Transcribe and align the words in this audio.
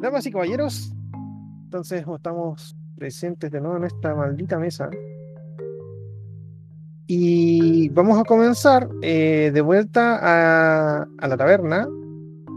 Damas 0.00 0.24
y 0.26 0.30
caballeros, 0.30 0.94
entonces 1.64 2.04
estamos 2.06 2.76
presentes 2.96 3.50
de 3.50 3.60
nuevo 3.60 3.78
en 3.78 3.84
esta 3.84 4.14
maldita 4.14 4.56
mesa. 4.56 4.88
Y 7.08 7.88
vamos 7.88 8.16
a 8.20 8.22
comenzar 8.22 8.88
eh, 9.02 9.50
de 9.52 9.60
vuelta 9.60 10.18
a, 10.20 11.26
la 11.26 11.36
taberna, 11.36 11.88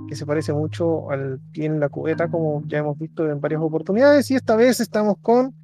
que 0.07 0.15
se 0.15 0.25
parece 0.25 0.53
mucho 0.53 1.09
al 1.09 1.39
pie 1.51 1.65
en 1.65 1.79
la 1.79 1.89
cubeta, 1.89 2.29
como 2.29 2.61
ya 2.67 2.79
hemos 2.79 2.99
visto 2.99 3.27
en 3.27 3.41
varias 3.41 3.61
oportunidades. 3.61 4.29
Y 4.29 4.35
esta 4.35 4.55
vez 4.55 4.79
estamos 4.79 5.17
con 5.21 5.55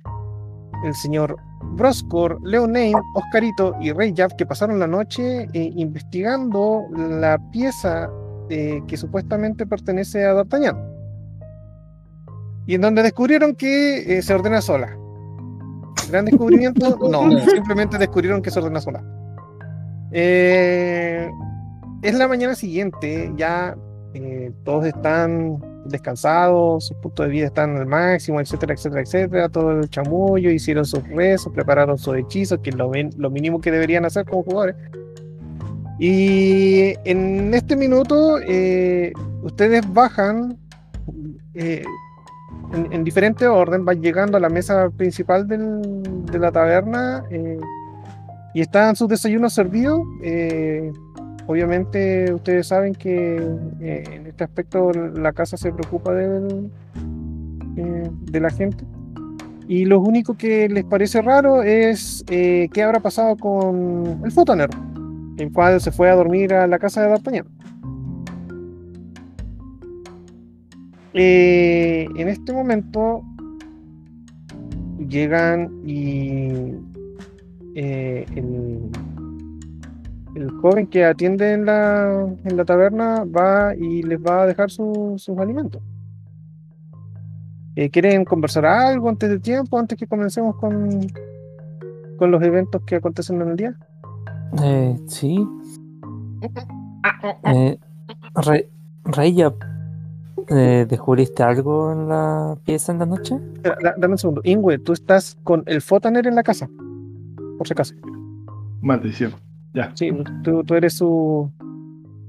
el 0.83 0.95
señor 0.95 1.35
Broscor, 1.75 2.39
Leoname, 2.43 2.93
Oscarito 3.13 3.75
y 3.79 3.91
Rey 3.91 4.15
Jav, 4.17 4.35
que 4.35 4.47
pasaron 4.47 4.79
la 4.79 4.87
noche 4.87 5.47
eh, 5.53 5.71
investigando 5.75 6.85
la 6.95 7.37
pieza 7.51 8.09
eh, 8.49 8.81
que 8.87 8.97
supuestamente 8.97 9.67
pertenece 9.67 10.25
a 10.25 10.33
D'Artagnan. 10.33 10.96
Y 12.67 12.75
en 12.75 12.81
donde 12.81 13.01
descubrieron 13.01 13.55
que 13.55 14.17
eh, 14.17 14.21
se 14.21 14.33
ordena 14.33 14.61
sola. 14.61 14.95
¿Gran 16.09 16.25
descubrimiento? 16.25 16.97
No, 17.09 17.29
simplemente 17.39 17.97
descubrieron 17.97 18.41
que 18.41 18.51
se 18.51 18.59
ordena 18.59 18.81
sola. 18.81 19.03
Eh, 20.11 21.29
es 22.01 22.13
la 22.15 22.27
mañana 22.27 22.55
siguiente, 22.55 23.31
ya 23.35 23.75
eh, 24.13 24.51
todos 24.63 24.85
están 24.85 25.59
descansados, 25.85 26.87
sus 26.87 26.97
puntos 26.97 27.25
de 27.25 27.31
vida 27.31 27.45
están 27.47 27.77
al 27.77 27.85
máximo, 27.85 28.41
etcétera, 28.41 28.73
etcétera, 28.73 29.01
etcétera. 29.01 29.49
Todo 29.49 29.71
el 29.79 29.89
chamullo, 29.89 30.51
hicieron 30.51 30.85
sus 30.85 31.03
rezos, 31.07 31.51
prepararon 31.53 31.97
sus 31.97 32.17
hechizos, 32.17 32.59
que 32.59 32.69
es 32.69 32.75
lo, 32.75 32.91
lo 33.17 33.29
mínimo 33.29 33.59
que 33.61 33.71
deberían 33.71 34.05
hacer 34.05 34.25
como 34.25 34.43
jugadores. 34.43 34.75
Y 35.99 36.93
en 37.05 37.53
este 37.53 37.75
minuto, 37.75 38.39
eh, 38.39 39.11
ustedes 39.41 39.81
bajan 39.93 40.57
eh, 41.55 41.83
en, 42.73 42.91
en 42.93 43.03
diferente 43.03 43.47
orden, 43.47 43.85
van 43.85 44.01
llegando 44.01 44.37
a 44.37 44.39
la 44.39 44.49
mesa 44.49 44.89
principal 44.89 45.47
del- 45.47 46.03
de 46.31 46.39
la 46.39 46.51
taberna 46.51 47.23
eh, 47.31 47.59
y 48.53 48.61
están 48.61 48.95
sus 48.95 49.07
desayunos 49.07 49.53
servidos. 49.53 50.01
eh, 50.23 50.91
obviamente, 51.47 52.33
ustedes 52.33 52.67
saben 52.67 52.93
que 52.93 53.37
eh, 53.79 54.03
en 54.11 54.27
este 54.27 54.43
aspecto 54.43 54.91
la 54.91 55.31
casa 55.31 55.55
se 55.55 55.71
preocupa 55.71 56.13
del, 56.13 56.69
eh, 57.77 58.09
de 58.31 58.39
la 58.39 58.49
gente. 58.49 58.83
Y 59.69 59.85
lo 59.85 59.99
único 59.99 60.35
que 60.37 60.67
les 60.69 60.83
parece 60.85 61.21
raro 61.21 61.61
es 61.63 62.23
eh, 62.29 62.67
qué 62.73 62.83
habrá 62.83 62.99
pasado 63.01 63.35
con 63.37 64.21
el 64.23 64.31
fotonero, 64.31 64.71
el 65.37 65.51
cual 65.51 65.79
se 65.81 65.91
fue 65.91 66.09
a 66.09 66.15
dormir 66.15 66.53
a 66.53 66.67
la 66.67 66.79
casa 66.79 67.01
de 67.01 67.09
D'Artagnan. 67.09 67.45
Eh, 71.19 72.07
en 72.15 72.27
este 72.29 72.53
momento 72.53 73.23
llegan 75.09 75.81
y 75.85 76.49
eh, 77.75 78.25
el, 78.35 78.89
el 80.35 80.51
joven 80.61 80.85
que 80.87 81.05
atiende 81.05 81.53
en 81.53 81.65
la, 81.65 82.27
en 82.43 82.57
la 82.57 82.65
taberna 82.65 83.23
va 83.25 83.75
y 83.75 84.03
les 84.03 84.19
va 84.19 84.43
a 84.43 84.45
dejar 84.45 84.69
su- 84.69 85.15
sus 85.17 85.37
alimentos. 85.39 85.81
Eh, 87.75 87.89
¿Quieren 87.89 88.25
conversar 88.25 88.65
algo 88.65 89.09
antes 89.09 89.29
de 89.29 89.39
tiempo, 89.39 89.77
antes 89.79 89.97
que 89.97 90.07
comencemos 90.07 90.55
con, 90.57 90.99
con 92.17 92.31
los 92.31 92.41
eventos 92.43 92.81
que 92.83 92.95
acontecen 92.95 93.41
en 93.41 93.49
el 93.49 93.55
día? 93.55 93.75
Eh, 94.63 94.95
sí. 95.07 95.47
Eh, 97.45 97.77
Re- 98.35 98.69
Reya, 99.05 99.53
eh, 100.49 100.85
¿descubriste 100.87 101.43
algo 101.43 101.91
en 101.91 102.07
la 102.09 102.57
pieza 102.65 102.91
en 102.91 102.99
la 102.99 103.05
noche? 103.05 103.35
Espera, 103.55 103.95
dame 103.97 104.13
un 104.13 104.17
segundo. 104.17 104.41
Ingwe, 104.43 104.79
tú 104.79 104.93
estás 104.93 105.37
con 105.43 105.63
el 105.65 105.81
Fotaner 105.81 106.27
en 106.27 106.35
la 106.35 106.43
casa, 106.43 106.69
por 107.57 107.67
si 107.67 107.73
acaso. 107.73 107.93
Maldición. 108.81 109.33
Ya. 109.73 109.91
Sí, 109.95 110.11
tú, 110.43 110.63
tú 110.63 110.75
eres 110.75 110.93
su. 110.95 111.51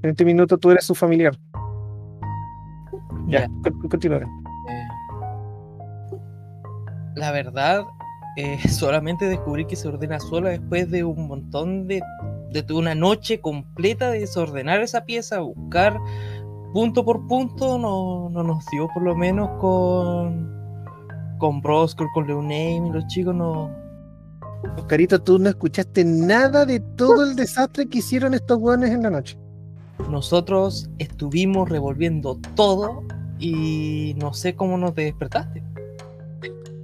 En 0.03 0.11
este 0.11 0.25
minuto 0.25 0.57
tú 0.57 0.71
eres 0.71 0.85
su 0.85 0.95
familiar. 0.95 1.37
Ya, 3.27 3.47
con- 3.63 3.89
continúa. 3.89 4.17
Eh, 4.19 4.87
la 7.15 7.31
verdad, 7.31 7.85
eh, 8.37 8.57
solamente 8.69 9.25
descubrí 9.25 9.65
que 9.65 9.75
se 9.75 9.87
ordena 9.87 10.19
sola 10.19 10.49
después 10.49 10.89
de 10.89 11.03
un 11.03 11.27
montón 11.27 11.87
de, 11.87 12.01
de 12.51 12.73
una 12.73 12.95
noche 12.95 13.39
completa 13.41 14.09
de 14.11 14.19
desordenar 14.21 14.81
esa 14.81 15.05
pieza, 15.05 15.39
buscar 15.39 15.97
punto 16.73 17.03
por 17.03 17.27
punto, 17.27 17.77
no, 17.77 18.29
no 18.29 18.43
nos 18.43 18.65
dio 18.67 18.87
por 18.93 19.03
lo 19.03 19.15
menos 19.15 19.49
con 19.59 20.59
con 21.39 21.61
Broscor, 21.61 22.11
con 22.11 22.27
Leoname 22.27 22.89
y 22.89 22.91
los 22.91 23.07
chicos 23.07 23.33
no. 23.33 23.71
Oscarito, 24.77 25.19
tú 25.19 25.39
no 25.39 25.49
escuchaste 25.49 26.03
nada 26.03 26.65
de 26.65 26.81
todo 26.81 27.23
el 27.23 27.35
desastre 27.35 27.87
que 27.87 27.99
hicieron 27.99 28.33
estos 28.33 28.59
hueones 28.59 28.91
en 28.91 29.03
la 29.03 29.09
noche. 29.09 29.37
Nosotros 30.11 30.89
estuvimos 30.99 31.69
revolviendo 31.69 32.37
todo 32.55 33.03
y 33.39 34.15
no 34.19 34.33
sé 34.33 34.53
cómo 34.53 34.77
nos 34.77 34.93
despertaste. 34.95 35.63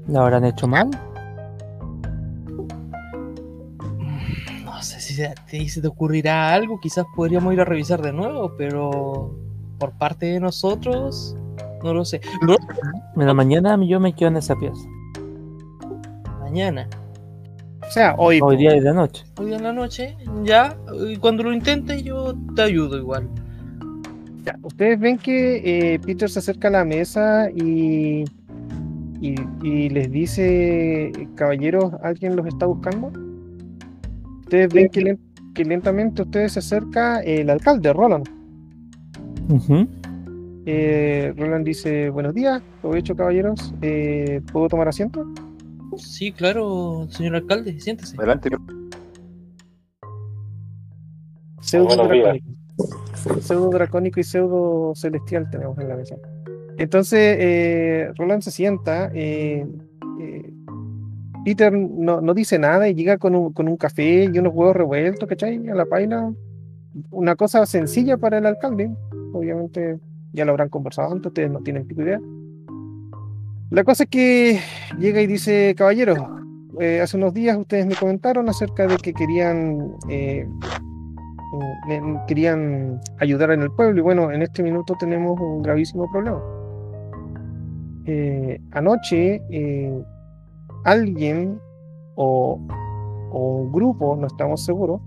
¿La 0.07 0.21
habrán 0.21 0.45
hecho 0.45 0.67
mal? 0.67 0.89
No 4.63 4.81
sé 4.81 5.01
si 5.01 5.13
se 5.13 5.33
te, 5.49 5.67
se 5.67 5.81
te 5.81 5.87
ocurrirá 5.87 6.53
algo, 6.53 6.79
quizás 6.79 7.05
podríamos 7.15 7.53
ir 7.53 7.61
a 7.61 7.65
revisar 7.65 8.01
de 8.01 8.13
nuevo, 8.13 8.55
pero 8.57 9.35
por 9.79 9.91
parte 9.97 10.25
de 10.27 10.39
nosotros, 10.39 11.35
no 11.83 11.93
lo 11.93 12.05
sé. 12.05 12.21
En 13.15 13.25
la 13.25 13.33
mañana 13.33 13.77
yo 13.85 13.99
me 13.99 14.13
quedo 14.13 14.29
en 14.29 14.37
esa 14.37 14.55
pieza. 14.55 14.87
mañana, 16.41 16.87
O 17.87 17.91
sea, 17.91 18.15
hoy. 18.17 18.39
Hoy 18.41 18.57
día 18.57 18.75
y 18.75 18.79
de 18.79 18.93
noche. 18.93 19.23
hoy 19.37 19.53
en 19.53 19.63
la 19.63 19.73
noche, 19.73 20.15
ya, 20.43 20.77
y 21.07 21.17
cuando 21.17 21.43
lo 21.43 21.53
intente 21.53 22.01
yo 22.03 22.33
te 22.55 22.61
ayudo 22.63 22.97
igual. 22.97 23.27
Ya, 24.43 24.55
ustedes 24.61 24.99
ven 24.99 25.17
que 25.17 25.93
eh, 25.93 25.99
Peter 25.99 26.29
se 26.29 26.39
acerca 26.39 26.67
a 26.67 26.71
la 26.71 26.85
mesa 26.85 27.49
y, 27.49 28.23
y, 29.19 29.35
y 29.63 29.89
les 29.89 30.11
dice, 30.11 31.11
caballeros, 31.35 31.93
¿alguien 32.03 32.35
los 32.35 32.45
está 32.45 32.67
buscando? 32.67 33.11
Ustedes 34.41 34.71
ven 34.71 34.89
que, 34.89 35.17
que 35.55 35.65
lentamente 35.65 36.21
ustedes 36.21 36.53
se 36.53 36.59
acerca 36.59 37.21
el 37.21 37.49
alcalde, 37.49 37.91
Roland. 37.91 38.27
Eh, 40.65 41.33
Roland 41.37 41.65
dice, 41.65 42.09
buenos 42.09 42.33
días, 42.33 42.61
aprovecho 42.79 43.15
caballeros, 43.15 43.73
eh, 43.81 44.41
¿puedo 44.51 44.67
tomar 44.67 44.87
asiento? 44.87 45.25
Sí, 45.97 46.31
claro, 46.31 47.07
señor 47.09 47.35
alcalde, 47.35 47.79
siéntese. 47.79 48.17
Adelante. 48.17 48.49
Pseudo 51.61 51.95
dracónico. 51.95 52.47
Pseudo 53.39 53.69
dracónico 53.69 54.19
y 54.19 54.23
pseudo 54.23 54.93
celestial 54.95 55.49
tenemos 55.49 55.77
en 55.79 55.89
la 55.89 55.95
mesa. 55.95 56.15
Entonces, 56.77 57.37
eh, 57.39 58.11
Roland 58.17 58.41
se 58.41 58.51
sienta. 58.51 59.09
eh, 59.13 59.65
eh, 60.19 60.53
Peter 61.45 61.71
no, 61.71 62.21
no 62.21 62.33
dice 62.33 62.57
nada 62.57 62.89
y 62.89 62.95
llega 62.95 63.17
con 63.17 63.35
un, 63.35 63.53
con 63.53 63.67
un 63.67 63.77
café 63.77 64.25
y 64.25 64.39
unos 64.39 64.53
huevos 64.53 64.75
revueltos, 64.75 65.29
¿cachai? 65.29 65.67
A 65.69 65.75
la 65.75 65.85
paila. 65.85 66.33
Una 67.11 67.35
cosa 67.35 67.65
sencilla 67.65 68.17
para 68.17 68.39
el 68.39 68.45
alcalde. 68.47 68.89
Obviamente 69.35 69.99
ya 70.33 70.45
lo 70.45 70.51
habrán 70.51 70.69
conversado 70.69 71.11
antes, 71.11 71.27
ustedes 71.27 71.51
no 71.51 71.59
tienen 71.59 71.87
pico 71.87 72.01
idea. 72.01 72.19
La 73.69 73.83
cosa 73.83 74.03
es 74.03 74.09
que 74.09 74.59
llega 74.99 75.21
y 75.21 75.27
dice, 75.27 75.73
caballeros, 75.75 76.19
eh, 76.79 77.01
hace 77.01 77.17
unos 77.17 77.33
días 77.33 77.57
ustedes 77.57 77.85
me 77.85 77.95
comentaron 77.95 78.47
acerca 78.49 78.85
de 78.87 78.97
que 78.97 79.13
querían 79.13 79.95
eh, 80.09 80.45
eh, 81.87 82.01
querían 82.27 82.99
ayudar 83.19 83.51
en 83.51 83.61
el 83.61 83.71
pueblo 83.71 83.99
y 83.99 84.01
bueno, 84.01 84.31
en 84.31 84.41
este 84.41 84.63
minuto 84.63 84.95
tenemos 84.99 85.39
un 85.39 85.61
gravísimo 85.61 86.09
problema. 86.11 86.41
Eh, 88.05 88.59
anoche 88.71 89.41
eh, 89.49 90.03
alguien 90.83 91.59
o, 92.15 92.59
o 93.31 93.69
grupo, 93.71 94.15
no 94.15 94.27
estamos 94.27 94.65
seguros, 94.65 95.01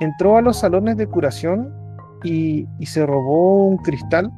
entró 0.00 0.36
a 0.36 0.42
los 0.42 0.58
salones 0.58 0.96
de 0.96 1.06
curación 1.06 1.72
y, 2.24 2.66
se 2.86 3.06
robó 3.06 3.68
un 3.68 3.76
cristal 3.78 4.30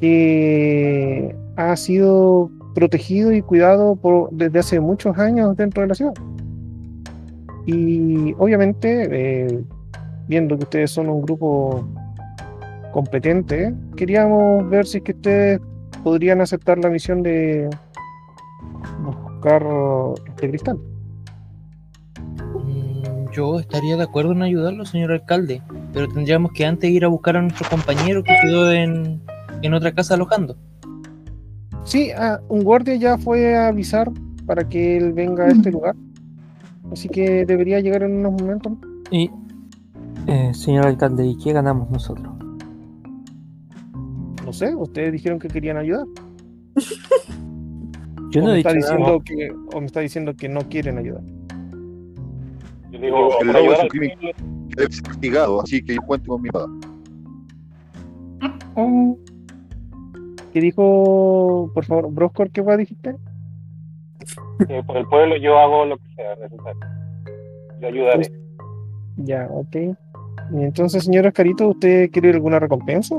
que 0.00 1.36
ha 1.56 1.76
sido 1.76 2.50
protegido 2.74 3.32
y 3.32 3.42
cuidado 3.42 3.98
desde 4.32 4.58
hace 4.58 4.80
muchos 4.80 5.18
años 5.18 5.56
dentro 5.56 5.82
de 5.82 5.88
la 5.88 5.94
ciudad. 5.94 6.14
Y 7.66 8.34
obviamente, 8.38 9.08
eh, 9.10 9.64
viendo 10.28 10.56
que 10.56 10.64
ustedes 10.64 10.90
son 10.90 11.08
un 11.08 11.22
grupo 11.22 11.84
competente, 12.92 13.74
queríamos 13.96 14.68
ver 14.68 14.86
si 14.86 14.98
es 14.98 15.04
que 15.04 15.12
ustedes 15.12 15.60
podrían 16.02 16.40
aceptar 16.40 16.78
la 16.78 16.90
misión 16.90 17.22
de 17.22 17.70
buscar 19.04 19.64
este 20.28 20.48
cristal. 20.48 20.78
Mm, 23.34 23.36
Yo 23.36 23.58
estaría 23.60 23.96
de 23.96 24.02
acuerdo 24.04 24.32
en 24.32 24.42
ayudarlo, 24.42 24.84
señor 24.84 25.12
alcalde, 25.12 25.62
pero 25.92 26.08
tendríamos 26.08 26.52
que 26.52 26.64
antes 26.66 26.90
ir 26.90 27.04
a 27.04 27.08
buscar 27.08 27.36
a 27.36 27.42
nuestro 27.42 27.68
compañero 27.68 28.22
que 28.22 28.34
quedó 28.42 28.72
en, 28.72 29.20
en 29.62 29.74
otra 29.74 29.92
casa 29.92 30.14
alojando. 30.14 30.56
Sí, 31.84 32.10
ah, 32.16 32.40
un 32.48 32.62
guardia 32.64 32.94
ya 32.96 33.18
fue 33.18 33.56
a 33.56 33.68
avisar 33.68 34.10
para 34.46 34.68
que 34.68 34.96
él 34.96 35.12
venga 35.12 35.44
a 35.44 35.48
este 35.48 35.70
lugar. 35.70 35.94
Así 36.92 37.08
que 37.08 37.44
debería 37.46 37.80
llegar 37.80 38.02
en 38.02 38.16
unos 38.18 38.40
momentos. 38.40 38.72
Y, 39.10 39.30
eh, 40.26 40.52
señor 40.54 40.86
alcalde, 40.86 41.26
¿y 41.26 41.36
qué 41.36 41.52
ganamos 41.52 41.90
nosotros? 41.90 42.32
No 44.44 44.52
sé, 44.52 44.74
ustedes 44.74 45.12
dijeron 45.12 45.38
que 45.38 45.48
querían 45.48 45.76
ayudar. 45.76 46.06
Yo 48.30 48.42
o, 48.42 48.44
no 48.44 48.50
me 48.50 48.56
he 48.56 48.58
está 48.58 48.72
dicho 48.72 48.74
diciendo 48.74 49.06
nada. 49.06 49.18
que, 49.24 49.50
o 49.74 49.80
me 49.80 49.86
está 49.86 50.00
diciendo 50.00 50.34
que 50.36 50.48
no 50.48 50.60
quieren 50.68 50.98
ayudar. 50.98 51.22
Digo, 53.04 53.28
El 53.40 53.50
es 53.50 53.82
un 53.82 53.88
crimen. 53.88 54.18
que 54.18 54.34
debe 54.76 54.92
ser 54.92 55.02
castigado, 55.02 55.60
así 55.60 55.84
que 55.84 55.94
yo 55.94 56.02
cuento 56.02 56.32
con 56.32 56.42
mi 56.42 56.48
paga. 56.50 56.68
¿Qué 60.52 60.60
dijo, 60.60 61.70
por 61.74 61.84
favor, 61.84 62.12
Broscor, 62.12 62.50
qué 62.50 62.60
guay 62.60 62.78
dijiste? 62.78 63.16
que 64.68 64.82
por 64.84 64.96
el 64.96 65.06
pueblo 65.06 65.36
yo 65.36 65.58
hago 65.58 65.84
lo 65.84 65.98
que 65.98 66.14
sea 66.14 66.36
necesario. 66.36 66.80
Yo 67.80 67.88
ayudaré. 67.88 68.32
Ya, 69.16 69.48
ok. 69.50 69.76
Y 70.52 70.62
entonces, 70.62 71.04
señor 71.04 71.26
Ascarito, 71.26 71.68
¿usted 71.68 72.10
quiere 72.10 72.30
alguna 72.30 72.58
recompensa? 72.58 73.16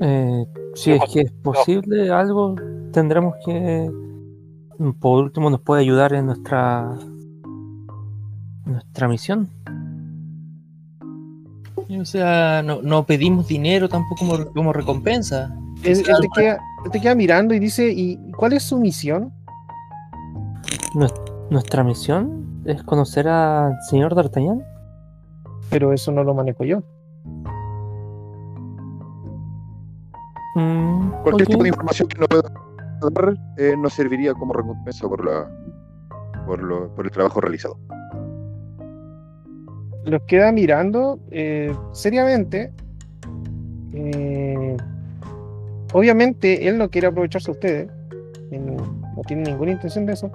Eh, 0.00 0.44
si 0.74 0.92
es 0.92 1.02
que 1.12 1.20
es 1.20 1.32
posible 1.32 2.10
algo, 2.10 2.56
tendremos 2.92 3.34
que, 3.44 3.90
por 5.00 5.24
último, 5.24 5.50
nos 5.50 5.60
puede 5.60 5.82
ayudar 5.82 6.12
en 6.12 6.26
nuestra 6.26 6.96
nuestra 8.64 9.08
misión. 9.08 9.48
O 12.00 12.04
sea, 12.04 12.62
no, 12.62 12.80
no 12.82 13.04
pedimos 13.04 13.46
dinero 13.46 13.88
tampoco 13.88 14.26
como, 14.26 14.52
como 14.52 14.72
recompensa. 14.72 15.54
Él, 15.82 15.98
él 15.98 16.16
te 16.20 16.28
queda, 16.28 16.58
él 16.84 16.90
te 16.90 17.00
queda 17.00 17.14
mirando 17.14 17.54
y 17.54 17.58
dice, 17.58 17.92
¿y 17.92 18.18
cuál 18.32 18.54
es 18.54 18.62
su 18.62 18.78
misión? 18.78 19.32
Nuestra 21.50 21.84
misión 21.84 22.62
es 22.64 22.82
conocer 22.82 23.28
al 23.28 23.76
señor 23.90 24.14
D'Artagnan. 24.14 24.62
Pero 25.70 25.92
eso 25.92 26.10
no 26.12 26.24
lo 26.24 26.34
manejo 26.34 26.64
yo. 26.64 26.82
Mm, 30.56 31.10
Cualquier 31.22 31.48
tipo 31.48 31.62
de 31.62 31.68
información 31.68 32.08
que 32.08 32.18
no 32.18 32.26
pueda 32.26 32.63
dar 33.10 33.36
eh, 33.58 33.74
nos 33.78 33.92
serviría 33.94 34.34
como 34.34 34.52
recompensa 34.52 35.08
por 35.08 35.24
la 35.24 35.50
por, 36.46 36.62
lo- 36.62 36.94
por 36.94 37.04
el 37.06 37.10
trabajo 37.10 37.40
realizado. 37.40 37.78
Los 40.04 40.20
queda 40.26 40.52
mirando 40.52 41.18
eh, 41.30 41.74
seriamente. 41.92 42.70
Eh, 43.94 44.76
obviamente, 45.94 46.68
él 46.68 46.76
no 46.76 46.90
quiere 46.90 47.06
aprovecharse 47.06 47.46
de 47.46 47.52
ustedes. 47.52 47.90
Él 48.50 48.66
no 48.76 49.22
tiene 49.26 49.44
ninguna 49.44 49.72
intención 49.72 50.04
de 50.04 50.12
eso. 50.12 50.30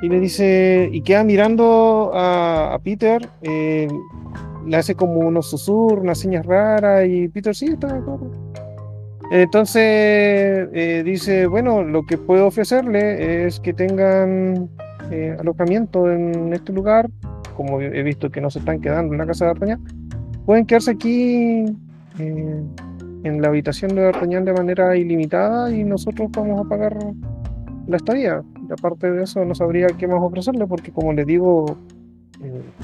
Y 0.00 0.08
le 0.08 0.20
dice, 0.20 0.88
y 0.92 1.02
queda 1.02 1.24
mirando 1.24 2.10
a, 2.14 2.72
a 2.74 2.78
Peter. 2.78 3.28
le 3.42 4.76
hace 4.76 4.94
como 4.94 5.20
unos 5.20 5.50
susurros, 5.50 6.02
unas 6.02 6.18
señas 6.18 6.46
raras. 6.46 7.06
Y 7.06 7.28
Peter, 7.28 7.54
sí, 7.54 7.66
está. 7.66 8.00
Entonces 9.30 10.68
eh, 10.72 11.02
dice, 11.04 11.46
bueno, 11.46 11.82
lo 11.82 12.06
que 12.06 12.16
puedo 12.16 12.46
ofrecerle 12.46 13.46
es 13.46 13.60
que 13.60 13.74
tengan 13.74 14.70
eh, 15.10 15.36
alojamiento 15.38 16.10
en 16.10 16.52
este 16.52 16.72
lugar 16.72 17.10
como 17.54 17.80
he 17.80 18.02
visto 18.04 18.30
que 18.30 18.40
no 18.40 18.50
se 18.50 18.60
están 18.60 18.80
quedando 18.80 19.12
en 19.12 19.18
la 19.18 19.26
casa 19.26 19.44
de 19.44 19.48
D'Artagnan, 19.48 19.84
pueden 20.46 20.64
quedarse 20.64 20.92
aquí 20.92 21.64
eh, 22.20 22.62
en 23.24 23.42
la 23.42 23.48
habitación 23.48 23.96
de 23.96 24.02
D'Artagnan 24.02 24.44
de 24.44 24.52
manera 24.52 24.96
ilimitada 24.96 25.74
y 25.74 25.82
nosotros 25.82 26.30
vamos 26.30 26.64
a 26.64 26.68
pagar 26.68 26.96
la 27.88 27.96
estadía. 27.96 28.44
Y 28.68 28.72
aparte 28.72 29.10
de 29.10 29.24
eso, 29.24 29.44
no 29.44 29.56
sabría 29.56 29.88
qué 29.88 30.06
más 30.06 30.22
ofrecerle 30.22 30.68
porque, 30.68 30.92
como 30.92 31.12
les 31.12 31.26
digo, 31.26 31.76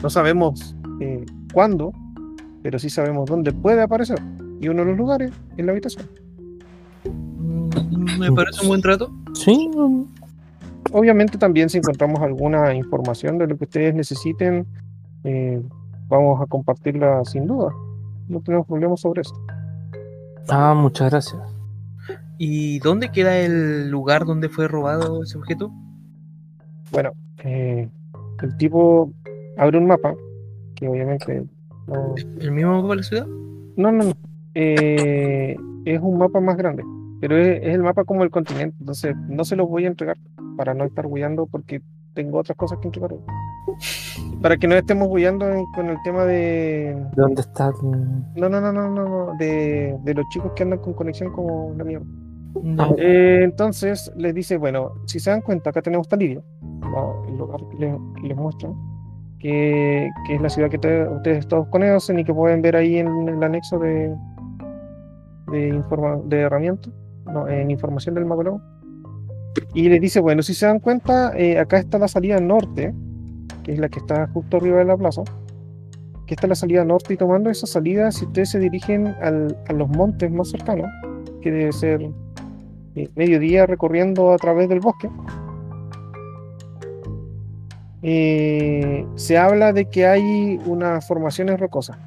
no 0.03 0.11
sabemos 0.11 0.75
cuándo, 1.53 1.93
pero 2.65 2.81
sí 2.81 2.91
sabemos 2.91 3.27
dónde 3.27 3.53
puede 3.53 3.81
aparecer. 3.81 4.19
Y 4.61 4.67
uno 4.67 4.81
de 4.83 4.89
los 4.89 4.99
lugares 4.99 5.31
es 5.57 5.65
la 5.65 5.71
habitación. 5.71 6.24
Me 8.19 8.33
parece 8.33 8.63
un 8.63 8.69
buen 8.69 8.81
trato. 8.81 9.11
Sí, 9.35 9.71
Obviamente 10.93 11.39
también 11.39 11.69
si 11.71 11.79
encontramos 11.79 12.21
alguna 12.21 12.73
información 12.75 13.39
de 13.39 13.47
lo 13.49 13.57
que 13.57 13.65
ustedes 13.65 13.95
necesiten, 13.95 14.67
eh, 15.25 15.61
vamos 16.09 16.41
a 16.41 16.47
compartirla 16.47 17.25
sin 17.25 17.47
duda. 17.47 17.73
No 18.29 18.41
tenemos 18.41 18.67
problemas 18.67 19.01
sobre 19.01 19.23
eso. 19.23 19.35
ah, 20.51 20.75
muchas 20.77 21.11
gracias. 21.11 21.43
¿Y 22.39 22.79
dónde 22.81 23.11
queda 23.11 23.39
el 23.39 23.91
lugar 23.91 24.25
donde 24.25 24.49
fue 24.49 24.69
robado 24.69 25.23
ese 25.23 25.39
objeto? 25.39 25.73
Bueno, 26.93 27.13
eh, 27.43 27.89
el 28.43 28.57
tipo 28.57 29.11
abre 29.57 29.79
un 29.79 29.87
mapa, 29.87 30.15
que 30.75 30.89
obviamente 30.89 31.45
no, 31.87 32.15
¿El 32.41 32.53
mismo 32.53 32.81
mapa 32.83 32.89
de 32.91 32.97
la 32.97 33.03
ciudad? 33.03 33.27
no, 33.77 33.91
no, 33.93 34.05
no. 34.05 34.13
Eh, 34.55 35.57
es 35.85 36.01
un 36.01 36.19
mapa 36.19 36.41
más 36.41 36.57
grande, 36.57 36.85
pero 37.21 37.37
es, 37.37 37.61
es 37.63 37.75
el 37.75 37.83
mapa 37.83 38.05
como 38.05 38.23
el 38.25 38.31
continente, 38.31 38.77
entonces 38.81 39.17
no 39.29 39.45
se 39.45 39.57
los 39.57 39.69
voy 39.69 39.85
a 39.85 39.89
entregar 39.89 40.17
para 40.57 40.75
no 40.75 40.85
estar 40.85 41.09
guiando 41.09 41.47
porque 41.47 41.83
tengo 42.15 42.39
otras 42.39 42.57
cosas 42.57 42.79
que 42.79 42.89
entregar. 42.89 43.11
Para 44.41 44.57
que 44.57 44.69
no 44.69 44.75
estemos 44.77 45.09
guiando 45.13 45.47
con 45.75 45.89
el 45.89 45.97
tema 46.05 46.25
de, 46.25 46.95
¿De 47.17 47.23
dónde 47.23 47.41
está? 47.41 47.73
No, 48.37 48.49
no, 48.49 48.61
no, 48.61 48.73
no, 48.73 48.91
no, 48.91 49.09
no, 49.09 49.33
de, 49.39 49.97
de 50.05 50.15
los 50.15 50.29
chicos 50.29 50.53
que 50.55 50.63
andan 50.63 50.79
con 50.81 50.93
conexión 50.93 51.33
como 51.33 51.73
la 51.77 51.83
mierda. 51.85 52.05
No. 52.63 52.95
Eh, 52.99 53.41
entonces 53.43 54.13
les 54.17 54.33
dice, 54.35 54.57
bueno, 54.59 54.93
si 55.07 55.19
se 55.19 55.31
dan 55.31 55.41
cuenta, 55.41 55.71
acá 55.71 55.83
tenemos 55.83 56.07
Taliria, 56.09 56.41
el 57.27 57.37
lugar 57.37 57.61
que 57.71 57.79
les, 57.79 57.95
les 58.23 58.37
muestran, 58.37 58.75
que, 59.41 60.09
que 60.27 60.35
es 60.37 60.41
la 60.41 60.49
ciudad 60.51 60.71
que 60.71 60.79
te- 60.79 61.09
ustedes 61.09 61.49
todos 61.49 61.67
conocen 61.69 62.19
y 62.21 62.25
que 62.25 62.33
pueden 62.35 62.63
ver 62.63 62.77
ahí 62.77 62.99
en 62.99 63.29
el 63.29 63.43
anexo 63.43 63.79
de, 63.79 64.15
de, 65.51 65.69
informa- 65.75 66.23
de 66.27 66.41
herramientas, 66.41 66.93
en 67.49 67.71
información 67.71 68.15
del 68.15 68.25
Mago. 68.27 68.61
Y 69.73 69.89
les 69.89 70.01
dice, 70.01 70.21
bueno, 70.21 70.43
si 70.43 70.55
se 70.55 70.67
dan 70.67 70.81
cuenta, 70.81 71.33
eh, 71.37 71.59
acá 71.59 71.79
está 71.79 71.99
la 71.99 72.09
salida 72.09 72.41
norte, 72.41 72.93
que 73.63 73.73
es 73.73 73.79
la 73.79 73.89
que 73.89 74.01
está 74.01 74.27
justo 74.29 74.57
arriba 74.57 74.79
de 74.79 74.85
la 74.85 74.97
plaza. 74.97 75.23
Que 76.27 76.35
está 76.35 76.47
la 76.47 76.55
salida 76.55 76.85
norte 76.85 77.15
y 77.15 77.17
tomando 77.17 77.51
esa 77.51 77.67
salida, 77.67 78.11
si 78.11 78.25
ustedes 78.25 78.51
se 78.51 78.59
dirigen 78.59 79.09
al- 79.21 79.57
a 79.69 79.73
los 79.73 79.89
montes 79.89 80.31
más 80.31 80.51
cercanos, 80.51 80.87
que 81.43 81.51
debe 81.51 81.73
ser 81.73 82.03
eh, 82.97 83.09
mediodía 83.17 83.67
recorriendo 83.67 84.33
a 84.33 84.37
través 84.39 84.69
del 84.69 84.81
bosque, 84.81 85.11
eh, 88.03 89.07
se 89.15 89.39
habla 89.39 89.73
de 89.73 89.87
que 89.87 90.07
hay 90.07 90.61
unas 90.67 91.07
formaciones 91.07 91.59
rocosas. 91.59 91.99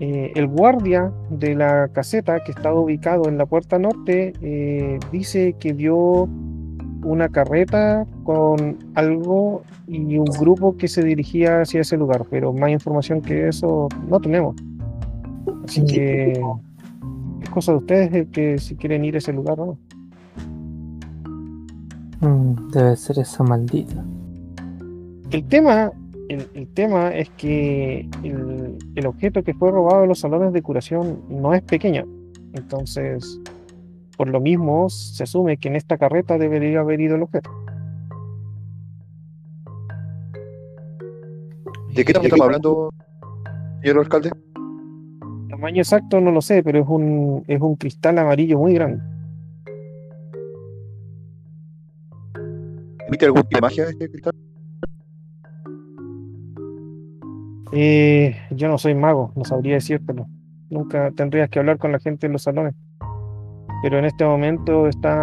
Eh, 0.00 0.32
el 0.36 0.46
guardia 0.46 1.12
de 1.30 1.56
la 1.56 1.88
caseta 1.88 2.38
que 2.44 2.52
estaba 2.52 2.80
ubicado 2.80 3.28
en 3.28 3.36
la 3.36 3.46
puerta 3.46 3.78
norte 3.78 4.32
eh, 4.40 5.00
dice 5.10 5.56
que 5.58 5.72
vio 5.72 6.28
una 7.02 7.28
carreta 7.28 8.06
con 8.24 8.78
algo 8.94 9.62
y 9.88 10.18
un 10.18 10.26
grupo 10.26 10.76
que 10.76 10.86
se 10.86 11.02
dirigía 11.02 11.62
hacia 11.62 11.80
ese 11.80 11.96
lugar, 11.96 12.26
pero 12.30 12.52
más 12.52 12.70
información 12.70 13.22
que 13.22 13.48
eso 13.48 13.88
no 14.08 14.20
tenemos. 14.20 14.54
Así 15.64 15.84
que 15.84 16.40
es 17.42 17.50
cosa 17.50 17.72
de 17.72 17.78
ustedes 17.78 18.12
el 18.12 18.26
que 18.28 18.58
si 18.58 18.76
quieren 18.76 19.04
ir 19.04 19.16
a 19.16 19.18
ese 19.18 19.32
lugar 19.32 19.58
o 19.60 19.66
no. 19.66 19.78
Mm, 22.20 22.70
debe 22.70 22.96
ser 22.96 23.18
esa 23.18 23.42
maldita. 23.42 24.04
El 25.30 25.44
tema, 25.44 25.92
el, 26.28 26.48
el 26.54 26.68
tema 26.68 27.10
es 27.10 27.30
que 27.30 28.08
el, 28.22 28.78
el 28.94 29.06
objeto 29.06 29.42
que 29.42 29.54
fue 29.54 29.70
robado 29.70 30.02
de 30.02 30.06
los 30.08 30.20
salones 30.20 30.52
de 30.52 30.62
curación 30.62 31.22
no 31.28 31.54
es 31.54 31.62
pequeño. 31.62 32.04
Entonces, 32.54 33.40
por 34.16 34.28
lo 34.28 34.40
mismo, 34.40 34.88
se 34.90 35.22
asume 35.22 35.56
que 35.58 35.68
en 35.68 35.76
esta 35.76 35.96
carreta 35.96 36.38
debería 36.38 36.80
haber 36.80 37.00
ido 37.00 37.16
el 37.16 37.22
objeto. 37.22 37.50
¿De 41.94 42.04
qué 42.04 42.12
estamos 42.12 42.40
hablando, 42.40 42.90
señor 43.80 43.98
alcalde? 43.98 44.30
El 44.34 45.48
tamaño 45.48 45.82
exacto 45.82 46.20
no 46.20 46.30
lo 46.30 46.40
sé, 46.42 46.62
pero 46.62 46.80
es 46.80 46.86
un, 46.88 47.44
es 47.46 47.60
un 47.60 47.76
cristal 47.76 48.18
amarillo 48.18 48.58
muy 48.58 48.74
grande. 48.74 49.02
¿Emite 53.06 53.26
algún 53.26 53.42
tipo 53.42 53.56
de 53.56 53.60
magia 53.60 53.84
este 53.88 54.10
cristal? 54.10 54.34
Eh, 57.72 58.36
yo 58.50 58.68
no 58.68 58.78
soy 58.78 58.94
mago, 58.94 59.32
no 59.36 59.44
sabría 59.44 59.74
decírtelo. 59.74 60.26
Nunca 60.70 61.10
tendrías 61.12 61.48
que 61.48 61.58
hablar 61.58 61.78
con 61.78 61.92
la 61.92 61.98
gente 61.98 62.26
en 62.26 62.32
los 62.32 62.42
salones. 62.42 62.74
Pero 63.82 63.98
en 63.98 64.06
este 64.06 64.24
momento 64.24 64.88
está 64.88 65.14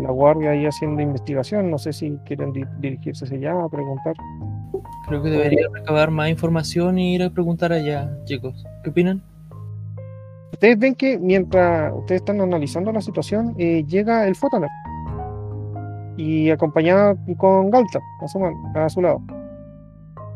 la 0.00 0.10
guardia 0.10 0.50
ahí 0.50 0.64
haciendo 0.64 1.02
investigación. 1.02 1.70
No 1.70 1.78
sé 1.78 1.92
si 1.92 2.16
quieren 2.24 2.52
di- 2.52 2.64
dirigirse 2.78 3.24
hacia 3.24 3.36
allá 3.36 3.64
a 3.64 3.68
preguntar. 3.68 4.14
Creo 5.08 5.22
que 5.22 5.30
debería 5.30 5.66
recabar 5.72 6.10
más 6.10 6.28
información 6.30 6.98
y 6.98 7.14
ir 7.16 7.22
a 7.24 7.30
preguntar 7.30 7.72
allá, 7.72 8.10
chicos. 8.24 8.64
¿Qué 8.84 8.90
opinan? 8.90 9.22
Ustedes 10.52 10.78
ven 10.78 10.94
que 10.94 11.18
mientras 11.18 11.92
ustedes 11.94 12.20
están 12.20 12.40
analizando 12.40 12.92
la 12.92 13.00
situación, 13.00 13.54
eh, 13.58 13.84
llega 13.86 14.26
el 14.26 14.36
Fotaner. 14.36 14.70
Y 16.16 16.48
acompañado 16.50 17.18
con 17.36 17.70
Galta 17.70 18.00
a 18.22 18.28
su, 18.28 18.38
a 18.74 18.88
su 18.88 19.02
lado. 19.02 19.20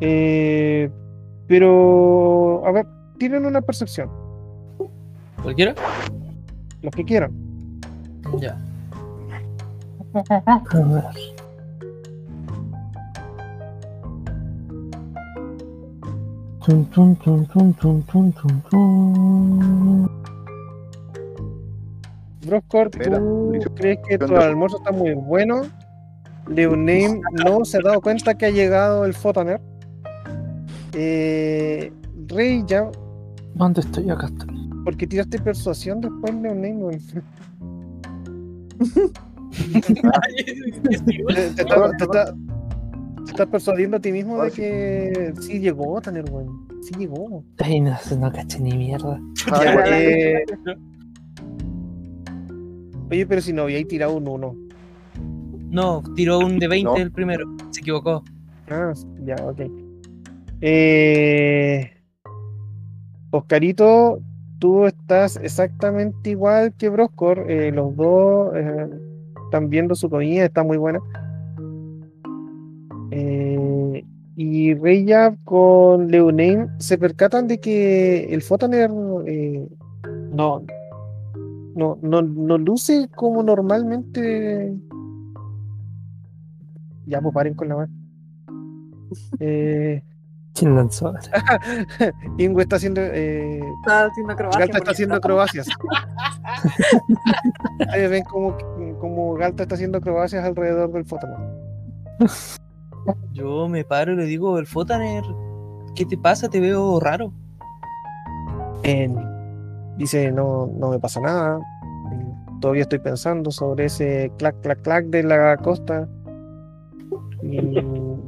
Eh, 0.00 0.90
pero, 1.50 2.62
a 2.64 2.70
ver, 2.70 2.86
tienen 3.18 3.44
una 3.44 3.60
percepción, 3.60 4.08
¿Cualquiera? 5.42 5.74
los 6.80 6.94
que 6.94 7.04
quieran. 7.04 7.32
Ya. 8.38 8.56
Tun, 16.64 16.84
tun, 16.90 17.16
tun, 17.16 17.44
tun. 18.70 20.10
Broscor, 22.46 22.90
Mira, 22.98 23.18
¿tú 23.18 23.50
dice- 23.52 23.68
crees 23.74 23.98
que 24.08 24.18
tu 24.18 24.36
almuerzo 24.36 24.76
está 24.78 24.92
muy 24.92 25.14
bueno? 25.14 25.62
Leoname 26.48 27.20
no 27.44 27.64
se 27.64 27.78
ha 27.78 27.80
dado 27.82 28.00
cuenta 28.00 28.34
que 28.34 28.46
ha 28.46 28.50
llegado 28.50 29.04
el 29.04 29.14
Fotaner. 29.14 29.60
Eh, 30.94 31.92
Rey 32.28 32.64
ya, 32.66 32.90
¿Dónde 33.54 33.80
estoy? 33.80 34.08
Acá 34.10 34.26
estoy. 34.26 34.48
porque 34.84 35.06
tiraste 35.06 35.38
persuasión 35.38 36.00
después, 36.00 36.34
weón. 36.34 36.98
Te, 39.50 39.82
te 41.54 41.62
está- 41.62 41.90
te 41.96 42.04
está- 42.04 42.34
te 43.24 43.30
estás 43.32 43.46
persuadiendo 43.48 43.96
a 43.98 44.00
ti 44.00 44.12
mismo 44.12 44.42
de 44.42 44.50
que 44.50 45.34
sí 45.40 45.58
llegó 45.60 46.00
Tanner, 46.00 46.24
weón. 46.30 46.66
Sí 46.82 46.94
llegó. 46.98 47.44
Ay, 47.58 47.80
no, 47.80 47.94
no 48.18 48.32
caché 48.32 48.58
ni 48.60 48.76
mierda. 48.76 49.20
Eh, 49.90 50.44
Oye, 53.10 53.26
pero 53.26 53.40
si 53.40 53.52
no 53.52 53.62
había 53.62 53.84
tirado 53.86 54.16
un 54.16 54.26
1. 54.28 54.56
No, 55.70 56.02
tiró 56.16 56.38
un 56.38 56.58
de 56.58 56.68
20 56.68 56.84
No. 56.90 56.96
el 56.96 57.10
primero. 57.12 57.44
Se 57.70 57.80
equivocó. 57.80 58.24
Ah, 58.70 58.92
ya, 59.24 59.34
ok. 59.44 59.60
Eh, 60.60 61.90
Oscarito, 63.30 64.20
tú 64.58 64.86
estás 64.86 65.36
exactamente 65.36 66.30
igual 66.30 66.74
que 66.76 66.88
Broscor. 66.88 67.50
eh, 67.50 67.72
los 67.72 67.96
dos 67.96 68.54
eh, 68.54 68.88
están 69.44 69.68
viendo 69.70 69.94
su 69.94 70.10
comida, 70.10 70.44
está 70.44 70.62
muy 70.62 70.76
buena. 70.76 71.00
Eh, 73.10 74.04
y 74.36 74.74
Reya 74.74 75.36
con 75.44 76.08
Leoname 76.08 76.68
se 76.78 76.98
percatan 76.98 77.46
de 77.46 77.58
que 77.58 78.32
el 78.32 78.42
Fotaner 78.42 78.90
eh, 79.26 79.68
no, 80.32 80.64
no, 81.74 81.98
no, 82.00 82.22
no 82.22 82.58
luce 82.58 83.08
como 83.14 83.42
normalmente. 83.42 84.74
Ya, 87.06 87.20
pues 87.20 87.34
paren 87.34 87.54
con 87.54 87.68
la 87.68 87.76
mano. 87.76 87.92
Eh, 89.40 90.04
Ingo 92.38 92.60
está 92.60 92.76
haciendo. 92.76 93.00
Eh, 93.00 93.60
Está 93.80 94.06
haciendo 94.06 94.32
acrobacia. 94.32 94.60
Galta 94.60 94.78
está 94.78 94.90
haciendo 94.90 95.14
acrobacias. 95.14 95.68
Ustedes 97.80 98.10
ven 98.10 98.24
como, 98.24 98.56
como 98.98 99.34
Galta 99.34 99.62
está 99.62 99.76
haciendo 99.76 99.98
acrobacias 99.98 100.44
alrededor 100.44 100.92
del 100.92 101.04
Fotaner. 101.04 101.38
Yo 103.32 103.68
me 103.68 103.84
paro 103.84 104.12
y 104.12 104.16
le 104.16 104.24
digo, 104.24 104.58
el 104.58 104.66
Fotaner, 104.66 105.24
¿qué 105.94 106.04
te 106.04 106.18
pasa? 106.18 106.48
Te 106.48 106.60
veo 106.60 107.00
raro. 107.00 107.32
Eh, 108.82 109.08
dice, 109.96 110.32
no, 110.32 110.70
no 110.78 110.90
me 110.90 110.98
pasa 110.98 111.20
nada. 111.20 111.60
Todavía 112.60 112.82
estoy 112.82 112.98
pensando 112.98 113.50
sobre 113.50 113.86
ese 113.86 114.30
clac, 114.36 114.60
clac, 114.60 114.82
clac 114.82 115.06
de 115.06 115.22
la 115.22 115.56
costa. 115.56 116.06
Y, 117.42 117.58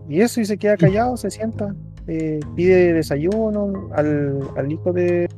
y 0.08 0.20
eso, 0.22 0.40
y 0.40 0.46
se 0.46 0.56
queda 0.56 0.78
callado, 0.78 1.18
se 1.18 1.30
sienta. 1.30 1.74
Eh, 2.08 2.40
pide 2.56 2.92
desayuno 2.92 3.90
al, 3.92 4.40
al 4.56 4.72
hijo 4.72 4.92
de, 4.92 5.28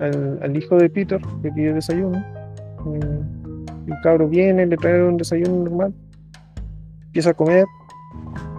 al, 0.00 0.56
hijo 0.56 0.76
de 0.76 0.88
Peter, 0.90 1.20
que 1.42 1.50
pide 1.50 1.74
desayuno. 1.74 2.18
Eh, 2.18 3.20
el 3.86 3.94
cabro 4.02 4.28
viene, 4.28 4.66
le 4.66 4.76
trae 4.76 5.02
un 5.02 5.16
desayuno 5.16 5.64
normal. 5.64 5.94
Empieza 7.06 7.30
a 7.30 7.34
comer. 7.34 7.66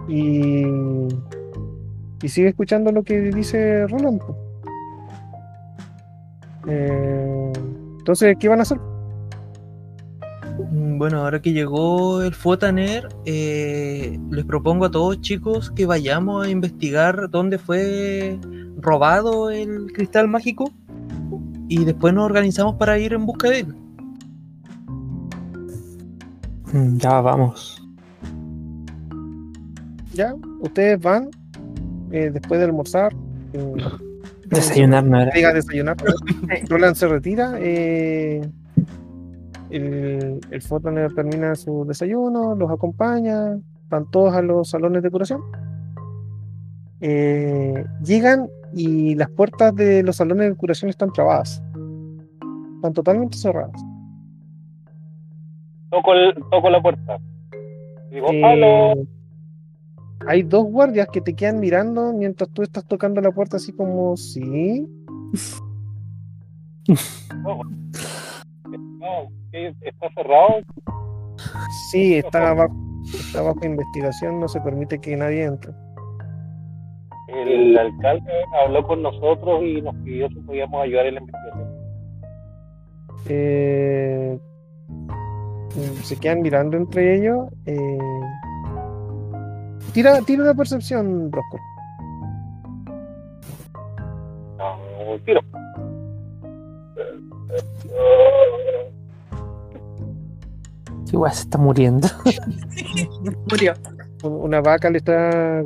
Y, 0.08 0.64
y 2.22 2.28
sigue 2.28 2.48
escuchando 2.48 2.90
lo 2.92 3.02
que 3.02 3.20
dice 3.20 3.86
Roland. 3.86 4.20
Eh, 6.66 7.52
entonces, 7.98 8.36
¿qué 8.38 8.48
van 8.48 8.58
a 8.58 8.62
hacer? 8.62 8.78
Mm, 10.58 10.98
Bueno, 10.98 11.18
ahora 11.22 11.40
que 11.40 11.52
llegó 11.52 12.22
el 12.22 12.34
Fotaner, 12.34 13.08
eh, 13.24 14.18
les 14.30 14.44
propongo 14.44 14.84
a 14.86 14.90
todos 14.90 15.20
chicos 15.20 15.70
que 15.70 15.86
vayamos 15.86 16.46
a 16.46 16.50
investigar 16.50 17.30
dónde 17.30 17.58
fue 17.58 18.38
robado 18.78 19.50
el 19.50 19.92
cristal 19.92 20.28
mágico 20.28 20.72
y 21.68 21.84
después 21.84 22.12
nos 22.14 22.24
organizamos 22.24 22.74
para 22.76 22.98
ir 22.98 23.12
en 23.12 23.26
busca 23.26 23.48
de 23.50 23.60
él. 23.60 23.74
Mm, 26.72 26.98
Ya 26.98 27.20
vamos. 27.20 27.76
Ya, 30.12 30.34
ustedes 30.60 31.00
van 31.00 31.30
eh, 32.10 32.30
después 32.32 32.58
de 32.60 32.66
almorzar. 32.66 33.14
eh, 33.52 33.74
Desayunar 34.46 35.04
no 35.04 35.20
era. 35.20 35.30
diga 35.32 35.52
desayunar. 35.52 35.96
Roland 36.68 36.96
se 36.96 37.06
retira. 37.06 37.52
eh, 37.58 38.40
el, 39.70 40.40
el 40.50 40.62
termina 41.14 41.54
su 41.54 41.84
desayuno, 41.86 42.54
los 42.54 42.70
acompaña, 42.70 43.58
van 43.88 44.10
todos 44.10 44.34
a 44.34 44.42
los 44.42 44.70
salones 44.70 45.02
de 45.02 45.10
curación. 45.10 45.40
Eh, 47.00 47.84
llegan 48.04 48.48
y 48.74 49.14
las 49.14 49.30
puertas 49.30 49.74
de 49.74 50.02
los 50.02 50.16
salones 50.16 50.50
de 50.50 50.56
curación 50.56 50.88
están 50.90 51.12
trabadas. 51.12 51.62
Están 52.76 52.92
totalmente 52.94 53.36
cerradas. 53.36 53.72
Toco, 55.90 56.12
el- 56.14 56.34
toco 56.50 56.70
la 56.70 56.80
puerta. 56.80 57.18
Digo, 58.10 58.26
Eh, 58.32 58.44
¡Halo! 58.44 59.02
hay 60.26 60.42
dos 60.42 60.64
guardias 60.64 61.08
que 61.12 61.20
te 61.20 61.34
quedan 61.34 61.58
mirando 61.60 62.12
mientras 62.12 62.50
tú 62.50 62.62
estás 62.62 62.84
tocando 62.86 63.20
la 63.20 63.32
puerta 63.32 63.56
así 63.56 63.72
como, 63.72 64.16
sí. 64.16 64.86
¿Está 69.52 70.08
cerrado? 70.14 70.60
Sí, 71.90 72.16
está 72.16 72.54
bajo, 72.54 72.74
está 73.04 73.42
bajo 73.42 73.64
investigación, 73.64 74.40
no 74.40 74.48
se 74.48 74.60
permite 74.60 74.98
que 75.00 75.16
nadie 75.16 75.44
entre. 75.44 75.72
El 77.28 77.78
alcalde 77.78 78.32
habló 78.64 78.86
con 78.86 79.02
nosotros 79.02 79.62
y 79.62 79.80
nos 79.80 79.94
pidió 79.96 80.28
si 80.28 80.34
podíamos 80.40 80.82
ayudar 80.82 81.06
en 81.06 81.14
la 81.14 81.20
investigación. 81.20 81.80
Eh, 83.28 84.38
mm, 84.88 86.02
se 86.02 86.16
quedan 86.18 86.42
mirando 86.42 86.76
entre 86.76 87.16
ellos. 87.16 87.48
eh, 87.66 87.98
tira, 89.92 90.20
tira 90.22 90.42
una 90.42 90.54
percepción, 90.54 91.30
Rosco. 91.30 91.58
No, 94.58 95.18
tiro. 95.24 95.40
Igual 101.12 101.32
se 101.32 101.42
está 101.42 101.58
muriendo. 101.58 102.08
Murió. 103.50 103.74
Una 104.22 104.60
vaca 104.60 104.90
le 104.90 104.98
está. 104.98 105.62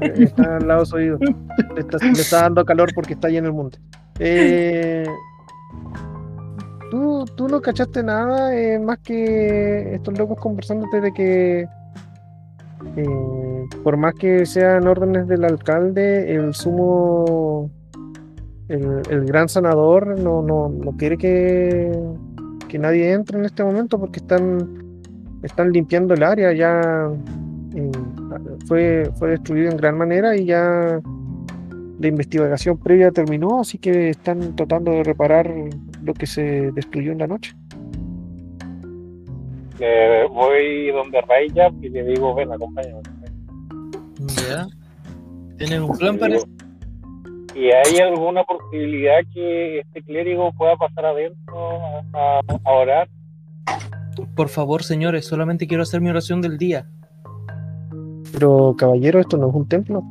está 0.00 0.56
al 0.56 0.68
lado 0.68 0.80
de 0.80 0.86
su 0.86 0.96
oído. 0.96 1.18
Le 1.74 1.80
está, 1.80 1.98
le 2.04 2.12
está 2.12 2.42
dando 2.42 2.64
calor 2.64 2.90
porque 2.94 3.14
está 3.14 3.28
ahí 3.28 3.38
en 3.38 3.46
el 3.46 3.52
monte. 3.52 3.78
Eh, 4.18 5.06
¿tú, 6.90 7.24
tú 7.36 7.48
no 7.48 7.60
cachaste 7.60 8.02
nada 8.02 8.54
eh, 8.54 8.78
más 8.78 8.98
que 8.98 9.94
estos 9.94 10.18
locos 10.18 10.38
conversándote 10.38 11.00
de 11.00 11.12
que. 11.12 11.60
eh, 12.96 13.64
por 13.82 13.96
más 13.96 14.14
que 14.14 14.44
sean 14.44 14.86
órdenes 14.86 15.26
del 15.28 15.44
alcalde, 15.44 16.34
el 16.34 16.54
sumo. 16.54 17.70
El, 18.68 19.02
el 19.10 19.24
gran 19.24 19.48
sanador 19.48 20.16
no, 20.20 20.42
no, 20.42 20.68
no 20.68 20.92
quiere 20.96 21.18
que, 21.18 21.90
que 22.70 22.78
nadie 22.78 23.12
entre 23.12 23.36
en 23.36 23.44
este 23.44 23.64
momento 23.64 23.98
porque 23.98 24.20
están 24.20 24.90
están 25.42 25.72
limpiando 25.72 26.14
el 26.14 26.22
área, 26.22 26.52
ya 26.52 27.10
eh, 27.74 27.90
fue, 28.66 29.10
fue 29.18 29.30
destruido 29.30 29.70
en 29.70 29.76
gran 29.76 29.96
manera 29.98 30.36
y 30.36 30.44
ya 30.44 31.00
la 31.98 32.06
investigación 32.06 32.78
previa 32.78 33.10
terminó, 33.10 33.60
así 33.60 33.78
que 33.78 34.10
están 34.10 34.54
tratando 34.54 34.92
de 34.92 35.04
reparar 35.04 35.52
lo 36.02 36.14
que 36.14 36.26
se 36.26 36.70
destruyó 36.72 37.12
en 37.12 37.18
la 37.18 37.26
noche. 37.26 37.54
Voy 40.32 40.90
donde 40.92 41.20
Raya 41.22 41.70
y 41.80 41.88
le 41.88 42.04
digo, 42.04 42.34
ven, 42.34 42.52
acompáñame. 42.52 43.00
¿Ya? 44.48 44.66
¿Tienen 45.56 45.82
un 45.82 45.96
plan 45.96 46.18
para 46.18 46.36
eso? 46.36 46.46
¿Y 47.54 47.70
hay 47.70 47.98
alguna 47.98 48.44
posibilidad 48.44 49.20
que 49.32 49.80
este 49.80 50.02
clérigo 50.02 50.52
pueda 50.52 50.76
pasar 50.76 51.06
adentro 51.06 51.80
a, 52.14 52.40
a 52.64 52.72
orar? 52.72 53.08
Por 54.36 54.48
favor, 54.48 54.82
señores, 54.82 55.26
solamente 55.26 55.66
quiero 55.66 55.82
hacer 55.82 56.00
mi 56.00 56.10
oración 56.10 56.40
del 56.40 56.58
día. 56.58 56.86
Pero, 58.32 58.74
caballero, 58.78 59.20
esto 59.20 59.36
no 59.36 59.48
es 59.48 59.54
un 59.54 59.68
templo. 59.68 60.02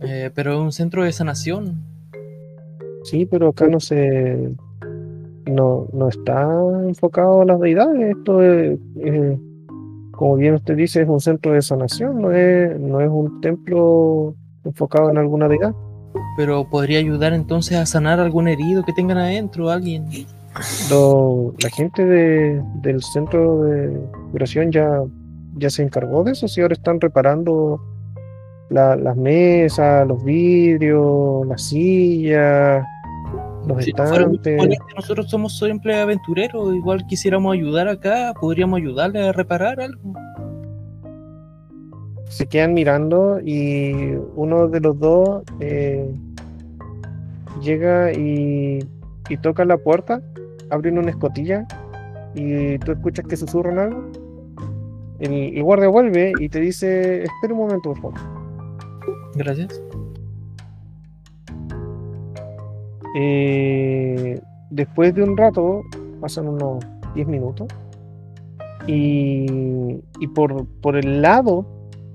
Eh, 0.00 0.30
pero 0.34 0.52
es 0.52 0.58
un 0.58 0.72
centro 0.72 1.04
de 1.04 1.12
sanación. 1.12 1.84
Sí, 3.04 3.26
pero 3.26 3.48
acá 3.48 3.68
no 3.68 3.80
se. 3.80 4.50
No, 5.46 5.86
no 5.92 6.08
está 6.08 6.42
enfocado 6.86 7.42
a 7.42 7.44
las 7.44 7.60
deidades. 7.60 8.16
Esto 8.16 8.42
es, 8.42 8.78
eh, 8.96 9.38
como 10.10 10.36
bien 10.36 10.54
usted 10.54 10.76
dice, 10.76 11.02
es 11.02 11.08
un 11.08 11.20
centro 11.20 11.52
de 11.52 11.62
sanación, 11.62 12.20
no 12.20 12.32
es, 12.32 12.78
no 12.78 13.00
es 13.00 13.08
un 13.10 13.40
templo 13.40 14.34
enfocado 14.64 15.10
en 15.10 15.18
alguna 15.18 15.48
deidad. 15.48 15.74
Pero 16.36 16.64
podría 16.68 16.98
ayudar 16.98 17.32
entonces 17.32 17.76
a 17.78 17.86
sanar 17.86 18.18
algún 18.20 18.48
herido 18.48 18.82
que 18.82 18.92
tengan 18.92 19.18
adentro, 19.18 19.70
alguien. 19.70 20.06
Lo- 20.90 21.54
la 21.62 21.68
gente 21.70 22.04
de- 22.04 22.62
del 22.82 23.02
centro 23.02 23.62
de 23.64 23.98
curación 24.32 24.70
ya, 24.70 24.88
ya 25.56 25.70
se 25.70 25.82
encargó 25.82 26.22
de 26.24 26.32
eso, 26.32 26.46
si 26.48 26.60
ahora 26.60 26.74
están 26.74 27.00
reparando 27.00 27.80
la- 28.70 28.96
las 28.96 29.16
mesas, 29.16 30.06
los 30.06 30.22
vidrios, 30.24 31.46
las 31.46 31.62
sillas, 31.62 32.84
los 33.66 33.82
Si 33.84 33.92
no 33.92 34.06
fuera 34.06 34.26
muy 34.26 34.36
estantes. 34.36 34.78
nosotros 34.96 35.28
somos 35.30 35.58
siempre 35.58 36.00
aventureros, 36.00 36.74
igual 36.74 37.04
quisiéramos 37.06 37.54
ayudar 37.54 37.88
acá, 37.88 38.32
podríamos 38.40 38.78
ayudarle 38.78 39.28
a 39.28 39.32
reparar 39.32 39.80
algo. 39.80 40.12
Se 42.28 42.46
quedan 42.46 42.74
mirando 42.74 43.40
y 43.40 44.16
uno 44.34 44.68
de 44.68 44.80
los 44.80 44.98
dos 44.98 45.42
eh, 45.60 46.12
llega 47.62 48.12
y, 48.12 48.80
y 49.28 49.36
toca 49.38 49.64
la 49.64 49.76
puerta, 49.76 50.22
abren 50.70 50.98
una 50.98 51.10
escotilla 51.10 51.66
y 52.34 52.78
tú 52.78 52.92
escuchas 52.92 53.26
que 53.26 53.36
susurran 53.36 53.78
algo. 53.78 54.04
El, 55.20 55.56
el 55.56 55.62
guardia 55.62 55.88
vuelve 55.88 56.32
y 56.38 56.48
te 56.48 56.60
dice, 56.60 57.22
espera 57.22 57.54
un 57.54 57.60
momento, 57.60 57.94
por 57.94 58.00
favor. 58.00 58.20
Gracias. 59.36 59.80
Eh, 63.16 64.40
después 64.70 65.14
de 65.14 65.22
un 65.22 65.36
rato, 65.36 65.82
pasan 66.20 66.48
unos 66.48 66.84
10 67.14 67.28
minutos, 67.28 67.68
y, 68.86 69.46
y 70.20 70.26
por, 70.34 70.66
por 70.80 70.96
el 70.96 71.22
lado, 71.22 71.64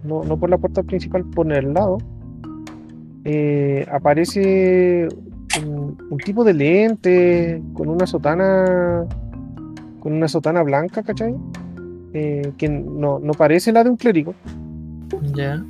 no, 0.03 0.23
no 0.23 0.37
por 0.39 0.49
la 0.49 0.57
puerta 0.57 0.83
principal, 0.83 1.23
por 1.25 1.51
el 1.51 1.73
lado, 1.73 1.97
eh, 3.25 3.85
aparece 3.91 5.07
un, 5.63 5.97
un 6.09 6.17
tipo 6.19 6.43
de 6.43 6.53
lente 6.53 7.61
con 7.73 7.89
una 7.89 8.07
sotana, 8.07 9.05
con 9.99 10.13
una 10.13 10.27
sotana 10.27 10.63
blanca, 10.63 11.03
¿cachai? 11.03 11.35
Eh, 12.13 12.51
que 12.57 12.69
no, 12.69 13.19
no 13.19 13.33
parece 13.33 13.71
la 13.71 13.83
de 13.83 13.89
un 13.89 13.97
clérigo. 13.97 14.33
Ya. 15.33 15.63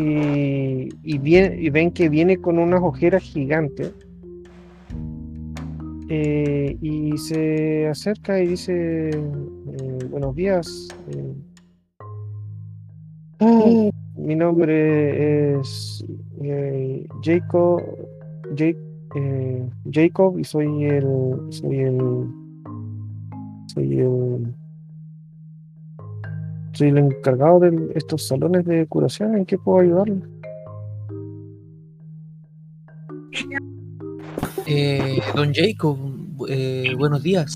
y, 0.00 0.88
y, 1.02 1.36
y 1.36 1.70
ven 1.70 1.90
que 1.90 2.08
viene 2.08 2.38
con 2.38 2.58
unas 2.58 2.82
ojeras 2.82 3.22
gigantes. 3.22 3.92
Eh, 6.08 6.76
y 6.82 7.16
se 7.16 7.88
acerca 7.88 8.38
y 8.40 8.48
dice, 8.48 9.10
eh, 9.10 9.98
buenos 10.10 10.34
días. 10.34 10.88
eh, 11.10 11.34
ah, 13.40 13.90
mi 14.16 14.34
nombre 14.34 15.58
es 15.58 16.04
eh, 16.42 17.06
Jacob, 17.22 17.82
Ja- 18.56 18.74
eh, 19.16 19.68
Jacob 19.90 20.38
y 20.38 20.44
soy 20.44 20.84
el, 20.84 21.04
soy 21.50 21.78
el, 21.78 22.26
soy 23.66 23.98
el, 24.00 24.54
soy 26.72 26.88
el 26.88 26.98
encargado 26.98 27.60
de 27.60 27.92
estos 27.94 28.26
salones 28.26 28.64
de 28.64 28.86
curación. 28.86 29.36
¿En 29.36 29.44
qué 29.46 29.56
puedo 29.58 29.78
ayudarle? 29.80 30.20
Eh, 34.66 35.20
don 35.34 35.52
Jacob, 35.52 35.98
eh, 36.48 36.94
buenos 36.96 37.22
días. 37.22 37.54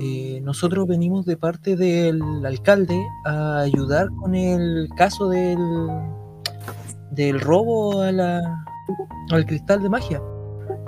Eh, 0.00 0.40
nosotros 0.42 0.86
venimos 0.86 1.26
de 1.26 1.36
parte 1.36 1.76
del 1.76 2.22
alcalde 2.46 2.98
a 3.26 3.60
ayudar 3.60 4.08
con 4.16 4.34
el 4.34 4.88
caso 4.96 5.28
del, 5.28 5.58
del 7.10 7.38
robo 7.38 8.00
a 8.00 8.10
la, 8.10 8.64
al 9.30 9.44
cristal 9.44 9.82
de 9.82 9.90
magia. 9.90 10.22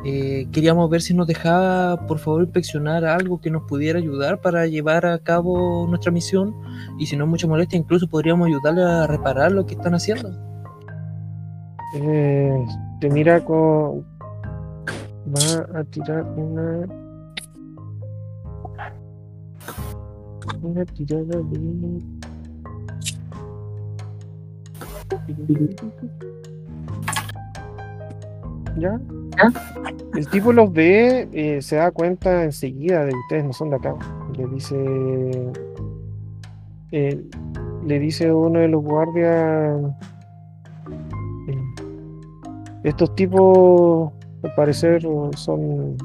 Eh, 0.05 0.48
queríamos 0.51 0.88
ver 0.90 1.03
si 1.03 1.14
nos 1.14 1.27
dejaba, 1.27 2.07
por 2.07 2.18
favor, 2.18 2.42
inspeccionar 2.42 3.05
algo 3.05 3.40
que 3.40 3.51
nos 3.51 3.64
pudiera 3.64 3.98
ayudar 3.98 4.40
para 4.40 4.66
llevar 4.66 5.05
a 5.05 5.18
cabo 5.18 5.87
nuestra 5.87 6.11
misión. 6.11 6.55
Y 6.98 7.07
si 7.07 7.16
no 7.16 7.25
es 7.25 7.31
mucha 7.31 7.46
molestia, 7.46 7.79
incluso 7.79 8.09
podríamos 8.09 8.48
ayudarle 8.48 8.83
a 8.83 9.07
reparar 9.07 9.53
lo 9.53 9.66
que 9.66 9.75
están 9.75 9.94
haciendo. 9.94 10.31
Eh, 11.96 12.64
te 13.01 13.11
mira 13.11 13.44
con. 13.44 14.05
Va 15.29 15.79
a 15.79 15.85
tirar 15.85 16.25
una. 16.37 17.01
Una 20.62 20.85
tirada 20.85 21.40
de. 21.40 21.98
¿Ya? 28.78 29.00
El 30.14 30.28
tipo 30.28 30.52
los 30.52 30.72
ve, 30.72 31.59
se 31.62 31.76
da 31.76 31.90
cuenta 31.90 32.44
enseguida 32.44 33.05
de 33.05 33.11
que 33.11 33.18
ustedes 33.18 33.44
no 33.44 33.52
son 33.52 33.70
de 33.70 33.76
acá. 33.76 33.94
Le 34.37 34.46
dice. 34.46 35.52
eh, 36.92 37.22
le 37.87 37.98
dice 37.98 38.33
uno 38.33 38.61
de 38.61 38.68
los 38.68 38.83
guardias. 38.83 39.81
eh, 41.48 41.62
estos 42.85 43.14
tipos, 43.14 44.12
al 44.42 44.55
parecer, 44.55 45.02
son 45.37 45.96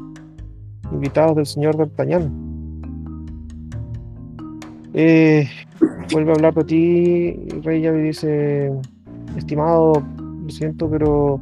invitados 0.92 1.36
del 1.36 1.46
señor 1.46 1.78
D'Artagnan. 1.78 2.47
Eh, 5.00 5.48
vuelve 6.12 6.32
a 6.32 6.34
hablar 6.34 6.56
de 6.56 6.64
ti, 6.64 7.34
Rey, 7.62 7.86
y 7.86 7.92
dice: 8.02 8.72
Estimado, 9.38 10.04
lo 10.18 10.50
siento, 10.50 10.90
pero 10.90 11.40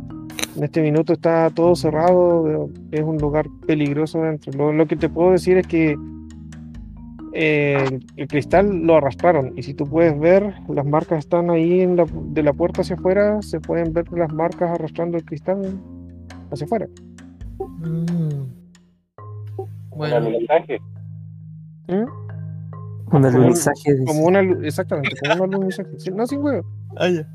en 0.58 0.64
este 0.66 0.82
minuto 0.82 1.14
está 1.14 1.50
todo 1.52 1.74
cerrado, 1.74 2.70
es 2.92 3.02
un 3.02 3.18
lugar 3.18 3.46
peligroso 3.66 4.22
dentro. 4.24 4.52
Lo, 4.52 4.74
lo 4.74 4.86
que 4.88 4.98
te 4.98 5.08
puedo 5.08 5.32
decir 5.32 5.58
es 5.58 5.68
que 5.68 5.96
eh, 7.32 7.78
el, 7.90 8.06
el 8.18 8.28
cristal 8.28 8.82
lo 8.84 8.98
arrastraron 8.98 9.54
y 9.56 9.64
si 9.64 9.74
tú 9.74 9.86
puedes 9.86 10.20
ver, 10.20 10.54
las 10.68 10.86
marcas 10.86 11.20
están 11.20 11.50
ahí 11.50 11.80
en 11.80 11.96
la, 11.96 12.06
de 12.12 12.44
la 12.44 12.52
puerta 12.52 12.82
hacia 12.82 12.98
afuera, 12.98 13.42
se 13.42 13.62
pueden 13.62 13.94
ver 13.94 14.12
las 14.12 14.34
marcas 14.34 14.70
arrastrando 14.72 15.18
el 15.18 15.24
cristal 15.24 15.80
hacia 16.52 16.66
afuera. 16.66 16.88
Mm. 17.58 18.48
Bueno. 19.96 20.30
¿Mm? 21.88 22.25
Un 23.06 23.12
Como 23.12 23.28
un- 23.28 23.36
alunizaje. 23.36 23.94
dice. 23.94 24.06
Como 24.06 24.26
una, 24.26 24.40
exactamente, 24.66 25.12
como 25.30 25.44
un 25.46 25.54
alunizaje. 25.56 25.90
No, 26.14 26.26
sin 26.28 26.42
huevo. 26.44 26.66
Ah, 26.98 27.10
ya. 27.10 27.28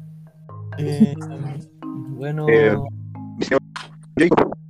Eh, 0.78 1.14
bueno, 2.16 2.46
Eh, 2.48 2.76
señor 3.40 3.61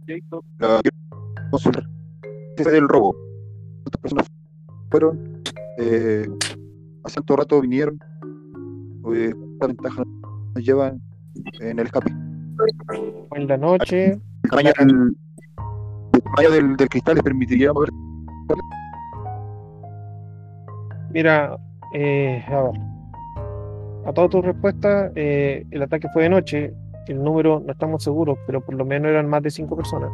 Jacob, 0.07 0.45
la. 0.59 0.81
Ese 2.57 2.71
del 2.71 2.89
robo. 2.89 3.15
¿Cuántas 3.83 4.01
personas 4.03 4.27
fueron? 4.91 5.43
Eh, 5.79 6.29
¿Hace 7.05 7.15
cuánto 7.17 7.37
rato 7.37 7.61
vinieron? 7.61 7.99
Eh, 9.15 9.33
¿Cuánta 9.59 9.67
ventaja 9.69 10.03
nos 10.55 10.65
llevan 10.65 11.01
en 11.61 11.79
el 11.79 11.87
escape? 11.87 12.11
En 13.35 13.47
la 13.49 13.57
noche, 13.57 14.13
¿El 14.43 14.51
tamaño 14.51 14.73
del, 14.79 15.17
el 16.13 16.23
tamaño 16.23 16.51
del, 16.51 16.77
del 16.77 16.89
cristal 16.89 17.15
les 17.15 17.25
permitiría 17.25 17.73
mover? 17.73 17.89
Mira, 21.11 21.57
eh, 21.93 22.45
a 22.49 22.63
ver. 22.63 22.81
Todas 24.15 24.31
tus 24.31 24.45
respuestas, 24.45 25.13
eh, 25.15 25.65
el 25.71 25.83
ataque 25.83 26.09
fue 26.13 26.25
de 26.25 26.31
noche. 26.31 26.75
El 27.07 27.23
número 27.23 27.63
no 27.65 27.73
estamos 27.73 28.03
seguros, 28.03 28.39
pero 28.47 28.61
por 28.61 28.75
lo 28.75 28.85
menos 28.85 29.11
eran 29.11 29.29
más 29.29 29.43
de 29.43 29.51
cinco 29.51 29.77
personas. 29.77 30.11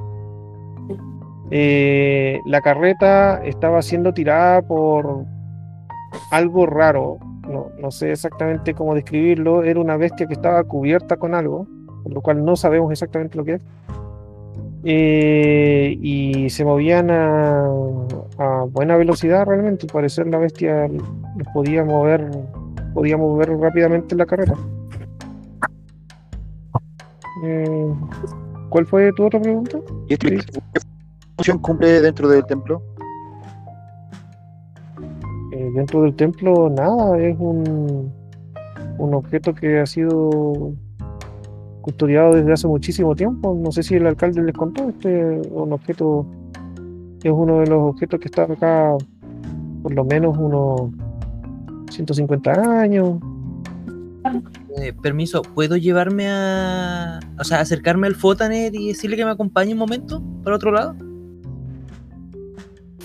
Eh, 1.50 2.40
la 2.46 2.60
carreta 2.60 3.44
estaba 3.44 3.80
siendo 3.82 4.12
tirada 4.12 4.62
por 4.62 5.24
algo 6.30 6.66
raro. 6.66 7.18
No, 7.48 7.68
no 7.78 7.90
sé 7.90 8.12
exactamente 8.12 8.74
cómo 8.74 8.94
describirlo. 8.94 9.62
Era 9.62 9.80
una 9.80 9.96
bestia 9.96 10.26
que 10.26 10.34
estaba 10.34 10.62
cubierta 10.64 11.16
con 11.16 11.34
algo, 11.34 11.66
por 12.02 12.12
lo 12.12 12.20
cual 12.20 12.44
no 12.44 12.56
sabemos 12.56 12.90
exactamente 12.90 13.36
lo 13.36 13.44
que 13.44 13.54
es. 13.54 13.62
Eh, 14.88 15.98
y 16.00 16.48
se 16.48 16.64
movían 16.64 17.10
a, 17.10 17.66
a 18.38 18.64
buena 18.70 18.96
velocidad 18.96 19.44
realmente. 19.44 19.86
Al 19.86 19.92
parecer 19.92 20.28
la 20.28 20.38
bestia 20.38 20.86
los 20.86 21.48
podía 21.52 21.84
mover, 21.84 22.30
podía 22.94 23.16
mover 23.16 23.50
rápidamente 23.58 24.14
la 24.14 24.26
carreta. 24.26 24.54
Eh, 27.44 27.92
¿Cuál 28.68 28.86
fue 28.86 29.12
tu 29.14 29.26
otra 29.26 29.40
pregunta? 29.40 29.78
¿Y 30.08 30.12
este, 30.12 30.36
qué 30.36 30.80
función 31.36 31.58
cumple 31.58 32.00
dentro 32.00 32.28
del 32.28 32.46
templo? 32.46 32.80
Eh, 35.52 35.70
dentro 35.74 36.02
del 36.02 36.14
templo, 36.14 36.70
nada, 36.70 37.18
es 37.18 37.36
un, 37.40 38.12
un 38.98 39.14
objeto 39.14 39.52
que 39.52 39.80
ha 39.80 39.86
sido 39.86 40.74
custodiado 41.86 42.34
desde 42.34 42.52
hace 42.52 42.66
muchísimo 42.66 43.14
tiempo. 43.14 43.56
No 43.58 43.70
sé 43.70 43.84
si 43.84 43.94
el 43.94 44.06
alcalde 44.06 44.42
les 44.42 44.54
contó, 44.54 44.88
este 44.88 45.40
es 45.40 45.46
un 45.52 45.72
objeto, 45.72 46.26
es 47.22 47.30
uno 47.30 47.60
de 47.60 47.68
los 47.68 47.94
objetos 47.94 48.18
que 48.18 48.26
está 48.26 48.42
acá 48.42 48.96
por 49.82 49.94
lo 49.94 50.04
menos 50.04 50.36
unos 50.36 50.90
150 51.92 52.80
años. 52.80 53.20
Eh, 54.78 54.92
permiso, 55.00 55.42
¿puedo 55.42 55.76
llevarme 55.76 56.26
a. 56.28 57.20
O 57.38 57.44
sea, 57.44 57.60
acercarme 57.60 58.08
al 58.08 58.16
Fotaner 58.16 58.74
y 58.74 58.88
decirle 58.88 59.16
que 59.16 59.24
me 59.24 59.30
acompañe 59.30 59.72
un 59.72 59.78
momento 59.78 60.20
para 60.42 60.56
otro 60.56 60.72
lado? 60.72 60.96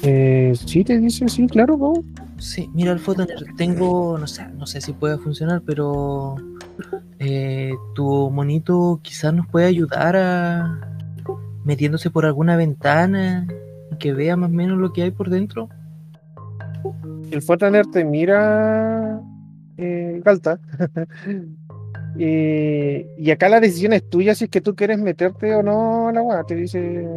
Eh, 0.01 0.53
sí, 0.65 0.83
te 0.83 0.97
dice, 0.97 1.29
sí, 1.29 1.45
claro, 1.45 1.77
¿no? 1.77 1.93
Sí, 2.39 2.67
mira 2.73 2.91
el 2.91 2.99
Fotaner, 2.99 3.45
tengo. 3.57 4.17
No 4.17 4.25
sé, 4.25 4.47
no 4.57 4.65
sé 4.65 4.81
si 4.81 4.91
puede 4.93 5.19
funcionar, 5.19 5.61
pero. 5.63 6.35
Eh, 7.19 7.73
tu 7.93 8.29
monito 8.31 8.99
quizás 9.01 9.33
nos 9.33 9.47
puede 9.47 9.65
ayudar 9.67 10.15
a. 10.15 10.79
metiéndose 11.63 12.09
por 12.09 12.25
alguna 12.25 12.55
ventana 12.55 13.47
y 13.91 13.95
que 13.97 14.13
vea 14.13 14.35
más 14.35 14.49
o 14.49 14.53
menos 14.53 14.77
lo 14.77 14.93
que 14.93 15.03
hay 15.03 15.11
por 15.11 15.29
dentro. 15.29 15.69
El 17.31 17.41
Fortaner 17.41 17.85
te 17.87 18.03
mira, 18.03 19.21
eh, 19.77 20.21
Galta. 20.23 20.59
y, 22.17 23.05
y 23.17 23.31
acá 23.31 23.47
la 23.49 23.59
decisión 23.59 23.93
es 23.93 24.09
tuya 24.09 24.35
si 24.35 24.45
es 24.45 24.49
que 24.49 24.61
tú 24.61 24.75
quieres 24.75 24.99
meterte 24.99 25.55
o 25.55 25.63
no 25.63 26.09
a 26.09 26.11
la 26.11 26.21
weá. 26.21 26.43
Te 26.43 26.55
dice, 26.55 27.07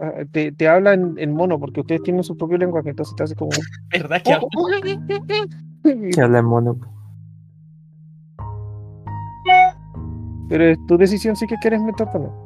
ah, 0.00 0.12
te, 0.32 0.52
te 0.52 0.68
habla 0.68 0.94
en, 0.94 1.14
en 1.18 1.32
mono 1.32 1.58
porque 1.58 1.80
ustedes 1.80 2.02
tienen 2.02 2.24
su 2.24 2.36
propio 2.36 2.58
lenguaje, 2.58 2.90
entonces 2.90 3.14
te 3.14 3.22
hace 3.22 3.34
como. 3.34 3.50
¿Verdad 3.92 4.22
que 4.22 4.32
hablo? 4.32 4.48
Que 5.82 6.20
habla 6.20 6.38
en 6.38 6.44
mono. 6.46 6.78
Pero 10.48 10.64
es 10.64 10.78
tu 10.86 10.96
decisión 10.96 11.36
si 11.36 11.46
que 11.46 11.56
quieres 11.56 11.80
meterte 11.82 12.18
o 12.18 12.20
no. 12.20 12.44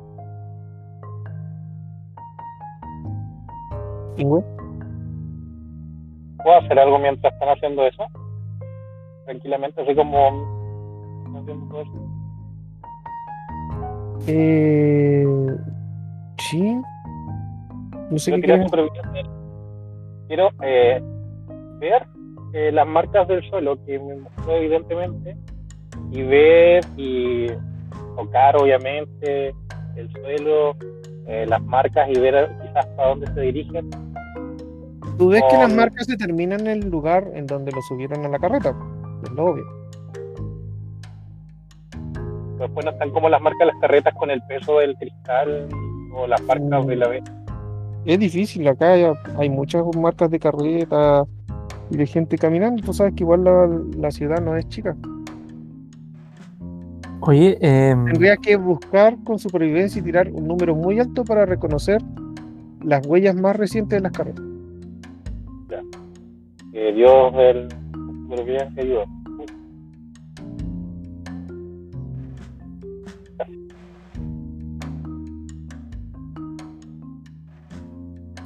¿Puedo 6.42 6.58
hacer 6.58 6.78
algo 6.78 6.98
mientras 6.98 7.32
están 7.32 7.48
haciendo 7.50 7.86
eso? 7.86 8.04
Tranquilamente, 9.26 9.82
así 9.82 9.94
como 9.94 10.28
están 11.18 11.42
haciendo 11.42 11.66
todo 11.68 11.82
eso. 11.82 11.92
Eh, 14.26 15.26
sí. 16.38 16.80
No 18.10 18.18
sé 18.18 18.30
Yo 18.30 18.36
qué 18.36 18.42
quería. 18.42 18.66
Quiero 20.26 20.50
eh, 20.62 21.00
ver 21.78 22.06
eh, 22.52 22.72
las 22.72 22.86
marcas 22.86 23.28
del 23.28 23.48
suelo 23.50 23.82
que 23.84 23.98
me 23.98 24.16
mostró 24.16 24.56
evidentemente 24.56 25.36
y 26.10 26.22
ver 26.22 26.84
y 26.96 27.46
tocar 28.18 28.56
obviamente 28.56 29.54
el 29.96 30.10
suelo, 30.12 30.76
eh, 31.26 31.46
las 31.48 31.62
marcas 31.62 32.08
y 32.08 32.18
ver 32.18 32.50
quizás 32.62 32.86
para 32.96 33.08
dónde 33.10 33.26
se 33.32 33.40
dirigen. 33.40 33.90
Tú 35.16 35.28
ves 35.30 35.42
que 35.50 35.56
las 35.56 35.72
marcas 35.72 36.06
se 36.06 36.16
terminan 36.16 36.60
en 36.60 36.82
el 36.82 36.90
lugar 36.90 37.28
en 37.34 37.46
donde 37.46 37.72
lo 37.72 37.80
subieron 37.82 38.24
a 38.24 38.28
la 38.28 38.38
carreta. 38.38 38.74
Es 39.24 39.30
lo 39.30 39.46
obvio. 39.46 39.64
Después 42.58 42.84
no 42.84 42.90
están 42.90 43.10
como 43.12 43.28
las 43.28 43.40
marcas 43.40 43.60
de 43.60 43.66
las 43.66 43.80
carretas 43.80 44.14
con 44.14 44.30
el 44.30 44.42
peso 44.48 44.78
del 44.78 44.96
cristal 44.96 45.68
o 46.12 46.26
las 46.26 46.42
marcas 46.42 46.86
de 46.86 46.96
la 46.96 47.08
vez. 47.08 47.24
Es 48.04 48.18
difícil, 48.18 48.66
acá 48.66 48.92
hay, 48.92 49.06
hay 49.36 49.50
muchas 49.50 49.84
marcas 49.96 50.30
de 50.30 50.38
carreta 50.38 51.24
y 51.90 51.96
de 51.96 52.06
gente 52.06 52.36
caminando. 52.36 52.82
Tú 52.82 52.92
sabes 52.92 53.14
que 53.14 53.22
igual 53.22 53.44
la, 53.44 53.68
la 53.96 54.10
ciudad 54.10 54.40
no 54.40 54.56
es 54.56 54.68
chica. 54.68 54.96
Oye, 57.20 57.58
em, 57.60 58.04
Tendría 58.06 58.36
que 58.36 58.56
buscar 58.56 59.16
con 59.24 59.38
supervivencia 59.38 60.00
y 60.00 60.02
tirar 60.04 60.30
un 60.32 60.46
número 60.46 60.74
muy 60.74 61.00
alto 61.00 61.24
para 61.24 61.44
reconocer 61.46 62.00
las 62.82 63.04
huellas 63.06 63.34
más 63.34 63.56
recientes 63.56 63.96
de 63.98 64.00
las 64.02 64.12
carretas. 64.12 64.44
Que 66.72 66.92
Dios 66.92 67.32
del 67.34 67.68
supervivencia 68.28 68.82
ayuda. 68.82 69.04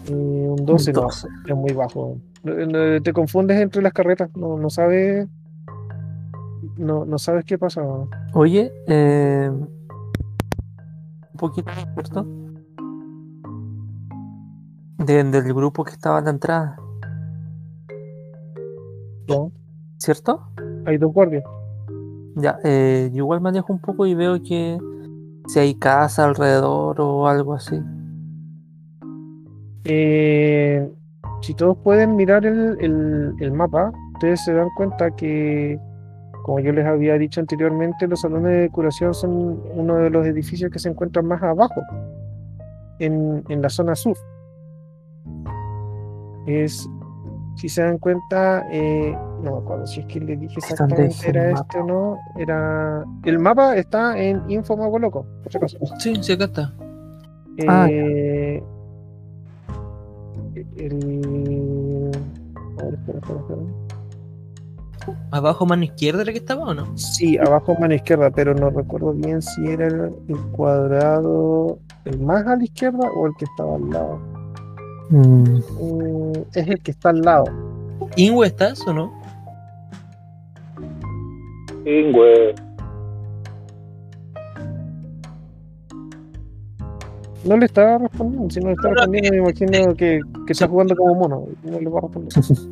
Eh, 0.08 0.12
un 0.12 0.64
12 0.64 0.92
no, 0.92 1.02
12. 1.02 1.28
es 1.46 1.54
muy 1.56 1.72
bajo. 1.72 2.18
No- 2.42 2.54
no- 2.66 3.00
Te 3.02 3.12
confundes 3.12 3.60
entre 3.60 3.82
las 3.82 3.92
carretas, 3.92 4.30
no, 4.36 4.56
no 4.58 4.70
sabes. 4.70 5.28
No, 6.76 7.04
no 7.04 7.18
sabes 7.18 7.44
qué 7.44 7.58
pasa. 7.58 7.82
Oye, 8.34 8.72
eh, 8.88 9.50
un 9.50 9.68
poquito, 11.38 11.70
¿cierto? 11.94 12.26
De- 14.98 15.24
del 15.24 15.52
grupo 15.54 15.84
que 15.84 15.92
estaba 15.92 16.18
a 16.18 16.20
la 16.22 16.30
entrada, 16.30 16.76
¿no? 19.28 19.50
¿cierto? 19.98 20.40
Hay 20.86 20.96
dos 20.98 21.12
guardias. 21.12 21.44
Ya, 22.36 22.58
eh, 22.64 23.10
yo 23.12 23.18
igual 23.18 23.40
manejo 23.40 23.72
un 23.72 23.78
poco 23.80 24.06
y 24.06 24.14
veo 24.14 24.42
que 24.42 24.78
si 25.48 25.58
hay 25.58 25.74
casa 25.74 26.24
alrededor 26.24 27.00
o 27.00 27.26
algo 27.28 27.52
así. 27.54 27.78
Eh, 29.84 30.90
si 31.42 31.54
todos 31.54 31.76
pueden 31.78 32.14
mirar 32.16 32.46
el, 32.46 32.76
el- 32.80 33.34
el 33.40 33.52
mapa, 33.52 33.92
ustedes 34.14 34.42
se 34.44 34.52
dan 34.54 34.68
cuenta 34.76 35.10
que, 35.10 35.78
como 36.42 36.60
yo 36.60 36.72
les 36.72 36.86
había 36.86 37.16
dicho 37.18 37.40
anteriormente, 37.40 38.06
los 38.06 38.20
salones 38.20 38.62
de 38.62 38.70
curación 38.70 39.14
son 39.14 39.62
uno 39.74 39.96
de 39.96 40.10
los 40.10 40.26
edificios 40.26 40.70
que 40.70 40.78
se 40.78 40.88
encuentran 40.88 41.26
más 41.26 41.42
abajo, 41.42 41.80
en, 42.98 43.44
en 43.48 43.62
la 43.62 43.68
zona 43.68 43.94
sur. 43.94 44.16
Es, 46.46 46.88
si 47.56 47.68
se 47.68 47.82
dan 47.82 47.98
cuenta, 47.98 48.66
eh, 48.72 49.16
no 49.42 49.52
me 49.52 49.58
acuerdo 49.58 49.86
si 49.86 50.00
es 50.00 50.06
que 50.06 50.20
le 50.20 50.36
dije 50.36 50.58
¿Es 50.58 50.76
donde 50.76 51.06
exactamente 51.06 51.28
era 51.28 51.52
mapa? 51.52 51.60
este 51.60 51.78
o 51.78 51.84
no, 51.84 52.18
era... 52.36 53.04
El 53.24 53.38
mapa 53.38 53.76
está 53.76 54.18
en 54.18 54.42
Info 54.50 54.76
Mago 54.76 54.98
Loco, 54.98 55.26
por 55.42 55.52
si 55.52 55.58
acaso. 55.58 55.78
Sí, 55.98 56.14
sí, 56.20 56.32
acá 56.32 56.44
está. 56.44 56.72
Ah. 57.68 57.86
Eh, 57.90 58.62
el... 60.76 62.10
a 62.78 62.84
ver, 62.84 62.94
espera, 62.94 63.18
espera, 63.18 63.40
espera. 63.40 63.81
¿Abajo 65.30 65.66
mano 65.66 65.84
izquierda 65.84 66.22
era 66.22 66.32
que 66.32 66.38
estaba 66.38 66.64
o 66.64 66.74
no? 66.74 66.96
Sí, 66.96 67.38
abajo 67.38 67.74
mano 67.78 67.94
izquierda, 67.94 68.30
pero 68.30 68.54
no 68.54 68.70
recuerdo 68.70 69.12
bien 69.12 69.42
si 69.42 69.66
era 69.66 69.86
el, 69.86 70.12
el 70.28 70.38
cuadrado 70.52 71.78
el 72.04 72.18
más 72.20 72.46
a 72.46 72.56
la 72.56 72.64
izquierda 72.64 73.10
o 73.16 73.26
el 73.26 73.32
que 73.38 73.44
estaba 73.44 73.76
al 73.76 73.90
lado. 73.90 74.20
Mm, 75.10 75.60
Mm, 75.80 76.32
es 76.54 76.68
el 76.68 76.80
que 76.80 76.90
está 76.90 77.10
al 77.10 77.20
lado. 77.20 77.44
¿Ingwe 78.16 78.46
estás 78.46 78.86
o 78.86 78.92
no? 78.92 79.12
Ingüe. 81.84 82.54
No 87.44 87.56
le 87.56 87.66
estaba 87.66 87.98
respondiendo, 87.98 88.50
si 88.50 88.60
no 88.60 88.68
le 88.68 88.72
está 88.74 88.88
respondiendo, 88.90 89.30
me 89.32 89.38
imagino 89.38 89.94
que, 89.94 90.20
que 90.46 90.52
está 90.52 90.68
jugando 90.68 90.96
como 90.96 91.14
mono. 91.14 91.46
No 91.64 91.80
le 91.80 91.88
va 91.88 91.98
a 91.98 92.02
responder. 92.02 92.32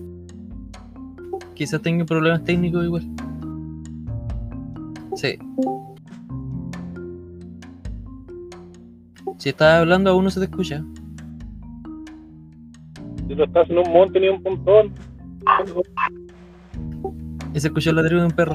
Quizás 1.60 1.82
tenga 1.82 2.06
problemas 2.06 2.42
técnicos 2.42 2.82
igual. 2.86 3.02
Sí. 5.14 5.38
Si 9.36 9.50
estás 9.50 9.82
hablando 9.82 10.08
aún 10.08 10.24
no 10.24 10.30
se 10.30 10.40
te 10.40 10.46
escucha. 10.46 10.82
Si 13.28 13.34
no 13.34 13.44
estás 13.44 13.68
en 13.68 13.76
un 13.76 13.92
monte 13.92 14.20
ni 14.20 14.28
un 14.30 14.42
montón. 14.42 14.94
Y 17.52 17.60
se 17.60 17.66
escuchó 17.66 17.90
el 17.90 17.96
ladrido 17.96 18.22
de 18.22 18.26
un 18.28 18.32
perro. 18.32 18.54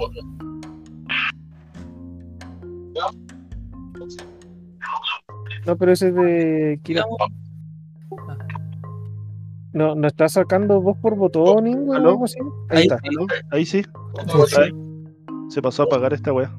No, 5.67 5.77
pero 5.77 5.91
ese 5.91 6.07
es 6.07 6.15
de 6.15 6.79
Kira. 6.81 7.03
No, 7.07 7.27
¿no 9.75 10.07
está 10.07 10.29
sacando 10.29 10.81
voz 10.81 10.97
por 10.97 11.15
botón, 11.15 11.67
Ingo, 11.67 11.91
o 11.91 11.95
¿Aló? 11.95 12.09
algo 12.09 12.25
así? 12.25 12.39
Ahí 12.69 12.77
Ahí 12.77 12.83
está. 12.83 12.99
¿Aló? 13.03 13.27
Ahí 13.51 13.65
sí. 13.65 13.83
sí. 14.47 14.55
Ahí. 14.59 14.71
Se 15.49 15.61
pasó 15.61 15.83
a 15.83 15.85
apagar 15.85 16.13
esta 16.13 16.33
weá. 16.33 16.55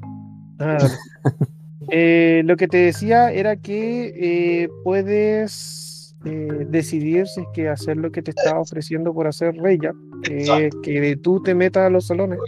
Ah. 0.59 0.77
Eh, 1.89 2.41
lo 2.43 2.57
que 2.57 2.67
te 2.67 2.75
decía 2.75 3.31
era 3.31 3.55
que 3.55 4.11
eh, 4.13 4.69
puedes 4.83 5.87
eh, 6.25 6.65
decidir 6.67 7.27
si 7.27 7.41
es 7.41 7.47
que 7.53 7.69
hacer 7.69 7.95
lo 7.95 8.11
que 8.11 8.21
te 8.21 8.31
estaba 8.31 8.59
ofreciendo 8.59 9.13
por 9.13 9.27
hacer 9.27 9.55
Reya, 9.55 9.93
que, 10.23 10.69
que 10.83 11.15
tú 11.15 11.41
te 11.41 11.55
metas 11.55 11.83
a 11.85 11.89
los 11.89 12.07
salones. 12.07 12.39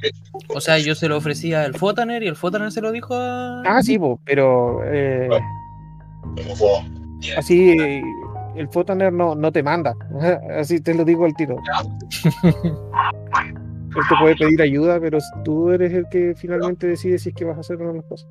O 0.54 0.60
sea, 0.60 0.80
yo 0.80 0.96
se 0.96 1.08
lo 1.08 1.18
ofrecía 1.18 1.64
al 1.64 1.76
Fotaner 1.76 2.24
y 2.24 2.28
el 2.28 2.36
Fotaner 2.36 2.72
se 2.72 2.82
lo 2.82 2.92
dijo 2.92 3.14
a. 3.16 3.62
Ah, 3.66 3.82
sí, 3.82 3.98
po, 3.98 4.20
pero 4.26 4.82
eh, 4.86 5.30
así 7.38 7.72
eh, 7.72 8.02
el 8.60 8.68
Fotaner 8.70 9.12
no, 9.14 9.36
no 9.36 9.52
te 9.52 9.64
manda, 9.64 9.96
así 10.58 10.80
te 10.82 10.94
lo 10.94 11.04
digo 11.06 11.26
al 11.26 11.34
tiro. 11.36 11.56
Él 12.44 12.52
te 14.10 14.16
puede 14.20 14.36
pedir 14.36 14.62
ayuda, 14.62 15.00
pero 15.00 15.18
tú 15.44 15.72
eres 15.72 15.94
el 15.94 16.08
que 16.10 16.34
finalmente 16.36 16.88
decide 16.88 17.18
si 17.18 17.30
es 17.30 17.36
que 17.36 17.46
vas 17.46 17.58
a 17.58 17.62
hacer 17.62 17.82
o 17.82 17.86
no 17.86 17.94
las 17.94 18.06
cosas. 18.06 18.28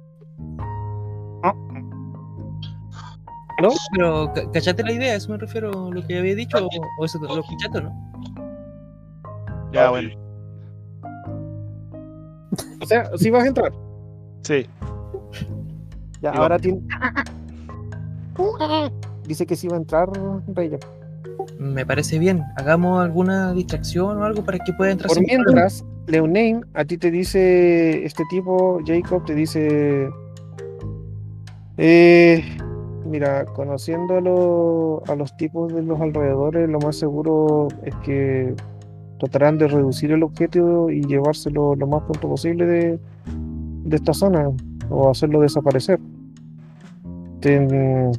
¿No? 3.61 3.71
Pero, 3.93 4.33
ca- 4.33 4.51
¿cachaste 4.53 4.85
la 4.85 4.93
idea? 4.93 5.14
¿A 5.14 5.17
eso 5.17 5.33
me 5.33 5.38
refiero 5.38 5.91
lo 5.91 6.07
que 6.07 6.17
había 6.19 6.35
dicho? 6.37 6.59
¿O, 6.59 6.69
o 7.01 7.05
eso 7.05 7.19
lo 7.21 7.41
escuchaste 7.41 7.79
o 7.79 7.81
no? 7.83 7.93
Ya, 9.73 9.91
bueno. 9.91 10.11
O 12.81 12.87
sea, 12.87 13.11
si 13.17 13.31
vas 13.31 13.43
a 13.45 13.49
entrar. 13.49 13.73
Sí. 14.43 14.64
Ya, 16.21 16.31
ahora 16.31 16.59
tiene. 16.59 16.81
Dice 19.29 19.47
que 19.47 19.55
sí 19.55 19.69
va 19.69 19.77
a 19.77 19.79
entrar 19.79 20.09
Reya. 20.49 20.79
Me 21.61 21.85
parece 21.87 22.19
bien. 22.19 22.43
Hagamos 22.57 23.01
alguna 23.05 23.53
distracción 23.53 24.19
o 24.19 24.25
algo 24.25 24.43
para 24.45 24.59
que 24.59 24.73
pueda 24.73 24.91
entrar 24.91 25.09
Por 25.09 25.21
mientras, 25.21 25.85
Leoname, 26.07 26.61
a 26.75 26.85
ti 26.85 26.99
te 26.99 27.11
dice 27.11 28.05
este 28.05 28.25
tipo, 28.31 28.81
Jacob, 28.87 29.25
te 29.25 29.35
dice. 29.35 30.09
eh, 31.77 32.43
mira, 33.05 33.45
conociendo 33.47 34.17
a, 34.17 34.21
lo- 34.21 35.03
a 35.07 35.14
los 35.14 35.37
tipos 35.37 35.73
de 35.75 35.83
los 35.83 36.01
alrededores, 36.01 36.69
lo 36.69 36.79
más 36.81 36.97
seguro 36.97 37.69
es 37.85 37.95
que 37.97 38.55
tratarán 39.19 39.59
de 39.59 39.69
reducir 39.69 40.12
el 40.12 40.23
objeto 40.23 40.91
y 40.91 41.03
llevárselo 41.07 41.75
lo 41.75 41.87
más 41.87 42.03
pronto 42.03 42.29
posible 42.29 42.67
de, 42.67 42.99
de 43.85 43.97
esta 43.97 44.14
zona 44.14 44.51
o 44.91 45.11
hacerlo 45.11 45.41
desaparecer. 45.41 45.99
Ten- 47.41 48.12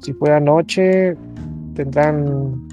si 0.00 0.12
fue 0.14 0.32
anoche, 0.32 1.16
tendrán 1.74 2.68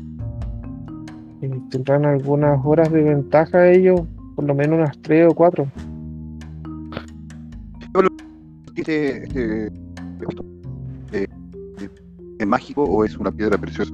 eh, 1.41 1.61
tendrán 1.69 2.05
algunas 2.05 2.59
horas 2.65 2.91
de 2.91 3.03
ventaja 3.03 3.69
ellos, 3.69 4.01
por 4.35 4.45
lo 4.45 4.55
menos 4.55 4.79
unas 4.79 4.97
tres 5.01 5.27
o 5.29 5.35
cuatro. 5.35 5.67
Este, 8.75 9.23
este, 9.23 9.67
eh, 9.67 9.71
eh, 11.11 11.27
¿Es 12.39 12.47
mágico 12.47 12.83
o 12.83 13.03
es 13.05 13.17
una 13.17 13.31
piedra 13.31 13.57
preciosa? 13.57 13.93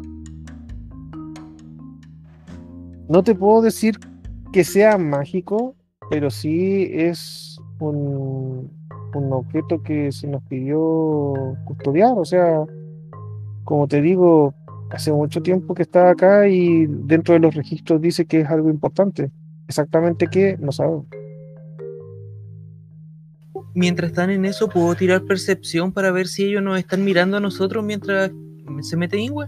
No 3.09 3.23
te 3.23 3.35
puedo 3.35 3.61
decir 3.61 3.99
que 4.51 4.63
sea 4.63 4.97
mágico, 4.97 5.75
pero 6.09 6.29
sí 6.29 6.89
es 6.91 7.59
un, 7.79 8.71
un 9.13 9.33
objeto 9.33 9.81
que 9.83 10.11
se 10.11 10.27
nos 10.27 10.41
pidió 10.43 11.33
custodiar. 11.65 12.17
O 12.17 12.25
sea, 12.25 12.65
como 13.71 13.87
te 13.87 14.01
digo, 14.01 14.53
hace 14.89 15.13
mucho 15.13 15.41
tiempo 15.41 15.73
que 15.73 15.83
está 15.83 16.09
acá 16.09 16.45
y 16.49 16.87
dentro 16.87 17.35
de 17.35 17.39
los 17.39 17.55
registros 17.55 18.01
dice 18.01 18.25
que 18.25 18.41
es 18.41 18.49
algo 18.49 18.69
importante. 18.69 19.31
Exactamente 19.65 20.27
qué, 20.29 20.57
no 20.59 20.73
sabemos. 20.73 21.05
Mientras 23.73 24.11
están 24.11 24.29
en 24.29 24.43
eso, 24.43 24.67
¿puedo 24.67 24.93
tirar 24.95 25.23
percepción 25.23 25.93
para 25.93 26.11
ver 26.11 26.27
si 26.27 26.43
ellos 26.43 26.61
nos 26.61 26.77
están 26.77 27.05
mirando 27.05 27.37
a 27.37 27.39
nosotros 27.39 27.81
mientras 27.81 28.33
se 28.81 28.97
mete 28.97 29.17
Ingwe? 29.17 29.47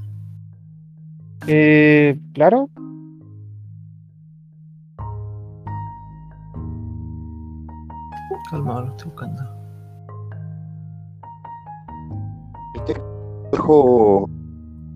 Eh, 1.45 2.17
claro, 2.33 2.69
Calmado, 8.49 8.85
lo 8.85 8.91
estoy 8.91 9.11
buscando. 9.11 9.62
Ojo 13.53 14.29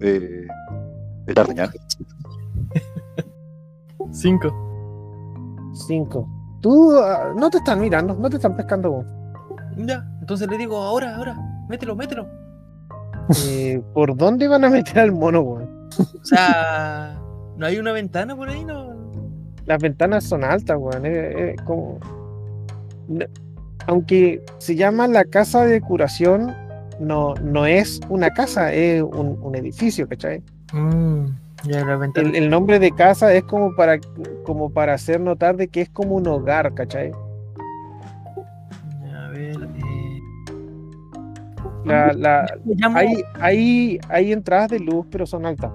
eh, 0.02 0.48
de 1.26 1.34
D'Artagnan. 1.34 1.70
Cinco. 4.12 4.50
cinco. 5.74 6.28
Tú 6.62 6.92
ah, 6.98 7.34
no 7.36 7.50
te 7.50 7.58
están 7.58 7.80
mirando, 7.80 8.16
no 8.16 8.30
te 8.30 8.38
están 8.38 8.56
pescando. 8.56 8.92
vos. 8.92 9.06
Ya, 9.78 10.06
entonces 10.22 10.48
le 10.50 10.58
digo, 10.58 10.78
ahora, 10.78 11.16
ahora, 11.16 11.38
mételo, 11.70 11.96
mételo. 11.96 12.28
Eh, 13.46 13.82
¿Por 13.94 14.16
dónde 14.16 14.48
van 14.48 14.64
a 14.64 14.70
meter 14.70 15.00
al 15.00 15.12
mono, 15.12 15.42
weón? 15.42 15.90
O 16.00 16.26
sea, 16.26 17.20
¿no 17.58 17.66
hay 17.66 17.78
una 17.78 17.92
ventana 17.92 18.36
por 18.36 18.50
ahí? 18.50 18.64
No. 18.66 18.96
Las 19.66 19.82
ventanas 19.82 20.24
son 20.24 20.44
altas, 20.44 20.78
weón. 20.80 21.06
eh, 21.06 21.52
eh, 21.52 21.56
como... 21.66 22.00
Aunque 23.86 24.44
se 24.58 24.76
llama 24.76 25.08
la 25.08 25.24
casa 25.26 25.64
de 25.64 25.80
curación, 25.82 26.54
no, 27.00 27.34
no 27.36 27.66
es 27.66 28.00
una 28.10 28.30
casa, 28.32 28.74
es 28.74 29.02
un, 29.02 29.38
un 29.42 29.56
edificio, 29.56 30.08
¿cachai? 30.08 30.42
Mm, 30.74 31.26
ya. 31.66 31.82
El, 32.16 32.36
el 32.36 32.50
nombre 32.50 32.80
de 32.80 32.92
casa 32.92 33.34
es 33.34 33.44
como 33.44 33.76
para, 33.76 34.00
como 34.46 34.70
para 34.70 34.94
hacer 34.94 35.20
notar 35.20 35.56
de 35.58 35.68
que 35.68 35.82
es 35.82 35.90
como 35.90 36.16
un 36.16 36.28
hogar, 36.28 36.74
¿cachai? 36.74 37.12
A 39.14 39.28
ver, 39.30 39.56
eh... 39.76 40.20
La, 41.86 42.12
la- 42.14 42.46
llamo- 42.66 42.98
hay, 42.98 43.24
hay, 43.40 44.00
hay 44.10 44.32
entradas 44.34 44.70
de 44.70 44.80
luz, 44.80 45.06
pero 45.10 45.26
son 45.26 45.46
altas. 45.46 45.72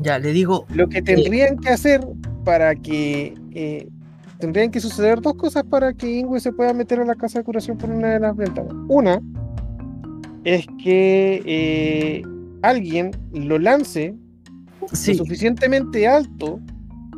Ya, 0.00 0.18
le 0.18 0.32
digo, 0.32 0.66
Lo 0.74 0.88
que 0.88 1.00
tendrían 1.00 1.56
que 1.58 1.70
hacer 1.70 2.06
para 2.44 2.74
que 2.74 3.34
eh, 3.52 3.88
tendrían 4.38 4.70
que 4.70 4.80
suceder 4.80 5.20
dos 5.22 5.34
cosas 5.34 5.62
para 5.64 5.94
que 5.94 6.10
Ingwe 6.18 6.40
se 6.40 6.52
pueda 6.52 6.74
meter 6.74 7.00
a 7.00 7.04
la 7.04 7.14
casa 7.14 7.38
de 7.38 7.44
curación 7.44 7.78
por 7.78 7.88
una 7.90 8.08
de 8.08 8.20
las 8.20 8.36
ventanas. 8.36 8.74
Una 8.88 9.20
es 10.44 10.66
que 10.82 11.42
eh, 11.44 12.22
alguien 12.62 13.10
lo 13.32 13.58
lance 13.58 14.14
sí, 14.92 15.12
lo 15.12 15.24
suficientemente 15.24 16.06
alto 16.06 16.60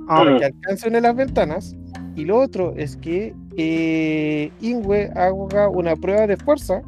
para 0.07 0.39
que 0.39 0.45
alcance 0.47 0.89
una 0.89 0.99
de 0.99 1.03
las 1.03 1.17
ventanas. 1.17 1.77
Y 2.15 2.25
lo 2.25 2.39
otro 2.39 2.73
es 2.77 2.97
que 2.97 3.35
eh, 3.57 4.51
Ingwe 4.61 5.11
haga 5.15 5.69
una 5.69 5.97
prueba 5.97 6.27
de 6.27 6.37
fuerza 6.37 6.81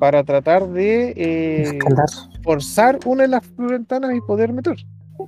para 0.00 0.24
tratar 0.24 0.68
de 0.68 1.14
eh, 1.16 1.78
forzar 2.42 2.98
una 3.06 3.22
de 3.22 3.28
las 3.28 3.42
ventanas 3.56 4.14
y 4.14 4.20
poder 4.20 4.52
meter. 4.52 4.76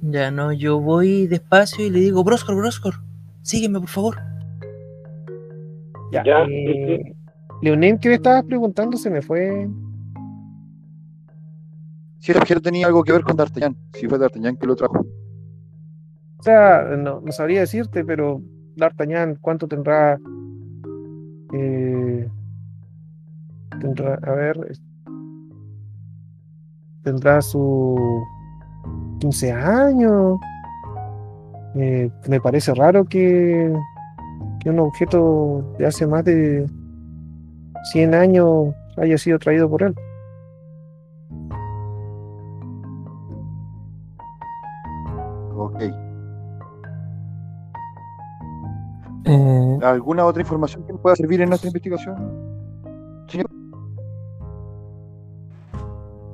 ya 0.03 0.31
no, 0.31 0.53
yo 0.53 0.81
voy 0.81 1.27
despacio 1.27 1.87
y 1.87 1.91
le 1.91 2.01
digo, 2.01 2.25
Broscor, 2.25 2.57
Broscor, 2.57 2.95
sígueme 3.43 3.81
por 3.81 3.89
favor. 3.89 4.17
Ya. 6.13 6.25
Ya, 6.25 6.45
eh, 6.51 7.15
Leonín, 7.63 7.99
¿qué 7.99 8.09
me 8.09 8.15
estabas 8.17 8.45
preguntando? 8.45 8.97
Se 8.97 9.11
me 9.11 9.23
fue. 9.23 9.69
Si 12.27 12.33
el 12.33 12.39
objeto 12.39 12.61
tenía 12.61 12.89
algo 12.89 13.05
que 13.05 13.13
ver 13.13 13.23
con 13.23 13.37
D'Artagnan, 13.37 13.77
si 13.93 14.09
fue 14.09 14.19
D'Artagnan 14.19 14.57
que 14.57 14.67
lo 14.67 14.75
trajo. 14.75 15.07
O 16.39 16.43
sea, 16.43 16.83
no, 16.83 17.23
sabría 17.31 17.61
decirte, 17.61 18.05
pero 18.05 18.43
D'Artagnan, 18.75 19.39
¿cuánto 19.41 19.69
tendrá? 19.69 20.19
Eh, 21.53 22.29
tendrá, 23.81 24.19
a 24.25 24.33
ver, 24.33 24.77
tendrá 27.05 27.41
su 27.43 27.97
15 29.21 29.53
años. 29.53 30.41
Eh, 31.77 32.11
me 32.29 32.41
parece 32.41 32.75
raro 32.75 33.05
que, 33.05 33.73
que 34.59 34.71
un 34.71 34.81
objeto 34.81 35.77
de 35.79 35.87
hace 35.87 36.09
más 36.09 36.25
de 36.25 36.67
100 37.93 38.15
años 38.15 38.75
haya 38.97 39.17
sido 39.17 39.39
traído 39.39 39.71
por 39.71 39.85
él. 39.85 39.95
Eh, 49.27 49.79
¿Alguna 49.83 50.25
otra 50.25 50.41
información 50.41 50.85
que 50.85 50.93
nos 50.93 51.01
pueda 51.01 51.17
servir 51.17 51.41
en 51.41 51.49
nuestra 51.49 51.69
investigación? 51.69 52.47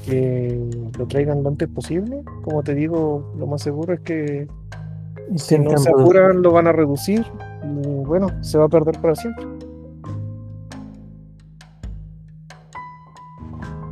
que 0.05 0.91
lo 0.99 1.07
traigan 1.07 1.43
lo 1.43 1.51
antes 1.51 1.69
posible. 1.69 2.23
Como 2.43 2.63
te 2.63 2.75
digo, 2.75 3.33
lo 3.39 3.47
más 3.47 3.63
seguro 3.63 3.95
es 3.95 4.01
que 4.01 4.49
si 5.37 5.59
no 5.59 5.79
se 5.79 5.91
apuran 5.91 6.43
lo 6.43 6.53
van 6.53 6.67
a 6.67 6.73
reducir 6.73 7.25
y 7.65 8.05
bueno, 8.05 8.29
se 8.43 8.59
va 8.59 8.65
a 8.65 8.69
perder 8.69 9.01
para 9.01 9.15
siempre. 9.15 9.47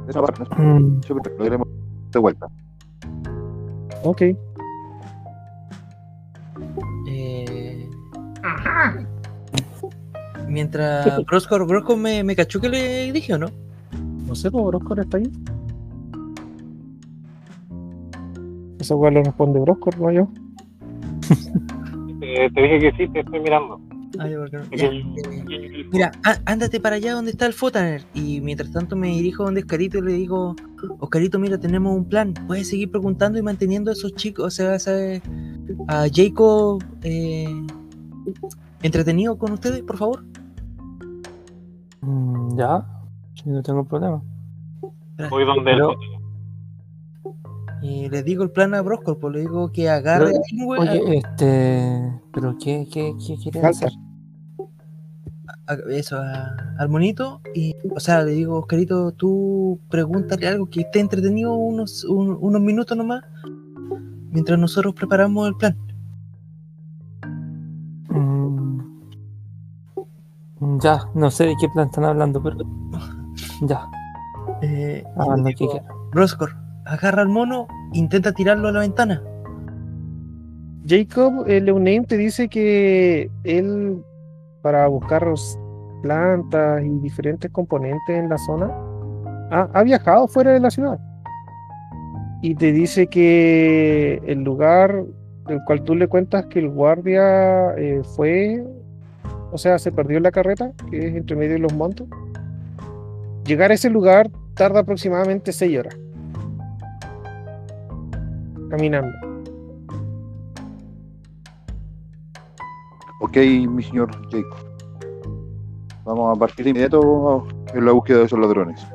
Esa 0.09 0.21
parte. 0.21 0.43
Mm, 0.61 1.03
Súper, 1.03 1.33
lo 1.39 1.45
diremos 1.45 1.69
de 2.11 2.19
vuelta. 2.19 2.49
Ok. 4.03 4.23
Mientras 10.49 11.25
Broscor, 11.27 11.67
Broscor 11.67 11.97
me, 11.97 12.25
me 12.25 12.35
cachó 12.35 12.61
que 12.61 12.69
le 12.69 13.13
dije, 13.13 13.35
¿o 13.35 13.39
no? 13.39 13.47
No 14.27 14.35
sé, 14.35 14.51
pues 14.51 14.65
Broscor 14.65 15.01
está 15.01 15.19
ahí. 15.19 15.31
Eso 18.79 18.95
igual 18.95 19.15
lo 19.15 19.23
responde 19.23 19.61
Broscor, 19.61 19.99
no 20.01 20.11
yo. 20.11 20.29
Eh, 22.23 22.51
te 22.55 22.63
dije 22.63 22.79
que 22.81 22.93
sí, 22.97 23.09
te 23.13 23.21
estoy 23.21 23.41
mirando. 23.41 23.81
Ay, 24.19 24.35
¿por 24.35 24.51
qué 24.51 24.57
no? 24.57 24.65
Ya, 24.77 24.87
eh, 24.87 25.87
Mira, 25.93 26.13
ándate 26.45 26.81
para 26.81 26.97
allá 26.97 27.15
donde 27.15 27.31
está 27.31 27.47
el 27.47 27.53
Fotaner. 27.53 28.03
Y 28.15 28.41
mientras 28.41 28.73
tanto 28.73 28.97
me 28.97 29.09
dirijo 29.09 29.45
donde 29.45 29.61
Oscarito 29.61 29.99
y 29.99 30.03
le 30.03 30.13
digo, 30.15 30.57
Oscarito, 30.99 31.39
mira, 31.39 31.59
tenemos 31.59 31.97
un 31.97 32.05
plan. 32.07 32.35
Puedes 32.47 32.69
seguir 32.69 32.91
preguntando 32.91 33.39
y 33.39 33.43
manteniendo 33.43 33.91
a 33.91 33.95
esos 33.95 34.15
chicos, 34.15 34.47
o 34.47 34.51
sea, 34.51 34.75
esa- 34.75 35.23
a 35.89 36.07
Jacob 36.13 36.83
eh, 37.03 37.47
entretenido 38.83 39.37
con 39.39 39.53
ustedes, 39.53 39.83
por 39.83 39.97
favor. 39.97 40.25
Mm, 42.01 42.57
ya, 42.57 42.87
no 43.45 43.63
tengo 43.63 43.85
problema. 43.85 44.23
Voy 45.31 45.45
donde 45.45 45.65
Pero- 45.73 45.93
el 45.93 45.99
Y 47.83 48.09
le 48.11 48.23
digo 48.23 48.43
el 48.43 48.51
plan 48.51 48.75
a 48.75 48.83
Broscor, 48.83 49.19
pues 49.19 49.35
le 49.35 49.41
digo 49.41 49.71
que 49.73 49.89
agarre 49.89 50.33
Pero, 50.51 50.73
a 50.75 50.79
Oye, 50.81 51.17
este. 51.19 52.21
¿Pero 52.33 52.57
qué, 52.63 52.87
qué, 52.93 53.15
qué 53.27 53.37
quieren 53.37 53.63
Falta. 53.63 53.87
hacer? 53.87 53.93
a- 55.67 55.93
eso, 55.93 56.17
a- 56.19 56.57
al 56.79 56.89
monito. 56.89 57.41
Y, 57.55 57.75
o 57.95 58.01
sea, 58.01 58.23
le 58.25 58.33
digo, 58.33 58.59
Oscarito, 58.59 59.13
tú 59.13 59.79
pregúntale 59.89 60.49
algo 60.49 60.69
que 60.69 60.81
esté 60.81 60.99
entretenido 61.01 61.55
unos, 61.55 62.05
un- 62.05 62.37
unos 62.41 62.61
minutos 62.61 62.97
nomás. 62.97 63.23
Mientras 64.33 64.59
nosotros 64.59 64.95
preparamos 64.95 65.49
el 65.49 65.55
plan. 65.57 65.77
Ya, 70.83 71.01
no 71.15 71.31
sé 71.31 71.45
de 71.45 71.55
qué 71.61 71.69
plan 71.69 71.87
están 71.87 72.05
hablando, 72.05 72.43
pero. 72.43 72.57
Ya, 73.63 73.89
Eh, 74.63 75.05
digo, 75.45 75.71
quieran. 75.71 75.89
Broscor, 76.13 76.51
agarra 76.85 77.23
al 77.23 77.29
mono, 77.29 77.67
intenta 77.93 78.33
tirarlo 78.33 78.69
a 78.69 78.73
la 78.73 78.81
ventana. 78.81 79.23
Jacob 80.87 81.45
eh, 81.47 81.61
Leoname 81.61 82.05
te 82.07 82.17
dice 82.17 82.49
que 82.49 83.31
él, 83.45 84.03
para 84.63 84.87
buscar 84.89 85.27
plantas 86.03 86.83
y 86.83 86.99
diferentes 87.01 87.51
componentes 87.51 88.17
en 88.19 88.29
la 88.29 88.39
zona, 88.39 88.71
ha, 89.51 89.69
ha 89.73 89.83
viajado 89.83 90.27
fuera 90.29 90.53
de 90.53 90.61
la 90.61 90.71
ciudad. 90.71 90.99
Y 92.43 92.55
te 92.55 92.73
dice 92.73 93.07
que 93.07 94.21
el 94.27 94.43
lugar 94.43 95.05
del 95.47 95.61
cual 95.67 95.83
tú 95.83 95.95
le 95.95 96.09
cuentas 96.09 96.47
que 96.47 96.61
el 96.61 96.71
guardia 96.71 97.75
eh, 97.77 98.03
fue, 98.17 98.65
o 99.53 99.59
sea, 99.59 99.79
se 99.79 99.93
perdió 99.93 100.17
en 100.17 100.23
la 100.23 100.31
carreta, 100.31 100.73
que 100.91 100.99
es 100.99 101.15
entre 101.15 101.37
medio 101.37 101.53
de 101.55 101.59
los 101.59 101.75
montes. 101.75 102.07
Llegar 103.45 103.71
a 103.71 103.75
ese 103.75 103.91
lugar 103.91 104.31
tarda 104.55 104.81
aproximadamente 104.81 105.53
seis 105.53 105.79
horas. 105.79 105.99
Caminando. 108.71 109.11
Ok, 113.21 113.37
mi 113.37 113.83
señor 113.83 114.11
Jacob. 114.31 114.71
Vamos 116.05 116.37
a 116.37 116.39
partir 116.39 116.65
de 116.65 116.71
inmediato 116.71 117.47
en 117.75 117.85
la 117.85 117.93
búsqueda 117.93 118.19
de 118.19 118.25
esos 118.25 118.39
ladrones. 118.39 118.87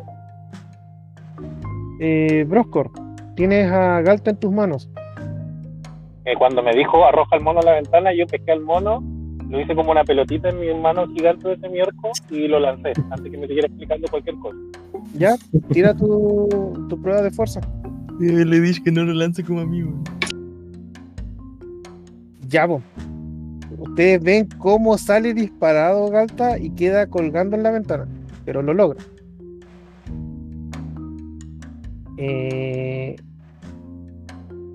Eh, 2.00 2.46
Broscor, 2.48 2.92
tienes 3.36 3.72
a 3.72 4.02
Galta 4.02 4.32
en 4.32 4.38
tus 4.38 4.52
manos. 4.52 4.90
Eh, 6.26 6.34
cuando 6.38 6.64
me 6.64 6.76
dijo 6.76 7.06
arroja 7.06 7.36
el 7.36 7.44
mono 7.44 7.60
a 7.60 7.64
la 7.64 7.74
ventana, 7.74 8.14
yo 8.14 8.26
pesqué 8.26 8.52
al 8.52 8.62
mono, 8.62 9.04
lo 9.50 9.62
hice 9.62 9.76
como 9.76 9.92
una 9.92 10.04
pelotita 10.04 10.50
en 10.50 10.60
mi 10.60 10.74
mano 10.74 11.08
gigante 11.08 11.48
de 11.48 11.54
ese 11.56 11.70
miércoles 11.70 12.24
y 12.30 12.48
lo 12.48 12.60
lancé 12.60 12.94
antes 13.10 13.32
que 13.32 13.38
me 13.38 13.48
siguiera 13.48 13.68
explicando 13.68 14.08
cualquier 14.10 14.36
cosa. 14.38 14.58
Ya, 15.14 15.36
tira 15.72 15.94
tu, 15.96 16.48
tu 16.90 17.02
prueba 17.02 17.22
de 17.22 17.32
fuerza. 17.32 17.62
le 18.20 18.60
dije 18.60 18.82
que 18.84 18.92
no 18.92 19.04
lo 19.04 19.14
lance 19.14 19.44
como 19.44 19.62
amigo. 19.62 19.92
Ya, 22.48 22.68
po. 22.68 22.82
Ustedes 23.78 24.24
ven 24.24 24.48
cómo 24.58 24.98
sale 24.98 25.34
disparado 25.34 26.10
Galta 26.10 26.58
y 26.58 26.70
queda 26.72 27.08
colgando 27.08 27.56
en 27.56 27.64
la 27.64 27.72
ventana, 27.72 28.08
pero 28.46 28.62
lo 28.62 28.74
logra. 28.74 29.00
Eh, 32.18 33.16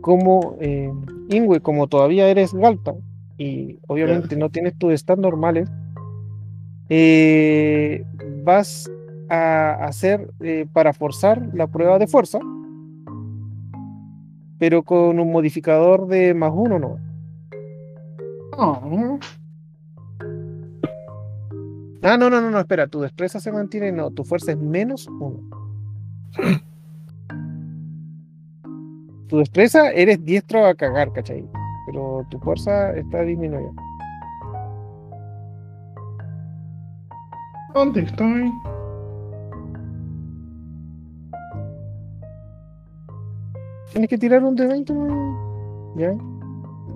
como 0.01 0.57
eh, 0.61 0.93
Ingwe, 1.31 1.61
como 1.61 1.87
todavía 1.87 2.29
eres 2.29 2.53
Galta 2.53 2.95
y 3.41 3.79
obviamente 3.87 4.37
no 4.37 4.51
tienes 4.51 4.77
tus 4.77 4.93
stats 5.01 5.19
normales, 5.19 5.67
eh, 6.91 8.05
vas 8.45 8.91
a 9.31 9.87
hacer 9.87 10.31
eh, 10.41 10.67
para 10.71 10.93
forzar 10.93 11.49
la 11.55 11.67
prueba 11.67 11.99
de 11.99 12.07
fuerza, 12.07 12.39
pero 14.59 14.83
con 14.83 15.19
un 15.19 15.33
modificador 15.33 16.07
de 16.07 16.35
más 16.35 16.53
uno, 16.55 16.79
¿no? 16.79 16.99
Ah, 18.53 18.79
no, 22.19 22.29
no, 22.29 22.43
no, 22.43 22.51
no, 22.51 22.61
espera, 22.61 22.89
tu 22.89 23.01
destreza 23.01 23.41
se 23.41 23.53
mantiene, 23.53 23.91
no, 23.91 24.11
tu 24.11 24.23
fuerza 24.23 24.53
es 24.53 24.59
menos 24.59 25.09
uno. 25.09 25.41
Tu 29.29 29.39
destreza 29.39 29.93
eres 29.93 30.25
diestro 30.25 30.67
a 30.67 30.75
cagar, 30.75 31.13
¿cachai? 31.13 31.49
Pero 31.91 32.25
tu 32.31 32.39
fuerza 32.39 32.93
está 32.93 33.23
disminuida. 33.23 33.69
¿Dónde 37.75 38.03
estoy? 38.03 38.53
Tienes 43.91 44.09
que 44.09 44.19
tirar 44.19 44.45
un 44.45 44.55
de 44.55 44.67
20, 44.69 44.95
¿no? 44.95 45.97
¿ya? 45.97 46.15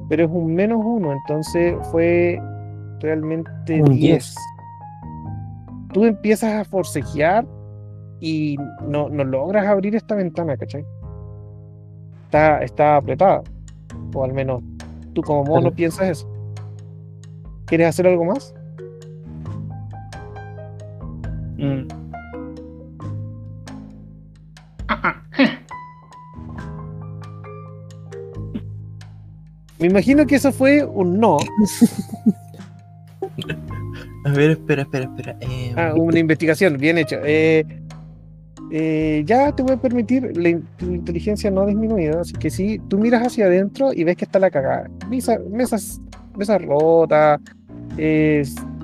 Pero 0.09 0.27
es 0.27 0.31
un 0.31 0.55
menos 0.55 0.81
uno, 0.85 1.13
entonces 1.13 1.75
fue 1.91 2.41
realmente 3.01 3.83
Un 3.83 3.97
10. 3.97 3.99
10. 3.99 4.35
Tú 5.93 6.05
empiezas 6.05 6.53
a 6.53 6.65
forcejear 6.65 7.45
y 8.21 8.57
no, 8.87 9.09
no 9.09 9.25
logras 9.25 9.67
abrir 9.67 9.97
esta 9.97 10.15
ventana, 10.15 10.57
¿cachai? 10.57 10.85
Está, 12.27 12.63
está 12.63 12.97
apretada. 12.97 13.43
O 14.15 14.23
al 14.23 14.33
menos 14.33 14.63
tú 15.15 15.23
como 15.23 15.45
mono 15.45 15.63
Vale. 15.65 15.77
piensas 15.77 16.09
eso. 16.09 16.29
¿Quieres 17.67 17.89
hacer 17.89 18.07
algo 18.07 18.25
más? 18.25 18.53
Mm. 21.57 21.89
Ah, 24.89 25.01
ah. 25.03 25.23
Me 29.79 29.87
imagino 29.89 30.27
que 30.27 30.37
eso 30.37 30.53
fue 30.53 30.85
un 30.85 31.19
no. 31.19 31.39
A 34.27 34.31
ver, 34.31 34.53
espera, 34.53 34.83
espera, 34.83 35.05
espera. 35.05 35.37
Eh, 35.41 35.75
Ah, 35.77 35.93
una 35.95 36.19
investigación, 36.19 36.79
bien 36.79 36.97
hecho. 36.99 37.17
Eh, 37.25 37.65
eh, 38.71 39.23
ya 39.27 39.53
te 39.53 39.63
voy 39.63 39.73
a 39.73 39.77
permitir, 39.77 40.37
la 40.37 40.49
inteligencia 40.81 41.51
no 41.51 41.63
ha 41.63 41.67
disminuido, 41.67 42.21
así 42.21 42.33
que 42.33 42.51
sí, 42.51 42.81
tú 42.89 42.99
miras 42.99 43.27
hacia 43.27 43.47
adentro 43.47 43.93
y 43.93 44.05
ves 44.05 44.17
que 44.17 44.25
está 44.25 44.39
la 44.39 44.51
cagada. 44.51 44.91
Mesa- 45.09 45.39
mesas, 45.51 46.01
mesas 46.37 46.63
rotas, 46.63 47.41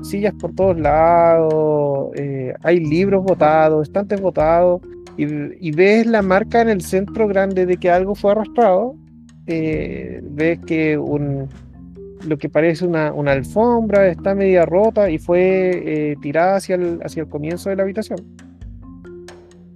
sillas 0.03 0.35
por 0.35 0.55
todos 0.55 0.79
lados, 0.79 2.11
eh, 2.17 2.55
hay 2.63 2.81
libros 2.81 3.25
botados, 3.25 3.89
estantes 3.89 4.21
botados, 4.21 4.81
y, 5.17 5.71
ves 5.73 6.07
la 6.07 6.23
marca 6.23 6.63
en 6.63 6.71
el 6.71 6.81
centro 6.81 7.29
grande 7.29 7.67
de 7.67 7.77
que 7.77 7.91
algo 7.91 8.15
fue 8.15 8.33
arrastrado. 8.33 8.95
eh, 9.47 10.21
ves 10.23 10.61
que 10.61 10.97
un, 10.97 11.49
lo 12.27 12.39
que 12.39 12.49
parece 12.49 12.87
una, 12.87 13.09
alfombra 13.09 14.07
está 14.09 14.35
media 14.35 14.65
rota 14.65 15.11
y 15.11 15.19
fue 15.19 16.17
tirada 16.23 16.57
hacia 16.57 16.79
hacia 17.05 17.23
el 17.23 17.29
comienzo 17.29 17.69
de 17.69 17.77
la 17.77 17.83
habitación. 17.83 18.19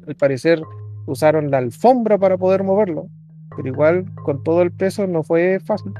Al 0.06 0.14
parecer 0.14 0.62
usaron 1.06 1.50
la 1.50 1.58
alfombra 1.58 2.18
para 2.18 2.37
poder 2.38 2.62
moverlo, 2.62 3.08
pero 3.56 3.68
igual 3.68 4.06
con 4.24 4.42
todo 4.42 4.62
el 4.62 4.70
peso 4.70 5.06
no 5.06 5.22
fue 5.22 5.60
fácil. 5.64 5.92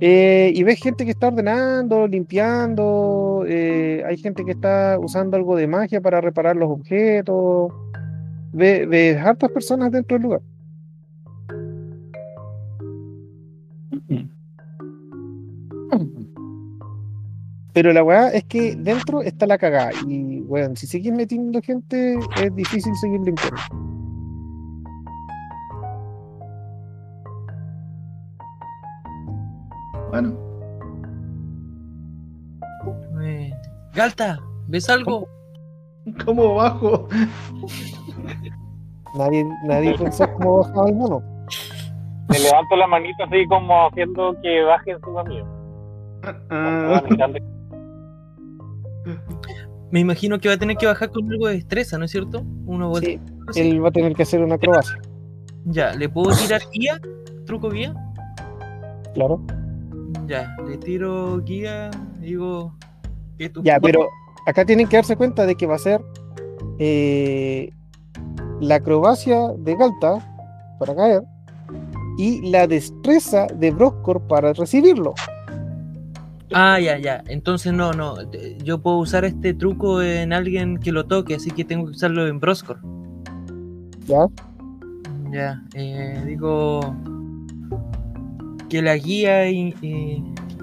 Eh, 0.00 0.52
y 0.54 0.62
ves 0.64 0.80
gente 0.80 1.04
que 1.04 1.12
está 1.12 1.28
ordenando, 1.28 2.08
limpiando, 2.08 3.44
eh, 3.46 4.02
hay 4.04 4.16
gente 4.16 4.44
que 4.44 4.50
está 4.50 4.98
usando 4.98 5.36
algo 5.36 5.54
de 5.56 5.68
magia 5.68 6.00
para 6.00 6.20
reparar 6.20 6.56
los 6.56 6.70
objetos. 6.70 7.72
Ve- 8.52 8.86
Ves 8.86 9.16
hartas 9.18 9.50
personas 9.52 9.92
dentro 9.92 10.16
del 10.16 10.22
lugar. 10.24 10.40
Pero 17.72 17.92
la 17.92 18.02
weá 18.02 18.28
es 18.28 18.44
que 18.44 18.76
dentro 18.76 19.22
está 19.22 19.46
la 19.46 19.56
cagada. 19.58 19.90
Y 20.06 20.40
bueno, 20.42 20.76
si 20.76 20.86
sigues 20.86 21.12
metiendo 21.12 21.60
gente, 21.62 22.18
es 22.42 22.54
difícil 22.54 22.94
seguir 22.96 23.20
limpiando. 23.20 23.56
Bueno, 30.10 30.36
eh, 33.22 33.50
Galta, 33.94 34.38
¿ves 34.68 34.88
algo? 34.90 35.26
¿cómo 36.24 36.54
bajo? 36.54 37.08
Nadie, 39.14 39.44
nadie 39.64 39.96
pensó 39.96 40.30
cómo 40.34 40.58
bajaba 40.58 40.88
el 40.88 40.94
mono. 40.96 41.22
Le 42.28 42.38
levanto 42.38 42.76
la 42.76 42.86
manita 42.86 43.24
así 43.24 43.46
como 43.46 43.86
haciendo 43.88 44.34
que 44.42 44.62
baje 44.62 44.96
mío. 45.28 45.46
Ah, 46.50 47.02
Mirando- 47.08 47.38
Me 49.92 50.00
imagino 50.00 50.38
que 50.40 50.48
va 50.48 50.54
a 50.54 50.58
tener 50.58 50.76
que 50.78 50.86
bajar 50.86 51.10
con 51.10 51.30
algo 51.30 51.46
de 51.48 51.54
destreza, 51.54 51.98
¿no 51.98 52.06
es 52.06 52.10
cierto? 52.10 52.42
Uno 52.66 52.88
vuelta. 52.88 53.10
Sí, 53.52 53.60
él 53.60 53.84
va 53.84 53.88
a 53.90 53.92
tener 53.92 54.14
que 54.14 54.22
hacer 54.22 54.42
una 54.42 54.54
acrobacia, 54.56 54.98
Ya, 55.66 55.92
¿le 55.94 56.08
puedo 56.08 56.34
tirar 56.34 56.62
guía? 56.72 56.98
¿Truco 57.46 57.68
guía? 57.70 57.94
claro. 59.14 59.40
Ya, 60.26 60.56
le 60.66 60.78
tiro 60.78 61.38
guía, 61.42 61.90
digo. 62.20 62.74
que 63.38 63.48
tú- 63.50 63.62
Ya, 63.64 63.78
pero 63.80 64.08
acá 64.46 64.64
tienen 64.64 64.88
que 64.88 64.96
darse 64.96 65.16
cuenta 65.16 65.44
de 65.46 65.54
que 65.56 65.66
va 65.66 65.74
a 65.74 65.78
ser 65.78 66.00
eh, 66.78 67.70
la 68.60 68.76
acrobacia 68.76 69.48
de 69.58 69.74
Galta 69.76 70.76
para 70.78 70.94
caer 70.94 71.22
y 72.18 72.50
la 72.50 72.66
destreza 72.66 73.46
de 73.54 73.70
Broscor 73.72 74.22
para 74.26 74.52
recibirlo. 74.54 75.14
Ah, 76.54 76.78
ya, 76.80 76.98
ya. 76.98 77.22
Entonces 77.28 77.72
no, 77.72 77.92
no. 77.92 78.16
Yo 78.64 78.80
puedo 78.80 78.98
usar 78.98 79.24
este 79.24 79.54
truco 79.54 80.02
en 80.02 80.32
alguien 80.32 80.78
que 80.78 80.92
lo 80.92 81.04
toque, 81.06 81.34
así 81.34 81.50
que 81.50 81.64
tengo 81.64 81.84
que 81.86 81.92
usarlo 81.92 82.26
en 82.26 82.40
Broscor. 82.40 82.78
¿Ya? 84.06 84.26
Ya, 85.30 85.62
eh, 85.74 86.22
digo 86.26 86.94
que 88.68 88.82
la 88.82 88.96
guía 88.96 89.48
in- 89.50 89.74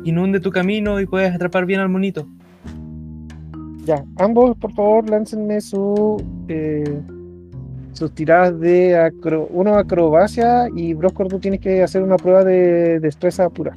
inunde 0.03 0.39
tu 0.39 0.51
camino 0.51 0.99
y 0.99 1.05
puedes 1.07 1.33
atrapar 1.33 1.65
bien 1.65 1.79
al 1.79 1.89
monito. 1.89 2.27
Ya, 3.85 4.03
ambos 4.17 4.55
por 4.57 4.71
favor 4.73 5.09
láncenme 5.09 5.59
su, 5.61 6.23
eh, 6.47 7.01
sus 7.93 8.11
tiradas 8.13 8.59
de 8.59 8.95
acro, 8.97 9.47
uno 9.51 9.75
acrobacia 9.75 10.67
y 10.75 10.93
Broscor 10.93 11.27
tú 11.29 11.39
tienes 11.39 11.59
que 11.61 11.81
hacer 11.81 12.03
una 12.03 12.17
prueba 12.17 12.43
de 12.43 12.99
destreza 12.99 13.49
pura. 13.49 13.75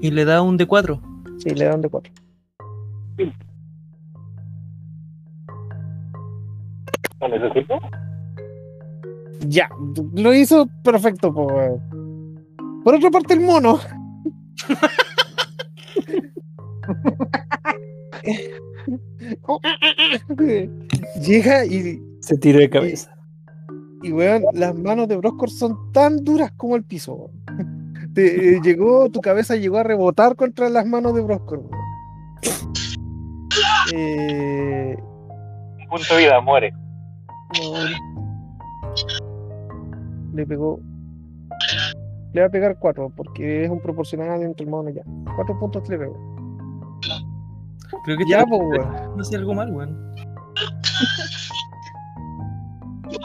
Y 0.00 0.10
le 0.10 0.26
da 0.26 0.42
un 0.42 0.58
D4. 0.58 1.00
Sí, 1.38 1.50
le 1.50 1.64
dan 1.64 1.80
de 1.80 1.88
cuatro. 1.88 2.12
¿Lo 7.20 7.28
necesito? 7.28 7.78
Ya, 9.46 9.68
lo 10.14 10.34
hizo 10.34 10.68
perfecto. 10.82 11.32
po, 11.32 11.46
weón. 11.46 11.80
Por 12.82 12.94
otra 12.94 13.10
parte, 13.10 13.34
el 13.34 13.40
mono. 13.40 13.78
Llega 21.20 21.64
y, 21.64 22.02
Se 22.20 22.36
tiró 22.38 22.58
de 22.58 22.70
cabeza. 22.70 23.16
y 24.02 24.12
weón, 24.12 24.42
las 24.52 24.74
manos 24.74 25.08
de 25.08 25.16
Broscor 25.16 25.50
son 25.50 25.92
tan 25.92 26.24
duras 26.24 26.52
como 26.56 26.76
el 26.76 26.84
piso. 26.84 27.14
weón. 27.14 27.43
Te, 28.14 28.56
eh, 28.56 28.60
llegó, 28.62 29.08
tu 29.10 29.20
cabeza 29.20 29.56
llegó 29.56 29.78
a 29.78 29.82
rebotar 29.82 30.36
contra 30.36 30.68
las 30.70 30.86
manos 30.86 31.14
de 31.14 31.22
Broscor. 31.22 31.58
weón. 31.60 31.84
Eh, 33.94 34.96
Un 35.80 35.88
punto 35.88 36.14
de 36.14 36.22
vida, 36.24 36.40
muere. 36.40 36.72
No. 36.72 37.74
Le 40.34 40.46
pegó. 40.46 40.80
Le 42.32 42.40
va 42.40 42.46
a 42.48 42.50
pegar 42.50 42.76
4 42.78 43.12
porque 43.16 43.64
es 43.64 43.70
un 43.70 43.80
proporcional 43.80 44.42
entre 44.42 44.64
el 44.64 44.70
mono 44.70 44.90
ya. 44.90 45.02
4 45.36 45.58
puntos 45.60 45.88
le 45.88 45.98
pegó. 45.98 46.16
Creo 48.04 48.16
que 48.18 48.24
Ya, 48.28 48.38
este- 48.38 48.50
pues, 48.50 48.60
weón. 48.62 49.16
no 49.16 49.20
hace 49.22 49.36
algo 49.36 49.54
mal, 49.54 49.70
weón. 49.72 50.14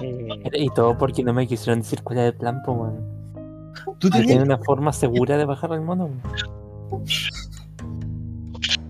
Eh, 0.01 0.49
Y 0.53 0.69
todo 0.75 0.97
porque 0.97 1.23
no 1.23 1.33
me 1.33 1.47
quisieron 1.47 1.79
decir 1.79 2.03
cuál 2.03 2.19
era 2.19 2.27
el 2.27 2.35
plan, 2.35 2.61
pues, 2.65 2.77
weón. 2.77 3.18
Tú 3.99 4.09
Tiene 4.09 4.25
tenías. 4.27 4.45
una 4.45 4.57
forma 4.59 4.93
segura 4.93 5.37
de 5.37 5.45
bajar 5.45 5.73
al 5.73 5.81
mono. 5.81 6.09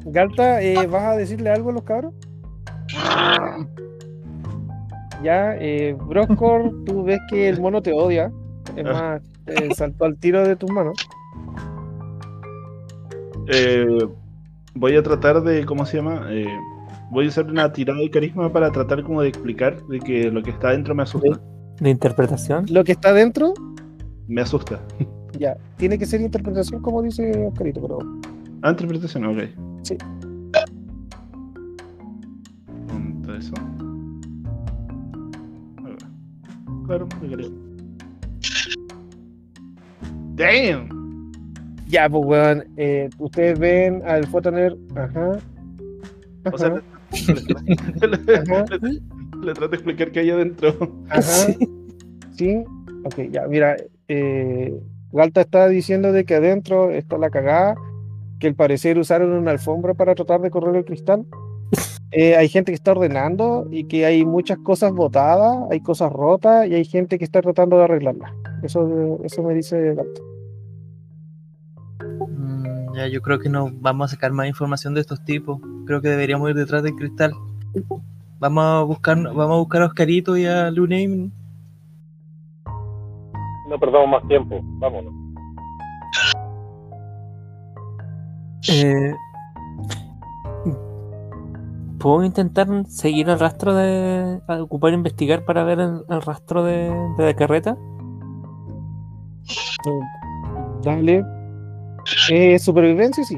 Galta, 0.05 0.61
eh, 0.61 0.87
¿vas 0.87 1.03
a 1.03 1.15
decirle 1.17 1.49
algo 1.49 1.69
a 1.71 1.73
los 1.73 1.83
cabros? 1.83 2.13
Ya, 5.23 5.55
eh, 5.57 5.95
Broscor, 5.99 6.71
tú 6.85 7.03
ves 7.03 7.19
que 7.29 7.49
el 7.49 7.59
mono 7.59 7.81
te 7.81 7.91
odia. 7.93 8.31
Es 8.75 8.83
más, 8.85 9.21
te 9.45 9.73
saltó 9.75 10.05
al 10.05 10.15
tiro 10.17 10.47
de 10.47 10.55
tus 10.55 10.71
manos. 10.71 10.95
eh, 13.51 13.85
voy 14.75 14.95
a 14.95 15.01
tratar 15.03 15.41
de, 15.41 15.65
¿cómo 15.65 15.85
se 15.85 15.97
llama? 15.97 16.27
Eh, 16.29 16.45
voy 17.09 17.25
a 17.25 17.29
usar 17.29 17.45
una 17.47 17.71
tirada 17.73 17.99
de 17.99 18.09
carisma 18.11 18.51
para 18.53 18.71
tratar 18.71 19.03
como 19.03 19.21
de 19.23 19.29
explicar 19.29 19.81
de 19.87 19.99
que 19.99 20.29
lo 20.31 20.41
que 20.43 20.51
está 20.51 20.69
adentro 20.69 20.93
me 20.95 21.03
asusta. 21.03 21.39
De 21.79 21.89
interpretación. 21.89 22.65
Lo 22.69 22.83
que 22.83 22.91
está 22.91 23.11
dentro, 23.13 23.53
Me 24.29 24.41
asusta. 24.41 24.79
ya, 25.37 25.57
tiene 25.77 25.97
que 25.97 26.05
ser 26.05 26.21
interpretación 26.21 26.81
como 26.81 27.01
dice 27.01 27.47
Oscarito, 27.47 27.81
pero 27.81 27.97
Ah, 28.61 28.71
interpretación, 28.71 29.25
ok. 29.25 29.39
Sí. 29.83 29.97
Punto 32.87 33.35
eso. 33.35 33.53
A 35.77 35.81
ver. 35.83 35.97
Claro, 36.85 37.07
me 37.21 37.35
creo. 37.35 37.49
Damn. 40.35 41.31
ya, 41.87 42.07
pues 42.09 42.25
weón, 42.25 42.63
eh, 42.77 43.09
ustedes 43.17 43.59
ven 43.59 44.01
al 44.05 44.25
Fotoner, 44.27 44.77
ajá. 44.95 45.37
O 46.51 46.57
sea, 46.57 46.69
le, 46.69 48.07
le- 48.07 48.35
Ajá. 48.37 48.65
le- 48.81 49.01
le 49.45 49.53
trato 49.53 49.67
de 49.69 49.75
explicar 49.75 50.11
qué 50.11 50.19
hay 50.21 50.29
adentro. 50.31 50.75
ajá. 51.09 51.53
Sí, 52.35 52.63
ok, 53.03 53.15
ya, 53.31 53.47
mira, 53.47 53.75
eh, 54.09 54.77
Galta 55.11 55.41
está 55.41 55.67
diciendo 55.69 56.11
de 56.11 56.25
que 56.25 56.35
adentro 56.35 56.91
está 56.91 57.17
la 57.17 57.29
cagada, 57.29 57.75
que 58.39 58.47
al 58.47 58.55
parecer 58.55 58.97
usaron 58.97 59.31
una 59.31 59.51
alfombra 59.51 59.93
para 59.93 60.15
tratar 60.15 60.41
de 60.41 60.51
correr 60.51 60.75
el 60.75 60.85
cristal. 60.85 61.25
Eh, 62.11 62.35
hay 62.35 62.49
gente 62.49 62.71
que 62.71 62.75
está 62.75 62.93
ordenando 62.93 63.67
y 63.69 63.83
que 63.83 64.03
hay 64.03 64.25
muchas 64.25 64.57
cosas 64.57 64.91
botadas, 64.93 65.55
hay 65.69 65.79
cosas 65.79 66.11
rotas 66.11 66.67
y 66.67 66.73
hay 66.73 66.83
gente 66.83 67.19
que 67.19 67.23
está 67.23 67.39
tratando 67.39 67.77
de 67.77 67.83
arreglarlas. 67.83 68.31
Eso, 68.63 69.19
eso 69.23 69.43
me 69.43 69.53
dice 69.53 69.93
Galta. 69.93 70.21
Mm, 72.29 72.95
ya, 72.95 73.07
yo 73.09 73.21
creo 73.21 73.37
que 73.37 73.47
no 73.47 73.69
vamos 73.71 74.09
a 74.09 74.15
sacar 74.15 74.31
más 74.31 74.47
información 74.47 74.95
de 74.95 75.01
estos 75.01 75.23
tipos. 75.23 75.61
Creo 75.85 76.01
que 76.01 76.09
deberíamos 76.09 76.49
ir 76.49 76.55
detrás 76.55 76.81
del 76.81 76.95
cristal. 76.95 77.31
Vamos 78.39 78.63
a 78.63 78.81
buscar, 78.81 79.21
vamos 79.21 79.51
a 79.51 79.59
buscar 79.59 79.83
a 79.83 79.85
Oscarito 79.85 80.35
y 80.35 80.47
a 80.47 80.71
Luname. 80.71 81.29
No 83.69 83.77
perdamos 83.79 84.09
más 84.09 84.27
tiempo. 84.27 84.59
Vámonos. 84.63 85.13
Eh, 88.67 89.13
¿Puedo 91.99 92.23
intentar 92.23 92.67
seguir 92.87 93.29
el 93.29 93.39
rastro 93.39 93.75
de. 93.75 94.41
ocupar 94.61 94.93
investigar 94.93 95.45
para 95.45 95.63
ver 95.63 95.79
el, 95.79 96.03
el 96.09 96.21
rastro 96.21 96.63
de, 96.63 96.89
de 97.17 97.25
la 97.25 97.33
carreta? 97.35 97.77
Dale. 100.83 101.23
Eh, 102.31 102.57
supervivencia, 102.57 103.23
sí. 103.23 103.37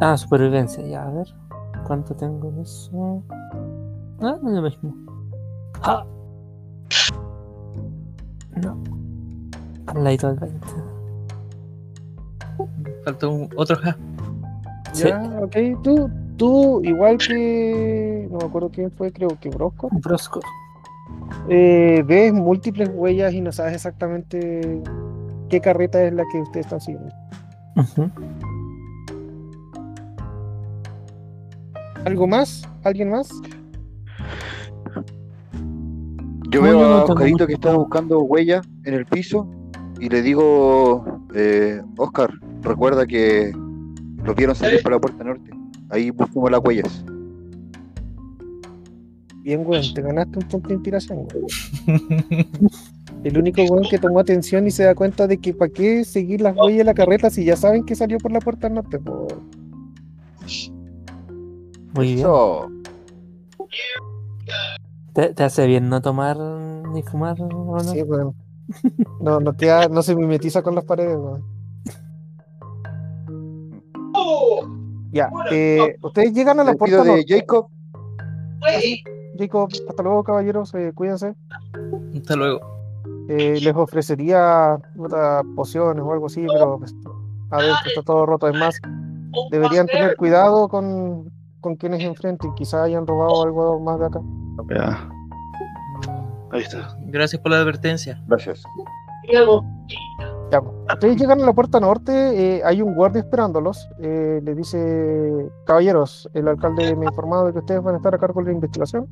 Ah, 0.00 0.16
supervivencia, 0.16 0.86
ya, 0.86 1.02
a 1.02 1.10
ver. 1.10 1.26
¿Cuánto 1.86 2.14
tengo 2.14 2.50
de 2.52 2.62
eso? 2.62 3.22
Ah, 4.20 4.36
no 4.42 4.48
es 4.48 4.54
lo 4.54 4.62
mismo. 4.62 4.94
Ah. 5.82 6.04
No. 8.62 8.95
Al 9.86 10.04
ladito 10.04 10.28
del 10.28 10.38
20. 10.38 10.66
Falta 13.04 13.28
un- 13.28 13.48
otro 13.56 13.76
ja. 13.76 13.96
Sí. 14.92 15.08
Ya, 15.08 15.22
ok. 15.42 15.56
Tú, 15.82 16.10
tú, 16.36 16.80
igual 16.84 17.18
que. 17.18 18.28
No 18.30 18.38
me 18.38 18.44
acuerdo 18.44 18.70
quién 18.70 18.90
fue, 18.90 19.12
creo 19.12 19.30
que 19.40 19.48
Brosco. 19.50 19.88
Brosco. 19.92 20.40
eh, 21.48 22.02
ves 22.06 22.32
múltiples 22.32 22.90
huellas 22.92 23.32
y 23.32 23.40
no 23.40 23.52
sabes 23.52 23.74
exactamente 23.74 24.82
qué 25.48 25.60
carreta 25.60 26.02
es 26.02 26.12
la 26.12 26.24
que 26.32 26.40
ustedes 26.40 26.66
están 26.66 26.80
siguiendo. 26.80 27.14
¿Algo 32.04 32.26
más? 32.26 32.62
¿Alguien 32.84 33.10
más? 33.10 33.28
Yo 36.50 36.60
No, 36.60 36.66
veo 36.66 36.80
yo 36.80 36.88
no 36.88 36.94
a 36.96 37.04
Oscarito 37.04 37.46
que 37.46 37.54
está 37.54 37.72
buscando 37.76 38.20
huellas 38.20 38.66
en 38.84 38.94
el 38.94 39.04
piso 39.06 39.48
y 39.98 40.08
le 40.08 40.22
digo, 40.22 41.04
eh, 41.34 41.80
Oscar, 41.96 42.30
recuerda 42.62 43.06
que 43.06 43.52
los 44.24 44.36
vieron 44.36 44.54
salir 44.54 44.82
por 44.82 44.92
la 44.92 44.98
puerta 44.98 45.24
norte. 45.24 45.50
Ahí 45.90 46.10
buscamos 46.10 46.50
las 46.50 46.60
huellas. 46.62 47.04
Bien, 49.42 49.62
weón, 49.64 49.94
te 49.94 50.02
ganaste 50.02 50.38
un 50.38 50.48
punto 50.48 50.68
de 50.68 50.74
inspiración, 50.74 51.26
weón. 51.32 51.46
El 53.24 53.38
único 53.38 53.62
weón 53.62 53.84
que 53.88 53.98
tomó 53.98 54.20
atención 54.20 54.66
y 54.66 54.70
se 54.70 54.84
da 54.84 54.94
cuenta 54.94 55.26
de 55.26 55.38
que 55.38 55.54
para 55.54 55.72
qué 55.72 56.04
seguir 56.04 56.40
las 56.40 56.56
huellas 56.56 56.78
de 56.78 56.84
la 56.84 56.94
carreta 56.94 57.30
si 57.30 57.44
ya 57.44 57.56
saben 57.56 57.84
que 57.84 57.94
salió 57.94 58.18
por 58.18 58.32
la 58.32 58.40
puerta 58.40 58.68
norte, 58.68 58.98
po. 58.98 59.28
Muy 61.94 62.06
bien. 62.14 62.18
Eso. 62.18 62.68
¿Te, 65.14 65.32
te 65.32 65.44
hace 65.44 65.66
bien 65.66 65.88
no 65.88 66.02
tomar 66.02 66.36
ni 66.36 67.02
fumar 67.02 67.40
o 67.40 67.48
no? 67.48 67.80
Sí, 67.80 68.02
weón. 68.02 68.34
No, 69.20 69.40
no 69.40 69.56
queda, 69.56 69.88
no 69.88 70.02
se 70.02 70.14
mimetiza 70.14 70.62
con 70.62 70.74
las 70.74 70.84
paredes, 70.84 71.16
weón. 71.16 71.44
Ya, 75.12 75.30
eh, 75.50 75.96
ustedes 76.02 76.32
llegan 76.34 76.60
a 76.60 76.64
la 76.64 76.74
puerta 76.74 77.02
de 77.02 77.08
norte. 77.08 77.24
Jacob, 77.26 77.68
Jacob, 79.38 79.70
hasta 79.88 80.02
luego, 80.02 80.24
caballeros, 80.24 80.74
eh, 80.74 80.92
cuídense. 80.94 81.34
Hasta 82.14 82.36
luego. 82.36 82.60
Eh, 83.28 83.58
les 83.60 83.74
ofrecería 83.74 84.78
puta, 84.94 85.42
pociones 85.54 86.04
o 86.04 86.12
algo 86.12 86.26
así, 86.26 86.46
pero 86.46 86.78
pues, 86.78 86.94
adentro 87.50 87.88
está 87.88 88.02
todo 88.02 88.26
roto. 88.26 88.48
Es 88.48 88.58
más, 88.58 88.78
deberían 89.50 89.86
tener 89.86 90.16
cuidado 90.16 90.68
con, 90.68 91.32
con 91.60 91.76
quienes 91.76 92.02
enfrenten. 92.02 92.54
Quizá 92.54 92.84
hayan 92.84 93.06
robado 93.06 93.42
algo 93.42 93.80
más 93.80 93.98
de 93.98 94.06
acá. 94.06 94.20
Ya. 94.70 95.08
Ahí 96.56 96.62
está. 96.62 96.96
Gracias 97.06 97.40
por 97.40 97.52
la 97.52 97.58
advertencia. 97.58 98.20
gracias. 98.26 98.62
Ya. 100.50 100.60
Ustedes 100.92 101.16
llegan 101.16 101.40
a 101.42 101.46
la 101.46 101.52
puerta 101.52 101.80
norte, 101.80 102.12
eh, 102.12 102.62
hay 102.64 102.80
un 102.80 102.94
guardia 102.94 103.20
esperándolos. 103.20 103.88
eh, 104.00 104.40
le 104.42 104.54
dice, 104.54 105.50
caballeros, 105.66 106.28
el 106.34 106.48
alcalde 106.48 106.94
me 106.94 107.06
ha 107.06 107.08
informado 107.10 107.46
de 107.46 107.52
que 107.52 107.58
ustedes 107.58 107.82
van 107.82 107.94
a 107.94 107.96
estar 107.98 108.14
a 108.14 108.18
cargo 108.18 108.40
de 108.40 108.46
la 108.46 108.52
investigación. 108.52 109.08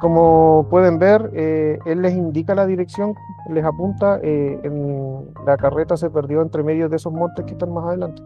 Como 0.00 0.66
pueden 0.70 0.98
ver, 0.98 1.30
eh, 1.34 1.78
él 1.86 2.02
les 2.02 2.12
indica 2.14 2.54
la 2.54 2.66
dirección, 2.66 3.14
les 3.48 3.64
apunta. 3.64 4.20
eh, 4.22 4.60
en, 4.62 5.32
la 5.46 5.56
carreta 5.56 5.96
se 5.96 6.10
perdió 6.10 6.42
entre 6.42 6.62
medio 6.62 6.88
de 6.88 6.96
esos 6.96 7.12
montes 7.12 7.44
que 7.44 7.52
están 7.52 7.72
más 7.72 7.84
adelante. 7.84 8.22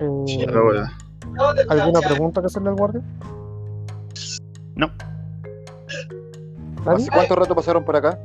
Eh. 0.00 0.46
¿Alguna 1.68 2.00
pregunta 2.00 2.40
que 2.40 2.46
hacerle 2.46 2.70
al 2.70 2.76
guardia? 2.76 3.02
No. 4.76 4.90
¿Nadie? 6.84 7.02
¿Hace 7.04 7.10
cuánto 7.10 7.34
rato 7.36 7.54
pasaron 7.54 7.84
por 7.84 7.96
acá? 7.96 8.18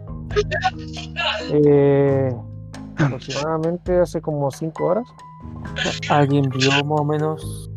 Eh, 1.52 2.34
aproximadamente 2.98 4.00
hace 4.00 4.22
como 4.22 4.50
cinco 4.52 4.86
horas. 4.86 5.06
¿Alguien 6.10 6.50
vio 6.50 6.72
más 6.86 7.00
o 7.00 7.04
menos 7.04 7.70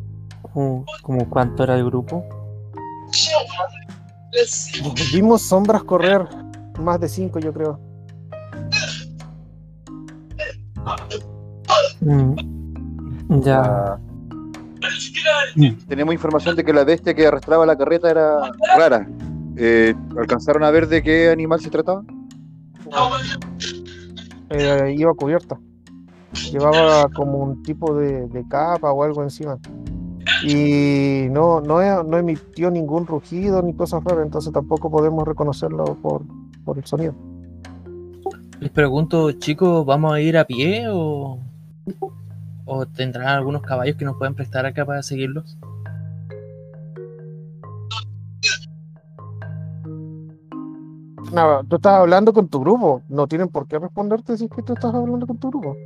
como, 0.43 0.85
como 1.03 1.29
cuánto 1.29 1.65
era 1.65 1.77
el 1.77 1.85
grupo? 1.85 2.25
Vimos 5.13 5.43
sombras 5.43 5.83
correr, 5.85 6.27
más 6.79 7.01
de 7.01 7.09
cinco 7.09 7.39
yo 7.39 7.53
creo. 7.53 7.81
Mm, 12.01 12.35
Ya, 13.43 13.99
Tenemos 15.89 16.15
información 16.15 16.55
de 16.55 16.65
que 16.65 16.73
la 16.73 16.85
bestia 16.85 17.15
que 17.15 17.27
arrastraba 17.27 17.67
la 17.67 17.77
carreta 17.77 18.11
era 18.11 18.53
rara. 18.77 19.09
Eh, 19.57 19.95
¿Alcanzaron 20.19 20.65
a 20.65 20.71
ver 20.71 20.87
de 20.87 21.03
qué 21.03 21.31
animal 21.31 21.61
se 21.61 21.71
trataba? 21.71 22.05
Eh, 24.51 24.95
iba 24.97 25.15
cubierta. 25.15 25.59
Llevaba 26.53 27.09
como 27.09 27.39
un 27.39 27.63
tipo 27.63 27.95
de, 27.95 28.29
de 28.29 28.47
capa 28.49 28.93
o 28.93 29.03
algo 29.03 29.23
encima. 29.23 29.59
Y 30.45 31.29
no, 31.31 31.61
no, 31.61 32.03
no 32.03 32.19
emitió 32.19 32.71
ningún 32.71 33.07
rugido 33.07 33.63
ni 33.63 33.75
cosas 33.75 34.05
raras, 34.05 34.27
entonces 34.27 34.53
tampoco 34.53 34.91
podemos 34.91 35.27
reconocerlo 35.27 35.97
por, 36.03 36.23
por 36.65 36.77
el 36.77 36.85
sonido. 36.85 37.15
Les 38.61 38.71
pregunto, 38.71 39.33
chicos, 39.33 39.87
¿vamos 39.87 40.13
a 40.13 40.21
ir 40.21 40.37
a 40.37 40.45
pie 40.45 40.87
o, 40.89 41.39
o 42.65 42.87
tendrán 42.87 43.29
algunos 43.29 43.63
caballos 43.63 43.97
que 43.97 44.05
nos 44.05 44.17
pueden 44.17 44.35
prestar 44.35 44.67
acá 44.67 44.85
para 44.85 45.03
seguirlos? 45.03 45.57
Tú 51.69 51.77
estás 51.77 51.93
hablando 51.95 52.33
con 52.33 52.49
tu 52.49 52.61
grupo. 52.61 53.03
No 53.09 53.27
tienen 53.27 53.49
por 53.49 53.67
qué 53.69 53.79
responderte 53.79 54.37
si 54.37 54.45
es 54.45 54.51
que 54.51 54.63
tú 54.63 54.73
estás 54.73 54.95
hablando 54.95 55.27
con 55.27 55.39
tu 55.39 55.51
grupo. 55.51 55.77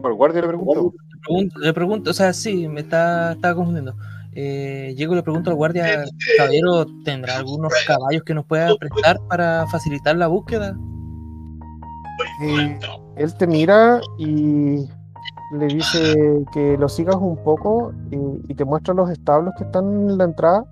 Por 0.00 0.14
guardia 0.14 0.40
le 0.40 0.48
pregunto. 0.48 0.94
Le 1.12 1.20
pregunto, 1.20 1.58
le 1.60 1.72
pregunto, 1.74 2.10
o 2.10 2.14
sea, 2.14 2.32
sí, 2.32 2.66
me 2.68 2.80
está, 2.80 3.32
estaba 3.32 3.54
confundiendo. 3.54 3.94
Eh, 4.32 4.94
llego 4.96 5.12
y 5.12 5.16
le 5.16 5.22
pregunto 5.22 5.50
al 5.50 5.56
guardia, 5.56 6.04
caballero, 6.36 6.86
¿tendrá 7.04 7.36
algunos 7.36 7.72
caballos 7.86 8.22
que 8.22 8.34
nos 8.34 8.44
pueda 8.46 8.74
prestar 8.76 9.18
para 9.28 9.66
facilitar 9.66 10.16
la 10.16 10.28
búsqueda? 10.28 10.76
Eh, 12.42 12.78
él 13.16 13.34
te 13.34 13.46
mira 13.46 14.00
y 14.18 14.88
le 15.52 15.66
dice 15.66 16.44
que 16.52 16.76
lo 16.78 16.88
sigas 16.88 17.16
un 17.16 17.36
poco 17.42 17.92
y, 18.10 18.52
y 18.52 18.54
te 18.54 18.64
muestra 18.64 18.94
los 18.94 19.10
establos 19.10 19.52
que 19.58 19.64
están 19.64 19.84
en 20.10 20.18
la 20.18 20.24
entrada. 20.24 20.64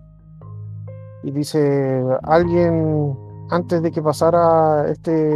Y 1.23 1.31
dice, 1.33 2.03
alguien 2.23 3.17
antes 3.51 3.83
de 3.83 3.91
que 3.91 4.01
pasara 4.03 4.89
este, 4.89 5.31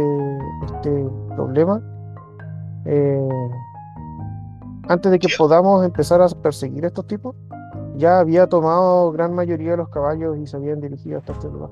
este 0.65 1.05
problema, 1.35 1.81
eh, 2.85 3.27
antes 4.87 5.11
de 5.11 5.19
que 5.19 5.27
podamos 5.37 5.85
empezar 5.85 6.21
a 6.21 6.27
perseguir 6.29 6.83
a 6.85 6.87
estos 6.87 7.07
tipos, 7.07 7.35
ya 7.95 8.19
había 8.19 8.47
tomado 8.47 9.11
gran 9.11 9.33
mayoría 9.33 9.71
de 9.71 9.77
los 9.77 9.89
caballos 9.89 10.37
y 10.37 10.47
se 10.47 10.57
habían 10.57 10.79
dirigido 10.81 11.19
hasta 11.19 11.33
este 11.33 11.47
lugar. 11.47 11.69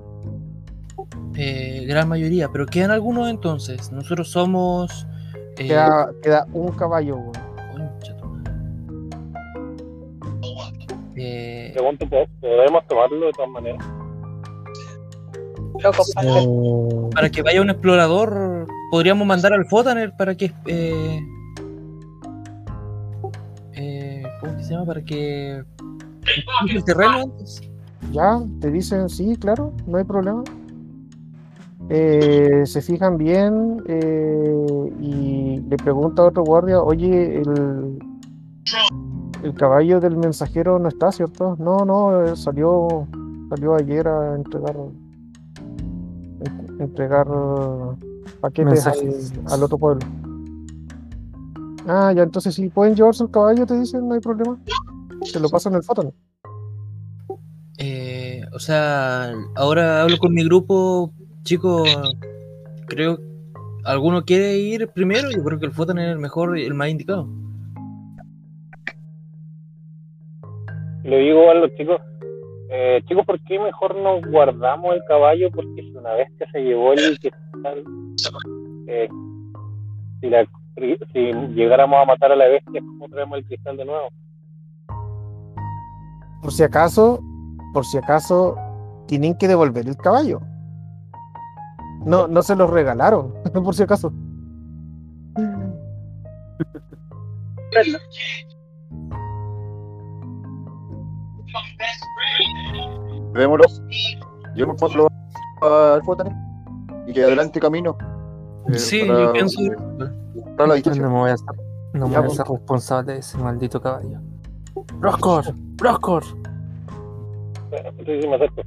Eh, 1.36 1.86
gran 1.88 2.07
mayoría, 2.09 2.49
pero 2.51 2.66
quedan 2.66 2.91
algunos 2.91 3.30
entonces. 3.30 3.91
Nosotros 3.91 4.30
somos... 4.32 5.07
eh, 5.57 5.68
Queda, 5.68 6.09
queda 6.22 6.45
un 6.53 6.70
caballo, 6.74 7.18
concha. 7.72 8.16
Eh, 11.16 11.72
Pregunto, 11.74 12.05
¿po- 12.09 12.26
¿podemos 12.39 12.86
tomarlo 12.88 13.26
de 13.28 13.32
todas 13.34 13.49
maneras? 13.51 13.86
Lo 15.80 17.09
para 17.13 17.30
que 17.30 17.41
vaya 17.41 17.61
un 17.61 17.69
explorador, 17.69 18.67
podríamos 18.91 19.26
mandar 19.28 19.53
al 19.53 19.65
Fotaner 19.65 20.13
para 20.17 20.36
que. 20.36 20.51
Eh, 20.65 21.19
eh, 23.74 24.24
¿Cómo 24.39 24.57
que 24.57 24.63
se 24.63 24.74
llama? 24.74 24.86
Para 24.86 25.01
que. 25.03 25.63
el 26.69 26.84
terreno 26.84 27.11
antes. 27.24 27.61
Ya, 28.11 28.41
te 28.59 28.72
dicen, 28.72 29.09
sí, 29.09 29.36
claro, 29.38 29.74
no 29.88 29.97
hay 29.97 30.03
problema. 30.03 30.43
Eh, 31.89 32.61
se 32.65 32.82
fijan 32.82 33.17
bien 33.17 33.84
eh, 33.88 34.91
y 35.01 35.59
le 35.67 35.78
pregunta 35.78 36.22
a 36.22 36.28
otro 36.28 36.43
guardia, 36.43 36.82
oye, 36.82 37.41
el, 37.41 37.99
el 39.43 39.53
caballo 39.55 39.99
del 39.99 40.15
mensajero 40.15 40.80
no 40.80 40.88
está, 40.88 41.11
¿cierto? 41.11 41.55
No, 41.59 41.86
no, 41.86 42.24
eh, 42.26 42.36
salió, 42.36 43.07
salió 43.49 43.76
ayer 43.76 44.07
a 44.07 44.36
entregar, 44.36 44.76
en- 44.76 45.01
entregar 46.84 47.27
paquetes 48.39 48.86
al, 48.88 49.63
otro 49.63 49.77
pueblo. 49.77 50.05
Ah, 51.88 52.13
ya, 52.15 52.23
entonces 52.23 52.53
sí, 52.55 52.69
pueden 52.69 52.95
llevarse 52.95 53.23
el 53.23 53.32
caballo, 53.32 53.65
te 53.65 53.79
dicen, 53.79 54.07
no 54.07 54.13
hay 54.13 54.19
problema. 54.19 54.57
Se 55.23 55.39
lo 55.39 55.49
pasan 55.49 55.75
el 55.75 55.84
fótano. 55.84 56.13
Eh, 57.77 58.41
o 58.53 58.59
sea, 58.59 59.34
ahora 59.55 60.03
hablo 60.03 60.17
con 60.17 60.34
mi 60.34 60.43
grupo, 60.43 61.11
chicos. 61.43 61.89
Creo. 62.88 63.19
¿Alguno 63.84 64.23
quiere 64.23 64.57
ir 64.57 64.89
primero? 64.89 65.32
Yo 65.32 65.43
creo 65.43 65.59
que 65.59 65.65
el 65.65 65.71
Fotaner 65.71 66.09
es 66.09 66.13
el 66.13 66.19
mejor 66.19 66.57
y 66.57 66.65
el 66.65 66.75
más 66.75 66.89
indicado. 66.89 67.27
Le 71.03 71.17
digo 71.17 71.49
a 71.49 71.55
los 71.55 71.73
chicos, 71.75 71.99
eh, 72.74 73.01
chicos, 73.05 73.26
¿por 73.26 73.39
qué 73.41 73.59
mejor 73.59 73.95
nos 73.97 74.22
guardamos 74.32 74.95
el 74.95 75.03
caballo? 75.07 75.51
Porque 75.51 75.82
si 75.82 75.91
una 75.95 76.13
bestia 76.13 76.47
se 76.51 76.59
llevó 76.61 76.93
el 76.93 77.19
cristal, 77.19 77.84
eh, 78.88 79.09
si, 80.22 80.30
la- 80.30 80.47
si 81.13 81.32
llegáramos 81.53 81.99
a 82.01 82.05
matar 82.05 82.32
a 82.32 82.36
la 82.36 82.47
bestia, 82.47 82.80
¿cómo 82.80 83.07
traemos 83.09 83.38
el 83.39 83.45
cristal 83.45 83.76
de 83.78 83.86
nuevo? 83.86 84.07
Por 86.41 86.51
si 86.51 86.63
acaso, 86.63 87.19
por 87.74 87.86
si 87.86 87.97
acaso, 87.97 88.55
tienen 89.07 89.38
que 89.38 89.47
devolver 89.47 89.88
el 89.88 89.97
caballo. 89.97 90.39
No, 92.05 92.28
no 92.28 92.41
se 92.41 92.55
los 92.55 92.69
regalaron, 92.69 93.34
por 93.53 93.76
si 93.76 93.84
acaso. 93.84 94.11
Veámoslos. 103.34 103.82
Yo 104.55 104.67
me 104.67 104.73
pongo 104.75 105.07
al 105.61 106.03
Fotaner 106.03 106.34
y 107.07 107.13
que 107.13 107.23
adelante 107.23 107.59
camino. 107.59 107.97
eh, 108.69 108.77
Sí, 108.77 109.03
para- 109.05 109.19
yo 109.23 109.34
pienso. 109.34 109.59
para 110.57 110.67
la 110.69 110.75
distancia. 110.75 111.01
no 111.03 111.09
me 111.09 111.19
voy 111.19 111.29
a 111.32 111.36
no 111.93 112.07
me 112.07 112.15
voy 112.15 112.15
a 112.15 112.21
pues. 112.25 112.38
ser 112.38 112.45
responsable 112.47 113.13
de 113.13 113.19
ese 113.19 113.38
maldito 113.38 113.82
caballo. 113.82 114.19
¡Roscor! 114.99 115.53
¡Roscor! 115.77 116.23
Entonces 117.71 118.21
sí 118.23 118.27
me 118.27 118.36
acerco. 118.36 118.61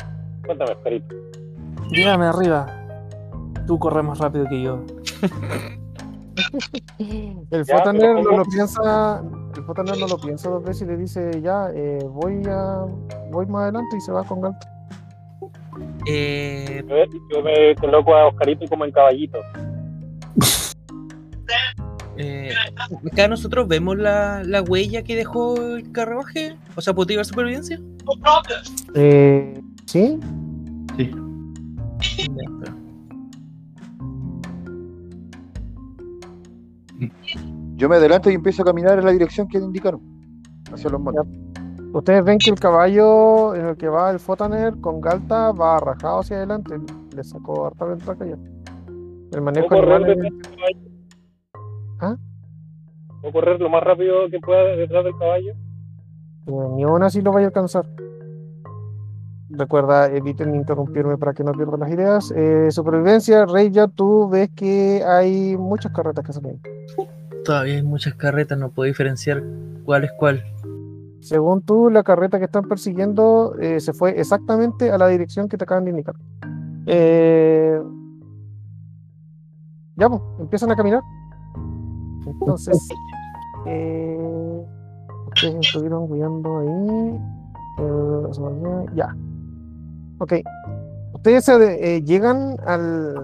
Cuéntame, 0.47 0.77
Carito. 0.83 1.15
Llévame 1.91 2.27
arriba. 2.27 2.67
Tú 3.67 3.79
corres 3.79 4.05
más 4.05 4.19
rápido 4.19 4.47
que 4.49 4.63
yo. 4.63 4.81
El 7.51 7.65
Fotaner 7.67 8.17
no 8.23 8.37
lo 8.39 8.45
piensa, 8.45 9.23
el 9.65 9.67
Fotaner 9.67 9.99
no 9.99 10.07
lo 10.07 10.19
piensa 10.19 10.51
dos 10.51 10.63
veces 10.63 10.83
y 10.83 10.85
le 10.85 10.97
dice, 10.99 11.41
ya, 11.41 11.71
eh, 11.75 11.99
voy 12.07 12.43
a, 12.47 12.85
voy 13.31 13.47
más 13.47 13.63
adelante 13.63 13.97
y 13.97 14.01
se 14.03 14.13
va 14.13 14.23
con 14.23 14.43
Galto. 14.43 14.67
Eh, 16.07 16.85
Yo, 16.87 16.97
yo 17.33 17.43
me 17.43 17.75
coloco 17.77 18.15
a 18.15 18.29
Oscarito 18.29 18.67
como 18.69 18.85
en 18.85 18.93
caballito. 18.93 19.39
eh, 22.19 22.53
acá 23.11 23.27
nosotros 23.27 23.67
vemos 23.67 23.97
la, 23.97 24.43
la 24.45 24.61
huella 24.61 25.03
que 25.03 25.17
dejó 25.17 25.57
el 25.57 25.91
carruaje. 25.93 26.59
O 26.77 26.83
sea, 26.83 26.93
¿puedo 26.93 27.07
supervivencia? 27.25 27.81
Eh, 28.95 29.63
¿Sí? 29.87 30.21
Sí. 30.99 31.11
Ya, 32.19 32.45
espera. 32.45 32.75
Yo 37.77 37.89
me 37.89 37.97
adelanto 37.97 38.31
y 38.31 38.35
empiezo 38.35 38.63
a 38.63 38.67
caminar 38.67 38.99
en 38.99 39.05
la 39.05 39.13
dirección 39.13 39.49
que 39.49 39.59
indicaron. 39.59 40.01
Hacia 40.73 40.91
los 40.91 41.01
montes. 41.01 41.25
Ustedes 41.93 42.25
ven 42.25 42.39
que 42.39 42.51
el 42.51 42.59
caballo 42.59 43.55
en 43.55 43.67
el 43.67 43.77
que 43.77 43.89
va 43.89 44.11
el 44.11 44.19
Fotaner 44.19 44.75
con 44.81 45.01
Galta 45.01 45.53
va 45.53 45.79
rajado 45.79 46.21
hacia 46.21 46.39
adelante. 46.39 46.75
Le 47.15 47.23
sacó 47.25 47.67
harta 47.67 47.85
ventaja 47.85 48.25
ya. 48.27 48.37
El 49.33 49.41
manejo 49.43 49.69
¿Puedo 49.69 49.83
correr, 49.83 50.03
animal 50.03 50.11
es- 50.27 50.33
detrás 50.33 50.43
del 50.43 50.57
caballo? 50.57 50.91
¿Ah? 52.01 52.17
¿Puedo 53.21 53.33
correr 53.33 53.61
lo 53.61 53.69
más 53.71 53.83
rápido 53.83 54.29
que 54.31 54.39
pueda 54.41 54.63
detrás 54.77 55.05
del 55.05 55.17
caballo? 55.19 55.53
eh, 56.47 56.69
ni 56.77 56.83
aún 56.83 57.03
así 57.03 57.23
lo 57.23 57.33
vaya 57.33 57.47
a 57.47 57.49
alcanzar. 57.49 57.87
Recuerda, 59.51 60.09
eviten 60.13 60.55
interrumpirme 60.55 61.17
para 61.17 61.33
que 61.33 61.45
no 61.45 61.53
pierda 61.53 61.77
las 61.77 61.91
ideas. 61.91 62.33
Eh, 62.37 62.71
supervivencia, 62.71 63.47
Rey, 63.47 63.71
ya 63.71 63.87
tú 63.87 64.29
ves 64.29 64.51
que 64.55 65.03
hay 65.07 65.57
muchas 65.57 65.93
carretas 65.93 66.25
que 66.25 66.33
salen. 66.33 66.61
Todavía 67.45 67.75
hay 67.75 67.83
muchas 67.83 68.15
carretas, 68.15 68.59
no 68.59 68.71
puedo 68.71 68.87
diferenciar 68.87 69.43
cuál 69.85 70.05
es 70.05 70.13
cuál. 70.13 70.43
Según 71.21 71.63
tú, 71.63 71.91
la 71.91 72.03
carreta 72.03 72.39
que 72.39 72.45
están 72.47 72.69
persiguiendo 72.69 73.55
eh, 73.61 73.81
se 73.81 73.93
fue 73.93 74.19
exactamente 74.21 74.91
a 74.91 74.99
la 74.99 75.09
dirección 75.09 75.49
que 75.49 75.57
te 75.57 75.65
acaban 75.65 75.85
de 75.85 75.91
indicar. 75.91 76.15
Eh, 76.87 77.81
ya, 79.97 80.09
pues, 80.09 80.21
empiezan 80.39 80.71
a 80.73 80.77
caminar. 80.77 81.03
Entonces, 82.27 82.79
eh, 83.67 84.19
ustedes 85.29 85.55
estuvieron 85.61 86.09
cuidando 86.09 86.59
ahí. 86.59 87.21
eh, 87.79 88.87
ya. 88.95 89.17
Ok. 90.19 90.33
Ustedes 91.15 91.49
eh, 91.49 92.03
llegan 92.03 92.57
al, 92.67 93.15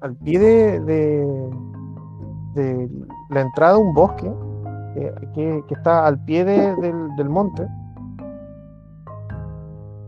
al 0.00 0.16
pie 0.16 0.38
de, 0.38 0.80
de, 0.80 1.50
de 2.54 2.88
la 3.30 3.40
entrada 3.42 3.74
a 3.74 3.78
un 3.78 3.92
bosque 3.94 4.30
que, 4.94 5.12
que- 5.34 5.64
que 5.68 5.74
está 5.74 6.06
al 6.06 6.22
pie 6.24 6.44
de- 6.44 6.74
del, 6.76 7.16
del 7.16 7.28
monte. 7.28 7.66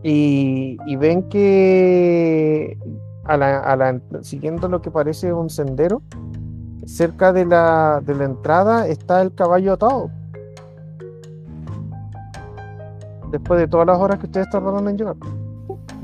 Y, 0.03 0.77
y 0.85 0.95
ven 0.95 1.27
que 1.29 2.77
a 3.25 3.35
la, 3.37 3.59
a 3.59 3.75
la- 3.75 3.99
siguiendo 4.21 4.67
lo 4.69 4.81
que 4.81 4.91
parece 4.91 5.33
un 5.33 5.49
sendero, 5.49 6.01
cerca 6.85 7.33
de 7.33 7.45
la, 7.45 8.01
de 8.05 8.15
la 8.15 8.23
entrada 8.25 8.87
está 8.87 9.21
el 9.21 9.33
caballo 9.33 9.73
atado. 9.73 10.09
Después 13.31 13.59
de 13.59 13.67
todas 13.67 13.85
las 13.87 13.97
horas 13.99 14.19
que 14.19 14.27
ustedes 14.27 14.49
tardaron 14.49 14.87
en 14.87 14.97
llegar. 14.97 15.15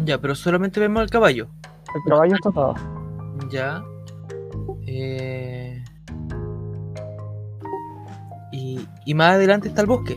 Ya, 0.03 0.17
pero 0.19 0.35
solamente 0.35 0.79
vemos 0.81 1.01
al 1.03 1.09
caballo. 1.09 1.47
El 1.95 2.11
caballo 2.11 2.35
está 2.35 2.49
atado. 2.49 2.73
Ya. 3.49 3.81
Eh, 4.85 5.62
Y, 9.05 9.13
más 9.13 9.33
adelante 9.35 9.67
está 9.69 9.81
el 9.81 9.87
bosque. 9.87 10.15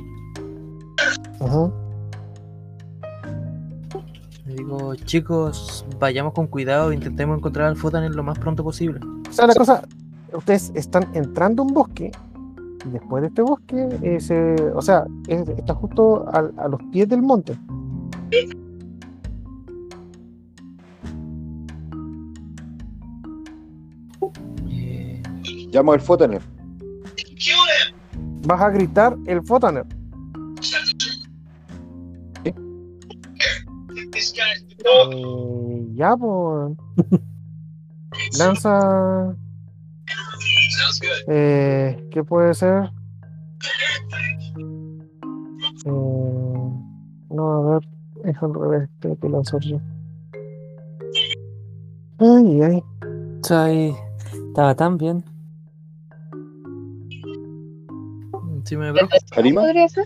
Le 4.47 4.55
digo, 4.55 4.95
chicos, 4.95 5.85
vayamos 5.99 6.33
con 6.33 6.47
cuidado, 6.47 6.93
intentemos 6.93 7.37
encontrar 7.39 7.67
al 7.69 7.77
Fotaner 7.77 8.15
lo 8.15 8.23
más 8.23 8.39
pronto 8.39 8.63
posible. 8.63 9.01
O 9.29 9.33
sea, 9.33 9.47
la 9.47 9.55
cosa, 9.55 9.83
ustedes 10.33 10.71
están 10.75 11.09
entrando 11.15 11.63
a 11.63 11.67
un 11.67 11.75
bosque 11.75 12.13
y 12.87 12.91
después 12.91 13.23
de 13.23 13.29
este 13.29 13.43
bosque, 13.43 13.89
eh, 14.03 14.21
se- 14.21 14.71
o 14.75 14.81
sea, 14.83 15.05
es- 15.27 15.49
está 15.49 15.75
justo 15.75 16.27
al- 16.33 16.55
a 16.59 16.69
los 16.69 16.81
pies 16.93 17.09
del 17.09 17.23
monte. 17.23 17.57
Eh, 24.71 25.23
Llamo 25.73 25.93
al 25.93 26.01
Fotaner. 26.01 26.43
Vas 28.47 28.61
a 28.61 28.71
gritar 28.71 29.17
el 29.27 29.43
Fotaner. 29.43 29.85
Eh, 34.85 35.87
ya, 35.95 36.17
pues. 36.17 36.77
Lanza. 38.39 39.35
Eh, 41.27 42.09
¿Qué 42.13 42.23
puede 42.23 42.55
ser? 42.55 42.93
Eh, 45.85 45.91
no, 47.31 47.53
a 47.53 47.71
ver, 47.75 47.89
es 48.25 48.43
al 48.43 48.55
revés, 48.55 48.89
tengo 49.01 49.19
que 49.19 49.29
lanzar 49.29 49.61
yo. 49.61 49.81
Ay, 52.19 52.63
ay. 52.63 52.83
Ay, 53.51 53.97
estaba 54.33 54.75
tan 54.77 54.97
bien. 54.97 55.25
¿Sí 58.67 58.77
me 58.77 58.93
bro? 58.93 59.09
¿Anima? 59.37 59.63
¿Podría 59.63 59.89
ser? 59.89 60.05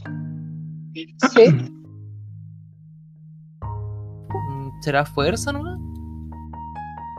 Sí. 1.33 1.45
Mm, 3.63 4.71
¿Será 4.83 5.05
fuerza 5.05 5.53
nomás? 5.53 5.79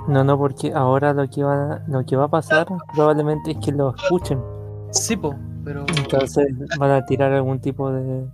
No, 0.08 0.24
no, 0.24 0.38
porque 0.38 0.74
ahora 0.74 1.14
lo 1.14 1.30
que 1.30 1.44
va, 1.44 1.82
lo 1.88 2.04
que 2.06 2.16
va 2.16 2.26
a 2.26 2.30
pasar 2.30 2.68
probablemente 2.94 3.52
es 3.52 3.58
que 3.58 3.72
lo 3.72 3.96
escuchen. 3.96 4.40
Sí, 4.92 5.16
po, 5.16 5.36
pero. 5.64 5.86
Entonces 5.98 6.48
van 6.80 6.92
a 6.92 7.06
tirar 7.06 7.32
algún 7.34 7.60
tipo 7.60 7.92
de. 7.92 8.26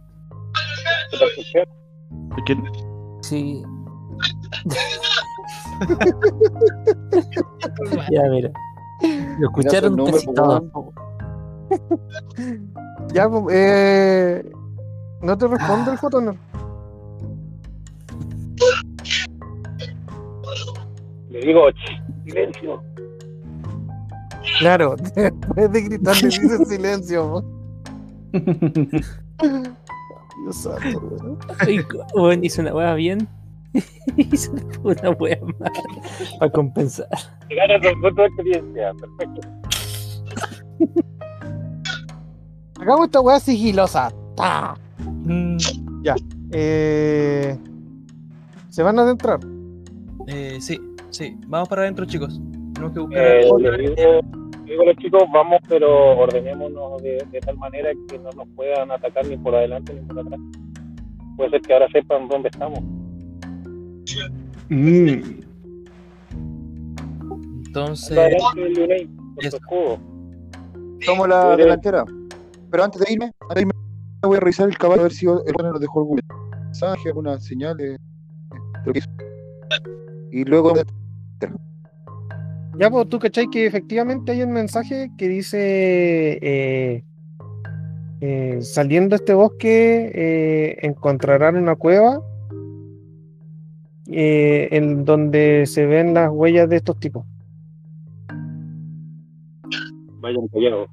¿Qué- 2.46 2.58
Sí. 3.22 3.64
ya, 8.12 8.24
mira. 8.30 8.52
Lo 9.40 9.48
escucharon 9.48 9.96
número, 9.96 10.18
casi 10.18 10.34
todos. 10.34 10.64
Ya, 13.14 13.28
pues, 13.30 13.46
eh, 13.56 14.52
no 15.22 15.38
te 15.38 15.48
responde 15.48 15.92
el 15.92 15.98
Fotaner. 15.98 16.36
Le 21.30 21.40
digo, 21.40 21.70
"Ch, 21.72 22.02
silencio. 22.26 22.84
Claro, 24.60 24.96
después 25.16 25.72
de 25.72 25.82
gritar 25.82 26.16
le 26.22 26.28
dices 26.28 26.68
silencio. 26.70 27.44
Dios 30.44 30.56
santo, 30.56 31.00
weón. 31.00 31.40
Bueno, 32.16 32.44
hizo 32.44 32.62
una 32.62 32.74
hueá 32.74 32.94
bien. 32.96 33.28
hizo 34.18 34.52
una 34.84 35.10
hueá 35.12 35.38
mal. 35.60 35.72
Para 36.40 36.52
compensar. 36.52 37.08
Ganas 37.50 37.82
de 37.82 38.12
tu 38.12 38.22
experiencia. 38.22 38.94
Perfecto. 38.94 39.42
Hagamos 42.80 43.06
esta 43.06 43.22
weá 43.22 43.40
sigilosa. 43.40 44.12
¡Ta! 44.36 44.76
Mm, 45.26 45.58
Eh, 46.54 47.58
se 48.70 48.84
van 48.84 48.98
a 49.00 49.02
adentrar. 49.02 49.40
eh, 50.28 50.58
sí, 50.62 50.80
sí. 51.10 51.36
Vamos 51.48 51.68
para 51.68 51.82
adentro, 51.82 52.06
chicos. 52.06 52.40
Tenemos 52.74 52.94
que 52.94 53.00
buscar. 53.02 53.20
Eh, 53.26 53.42
digo, 53.44 53.58
digo 54.66 54.82
a 54.84 54.86
los 54.86 54.96
chicos, 54.98 55.24
vamos, 55.34 55.60
pero 55.68 56.18
ordenémonos 56.20 57.02
de, 57.02 57.18
de 57.32 57.40
tal 57.42 57.58
manera 57.58 57.90
que 58.08 58.18
no 58.20 58.30
nos 58.32 58.48
puedan 58.56 58.92
atacar 58.92 59.26
ni 59.28 59.36
por 59.38 59.56
adelante 59.56 59.94
ni 59.94 60.02
por 60.02 60.20
atrás. 60.20 60.40
Puede 61.36 61.50
ser 61.50 61.62
que 61.62 61.74
ahora 61.74 61.88
sepan 61.92 62.28
dónde 62.30 62.50
estamos. 62.50 62.80
Mm, 64.70 65.22
Entonces. 67.68 68.18
Adelante, 68.18 69.10
con 69.36 69.36
tu 69.50 69.58
escudo. 69.58 70.00
Tomo 71.06 71.28
la 71.28 71.56
delantera. 71.58 72.06
Pero 72.70 72.84
antes 72.84 73.02
de 73.02 73.14
irme, 73.14 73.32
antes 73.42 73.56
de 73.56 73.62
irme, 73.62 73.74
voy 74.24 74.38
a 74.38 74.40
revisar 74.40 74.68
el 74.68 74.78
caballo 74.78 75.02
a 75.02 75.04
ver 75.04 75.14
si 75.14 75.26
el 75.26 75.38
Fotaner 75.38 75.72
nos 75.72 75.82
dejó 75.82 76.00
algún 76.00 76.20
mensaje, 76.66 77.10
alguna 77.10 77.40
señal 77.40 77.78
de, 77.78 77.90
de 77.90 77.98
lo 78.86 78.94
que 78.94 79.00
hizo. 79.00 79.10
Y 80.32 80.44
luego 80.44 80.74
Ya, 82.80 82.90
pues 82.92 83.10
tú 83.10 83.20
cachai 83.20 83.48
que 83.50 83.66
efectivamente 83.66 84.32
hay 84.32 84.44
un 84.44 84.52
mensaje 84.52 85.10
que 85.18 85.28
dice: 85.28 86.40
eh, 86.42 87.04
eh, 88.20 88.60
saliendo 88.62 89.10
de 89.10 89.16
este 89.18 89.34
bosque, 89.34 90.12
eh, 90.14 90.78
encontrarán 90.82 91.56
una 91.56 91.76
cueva 91.76 92.22
eh, 94.08 94.70
en 94.72 95.06
donde 95.06 95.66
se 95.68 95.86
ven 95.86 96.14
las 96.14 96.32
huellas 96.32 96.68
de 96.70 96.78
estos 96.78 97.00
tipos. 97.00 97.26
Vayan 100.20 100.48
callados. 100.48 100.90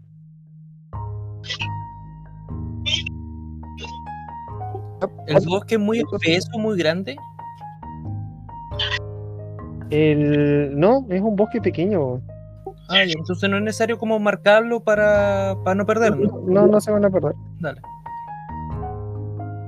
El 5.26 5.46
bosque 5.46 5.74
es 5.74 5.80
muy 5.80 5.98
espeso, 5.98 6.58
muy 6.58 6.78
grande. 6.78 7.16
El... 9.90 10.78
No, 10.78 11.06
es 11.10 11.20
un 11.20 11.36
bosque 11.36 11.60
pequeño. 11.60 12.20
Ah, 12.88 13.02
entonces 13.02 13.48
no 13.48 13.56
es 13.56 13.62
necesario 13.62 13.98
como 13.98 14.18
marcarlo 14.18 14.80
para, 14.80 15.56
para 15.64 15.74
no 15.74 15.86
perderlo. 15.86 16.42
No, 16.46 16.66
no 16.66 16.80
se 16.80 16.90
van 16.90 17.04
a 17.04 17.10
perder. 17.10 17.34
Dale. 17.60 17.80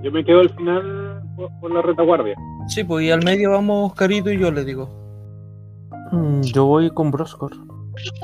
Yo 0.03 0.12
me 0.12 0.24
quedo 0.24 0.41
al 0.41 0.51
final 0.51 1.22
por, 1.61 1.72
la 1.72 1.83
retaguardia. 1.83 2.37
Sí, 2.68 2.85
pues 2.85 3.07
y 3.07 3.11
al 3.11 3.24
medio 3.24 3.53
vamos 3.53 3.91
Oscarito 3.93 4.31
y 4.31 4.39
yo 4.39 4.51
le 4.51 4.64
digo. 4.64 4.89
Mm, 6.12 6.43
Yo 6.43 6.66
voy 6.66 6.91
con 6.91 7.11
Broscor. 7.11 7.53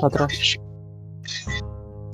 Atrás. 0.01 0.57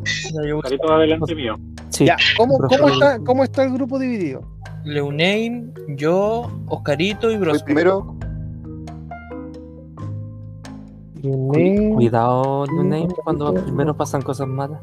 Carito 0.63 0.91
adelante 0.91 1.35
mío. 1.35 1.55
Sí. 1.89 2.05
Ya, 2.05 2.17
¿cómo, 2.37 2.57
cómo, 2.57 2.89
está, 2.89 3.19
¿cómo 3.19 3.43
está 3.43 3.63
el 3.63 3.73
grupo 3.73 3.99
dividido? 3.99 4.41
Leunein, 4.85 5.73
yo, 5.89 6.49
Oscarito 6.67 7.31
y 7.31 7.37
Brosco. 7.37 7.65
primero, 7.65 8.15
Cuidado, 11.21 12.65
Name, 12.67 13.09
cuando 13.23 13.53
primero 13.53 13.95
pasan 13.95 14.21
cosas 14.21 14.47
malas. 14.47 14.79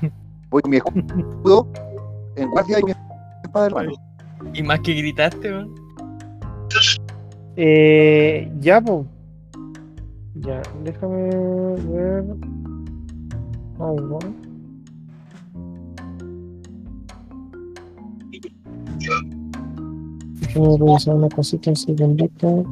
voy 0.50 0.62
con 0.62 0.70
mi 0.70 0.76
escudo 0.76 1.66
en 2.36 2.50
guardia 2.50 2.78
y 2.80 2.84
mi 2.84 2.92
espada 3.42 3.68
de 3.68 3.74
mano. 3.74 3.92
Y 4.54 4.62
más 4.62 4.80
que 4.80 4.94
gritaste, 4.94 5.50
weón. 5.52 5.74
Eh, 7.56 8.50
ya, 8.60 8.80
pues. 8.80 9.06
Ya, 10.36 10.62
déjame 10.84 11.30
ver. 11.88 12.24
Algo. 13.80 14.18
Déjame 20.40 20.78
revisar 20.78 21.14
una 21.14 21.28
cosita 21.28 21.70
un 21.70 21.76
segundito. 21.76 22.64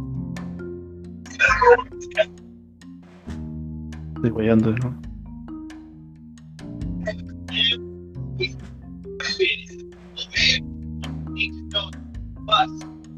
Estoy 4.17 4.31
guayando, 4.31 4.73
¿no? 4.73 5.07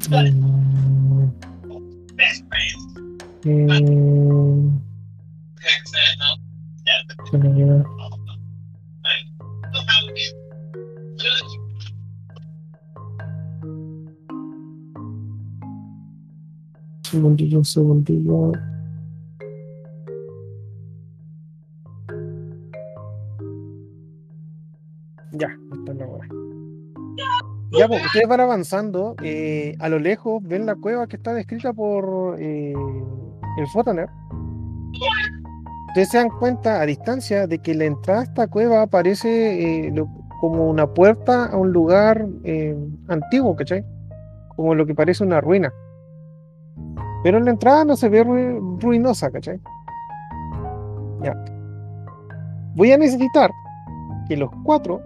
Mm. 0.09 1.31
Mm. 3.45 4.68
Segundillo, 17.03 17.57
un 17.57 17.65
segundillo. 17.65 18.51
Ya, 25.31 25.47
esta 25.73 25.91
es 25.91 25.97
la 25.97 26.07
hora. 26.07 26.27
Ya, 27.71 27.87
pues, 27.87 28.05
ustedes 28.05 28.27
van 28.27 28.41
avanzando. 28.41 29.15
eh, 29.23 29.75
a 29.79 29.89
lo 29.89 29.99
lejos 29.99 30.41
ven 30.43 30.65
la 30.65 30.75
cueva 30.75 31.07
que 31.07 31.15
está 31.15 31.33
descrita 31.33 31.73
por 31.73 32.35
eh, 32.39 32.73
el 33.57 33.67
Photoner. 33.73 34.09
Ustedes 35.89 36.09
se 36.09 36.17
dan 36.17 36.29
cuenta 36.29 36.81
a 36.81 36.85
distancia 36.85 37.47
de 37.47 37.59
que 37.59 37.73
la 37.73 37.85
entrada 37.85 38.21
a 38.21 38.23
esta 38.23 38.47
cueva 38.47 38.87
parece 38.87 39.87
eh, 39.87 39.91
lo- 39.93 40.07
como 40.39 40.69
una 40.69 40.87
puerta 40.87 41.45
a 41.45 41.57
un 41.57 41.71
lugar 41.73 42.25
eh, 42.43 42.77
antiguo, 43.07 43.55
¿cachai? 43.55 43.83
Como 44.55 44.73
lo 44.75 44.85
que 44.85 44.95
parece 44.95 45.23
una 45.23 45.41
ruina. 45.41 45.71
Pero 47.23 47.37
en 47.39 47.45
la 47.45 47.51
entrada 47.51 47.83
no 47.85 47.95
se 47.97 48.07
ve 48.07 48.23
ru- 48.25 48.79
ruinosa, 48.81 49.29
¿cachai? 49.31 49.59
Ya. 51.23 51.35
Voy 52.75 52.91
a 52.93 52.97
necesitar 52.97 53.51
que 54.29 54.37
los 54.37 54.49
cuatro 54.63 55.01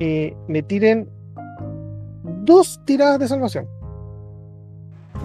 eh, 0.00 0.34
me 0.48 0.62
tiren 0.62 1.08
dos 2.42 2.80
tiradas 2.84 3.20
de 3.20 3.28
salvación 3.28 3.66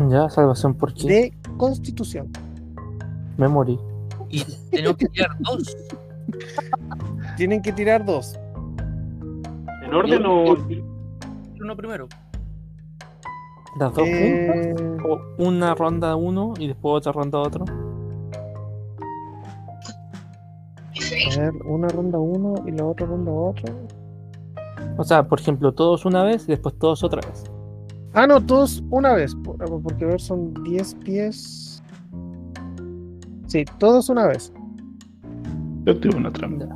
Ya, 0.09 0.29
salvación 0.29 0.75
por 0.75 0.93
qué? 0.93 1.07
de 1.07 1.33
constitución. 1.57 2.27
Me 3.37 3.47
morí. 3.47 3.79
Y 4.29 4.43
tenemos 4.71 4.97
que 4.97 5.07
tirar 5.07 5.29
dos. 5.39 5.75
Tienen 7.37 7.61
que 7.61 7.73
tirar 7.73 8.05
dos. 8.05 8.37
¿En 9.83 9.93
orden 9.93 10.25
o.? 10.25 10.55
Uno 11.61 11.75
primero. 11.75 12.07
¿Las 13.79 13.93
dos 13.93 14.07
Eh? 14.07 14.73
¿O 15.07 15.19
una 15.43 15.73
ronda 15.75 16.15
uno 16.15 16.53
y 16.59 16.67
después 16.67 16.97
otra 16.97 17.11
ronda 17.11 17.39
otro? 17.39 17.65
a 21.31 21.39
ver, 21.39 21.53
una 21.65 21.87
ronda 21.87 22.17
uno 22.19 22.55
y 22.67 22.71
la 22.71 22.85
otra 22.85 23.05
ronda 23.07 23.31
otra. 23.31 23.73
O 24.97 25.03
sea, 25.03 25.27
por 25.27 25.39
ejemplo, 25.39 25.71
todos 25.73 26.05
una 26.05 26.23
vez 26.23 26.43
y 26.43 26.47
después 26.47 26.77
todos 26.77 27.03
otra 27.03 27.21
vez. 27.27 27.43
Ah, 28.13 28.27
no, 28.27 28.43
todos 28.45 28.83
una 28.89 29.13
vez. 29.13 29.35
por- 29.35 29.57
Porque 29.81 30.03
a 30.03 30.07
ver, 30.07 30.19
son 30.21 30.53
10 30.63 30.95
pies. 30.95 31.58
Sí, 33.49 33.65
todos 33.79 34.09
una 34.09 34.27
vez. 34.27 34.53
Yo 35.85 35.99
tuve 35.99 36.17
una 36.17 36.31
trampa. 36.31 36.67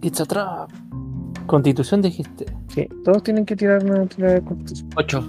It's 0.00 0.20
a 0.20 0.24
trap. 0.24 0.70
Constitución 1.46 2.02
dijiste. 2.02 2.46
Sí, 2.68 2.86
todos 3.04 3.24
tienen 3.24 3.44
que 3.44 3.56
tirar 3.56 3.84
una 3.84 4.06
tirada 4.06 4.34
de 4.34 4.42
constitución. 4.42 4.90
Ocho. 4.96 5.26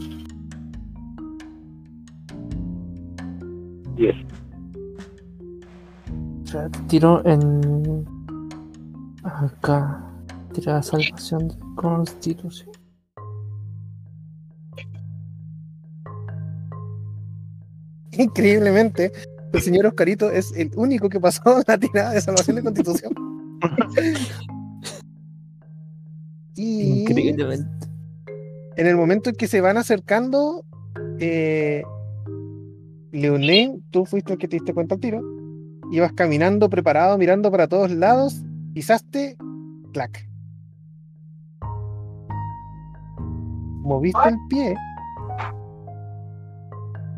10. 3.96 4.16
O 6.44 6.48
sea, 6.48 6.70
te 6.70 6.80
tiro 6.82 7.26
en. 7.26 8.06
Acá. 9.24 10.06
Tira 10.54 10.84
salvación 10.84 11.48
de 11.48 11.56
constitución. 11.76 12.70
Increíblemente, 18.12 19.12
el 19.54 19.62
señor 19.62 19.86
Oscarito 19.88 20.32
es 20.32 20.52
el 20.56 20.72
único 20.76 21.10
que 21.10 21.20
pasó 21.20 21.42
la 21.68 21.78
tirada 21.78 22.12
de 22.12 22.22
salvación 22.22 22.56
de 22.58 22.64
constitución. 22.64 23.14
y 26.56 27.02
Increíblemente. 27.02 27.88
en 28.78 28.88
el 28.88 28.96
momento 28.96 29.30
en 29.30 29.36
que 29.36 29.48
se 29.48 29.62
van 29.62 29.78
acercando, 29.78 30.66
eh, 31.20 31.84
Leonen, 33.12 33.84
tú 33.92 34.06
fuiste 34.06 34.34
el 34.34 34.40
que 34.40 34.48
te 34.48 34.58
diste 34.58 34.74
cuenta 34.74 34.96
al 34.96 35.02
tiro. 35.02 35.22
Ibas 35.92 36.14
caminando, 36.14 36.70
preparado, 36.70 37.18
mirando 37.18 37.50
para 37.50 37.68
todos 37.68 37.92
lados, 37.92 38.44
pisaste, 38.74 39.38
clac. 39.94 40.28
Moviste 43.82 44.30
el 44.30 44.38
pie. 44.50 44.76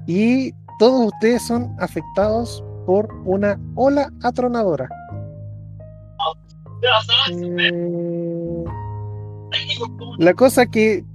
Y 0.08 0.54
todos 0.82 1.14
ustedes 1.14 1.44
son 1.44 1.76
afectados 1.78 2.64
por 2.88 3.08
una 3.26 3.60
ola 3.76 4.12
atronadora. 4.24 4.90
Mm, 7.32 8.64
la 10.18 10.34
cosa 10.34 10.66
que 10.66 11.06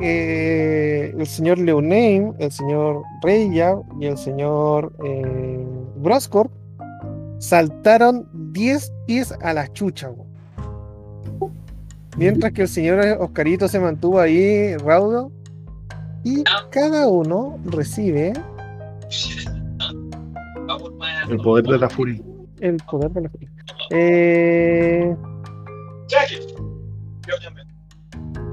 eh, 0.00 1.14
el 1.16 1.26
señor 1.28 1.60
Leonein, 1.60 2.34
el 2.40 2.50
señor 2.50 3.04
Reya 3.22 3.76
y 4.00 4.06
el 4.06 4.18
señor 4.18 4.96
eh, 5.04 5.64
Broscorp 5.98 6.50
saltaron 7.38 8.28
10 8.52 8.92
pies 9.06 9.32
a 9.42 9.54
la 9.54 9.72
chucha. 9.72 10.08
güey. 10.08 10.28
Mientras 12.16 12.52
que 12.52 12.62
el 12.62 12.68
señor 12.68 12.98
Oscarito 13.20 13.68
se 13.68 13.78
mantuvo 13.78 14.18
ahí 14.18 14.76
raudo. 14.78 15.30
Y 16.24 16.44
cada 16.70 17.08
uno 17.08 17.58
recibe 17.64 18.32
El 21.28 21.38
poder 21.38 21.64
de 21.64 21.78
la 21.78 21.88
furia. 21.88 22.20
el 22.60 22.76
poder 22.90 23.10
de 23.12 23.20
la 23.22 23.28
furia. 23.30 23.50
Eh, 23.90 25.16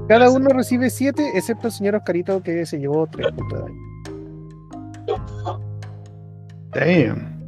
cada 0.08 0.30
uno 0.30 0.48
recibe 0.48 0.88
7, 0.90 1.32
excepto 1.34 1.66
el 1.66 1.72
señor 1.72 1.96
Oscarito 1.96 2.42
que 2.42 2.64
se 2.64 2.78
llevó 2.78 3.06
3 3.06 3.32
puntos 3.32 3.58
de 3.58 3.64
daño. 3.64 3.88
Damn. 6.72 7.38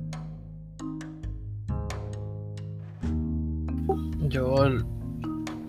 Yo 4.28 4.54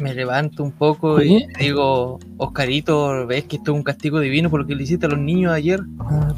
me 0.02 0.14
levanto 0.14 0.64
un 0.64 0.72
poco 0.72 1.22
y 1.22 1.46
digo, 1.60 2.20
Oscarito, 2.38 3.28
ves 3.28 3.44
que 3.46 3.58
esto 3.58 3.72
es 3.72 3.78
un 3.78 3.84
castigo 3.84 4.20
divino 4.20 4.50
por 4.50 4.62
lo 4.62 4.68
que 4.68 4.76
le 4.76 4.84
hiciste 4.84 5.06
a 5.06 5.10
los 5.10 5.20
niños 5.20 5.54
ayer. 5.54 5.80
No 5.82 6.36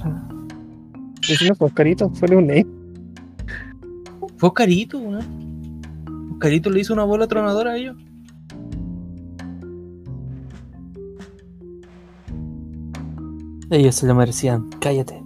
fue 1.55 1.67
Oscarito, 1.67 2.09
fue 2.11 2.27
Leonein. 2.27 2.67
Fue 4.37 4.49
Oscarito, 4.49 4.99
weón. 4.99 6.31
Oscarito 6.33 6.69
le 6.69 6.81
hizo 6.81 6.93
una 6.93 7.03
bola 7.03 7.27
tronadora 7.27 7.71
a 7.71 7.77
ellos. 7.77 7.95
Ellos 13.71 13.95
se 13.95 14.05
lo 14.05 14.13
merecían. 14.13 14.69
Cállate. 14.79 15.23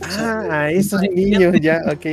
Ah, 0.00 0.70
esos 0.70 1.02
niños, 1.02 1.54
ya, 1.60 1.82
ok. 1.92 2.06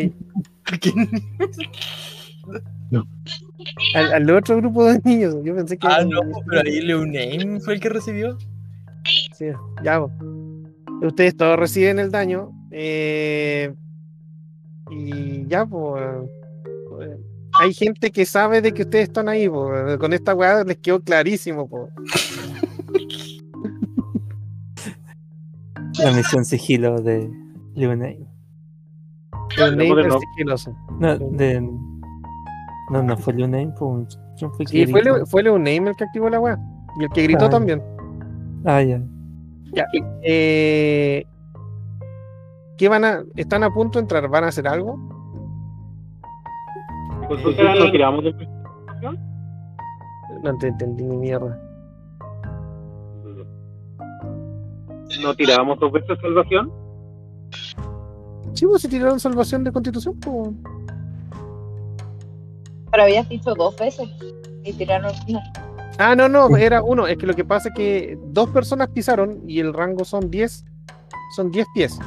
Al, 3.95 4.13
al 4.13 4.29
otro 4.31 4.57
grupo 4.57 4.85
de 4.85 4.99
niños, 5.03 5.35
yo 5.43 5.55
pensé 5.55 5.77
que. 5.77 5.87
Ah, 5.87 6.03
no, 6.03 6.19
pero 6.49 6.61
ahí 6.61 6.81
Leoname 6.81 7.59
fue 7.59 7.75
el 7.75 7.79
que 7.79 7.89
recibió. 7.89 8.37
Sí, 9.35 9.45
ya. 9.83 9.99
po. 9.99 10.11
Ustedes 11.01 11.35
todos 11.35 11.57
reciben 11.59 11.99
el 11.99 12.11
daño. 12.11 12.51
eh, 12.71 13.73
y 14.89 15.45
ya, 15.47 15.65
pues. 15.65 16.03
pues, 16.89 17.09
Hay 17.59 17.73
gente 17.73 18.11
que 18.11 18.25
sabe 18.25 18.61
de 18.61 18.73
que 18.73 18.83
ustedes 18.83 19.05
están 19.09 19.27
ahí, 19.29 19.49
po. 19.49 19.69
Con 19.99 20.13
esta 20.13 20.33
weá 20.35 20.63
les 20.63 20.77
quedó 20.77 20.99
clarísimo, 21.01 21.67
po. 21.67 21.89
La 25.99 26.11
misión 26.11 26.43
sigilo 26.45 27.01
de 27.01 27.29
Leoname. 27.75 28.17
El 29.57 29.57
Luego 29.57 29.69
de 29.71 29.75
Neighbor 29.77 30.07
no- 30.07 30.19
sigiloso. 30.19 30.75
No, 30.99 31.17
de... 31.17 31.69
no, 32.93 33.03
no 33.03 33.17
fue 33.17 33.33
Leoname, 33.33 33.71
fue 33.75 33.87
un... 33.87 34.07
¿Quién 34.37 34.51
fue 34.51 34.65
Sí, 34.65 34.85
fue, 35.25 35.43
Leoname 35.43 35.89
el 35.89 35.95
que 35.95 36.03
activó 36.03 36.29
la 36.29 36.39
weá. 36.39 36.57
Y 36.99 37.03
el 37.03 37.09
que 37.09 37.23
gritó 37.23 37.45
Ah, 37.45 37.49
también. 37.49 37.81
Ah, 38.65 38.81
ya. 38.81 39.01
Ya. 39.73 39.85
Eh, 40.21 41.25
¿Qué 42.77 42.89
van 42.89 43.05
a. 43.05 43.23
¿Están 43.35 43.63
a 43.63 43.69
punto 43.69 43.99
de 43.99 44.03
entrar? 44.03 44.27
¿Van 44.27 44.43
a 44.43 44.47
hacer 44.47 44.67
algo? 44.67 44.99
Consulta, 47.27 47.75
¿no 47.75 47.91
tiramos 47.91 48.23
de 48.23 48.47
No 50.43 50.57
te 50.57 50.67
entendí 50.67 51.03
ni 51.03 51.17
mierda. 51.17 51.59
¿No 55.21 55.33
tirábamos 55.35 55.79
dos 55.79 55.91
veces 55.91 56.17
salvación? 56.21 56.71
Sí, 58.53 58.65
vos 58.65 58.81
se 58.81 58.89
tiraron 58.89 59.19
salvación 59.19 59.63
de 59.63 59.71
constitución, 59.71 60.19
pues. 60.19 60.49
Pero 62.93 63.03
habías 63.03 63.27
dicho 63.27 63.53
dos 63.55 63.75
veces 63.75 64.07
y 64.63 64.71
tiraron 64.73 65.11
una. 65.27 65.41
Ah, 65.97 66.15
no, 66.15 66.29
no, 66.29 66.55
era 66.55 66.83
uno. 66.83 67.07
Es 67.07 67.17
que 67.17 67.25
lo 67.25 67.33
que 67.33 67.43
pasa 67.43 67.69
es 67.69 67.75
que 67.75 68.17
dos 68.27 68.49
personas 68.51 68.89
pisaron 68.89 69.41
y 69.47 69.59
el 69.59 69.73
rango 69.73 70.05
son 70.05 70.29
10. 70.29 70.63
Son 71.35 71.49
10 71.51 71.65
pies. 71.73 71.99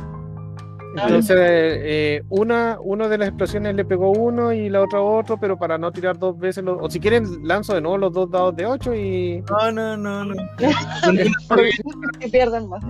Entonces, 0.97 1.37
eh, 1.39 2.23
una, 2.31 2.79
uno 2.83 3.09
de 3.09 3.19
las 3.19 3.29
explosiones 3.29 3.75
le 3.75 3.85
pegó 3.85 4.13
uno 4.13 4.53
y 4.53 4.71
la 4.71 4.81
otra 4.81 5.01
otro, 5.03 5.37
pero 5.39 5.59
para 5.59 5.77
no 5.77 5.91
tirar 5.93 6.19
dos 6.19 6.39
veces, 6.39 6.65
los- 6.65 6.79
o 6.81 6.89
si 6.89 7.01
quieren, 7.01 7.47
lanzo 7.47 7.75
de 7.75 7.81
nuevo 7.83 7.99
los 7.99 8.13
dos 8.15 8.31
dados 8.31 8.55
de 8.57 8.65
8 8.65 8.95
y. 8.95 9.43
No, 9.51 9.73
no, 9.73 9.97
no, 9.97 10.25
no. 10.25 10.35
Que 12.21 12.29
pierdan 12.29 12.69
más. 12.69 12.83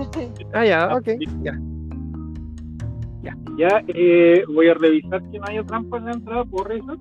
Ah, 0.52 0.64
ya, 0.64 0.94
ok, 0.94 1.08
ya. 1.42 1.58
Ya, 3.58 3.82
eh, 3.88 4.44
voy 4.54 4.68
a 4.68 4.74
revisar 4.74 5.22
que 5.30 5.38
no 5.38 5.46
haya 5.48 5.64
trampa 5.64 5.96
en 5.96 6.04
la 6.04 6.12
entrada, 6.12 6.44
¿puedo 6.44 6.64
revisar? 6.64 6.98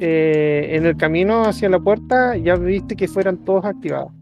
Eh, 0.00 0.76
en 0.76 0.86
el 0.86 0.96
camino 0.96 1.42
hacia 1.42 1.68
la 1.68 1.80
puerta 1.80 2.36
ya 2.36 2.54
viste 2.54 2.94
que 2.94 3.08
fueran 3.08 3.38
todos 3.44 3.64
activados. 3.64 4.12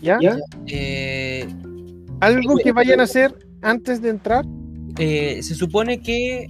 ¿Ya? 0.00 0.18
Eh, 0.66 1.46
¿Algo 2.20 2.56
que 2.56 2.72
vayan 2.72 3.00
a 3.00 3.02
hacer 3.02 3.34
antes 3.62 4.00
de 4.00 4.10
entrar? 4.10 4.44
eh, 4.98 5.42
se 5.42 5.54
supone 5.54 6.00
que 6.00 6.48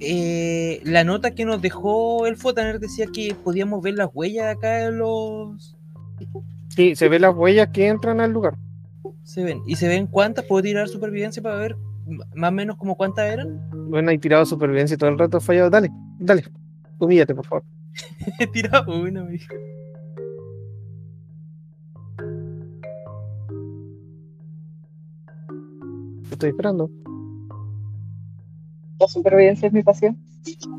eh, 0.00 0.80
la 0.84 1.04
nota 1.04 1.32
que 1.34 1.44
nos 1.44 1.60
dejó 1.60 2.26
el 2.26 2.36
Fotaner 2.36 2.78
decía 2.78 3.06
que 3.12 3.34
podíamos 3.42 3.82
ver 3.82 3.94
las 3.94 4.08
huellas 4.14 4.44
de 4.44 4.50
acá 4.52 4.84
en 4.84 4.98
los. 4.98 5.76
Sí, 6.68 6.94
se 6.94 7.08
ven 7.08 7.22
las 7.22 7.34
huellas 7.34 7.68
que 7.72 7.88
entran 7.88 8.20
al 8.20 8.32
lugar. 8.32 8.54
Se 9.24 9.42
ven. 9.42 9.60
¿Y 9.66 9.76
se 9.76 9.88
ven 9.88 10.06
cuántas? 10.06 10.44
¿Puedo 10.44 10.62
tirar 10.62 10.88
supervivencia 10.88 11.42
para 11.42 11.56
ver 11.56 11.76
más 12.34 12.50
o 12.50 12.52
menos 12.52 12.76
como 12.76 12.96
cuántas 12.96 13.30
eran? 13.30 13.60
Bueno, 13.90 14.10
hay 14.10 14.18
tirado 14.18 14.44
supervivencia 14.46 14.96
todo 14.96 15.10
el 15.10 15.18
rato 15.18 15.40
fallado. 15.40 15.70
Dale, 15.70 15.90
dale. 16.18 16.44
Humíllate, 16.98 17.34
por 17.34 17.46
favor. 17.46 17.64
He 18.38 18.46
tirado 18.52 19.00
una, 19.00 19.24
me 19.24 19.32
dijo. 19.32 19.54
Estoy 26.30 26.50
esperando. 26.50 26.90
La 29.00 29.08
supervivencia 29.08 29.66
es 29.66 29.72
mi 29.72 29.82
pasión. 29.82 30.16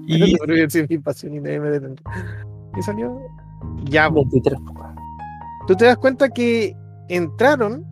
Y 0.08 0.32
Supervivencia 0.32 0.82
es 0.82 0.90
mi 0.90 0.98
pasión 0.98 1.36
y 1.36 1.40
nadie 1.40 1.60
me 1.60 1.70
detendrá. 1.70 2.04
¿Qué 2.74 2.82
salió? 2.82 3.20
Ya, 3.86 4.10
po. 4.10 4.26
23. 4.26 4.60
tú 5.68 5.76
te 5.76 5.86
das 5.86 5.98
cuenta 5.98 6.30
que 6.30 6.76
entraron 7.10 7.86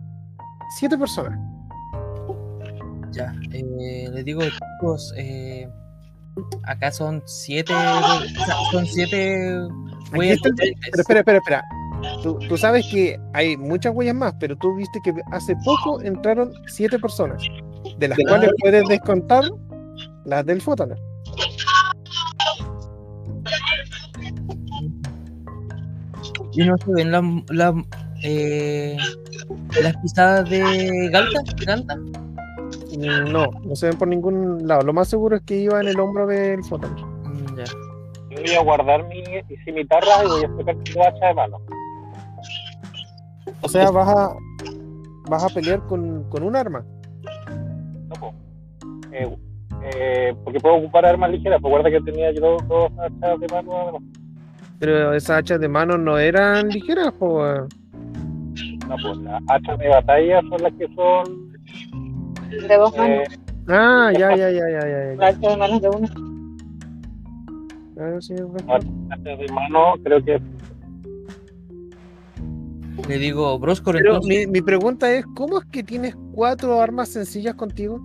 siete 0.78 0.96
personas. 0.96 1.38
Ya, 3.12 3.34
eh, 3.52 4.08
les 4.12 4.24
digo, 4.24 4.42
chicos, 4.42 5.12
eh, 5.16 5.68
acá 6.64 6.90
son 6.90 7.22
siete. 7.26 7.74
Son 8.72 8.86
siete 8.86 9.50
huellas 10.12 10.36
está. 10.36 10.50
Pero 10.56 11.00
espera, 11.00 11.20
espera, 11.20 11.38
espera. 11.38 11.64
Tú, 12.22 12.38
tú 12.48 12.56
sabes 12.56 12.86
que 12.86 13.18
hay 13.34 13.56
muchas 13.56 13.92
huellas 13.94 14.14
más, 14.14 14.34
pero 14.38 14.56
tú 14.56 14.74
viste 14.76 15.00
que 15.02 15.12
hace 15.32 15.56
poco 15.64 16.00
entraron 16.00 16.52
siete 16.68 16.98
personas, 16.98 17.42
de 17.98 18.08
las 18.08 18.18
De 18.18 18.24
cuales 18.24 18.50
puedes 18.60 18.84
descontar 18.88 19.44
las 20.24 20.46
del 20.46 20.60
Fotaner. 20.60 20.98
Y 26.52 26.64
no 26.64 26.76
se 26.78 26.90
ven 26.92 27.10
las 27.10 27.24
las, 27.50 27.74
eh, 28.22 28.96
las 29.82 29.96
pisadas 29.98 30.48
de 30.48 31.08
Galta. 31.10 31.40
Ganta. 31.64 31.98
Mm, 32.98 33.32
No, 33.32 33.46
no 33.64 33.76
se 33.76 33.86
ven 33.88 33.98
por 33.98 34.08
ningún 34.08 34.66
lado. 34.66 34.82
Lo 34.82 34.92
más 34.92 35.08
seguro 35.08 35.36
es 35.36 35.42
que 35.42 35.56
iba 35.56 35.80
en 35.80 35.88
el 35.88 36.00
hombro 36.00 36.26
del 36.26 36.62
Fotaner. 36.64 37.04
Mm, 37.04 37.56
ya. 37.56 37.64
Yo 38.30 38.42
voy 38.42 38.54
a 38.54 38.62
guardar 38.62 39.06
mi 39.08 39.22
cimitarra 39.64 40.24
y 40.24 40.28
voy 40.28 40.44
a 40.44 40.56
sacar 40.56 40.76
tu 40.84 41.00
hacha 41.02 41.26
de 41.26 41.34
mano. 41.34 41.56
O 43.62 43.68
sea, 43.68 43.90
vas 43.90 44.08
a, 44.08 44.36
vas 45.28 45.44
a 45.44 45.48
pelear 45.48 45.80
con, 45.86 46.24
con 46.30 46.42
un 46.42 46.54
arma. 46.56 46.84
No, 48.08 48.14
po. 48.20 48.34
Eh, 49.12 49.28
eh, 49.82 50.34
porque 50.44 50.60
puedo 50.60 50.76
ocupar 50.76 51.06
armas 51.06 51.30
ligeras. 51.30 51.60
Pues 51.60 51.70
guarda 51.70 51.90
que 51.90 52.00
tenía 52.00 52.30
yo 52.32 52.40
dos, 52.40 52.68
dos 52.68 52.90
hachas 52.98 53.40
de 53.40 53.46
mano. 53.54 53.72
además. 53.82 54.02
Pero 54.78 55.12
esas 55.14 55.38
hachas 55.38 55.60
de 55.60 55.68
mano 55.68 55.98
no 55.98 56.18
eran 56.18 56.68
ligeras, 56.68 57.12
weón. 57.18 57.68
No, 58.88 58.96
pues 59.02 59.18
las 59.18 59.42
hachas 59.48 59.78
de 59.78 59.88
batalla 59.88 60.40
son 60.42 60.62
las 60.62 60.72
que 60.74 60.86
son. 60.94 61.47
De 62.50 62.76
dos 62.76 62.96
manos. 62.96 63.18
Eh, 63.32 63.38
Ah, 63.70 64.10
ya, 64.12 64.34
ya, 64.34 64.50
ya, 64.50 64.68
ya, 64.70 65.14
ya. 65.14 65.26
alta 65.26 65.50
de 65.50 65.56
manos 65.58 65.82
de 65.82 65.88
una. 65.90 66.08
Claro, 67.94 68.22
sí, 68.22 68.32
de 68.34 69.48
mano, 69.52 69.94
creo 70.02 70.24
que 70.24 70.40
Le 73.08 73.18
digo, 73.18 73.58
Broscor, 73.58 73.96
Pero 73.96 74.14
entonces. 74.16 74.46
mi, 74.46 74.52
mi 74.52 74.62
pregunta 74.62 75.10
es, 75.12 75.24
¿cómo 75.34 75.58
es 75.58 75.64
que 75.66 75.82
tienes 75.82 76.14
cuatro 76.32 76.80
armas 76.80 77.08
sencillas 77.10 77.54
contigo? 77.56 78.00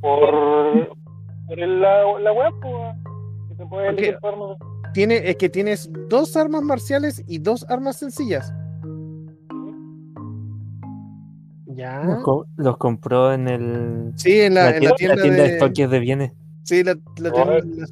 por, 0.00 0.88
por 1.46 1.58
el- 1.60 1.80
la, 1.80 2.18
la 2.20 2.32
web, 2.32 2.52
pues. 2.60 2.96
Que 3.48 3.54
te 3.56 3.66
puede 3.66 3.88
Ok. 3.90 3.98
elegir 3.98 4.18
tu 4.20 4.26
arma. 4.26 4.56
Tiene, 4.92 5.16
es 5.30 5.36
que 5.36 5.48
tienes 5.48 5.90
dos 6.08 6.36
armas 6.36 6.62
marciales 6.62 7.22
y 7.26 7.38
dos 7.38 7.64
armas 7.68 7.96
sencillas. 7.98 8.52
Ya. 11.74 12.02
Los, 12.04 12.22
co- 12.22 12.46
los 12.56 12.76
compró 12.76 13.32
en 13.32 13.48
el. 13.48 14.12
Sí, 14.16 14.40
en 14.40 14.54
la, 14.54 14.70
la, 14.70 14.76
en 14.76 14.80
tienda, 14.80 14.90
la 14.90 14.96
tienda, 14.96 15.14
la 15.16 15.22
tienda 15.22 15.42
de 15.42 15.48
de... 15.48 15.54
estoques 15.54 15.90
de 15.90 15.98
bienes. 16.00 16.32
Sí, 16.64 16.84
la, 16.84 16.94
la 17.18 17.28
No, 17.30 17.34
tienda- 17.34 17.86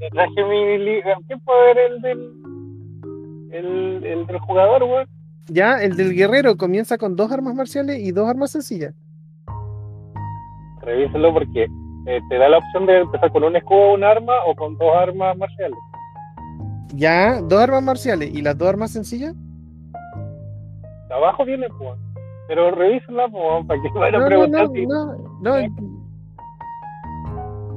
te 0.00 0.10
traje 0.10 0.44
mi 0.44 0.78
liga. 0.78 1.16
¿Quién 1.26 1.40
puede 1.40 1.74
ver 1.74 1.78
el 1.92 2.02
del. 2.02 2.32
El, 3.52 4.04
el 4.04 4.26
del 4.26 4.38
jugador, 4.40 4.82
weón? 4.82 5.06
Ya, 5.48 5.82
el 5.82 5.96
del 5.96 6.14
guerrero 6.14 6.56
comienza 6.56 6.98
con 6.98 7.16
dos 7.16 7.30
armas 7.30 7.54
marciales 7.54 7.98
y 8.00 8.10
dos 8.12 8.28
armas 8.28 8.50
sencillas. 8.50 8.94
Revísalo 10.82 11.32
porque 11.32 11.64
eh, 11.64 12.20
te 12.28 12.38
da 12.38 12.48
la 12.48 12.58
opción 12.58 12.86
de 12.86 12.98
empezar 13.00 13.30
con 13.32 13.44
un 13.44 13.56
escudo, 13.56 13.94
un 13.94 14.04
arma 14.04 14.32
o 14.46 14.54
con 14.54 14.76
dos 14.76 14.90
armas 14.96 15.36
marciales. 15.36 15.78
Ya, 16.94 17.40
dos 17.40 17.60
armas 17.60 17.82
marciales 17.82 18.34
y 18.34 18.42
las 18.42 18.56
dos 18.58 18.68
armas 18.68 18.90
sencillas. 18.90 19.34
Abajo 21.10 21.44
viene, 21.44 21.66
pues. 21.78 21.98
Pero 22.48 22.70
revísala, 22.72 23.28
pues, 23.28 23.66
para 23.66 23.82
que 23.82 23.88
vayan 23.94 24.14
a 24.14 24.18
No, 24.18 24.22
no, 24.24 24.28
preguntar 24.28 24.66
no, 24.68 24.72
si. 24.72 24.86
no, 24.86 25.04
no. 25.40 25.54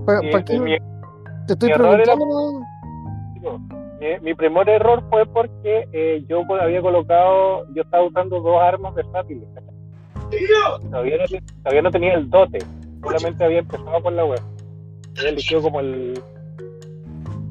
¿Para 0.05 0.43
qué? 0.45 0.59
mi, 0.59 0.77
Te 1.47 1.53
estoy 1.53 1.69
mi 1.69 1.73
error 1.75 1.99
era- 2.01 2.13
preguntando. 2.15 2.65
digo, 3.33 3.59
mi- 3.99 4.19
mi 4.21 4.33
primer 4.35 4.69
error 4.69 5.03
fue 5.09 5.25
porque 5.25 5.87
eh, 5.91 6.23
yo 6.27 6.45
pues, 6.47 6.61
había 6.61 6.81
colocado, 6.81 7.65
yo 7.73 7.81
estaba 7.83 8.03
usando 8.03 8.39
dos 8.41 8.61
armas 8.61 8.93
versátiles. 8.95 9.47
Todavía 10.29 11.17
no, 11.17 11.39
todavía 11.63 11.81
no 11.81 11.91
tenía 11.91 12.13
el 12.15 12.29
dote, 12.29 12.59
solamente 13.03 13.43
había 13.45 13.59
empezado 13.59 14.01
con 14.01 14.15
la 14.15 14.25
web. 14.25 14.41
Había 15.17 15.29
elegido 15.29 15.61
como 15.61 15.79
el. 15.79 16.21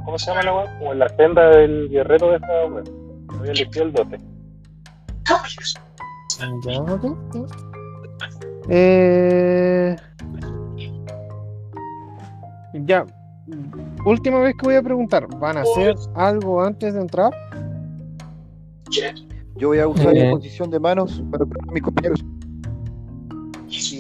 ¿Cómo 0.05 0.19
se 0.19 0.31
llama 0.31 0.43
la 0.45 0.55
web? 0.55 0.67
Como 0.79 0.95
la 0.95 1.09
senda 1.11 1.49
del 1.57 1.89
guerrero 1.89 2.31
de 2.31 2.37
esa 2.37 2.67
web. 2.67 2.85
Había 3.39 3.53
elegido 3.53 3.85
el 3.85 3.93
dote. 3.93 4.19
Ya, 6.63 6.81
ok. 6.83 7.05
Eh, 8.69 9.97
ya. 12.85 13.07
Última 14.05 14.39
vez 14.41 14.55
que 14.59 14.67
voy 14.67 14.75
a 14.75 14.83
preguntar, 14.83 15.27
¿van 15.39 15.57
a 15.57 15.61
hacer 15.63 15.95
algo 16.15 16.63
antes 16.63 16.95
de 16.95 17.01
entrar? 17.01 17.33
Yo 19.57 19.69
voy 19.69 19.79
a 19.79 19.89
usar 19.89 20.17
Eh. 20.17 20.25
la 20.25 20.31
posición 20.33 20.71
de 20.71 20.79
manos 20.81 21.23
para 21.31 21.45
preparar 21.47 21.69
a 21.71 21.73
mis 21.73 21.83
compañeros. 21.83 22.25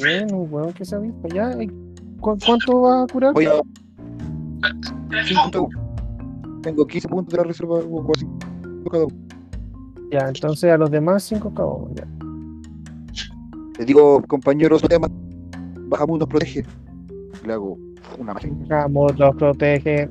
Bien, 0.03 0.33
un 0.35 0.53
hueón 0.53 0.73
que 0.73 0.85
se 0.85 0.97
¿y 0.97 1.69
cu- 2.21 2.39
¿cuánto 2.45 2.81
va 2.83 3.03
a 3.03 3.07
curar? 3.07 3.33
Voy 3.35 3.47
a. 3.47 3.53
Cinco 5.25 5.43
puntos. 5.51 5.69
Tengo 6.63 6.87
15 6.87 7.09
puntos 7.09 7.33
de 7.33 7.39
la 7.39 7.45
reserva. 7.45 7.81
Ya, 10.11 10.29
entonces 10.29 10.71
a 10.73 10.77
los 10.77 10.91
demás 10.91 11.23
5 11.23 11.53
cada 11.55 11.69
uno. 11.69 11.95
Ya. 11.95 12.07
Les 13.79 13.87
digo, 13.87 14.23
teman. 14.89 15.13
Bajamos 15.89 16.19
nos 16.19 16.29
protege. 16.29 16.65
Le 17.45 17.53
hago 17.53 17.79
una 18.19 18.35
magia. 18.35 18.51
Vamos, 18.69 19.19
los 19.19 19.37
protege. 19.37 20.09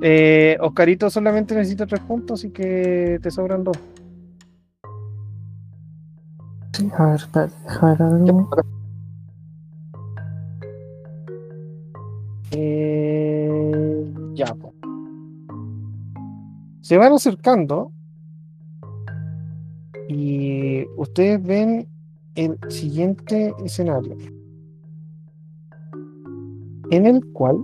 Eh, 0.00 0.56
Oscarito 0.60 1.10
solamente 1.10 1.54
necesita 1.54 1.86
3 1.86 2.00
puntos, 2.02 2.40
así 2.40 2.50
que 2.50 3.18
te 3.22 3.30
sobran 3.30 3.64
2. 3.64 3.76
Sí, 6.72 6.88
a 6.96 7.06
ver, 7.06 7.20
déjame 7.64 7.92
ver 7.92 8.02
algo. 8.02 8.50
Eh, 12.52 14.12
ya. 14.34 14.54
Se 16.80 16.96
van 16.96 17.12
acercando 17.12 17.92
y 20.08 20.86
ustedes 20.96 21.42
ven 21.42 21.88
el 22.38 22.56
siguiente 22.68 23.52
escenario, 23.64 24.16
en 26.92 27.06
el 27.06 27.24
cual 27.32 27.56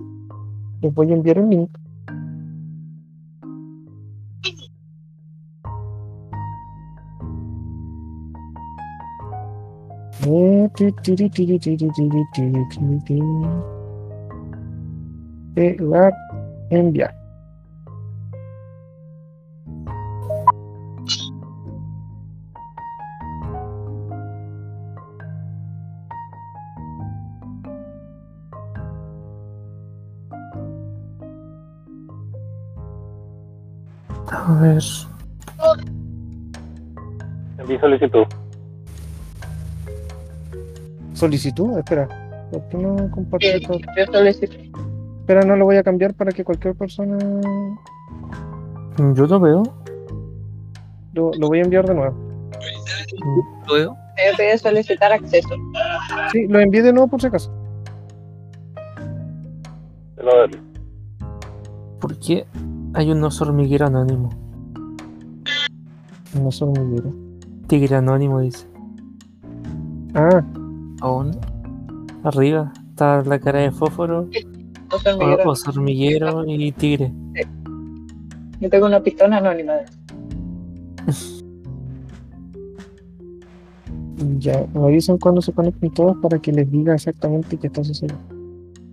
les 0.83 0.93
voy 0.93 1.13
a 1.13 1.15
enviar 1.15 1.39
un 1.39 1.51
link. 1.51 1.71
Eh, 10.27 10.69
ti, 10.75 10.93
tiri, 11.03 11.31
A 34.47 34.53
ver. 34.61 34.83
Envío 37.59 37.81
solicitud. 37.81 38.25
Solicitud, 41.15 41.79
espera. 41.79 42.09
¿Por 42.51 42.69
qué 42.69 42.77
no 42.77 42.97
todo? 42.97 43.79
Yo 43.97 44.13
solicito. 44.13 44.55
Espera, 45.21 45.41
no 45.43 45.57
lo 45.57 45.65
voy 45.65 45.77
a 45.77 45.83
cambiar 45.83 46.13
para 46.13 46.31
que 46.31 46.45
cualquier 46.45 46.75
persona 46.75 47.17
Yo 49.15 49.27
lo 49.27 49.41
veo. 49.41 49.63
lo, 51.15 51.31
lo 51.39 51.49
voy 51.49 51.61
a 51.61 51.63
enviar 51.63 51.87
de 51.87 51.95
nuevo. 51.95 52.15
Luego, 53.67 53.97
Me 54.17 54.37
pide 54.37 54.59
solicitar 54.59 55.11
acceso. 55.11 55.55
Sí, 56.33 56.47
lo 56.49 56.61
envié 56.61 56.83
de 56.83 56.93
nuevo 56.93 57.09
por 57.09 57.21
si 57.23 57.29
acaso. 57.29 57.51
Lo. 60.19 60.59
¿Por 61.99 62.19
qué 62.19 62.45
hay 62.95 63.11
un 63.11 63.23
oso 63.25 63.45
hormiguero 63.45 63.87
anónimo? 63.87 64.31
Son 66.51 66.71
muy 66.71 66.97
duros. 66.97 67.15
Tigre 67.67 67.97
anónimo 67.97 68.41
dice. 68.41 68.67
Ah, 70.15 70.43
Aún. 71.01 71.33
Arriba 72.23 72.73
está 72.91 73.23
la 73.23 73.39
cara 73.39 73.61
de 73.61 73.71
fósforo, 73.71 74.29
hormiguero. 74.91 75.51
oso 75.51 75.71
hormiguero 75.71 76.45
y 76.47 76.73
tigre. 76.73 77.13
Yo 78.61 78.71
tengo 78.71 78.87
una 78.87 79.03
pistola 79.03 79.37
anónima. 79.37 79.75
ya. 84.39 84.67
Me 84.73 84.85
avisan 84.85 85.19
cuando 85.19 85.43
se 85.43 85.53
conecten 85.53 85.91
todos 85.93 86.17
para 86.23 86.39
que 86.39 86.53
les 86.53 86.71
diga 86.71 86.95
exactamente 86.95 87.59
qué 87.59 87.67
está 87.67 87.85
sucediendo. 87.85 88.23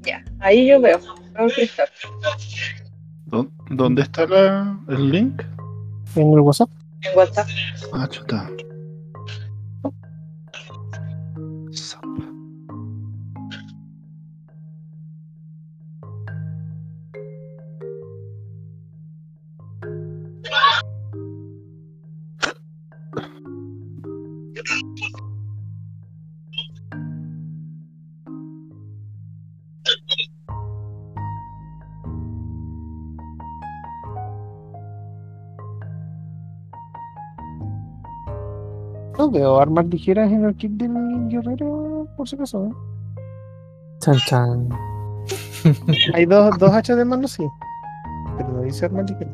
Ya, 0.01 0.23
ahí 0.39 0.67
yo 0.67 0.81
veo. 0.81 0.99
Veo 1.33 1.45
el 1.45 1.53
cristal. 1.53 1.87
¿Dó- 3.31 3.49
¿Dónde 3.69 4.01
está 4.01 4.25
la, 4.27 4.77
el 4.89 5.09
link? 5.09 5.41
En 6.15 6.33
el 6.33 6.39
WhatsApp. 6.41 6.69
En 7.01 7.17
WhatsApp. 7.17 7.47
Ah, 7.93 8.07
chuta. 8.09 8.49
Veo 39.31 39.59
armas 39.59 39.85
ligeras 39.85 40.31
en 40.31 40.45
el 40.45 40.55
kit 40.55 40.71
del 40.73 41.27
guerrero, 41.29 42.07
por 42.15 42.27
si 42.27 42.35
acaso. 42.35 42.65
¿eh? 42.65 42.71
Chan 43.99 44.17
chan. 44.27 44.69
Hay 46.13 46.25
dos, 46.25 46.57
dos 46.57 46.71
hachas 46.71 46.97
de 46.97 47.05
mano, 47.05 47.27
sí. 47.27 47.47
Pero 48.37 48.49
no 48.49 48.61
dice 48.61 48.85
armas 48.85 49.09
ligeras. 49.09 49.33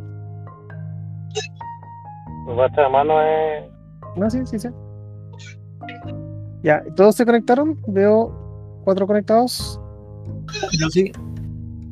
Tu 2.46 2.56
bacha 2.56 2.82
de 2.82 2.90
mano 2.90 3.22
es. 3.22 3.70
No, 4.16 4.30
sí, 4.30 4.40
sí, 4.46 4.60
sí. 4.60 4.70
Ya, 6.64 6.82
¿todos 6.96 7.16
se 7.16 7.26
conectaron? 7.26 7.80
Veo 7.88 8.82
cuatro 8.84 9.06
conectados. 9.06 9.80
yo 10.80 10.90
sí. 10.90 11.12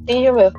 Sí, 0.07 0.23
yo 0.23 0.33
veo. 0.33 0.51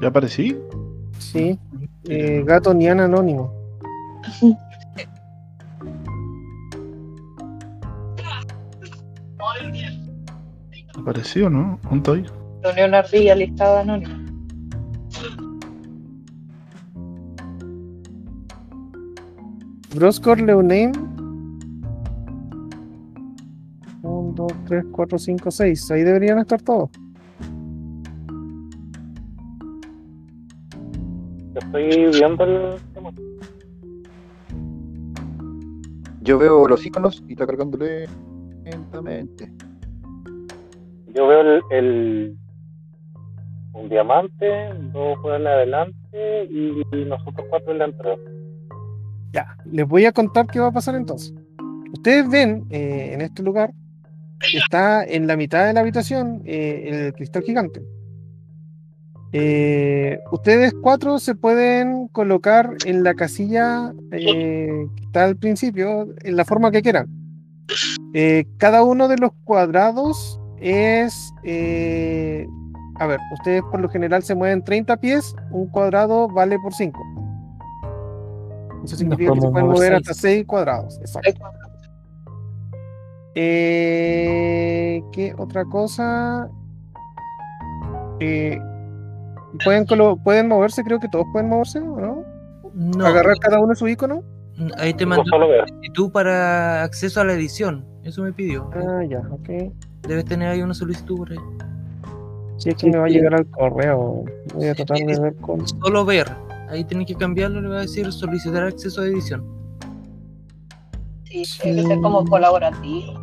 ¿Ya 0.00 0.08
aparecí? 0.08 0.56
Sí. 1.18 1.58
Eh, 2.04 2.42
gato 2.46 2.72
Nian 2.72 3.00
Anónimo. 3.00 3.52
¿Aparecí 10.96 11.42
o 11.42 11.50
no? 11.50 11.78
¿Dónde 11.82 11.96
estoy? 11.96 12.26
Reunión 12.62 12.88
una 12.90 12.98
ardilla 12.98 13.34
listada 13.34 13.80
anónima. 13.80 14.18
Broscor 19.94 20.40
Leoname. 20.40 20.92
1, 24.02 24.32
2, 24.34 24.52
3, 24.66 24.84
4, 24.92 25.18
5, 25.18 25.50
6. 25.50 25.90
Ahí 25.90 26.02
deberían 26.02 26.38
estar 26.38 26.62
todos. 26.62 26.90
Estoy 31.72 32.10
viendo 32.18 32.44
el 32.44 32.80
tema. 32.94 33.10
Yo 36.22 36.38
veo 36.38 36.66
los 36.66 36.84
iconos 36.84 37.22
y 37.28 37.32
está 37.32 37.46
cargándole 37.46 38.08
lentamente. 38.64 39.52
Yo 41.14 41.26
veo 41.28 41.40
el, 41.40 41.62
el- 41.70 42.36
un 43.72 43.88
diamante, 43.88 44.46
dos 44.92 45.16
juegan 45.20 45.46
adelante 45.46 46.44
y, 46.50 46.82
y 46.92 47.04
nosotros 47.04 47.46
cuatro 47.48 47.72
en 47.72 47.78
la 47.78 47.84
entrada. 47.86 48.16
Ya, 49.32 49.56
les 49.70 49.86
voy 49.86 50.04
a 50.06 50.12
contar 50.12 50.46
qué 50.48 50.58
va 50.58 50.66
a 50.66 50.72
pasar 50.72 50.96
entonces. 50.96 51.32
Ustedes 51.92 52.28
ven 52.28 52.66
eh, 52.70 53.12
en 53.14 53.20
este 53.20 53.42
lugar 53.44 53.72
que 54.40 54.58
está 54.58 55.04
en 55.04 55.26
la 55.28 55.36
mitad 55.36 55.66
de 55.66 55.72
la 55.72 55.80
habitación 55.80 56.42
eh, 56.44 57.06
el 57.06 57.12
cristal 57.14 57.42
gigante. 57.42 57.80
Eh, 59.32 60.18
ustedes 60.32 60.74
cuatro 60.82 61.18
se 61.18 61.34
pueden 61.34 62.08
colocar 62.08 62.74
en 62.84 63.04
la 63.04 63.14
casilla 63.14 63.92
eh, 64.10 64.86
que 64.96 65.04
está 65.04 65.24
al 65.24 65.36
principio, 65.36 66.08
en 66.24 66.36
la 66.36 66.44
forma 66.44 66.70
que 66.70 66.82
quieran. 66.82 67.08
Eh, 68.14 68.44
cada 68.58 68.82
uno 68.82 69.06
de 69.08 69.18
los 69.18 69.30
cuadrados 69.44 70.40
es. 70.60 71.32
eh, 71.44 72.46
a 72.98 73.06
ver, 73.06 73.18
ustedes 73.32 73.62
por 73.70 73.80
lo 73.80 73.88
general 73.88 74.22
se 74.22 74.34
mueven 74.34 74.62
30 74.62 74.96
pies, 74.98 75.34
un 75.52 75.68
cuadrado 75.68 76.28
vale 76.28 76.58
por 76.58 76.74
5. 76.74 77.00
Eso 78.84 78.96
significa 78.96 79.32
que 79.32 79.40
se 79.40 79.48
pueden 79.48 79.68
mover 79.68 79.92
seis. 79.92 80.08
hasta 80.08 80.14
6 80.14 80.46
cuadrados. 80.46 80.98
Exacto. 81.00 81.44
Eh, 83.34 85.02
¿Qué 85.12 85.34
otra 85.38 85.64
cosa? 85.64 86.50
Eh, 88.20 88.58
¿pueden, 89.64 89.84
colo- 89.86 90.18
pueden 90.22 90.48
moverse, 90.48 90.82
creo 90.84 90.98
que 91.00 91.08
todos 91.08 91.26
pueden 91.32 91.48
moverse, 91.48 91.78
¿o 91.80 92.00
¿no? 92.00 92.24
No, 92.74 93.04
Agarrar 93.06 93.36
cada 93.38 93.60
uno 93.60 93.74
su 93.74 93.88
icono. 93.88 94.22
ahí 94.78 94.94
te 94.94 95.04
mando 95.06 95.24
solicitud 95.24 96.12
para 96.12 96.82
acceso 96.84 97.20
a 97.20 97.24
la 97.24 97.32
edición. 97.32 97.84
Eso 98.04 98.22
me 98.22 98.32
pidió. 98.32 98.70
Ah, 98.74 99.02
ya, 99.08 99.20
ok. 99.30 99.72
Debes 100.08 100.24
tener 100.24 100.48
ahí 100.48 100.62
una 100.62 100.74
solicitud 100.74 101.16
por 101.18 101.32
ahí. 101.32 101.38
Si 102.56 102.68
es 102.70 102.74
que 102.76 102.90
me 102.90 102.98
va 102.98 103.06
a 103.06 103.08
llegar 103.08 103.34
al 103.34 103.46
correo, 103.50 104.24
voy 104.54 104.68
a 104.68 104.74
tratar 104.74 104.98
de 104.98 105.18
ver 105.20 105.34
con. 105.36 105.66
Solo 105.66 106.04
ver. 106.04 106.28
Ahí 106.68 106.84
tienes 106.84 107.06
que 107.08 107.14
cambiarlo, 107.16 107.60
le 107.60 107.68
va 107.68 107.78
a 107.78 107.80
decir 107.80 108.10
solicitar 108.12 108.62
acceso 108.64 109.00
a 109.00 109.06
edición. 109.06 109.44
Sí, 111.24 111.42
tiene 111.62 111.82
que 111.82 111.88
ser 111.88 112.00
como 112.00 112.24
colaborativo. 112.24 113.19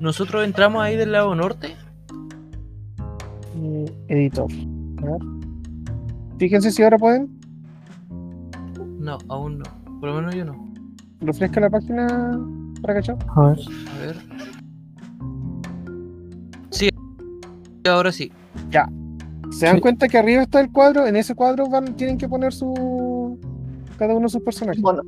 Nosotros 0.00 0.44
entramos 0.44 0.82
ahí 0.82 0.96
del 0.96 1.12
lado 1.12 1.34
norte. 1.34 1.74
Eh, 3.56 3.92
editor. 4.08 4.46
A 4.98 5.04
ver. 5.06 5.18
Fíjense 6.38 6.70
si 6.70 6.82
ahora 6.82 6.98
pueden. 6.98 7.38
No, 9.00 9.18
aún 9.28 9.58
no. 9.58 9.64
Por 10.00 10.10
lo 10.10 10.16
menos 10.16 10.34
yo 10.34 10.44
no. 10.44 10.68
Refresca 11.20 11.60
la 11.60 11.70
página 11.70 12.38
para 12.82 12.94
cachar. 12.94 13.16
A 13.36 13.46
ver. 13.48 13.58
A 13.94 13.98
ver. 14.06 14.16
Sí, 16.70 16.88
ahora 17.88 18.12
sí. 18.12 18.30
¿Se 19.50 19.66
dan 19.66 19.76
Sí. 19.76 19.80
cuenta 19.80 20.08
que 20.08 20.18
arriba 20.18 20.42
está 20.42 20.60
el 20.60 20.70
cuadro? 20.70 21.06
En 21.06 21.16
ese 21.16 21.34
cuadro 21.34 21.68
van, 21.68 21.96
tienen 21.96 22.18
que 22.18 22.28
poner 22.28 22.52
su. 22.52 23.38
cada 23.98 24.12
uno 24.14 24.24
de 24.26 24.28
sus 24.28 24.42
personajes. 24.42 24.80
Bueno, 24.80 25.02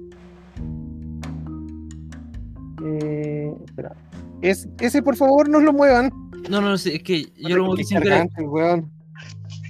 Eh, 2.85 3.55
espera. 3.67 3.95
Es, 4.43 4.69
ese 4.81 5.03
por 5.03 5.17
favor 5.17 5.49
no 5.49 5.61
lo 5.61 5.73
muevan. 5.73 6.11
No, 6.49 6.61
no, 6.61 6.77
sí, 6.79 6.95
es 6.95 7.03
que 7.03 7.27
yo 7.37 7.57
lo 7.57 7.67
moví 7.67 7.85
sin 7.85 8.01
querer. 8.01 8.29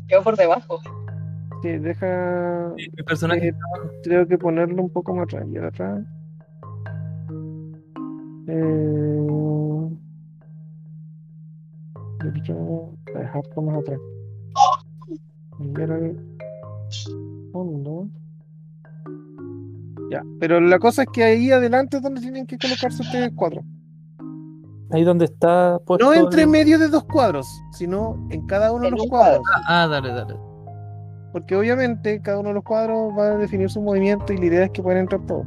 quedó 0.08 0.22
por 0.22 0.36
debajo. 0.36 0.80
Sí, 1.62 1.68
deja. 1.68 2.72
Mi 2.76 3.04
personaje. 3.04 3.48
Eh, 3.48 3.54
Tengo 4.02 4.26
que 4.26 4.38
ponerlo 4.38 4.82
un 4.82 4.90
poco 4.90 5.14
más 5.14 5.24
atrás. 5.24 5.46
Y 5.52 5.58
atrás. 5.58 6.04
Eh, 8.46 9.20
dejar 13.14 13.42
más 13.62 13.78
atrás. 13.78 14.00
Cambiar 15.58 15.90
el 15.90 16.18
fondo. 17.52 18.08
Ya, 20.10 20.22
pero 20.40 20.60
la 20.60 20.78
cosa 20.80 21.02
es 21.02 21.08
que 21.12 21.22
ahí 21.22 21.52
adelante 21.52 21.98
es 21.98 22.02
donde 22.02 22.20
tienen 22.20 22.44
que 22.46 22.58
colocarse 22.58 23.00
ustedes 23.02 23.30
cuadros. 23.34 23.64
Ahí 24.90 25.04
donde 25.04 25.26
está 25.26 25.78
puesto. 25.86 26.04
No 26.04 26.12
entre 26.12 26.42
el- 26.42 26.48
medio 26.48 26.78
de 26.78 26.88
dos 26.88 27.04
cuadros, 27.04 27.46
sino 27.72 28.16
en 28.30 28.44
cada 28.46 28.72
uno 28.72 28.86
de 28.86 28.90
los 28.90 29.06
cuadros. 29.06 29.42
Ah, 29.68 29.86
dale, 29.88 30.12
dale. 30.12 30.34
Porque 31.32 31.54
obviamente 31.54 32.20
cada 32.22 32.40
uno 32.40 32.48
de 32.48 32.54
los 32.56 32.64
cuadros 32.64 33.16
va 33.16 33.26
a 33.28 33.36
definir 33.36 33.70
su 33.70 33.80
movimiento 33.80 34.32
y 34.32 34.38
la 34.38 34.46
idea 34.46 34.64
es 34.64 34.70
que 34.72 34.82
puedan 34.82 35.02
entrar 35.02 35.24
todos. 35.26 35.46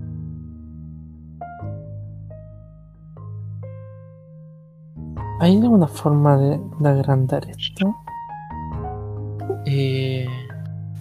¿Hay 5.39 5.57
alguna 5.59 5.87
forma 5.87 6.37
de, 6.37 6.59
de 6.79 6.89
agrandar 6.89 7.43
esto? 7.49 7.93
Eh, 9.65 10.25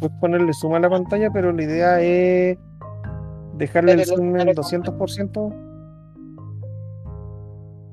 Puedes 0.00 0.16
ponerle 0.18 0.52
suma 0.52 0.78
a 0.78 0.80
la 0.80 0.90
pantalla, 0.90 1.30
pero 1.30 1.52
la 1.52 1.62
idea 1.62 2.00
es 2.00 2.58
dejarle 3.62 3.92
el 3.92 4.04
zoom 4.04 4.36
en 4.38 4.46
pero- 4.46 4.62
200%. 4.62 5.52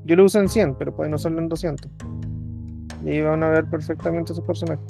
Yo 0.05 0.15
lo 0.15 0.23
uso 0.25 0.39
en 0.39 0.49
100, 0.49 0.75
pero 0.75 0.95
pueden 0.95 1.13
usarlo 1.13 1.39
en 1.39 1.49
200. 1.49 1.91
Y 3.05 3.09
ahí 3.09 3.21
van 3.21 3.43
a 3.43 3.49
ver 3.49 3.65
perfectamente 3.69 4.33
sus 4.33 4.43
personajes. 4.43 4.83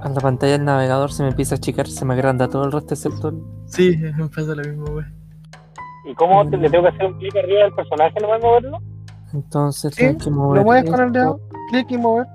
A 0.00 0.08
la 0.08 0.20
pantalla 0.20 0.52
del 0.52 0.64
navegador 0.64 1.10
se 1.12 1.22
me 1.24 1.30
empieza 1.30 1.56
a 1.56 1.58
achicar, 1.58 1.88
se 1.88 2.04
me 2.04 2.14
agranda 2.14 2.48
todo 2.48 2.64
el 2.64 2.72
resto 2.72 2.94
excepto 2.94 3.28
el... 3.30 3.42
sí, 3.66 3.96
me 4.16 4.28
pasa 4.28 4.54
lo 4.54 4.62
mismo, 4.62 4.86
güey. 4.92 5.06
¿Y 6.08 6.14
cómo 6.14 6.48
te- 6.48 6.56
le 6.58 6.70
tengo 6.70 6.84
que 6.84 6.90
hacer 6.90 7.06
un 7.06 7.18
clic 7.18 7.34
arriba 7.36 7.62
del 7.64 7.72
personaje 7.74 8.14
nomás 8.20 8.40
moverlo? 8.40 8.78
Entonces 9.32 9.92
Sí, 9.94 10.04
tengo 10.06 10.18
que 10.24 10.30
mover 10.30 10.58
Lo 10.58 10.64
mueves 10.64 10.88
con 10.90 11.00
el 11.00 11.10
dedo, 11.12 11.40
clic 11.70 11.90
y 11.90 11.98
mover. 11.98 12.26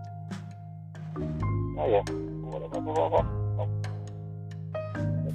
Ah, 1.79 1.87
ya. 1.89 2.01
Vamos. 2.83 3.25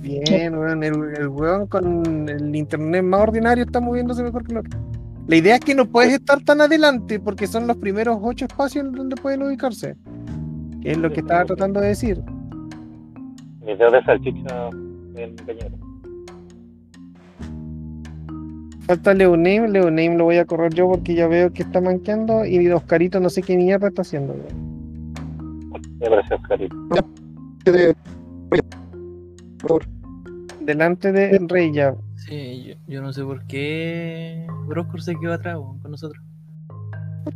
Bien, 0.07 0.57
weón. 0.57 0.82
El, 0.82 0.94
el 1.16 1.28
weón 1.28 1.66
con 1.66 2.28
el 2.28 2.54
internet 2.54 3.02
más 3.02 3.20
ordinario 3.20 3.64
está 3.64 3.80
moviéndose 3.80 4.22
mejor 4.22 4.44
que 4.44 4.52
el 4.52 4.59
otro. 4.59 4.78
La 5.26 5.36
idea 5.36 5.57
es 5.57 5.61
que 5.61 5.74
no 5.74 5.86
puedes 5.86 6.12
estar 6.12 6.40
tan 6.44 6.61
adelante 6.61 7.18
porque 7.18 7.48
son 7.48 7.66
los 7.66 7.76
primeros 7.78 8.18
ocho 8.22 8.44
espacios 8.44 8.86
en 8.86 8.92
donde 8.92 9.16
pueden 9.16 9.42
ubicarse. 9.42 9.96
Que 10.80 10.92
es 10.92 10.98
lo 10.98 11.11
que 11.11 11.20
estaba 11.20 11.44
tratando 11.44 11.80
de 11.80 11.88
decir. 11.88 12.22
Mis 13.64 13.76
dedos 13.76 13.92
de 13.92 14.04
salchicha 14.04 14.70
en 15.16 15.34
cañero. 15.34 15.76
Falta 18.86 19.14
Leoname, 19.14 19.68
Leoname 19.68 20.16
lo 20.16 20.24
voy 20.24 20.36
a 20.36 20.44
correr 20.44 20.72
yo 20.72 20.88
porque 20.88 21.16
ya 21.16 21.26
veo 21.26 21.52
que 21.52 21.64
está 21.64 21.80
manqueando 21.80 22.46
y 22.46 22.68
Oscarito 22.68 23.18
no 23.18 23.28
sé 23.28 23.42
qué 23.42 23.57
mierda 23.57 23.88
está 23.88 24.02
haciendo. 24.02 24.34
weón. 24.34 24.76
Parece 25.98 26.34
Oscarito. 26.34 26.76
Por 29.59 29.68
favor. 29.68 29.95
Delante 30.67 31.12
de 31.12 31.39
Rey 31.49 31.73
ya. 31.73 31.95
Sí, 32.17 32.64
yo, 32.64 32.75
yo 32.88 33.03
no 33.03 33.13
sé 33.13 33.22
por 33.22 33.47
qué 33.47 34.47
Broscor 34.67 35.01
se 35.03 35.14
quedó 35.17 35.33
atrás 35.34 35.57
con 35.83 35.91
nosotros. 35.91 36.22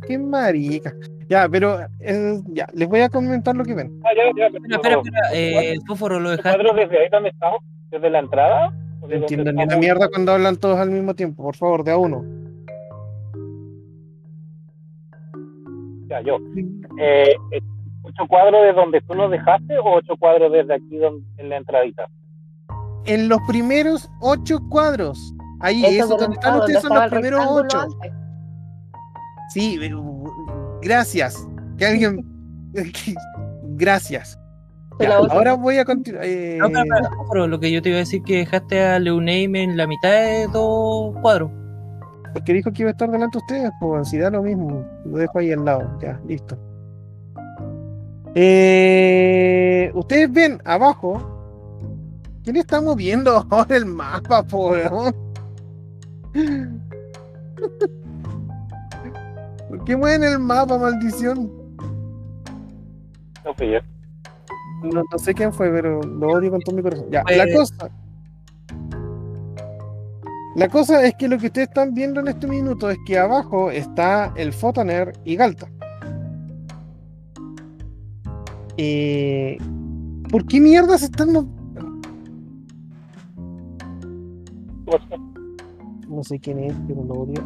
Qué 0.07 0.17
marica. 0.17 0.93
Ya, 1.29 1.47
pero 1.49 1.79
eh, 1.99 2.39
ya, 2.47 2.67
les 2.73 2.87
voy 2.87 2.99
a 3.01 3.09
comentar 3.09 3.55
lo 3.55 3.63
que 3.63 3.73
ven. 3.73 4.01
Ah, 4.03 4.09
ya, 4.15 4.23
ya. 4.37 4.47
Espera, 4.47 4.75
espera, 4.75 4.95
espera. 5.01 5.29
Eh, 5.33 5.77
Fósforo, 5.87 6.19
¿lo 6.19 6.31
¿El 6.31 6.37
dejaste? 6.37 6.63
desde 6.75 6.99
ahí 6.99 7.09
donde 7.09 7.29
estamos? 7.29 7.59
¿Desde 7.89 8.09
la 8.09 8.19
entrada? 8.19 8.67
¿O 8.67 8.71
No 9.01 9.07
de 9.07 9.13
donde 9.13 9.15
entiendo 9.17 9.51
ni 9.51 9.55
una 9.55 9.63
estamos? 9.63 9.79
mierda 9.85 10.09
cuando 10.09 10.31
hablan 10.33 10.57
todos 10.57 10.77
al 10.77 10.91
mismo 10.91 11.13
tiempo. 11.13 11.43
Por 11.43 11.55
favor, 11.55 11.83
de 11.83 11.91
a 11.91 11.97
uno. 11.97 12.23
Ya, 16.07 16.21
yo. 16.21 16.37
Eh, 16.99 17.35
eh, 17.51 17.61
¿Ocho 18.03 18.23
cuadros 18.27 18.61
de 18.63 18.73
donde 18.73 19.01
tú 19.01 19.13
nos 19.15 19.31
dejaste 19.31 19.77
o 19.77 19.93
ocho 19.95 20.15
cuadros 20.17 20.51
desde 20.51 20.73
aquí 20.73 20.97
donde, 20.97 21.23
en 21.37 21.49
la 21.49 21.57
entradita? 21.57 22.07
En 23.05 23.27
los 23.29 23.39
primeros 23.47 24.09
ocho 24.19 24.59
cuadros. 24.69 25.17
Ahí, 25.59 25.83
Eso 25.85 26.05
eso, 26.05 26.17
donde 26.17 26.35
están 26.35 26.59
ustedes 26.59 26.81
son 26.81 26.95
los 26.97 27.09
primeros 27.09 27.45
ocho. 27.47 27.79
antes. 27.81 28.11
Sí, 29.53 29.77
pero, 29.79 30.23
gracias. 30.81 31.47
Que 31.77 31.85
alguien. 31.85 32.25
gracias. 33.77 34.37
Ya, 34.99 35.15
ahora 35.17 35.53
voy 35.55 35.77
a 35.79 35.85
continuar. 35.85 36.23
eh, 36.25 36.57
No, 36.59 36.67
espera, 36.67 37.09
Fósforo, 37.17 37.47
lo 37.47 37.59
que 37.59 37.71
yo 37.71 37.81
te 37.81 37.89
iba 37.89 37.95
a 37.97 37.99
decir 37.99 38.21
que 38.23 38.37
dejaste 38.37 38.83
a 38.85 38.99
Leoname 38.99 39.63
en 39.63 39.75
la 39.77 39.87
mitad 39.87 40.09
de 40.11 40.47
dos 40.47 41.15
cuadros. 41.21 41.49
porque 42.33 42.53
dijo 42.53 42.71
que 42.71 42.83
iba 42.83 42.89
a 42.89 42.91
estar 42.91 43.09
delante 43.09 43.37
de 43.39 43.43
ustedes, 43.43 43.71
pues 43.79 44.09
si 44.09 44.19
da 44.19 44.29
lo 44.29 44.43
mismo. 44.43 44.85
Lo 45.05 45.17
dejo 45.17 45.39
ahí 45.39 45.51
al 45.51 45.65
lado. 45.65 45.97
Ya, 46.01 46.19
listo. 46.27 46.55
Eh, 48.35 49.91
ustedes 49.95 50.31
ven 50.31 50.61
abajo. 50.65 51.30
¿Quién 52.43 52.55
está 52.55 52.81
moviendo 52.81 53.45
ahora 53.49 53.77
el 53.77 53.85
mapa, 53.85 54.43
po, 54.43 54.71
weón? 54.71 55.15
¿Por 59.69 59.83
qué 59.85 59.95
mueven 59.95 60.23
el 60.23 60.39
mapa, 60.39 60.77
maldición? 60.77 61.51
No 63.45 63.53
fui 63.53 63.71
yo. 63.71 63.79
No, 64.83 65.03
no 65.11 65.17
sé 65.19 65.33
quién 65.33 65.53
fue, 65.53 65.69
pero 65.69 66.01
lo 66.01 66.27
odio 66.29 66.51
con 66.51 66.61
todo 66.61 66.75
mi 66.75 66.81
corazón. 66.81 67.05
Ya, 67.11 67.23
la 67.29 67.45
cosa. 67.53 67.89
La 70.55 70.67
cosa 70.67 71.05
es 71.05 71.13
que 71.15 71.27
lo 71.27 71.37
que 71.37 71.47
ustedes 71.47 71.67
están 71.69 71.93
viendo 71.93 72.19
en 72.19 72.27
este 72.27 72.47
minuto 72.47 72.89
es 72.89 72.97
que 73.05 73.17
abajo 73.17 73.71
está 73.71 74.33
el 74.35 74.51
Photoner 74.51 75.13
y 75.23 75.35
Galta. 75.35 75.69
Eh, 78.77 79.57
¿Por 80.29 80.45
qué 80.47 80.59
mierda 80.59 80.97
se 80.97 81.05
están 81.05 81.33
No 86.07 86.23
sé 86.23 86.39
quién 86.39 86.59
es, 86.59 86.73
pero 86.87 87.03
lo 87.03 87.13
odio. 87.13 87.43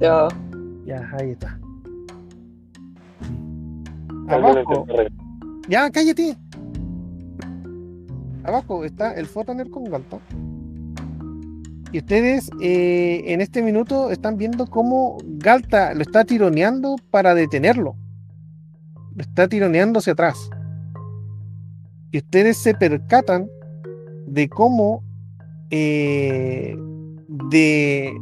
Yo, 0.00 0.28
Ya, 0.86 1.10
ahí 1.18 1.30
está. 1.30 1.58
Abajo, 4.28 4.86
ya 5.68 5.90
cállate. 5.90 6.36
Abajo 8.44 8.84
está 8.84 9.12
el 9.14 9.26
Photoner 9.26 9.68
con 9.70 9.84
Galta. 9.84 10.18
Y 11.92 11.98
ustedes 11.98 12.48
eh, 12.60 13.22
en 13.26 13.40
este 13.40 13.62
minuto 13.62 14.12
están 14.12 14.36
viendo 14.36 14.66
cómo 14.66 15.18
Galta 15.24 15.94
lo 15.94 16.02
está 16.02 16.24
tironeando 16.24 16.96
para 17.10 17.34
detenerlo. 17.34 17.96
Lo 19.16 19.22
está 19.22 19.48
tironeando 19.48 19.98
hacia 19.98 20.12
atrás. 20.12 20.48
Y 22.12 22.18
ustedes 22.18 22.56
se 22.56 22.74
percatan 22.74 23.48
de 24.30 24.48
cómo 24.48 25.02
eh, 25.70 26.76
de 27.50 28.12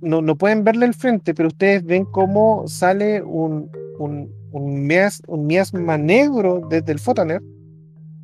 no, 0.00 0.22
no 0.22 0.36
pueden 0.36 0.64
verle 0.64 0.86
el 0.86 0.94
frente, 0.94 1.34
pero 1.34 1.48
ustedes 1.48 1.84
ven 1.84 2.04
cómo 2.04 2.66
sale 2.68 3.22
un, 3.22 3.68
un, 3.98 4.30
un, 4.52 4.86
mias- 4.86 5.22
un 5.26 5.46
miasma 5.46 5.98
negro 5.98 6.66
desde 6.70 6.92
el 6.92 6.98
Photoner, 7.00 7.42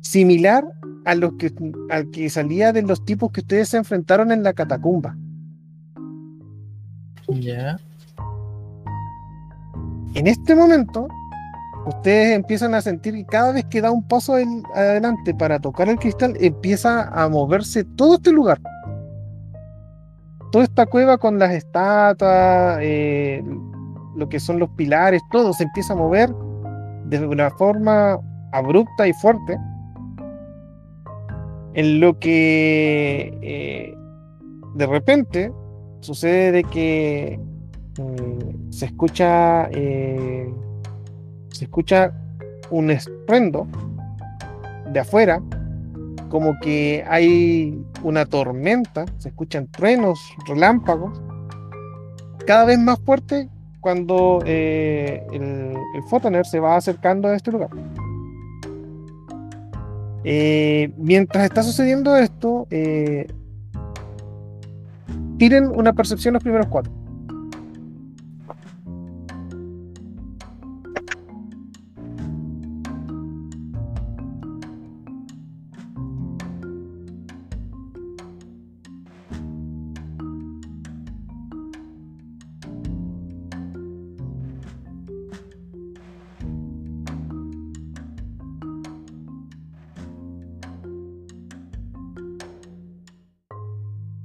similar 0.01 0.65
a 1.05 1.15
lo 1.15 1.37
que, 1.37 1.53
al 1.89 2.09
que 2.11 2.29
salía 2.29 2.71
de 2.71 2.83
los 2.83 3.03
tipos 3.03 3.31
que 3.31 3.41
ustedes 3.41 3.69
se 3.69 3.77
enfrentaron 3.77 4.31
en 4.31 4.43
la 4.43 4.53
catacumba. 4.53 5.17
Ya. 7.27 7.77
En 10.13 10.27
este 10.27 10.55
momento, 10.55 11.07
ustedes 11.85 12.35
empiezan 12.35 12.73
a 12.73 12.81
sentir 12.81 13.13
que 13.13 13.25
cada 13.25 13.51
vez 13.51 13.65
que 13.65 13.81
da 13.81 13.91
un 13.91 14.07
paso 14.07 14.35
adelante 14.75 15.33
para 15.33 15.59
tocar 15.59 15.89
el 15.89 15.97
cristal, 15.97 16.35
empieza 16.39 17.09
a 17.09 17.27
moverse 17.29 17.83
todo 17.83 18.15
este 18.15 18.31
lugar. 18.31 18.59
Toda 20.51 20.65
esta 20.65 20.85
cueva 20.85 21.17
con 21.17 21.39
las 21.39 21.51
estatuas, 21.51 22.77
eh, 22.81 23.43
lo 24.15 24.29
que 24.29 24.39
son 24.39 24.59
los 24.59 24.69
pilares, 24.71 25.21
todo 25.31 25.51
se 25.53 25.63
empieza 25.63 25.93
a 25.93 25.95
mover 25.95 26.33
de 27.05 27.25
una 27.25 27.49
forma 27.51 28.19
abrupta 28.51 29.07
y 29.07 29.13
fuerte. 29.13 29.57
En 31.73 31.99
lo 31.99 32.19
que 32.19 33.35
eh, 33.41 33.97
de 34.75 34.85
repente 34.85 35.51
sucede 36.01 36.51
de 36.51 36.63
que 36.65 37.39
mm, 37.97 38.71
se 38.71 38.85
escucha 38.85 39.67
eh, 39.71 40.53
se 41.63 41.67
escucha 41.67 42.11
un 42.71 42.91
estruendo 42.91 43.65
de 44.91 44.99
afuera 44.99 45.41
como 46.29 46.59
que 46.59 47.05
hay 47.07 47.81
una 48.03 48.25
tormenta 48.25 49.05
se 49.17 49.29
escuchan 49.29 49.67
truenos 49.67 50.19
relámpagos 50.45 51.21
cada 52.45 52.65
vez 52.65 52.77
más 52.79 52.99
fuerte 52.99 53.47
cuando 53.79 54.41
eh, 54.45 55.25
el, 55.31 55.73
el 55.95 56.03
Photoner 56.09 56.45
se 56.45 56.59
va 56.59 56.75
acercando 56.75 57.29
a 57.29 57.35
este 57.35 57.51
lugar. 57.51 57.69
Eh, 60.25 60.91
mientras 60.97 61.45
está 61.45 61.63
sucediendo 61.63 62.17
esto 62.17 62.67
eh, 62.71 63.27
tiren 65.37 65.67
una 65.67 65.93
percepción 65.93 66.33
los 66.33 66.43
primeros 66.43 66.67
cuatro 66.67 66.91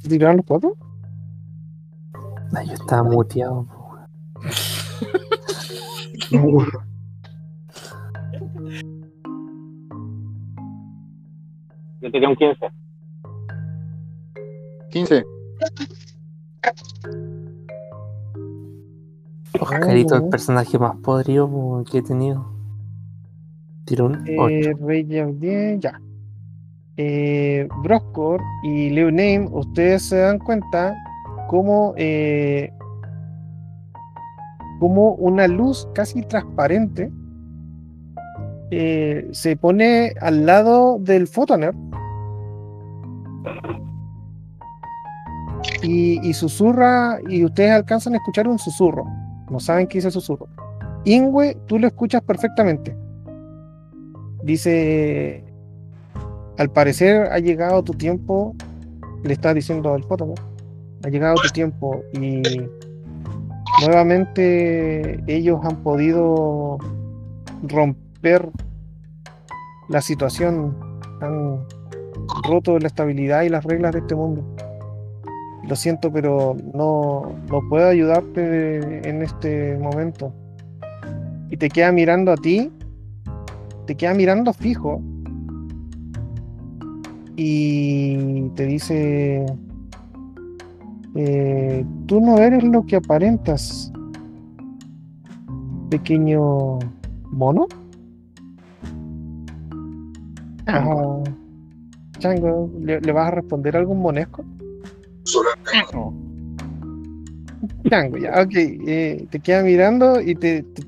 ¿Tiraron 0.08 0.38
los 0.38 0.46
cuatro? 0.46 0.76
Ay, 2.54 2.68
yo 2.68 2.74
estaba 2.74 3.02
muteado. 3.02 3.66
po. 3.66 3.98
Yo 12.00 12.12
tiré 12.12 12.26
un 12.28 12.36
15. 12.36 12.66
15. 14.90 15.24
Oscarito, 19.60 20.14
el 20.14 20.22
no. 20.22 20.30
personaje 20.30 20.78
más 20.78 20.96
podrido 20.96 21.50
po, 21.50 21.84
que 21.90 21.98
he 21.98 22.02
tenido. 22.02 22.46
Tiró 23.84 24.06
un 24.06 24.24
8. 24.38 24.48
Eh, 24.48 24.76
Rey 24.80 25.02
de 25.02 25.20
Audien, 25.22 25.80
ya. 25.80 26.00
Eh, 27.00 27.68
y 28.64 28.90
Leo 28.90 29.10
Name, 29.12 29.48
ustedes 29.52 30.02
se 30.08 30.16
dan 30.16 30.40
cuenta 30.40 30.96
cómo, 31.46 31.94
eh, 31.96 32.72
cómo 34.80 35.12
una 35.12 35.46
luz 35.46 35.88
casi 35.94 36.22
transparente 36.22 37.12
eh, 38.72 39.28
se 39.30 39.56
pone 39.56 40.12
al 40.20 40.44
lado 40.44 40.98
del 40.98 41.28
Photoner 41.28 41.72
y, 45.84 46.28
y 46.28 46.34
susurra, 46.34 47.20
y 47.28 47.44
ustedes 47.44 47.70
alcanzan 47.70 48.14
a 48.14 48.16
escuchar 48.16 48.48
un 48.48 48.58
susurro. 48.58 49.04
No 49.48 49.60
saben 49.60 49.86
qué 49.86 49.98
dice 49.98 50.08
el 50.08 50.12
susurro. 50.12 50.48
Ingwe, 51.04 51.56
tú 51.66 51.78
lo 51.78 51.86
escuchas 51.86 52.22
perfectamente. 52.22 52.96
Dice, 54.42 55.47
al 56.58 56.70
parecer 56.70 57.28
ha 57.30 57.38
llegado 57.38 57.84
tu 57.84 57.94
tiempo, 57.94 58.54
le 59.22 59.32
está 59.32 59.54
diciendo 59.54 59.94
al 59.94 60.02
Photoner, 60.02 60.38
ha 61.04 61.08
llegado 61.08 61.36
tu 61.36 61.48
tiempo 61.50 62.02
y 62.12 62.42
nuevamente 63.86 65.22
ellos 65.28 65.60
han 65.62 65.76
podido 65.84 66.78
romper 67.62 68.50
la 69.88 70.02
situación, 70.02 70.76
han 71.20 71.64
roto 72.44 72.78
la 72.80 72.88
estabilidad 72.88 73.42
y 73.42 73.48
las 73.48 73.64
reglas 73.64 73.92
de 73.92 74.00
este 74.00 74.16
mundo. 74.16 74.44
Lo 75.62 75.76
siento, 75.76 76.12
pero 76.12 76.56
no, 76.74 77.36
no 77.48 77.68
puedo 77.68 77.86
ayudarte 77.86 79.08
en 79.08 79.22
este 79.22 79.76
momento. 79.76 80.32
Y 81.50 81.56
te 81.56 81.68
queda 81.68 81.92
mirando 81.92 82.32
a 82.32 82.36
ti, 82.36 82.72
te 83.86 83.94
queda 83.94 84.14
mirando 84.14 84.52
fijo 84.52 85.00
y 87.40 88.48
te 88.56 88.66
dice, 88.66 89.46
eh, 91.14 91.84
tú 92.06 92.20
no 92.20 92.36
eres 92.38 92.64
lo 92.64 92.84
que 92.84 92.96
aparentas, 92.96 93.92
pequeño 95.88 96.78
mono. 97.30 97.66
Ajá. 100.66 101.22
Chango, 102.18 102.68
¿le, 102.80 103.00
le 103.00 103.12
vas 103.12 103.28
a 103.28 103.36
responder 103.36 103.76
a 103.76 103.78
algún 103.78 104.00
monesco? 104.00 104.44
Chango, 107.88 108.18
ya, 108.18 108.42
ok. 108.42 108.52
eh, 108.56 109.26
te 109.30 109.38
queda 109.38 109.62
mirando 109.62 110.20
y 110.20 110.34
te, 110.34 110.64
te, 110.64 110.82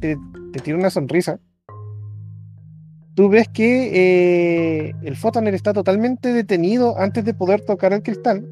te- 0.00 0.18
te 0.52 0.60
tira 0.60 0.76
una 0.76 0.90
sonrisa. 0.90 1.40
Tú 3.14 3.28
ves 3.28 3.48
que 3.48 4.88
eh, 4.88 4.92
el 5.02 5.16
Photoner 5.16 5.54
está 5.54 5.72
totalmente 5.72 6.32
detenido 6.32 6.98
antes 6.98 7.24
de 7.24 7.34
poder 7.34 7.60
tocar 7.60 7.92
el 7.92 8.02
cristal. 8.02 8.46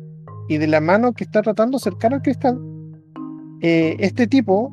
Y 0.48 0.58
de 0.58 0.66
la 0.66 0.80
mano 0.80 1.12
que 1.12 1.24
está 1.24 1.42
tratando 1.42 1.78
de 1.78 1.82
acercar 1.82 2.14
al 2.14 2.22
cristal, 2.22 2.60
eh, 3.60 3.96
este 4.00 4.26
tipo 4.26 4.72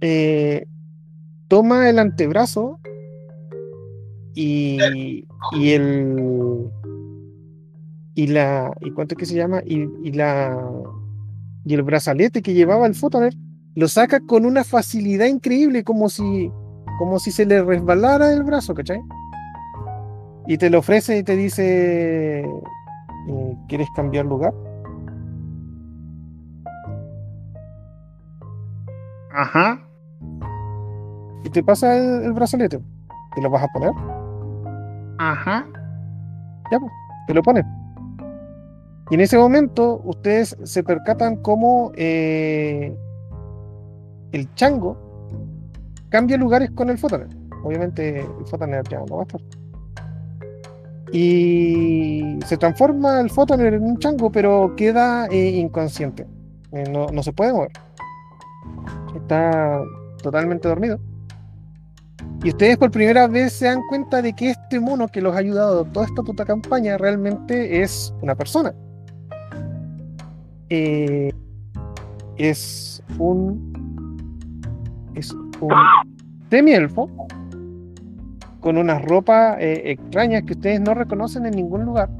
eh, 0.00 0.66
toma 1.48 1.88
el 1.88 1.98
antebrazo 1.98 2.78
y, 4.34 4.78
y 5.52 5.70
el 5.70 6.70
y 8.14 8.26
la 8.26 8.72
y 8.80 8.90
cuánto 8.90 9.14
es 9.14 9.18
que 9.18 9.26
se 9.26 9.34
llama 9.34 9.62
y, 9.64 10.12
la 10.12 10.58
y 11.64 11.74
el 11.74 11.82
brazalete 11.82 12.42
que 12.42 12.52
llevaba 12.52 12.86
el 12.86 12.94
Photoner 12.94 13.34
lo 13.74 13.88
saca 13.88 14.20
con 14.20 14.44
una 14.44 14.64
facilidad 14.64 15.26
increíble 15.26 15.84
como 15.84 16.08
si 16.08 16.50
como 17.00 17.18
si 17.18 17.32
se 17.32 17.46
le 17.46 17.62
resbalara 17.62 18.30
el 18.30 18.42
brazo 18.42 18.74
¿cachai? 18.74 19.00
y 20.46 20.58
te 20.58 20.68
lo 20.68 20.80
ofrece 20.80 21.16
y 21.16 21.22
te 21.22 21.34
dice 21.34 22.40
eh, 22.40 23.56
¿quieres 23.68 23.88
cambiar 23.96 24.26
lugar? 24.26 24.52
Ajá. 29.32 29.80
y 31.42 31.48
te 31.48 31.64
pasa 31.64 31.96
el, 31.96 32.24
el 32.24 32.32
brazalete 32.34 32.78
te 33.34 33.40
lo 33.40 33.48
vas 33.48 33.62
a 33.62 33.68
poner 33.68 33.92
Ajá. 35.22 35.66
Ya, 36.70 36.80
pues, 36.80 36.90
te 37.26 37.34
lo 37.34 37.42
ponen. 37.42 37.66
Y 39.10 39.16
en 39.16 39.20
ese 39.20 39.36
momento 39.36 40.00
ustedes 40.04 40.56
se 40.62 40.82
percatan 40.82 41.36
como 41.36 41.92
eh, 41.94 42.96
el 44.32 44.54
chango 44.54 45.09
cambia 46.10 46.36
lugares 46.36 46.70
con 46.72 46.90
el 46.90 46.98
Photoner. 46.98 47.28
Obviamente 47.62 48.20
el 48.20 48.46
Photoner 48.46 48.86
ya 48.88 48.98
no 48.98 49.16
va 49.16 49.22
a 49.22 49.26
estar. 49.26 49.40
Y 51.12 52.38
se 52.46 52.56
transforma 52.56 53.20
el 53.20 53.30
Photoner 53.30 53.74
en 53.74 53.82
un 53.82 53.98
chango, 53.98 54.30
pero 54.30 54.74
queda 54.76 55.26
eh, 55.26 55.50
inconsciente. 55.50 56.26
Eh, 56.72 56.84
no, 56.90 57.06
no 57.06 57.22
se 57.22 57.32
puede 57.32 57.52
mover. 57.52 57.72
Está 59.16 59.82
totalmente 60.22 60.68
dormido. 60.68 61.00
Y 62.42 62.50
ustedes 62.50 62.78
por 62.78 62.90
primera 62.90 63.26
vez 63.26 63.52
se 63.52 63.66
dan 63.66 63.82
cuenta 63.88 64.22
de 64.22 64.32
que 64.32 64.50
este 64.50 64.80
mono 64.80 65.08
que 65.08 65.20
los 65.20 65.34
ha 65.34 65.38
ayudado 65.38 65.84
toda 65.84 66.06
esta 66.06 66.22
puta 66.22 66.44
campaña 66.44 66.96
realmente 66.96 67.82
es 67.82 68.14
una 68.22 68.34
persona. 68.34 68.74
Eh, 70.70 71.32
es 72.36 73.02
un. 73.18 73.70
Es 75.14 75.34
un 75.60 75.72
semi-elfo 76.50 77.08
con 78.60 78.76
unas 78.76 79.02
ropas 79.02 79.56
eh, 79.60 79.82
extrañas 79.92 80.42
que 80.42 80.52
ustedes 80.52 80.80
no 80.80 80.94
reconocen 80.94 81.46
en 81.46 81.52
ningún 81.52 81.84
lugar. 81.84 82.10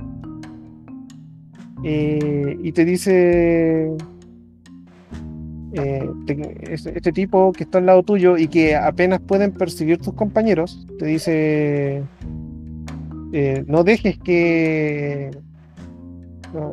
Eh, 1.85 2.59
y 2.63 2.73
te 2.73 2.85
dice. 2.85 3.95
eh, 5.73 6.11
te- 6.27 6.75
este, 6.75 6.97
este 6.97 7.13
tipo 7.13 7.53
que 7.53 7.65
está 7.65 7.79
al 7.79 7.87
lado 7.87 8.03
tuyo 8.03 8.37
y 8.37 8.49
que 8.49 8.75
apenas 8.77 9.21
pueden 9.21 9.53
percibir 9.53 9.99
tus 9.99 10.15
compañeros, 10.15 10.87
te 10.99 11.07
dice. 11.07 12.03
eh, 13.33 13.65
no 13.67 13.85
dejes 13.85 14.19
que. 14.19 15.31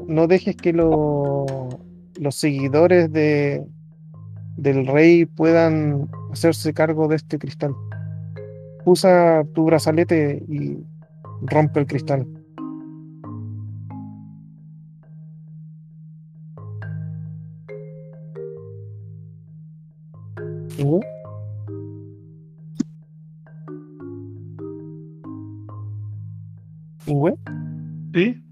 No, 0.07 0.26
dejes 0.27 0.56
que 0.56 0.73
lo- 0.73 1.45
los 2.19 2.34
seguidores 2.35 3.14
de, 3.14 3.64
del 4.56 4.88
rey 4.88 5.26
puedan 5.26 6.07
hacerse 6.38 6.74
cargo 6.74 7.08
de 7.08 7.16
este 7.16 7.40
cristal. 7.40 7.76
Usa 8.86 9.44
tu 9.54 9.66
brazalete 9.66 10.44
y 10.48 10.78
rompe 11.42 11.80
el 11.80 11.88
cristal. 11.88 12.28
¿Ingüe? 27.08 27.36
¿Sí? 28.14 28.44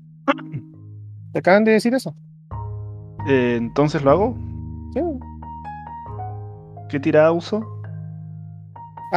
¿Te 1.34 1.40
acaban 1.40 1.66
de 1.66 1.74
decir 1.74 1.94
eso? 1.94 2.16
Eh, 3.28 3.58
Entonces 3.58 4.04
lo 4.04 4.12
hago. 4.12 4.36
Sí. 4.94 5.02
¿Qué 6.90 7.00
tirada 7.00 7.32
uso? 7.32 7.75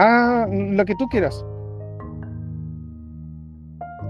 Ah, 0.01 0.47
lo 0.49 0.85
que 0.85 0.95
tú 0.95 1.09
quieras. 1.09 1.45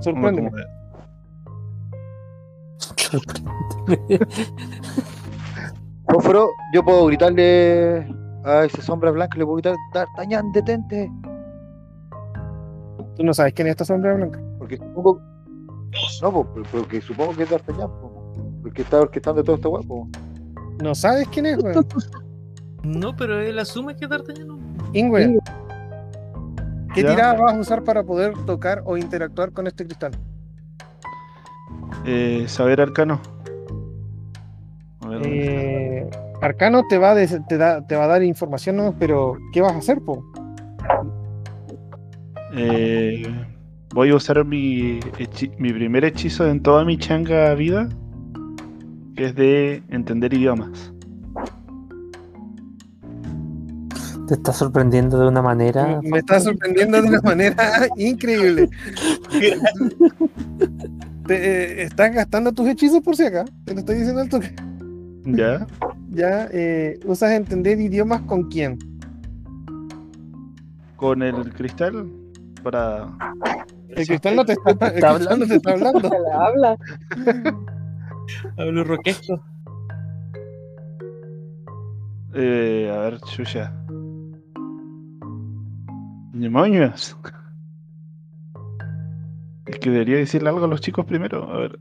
Sorpréndeme. 0.00 0.50
Fósforo, 6.10 6.50
yo 6.74 6.84
puedo 6.84 7.06
gritarle 7.06 8.06
a 8.44 8.66
esa 8.66 8.82
sombra 8.82 9.12
blanca, 9.12 9.38
le 9.38 9.46
puedo 9.46 9.56
gritar, 9.56 9.76
D'Artagnan, 9.94 10.52
detente. 10.52 11.10
Tú 13.16 13.24
no 13.24 13.32
sabes 13.32 13.54
quién 13.54 13.68
es 13.68 13.72
esta 13.72 13.86
sombra 13.86 14.14
blanca. 14.14 14.38
Porque 14.58 14.76
supongo. 14.76 15.22
No, 16.20 16.46
porque 16.70 17.00
supongo 17.00 17.34
que 17.34 17.44
es 17.44 17.50
D'Artagnan, 17.50 17.88
po, 17.88 18.34
porque 18.60 18.82
está 18.82 19.00
orquestando 19.00 19.42
todo 19.42 19.56
este 19.56 19.68
huevo. 19.68 20.06
No 20.82 20.94
sabes 20.94 21.26
quién 21.28 21.46
es, 21.46 21.62
weón. 21.62 21.86
No, 22.82 23.16
pero 23.16 23.40
él 23.40 23.58
asume 23.58 23.96
que 23.96 24.06
D'Artagnan 24.06 24.48
no. 24.48 24.58
Ingwe. 24.92 25.38
¿Qué 26.98 27.04
Ya. 27.04 27.10
tirada 27.10 27.34
vas 27.34 27.54
a 27.54 27.60
usar 27.60 27.84
para 27.84 28.02
poder 28.02 28.32
tocar 28.44 28.82
o 28.84 28.96
interactuar 28.96 29.52
con 29.52 29.68
este 29.68 29.84
cristal? 29.86 30.10
Eh, 32.04 32.42
saber 32.48 32.80
arcano. 32.80 33.20
Eh, 35.22 36.10
Arcano 36.42 36.82
te 36.88 36.98
va, 36.98 37.12
a 37.12 37.14
des- 37.14 37.38
te, 37.46 37.56
da- 37.56 37.86
te 37.86 37.94
va 37.94 38.04
a 38.04 38.08
dar 38.08 38.24
información, 38.24 38.76
¿no? 38.78 38.96
pero 38.98 39.36
¿qué 39.52 39.60
vas 39.60 39.74
a 39.74 39.78
hacer, 39.78 40.00
po? 40.00 40.24
Eh, 42.54 43.22
voy 43.94 44.10
a 44.10 44.16
usar 44.16 44.44
mi, 44.44 44.98
mi 45.58 45.72
primer 45.72 46.04
hechizo 46.04 46.48
en 46.48 46.60
toda 46.64 46.84
mi 46.84 46.98
changa 46.98 47.54
vida, 47.54 47.88
que 49.14 49.26
es 49.26 49.36
de 49.36 49.84
entender 49.88 50.34
idiomas. 50.34 50.92
Te 54.28 54.34
está 54.34 54.52
sorprendiendo 54.52 55.18
de 55.18 55.26
una 55.26 55.40
manera. 55.40 56.00
Me 56.02 56.18
está 56.18 56.38
sorprendiendo 56.38 57.00
de 57.00 57.08
una 57.08 57.22
manera 57.22 57.88
increíble. 57.96 58.68
Te, 61.26 61.34
eh, 61.34 61.82
estás 61.84 62.12
gastando 62.12 62.52
tus 62.52 62.68
hechizos 62.68 63.00
por 63.00 63.16
si 63.16 63.24
acá. 63.24 63.46
Te 63.64 63.72
lo 63.72 63.80
estoy 63.80 63.96
diciendo 63.96 64.20
al 64.20 64.28
toque. 64.28 64.54
¿Ya? 65.24 65.66
Ya, 66.10 66.48
eh, 66.52 66.98
usas 67.04 67.32
entender 67.32 67.78
idiomas 67.78 68.22
con 68.22 68.48
quién. 68.48 68.78
Con 70.96 71.22
el 71.22 71.52
cristal 71.52 72.10
para... 72.62 73.08
El 73.90 74.06
cristal 74.06 74.36
no 74.36 74.44
te 74.46 74.54
está, 74.54 74.70
está 74.70 75.36
no 75.36 75.46
te 75.46 75.54
está 75.56 75.72
hablando. 75.72 76.10
Habla. 76.32 76.78
Hablo 78.56 78.84
roquesco. 78.84 79.44
eh, 82.34 82.90
a 82.90 83.00
ver, 83.00 83.20
chuya. 83.20 83.70
¡Demonios! 86.38 87.16
Es 89.66 89.78
que 89.80 89.90
debería 89.90 90.18
decirle 90.18 90.48
algo 90.48 90.64
a 90.64 90.68
los 90.68 90.80
chicos 90.80 91.04
primero. 91.04 91.50
A 91.50 91.58
ver. 91.58 91.80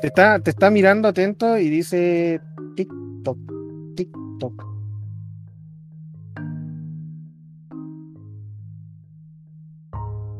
Te 0.00 0.08
está, 0.08 0.40
te 0.40 0.50
está 0.50 0.68
mirando 0.70 1.06
atento 1.06 1.56
y 1.56 1.70
dice 1.70 2.40
tic 2.74 2.90
toc. 3.22 3.38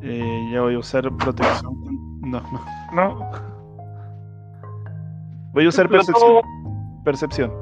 Eh, 0.03 0.51
ya 0.53 0.63
voy 0.63 0.75
a 0.75 0.79
usar 0.79 1.17
protección. 1.17 1.75
No, 2.23 2.41
no, 2.41 2.61
no. 2.93 3.31
Voy 5.53 5.65
a 5.65 5.69
usar 5.69 5.89
percepción. 5.89 6.43
Percepción. 7.05 7.60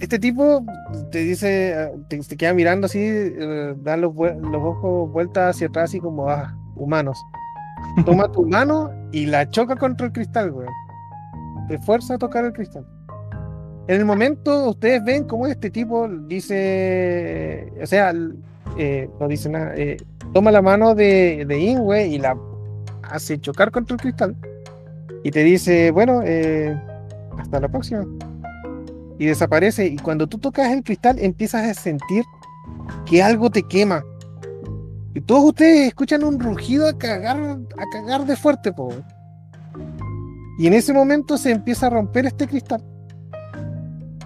Este 0.00 0.18
tipo 0.18 0.64
te 1.10 1.18
dice, 1.18 1.90
te, 2.08 2.18
te 2.20 2.36
queda 2.36 2.54
mirando 2.54 2.86
así, 2.86 3.00
eh, 3.00 3.74
da 3.82 3.96
los, 3.96 4.14
los 4.14 4.62
ojos 4.62 5.10
vueltas 5.10 5.56
hacia 5.56 5.66
atrás, 5.66 5.90
así 5.90 6.00
como, 6.00 6.28
ah, 6.28 6.56
humanos. 6.76 7.18
Toma 8.06 8.30
tu 8.30 8.46
mano 8.46 8.90
y 9.12 9.26
la 9.26 9.50
choca 9.50 9.76
contra 9.76 10.06
el 10.06 10.12
cristal, 10.12 10.52
weón. 10.52 10.72
Te 11.68 11.78
fuerza 11.78 12.14
a 12.14 12.18
tocar 12.18 12.44
el 12.44 12.52
cristal. 12.52 12.86
En 13.88 14.00
el 14.00 14.04
momento, 14.04 14.70
ustedes 14.70 15.02
ven 15.02 15.24
cómo 15.24 15.46
este 15.46 15.70
tipo 15.70 16.08
dice, 16.08 17.72
o 17.82 17.86
sea, 17.86 18.12
eh, 18.76 19.08
no 19.18 19.28
dice 19.28 19.48
nada, 19.48 19.72
eh, 19.76 19.96
toma 20.34 20.50
la 20.50 20.60
mano 20.60 20.94
de, 20.94 21.44
de 21.48 21.58
Ingwe 21.58 22.06
y 22.06 22.18
la 22.18 22.36
hace 23.02 23.40
chocar 23.40 23.70
contra 23.70 23.94
el 23.94 24.00
cristal. 24.00 24.36
Y 25.24 25.30
te 25.30 25.42
dice, 25.42 25.90
bueno, 25.90 26.20
eh, 26.24 26.78
hasta 27.38 27.60
la 27.60 27.68
próxima 27.68 28.04
y 29.18 29.26
desaparece. 29.26 29.86
Y 29.86 29.96
cuando 29.96 30.26
tú 30.26 30.38
tocas 30.38 30.72
el 30.72 30.82
cristal, 30.82 31.18
empiezas 31.18 31.66
a 31.66 31.74
sentir 31.74 32.24
que 33.06 33.22
algo 33.22 33.50
te 33.50 33.62
quema. 33.62 34.04
Y 35.14 35.20
todos 35.20 35.44
ustedes 35.44 35.88
escuchan 35.88 36.22
un 36.22 36.38
rugido 36.38 36.88
a 36.88 36.96
cagar, 36.96 37.36
a 37.36 37.90
cagar 37.90 38.26
de 38.26 38.36
fuerte, 38.36 38.72
po. 38.72 38.90
Y 40.58 40.66
en 40.66 40.74
ese 40.74 40.92
momento 40.92 41.38
se 41.38 41.50
empieza 41.50 41.86
a 41.86 41.90
romper 41.90 42.26
este 42.26 42.46
cristal. 42.46 42.82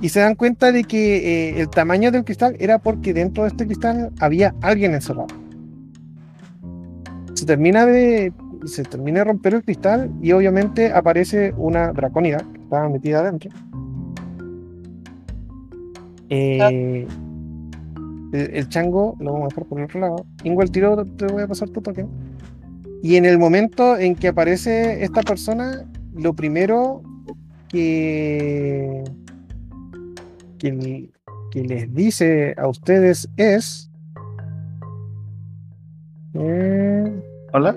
Y 0.00 0.08
se 0.08 0.20
dan 0.20 0.34
cuenta 0.34 0.72
de 0.72 0.82
que 0.82 1.50
eh, 1.50 1.60
el 1.60 1.70
tamaño 1.70 2.10
del 2.10 2.24
cristal 2.24 2.56
era 2.58 2.78
porque 2.78 3.14
dentro 3.14 3.44
de 3.44 3.50
este 3.50 3.66
cristal 3.66 4.10
había 4.18 4.54
alguien 4.60 4.94
encerrado. 4.94 5.28
Se 7.34 7.46
termina 7.46 7.86
de. 7.86 8.32
Se 8.64 8.84
termina 8.84 9.20
de 9.20 9.24
romper 9.24 9.54
el 9.54 9.64
cristal 9.64 10.10
y 10.22 10.32
obviamente 10.32 10.92
aparece 10.92 11.52
una 11.56 11.92
dracónida 11.92 12.38
que 12.52 12.60
estaba 12.60 12.88
metida 12.88 13.20
adentro. 13.20 13.50
Eh, 16.34 17.06
el, 18.32 18.54
el 18.54 18.68
chango 18.70 19.16
lo 19.20 19.34
vamos 19.34 19.46
a 19.46 19.48
dejar 19.48 19.64
por 19.66 19.78
el 19.78 19.84
otro 19.84 20.00
lado. 20.00 20.26
Ingo, 20.44 20.62
el 20.62 20.70
tiro 20.70 21.04
te 21.04 21.26
voy 21.26 21.42
a 21.42 21.46
pasar 21.46 21.68
tu 21.68 21.82
token. 21.82 22.08
Y 23.02 23.16
en 23.16 23.26
el 23.26 23.38
momento 23.38 23.98
en 23.98 24.14
que 24.14 24.28
aparece 24.28 25.02
esta 25.04 25.20
persona, 25.22 25.84
lo 26.14 26.32
primero 26.32 27.02
que, 27.68 29.04
que, 30.58 31.10
que 31.50 31.62
les 31.64 31.92
dice 31.92 32.54
a 32.56 32.68
ustedes 32.68 33.28
es. 33.36 33.90
eh, 36.34 37.22
¿Hola? 37.52 37.76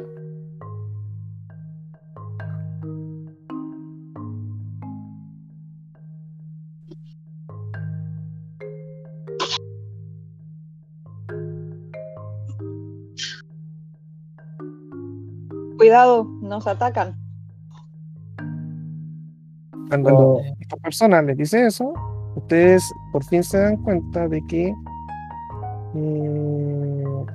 Cuidado, 15.85 16.23
nos 16.41 16.65
atacan. 16.65 17.15
Cuando 19.87 20.39
esta 20.59 20.77
persona 20.77 21.21
les 21.21 21.37
dice 21.37 21.67
eso, 21.67 21.93
ustedes 22.35 22.91
por 23.11 23.23
fin 23.23 23.43
se 23.43 23.59
dan 23.59 23.77
cuenta 23.77 24.27
de 24.27 24.41
que 24.47 24.73
mm, 25.93 27.25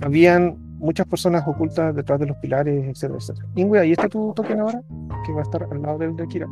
habían 0.00 0.56
muchas 0.78 1.08
personas 1.08 1.42
ocultas 1.48 1.92
detrás 1.96 2.20
de 2.20 2.26
los 2.26 2.36
pilares, 2.36 2.86
etcétera, 2.86 3.18
etcétera. 3.18 3.48
Ingwe, 3.56 3.80
ahí 3.80 3.90
está 3.90 4.08
tu 4.08 4.32
token 4.32 4.60
ahora, 4.60 4.80
que 5.26 5.32
va 5.32 5.40
a 5.40 5.42
estar 5.42 5.66
al 5.68 5.82
lado 5.82 5.98
del 5.98 6.14
de 6.14 6.28
Kira. 6.28 6.46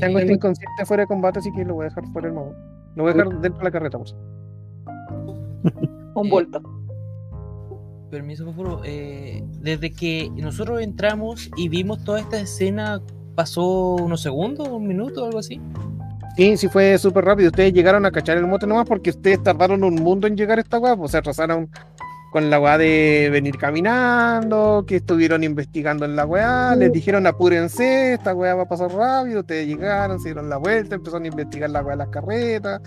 Tengo 0.00 0.18
este 0.18 0.32
inconsciente 0.32 0.84
fuera 0.84 1.04
de 1.04 1.06
combate, 1.06 1.38
así 1.38 1.52
que 1.52 1.64
lo 1.64 1.74
voy 1.74 1.86
a 1.86 1.90
dejar 1.90 2.08
fuera 2.08 2.26
del 2.26 2.34
modo. 2.34 2.69
Lo 2.96 3.04
voy 3.04 3.12
a 3.12 3.14
dejar 3.14 3.40
dentro 3.40 3.58
de 3.58 3.64
la 3.64 3.70
carreta, 3.70 3.98
por 3.98 4.08
favor. 4.08 4.26
Un 6.14 6.26
Eh, 6.26 6.30
bulto. 6.30 6.60
Permiso, 8.10 8.44
por 8.44 8.54
favor. 8.54 8.80
eh, 8.84 9.44
desde 9.60 9.92
que 9.92 10.30
nosotros 10.34 10.80
entramos 10.80 11.48
y 11.56 11.68
vimos 11.68 12.02
toda 12.02 12.20
esta 12.20 12.40
escena, 12.40 13.00
pasó 13.36 13.94
unos 13.94 14.20
segundos, 14.22 14.66
un 14.68 14.86
minuto, 14.88 15.24
algo 15.24 15.38
así. 15.38 15.60
Sí, 16.36 16.56
sí 16.56 16.68
fue 16.68 16.96
súper 16.98 17.24
rápido. 17.24 17.48
Ustedes 17.48 17.72
llegaron 17.72 18.04
a 18.06 18.10
cachar 18.10 18.36
el 18.38 18.46
mote 18.46 18.66
nomás 18.66 18.86
porque 18.86 19.10
ustedes 19.10 19.42
tardaron 19.42 19.84
un 19.84 19.94
mundo 19.96 20.26
en 20.26 20.36
llegar 20.36 20.58
a 20.58 20.62
esta 20.62 20.78
weá. 20.78 20.96
pues, 20.96 21.12
se 21.12 21.18
atrasaron 21.18 21.68
con 22.30 22.48
la 22.48 22.60
weá 22.60 22.78
de 22.78 23.28
venir 23.32 23.56
caminando, 23.58 24.84
que 24.86 24.96
estuvieron 24.96 25.42
investigando 25.44 26.04
en 26.04 26.14
la 26.16 26.24
weá, 26.26 26.76
les 26.76 26.92
dijeron 26.92 27.26
apúrense, 27.26 28.12
esta 28.14 28.34
weá 28.34 28.54
va 28.54 28.62
a 28.62 28.68
pasar 28.68 28.90
rápido. 28.92 29.40
Ustedes 29.40 29.66
llegaron, 29.66 30.20
se 30.20 30.28
dieron 30.28 30.48
la 30.48 30.56
vuelta, 30.58 30.94
empezaron 30.94 31.24
a 31.24 31.28
investigar 31.28 31.70
la 31.70 31.80
weá 31.82 31.92
de 31.92 31.96
las 31.98 32.08
carretas. 32.08 32.80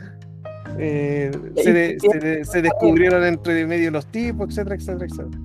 eh, 0.79 1.29
se, 1.57 1.71
de- 1.73 1.97
se 1.99 2.19
de- 2.19 2.45
se 2.45 2.61
descubrieron 2.61 3.23
entre 3.25 3.67
medio 3.67 3.91
los 3.91 4.05
tipos, 4.07 4.47
etcétera, 4.49 4.75
etcétera, 4.75 5.05
etcétera. 5.05 5.41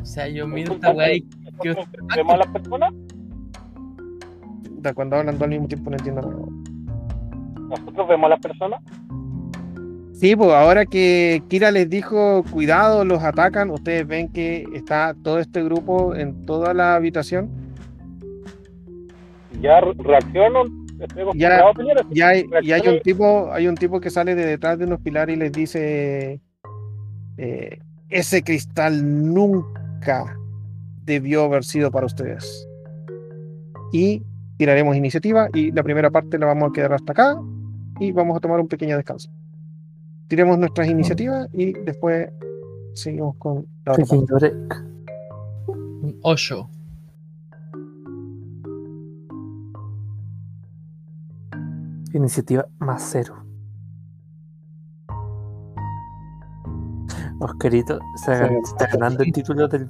O 0.00 0.06
sea, 0.06 0.28
yo 0.28 0.46
miro 0.46 0.72
esta 0.74 0.92
weá 0.92 1.12
y 1.14 1.20
que- 1.60 1.70
Nosotros 1.70 2.06
vemos 2.16 2.34
a 2.34 2.36
las 2.38 2.46
personas, 2.48 2.92
Cuando 4.94 5.16
hablan 5.16 5.34
todo 5.34 5.44
al 5.44 5.50
mismo 5.50 5.68
tiempo 5.68 5.90
no 5.90 5.96
entiendo 5.96 6.22
nada. 6.22 7.68
nosotros 7.68 8.08
vemos 8.08 8.26
a 8.26 8.28
las 8.30 8.40
personas, 8.40 8.80
Sí, 10.22 10.36
pues 10.36 10.50
ahora 10.50 10.86
que 10.86 11.42
Kira 11.48 11.72
les 11.72 11.90
dijo, 11.90 12.44
cuidado, 12.52 13.04
los 13.04 13.24
atacan, 13.24 13.70
ustedes 13.72 14.06
ven 14.06 14.28
que 14.32 14.64
está 14.72 15.16
todo 15.24 15.40
este 15.40 15.64
grupo 15.64 16.14
en 16.14 16.46
toda 16.46 16.72
la 16.74 16.94
habitación. 16.94 17.50
ya 19.60 19.80
re- 19.80 19.94
reacciono, 19.98 20.62
Ya- 21.34 21.56
acostumbrado 21.56 21.68
a 21.70 21.74
pelear, 21.74 21.96
Y 22.12 22.20
hay, 22.20 22.44
y 22.62 22.70
hay 22.70 22.82
un 22.86 23.00
tipo, 23.00 23.50
hay 23.52 23.66
un 23.66 23.74
tipo 23.74 24.00
que 24.00 24.10
sale 24.10 24.36
de 24.36 24.46
detrás 24.46 24.78
de 24.78 24.84
unos 24.84 25.00
pilares 25.00 25.34
y 25.36 25.38
les 25.40 25.50
dice 25.50 26.40
eh, 27.36 27.78
ese 28.08 28.42
cristal 28.44 29.34
nunca 29.34 30.36
debió 31.04 31.42
haber 31.46 31.64
sido 31.64 31.90
para 31.90 32.06
ustedes. 32.06 32.68
Y 33.92 34.22
tiraremos 34.56 34.94
iniciativa 34.96 35.48
y 35.52 35.72
la 35.72 35.82
primera 35.82 36.10
parte 36.10 36.38
la 36.38 36.46
vamos 36.46 36.70
a 36.70 36.72
quedar 36.72 36.92
hasta 36.92 37.10
acá 37.10 37.36
y 37.98 38.12
vamos 38.12 38.36
a 38.36 38.40
tomar 38.40 38.60
un 38.60 38.68
pequeño 38.68 38.94
descanso 38.96 39.28
tiremos 40.32 40.58
nuestras 40.58 40.88
iniciativas 40.88 41.46
y 41.52 41.74
después 41.74 42.30
seguimos 42.94 43.36
con 43.36 43.66
la 43.84 43.92
otra 43.92 44.06
parte. 44.06 44.54
Un 45.66 46.18
8. 46.22 46.70
Iniciativa 52.14 52.66
más 52.78 53.06
cero. 53.12 53.44
Oscarito 57.38 57.98
se, 58.24 58.32
está 58.32 58.86
ganando 58.86 59.24
el 59.24 59.32
título 59.32 59.68
del, 59.68 59.86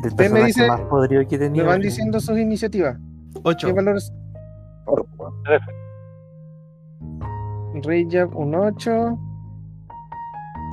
del 0.00 0.14
personaje 0.14 0.46
dice, 0.46 0.68
más 0.68 0.80
podrido 0.82 1.26
que 1.26 1.38
tenía. 1.38 1.64
Me 1.64 1.68
van 1.70 1.80
diciendo 1.80 2.20
sus 2.20 2.38
iniciativas. 2.38 2.96
8. 3.42 3.66
¿Qué 3.66 3.72
valores? 3.72 4.12
3. 5.44 5.81
Rayab 7.84 8.36
un 8.36 8.54
8. 8.54 9.18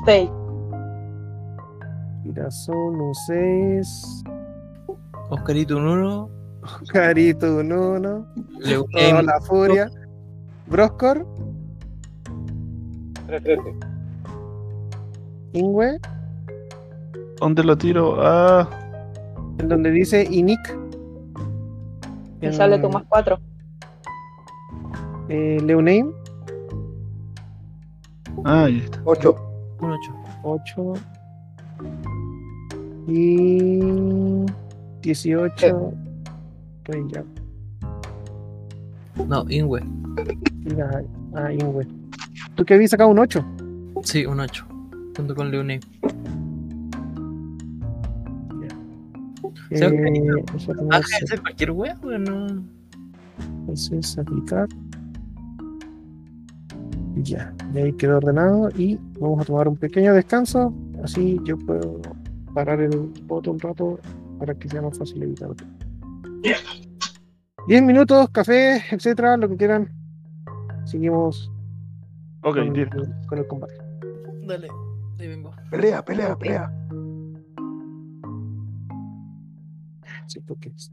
6. 0.05 0.29
Girasol 2.23 3.01
un 3.01 3.13
6. 3.13 4.23
Oscarito 5.29 5.77
un 5.77 5.87
1. 5.87 6.29
Oscarito 6.81 7.57
un 7.57 7.71
1. 7.71 8.27
Toda 8.91 9.21
la 9.23 9.41
furia. 9.41 9.89
Broscor. 10.67 11.25
13. 13.27 13.57
Ingwe. 15.53 15.99
¿Dónde 17.39 17.63
lo 17.63 17.77
tiro? 17.77 18.17
Ah. 18.19 18.69
En 19.57 19.67
donde 19.67 19.91
dice 19.91 20.27
Inic. 20.29 20.77
Y 22.41 22.45
en... 22.45 22.53
sale 22.53 22.77
tu 22.79 22.89
más 22.89 23.03
4. 23.09 23.39
Eh, 25.29 25.57
Leoname 25.63 26.18
ah, 28.45 28.63
ahí 28.65 28.77
está. 28.79 29.01
8. 29.05 29.35
Un 29.81 29.91
8. 29.91 30.13
8. 30.43 30.93
Y 33.07 34.45
18. 35.01 35.93
Rey 36.85 37.03
Jab. 37.13 37.25
No, 39.27 39.45
Ingwe. 39.49 39.81
Mira, 40.63 41.03
ah, 41.35 41.51
Ingwe. 41.51 41.87
¿Tú 42.55 42.65
qué 42.65 42.75
habías 42.75 42.91
sacado 42.91 43.09
un 43.09 43.19
8? 43.19 43.43
Sí, 44.03 44.25
un 44.25 44.39
8. 44.39 44.65
Junto 45.15 45.35
con 45.35 45.51
Leone. 45.51 45.79
Eh, 49.71 49.79
Ah, 50.91 51.01
que 51.07 51.15
hacer. 51.25 51.41
cualquier 51.41 51.71
wea, 51.71 51.95
bueno. 52.01 52.63
Entonces, 53.59 54.17
aplicar. 54.17 54.67
Ya, 57.23 57.53
de 57.73 57.83
ahí 57.83 57.93
quedó 57.93 58.17
ordenado 58.17 58.69
y 58.75 58.97
vamos 59.19 59.41
a 59.41 59.45
tomar 59.45 59.67
un 59.67 59.75
pequeño 59.77 60.13
descanso. 60.13 60.73
Así 61.03 61.39
yo 61.43 61.57
puedo 61.57 61.99
parar 62.53 62.79
el 62.81 63.11
voto 63.23 63.51
un 63.51 63.59
rato 63.59 63.99
para 64.37 64.53
que 64.55 64.69
sea 64.69 64.81
más 64.81 64.97
fácil 64.97 65.23
evitar. 65.23 65.49
10 67.67 67.83
minutos, 67.83 68.29
café, 68.29 68.81
etcétera, 68.91 69.37
lo 69.37 69.49
que 69.49 69.57
quieran. 69.57 69.89
Seguimos 70.85 71.51
Ok, 72.41 72.55
con, 72.55 72.73
10. 72.73 72.89
con 73.27 73.37
el 73.37 73.47
combate. 73.47 73.73
Dale, 74.47 74.67
ahí 75.19 75.27
vengo. 75.27 75.51
Pelea, 75.69 76.03
pelea, 76.03 76.35
pelea. 76.37 76.71
Sí, 80.27 80.39
porque 80.41 80.69
es- 80.69 80.91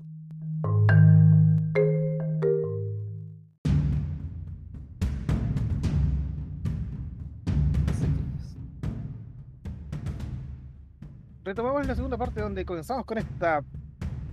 Retomamos 11.47 11.87
la 11.87 11.95
segunda 11.95 12.17
parte 12.17 12.41
donde 12.41 12.65
comenzamos 12.65 13.05
con 13.05 13.19
esta 13.19 13.63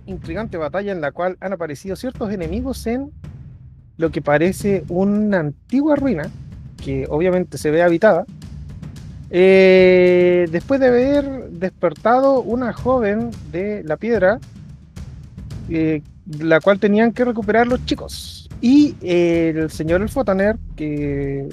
intrigante 0.04 0.56
batalla 0.56 0.90
en 0.90 1.00
la 1.00 1.12
cual 1.12 1.36
han 1.38 1.52
aparecido 1.52 1.94
ciertos 1.94 2.32
enemigos 2.32 2.84
en 2.88 3.12
lo 3.98 4.10
que 4.10 4.20
parece 4.20 4.82
una 4.88 5.38
antigua 5.38 5.94
ruina, 5.94 6.28
que 6.76 7.06
obviamente 7.08 7.56
se 7.56 7.70
ve 7.70 7.84
habitada. 7.84 8.26
Eh, 9.30 10.48
después 10.50 10.80
de 10.80 10.88
haber 10.88 11.50
despertado 11.50 12.40
una 12.40 12.72
joven 12.72 13.30
de 13.52 13.84
la 13.84 13.96
piedra, 13.96 14.40
eh, 15.70 16.02
la 16.40 16.58
cual 16.58 16.80
tenían 16.80 17.12
que 17.12 17.24
recuperar 17.24 17.68
los 17.68 17.86
chicos. 17.86 18.48
Y 18.60 18.96
eh, 19.02 19.54
el 19.54 19.70
señor 19.70 20.02
El 20.02 20.08
Fotaner, 20.08 20.58
que 20.74 21.48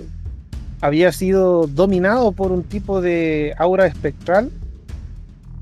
había 0.81 1.11
sido 1.11 1.67
dominado 1.67 2.31
por 2.31 2.51
un 2.51 2.63
tipo 2.63 2.99
de 2.99 3.53
aura 3.59 3.85
espectral, 3.85 4.49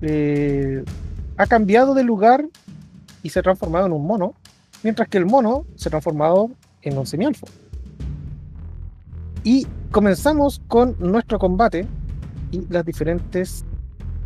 eh, 0.01 0.83
ha 1.37 1.47
cambiado 1.47 1.93
de 1.93 2.03
lugar 2.03 2.45
y 3.23 3.29
se 3.29 3.39
ha 3.39 3.43
transformado 3.43 3.85
en 3.85 3.93
un 3.93 4.05
mono, 4.05 4.33
mientras 4.83 5.07
que 5.07 5.17
el 5.17 5.25
mono 5.25 5.65
se 5.75 5.89
ha 5.89 5.91
transformado 5.91 6.51
en 6.81 6.97
un 6.97 7.05
semialfo. 7.05 7.47
Y 9.43 9.67
comenzamos 9.91 10.61
con 10.67 10.95
nuestro 10.99 11.39
combate 11.39 11.87
y 12.51 12.65
las 12.69 12.85
diferentes 12.85 13.65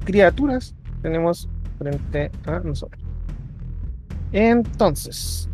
criaturas 0.06 0.76
que 0.86 1.02
tenemos 1.04 1.50
frente 1.78 2.32
a 2.46 2.60
nosotros. 2.60 3.02
Entonces, 4.32 5.50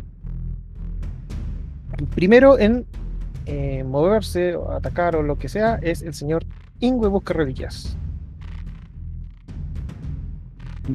primero 2.14 2.58
en 2.58 2.86
eh, 3.46 3.84
moverse 3.84 4.54
o 4.54 4.70
atacar 4.70 5.16
o 5.16 5.22
lo 5.22 5.36
que 5.36 5.48
sea 5.48 5.78
es 5.82 6.02
el 6.02 6.14
señor 6.14 6.44
Ingwe 6.80 7.08
Busca 7.08 7.34
Reliquias. 7.34 7.96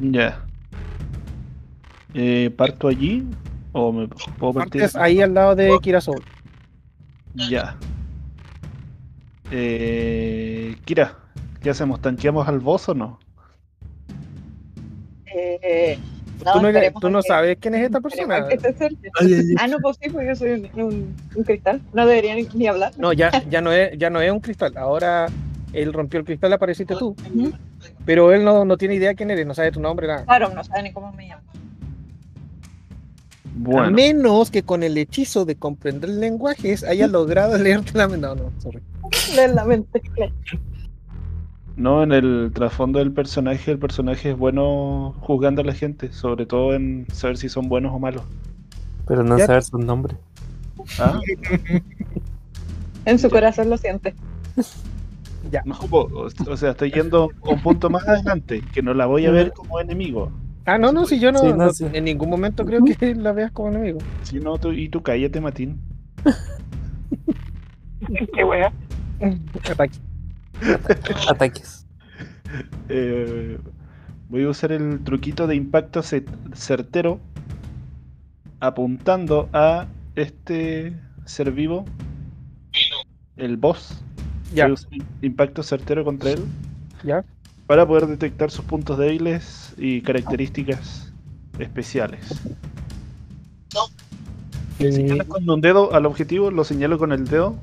Ya. 0.02 0.42
Eh, 2.14 2.50
¿Parto 2.56 2.88
allí? 2.88 3.26
¿O 3.72 3.92
me 3.92 4.08
puedo 4.08 4.52
partir? 4.54 4.82
Partes 4.82 4.96
ahí 4.96 5.20
al 5.20 5.34
lado 5.34 5.54
de 5.54 5.70
Kirasol. 5.82 6.22
Ya. 7.34 7.76
Eh, 9.50 10.76
Kira, 10.84 11.16
¿qué 11.62 11.70
hacemos? 11.70 12.00
¿Tanqueamos 12.00 12.48
al 12.48 12.58
boss 12.60 12.88
o 12.88 12.94
no? 12.94 13.18
Eh, 15.34 15.98
tú 16.38 16.60
no, 16.62 16.68
tú 17.00 17.10
no 17.10 17.22
sabes 17.22 17.58
quién 17.60 17.74
es 17.74 17.82
esta 17.84 18.00
persona. 18.00 18.46
Ah, 19.58 19.66
no, 19.68 19.78
pues 19.80 19.98
sí, 20.00 20.08
porque 20.10 20.26
yo 20.28 20.36
soy 20.36 20.50
un, 20.52 20.82
un- 20.82 21.16
un 21.34 21.44
cristal. 21.44 21.80
No 21.92 22.06
debería 22.06 22.34
ni, 22.34 22.48
ni 22.54 22.66
hablar. 22.66 22.92
No, 22.98 23.12
ya, 23.12 23.30
ya, 23.50 23.60
no 23.60 23.70
es, 23.72 23.96
ya 23.98 24.08
no 24.10 24.20
es 24.20 24.30
un 24.32 24.40
cristal. 24.40 24.76
Ahora 24.76 25.26
él 25.72 25.92
rompió 25.92 26.18
el 26.20 26.24
cristal, 26.26 26.52
apareciste 26.52 26.94
tú. 26.96 27.14
Ujú. 27.34 27.52
Pero 28.04 28.32
él 28.32 28.44
no, 28.44 28.64
no 28.64 28.76
tiene 28.76 28.94
idea 28.94 29.14
quién 29.14 29.30
eres, 29.30 29.46
no 29.46 29.54
sabe 29.54 29.72
tu 29.72 29.80
nombre, 29.80 30.06
nada. 30.06 30.24
Claro, 30.24 30.50
no 30.54 30.62
sabe 30.64 30.82
ni 30.84 30.92
cómo 30.92 31.12
me 31.12 31.28
llamo. 31.28 31.42
A 31.48 31.52
Bueno, 33.58 33.90
menos 33.90 34.50
que 34.50 34.62
con 34.62 34.82
el 34.82 34.96
hechizo 34.98 35.44
de 35.44 35.56
comprender 35.56 36.10
lenguajes 36.10 36.84
haya 36.84 37.06
logrado 37.06 37.56
leerte 37.58 37.92
la 37.96 38.08
mente. 38.08 38.26
No, 38.26 38.34
no, 38.34 38.52
sorry. 38.60 38.80
Leer 39.34 39.54
la 39.54 39.64
mente. 39.64 40.02
no 41.76 42.02
en 42.02 42.12
el 42.12 42.50
trasfondo 42.54 42.98
del 42.98 43.12
personaje, 43.12 43.70
el 43.72 43.78
personaje 43.78 44.30
es 44.30 44.36
bueno 44.36 45.14
juzgando 45.20 45.62
a 45.62 45.64
la 45.64 45.74
gente, 45.74 46.12
sobre 46.12 46.46
todo 46.46 46.74
en 46.74 47.06
saber 47.12 47.36
si 47.38 47.48
son 47.48 47.68
buenos 47.68 47.92
o 47.94 47.98
malos. 47.98 48.22
Pero 49.06 49.22
no 49.22 49.38
Ya. 49.38 49.46
saber 49.46 49.62
su 49.62 49.78
nombre. 49.78 50.16
¿Ah? 50.98 51.18
En 53.04 53.18
su 53.18 53.30
corazón 53.30 53.70
lo 53.70 53.76
siente. 53.78 54.14
No, 55.64 55.78
po, 55.90 56.08
o, 56.12 56.28
o 56.50 56.56
sea, 56.56 56.70
estoy 56.70 56.90
yendo 56.92 57.30
un 57.42 57.60
punto 57.62 57.90
más 57.90 58.06
adelante, 58.08 58.62
que 58.72 58.82
no 58.82 58.94
la 58.94 59.06
voy 59.06 59.26
a 59.26 59.30
ver 59.30 59.52
como 59.52 59.80
enemigo. 59.80 60.30
Ah, 60.64 60.78
no, 60.78 60.92
no, 60.92 61.06
si 61.06 61.20
yo 61.20 61.30
no, 61.32 61.38
Sí, 61.40 61.46
no, 61.48 61.56
no- 61.56 61.72
sí. 61.72 61.86
en 61.92 62.04
ningún 62.04 62.28
momento 62.28 62.64
creo 62.66 62.80
que 62.84 62.84
la 63.14 63.32
veas 63.32 63.52
como 63.52 63.68
enemigo. 63.68 63.98
Si 64.22 64.40
no, 64.40 64.58
tú, 64.58 64.72
y 64.72 64.88
tú 64.88 65.02
cállate, 65.02 65.40
Matín. 65.40 65.78
Qué 68.34 68.44
wea. 68.44 68.72
Ataque. 69.70 69.98
Ataques. 71.28 71.86
Eh, 72.88 73.58
voy 74.28 74.44
a 74.44 74.48
usar 74.48 74.72
el 74.72 75.00
truquito 75.02 75.46
de 75.46 75.56
impacto 75.56 76.02
ce- 76.02 76.24
certero 76.52 77.20
apuntando 78.60 79.48
a 79.52 79.86
este 80.14 80.96
ser 81.24 81.52
vivo, 81.52 81.84
el 83.36 83.56
boss. 83.56 84.02
Ya, 84.54 84.72
impacto 85.22 85.62
certero 85.62 86.04
contra 86.04 86.30
él 86.30 86.44
ya. 87.02 87.24
para 87.66 87.86
poder 87.86 88.06
detectar 88.06 88.50
sus 88.50 88.64
puntos 88.64 88.96
débiles 88.96 89.74
y 89.76 90.00
características 90.02 91.12
especiales. 91.58 92.40
Eh, 94.78 94.92
Señalo 94.92 95.26
con 95.26 95.48
un 95.48 95.60
dedo 95.60 95.92
al 95.94 96.06
objetivo, 96.06 96.50
lo 96.50 96.62
señalo 96.64 96.98
con 96.98 97.12
el 97.12 97.26
dedo, 97.26 97.56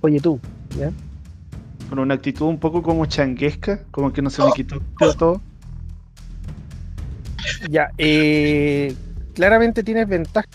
oye 0.00 0.20
tú, 0.20 0.40
¿ya? 0.76 0.90
con 1.88 1.98
una 1.98 2.14
actitud 2.14 2.46
un 2.46 2.58
poco 2.58 2.82
como 2.82 3.06
changuesca, 3.06 3.82
como 3.90 4.12
que 4.12 4.22
no 4.22 4.30
se 4.30 4.42
me 4.42 4.50
quitó 4.52 4.80
del 4.98 5.16
todo. 5.16 5.40
Ya, 7.70 7.90
eh, 7.98 8.94
claramente 9.34 9.82
tienes 9.82 10.08
ventaja 10.08 10.48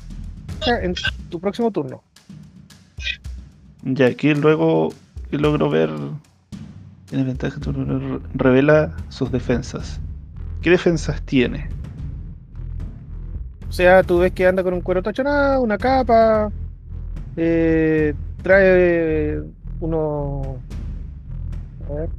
en 0.81 0.95
tu 1.30 1.39
próximo 1.39 1.72
turno. 1.72 2.03
Y 3.85 4.03
aquí 4.03 4.34
luego 4.34 4.89
que 5.30 5.38
logro 5.38 5.70
ver. 5.70 5.90
Tiene 7.06 7.24
ventaja, 7.24 7.60
revela 8.34 8.95
sus 9.10 9.32
defensas. 9.32 9.99
¿Qué 10.62 10.70
defensas 10.70 11.22
tiene? 11.22 11.70
O 13.70 13.72
sea, 13.72 14.04
tú 14.04 14.20
ves 14.20 14.32
que 14.34 14.45
anda 14.45 14.64
con 14.64 14.74
un 14.74 14.82
cuero 14.82 15.02
tachonado, 15.02 15.62
una 15.62 15.78
capa, 15.78 16.52
eh, 17.38 18.14
trae 18.41 19.41
uno. 19.80 20.58
A 21.90 21.94
ver. 21.94 22.10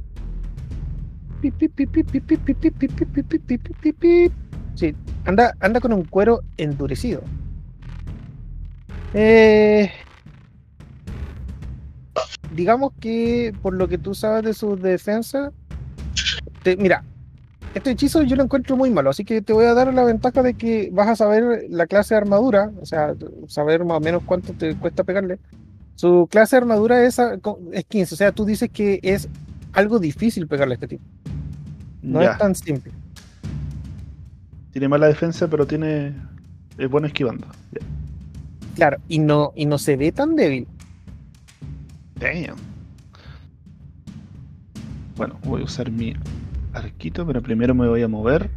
Sí, 4.75 4.95
anda, 5.25 5.53
anda 5.59 5.79
con 5.79 5.93
un 5.93 6.03
cuero 6.03 6.41
endurecido. 6.57 7.21
Eh, 9.13 9.91
digamos 12.53 12.93
que 12.99 13.53
por 13.61 13.73
lo 13.73 13.87
que 13.87 13.97
tú 13.97 14.13
sabes 14.15 14.43
de 14.43 14.53
sus 14.53 14.81
defensas, 14.81 15.51
te- 16.63 16.77
mira, 16.77 17.03
este 17.75 17.91
hechizo 17.91 18.23
yo 18.23 18.35
lo 18.35 18.43
encuentro 18.43 18.75
muy 18.75 18.89
malo, 18.89 19.09
así 19.11 19.23
que 19.23 19.41
te 19.41 19.53
voy 19.53 19.65
a 19.65 19.73
dar 19.73 19.93
la 19.93 20.03
ventaja 20.03 20.41
de 20.43 20.55
que 20.55 20.89
vas 20.91 21.07
a 21.07 21.15
saber 21.15 21.65
la 21.69 21.85
clase 21.87 22.13
de 22.15 22.19
armadura, 22.19 22.71
o 22.81 22.85
sea, 22.85 23.13
saber 23.47 23.85
más 23.85 23.97
o 23.97 24.01
menos 24.01 24.23
cuánto 24.25 24.53
te 24.53 24.75
cuesta 24.75 25.03
pegarle. 25.03 25.37
Su 25.95 26.27
clase 26.31 26.55
de 26.55 26.61
armadura 26.61 27.03
es, 27.03 27.19
a- 27.19 27.37
co- 27.37 27.59
es 27.73 27.85
15, 27.85 28.15
o 28.15 28.17
sea, 28.17 28.31
tú 28.31 28.45
dices 28.45 28.69
que 28.71 28.99
es 29.03 29.27
algo 29.73 29.99
difícil 29.99 30.47
pegarle 30.47 30.73
a 30.73 30.75
este 30.75 30.87
tipo. 30.87 31.03
No 32.01 32.21
ya, 32.23 32.31
es 32.31 32.37
tan 32.37 32.55
simple. 32.55 32.91
tiene 34.71 34.87
mala 34.87 35.07
defensa, 35.07 35.47
pero 35.47 35.65
tiene. 35.67 36.13
Es 36.77 36.89
bueno 36.89 37.07
esquivando. 37.07 37.45
Ya. 37.71 37.79
Claro, 38.75 38.97
y 39.09 39.19
no, 39.19 39.51
y 39.55 39.65
no 39.65 39.77
se 39.77 39.97
ve 39.97 40.11
tan 40.13 40.35
débil. 40.35 40.65
Damn. 42.19 42.57
Bueno, 45.15 45.39
voy 45.43 45.61
a 45.61 45.65
usar 45.65 45.91
mi 45.91 46.13
arquito, 46.73 47.25
pero 47.25 47.41
primero 47.41 47.73
me 47.73 47.87
voy 47.87 48.01
a 48.01 48.07
mover. 48.07 48.49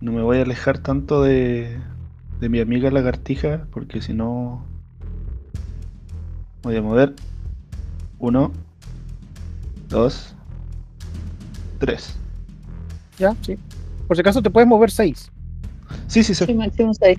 No 0.00 0.12
me 0.12 0.22
voy 0.22 0.38
a 0.38 0.42
alejar 0.42 0.78
tanto 0.78 1.22
de, 1.22 1.78
de 2.40 2.48
mi 2.48 2.60
amiga 2.60 2.90
lagartija, 2.90 3.66
porque 3.70 4.00
si 4.00 4.14
no. 4.14 4.64
Voy 6.62 6.76
a 6.76 6.82
mover. 6.82 7.14
Uno, 8.18 8.52
dos, 9.88 10.34
tres. 11.78 12.16
¿Ya? 13.18 13.34
Sí. 13.42 13.58
Por 14.06 14.16
si 14.16 14.20
acaso 14.20 14.42
te 14.42 14.50
puedes 14.50 14.68
mover 14.68 14.90
6. 14.90 15.30
Sí, 16.06 16.22
sí, 16.22 16.34
sí. 16.34 16.46
Sí, 16.46 16.54
máximo 16.54 16.94
6. 16.94 17.18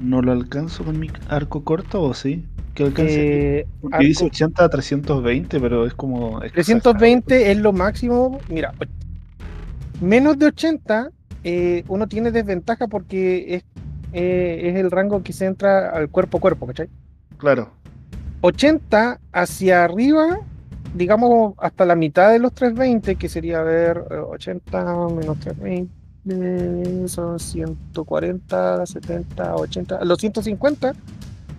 ¿No 0.00 0.22
lo 0.22 0.32
alcanzo 0.32 0.84
con 0.84 0.98
mi 0.98 1.10
arco 1.28 1.64
corto 1.64 2.02
o 2.02 2.14
sí? 2.14 2.46
¿Qué 2.78 2.84
alcance? 2.84 3.58
Eh, 3.58 3.66
Porque 3.80 4.04
dice 4.06 4.24
arco- 4.24 4.34
80 4.36 4.64
a 4.64 4.68
320, 4.68 5.58
pero 5.60 5.84
es 5.84 5.94
como. 5.94 6.40
es 6.44 6.52
320 6.52 7.50
es 7.50 7.58
lo 7.58 7.72
máximo. 7.72 8.38
Mira, 8.48 8.72
menos 10.00 10.38
de 10.38 10.46
80 10.46 11.10
eh, 11.42 11.82
uno 11.88 12.06
tiene 12.06 12.30
desventaja 12.30 12.86
porque 12.86 13.56
es, 13.56 13.64
eh, 14.12 14.60
es 14.70 14.76
el 14.76 14.92
rango 14.92 15.24
que 15.24 15.32
se 15.32 15.46
entra 15.46 15.90
al 15.90 16.08
cuerpo 16.08 16.38
a 16.38 16.40
cuerpo, 16.40 16.68
¿cachai? 16.68 16.88
Claro. 17.36 17.70
80 18.42 19.18
hacia 19.32 19.82
arriba, 19.82 20.38
digamos 20.94 21.54
hasta 21.58 21.84
la 21.84 21.96
mitad 21.96 22.30
de 22.30 22.38
los 22.38 22.52
320, 22.52 23.16
que 23.16 23.28
sería 23.28 23.58
a 23.58 23.64
ver 23.64 24.04
eh, 24.08 24.14
80 24.18 25.08
menos 25.16 25.36
320, 25.40 27.08
son 27.08 27.40
140, 27.40 28.86
70, 28.86 29.56
80, 29.56 30.04
los 30.04 30.18
150. 30.20 30.92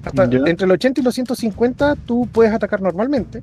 Hasta 0.04 0.24
entre 0.24 0.66
el 0.66 0.72
80 0.72 1.02
y 1.02 1.04
los 1.04 1.14
150 1.16 1.96
tú 2.06 2.28
puedes 2.32 2.54
atacar 2.54 2.82
normalmente. 2.82 3.42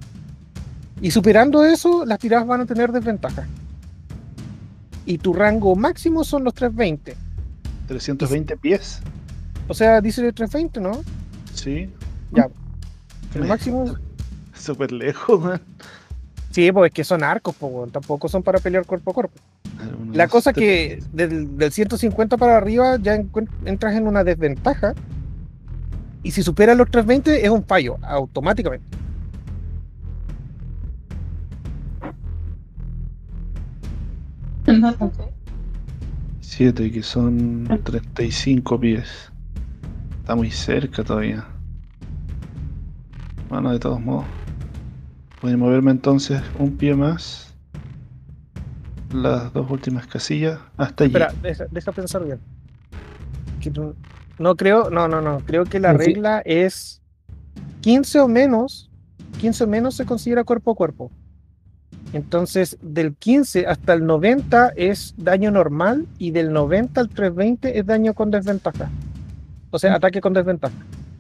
Y 1.01 1.11
superando 1.11 1.65
eso, 1.65 2.07
las 2.07 2.19
tiradas 2.19 2.47
van 2.47 2.63
a 2.63 2.67
tener 2.67 2.91
desventaja. 2.93 3.47
Y 5.05 5.19
tu 5.19 5.33
rango 5.35 5.77
máximo 5.77 6.25
son 6.25 6.45
los 6.45 6.55
320. 6.55 7.17
320 7.89 8.57
pies. 8.57 9.01
O 9.69 9.75
sea, 9.75 10.01
dice 10.01 10.27
el 10.27 10.33
320, 10.35 10.81
¿no? 10.81 11.03
Sí. 11.55 11.91
Ya. 12.33 12.49
El 13.35 13.43
Me- 13.43 13.49
máximo 13.49 13.85
Súper 14.55 14.91
lejos, 14.93 15.41
man. 15.41 15.61
Sí, 16.51 16.73
pues 16.73 16.89
es 16.91 16.95
que 16.95 17.05
son 17.05 17.23
arcos, 17.23 17.55
tampoco 17.93 18.29
son 18.29 18.43
para 18.43 18.59
pelear 18.59 18.87
cuerpo 18.87 19.11
a 19.11 19.15
cuerpo. 19.15 19.35
Unos 20.01 20.17
La 20.17 20.27
cosa 20.27 20.53
70. 20.55 20.61
que 20.61 21.03
del, 21.13 21.59
del 21.59 21.71
150 21.71 22.39
para 22.39 22.57
arriba 22.57 22.97
ya 22.97 23.23
entras 23.67 23.95
en 23.95 24.07
una 24.09 24.25
desventaja. 24.25 24.95
Y 26.27 26.33
si 26.33 26.43
superas 26.43 26.77
los 26.77 26.91
320 26.91 27.45
es 27.45 27.51
un 27.51 27.65
fallo, 27.65 27.99
automáticamente. 28.03 28.85
Siete, 36.41 36.91
que 36.91 37.05
son 37.05 37.81
35 37.85 38.81
pies. 38.81 39.31
Está 40.19 40.35
muy 40.35 40.51
cerca 40.51 41.05
todavía. 41.05 41.47
Bueno, 43.49 43.71
de 43.71 43.79
todos 43.79 44.01
modos. 44.01 44.25
Voy 45.43 45.53
a 45.53 45.57
moverme 45.57 45.93
entonces 45.93 46.43
un 46.59 46.77
pie 46.77 46.97
más. 46.97 47.55
Las 49.15 49.53
dos 49.53 49.71
últimas 49.71 50.09
casillas. 50.09 50.59
Hasta 50.77 51.05
allí. 51.05 51.13
Espera, 51.13 51.33
deja, 51.41 51.67
deja 51.71 51.93
pensar 51.93 52.25
bien. 52.25 52.41
Que 53.61 53.71
no, 53.71 53.95
no 54.39 54.57
creo, 54.57 54.91
no, 54.91 55.09
no, 55.09 55.21
no. 55.21 55.41
Creo 55.47 55.65
que 55.65 55.81
la 55.81 55.93
Sí. 55.93 55.99
regla 55.99 56.43
es 56.45 57.01
15 57.81 58.21
o 58.21 58.29
menos. 58.29 58.91
15 59.41 59.65
o 59.65 59.67
menos 59.67 59.95
se 59.97 60.07
considera 60.07 60.45
cuerpo 60.45 60.73
a 60.73 60.75
cuerpo. 60.75 61.11
Entonces, 62.13 62.79
del 62.81 63.15
15 63.17 63.67
hasta 63.67 63.93
el 63.93 64.07
90 64.07 64.73
es 64.77 65.15
daño 65.19 65.51
normal 65.51 66.07
y 66.19 66.31
del 66.31 66.53
90 66.53 67.01
al 67.01 67.09
320 67.09 67.79
es 67.79 67.85
daño 67.87 68.15
con 68.15 68.31
desventaja. 68.31 68.89
O 69.71 69.79
sea, 69.79 69.95
ataque 69.95 70.21
con 70.21 70.33
desventaja. 70.33 70.75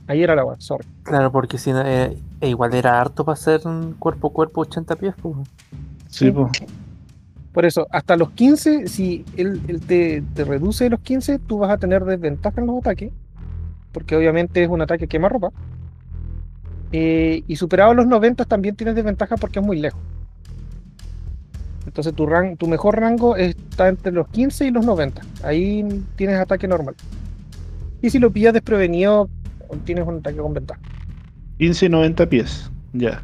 Ahí 0.07 0.23
era 0.23 0.35
la 0.37 0.43
agua, 0.43 0.57
sorry. 0.59 0.87
Claro, 1.03 1.33
porque 1.33 1.59
si 1.59 1.73
no, 1.73 1.83
eh, 1.85 2.17
eh, 2.41 2.49
igual 2.49 2.73
era 2.75 3.01
harto 3.01 3.25
para 3.25 3.35
hacer 3.35 3.63
un 3.67 3.95
cuerpo 3.95 4.29
a 4.29 4.33
cuerpo 4.33 4.61
80 4.63 4.95
pies. 4.97 5.15
Pues. 5.21 5.35
Sí, 6.09 6.31
po. 6.31 6.49
Por 7.57 7.65
eso, 7.65 7.87
hasta 7.91 8.19
los 8.19 8.33
15, 8.33 8.87
si 8.87 9.24
él, 9.39 9.81
te, 9.87 10.23
te 10.35 10.45
reduce 10.45 10.91
los 10.91 11.01
15, 11.01 11.39
tú 11.39 11.57
vas 11.57 11.70
a 11.70 11.78
tener 11.78 12.05
desventaja 12.05 12.61
en 12.61 12.66
los 12.66 12.77
ataques, 12.81 13.11
porque 13.93 14.15
obviamente 14.15 14.62
es 14.62 14.69
un 14.69 14.83
ataque 14.83 15.09
quemarropa. 15.09 15.53
Eh, 16.93 17.45
y 17.49 17.57
superado 17.57 17.95
los 17.95 18.07
90 18.07 18.45
también 18.45 18.77
tienes 18.77 18.95
desventaja 18.95 19.39
porque 19.39 19.61
es 19.61 19.65
muy 19.65 19.78
lejos. 19.81 19.99
Entonces 21.87 22.12
tu, 22.12 22.28
tu 22.59 22.66
mejor 22.69 23.01
rango 23.01 23.37
está 23.37 23.89
entre 23.89 24.12
los 24.12 24.28
15 24.28 24.66
y 24.66 24.70
los 24.70 24.85
90. 24.85 25.23
Ahí 25.43 26.05
tienes 26.16 26.39
ataque 26.39 26.69
normal. 26.69 26.95
Y 28.03 28.11
si 28.11 28.19
lo 28.19 28.31
pillas 28.31 28.53
desprevenido, 28.53 29.31
tienes 29.87 30.07
un 30.07 30.19
ataque 30.19 30.37
con 30.37 30.53
ventaja. 30.53 30.81
15 31.57 31.87
y 31.87 31.89
90 31.89 32.28
pies. 32.28 32.70
Ya. 32.93 33.23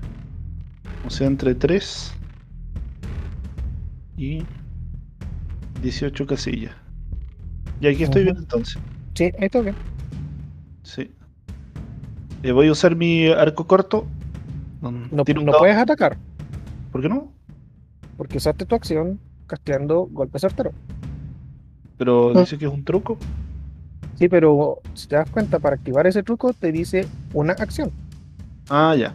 O 1.07 1.11
sea, 1.11 1.27
entre 1.27 1.55
3 1.55 2.15
y 4.17 4.43
18 5.83 6.27
casillas. 6.27 6.75
Y 7.81 7.87
aquí 7.89 8.05
estoy 8.05 8.25
bien 8.25 8.37
entonces. 8.37 8.79
Sí, 9.15 9.25
ahí 9.25 9.33
está 9.47 9.61
bien. 9.61 9.75
Sí. 10.83 11.11
Eh, 12.43 12.53
voy 12.53 12.69
a 12.69 12.73
usar 12.73 12.95
mi 12.97 13.29
arco 13.29 13.67
corto. 13.67 14.07
No, 14.81 14.91
no 14.91 15.25
puedes 15.25 15.77
atacar, 15.77 16.17
¿Por 16.91 17.03
qué 17.03 17.09
no? 17.09 17.33
porque 18.17 18.39
usaste 18.39 18.67
tu 18.67 18.75
acción 18.75 19.21
casteando 19.47 20.07
golpe 20.11 20.39
certero. 20.41 20.73
Pero 21.99 22.33
Ah. 22.35 22.41
dice 22.41 22.59
que 22.59 22.67
es 22.67 22.73
un 22.73 22.85
truco. 22.85 23.17
Sí, 24.19 24.29
pero 24.29 24.81
si 24.95 25.07
te 25.09 25.17
das 25.17 25.31
cuenta, 25.31 25.59
para 25.61 25.77
activar 25.77 26.07
ese 26.07 26.23
truco 26.23 26.53
te 26.53 26.71
dice 26.73 27.07
una 27.33 27.53
acción. 27.55 27.91
Ah, 28.69 28.95
ya. 28.97 29.15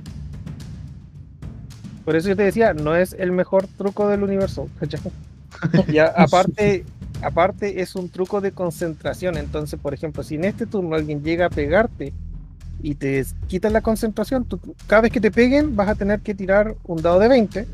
Por 2.08 2.16
eso 2.16 2.30
yo 2.30 2.38
te 2.38 2.44
decía, 2.44 2.74
no 2.74 2.96
es 2.96 3.12
el 3.20 3.34
mejor 3.34 3.68
truco 3.68 4.08
del 4.08 4.24
universo. 4.24 4.70
¿cachai? 4.80 5.02
y 5.90 5.98
a- 5.98 6.06
aparte, 6.16 6.86
aparte 7.22 7.82
es 7.82 7.96
un 7.98 8.08
truco 8.08 8.40
de 8.40 8.54
concentración. 8.54 9.36
Entonces, 9.36 9.78
por 9.78 9.94
ejemplo, 9.94 10.24
si 10.24 10.36
en 10.36 10.46
este 10.46 10.66
turno 10.66 10.96
alguien 10.96 11.22
llega 11.22 11.48
a 11.48 11.50
pegarte 11.50 12.14
y 12.82 12.96
te 12.96 13.26
quitan 13.48 13.74
la 13.74 13.82
concentración, 13.82 14.46
tú- 14.46 14.58
cada 14.88 15.02
vez 15.02 15.12
que 15.12 15.20
te 15.20 15.32
peguen 15.32 15.76
vas 15.76 15.90
a 15.90 15.96
tener 15.96 16.22
que 16.22 16.34
tirar 16.34 16.76
un 16.86 17.02
dado 17.02 17.20
de 17.20 17.28
20. 17.28 17.68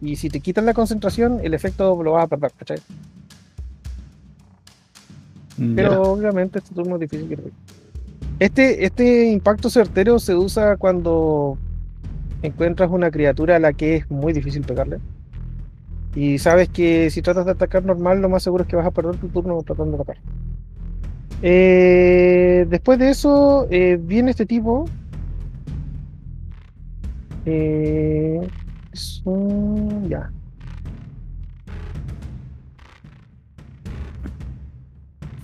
Y 0.00 0.14
si 0.14 0.28
te 0.30 0.38
quitan 0.38 0.64
la 0.64 0.72
concentración, 0.72 1.40
el 1.42 1.52
efecto 1.52 2.00
lo 2.04 2.12
vas 2.12 2.26
a 2.26 2.28
perder, 2.28 2.52
¿cachai? 2.56 2.78
Ya. 5.58 5.74
Pero 5.74 6.02
obviamente 6.02 6.60
este 6.60 6.72
turno 6.72 6.94
es 6.94 7.00
difícil 7.00 7.28
que. 7.28 7.38
Este, 8.38 8.84
este 8.84 9.26
impacto 9.32 9.68
certero 9.70 10.20
se 10.20 10.36
usa 10.36 10.76
cuando 10.76 11.58
encuentras 12.42 12.90
una 12.90 13.10
criatura 13.10 13.56
a 13.56 13.58
la 13.58 13.72
que 13.72 13.96
es 13.96 14.10
muy 14.10 14.32
difícil 14.32 14.62
pegarle. 14.62 14.98
Y 16.14 16.38
sabes 16.38 16.68
que 16.68 17.10
si 17.10 17.22
tratas 17.22 17.44
de 17.46 17.52
atacar 17.52 17.84
normal, 17.84 18.20
lo 18.20 18.28
más 18.28 18.42
seguro 18.42 18.64
es 18.64 18.68
que 18.68 18.76
vas 18.76 18.86
a 18.86 18.90
perder 18.90 19.16
tu 19.16 19.28
turno 19.28 19.62
tratando 19.62 19.96
de 19.96 20.02
atacar. 20.02 20.22
Eh, 21.42 22.66
después 22.68 22.98
de 22.98 23.10
eso, 23.10 23.66
eh, 23.70 23.98
viene 24.00 24.30
este 24.32 24.44
tipo. 24.46 24.86
Eh, 27.46 28.40
es 28.92 29.22
un- 29.24 30.08
ya. 30.08 30.30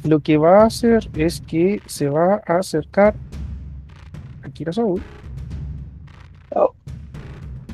Lo 0.05 0.20
que 0.20 0.36
va 0.36 0.62
a 0.62 0.66
hacer 0.66 1.09
es 1.16 1.40
que 1.40 1.81
se 1.86 2.09
va 2.09 2.43
a 2.47 2.59
acercar 2.59 3.14
a 4.43 4.48
Kira 4.51 4.73
Oh. 4.78 4.98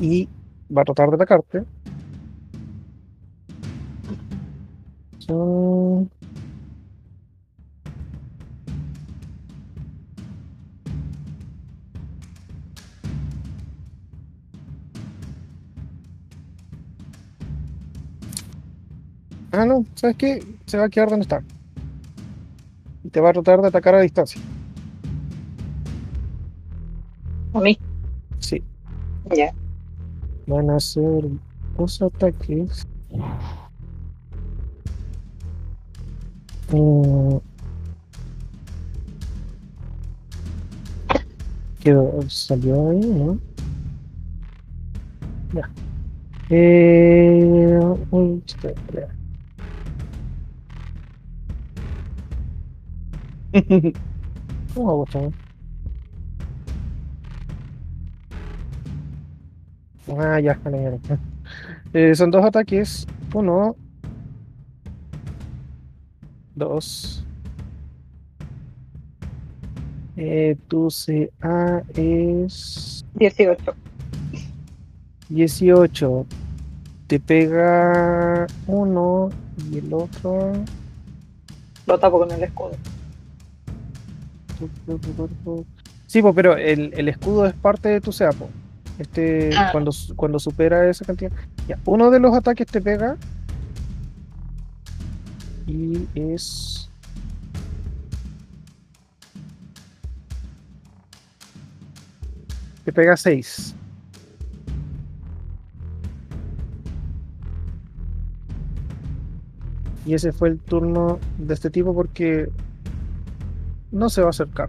Y 0.03 0.29
va 0.77 0.83
a 0.83 0.85
tratar 0.85 1.09
de 1.11 1.15
atacarte. 1.15 1.65
Son- 5.19 6.11
Ah, 19.53 19.67
no, 19.67 19.85
¿sabes 19.95 20.17
qué? 20.17 20.43
Se 20.67 20.79
va 20.79 20.85
a 20.85 20.89
quedar 20.89 21.11
donde 21.11 21.25
está. 21.25 21.43
Y 23.05 23.11
te 23.11 23.21
va 23.21 23.31
a 23.31 23.33
tratar 23.35 23.61
de 23.61 23.69
atacar 23.69 23.95
a 23.95 24.01
distancia. 24.01 24.41
A 27.55 27.61
mí. 27.61 27.79
Sí. 28.39 28.63
Ya. 29.37 29.53
Van 30.53 30.69
a 30.69 30.79
ser 30.79 31.25
dos 31.79 32.03
ataques. 32.03 32.87
Mm. 36.71 37.39
Quedó, 41.81 42.21
salió 42.29 42.91
ahí, 42.91 43.01
¿no? 43.01 43.39
Ya. 45.55 45.71
Eh, 46.51 47.81
uy, 48.11 48.43
espera. 48.47 49.09
¿Cómo 54.75 54.91
hago 54.91 55.07
Ah, 60.09 60.41
ya, 60.41 60.59
ya, 60.65 60.99
ya. 61.09 61.19
Eh, 61.95 62.15
son 62.15 62.31
dos 62.31 62.45
ataques. 62.45 63.07
Uno. 63.35 63.77
Dos. 66.55 67.25
Eh, 70.17 70.57
tu 70.69 70.89
CA 70.89 71.83
es 71.95 73.05
18. 73.15 73.75
18. 75.29 76.27
Te 77.07 77.21
pega 77.21 78.47
uno 78.67 79.31
y 79.71 79.79
el 79.79 79.93
otro. 79.93 80.53
Lo 81.87 81.99
tapo 81.99 82.21
con 82.21 82.31
el 82.31 82.43
escudo. 82.43 82.73
Sí, 86.07 86.23
pero 86.35 86.57
el, 86.57 86.93
el 86.95 87.09
escudo 87.09 87.47
es 87.47 87.55
parte 87.55 87.89
de 87.89 88.01
tu 88.01 88.13
CA. 88.13 88.31
Este, 89.03 89.51
Ah. 89.57 89.71
cuando, 89.73 89.91
cuando 90.15 90.39
supera 90.39 90.89
esa 90.89 91.05
cantidad. 91.05 91.33
Ya, 91.67 91.77
uno 91.85 92.11
de 92.11 92.21
los 92.21 92.33
ataques 92.35 92.67
te 92.69 92.81
pega. 92.81 93.17
Y 95.67 96.07
es. 96.15 96.89
Te 102.85 102.93
pega 102.93 103.17
6. 103.17 103.75
Y 110.05 110.15
ese 110.15 110.33
fue 110.33 110.49
el 110.49 110.59
turno 110.59 111.19
de 111.39 111.55
este 111.55 111.71
tipo 111.71 111.95
porque 111.95 112.51
no 113.93 114.09
se 114.09 114.21
va 114.21 114.29
a 114.29 114.31
acercar. 114.31 114.69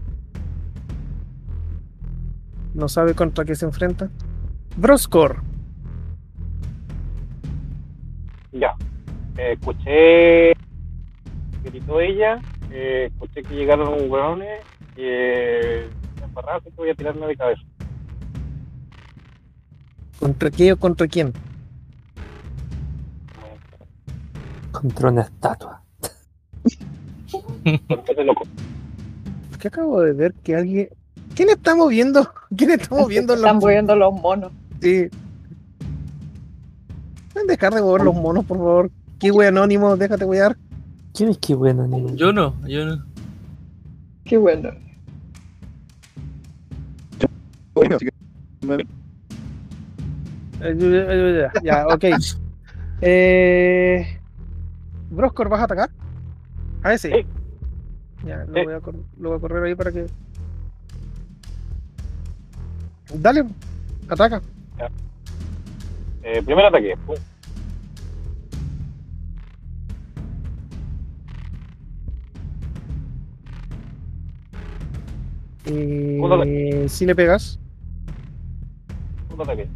No 2.76 2.88
sabe 2.88 3.16
contra 3.16 3.46
qué 3.46 3.56
se 3.56 3.66
enfrenta. 3.66 4.10
Broskor. 4.78 5.42
Ya. 8.52 8.76
Eh, 9.38 9.54
escuché 9.54 10.54
que 11.64 11.70
gritó 11.70 12.00
ella, 12.00 12.40
eh, 12.72 13.10
escuché 13.12 13.42
que 13.44 13.56
llegaron 13.56 14.10
hueones 14.10 14.62
y 14.96 15.02
eh, 15.02 15.90
así 16.48 16.70
que 16.70 16.76
voy 16.76 16.90
a 16.90 16.96
tirarme 16.96 17.28
de 17.28 17.36
cabeza. 17.36 17.62
¿Contra 20.20 20.52
qué 20.52 20.74
o 20.74 20.78
contra 20.78 21.08
quién? 21.08 21.34
Contra 24.72 25.10
una 25.10 25.22
estatua. 25.22 25.82
Entonces, 27.64 28.26
loco. 28.26 28.44
Porque 29.50 29.68
acabo 29.68 30.02
de 30.02 30.14
ver 30.14 30.34
que 30.44 30.56
alguien. 30.56 30.90
¿Quién 31.36 31.50
está 31.50 31.76
moviendo? 31.76 32.32
¿Quién 32.58 32.72
está 32.72 32.96
moviendo 32.96 33.34
Están 33.34 33.56
los 33.56 33.64
moviendo 33.64 33.96
los 33.96 34.14
monos. 34.14 34.52
Sí. 34.84 35.10
¿Pueden 37.32 37.48
dejar 37.48 37.74
de 37.74 37.82
mover 37.82 38.02
los 38.02 38.16
monos, 38.16 38.44
por 38.44 38.58
favor? 38.58 38.92
Kiwi 39.18 39.46
anónimo, 39.46 39.96
déjate 39.96 40.26
cuidar. 40.26 40.58
¿Quién 41.14 41.30
es 41.30 41.40
bueno, 41.56 41.88
ni 41.88 42.18
Yo 42.18 42.34
no, 42.34 42.54
yo 42.68 42.86
no. 42.86 43.06
Qué 44.26 44.38
bueno. 44.38 44.72
Bueno, 47.74 47.98
Eh, 50.62 51.50
Ya, 51.64 51.88
ok. 51.88 52.04
Eh... 53.06 54.20
Broskor, 55.12 55.48
¿vas 55.48 55.62
a 55.62 55.64
atacar? 55.64 55.90
A 56.84 56.94
ese. 56.94 57.10
Sí. 57.10 57.26
Ya, 58.26 58.44
lo 58.46 58.64
voy, 58.64 58.74
a 58.74 58.82
lo 59.18 59.30
voy 59.30 59.38
a 59.38 59.42
correr 59.42 59.64
ahí 59.64 59.76
para 59.76 59.92
que. 59.94 60.08
Dale, 63.14 63.46
ataca. 64.10 64.42
Eh, 66.24 66.42
primer 66.44 66.66
ataque. 66.66 66.96
Eh, 75.66 76.86
si 76.90 77.06
le 77.06 77.16
pegas. 77.16 77.60
Segundo 79.28 79.44
ataque. 79.44 79.68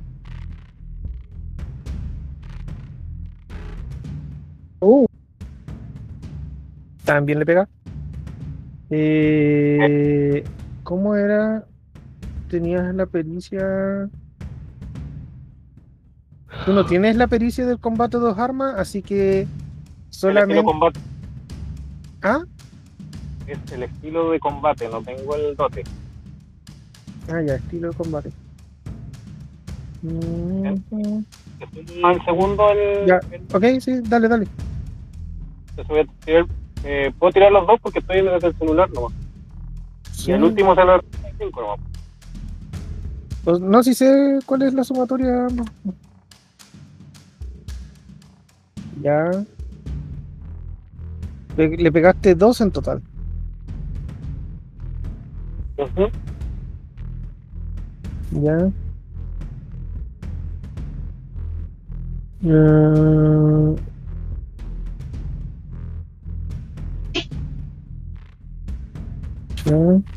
También 7.07 7.39
le 7.39 7.45
pega. 7.45 7.69
Eh, 8.89 10.43
¿Cómo 10.83 11.15
era? 11.15 11.65
Tenías 12.49 12.93
la 12.93 13.05
pericia. 13.05 14.09
Tú 16.67 16.73
no 16.73 16.85
tienes 16.85 17.15
la 17.15 17.27
pericia 17.27 17.65
del 17.65 17.79
combate 17.79 18.17
de 18.17 18.23
dos 18.23 18.37
armas, 18.37 18.75
así 18.77 19.01
que 19.01 19.43
El 19.43 19.47
solamente. 20.09 20.55
estilo 20.55 20.63
combate. 20.65 20.99
¿Ah? 22.21 22.39
Es 23.47 23.71
el 23.71 23.83
estilo 23.83 24.31
de 24.31 24.39
combate, 24.41 24.89
no 24.89 25.01
tengo 25.01 25.33
el 25.37 25.55
dote. 25.55 25.85
Ah, 27.31 27.41
ya, 27.41 27.55
estilo 27.55 27.91
de 27.91 27.95
combate. 27.95 28.31
Mm, 30.01 30.65
En 30.65 32.25
segundo 32.25 32.69
el. 32.71 33.07
Ya. 33.07 33.21
el- 33.31 33.43
ok, 33.55 33.79
sí, 33.79 34.01
dale, 34.03 34.27
dale. 34.27 34.47
entonces 35.69 35.87
voy 35.87 35.99
a 35.99 36.05
tirar- 36.25 36.45
eh, 36.83 37.13
puedo 37.17 37.31
tirar 37.31 37.49
los 37.53 37.65
dos 37.65 37.79
porque 37.81 37.99
estoy 37.99 38.23
desde 38.23 38.45
el 38.47 38.55
celular 38.57 38.89
nomás. 38.91 39.13
Sí. 40.11 40.31
Y 40.31 40.33
el 40.33 40.43
último 40.43 40.75
se 40.75 40.83
lo 40.83 40.99
5 41.39 41.61
nomás. 41.61 41.79
Pues, 43.45 43.59
no, 43.61 43.81
si 43.83 43.93
sé 43.93 44.39
cuál 44.45 44.63
es 44.63 44.73
la 44.73 44.83
sumatoria. 44.83 45.47
no. 45.53 45.63
Ya. 49.01 49.45
Le, 51.57 51.67
le 51.77 51.91
pegaste 51.91 52.35
dos 52.35 52.61
en 52.61 52.71
total. 52.71 53.01
Ujú. 55.77 56.09
Ya. 58.31 58.71
Eh, 62.43 63.75
ya. 69.65 70.16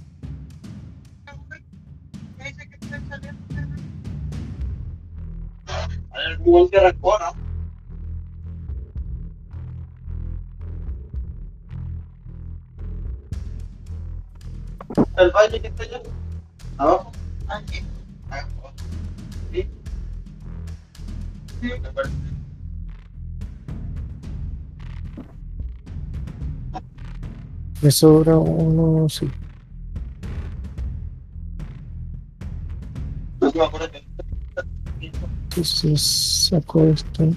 El 15.17 15.31
valle 15.31 15.61
que 15.61 15.67
está 15.67 15.83
allá. 15.83 16.01
Abajo. 16.77 17.11
Aquí. 17.47 17.81
Abajo. 18.29 18.73
¿Sí? 19.53 19.69
Sí, 21.61 21.67
me 21.81 21.89
parece. 21.91 22.15
Me 27.81 27.91
sobra 27.91 28.37
uno, 28.37 29.07
sí. 29.07 29.29
Entonces 35.51 36.01
saco 36.49 36.81
esto. 36.85 37.29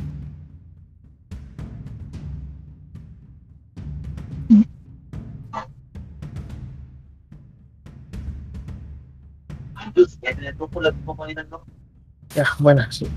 Ya 12.36 12.46
bueno, 12.60 12.82
sí. 12.92 13.08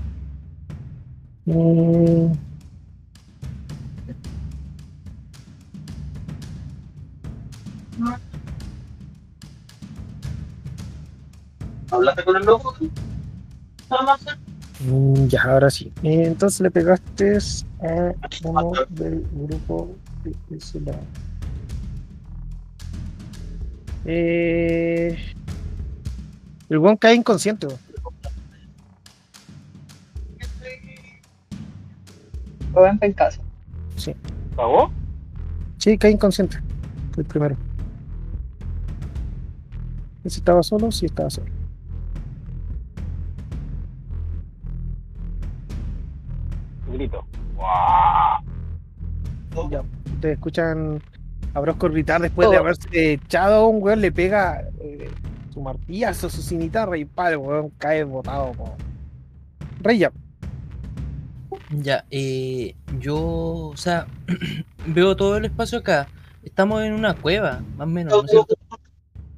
¿Hablaste 11.90 12.24
con 12.24 12.36
el 12.36 12.44
loco? 12.44 12.74
Ya, 15.28 15.42
ahora 15.42 15.70
sí. 15.70 15.92
Eh, 16.02 16.24
entonces 16.26 16.60
le 16.60 16.70
pegaste 16.70 17.38
a 17.80 18.14
uno 18.44 18.72
del 18.90 19.26
grupo 19.32 19.96
de 20.24 20.56
ese 20.56 20.80
lado. 20.80 21.00
Eh, 24.04 25.18
el 26.68 26.78
buen 26.78 26.96
cae 26.96 27.14
inconsciente. 27.14 27.66
Rubén 32.72 32.98
en 33.00 33.12
casa. 33.12 33.40
¿Pagó? 34.54 34.90
Sí, 35.78 35.98
cae 35.98 36.12
inconsciente. 36.12 36.58
Fue 37.12 37.22
el 37.22 37.28
primero. 37.28 37.56
¿Ese 40.24 40.38
estaba 40.38 40.62
solo? 40.62 40.92
Sí, 40.92 41.06
estaba 41.06 41.30
solo. 41.30 41.57
Ya, 49.70 49.82
te 50.20 50.32
escuchan 50.32 51.02
a 51.54 51.60
Brosco 51.60 51.88
gritar 51.88 52.20
después 52.20 52.50
de 52.50 52.56
Oh. 52.56 52.60
haberse 52.60 53.12
echado 53.12 53.66
un 53.68 53.82
weón, 53.82 54.00
le 54.00 54.12
pega 54.12 54.62
eh, 54.80 55.10
su 55.52 55.60
martillazo, 55.60 56.28
su 56.30 56.42
cimitarra 56.42 56.96
y 56.98 57.04
pa, 57.04 57.30
el 57.30 57.38
weón 57.38 57.70
cae 57.78 58.04
botado. 58.04 58.52
po. 58.52 58.74
Rey 59.80 59.98
ya. 59.98 60.12
Ya, 61.70 62.04
eh, 62.10 62.74
yo, 62.98 63.16
o 63.16 63.76
sea, 63.76 64.06
veo 64.86 65.16
todo 65.16 65.36
el 65.36 65.44
espacio 65.46 65.78
acá. 65.78 66.08
Estamos 66.42 66.82
en 66.82 66.92
una 66.92 67.14
cueva, 67.14 67.60
más 67.76 67.86
o 67.86 67.90
menos, 67.90 68.24
¿no? 68.32 68.46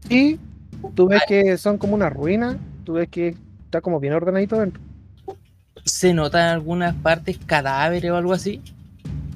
Y 0.09 0.39
tú 0.95 1.09
ves 1.09 1.23
que 1.27 1.57
son 1.59 1.79
como 1.79 1.95
una 1.95 2.11
ruina, 2.11 2.57
tú 2.85 2.95
ves 2.95 3.09
que 3.09 3.35
está 3.65 3.81
como 3.81 4.01
bien 4.01 4.13
ordenadito 4.15 4.59
dentro. 4.59 4.81
¿Se 5.85 6.13
notan 6.13 6.43
en 6.43 6.53
algunas 6.55 6.95
partes 6.95 7.39
cadáveres 7.47 8.11
o 8.11 8.17
algo 8.17 8.33
así? 8.33 8.61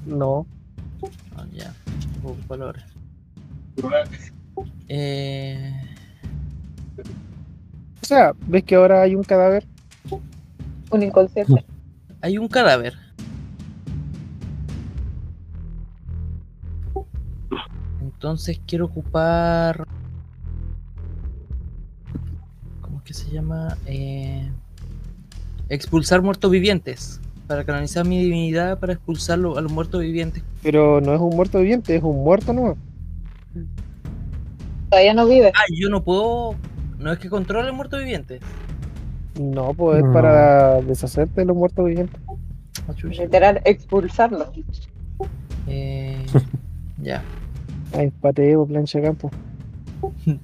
No, 0.06 0.46
Ah, 1.44 1.48
ya, 1.52 1.74
poco 2.22 2.38
colores. 2.46 2.84
Eh, 4.88 5.72
o 8.02 8.06
sea, 8.06 8.34
ves 8.46 8.64
que 8.64 8.74
ahora 8.74 9.02
hay 9.02 9.14
un 9.14 9.24
cadáver. 9.24 9.66
Un 10.90 11.02
inconsciente. 11.02 11.64
hay 12.20 12.38
un 12.38 12.48
cadáver. 12.48 12.94
Entonces 18.00 18.60
quiero 18.66 18.86
ocupar. 18.86 19.86
¿Cómo 22.80 22.98
es 22.98 23.04
que 23.04 23.14
se 23.14 23.30
llama? 23.30 23.76
Eh, 23.86 24.50
expulsar 25.68 26.22
muertos 26.22 26.50
vivientes. 26.50 27.20
Para 27.46 27.64
canalizar 27.64 28.06
mi 28.06 28.18
divinidad 28.18 28.78
para 28.78 28.94
expulsarlo 28.94 29.58
a 29.58 29.60
los 29.60 29.70
muertos 29.70 30.00
vivientes. 30.00 30.42
Pero 30.62 31.00
no 31.00 31.14
es 31.14 31.20
un 31.20 31.36
muerto 31.36 31.58
viviente, 31.58 31.94
es 31.94 32.02
un 32.02 32.24
muerto 32.24 32.52
nuevo. 32.52 32.76
Todavía 34.88 35.14
no 35.14 35.26
vive. 35.26 35.52
Ah, 35.54 35.64
yo 35.72 35.90
no 35.90 36.02
puedo. 36.02 36.54
No 36.98 37.12
es 37.12 37.18
que 37.18 37.28
controle 37.28 37.68
el 37.68 37.74
muerto 37.74 37.98
viviente. 37.98 38.40
No, 39.38 39.74
pues 39.74 40.02
es 40.04 40.10
para 40.12 40.80
deshacerte 40.80 41.40
de 41.40 41.46
los 41.46 41.56
muertos 41.56 41.84
vivientes. 41.84 42.20
Ah. 42.28 42.94
Literal, 43.02 43.60
expulsarlo. 43.64 44.52
Eh, 45.66 46.24
ya. 47.02 47.22
Ay, 47.92 48.10
pateo, 48.20 48.64
plancha 48.66 48.98
de 48.98 49.04
campo. 49.04 49.30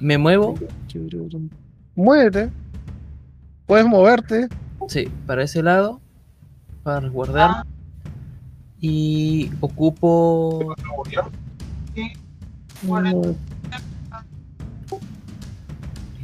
Me 0.00 0.16
muevo, 0.16 0.54
Muévete. 1.94 2.50
Puedes 3.70 3.86
moverte. 3.86 4.48
sí, 4.88 5.08
para 5.28 5.44
ese 5.44 5.62
lado, 5.62 6.00
para 6.82 6.98
resguardar. 6.98 7.64
Y 8.80 9.48
ocupo. 9.60 10.74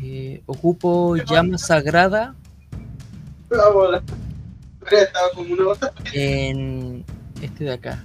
eh, 0.02 0.42
ocupo 0.46 1.14
llama 1.18 1.56
sagrada 1.56 2.34
La 3.48 3.68
bola. 3.68 4.02
Como 5.36 5.54
una 5.54 5.64
bota. 5.66 5.92
en 6.14 7.04
este 7.42 7.62
de 7.62 7.72
acá. 7.74 8.04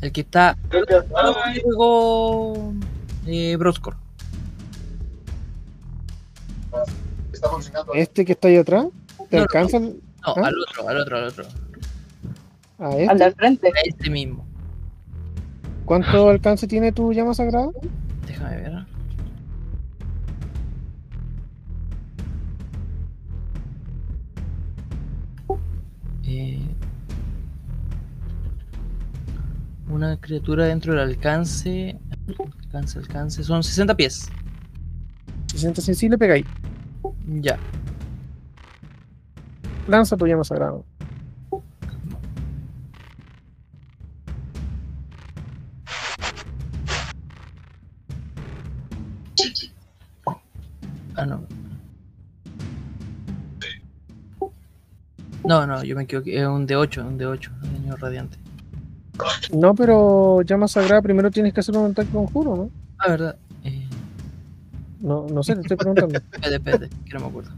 El 0.00 0.12
que 0.12 0.20
está 0.20 0.56
Ah, 1.16 1.52
luego 1.64 2.72
eh, 3.26 3.56
Broscor. 3.56 3.96
Este 7.94 8.24
que 8.24 8.32
está 8.32 8.48
ahí 8.48 8.56
atrás. 8.56 8.86
¿Te 9.30 9.36
No, 9.36 9.38
no, 9.38 9.42
alcanza 9.42 9.76
el- 9.78 10.00
No, 10.26 10.34
¿Ah? 10.36 10.46
al 10.46 10.54
otro, 10.58 10.88
al 10.88 10.96
otro, 10.98 11.16
al 11.18 11.24
otro. 11.24 11.44
a 12.78 12.86
Al 12.88 13.00
este? 13.00 13.24
del 13.24 13.34
frente. 13.34 13.68
A 13.68 13.80
este 13.84 14.10
mismo. 14.10 14.44
¿Cuánto 15.84 16.28
alcance 16.30 16.66
tiene 16.66 16.92
tu 16.92 17.12
llama 17.12 17.34
sagrada? 17.34 17.68
Déjame 18.26 18.56
ver. 18.56 18.86
Eh, 26.26 26.58
una 29.88 30.16
criatura 30.18 30.64
dentro 30.66 30.92
del 30.94 31.02
alcance. 31.02 31.98
Alcance, 32.64 32.98
alcance. 32.98 33.42
Son 33.44 33.62
60 33.62 33.94
pies. 33.96 34.28
Si 35.46 35.58
sientes 35.58 35.84
sensible, 35.84 36.16
pega 36.18 36.34
ahí. 36.34 36.44
Ya. 37.26 37.58
Lanza 39.86 40.16
tu 40.16 40.26
llama 40.26 40.44
sagrada. 40.44 40.80
Ah, 51.16 51.26
no. 51.26 51.46
No, 55.44 55.66
no, 55.66 55.84
yo 55.84 55.94
me 55.94 56.04
equivoqué. 56.04 56.40
Es 56.40 56.46
un 56.46 56.66
D8, 56.66 57.06
un 57.06 57.18
D8, 57.18 57.50
daño 57.60 57.96
radiante. 57.96 58.38
No, 59.52 59.74
pero 59.74 60.42
llama 60.42 60.66
sagrada 60.66 61.02
primero 61.02 61.30
tienes 61.30 61.52
que 61.52 61.60
hacer 61.60 61.76
un 61.76 61.92
ataque 61.92 62.10
conjuro, 62.10 62.56
¿no? 62.56 62.70
Ah, 62.98 63.10
verdad. 63.10 63.36
Eh, 65.04 65.06
No, 65.06 65.26
no 65.28 65.42
sé, 65.42 65.54
te 65.54 65.60
estoy 65.62 65.76
preguntando. 65.76 66.18
espérate, 66.32 66.54
espérate, 66.56 66.88
que 67.04 67.14
no 67.14 67.20
me 67.20 67.26
acuerdo. 67.26 67.50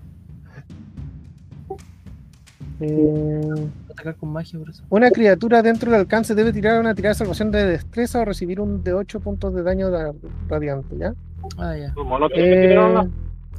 Eh, 2.81 3.68
Atacar 3.90 4.16
con 4.16 4.31
magia 4.31 4.59
por 4.59 4.68
eso. 4.68 4.82
una 4.90 5.10
criatura 5.10 5.62
dentro 5.62 5.90
del 5.90 6.01
alcance 6.01 6.35
debe 6.35 6.52
tirar 6.52 6.78
una 6.78 6.94
tirada 6.94 7.14
de 7.14 7.18
salvación 7.18 7.51
de 7.51 7.64
destreza 7.64 8.20
o 8.20 8.24
recibir 8.27 8.60
un 8.60 8.82
de 8.85 8.93
8 8.93 9.18
puntos 9.20 9.55
de 9.55 9.62
daño 9.62 9.90
da- 9.90 10.12
radiante, 10.48 10.94
¿ya? 10.98 11.14
Ah, 11.56 11.74
ya. 11.77 11.94
¿Tu 11.94 12.05
mono 12.05 12.28
tiene 12.28 12.51
que 12.51 12.68
tirar 12.68 12.89
Eh, 12.90 12.93
una? 12.93 13.10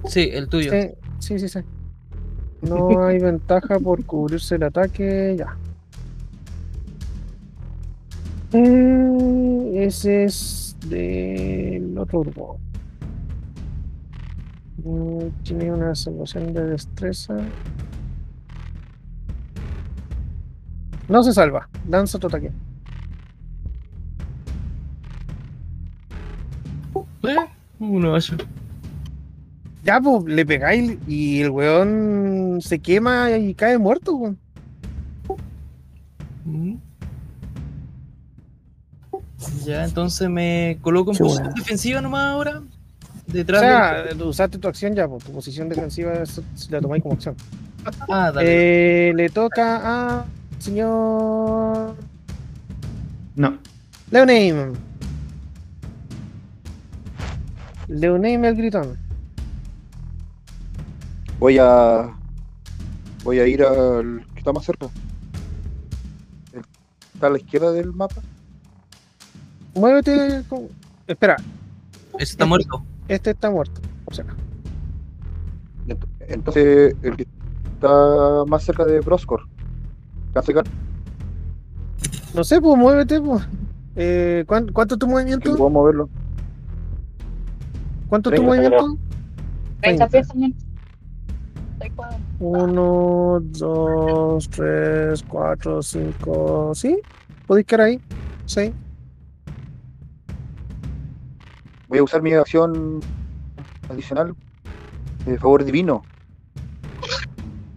Sí, 0.05 0.29
el 0.31 0.47
tuyo. 0.47 0.71
sí, 0.71 0.89
sí, 1.19 1.39
sí, 1.39 1.49
sí. 1.49 1.59
No 2.61 3.03
hay 3.05 3.17
ventaja 3.19 3.79
por 3.79 4.03
cubrirse 4.05 4.55
el 4.55 4.63
ataque, 4.63 5.35
ya. 5.37 5.57
Eh, 8.53 9.71
ese 9.87 10.25
es 10.25 10.75
del 10.87 11.97
otro 11.97 12.19
grupo. 12.21 12.59
Mm, 14.87 15.29
Tiene 15.43 15.71
una 15.73 15.93
salvación 15.95 16.53
de 16.53 16.63
destreza. 16.65 17.35
No 21.09 21.23
se 21.23 21.33
salva. 21.33 21.67
Lanza 21.89 22.17
tu 22.19 22.27
ataque. 22.27 22.51
Eh, 27.23 27.35
un 27.79 28.05
8. 28.05 28.37
Ya, 29.83 29.99
pues, 30.01 30.23
le 30.25 30.45
pegáis 30.45 30.97
y 31.07 31.41
el 31.41 31.49
weón 31.49 32.59
se 32.61 32.79
quema 32.79 33.31
y 33.37 33.53
cae 33.53 33.77
muerto, 33.77 34.15
weón. 34.15 34.37
Mm. 36.45 36.75
Ya, 39.65 39.83
entonces 39.85 40.29
me 40.29 40.77
coloco 40.81 41.11
en 41.11 41.17
Qué 41.17 41.23
posición 41.23 41.43
buena. 41.47 41.61
defensiva 41.61 42.01
nomás 42.01 42.23
ahora. 42.33 42.61
O 43.27 43.31
Detrás 43.33 43.61
sea, 43.61 44.03
del... 44.03 44.17
tú 44.17 44.25
usaste 44.29 44.57
tu 44.57 44.67
acción 44.67 44.95
ya, 44.95 45.07
pues, 45.07 45.23
tu 45.23 45.31
posición 45.31 45.67
defensiva 45.69 46.13
la 46.69 46.81
tomáis 46.81 47.03
como 47.03 47.15
acción. 47.15 47.35
Ah, 48.09 48.31
dale. 48.33 49.09
Eh, 49.09 49.13
le 49.13 49.29
toca 49.29 49.81
a 50.19 50.25
señor 50.59 51.95
No, 53.35 53.57
Leoname. 54.11 54.73
Leoname 57.87 58.47
el 58.49 58.55
gritón. 58.55 58.97
Voy 61.39 61.57
a. 61.59 62.09
Voy 63.23 63.39
a 63.39 63.47
ir 63.47 63.63
al 63.63 64.25
que 64.33 64.39
está 64.39 64.51
más 64.53 64.65
cerca. 64.65 64.87
Está 67.13 67.27
a 67.27 67.29
la 67.29 67.37
izquierda 67.37 67.71
del 67.71 67.93
mapa. 67.93 68.21
Muévete. 69.75 70.43
con- 70.49 70.67
Espera, 71.07 71.37
Ese 72.19 72.31
está 72.33 72.45
muerto. 72.45 72.83
Este 73.07 73.31
está 73.31 73.49
muerto. 73.51 73.81
por 74.05 74.15
si 74.15 74.21
acaso. 74.21 74.37
Ent- 75.87 76.07
Entonces, 76.29 76.95
el 77.01 77.15
que 77.17 77.27
está 77.73 78.43
más 78.47 78.63
cerca 78.63 78.85
de 78.85 78.99
Broscor. 79.01 79.41
No 82.33 82.43
sé, 82.43 82.61
pues 82.61 82.77
muévete, 82.77 83.19
pues. 83.19 83.47
Eh, 83.95 84.43
¿cuán- 84.47 84.67
¿Cuánto 84.71 84.95
es 84.95 84.99
tu 84.99 85.07
Sí, 85.07 85.11
movimiento? 85.11 85.55
puedo 85.55 85.69
moverlo. 85.69 86.09
¿Cuánto 88.07 88.29
es 88.29 88.35
tu 88.35 88.41
30, 88.41 88.47
movimiento? 88.47 88.97
30 89.81 90.07
30. 90.07 90.07
pies 90.09 90.27
también. 90.27 90.55
Seis 91.79 91.91
cuadros. 91.95 92.19
Uno, 92.39 93.39
dos, 93.41 94.49
tres, 94.49 95.23
cuatro, 95.27 95.81
cinco. 95.81 96.71
¿Sí? 96.75 96.99
¿Podéis 97.47 97.65
quedar 97.67 97.81
ahí? 97.87 98.01
Sí. 98.45 98.73
Voy 101.87 101.99
a 101.99 102.03
usar 102.03 102.21
mi 102.21 102.33
acción 102.33 102.99
adicional. 103.89 104.35
De 105.25 105.37
favor 105.39 105.63
divino. 105.63 106.03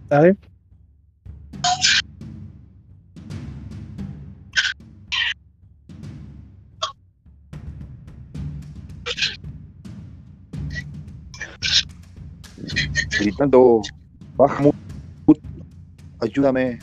Dale. 0.09 0.35
Gritando. 13.19 13.81
Baja 14.35 14.71
Ayúdame 16.19 16.79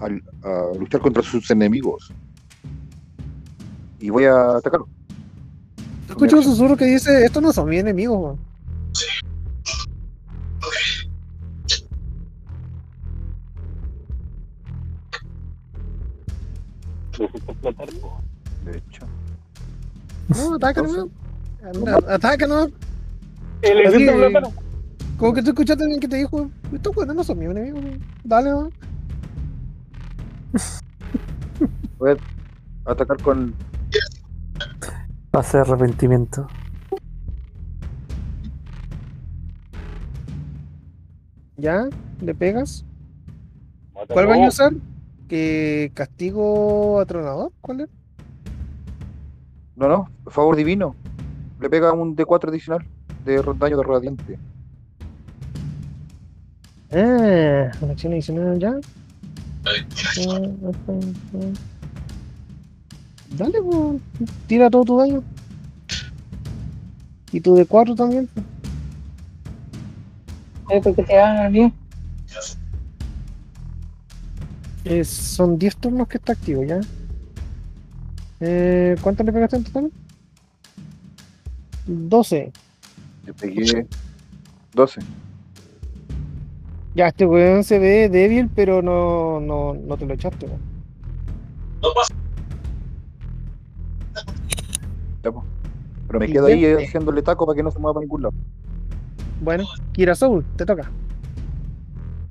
al- 0.00 0.22
a, 0.42 0.78
luchar 0.78 1.00
contra 1.00 1.22
sus 1.22 1.50
enemigos. 1.50 2.12
Y 4.00 4.10
voy 4.10 4.24
a 4.24 4.56
atacarlo. 4.56 4.88
Escucho 6.16 6.38
un 6.38 6.44
susurro 6.44 6.78
que 6.78 6.86
dice, 6.86 7.26
estos 7.26 7.42
no 7.42 7.52
son 7.52 7.68
hiciste 17.26 17.52
explotar, 17.52 17.88
po. 18.00 18.22
De 18.64 18.78
hecho. 18.78 19.06
No, 20.28 20.58
hiciste 23.82 24.10
Así, 24.10 24.22
explotar. 24.22 24.42
Como 25.18 25.34
que 25.34 25.42
tú 25.42 25.50
escuchaste 25.50 25.82
alguien 25.82 26.00
que 26.00 26.08
te 26.08 26.16
dijo, 26.16 26.50
estos 26.72 26.96
weones 26.96 27.14
no 27.14 27.24
son 27.24 27.38
mis 27.38 27.50
enemigos, 27.50 27.84
weón. 27.84 28.00
Dale, 28.24 28.54
weón. 28.54 28.72
Voy 31.98 32.16
a 32.86 32.90
atacar 32.90 33.20
con. 33.22 33.54
Va 35.36 35.40
a 35.40 35.42
ser 35.42 35.60
arrepentimiento. 35.60 36.46
Ya, 41.58 41.90
le 42.22 42.34
pegas. 42.34 42.86
Mátalo. 43.94 44.14
¿Cuál 44.14 44.26
vas 44.28 44.38
a 44.38 44.48
usar? 44.48 44.72
¿Que 45.28 45.92
castigo 45.92 47.00
atronador? 47.00 47.52
¿Cuál 47.60 47.82
es? 47.82 47.88
No, 49.74 49.88
no, 49.88 50.08
favor 50.26 50.56
divino. 50.56 50.96
Le 51.60 51.68
pega 51.68 51.92
un 51.92 52.16
D4 52.16 52.48
adicional 52.48 52.86
de 53.26 53.42
daño 53.58 53.76
de 53.76 53.82
radiante. 53.82 54.38
Ah, 56.92 57.76
una 57.82 57.92
acción 57.92 58.14
adicional 58.14 58.58
ya. 58.58 58.74
Dale, 63.36 63.60
pues, 63.62 64.00
tira 64.46 64.70
todo 64.70 64.84
tu 64.84 64.98
daño. 64.98 65.22
Y 67.32 67.40
tu 67.40 67.54
de 67.54 67.66
4 67.66 67.94
también. 67.94 68.28
porque 70.82 71.02
te 71.02 71.16
van 71.16 71.36
al 71.36 71.52
mío. 71.52 71.72
Eh, 74.84 75.04
son 75.04 75.58
10 75.58 75.76
turnos 75.76 76.08
que 76.08 76.16
está 76.16 76.32
activo 76.32 76.62
ya. 76.62 76.80
Eh, 78.40 78.96
¿Cuánto 79.02 79.22
le 79.24 79.32
pegaste 79.32 79.56
en 79.56 79.64
total? 79.64 79.92
12. 81.86 82.52
Yo 83.26 83.34
pegué 83.34 83.86
12. 84.72 85.00
Ya, 86.94 87.08
este 87.08 87.26
weón 87.26 87.64
se 87.64 87.78
ve 87.78 88.08
débil, 88.08 88.48
pero 88.54 88.80
no, 88.80 89.40
no, 89.40 89.74
no 89.74 89.96
te 89.96 90.06
lo 90.06 90.14
echaste. 90.14 90.46
weón. 90.46 90.60
No 91.82 91.92
pasa. 91.94 92.14
Po. 95.32 95.44
Pero 96.06 96.20
me 96.20 96.26
quedo 96.28 96.46
ahí 96.46 96.62
veinte. 96.62 96.84
haciéndole 96.84 97.22
taco 97.22 97.46
para 97.46 97.56
que 97.56 97.62
no 97.62 97.70
se 97.70 97.78
mueva 97.78 97.94
para 97.94 98.04
ningún 98.04 98.22
lado. 98.22 98.34
Bueno, 99.40 99.64
Kira 99.92 100.14
Soul, 100.14 100.44
te 100.56 100.64
toca. 100.64 100.90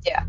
Ya. 0.04 0.28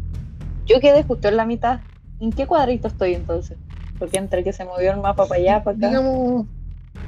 Yo 0.66 0.80
quedé 0.80 1.02
justo 1.04 1.28
en 1.28 1.36
la 1.36 1.44
mitad. 1.46 1.80
¿En 2.20 2.32
qué 2.32 2.46
cuadrito 2.46 2.88
estoy 2.88 3.14
entonces? 3.14 3.56
Porque 3.98 4.18
entre 4.18 4.42
que 4.42 4.52
se 4.52 4.64
movió 4.64 4.92
el 4.92 5.00
mapa 5.00 5.26
para 5.26 5.40
allá, 5.40 5.64
para 5.64 5.76
acá. 5.76 5.88
Digamos, 5.88 6.46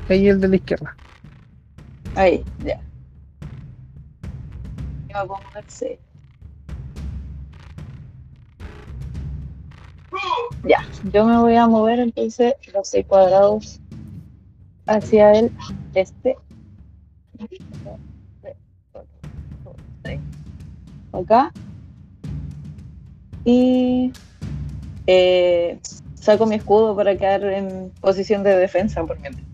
ahí 0.08 0.28
el 0.28 0.40
de 0.40 0.48
la 0.48 0.56
izquierda. 0.56 0.96
Ahí, 2.14 2.44
ya. 2.64 2.80
A 5.14 5.24
ver 5.24 5.64
si- 5.66 5.98
Ya, 10.64 10.78
yo 11.12 11.24
me 11.24 11.38
voy 11.38 11.56
a 11.56 11.66
mover 11.66 11.98
entonces 12.00 12.54
los 12.74 12.88
seis 12.88 13.06
cuadrados 13.06 13.80
hacia 14.88 15.32
el 15.32 15.52
este. 15.94 16.36
Acá. 21.12 21.52
Y 23.44 24.12
eh, 25.06 25.78
saco 26.14 26.46
mi 26.46 26.56
escudo 26.56 26.96
para 26.96 27.16
quedar 27.16 27.44
en 27.44 27.90
posición 28.00 28.42
de 28.42 28.56
defensa 28.56 29.04
por 29.04 29.18
mientras. 29.20 29.46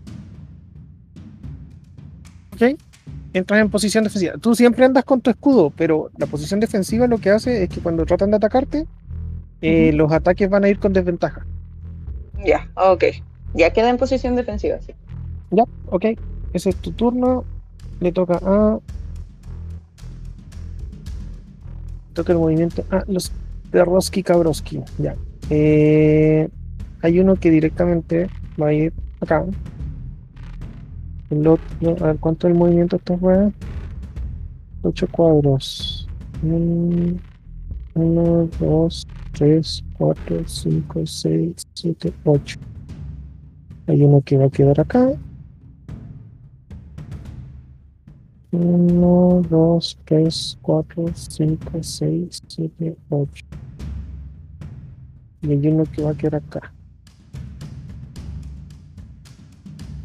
¿Ok? 2.53 2.79
Entras 3.33 3.61
en 3.61 3.69
posición 3.69 4.03
defensiva. 4.03 4.33
Tú 4.39 4.55
siempre 4.55 4.85
andas 4.85 5.03
con 5.03 5.21
tu 5.21 5.29
escudo, 5.29 5.71
pero 5.75 6.09
la 6.17 6.25
posición 6.25 6.59
defensiva 6.59 7.07
lo 7.07 7.17
que 7.17 7.29
hace 7.29 7.63
es 7.63 7.69
que 7.69 7.81
cuando 7.81 8.05
tratan 8.05 8.31
de 8.31 8.37
atacarte, 8.37 8.87
eh, 9.61 9.91
los 9.93 10.11
ataques 10.11 10.49
van 10.49 10.63
a 10.63 10.69
ir 10.69 10.79
con 10.79 10.93
desventaja. 10.93 11.45
Ya, 12.45 12.69
ok. 12.75 13.03
Ya 13.53 13.71
queda 13.71 13.89
en 13.89 13.97
posición 13.97 14.35
defensiva, 14.35 14.79
sí. 14.81 14.93
Ya, 15.55 15.63
ok. 15.89 16.05
Ese 16.53 16.69
es 16.69 16.75
tu 16.77 16.91
turno. 16.91 17.45
Le 18.01 18.11
toca 18.11 18.39
a. 18.43 18.79
Toca 22.13 22.33
el 22.33 22.39
movimiento 22.39 22.83
a 22.91 23.03
los 23.07 23.31
Perroski 23.71 24.21
Kabroski. 24.21 24.81
Ya. 24.97 25.15
Eh, 25.49 26.49
hay 27.01 27.19
uno 27.19 27.35
que 27.35 27.51
directamente 27.51 28.29
va 28.61 28.67
a 28.67 28.73
ir 28.73 28.93
acá. 29.21 29.45
El 31.29 31.47
otro, 31.47 31.95
a 32.01 32.07
ver 32.07 32.17
cuánto 32.17 32.47
es 32.47 32.53
el 32.53 32.59
movimiento 32.59 32.97
estos 32.97 33.21
weones. 33.21 33.53
8 34.83 35.07
cuadros. 35.11 36.07
1, 36.43 38.49
2, 38.59 39.07
3, 39.31 39.83
4, 39.97 40.43
5, 40.45 41.05
6, 41.05 41.67
7, 41.73 42.13
8. 42.23 42.59
Hay 43.87 44.03
uno 44.03 44.21
que 44.21 44.37
va 44.37 44.45
a 44.45 44.49
quedar 44.49 44.79
acá. 44.79 45.11
1, 48.55 49.41
2, 49.49 49.97
3, 50.05 50.57
4, 50.61 51.05
5, 51.13 51.83
6, 51.83 52.41
7, 52.47 52.95
8. 53.09 53.45
Y 55.41 55.51
hay 55.51 55.67
uno 55.67 55.83
que 55.83 56.01
va 56.01 56.11
a 56.11 56.15
quedar 56.15 56.35
acá. 56.35 56.73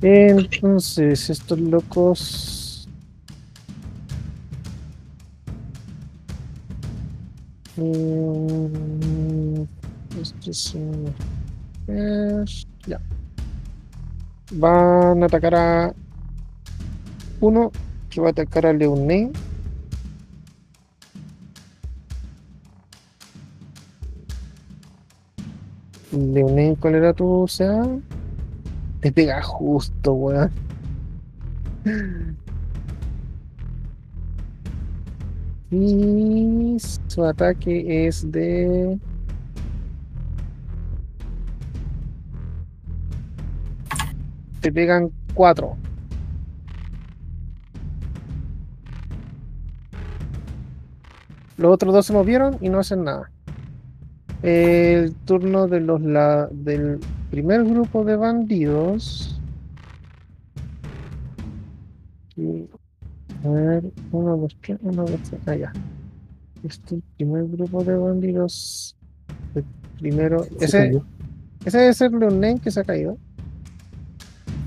Entonces, 0.03 1.31
estos 1.31 1.61
locos. 1.61 2.89
Mm, 7.77 9.63
es- 10.49 10.67
Ya. 12.87 13.01
Van 14.53 15.23
a 15.23 15.27
atacar 15.27 15.55
a 15.55 15.95
uno 17.41 17.71
que 18.11 18.21
va 18.21 18.29
a 18.29 18.31
atacar 18.33 18.67
a 18.67 18.73
Leoné. 18.73 19.31
Leoné, 26.13 26.77
¿cuál 26.81 26.97
era 26.97 27.13
tu 27.15 27.47
sea? 27.49 27.87
Te 29.01 29.13
pega 29.13 29.41
justo, 29.43 30.13
weón. 30.13 30.51
Y 35.71 36.77
su 37.07 37.25
ataque 37.25 38.07
es 38.07 38.31
de. 38.31 38.99
Te 44.61 44.73
pegan 44.73 45.11
cuatro. 45.33 45.77
Los 51.61 51.73
otros 51.75 51.93
dos 51.93 52.07
se 52.07 52.13
movieron 52.15 52.57
y 52.63 52.71
no 52.71 52.79
hacen 52.79 53.05
nada. 53.05 53.31
El 54.43 55.15
turno 55.27 55.69
de 55.69 55.81
los 55.81 56.01
la- 56.01 56.49
del 56.51 56.99
primer 57.31 57.65
grupo 57.65 58.03
de 58.05 58.17
bandidos. 58.17 59.39
A 63.45 63.49
ver, 63.49 63.85
uno, 64.13 64.37
dos, 64.39 64.57
tres, 64.63 64.79
uno, 64.83 65.05
dos, 65.05 65.21
tres. 65.29 65.41
Ah, 65.47 65.55
ya. 65.57 65.73
Este 66.63 67.01
primer 67.17 67.47
grupo 67.49 67.85
de 67.85 67.97
bandidos. 67.97 68.97
El 69.55 69.65
primero. 69.99 70.45
Se 70.59 70.65
Ese, 70.65 70.79
cayó. 70.79 71.05
ese 71.67 71.79
debe 71.79 71.95
ser 71.95 72.13
Leonen 72.13 72.59
que 72.59 72.71
se 72.71 72.81
ha 72.81 72.85
caído. 72.85 73.19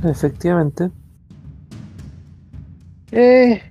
Efectivamente. 0.03 0.91
Eh, 3.11 3.61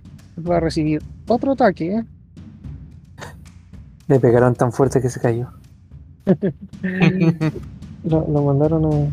va 0.48 0.56
a 0.56 0.60
recibir 0.60 1.02
otro 1.28 1.52
ataque. 1.52 2.04
Le 4.12 4.20
pegaron 4.20 4.54
tan 4.54 4.72
fuerte 4.72 5.00
que 5.00 5.08
se 5.08 5.20
cayó. 5.20 5.48
Lo, 8.04 8.42
mandaron 8.42 8.84
a. 8.84 9.10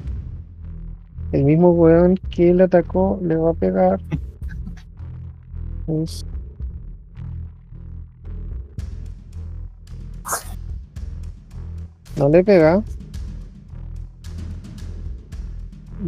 El 1.32 1.46
mismo 1.46 1.72
weón 1.72 2.18
que 2.30 2.54
le 2.54 2.66
atacó 2.66 3.18
le 3.24 3.38
va 3.38 3.52
a 3.52 3.54
pegar. 3.54 4.02
Es- 5.88 6.26
No 12.18 12.28
le 12.28 12.44
pega. 12.44 12.84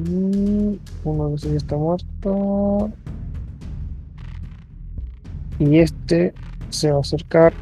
Y 0.05 0.81
uno 1.05 1.33
esos 1.35 1.49
ya 1.49 1.55
está 1.55 1.77
muerto. 1.77 2.91
Y 5.59 5.79
este 5.79 6.33
se 6.71 6.91
va 6.91 6.97
a 6.97 7.01
acercar. 7.01 7.53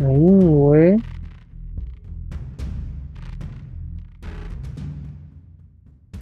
Ahí, 0.00 0.44
güey. 0.44 0.96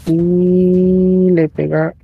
Y 0.06 1.30
le 1.30 1.48
pega. 1.48 1.94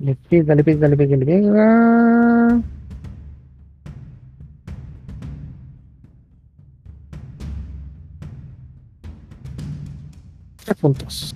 Le 0.00 0.14
pega, 0.14 0.54
le 0.54 0.64
pega, 0.64 0.88
le 0.88 0.96
pega, 0.96 1.16
le 1.16 1.26
pega. 1.26 2.62
Tres 10.64 10.76
puntos. 10.78 11.34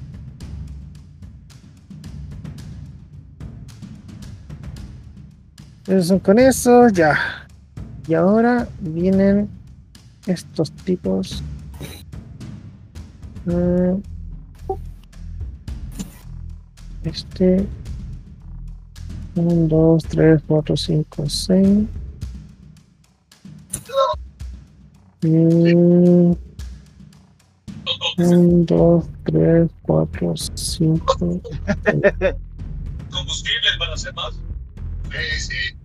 Son 6.03 6.19
con 6.19 6.39
esos, 6.39 6.93
ya. 6.93 7.46
Y 8.09 8.15
ahora 8.15 8.69
vienen 8.81 9.49
estos 10.27 10.73
tipos. 10.73 11.43
Mm. 13.45 14.01
Este. 17.05 17.67
1, 19.35 19.69
2, 19.69 20.05
3, 20.05 20.43
4, 20.47 20.77
5, 20.77 21.29
6. 21.29 21.69
Mm. 25.23 26.37
Un, 28.19 28.65
dos, 28.67 29.05
tres, 29.25 29.71
cuatro, 29.83 30.35
cinco. 30.55 31.17
Combustible 33.11 33.69
para 33.79 33.95
hacer 33.95 34.15
más. 34.15 34.35
Sí, 35.11 35.41
sí. 35.41 35.76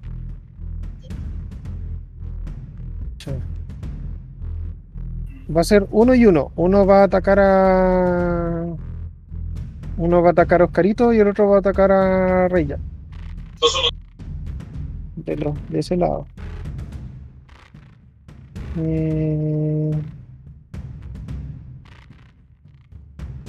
Va 5.56 5.62
a 5.62 5.64
ser 5.66 5.88
uno 5.92 6.16
y 6.16 6.26
uno. 6.26 6.52
Uno 6.56 6.86
va 6.86 7.02
a 7.02 7.04
atacar 7.06 7.40
a. 7.40 8.66
Uno 9.98 10.22
va 10.22 10.30
a 10.30 10.32
atacar 10.32 10.62
a 10.62 10.66
Oscarito 10.66 11.12
y 11.14 11.20
el 11.20 11.28
otro 11.28 11.50
va 11.50 11.58
a 11.58 11.60
atacar 11.60 11.92
a 11.92 12.48
Reya. 12.48 12.78
De, 15.16 15.36
lo- 15.36 15.56
de 15.70 15.80
ese 15.80 15.98
lado. 15.98 16.26
Eh, 18.78 19.92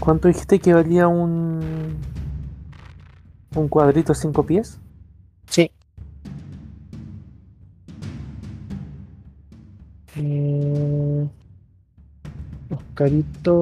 ¿Cuánto 0.00 0.26
dijiste 0.28 0.58
que 0.58 0.74
valía 0.74 1.06
un. 1.06 1.96
un 3.54 3.68
cuadrito 3.68 4.14
cinco 4.14 4.44
pies? 4.44 4.78
sí. 5.46 5.70
Eh, 10.16 10.51
Oscarito. 13.02 13.52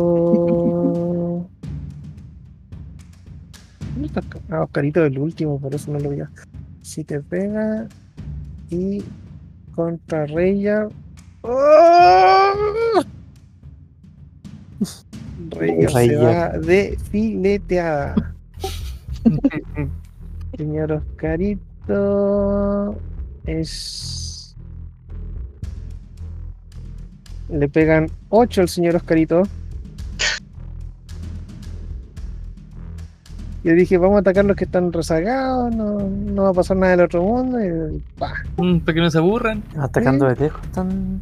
¿Dónde 3.94 4.06
está 4.06 4.20
Oscar? 4.20 4.42
Ah, 4.50 4.62
Oscarito 4.62 5.04
es 5.04 5.12
el 5.12 5.18
último, 5.18 5.58
por 5.58 5.74
eso 5.74 5.90
no 5.92 5.98
lo 5.98 6.10
vi. 6.10 6.18
Si 6.82 7.04
te 7.04 7.20
pega 7.20 7.88
y 8.70 9.02
contra 9.74 10.26
Reya. 10.26 10.88
¡Oh! 11.42 12.52
Reya 15.50 15.88
se 15.88 16.16
va 16.16 16.50
de 16.58 16.98
fileteada. 17.10 18.34
Señor 20.56 20.92
Oscarito 20.92 21.60
es. 23.46 24.19
Le 27.52 27.68
pegan 27.68 28.08
8 28.28 28.60
al 28.60 28.68
señor 28.68 28.96
Oscarito. 28.96 29.42
Yo 33.62 33.74
dije, 33.74 33.98
vamos 33.98 34.16
a 34.16 34.20
atacar 34.20 34.46
los 34.46 34.56
que 34.56 34.64
están 34.64 34.90
rezagados, 34.90 35.74
no, 35.74 35.98
no 35.98 36.44
va 36.44 36.50
a 36.50 36.54
pasar 36.54 36.78
nada 36.78 36.92
del 36.92 37.04
otro 37.04 37.22
mundo. 37.22 37.58
Y, 37.60 38.02
pa. 38.18 38.32
Mm, 38.56 38.78
para 38.78 38.94
que 38.94 39.00
no 39.00 39.10
se 39.10 39.18
aburran. 39.18 39.62
Atacando 39.76 40.26
de 40.26 40.36
lejos 40.36 40.62
están. 40.64 41.20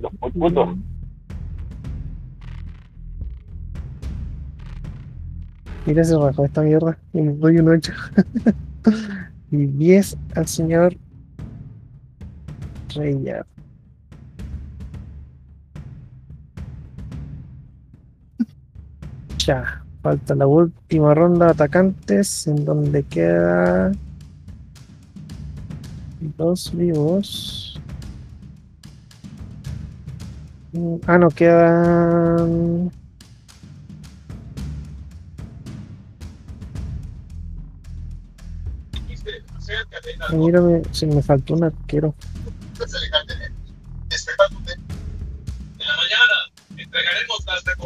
Los 0.00 0.12
putos. 0.32 0.76
Mira 5.86 6.02
ese 6.02 6.18
rajo 6.18 6.44
esta 6.44 6.62
mierda. 6.62 6.98
Y 7.12 7.22
le 7.22 7.32
doy 7.34 7.58
un 7.58 7.68
8. 7.68 7.92
y 9.52 9.66
10 9.66 10.18
al 10.34 10.46
señor 10.48 10.96
Reya. 12.94 13.46
Ya, 19.48 19.82
falta 20.02 20.34
la 20.34 20.46
última 20.46 21.14
ronda 21.14 21.46
de 21.46 21.52
atacantes 21.52 22.46
en 22.46 22.66
donde 22.66 23.02
queda 23.02 23.92
dos 26.36 26.70
vivos. 26.76 27.80
Mm, 30.72 30.96
Ah, 31.06 31.16
no, 31.16 31.30
quedan 31.30 32.90
Mírame, 40.30 40.82
se 40.92 41.06
me 41.06 41.22
faltó 41.22 41.54
un 41.54 41.64
arquero. 41.64 42.14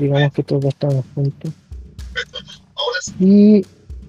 Digamos 0.00 0.32
que 0.32 0.42
todos 0.42 0.64
estamos 0.66 1.04
juntos. 1.14 1.52
Y 3.18 3.66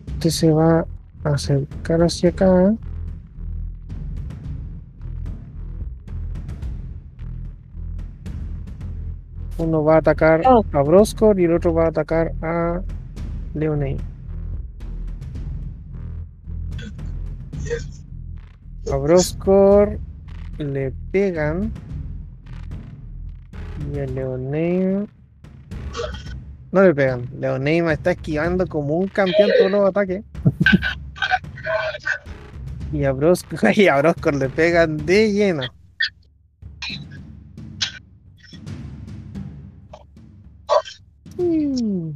este 0.07 0.31
se 0.31 0.51
va 0.51 0.85
a 1.23 1.29
acercar 1.29 2.01
hacia 2.01 2.29
acá. 2.29 2.73
Uno 9.57 9.83
va 9.83 9.95
a 9.95 9.97
atacar 9.99 10.41
Oh. 10.45 10.65
a 10.71 10.81
Broscor 10.81 11.39
y 11.39 11.45
el 11.45 11.53
otro 11.53 11.73
va 11.73 11.85
a 11.85 11.89
atacar 11.89 12.33
a 12.41 12.81
Leonei. 13.53 13.97
A 18.91 18.95
Broscor 18.97 19.99
le 20.57 20.91
pegan. 21.11 21.71
Y 23.91 23.99
a 23.99 24.05
Leonei 24.05 25.05
no 26.71 26.81
le 26.81 26.93
pegan. 26.95 27.27
Leoneima 27.39 27.93
está 27.93 28.11
esquivando 28.11 28.65
como 28.67 28.97
un 28.97 29.07
campeón 29.07 29.49
todos 29.59 29.71
los 29.71 29.89
ataques. 29.89 30.23
Y 32.91 33.03
a 33.05 33.11
Broscor, 33.11 33.59
y 33.77 33.87
a 33.87 33.97
Broscor 33.97 34.35
le 34.35 34.49
pegan 34.49 34.97
de 34.97 35.31
lleno. 35.31 35.63
Mm. 41.37 42.11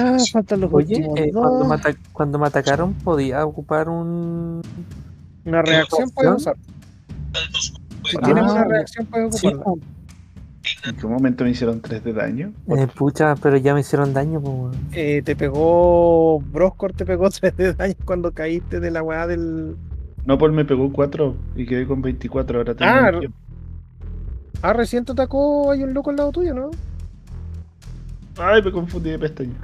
Ah, 0.00 0.16
faltan 0.32 0.60
los 0.60 0.72
Oye, 0.72 0.96
eh, 1.16 1.30
cuando, 1.32 1.64
me 1.64 1.74
ata- 1.74 1.96
cuando 2.12 2.38
me 2.38 2.46
atacaron 2.46 2.94
podía 2.94 3.44
ocupar 3.44 3.88
un. 3.88 4.62
Una 5.44 5.62
reacción 5.62 6.10
puede 6.10 6.30
usar. 6.34 6.56
Si 8.08 8.16
tienes 8.18 8.44
Ah, 8.46 8.52
una 8.52 8.64
reacción 8.64 9.06
puedes 9.06 9.36
Sí, 9.36 9.46
ocuparla. 9.48 9.82
¿En 10.84 10.96
qué 10.96 11.06
momento 11.06 11.44
me 11.44 11.50
hicieron 11.50 11.80
3 11.80 12.04
de 12.04 12.12
daño? 12.12 12.52
eh, 12.76 12.86
pucha, 12.94 13.34
pero 13.36 13.56
ya 13.56 13.72
me 13.74 13.80
hicieron 13.80 14.12
daño. 14.12 14.40
po. 14.40 14.70
Eh, 14.92 15.22
te 15.24 15.34
pegó. 15.36 16.40
Broscor 16.40 16.92
te 16.92 17.04
pegó 17.06 17.30
3 17.30 17.56
de 17.56 17.72
daño 17.74 17.94
cuando 18.04 18.32
caíste 18.32 18.80
de 18.80 18.90
la 18.90 19.02
weá 19.02 19.26
del. 19.26 19.76
No, 20.26 20.36
Paul 20.36 20.52
me 20.52 20.64
pegó 20.64 20.92
4 20.92 21.34
y 21.56 21.64
quedé 21.66 21.86
con 21.86 22.02
24. 22.02 22.58
Ahora 22.58 22.74
tengo 22.74 22.90
Ah, 22.90 23.10
21. 23.12 23.34
Ah, 24.62 24.72
recién 24.72 25.04
te 25.04 25.12
atacó. 25.12 25.70
Hay 25.70 25.82
un 25.82 25.94
loco 25.94 26.10
al 26.10 26.16
lado 26.16 26.32
tuyo, 26.32 26.52
¿no? 26.54 26.70
Ay, 28.38 28.62
me 28.62 28.70
confundí 28.70 29.10
de 29.10 29.18
pestaña. 29.18 29.54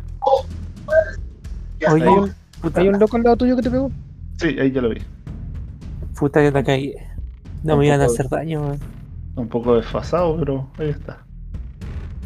Oye, 1.91 2.03
Hay 2.05 2.09
un, 2.09 2.33
hay 2.75 2.89
un 2.89 2.99
loco 2.99 3.17
al 3.17 3.23
lado 3.25 3.37
tuyo 3.37 3.57
que 3.57 3.63
te 3.63 3.71
pegó. 3.71 3.91
Sí, 4.39 4.57
ahí 4.59 4.71
ya 4.73 4.81
lo 4.81 4.89
vi. 4.89 5.03
puta 6.19 6.41
que 6.41 6.51
la 6.51 6.65
caí. 6.65 6.95
No 7.65 7.79
me 7.79 7.87
iban 7.87 8.03
a 8.03 8.05
hacer 8.05 8.29
daño. 8.29 8.61
weón. 8.61 8.79
Un 9.37 9.49
poco 9.49 9.75
desfasado, 9.75 10.37
pero 10.39 10.69
ahí 10.79 10.91
está. 10.91 11.25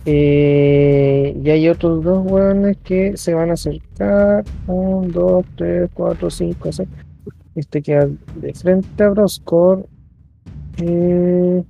Eh, 0.04 1.40
y 1.42 1.50
hay 1.50 1.68
otros 1.68 2.02
dos 2.02 2.26
hueones 2.26 2.76
que 2.78 3.16
se 3.16 3.34
van 3.34 3.50
a 3.50 3.52
acercar. 3.54 4.44
1, 4.66 5.08
2, 5.12 5.46
3, 5.56 5.90
4, 5.94 6.30
5, 6.30 6.72
6. 6.72 6.88
Este 7.54 7.82
queda 7.82 8.08
de 8.36 8.52
frente 8.54 9.04
a 9.04 9.10
Broscor. 9.10 9.88
Eh, 10.78 11.62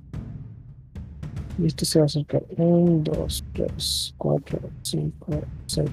y 1.59 1.65
este 1.65 1.85
se 1.85 1.99
va 1.99 2.03
a 2.03 2.07
acercar. 2.07 2.43
1, 2.57 3.03
2, 3.03 3.45
3, 3.53 4.15
4, 4.17 4.59
5, 4.81 5.27
6. 5.67 5.89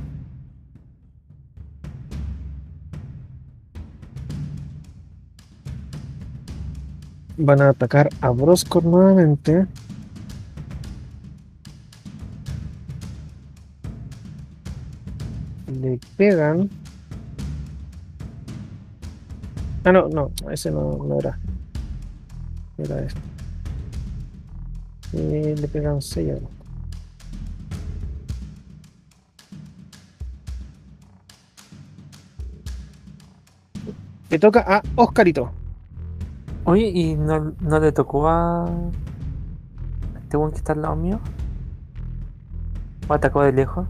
Van 7.38 7.60
a 7.60 7.68
atacar 7.70 8.08
a 8.20 8.30
Broscor 8.30 8.84
nuevamente. 8.84 9.66
le 15.80 16.00
pegan. 16.16 16.70
Ah, 19.84 19.92
no, 19.92 20.08
no, 20.08 20.32
ese 20.50 20.70
no, 20.70 20.98
no 21.04 21.18
era. 21.18 21.38
Era 22.78 23.00
este. 23.02 23.20
Le 25.12 25.68
pegan 25.68 26.02
6 26.02 26.30
a 26.30 26.38
Le 34.28 34.38
toca 34.38 34.60
a 34.66 34.82
Oscarito. 34.96 35.55
Oye, 36.66 36.88
¿y 36.88 37.14
no, 37.16 37.52
no 37.60 37.78
le 37.80 37.93
tocó 37.93 38.28
a. 38.28 38.68
este 40.22 40.36
weón 40.36 40.51
que 40.51 40.59
está 40.59 40.72
al 40.72 40.82
lado 40.82 40.97
mío? 40.97 41.20
¿O 43.09 43.14
atacó 43.14 43.43
de 43.43 43.52
lejos? 43.52 43.86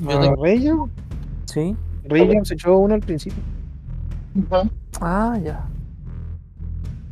Yo 0.00 0.10
¿A 0.10 0.34
Reya? 0.42 0.74
Sí. 1.44 1.76
Reya 2.04 2.44
se 2.44 2.54
echó 2.54 2.76
uno 2.76 2.94
al 2.94 3.00
principio. 3.00 3.42
Ah, 5.00 5.38
ya. 5.42 5.66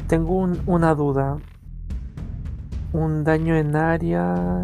tengo 0.08 0.34
un- 0.38 0.60
una 0.66 0.94
duda. 0.96 1.38
Un 2.92 3.22
daño 3.22 3.54
en 3.56 3.76
área 3.76 4.60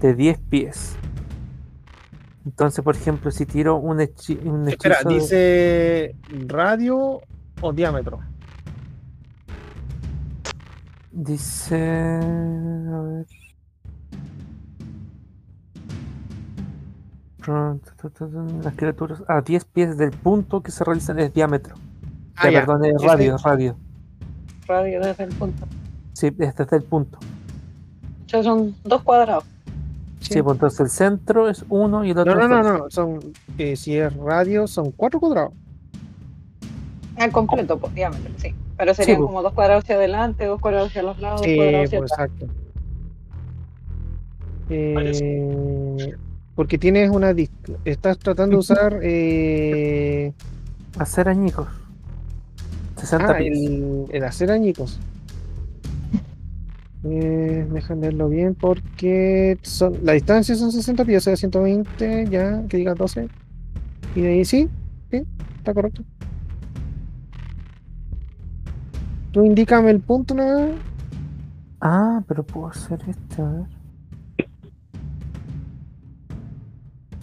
de 0.00 0.14
10 0.14 0.38
pies. 0.38 0.96
Entonces, 2.46 2.82
por 2.82 2.96
ejemplo, 2.96 3.30
si 3.30 3.44
tiro 3.44 3.76
un, 3.76 3.98
hechi- 3.98 4.40
un 4.42 4.66
Espera, 4.68 4.94
hechizo 5.02 5.08
de- 5.10 5.14
dice 5.14 6.16
radio 6.46 7.20
o 7.60 7.72
diámetro. 7.74 8.20
Dice. 11.12 11.76
A 11.76 13.00
ver. 13.02 13.26
Las 18.62 18.74
criaturas 18.76 19.22
a 19.26 19.40
10 19.40 19.64
pies 19.64 19.96
del 19.98 20.10
punto 20.12 20.62
que 20.62 20.70
se 20.70 20.84
realizan 20.84 21.18
es 21.18 21.34
diámetro. 21.34 21.74
Ah, 22.36 22.44
Ya, 22.44 22.52
ya. 22.52 22.60
perdón, 22.66 22.84
es 22.84 23.02
radio, 23.02 23.34
es 23.36 23.42
radio. 23.42 23.76
Radio 24.68 25.00
desde 25.00 25.24
el 25.24 25.30
punto. 25.30 25.66
Sí, 26.12 26.28
es 26.38 26.54
desde 26.54 26.76
el 26.76 26.84
punto. 26.84 27.18
O 27.18 28.28
sea, 28.28 28.42
son 28.44 28.74
dos 28.84 29.02
cuadrados. 29.02 29.44
Sí, 30.20 30.40
pues 30.40 30.54
entonces 30.54 30.78
el 30.80 30.88
centro 30.88 31.48
es 31.48 31.64
uno 31.68 32.04
y 32.04 32.10
el 32.10 32.14
No, 32.16 32.22
otro 32.22 32.34
no, 32.36 32.42
es 32.42 32.48
no, 32.48 32.56
dos. 32.56 32.78
no. 32.84 32.90
Son, 32.90 33.18
eh, 33.58 33.74
si 33.74 33.96
es 33.98 34.14
radio, 34.14 34.68
son 34.68 34.92
cuatro 34.92 35.18
cuadrados. 35.18 35.52
Al 37.18 37.32
completo, 37.32 37.76
por 37.76 37.92
diámetro, 37.92 38.32
sí. 38.38 38.54
Pero 38.82 38.94
serían 38.94 39.18
pues. 39.18 39.26
como 39.28 39.42
dos 39.42 39.52
cuadrados 39.52 39.84
hacia 39.84 39.94
adelante, 39.94 40.44
dos 40.44 40.60
cuadrados 40.60 40.88
hacia 40.88 41.04
los 41.04 41.20
lados, 41.20 41.40
Sí, 41.42 41.50
dos 41.50 41.56
cuadrados 41.56 41.86
hacia 41.86 41.98
pues 42.00 42.12
atrás. 42.12 42.30
exacto. 42.40 42.54
Eh, 44.70 46.14
porque 46.56 46.78
tienes 46.78 47.10
una. 47.10 47.32
dis- 47.32 47.50
Estás 47.84 48.18
tratando 48.18 48.56
de 48.56 48.60
usar. 48.60 48.98
eh, 49.02 50.32
Hacer 50.98 51.28
añicos. 51.28 51.68
60 52.96 53.30
ah, 53.32 53.38
pies. 53.38 53.56
el, 53.58 54.04
el 54.10 54.24
hacer 54.24 54.50
añicos. 54.50 54.98
Eh, 57.04 57.66
déjame 57.72 58.00
verlo 58.08 58.28
bien 58.28 58.54
porque 58.54 59.58
son, 59.62 59.98
la 60.04 60.12
distancia 60.12 60.54
son 60.54 60.70
60 60.70 61.04
pies, 61.04 61.22
o 61.22 61.24
sea, 61.24 61.36
120, 61.36 62.26
ya, 62.30 62.62
que 62.68 62.76
diga 62.76 62.94
12. 62.94 63.28
Y 64.14 64.20
de 64.20 64.28
ahí 64.28 64.44
sí, 64.44 64.68
sí, 65.10 65.22
está 65.58 65.72
correcto. 65.74 66.02
Tú 69.32 69.44
indícame 69.44 69.90
el 69.90 70.00
punto 70.00 70.34
más. 70.34 70.70
Ah, 71.80 72.22
pero 72.28 72.44
puedo 72.44 72.68
hacer 72.68 73.00
este, 73.08 73.42
a 73.42 73.46
ver. 73.46 73.66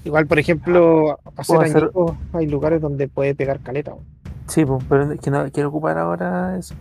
Igual, 0.04 0.28
por 0.28 0.40
ejemplo, 0.40 1.20
hacer 1.36 1.92
hay 2.34 2.48
lugares 2.48 2.82
donde 2.82 3.08
puede 3.08 3.36
pegar 3.36 3.60
caleta. 3.60 3.92
weón. 3.92 4.06
Sí, 4.48 4.66
pues, 4.66 4.84
pero 4.90 5.12
es 5.12 5.20
que 5.20 5.30
no 5.30 5.50
quiero 5.52 5.70
ocupar 5.70 5.98
ahora 5.98 6.58
es. 6.58 6.74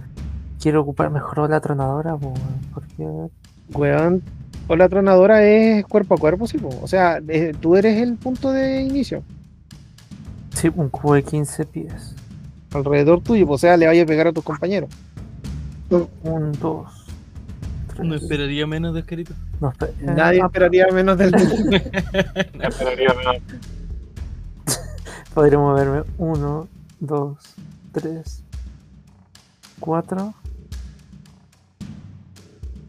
Quiero 0.60 0.80
ocupar 0.80 1.10
mejor 1.10 1.50
la 1.50 1.60
tronadora, 1.60 2.16
pues, 2.16 2.34
porque. 2.72 3.28
Weón, 3.74 4.22
o 4.66 4.76
la 4.76 4.88
tronadora 4.88 5.44
es 5.44 5.84
cuerpo 5.86 6.14
a 6.14 6.18
cuerpo, 6.18 6.46
sí, 6.46 6.58
po. 6.58 6.70
o 6.82 6.86
sea, 6.86 7.20
eh, 7.28 7.52
tú 7.58 7.76
eres 7.76 8.00
el 8.02 8.16
punto 8.16 8.50
de 8.52 8.82
inicio, 8.82 9.22
Sí, 10.54 10.70
un 10.74 10.88
cubo 10.88 11.14
de 11.14 11.22
15 11.22 11.64
pies. 11.66 12.14
alrededor 12.72 13.20
tuyo, 13.22 13.46
po. 13.46 13.54
o 13.54 13.58
sea, 13.58 13.76
le 13.76 13.86
vaya 13.86 14.02
a 14.02 14.06
pegar 14.06 14.26
a 14.28 14.32
tus 14.32 14.44
compañeros. 14.44 14.90
Un, 15.90 16.52
dos. 16.60 17.06
Tres. 17.88 18.06
No 18.06 18.14
esperaría 18.14 18.66
menos 18.66 18.94
de 18.94 19.00
Oscarito. 19.00 19.34
No, 19.60 19.72
eh, 19.80 19.94
Nadie 20.00 20.42
ah, 20.42 20.46
esperaría 20.46 20.86
menos 20.92 21.16
del 21.18 21.34
Esperaría 22.60 23.14
menos. 23.14 23.36
Podría 25.34 25.58
moverme 25.58 26.02
1, 26.18 26.68
2, 27.00 27.38
3, 27.92 28.44
4 29.80 30.34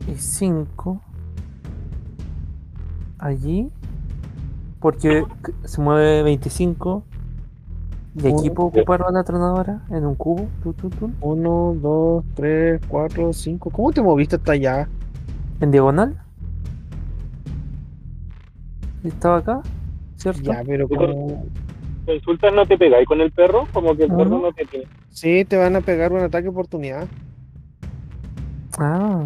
y 0.07 0.15
5 0.15 1.01
allí 3.19 3.69
porque 4.79 5.25
se 5.65 5.81
mueve 5.81 6.23
25 6.23 7.03
y 8.15 8.19
aquí 8.27 8.29
Uno. 8.47 8.53
puedo 8.53 8.67
ocupar 8.69 9.05
la 9.11 9.23
tronadora 9.23 9.81
en 9.91 10.05
un 10.05 10.15
cubo. 10.15 10.47
tu, 10.63 10.73
tu, 10.73 10.89
1, 11.21 11.75
2, 11.81 12.23
3, 12.35 12.81
4, 12.87 13.33
5. 13.33 13.69
¿Cómo 13.69 13.91
te 13.91 14.01
moviste 14.01 14.35
hasta 14.37 14.51
allá? 14.53 14.87
en 15.61 15.71
diagonal. 15.71 16.17
Estaba 19.03 19.37
acá, 19.37 19.61
¿cierto? 20.15 20.41
Ya, 20.41 20.63
pero 20.65 20.87
como. 20.87 21.45
¿Consultas 22.05 22.53
no 22.53 22.65
te 22.65 22.77
pegáis 22.77 23.07
con 23.07 23.21
el 23.21 23.31
perro? 23.31 23.67
Como 23.71 23.95
que 23.95 24.03
el 24.03 24.09
perro 24.09 24.37
Ujú. 24.37 24.45
no 24.47 24.51
te 24.53 24.65
tiene. 24.65 24.85
Sí, 25.09 25.45
te 25.45 25.57
van 25.57 25.75
a 25.75 25.81
pegar 25.81 26.11
un 26.11 26.21
ataque 26.21 26.47
oportunidad. 26.47 27.07
Ah, 28.77 29.25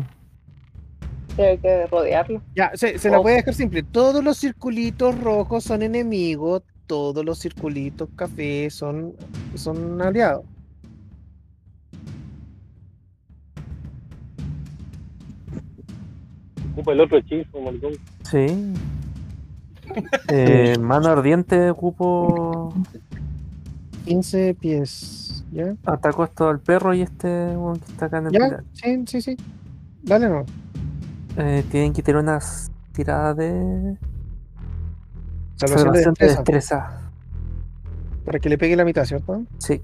hay 1.38 1.58
que 1.60 1.88
rodearlo. 1.88 2.42
Ya, 2.56 2.72
se, 2.74 2.98
se 2.98 3.10
la 3.10 3.20
Oh. 3.20 3.24
voy 3.24 3.34
a 3.34 3.36
dejar 3.38 3.54
simple. 3.54 3.84
Todos 3.84 4.24
los 4.24 4.38
circulitos 4.40 5.20
rojos 5.22 5.64
son 5.64 5.82
enemigos. 5.82 6.64
Todos 6.88 7.24
los 7.24 7.40
circulitos 7.40 8.10
café 8.16 8.70
son, 8.70 9.14
son 9.56 10.02
aliados. 10.02 10.44
Ocupa 16.74 16.92
el 16.94 17.02
otro 17.02 17.18
hechizo, 17.18 17.62
maricón. 17.62 17.94
sí. 18.24 18.48
Eh, 20.30 20.76
mano 20.80 21.10
ardiente 21.10 21.70
ocupo. 21.70 22.74
15 24.06 24.56
pies. 24.56 25.44
¿Ya? 25.52 25.76
Ataco 25.86 26.24
esto 26.24 26.48
al 26.50 26.60
perro 26.60 26.96
y 26.96 27.02
este 27.02 27.28
que 27.28 27.92
está 27.92 28.06
acá 28.08 28.18
en 28.18 28.28
el 28.28 28.32
¿Ya? 28.32 28.40
pilar. 28.40 28.64
Sí, 28.74 29.04
sí, 29.06 29.22
sí. 29.22 29.38
Dale, 30.02 30.30
no. 30.30 30.46
Eh, 31.38 31.64
tienen 31.70 31.94
que 31.94 32.02
tener 32.02 32.22
unas 32.22 32.72
tiradas 32.92 33.38
de 33.38 33.98
Salvación 35.56 35.94
de 35.94 36.04
salvación 36.04 36.14
de 36.20 36.26
destreza. 36.26 36.38
destreza. 36.38 37.02
Para 38.26 38.40
que 38.40 38.50
le 38.50 38.58
pegue 38.58 38.76
la 38.76 38.86
mitad, 38.86 39.06
¿cierto? 39.06 39.44
Sí. 39.60 39.82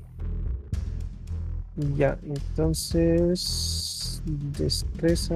Ya, 1.95 2.17
entonces. 2.23 4.21
Destreza. 4.57 5.35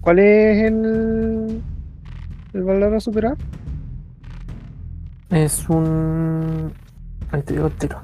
¿Cuál 0.00 0.18
es 0.18 0.64
el. 0.64 1.62
el 2.52 2.62
valor 2.62 2.94
a 2.94 3.00
superar? 3.00 3.36
Es 5.30 5.68
un. 5.68 6.72
Ahí 7.30 7.42
te 7.42 7.54
digo 7.54 7.66
el 7.66 7.72
tiro. 7.72 8.00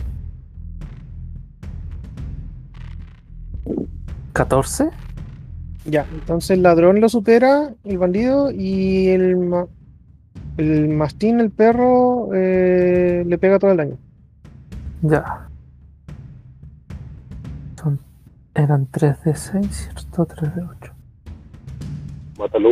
14. 4.33 4.89
Ya, 5.87 6.07
entonces 6.13 6.51
el 6.51 6.63
ladrón 6.63 7.01
lo 7.01 7.09
supera, 7.09 7.73
el 7.85 7.99
bandido, 7.99 8.51
y 8.51 9.09
el, 9.09 9.37
ma- 9.37 9.67
el 10.59 10.89
mastín, 10.89 11.41
el 11.41 11.51
perro, 11.51 12.29
eh, 12.35 13.25
le 13.27 13.39
pega 13.39 13.59
todo 13.59 13.71
el 13.71 13.77
daño. 13.79 13.97
Ya. 15.03 15.49
Son, 17.81 17.99
eran 18.55 18.87
3 18.91 19.25
de 19.25 19.35
6, 19.35 19.67
¿cierto? 19.71 20.27
3 20.27 20.55
de 20.55 20.63
8. 20.63 20.93
Mátalo. 22.39 22.69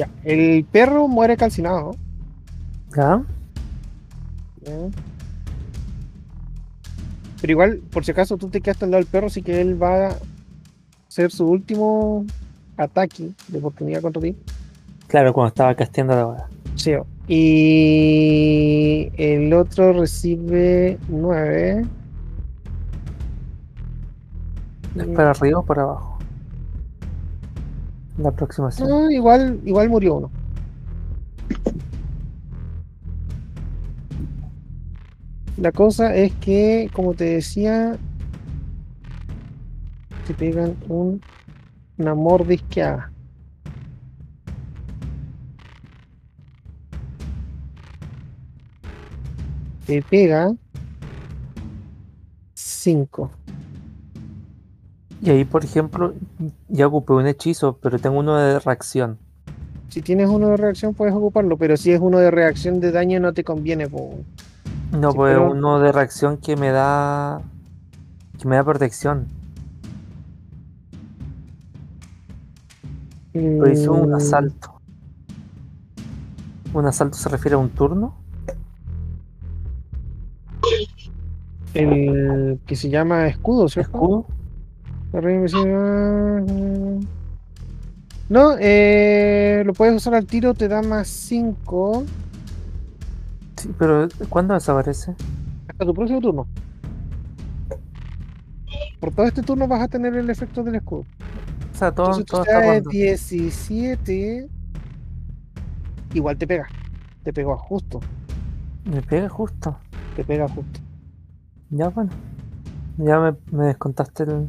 Ya, 0.00 0.08
el 0.24 0.64
perro 0.64 1.08
muere 1.08 1.36
calcinado. 1.36 1.94
¿Ya? 2.96 3.22
¿ya? 4.62 4.72
Pero 7.38 7.50
igual, 7.50 7.82
por 7.92 8.02
si 8.02 8.12
acaso 8.12 8.38
tú 8.38 8.48
te 8.48 8.62
quedaste 8.62 8.86
al 8.86 8.92
lado 8.92 9.02
del 9.02 9.10
perro, 9.10 9.26
así 9.26 9.42
que 9.42 9.60
él 9.60 9.82
va 9.82 10.06
a 10.06 10.16
hacer 11.06 11.30
su 11.30 11.46
último 11.46 12.24
ataque 12.78 13.32
de 13.48 13.58
oportunidad 13.58 14.00
contra 14.00 14.22
ti. 14.22 14.34
Claro, 15.06 15.34
cuando 15.34 15.48
estaba 15.48 15.74
casteando 15.74 16.14
la 16.14 16.26
hora. 16.26 16.48
Sí. 16.76 16.92
Y 17.28 19.12
el 19.18 19.52
otro 19.52 19.92
recibe 19.92 20.96
9. 21.08 21.84
¿Es 24.96 25.06
para 25.08 25.32
arriba 25.32 25.58
o 25.58 25.62
para 25.62 25.82
abajo? 25.82 26.09
La 28.20 28.28
aproximación. 28.28 28.88
No, 28.88 29.10
igual, 29.10 29.60
igual 29.64 29.88
murió 29.88 30.16
uno. 30.16 30.30
La 35.56 35.72
cosa 35.72 36.14
es 36.14 36.32
que, 36.36 36.90
como 36.92 37.14
te 37.14 37.24
decía, 37.24 37.96
te 40.26 40.34
pegan 40.34 40.76
un, 40.88 41.22
una 41.96 42.14
mordisqueada. 42.14 43.10
Te 49.86 50.02
pega 50.02 50.54
5. 52.54 53.39
Y 55.22 55.30
ahí, 55.30 55.44
por 55.44 55.64
ejemplo, 55.64 56.14
ya 56.68 56.86
ocupé 56.86 57.12
un 57.12 57.26
hechizo, 57.26 57.76
pero 57.82 57.98
tengo 57.98 58.18
uno 58.18 58.36
de 58.36 58.58
reacción. 58.58 59.18
Si 59.88 60.00
tienes 60.02 60.28
uno 60.28 60.48
de 60.48 60.56
reacción, 60.56 60.94
puedes 60.94 61.14
ocuparlo, 61.14 61.56
pero 61.56 61.76
si 61.76 61.92
es 61.92 62.00
uno 62.00 62.18
de 62.18 62.30
reacción 62.30 62.80
de 62.80 62.92
daño, 62.92 63.20
no 63.20 63.32
te 63.34 63.44
conviene. 63.44 63.88
po. 63.88 64.14
No, 64.92 65.10
Sí, 65.10 65.16
pues 65.16 65.34
pero- 65.34 65.50
uno 65.52 65.78
de 65.80 65.92
reacción 65.92 66.36
que 66.38 66.56
me 66.56 66.70
da. 66.70 67.42
que 68.38 68.48
me 68.48 68.56
da 68.56 68.64
protección. 68.64 69.26
Pero 73.32 73.70
hizo 73.70 73.92
un 73.92 74.10
Mm, 74.10 74.14
asalto. 74.14 74.80
¿Un 76.72 76.86
asalto 76.86 77.16
se 77.18 77.28
refiere 77.28 77.54
a 77.56 77.58
un 77.58 77.68
turno? 77.68 78.14
El 81.74 82.58
que 82.66 82.74
se 82.76 82.88
llama 82.90 83.26
escudo, 83.28 83.68
¿cierto? 83.68 83.92
¿Escudo? 83.92 84.26
No, 88.28 88.54
eh, 88.60 89.62
lo 89.66 89.72
puedes 89.72 89.94
usar 89.96 90.14
al 90.14 90.26
tiro, 90.26 90.54
te 90.54 90.68
da 90.68 90.82
más 90.82 91.08
5 91.08 92.04
Sí, 93.56 93.74
pero 93.78 94.08
¿cuándo 94.28 94.54
desaparece? 94.54 95.14
hasta 95.68 95.84
tu 95.84 95.94
próximo 95.94 96.20
turno. 96.20 96.46
Por 99.00 99.12
todo 99.12 99.26
este 99.26 99.42
turno 99.42 99.66
vas 99.66 99.82
a 99.82 99.88
tener 99.88 100.14
el 100.14 100.28
efecto 100.30 100.62
del 100.62 100.76
escudo. 100.76 101.04
O 101.72 101.76
sea, 101.76 101.92
todo, 101.92 102.06
Entonces 102.06 102.26
todo 102.26 102.42
está 102.42 102.62
cuando. 102.62 102.90
17. 102.90 104.48
Igual 106.14 106.36
te 106.36 106.46
pega. 106.46 106.68
Te 107.22 107.32
pegó 107.32 107.56
justo. 107.56 108.00
Me 108.84 109.02
pega 109.02 109.28
justo. 109.28 109.76
Te 110.16 110.24
pega 110.24 110.48
justo. 110.48 110.80
Ya, 111.70 111.88
bueno. 111.88 112.10
Ya 112.98 113.18
me, 113.18 113.34
me 113.50 113.66
descontaste 113.66 114.24
el. 114.24 114.48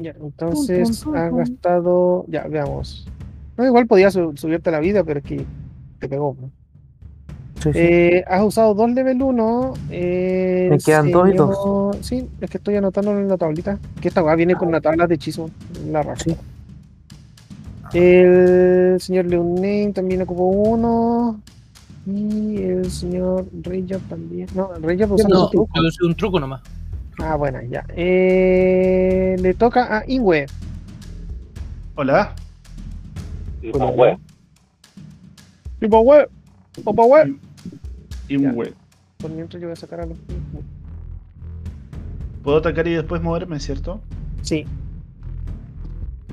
Ya, 0.00 0.14
entonces 0.20 1.00
tum, 1.02 1.14
has 1.14 1.28
tum. 1.30 1.38
gastado. 1.38 2.24
Ya, 2.28 2.46
veamos. 2.48 3.06
No, 3.56 3.66
igual 3.66 3.86
podías 3.86 4.14
su- 4.14 4.32
subirte 4.36 4.70
la 4.70 4.80
vida, 4.80 5.04
pero 5.04 5.20
es 5.20 5.24
que 5.24 5.44
te 5.98 6.08
pegó. 6.08 6.36
¿no? 6.40 6.50
Sí, 7.62 7.72
sí. 7.74 7.78
Eh, 7.78 8.24
has 8.26 8.42
usado 8.42 8.72
dos 8.74 8.90
level 8.90 9.20
1. 9.22 9.74
Eh, 9.90 10.68
Me 10.70 10.78
quedan 10.78 11.10
dos 11.10 11.28
y 11.28 11.32
dos. 11.36 11.56
señor- 11.58 11.96
Sí, 12.04 12.28
es 12.40 12.48
que 12.50 12.56
estoy 12.56 12.76
anotándolo 12.76 13.20
en 13.20 13.28
la 13.28 13.36
tablita. 13.36 13.78
Que 14.00 14.08
esta 14.08 14.22
weá 14.24 14.34
viene 14.34 14.54
con 14.54 14.68
una 14.68 14.80
tabla 14.80 15.06
de 15.06 15.16
hechizo. 15.16 15.50
La 15.90 16.02
raja. 16.02 16.16
Sí. 16.24 16.36
El 17.92 18.96
señor 19.00 19.26
Leonen 19.26 19.92
también 19.92 20.22
ocupó 20.22 20.44
uno. 20.46 21.40
Y 22.06 22.56
el 22.62 22.90
señor 22.90 23.46
Reyab 23.62 24.00
también. 24.08 24.48
No, 24.54 24.70
Reyab 24.80 25.12
usando 25.12 25.34
No, 25.36 25.44
su 25.44 25.50
truco. 25.50 25.70
yo 25.74 25.82
usé 25.88 26.04
un 26.06 26.14
truco 26.14 26.40
nomás. 26.40 26.62
Ah, 27.22 27.36
bueno, 27.36 27.60
ya. 27.62 27.84
Eh, 27.96 29.36
le 29.40 29.54
toca 29.54 29.98
a 29.98 30.04
Ingwe. 30.06 30.46
Hola. 31.94 32.34
Y 38.28 38.38
Ya. 38.40 38.48
un 38.50 38.56
web. 38.56 38.74
Por 39.18 39.30
mientras 39.30 39.60
yo 39.60 39.68
voy 39.68 39.72
a 39.74 39.76
sacar 39.76 40.00
a 40.00 40.06
los. 40.06 40.16
Puedo 42.42 42.56
atacar 42.58 42.86
y 42.88 42.94
después 42.94 43.20
moverme, 43.20 43.60
¿cierto? 43.60 44.00
Sí. 44.42 44.66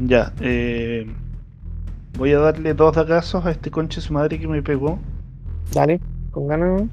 Ya. 0.05 0.31
Eh, 0.39 1.05
voy 2.17 2.31
a 2.31 2.39
darle 2.39 2.73
dos 2.73 2.95
dagazos 2.95 3.45
a 3.45 3.51
este 3.51 3.71
conche 3.71 3.99
su 3.99 4.13
madre 4.13 4.39
que 4.39 4.47
me 4.47 4.61
pegó. 4.61 4.99
Dale. 5.73 5.99
Con 6.31 6.47
ganas. 6.47 6.83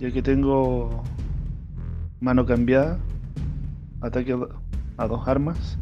Ya 0.00 0.10
que 0.10 0.20
tengo 0.22 1.04
mano 2.22 2.46
cambiada. 2.46 2.98
Ataque 4.00 4.32
a 4.32 4.36
do- 4.36 4.48
a 4.96 5.06
dos 5.06 5.26
armas. 5.28 5.76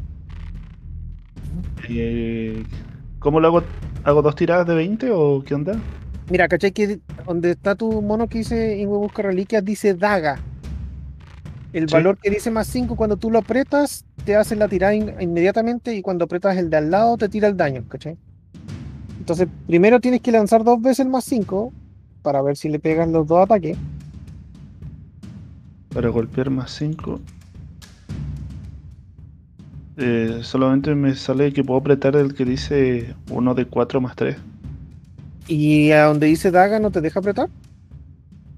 Eh, 1.88 2.64
¿Cómo 3.18 3.38
lo 3.40 3.48
hago? 3.48 3.62
¿Hago 4.04 4.22
dos 4.22 4.34
tiradas 4.34 4.66
de 4.66 4.74
20 4.74 5.10
o 5.12 5.42
qué 5.44 5.54
onda? 5.54 5.78
Mira, 6.30 6.48
¿cachai? 6.48 6.72
Que 6.72 7.00
donde 7.26 7.50
está 7.52 7.74
tu 7.74 8.00
mono 8.00 8.26
que 8.28 8.38
dice 8.38 8.78
Ingwe 8.78 8.96
busca 8.98 9.22
reliquias, 9.22 9.64
dice 9.64 9.94
daga. 9.94 10.38
El 11.72 11.88
Sí. 11.88 11.92
valor 11.94 12.16
que 12.18 12.30
dice 12.30 12.50
más 12.50 12.66
5, 12.66 12.96
cuando 12.96 13.16
tú 13.16 13.30
lo 13.30 13.38
apretas, 13.40 14.04
te 14.24 14.34
hace 14.36 14.56
la 14.56 14.68
tirada 14.68 14.94
in- 14.94 15.14
inmediatamente 15.20 15.94
y 15.94 16.02
cuando 16.02 16.24
apretas 16.24 16.56
el 16.56 16.70
de 16.70 16.78
al 16.78 16.90
lado, 16.90 17.16
te 17.16 17.28
tira 17.28 17.48
el 17.48 17.56
daño, 17.56 17.84
¿cachai? 17.88 18.16
Entonces, 19.18 19.46
primero 19.66 20.00
tienes 20.00 20.20
que 20.22 20.32
lanzar 20.32 20.64
dos 20.64 20.80
veces 20.80 21.00
el 21.00 21.08
más 21.10 21.24
5 21.24 21.72
para 22.22 22.40
ver 22.42 22.56
si 22.56 22.68
le 22.68 22.78
pegas 22.78 23.08
los 23.08 23.26
dos 23.26 23.40
ataques. 23.44 23.76
Para 25.92 26.08
golpear 26.08 26.50
más 26.50 26.70
5. 26.72 27.20
solamente 30.42 30.94
me 30.94 31.14
sale 31.14 31.52
que 31.52 31.62
puedo 31.62 31.80
apretar 31.80 32.16
el 32.16 32.34
que 32.34 32.44
dice 32.44 33.14
uno 33.30 33.54
de 33.54 33.66
4 33.66 34.00
más 34.00 34.16
3. 34.16 34.36
Y 35.48 35.90
a 35.90 36.04
donde 36.04 36.26
dice 36.28 36.50
daga, 36.50 36.78
¿no 36.78 36.90
te 36.90 37.00
deja 37.00 37.18
apretar? 37.20 37.48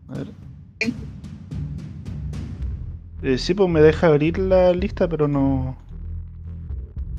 A 0.09 0.19
ver. 0.19 0.27
Eh, 3.23 3.39
sí, 3.39 3.55
pues 3.55 3.69
me 3.71 3.81
deja 3.81 4.09
abrir 4.09 4.37
la 4.37 4.73
lista, 4.73 5.09
pero 5.09 5.29
no. 5.29 5.77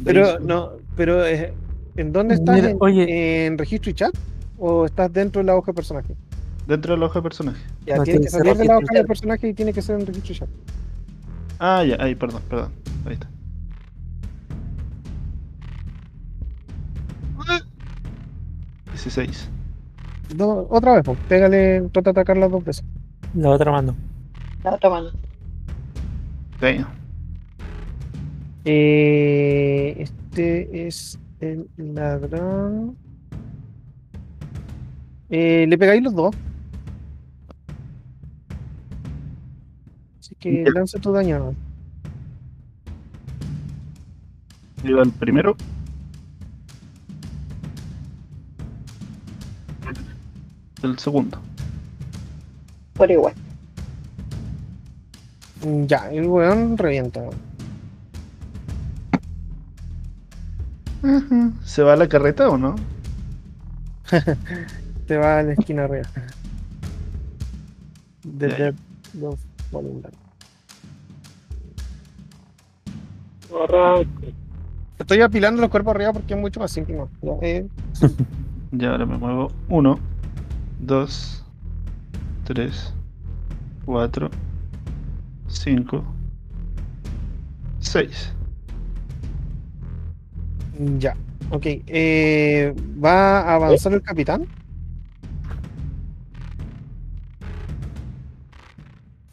Pero 0.03 0.39
no, 0.39 0.73
pero 0.95 1.25
eh, 1.25 1.53
¿en 1.95 2.11
dónde 2.11 2.35
estás? 2.35 2.55
Mira, 2.55 2.71
¿En, 2.71 2.77
oye. 2.81 3.45
en 3.45 3.57
registro 3.57 3.89
y 3.89 3.93
chat? 3.93 4.13
¿O 4.57 4.85
estás 4.85 5.11
dentro 5.11 5.41
de 5.41 5.45
la 5.45 5.55
hoja 5.55 5.71
de 5.71 5.75
personaje? 5.75 6.15
Dentro 6.67 6.93
de 6.93 6.99
la 6.99 7.05
hoja 7.07 7.19
de 7.19 7.23
personaje. 7.23 7.61
Ya, 7.85 7.97
No, 7.97 8.03
tiene 8.03 8.21
que 8.21 8.29
salir 8.29 8.55
de 8.55 8.65
la 8.65 8.77
hoja 8.77 8.93
de 8.93 9.03
personaje 9.03 9.49
y 9.49 9.53
tiene 9.53 9.73
que 9.73 9.81
ser 9.81 9.99
en 9.99 10.05
registro 10.07 10.33
y 10.33 10.37
chat. 10.39 10.49
Ah, 11.59 11.83
ya, 11.83 11.97
ahí, 11.99 12.15
perdón, 12.15 12.41
perdón. 12.49 12.71
Ahí 13.05 13.13
está. 13.13 13.27
Dieciséis. 18.91 19.49
Do- 20.35 20.67
otra 20.69 20.93
vez, 20.95 21.03
pues, 21.03 21.17
pégale, 21.27 21.81
trata 21.91 22.11
de 22.13 22.21
atacarla 22.21 22.47
dos 22.47 22.63
veces. 22.63 22.83
La 23.33 23.49
otra 23.49 23.71
mano. 23.71 23.95
La 24.63 24.75
otra 24.75 24.89
mano. 24.89 25.09
Damn. 26.61 26.87
Eh, 28.65 29.95
este 29.97 30.87
es 30.87 31.19
el 31.41 31.67
ladrón. 31.77 32.95
Eh, 35.29 35.65
le 35.67 35.77
pegáis 35.77 36.01
los 36.03 36.13
dos. 36.13 36.35
Que 40.43 40.69
lanza 40.71 40.99
tu 40.99 41.11
daño. 41.13 41.39
¿no? 41.39 41.55
Iba 44.83 45.01
el 45.03 45.11
primero. 45.11 45.55
El 50.83 50.99
segundo. 50.99 51.39
Por 52.93 53.09
igual. 53.11 53.33
Mm, 55.65 55.85
Ya, 55.87 56.09
el 56.11 56.27
weón 56.27 56.77
revienta. 56.77 57.21
¿Se 61.63 61.83
va 61.83 61.93
a 61.93 61.95
la 61.95 62.07
carreta 62.07 62.49
o 62.49 62.57
no? 62.57 62.75
Te 65.07 65.17
va 65.17 65.39
a 65.39 65.43
la 65.43 65.53
esquina 65.53 65.85
arriba. 65.85 66.07
The 68.37 68.47
Ya, 68.47 68.57
Dead 68.57 68.75
Estoy 74.99 75.21
apilando 75.21 75.61
los 75.61 75.69
cuerpos 75.69 75.95
arriba 75.95 76.13
porque 76.13 76.33
es 76.33 76.39
mucho 76.39 76.59
más 76.59 76.71
simple. 76.71 76.95
¿no? 76.95 77.09
Ya, 77.21 77.47
eh, 77.47 77.67
Ya 78.71 78.91
ahora 78.91 79.05
me 79.05 79.17
muevo. 79.17 79.51
Uno, 79.69 79.99
dos, 80.79 81.45
tres, 82.43 82.93
cuatro, 83.85 84.29
cinco, 85.47 86.03
seis. 87.79 88.33
Ya, 90.97 91.15
ok. 91.51 91.65
eh, 91.65 92.73
¿Va 93.03 93.41
a 93.41 93.55
avanzar 93.55 93.93
el 93.93 94.01
capitán? 94.01 94.47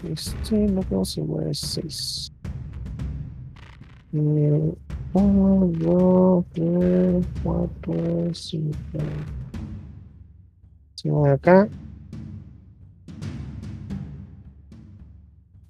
Este 0.05 0.69
lo 0.69 0.81
que 0.83 1.05
se 1.05 1.23
mueve 1.23 1.55
6. 1.55 2.33
Uno, 4.13 4.77
dos, 5.79 6.45
tres, 6.53 7.27
cuatro, 7.43 8.35
cinco. 8.35 8.77
Se 10.95 11.11
mueve 11.11 11.35
acá. 11.35 11.69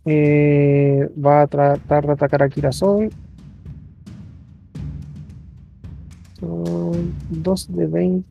Eh, 0.07 1.09
va 1.25 1.43
a 1.43 1.47
tratar 1.47 2.07
de 2.07 2.12
atacar 2.12 2.43
a 2.43 2.49
Kirasol. 2.49 3.11
Son 6.41 7.15
2 7.31 7.73
de 7.77 7.87
20. 7.87 8.27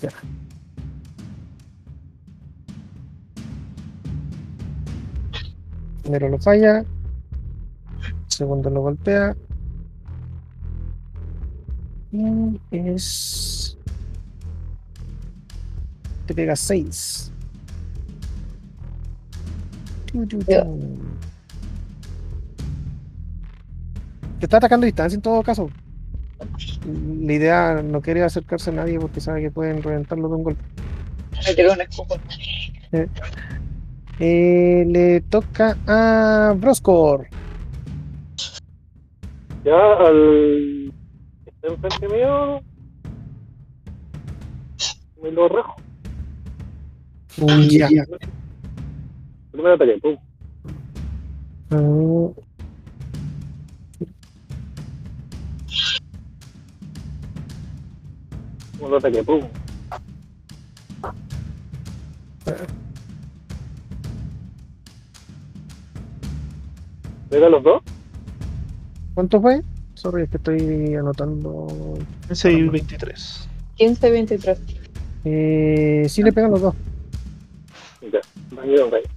Ya. 0.00 0.10
Primero 6.02 6.28
lo 6.28 6.38
falla. 6.38 6.84
Segundo 8.28 8.70
lo 8.70 8.82
golpea. 8.82 9.36
Y 12.12 12.60
es. 12.70 13.78
Te 16.26 16.34
pega 16.34 16.54
6. 16.54 17.32
Ya. 20.46 20.66
Te 24.38 24.46
está 24.46 24.58
atacando 24.58 24.84
a 24.84 24.86
distancia 24.86 25.16
en 25.16 25.22
todo 25.22 25.42
caso. 25.42 25.70
La 27.20 27.32
idea 27.32 27.82
no 27.82 28.02
quiere 28.02 28.22
acercarse 28.22 28.70
a 28.70 28.74
nadie 28.74 28.98
porque 28.98 29.20
sabe 29.20 29.40
que 29.40 29.50
pueden 29.50 29.82
reventarlo 29.82 30.28
de 30.28 30.34
un 30.34 30.42
golpe. 30.42 30.62
Me 31.46 31.54
tiró 31.54 31.72
un 31.72 31.80
escudo. 31.80 32.16
Eh, 34.20 34.84
le 34.86 35.20
toca 35.22 35.76
a 35.86 36.54
Broscor. 36.56 37.28
Ya 39.64 39.92
al 39.94 40.92
está 41.46 41.68
enfrente 41.68 42.08
mío 42.08 42.60
me 45.22 45.30
lo 45.30 45.48
rajo. 45.48 45.76
Ya. 47.68 47.88
Primer 49.52 49.72
ataque, 49.72 49.98
pum. 50.02 50.16
Ah, 51.70 52.42
Segundo 58.72 58.96
ataque, 58.96 59.22
pum. 59.22 59.42
¿Pega 67.32 67.48
los 67.48 67.62
dos? 67.62 67.82
¿Cuánto 69.14 69.40
fue? 69.40 69.62
Sorry, 69.94 70.24
es 70.24 70.28
que 70.28 70.36
estoy 70.36 70.94
anotando. 70.94 71.96
15 72.26 72.52
y 72.52 72.68
23. 72.68 73.48
15, 73.76 74.10
23. 74.10 74.60
Eh, 75.24 76.04
sí 76.10 76.22
le 76.22 76.30
pegan 76.30 76.50
los 76.50 76.60
dos. 76.60 76.74
Ya, 78.02 78.20
daño 78.54 78.90
de. 78.90 79.08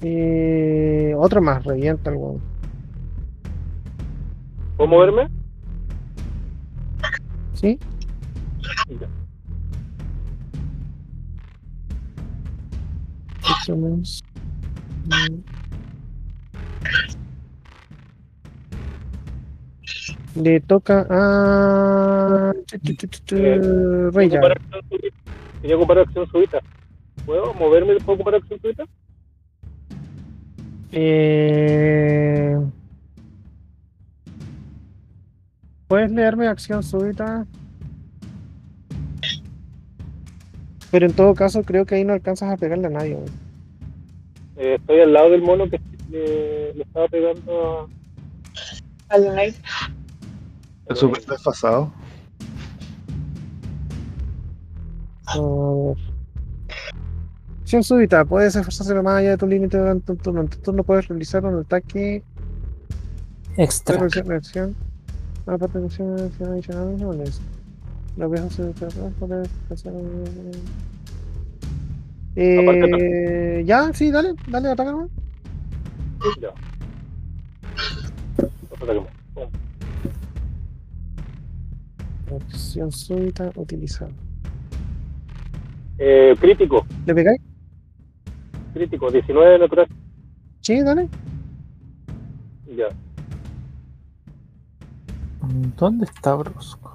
Eh, 0.00 1.14
otro 1.18 1.42
más, 1.42 1.62
revienta 1.64 2.08
el 2.08 2.16
huevo. 2.16 2.40
¿Puedo 4.78 4.88
moverme? 4.88 5.41
¿Sí? 7.62 7.78
Mm. 15.06 15.42
Le 20.34 20.60
toca 20.60 21.06
a. 21.08 22.52
Eh, 22.72 22.96
súbita. 24.10 24.40
Quería 25.60 25.76
ocupar 25.76 25.98
acción 26.00 26.26
súbita. 26.26 26.60
¿Puedo 27.24 27.54
moverme 27.54 27.94
puedo 28.00 28.14
ocupar 28.14 28.34
acción 28.34 28.60
súbita? 28.60 28.84
Eh... 30.90 32.58
¿Puedes 35.92 36.10
leerme 36.10 36.48
acción 36.48 36.82
súbita? 36.82 37.46
Pero 40.90 41.04
en 41.04 41.12
todo 41.12 41.34
caso 41.34 41.62
creo 41.64 41.84
que 41.84 41.96
ahí 41.96 42.02
no 42.02 42.14
alcanzas 42.14 42.50
a 42.50 42.56
pegarle 42.56 42.86
a 42.86 42.88
nadie. 42.88 43.18
Eh, 44.56 44.76
estoy 44.80 45.00
al 45.00 45.12
lado 45.12 45.28
del 45.28 45.42
mono 45.42 45.68
que 45.68 45.78
eh, 46.12 46.72
le 46.74 46.82
estaba 46.82 47.08
pegando 47.08 47.90
a... 49.10 49.14
Al 49.14 49.20
Unite. 49.26 49.58
Está 50.80 50.94
súper 50.94 51.26
desfasado. 51.26 51.92
Ver. 55.26 55.96
Acción 57.60 57.84
súbita. 57.84 58.24
Puedes 58.24 58.56
esforzarse 58.56 58.94
más 59.02 59.16
allá 59.16 59.32
de 59.32 59.36
tu 59.36 59.46
límite 59.46 59.76
durante 59.76 60.12
un 60.12 60.16
turno. 60.16 60.40
En 60.40 60.48
tu 60.48 60.56
turno 60.56 60.84
puedes 60.84 61.06
realizar 61.06 61.44
un 61.44 61.60
ataque 61.60 62.22
Extra. 63.58 63.98
reacción. 63.98 64.74
Acción 65.46 66.18
acción 66.20 66.52
adicional 66.52 66.96
no 66.98 67.12
es. 67.14 67.40
La 68.16 68.26
vez 68.26 68.40
se 68.52 68.62
puede 69.18 69.42
hacer 69.70 69.92
un- 69.92 70.52
Eh, 72.36 73.62
ya, 73.66 73.92
sí, 73.92 74.10
dale, 74.10 74.34
dale, 74.48 74.68
ataca 74.70 74.92
nomás. 74.92 75.10
Ya. 76.40 76.48
Otro 78.70 78.84
ataque 78.84 79.00
más. 79.00 79.08
Pum. 82.28 82.36
Acción 82.36 82.92
súbita 82.92 83.50
utilizada. 83.56 84.10
Eh, 85.98 86.34
crítico, 86.40 86.86
¿Le 87.06 87.14
pegáis? 87.14 87.40
crítico, 88.72 89.10
19 89.10 89.58
natural. 89.58 89.86
Sí, 90.60 90.80
dale. 90.80 91.08
Ya. 92.74 92.86
¿Dónde 95.76 96.04
está 96.04 96.34
Broscor? 96.34 96.92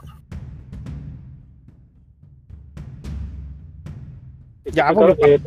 Ya, 4.71 4.91
porque- 4.93 5.41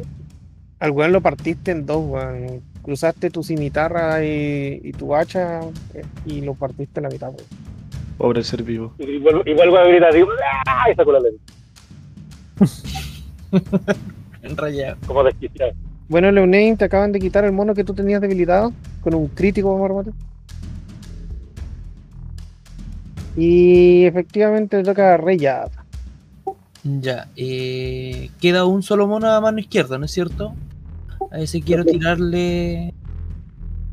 Al 0.79 0.91
weón 0.93 1.13
lo 1.13 1.21
partiste 1.21 1.71
en 1.73 1.85
dos, 1.85 2.03
weón. 2.09 2.63
Cruzaste 2.83 3.29
tu 3.31 3.43
cimitarra 3.43 4.25
y, 4.25 4.81
y 4.83 4.93
tu 4.93 5.15
hacha 5.15 5.61
eh, 5.93 6.03
y 6.25 6.41
lo 6.41 6.55
partiste 6.55 7.01
a 7.01 7.03
la 7.03 7.09
mitad, 7.11 7.29
weón. 7.29 7.45
Pobre 8.17 8.43
ser 8.43 8.63
vivo. 8.63 8.95
igual, 8.99 9.43
igual 9.47 9.71
voy 9.71 9.79
a 9.79 9.85
gritar, 9.85 10.15
digo, 10.15 10.29
¡ah! 10.67 10.91
Y 10.91 10.95
saco 10.95 11.13
la 11.13 11.21
lengua, 11.21 11.41
Enrayado. 14.43 14.97
como 15.07 15.23
desquiciado. 15.25 15.73
Bueno, 16.09 16.31
Leonein, 16.31 16.77
te 16.77 16.85
acaban 16.87 17.13
de 17.13 17.19
quitar 17.21 17.45
el 17.45 17.53
mono 17.53 17.75
que 17.75 17.85
tú 17.85 17.95
tenías 17.95 18.21
debilitado 18.21 18.73
con 19.01 19.15
un 19.15 19.29
crítico, 19.29 19.73
vamos 19.73 20.07
a 20.07 20.11
Y 23.41 24.05
efectivamente 24.05 24.77
le 24.77 24.85
toca 24.85 25.15
a 25.15 25.17
Reyad. 25.17 25.71
Ya, 26.85 27.29
eh, 27.37 28.29
queda 28.39 28.67
un 28.67 28.83
solo 28.83 29.07
mono 29.07 29.31
a 29.31 29.41
mano 29.41 29.59
izquierda, 29.61 29.97
¿no 29.97 30.05
es 30.05 30.11
cierto? 30.11 30.55
A 31.33 31.39
ese 31.39 31.63
quiero 31.63 31.87
tirarle. 31.87 32.93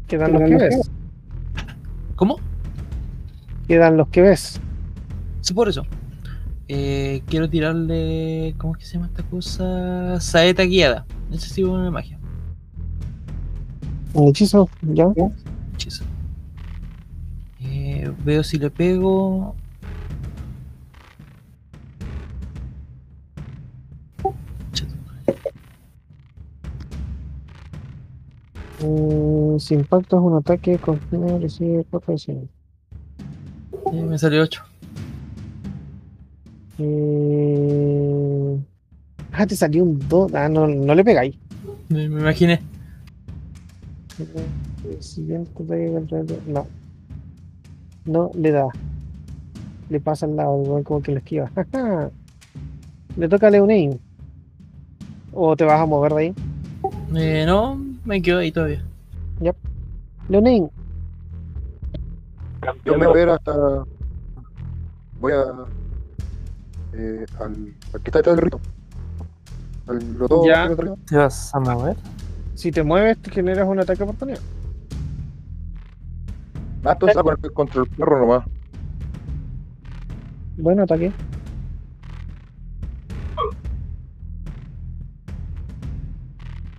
Quedan 0.06 0.34
los 0.34 0.42
que 0.42 0.56
ves. 0.58 0.92
¿Cómo? 2.18 2.42
Quedan 3.70 3.96
los 3.96 4.10
que 4.10 4.22
ves. 4.22 4.60
Sí, 5.40 5.54
por 5.54 5.70
eso. 5.70 5.84
Eh, 6.68 7.22
quiero 7.28 7.50
tirarle. 7.50 8.54
¿Cómo 8.58 8.74
es 8.74 8.80
que 8.80 8.86
se 8.86 8.96
llama 8.96 9.08
esta 9.08 9.24
cosa? 9.24 10.20
Saeta 10.20 10.64
guiada. 10.64 11.06
Ese 11.32 11.48
sí 11.48 11.64
una 11.64 11.90
magia. 11.90 12.20
Un 14.14 14.28
hechizo, 14.28 14.70
ya. 14.82 15.08
Hechizo. 15.74 16.04
Eh, 18.08 18.14
veo 18.26 18.44
si 18.44 18.58
le 18.58 18.70
pego. 18.70 19.56
Mm, 28.84 29.58
si 29.60 29.74
impactas 29.74 30.20
un 30.20 30.36
ataque, 30.36 30.78
con 30.78 31.00
recibe 31.40 31.86
4 31.90 32.14
de 32.14 32.18
100. 32.20 32.50
Eh, 33.94 34.04
me 34.04 34.18
salió 34.18 34.44
8. 34.44 34.64
Eh... 36.80 38.60
Ah, 39.32 39.48
te 39.48 39.56
salió 39.56 39.84
un 39.84 40.00
2. 40.08 40.34
Ah, 40.34 40.50
no, 40.50 40.68
no 40.68 40.94
le 40.96 41.04
pegáis. 41.04 41.36
Me, 41.90 42.08
me 42.10 42.22
imaginé. 42.22 42.62
El 44.90 45.02
siguiente 45.04 45.52
ataque 45.64 45.92
contra 45.92 46.20
el- 46.20 46.42
No. 46.48 46.68
No 48.08 48.32
le 48.34 48.52
da. 48.52 48.68
Le 49.90 50.00
pasa 50.00 50.26
al 50.26 50.36
lado, 50.36 50.64
igual 50.64 50.84
como 50.84 51.02
que 51.02 51.12
lo 51.12 51.20
esquiva. 51.20 51.52
le 53.18 53.30
toca 53.30 53.48
a 53.48 53.50
Leonein. 53.50 54.00
¿O 55.34 55.56
te 55.56 55.66
vas 55.66 55.80
a 55.80 55.86
mover 55.86 56.14
de 56.14 56.20
ahí? 56.20 56.34
Eh, 57.16 57.44
no, 57.46 57.80
me 58.06 58.22
quedo 58.22 58.40
ahí 58.40 58.52
todavía. 58.52 58.84
Leonein, 60.30 60.70
Yo 62.84 62.98
me 62.98 63.08
voy 63.08 63.08
a 63.08 63.12
ver 63.12 63.30
hasta. 63.30 63.54
Voy 65.22 65.32
a. 65.32 65.46
Eh, 66.94 67.26
al, 67.40 67.74
al 67.94 68.02
que 68.02 68.10
está 68.10 68.20
detrás 68.20 68.36
del 68.36 68.46
rito. 68.46 68.60
Al 69.88 70.18
los 70.18 70.30
dos 70.30 70.46
Ya. 70.46 70.70
¿Te 71.08 71.16
vas 71.16 71.56
a 71.56 71.60
mover? 71.60 71.96
si 72.56 72.72
te 72.72 72.82
mueves, 72.82 73.20
te 73.20 73.30
generas 73.30 73.68
un 73.68 73.80
ataque 73.80 74.00
de 74.00 74.04
oportunidad. 74.04 74.40
Ah, 76.84 76.92
ah, 76.92 76.96
con- 77.24 77.52
contra 77.54 77.82
el 77.84 77.90
perro 77.90 78.20
nomás. 78.20 78.46
Bueno, 80.58 80.84
ataque. 80.84 81.12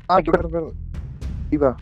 Ah, 0.08 0.22
qué 0.22 0.30
verdad, 0.30 0.50
verdad. 0.50 0.72
Ahí 1.50 1.58
va. 1.58 1.76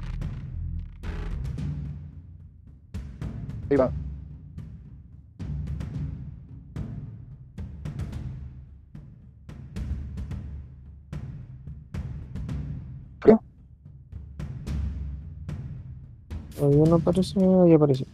Ahí 3.70 3.76
va. 3.76 3.90
Todavía 16.66 16.90
no 16.90 16.96
aparece, 16.96 17.38
ahí 17.38 17.74
apareció. 17.74 18.06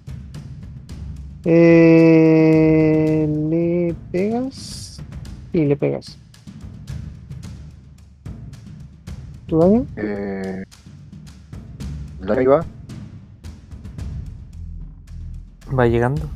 Eh, 1.47 3.27
¿Le 3.49 3.95
pegas? 4.13 5.01
Sí, 5.53 5.65
le 5.65 5.75
pegas. 5.75 6.19
¿Tu 9.47 9.59
daño? 9.59 9.87
Eh, 9.97 10.65
la 12.21 12.35
ahí 12.35 12.45
va. 12.45 12.67
Va 15.79 15.87
llegando. 15.87 16.29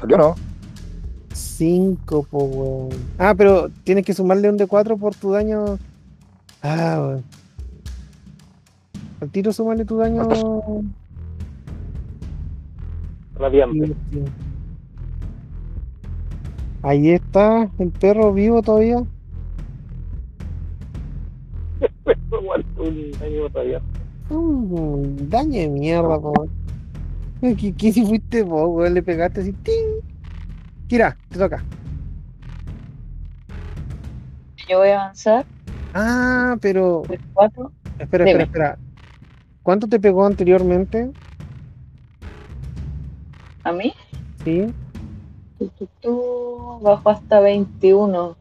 ¿Salió 0.00 0.18
no? 0.18 0.34
5, 1.32 2.24
po, 2.24 2.38
weón. 2.46 2.88
Ah, 3.16 3.34
pero 3.36 3.68
tienes 3.84 4.04
que 4.04 4.12
sumarle 4.12 4.50
un 4.50 4.58
D4 4.58 4.98
por 4.98 5.14
tu 5.14 5.30
daño. 5.30 5.78
Ah, 6.62 6.96
weón. 6.98 7.39
Al 9.20 9.30
tiro 9.30 9.52
sumarle 9.52 9.84
tu 9.84 9.98
daño. 9.98 10.26
Radiante. 13.34 13.94
Ahí 16.82 17.10
está, 17.10 17.70
el 17.78 17.90
perro 17.90 18.32
vivo 18.32 18.62
todavía. 18.62 19.02
Aguanto 22.32 22.82
un 22.82 23.10
daño. 23.52 23.80
Mm, 24.30 25.28
daño 25.28 25.60
de 25.60 25.68
mierda, 25.68 26.20
po. 26.20 26.48
¿Qué, 27.40 27.74
qué 27.74 27.92
si 27.92 28.06
fuiste 28.06 28.42
vos, 28.42 28.68
weón? 28.68 28.94
Le 28.94 29.02
pegaste 29.02 29.40
así. 29.40 29.52
¡ting! 29.52 30.00
Kira, 30.86 31.16
te 31.28 31.38
toca. 31.38 31.62
Yo 34.68 34.78
voy 34.78 34.88
a 34.88 35.02
avanzar. 35.02 35.44
Ah, 35.94 36.56
pero. 36.60 37.02
cuatro. 37.34 37.72
Espera, 37.98 38.24
Dime. 38.24 38.42
espera, 38.44 38.72
espera. 38.72 38.89
¿Cuánto 39.62 39.86
te 39.86 40.00
pegó 40.00 40.24
anteriormente? 40.24 41.10
A 43.62 43.72
mí. 43.72 43.92
Sí, 44.44 44.66
tu, 45.58 45.88
tu, 46.00 46.80
bajo 46.80 47.10
hasta 47.10 47.40
21. 47.40 48.36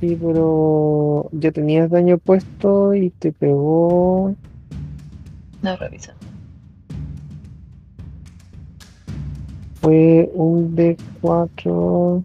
sí, 0.00 0.16
pero 0.20 1.28
ya 1.32 1.52
tenías 1.52 1.90
daño 1.90 2.18
puesto 2.18 2.94
y 2.94 3.10
te 3.10 3.32
pegó. 3.32 4.34
No 5.62 5.76
revisa. 5.76 6.14
Fue 9.80 10.30
un 10.34 10.74
D4. 10.74 12.24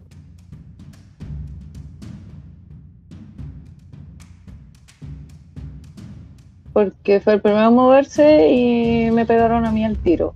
Porque 6.72 7.20
fue 7.20 7.34
el 7.34 7.40
primero 7.40 7.66
a 7.66 7.70
moverse 7.70 8.48
y 8.50 9.10
me 9.10 9.26
pegaron 9.26 9.64
a 9.66 9.72
mí 9.72 9.84
al 9.84 9.96
tiro. 9.98 10.34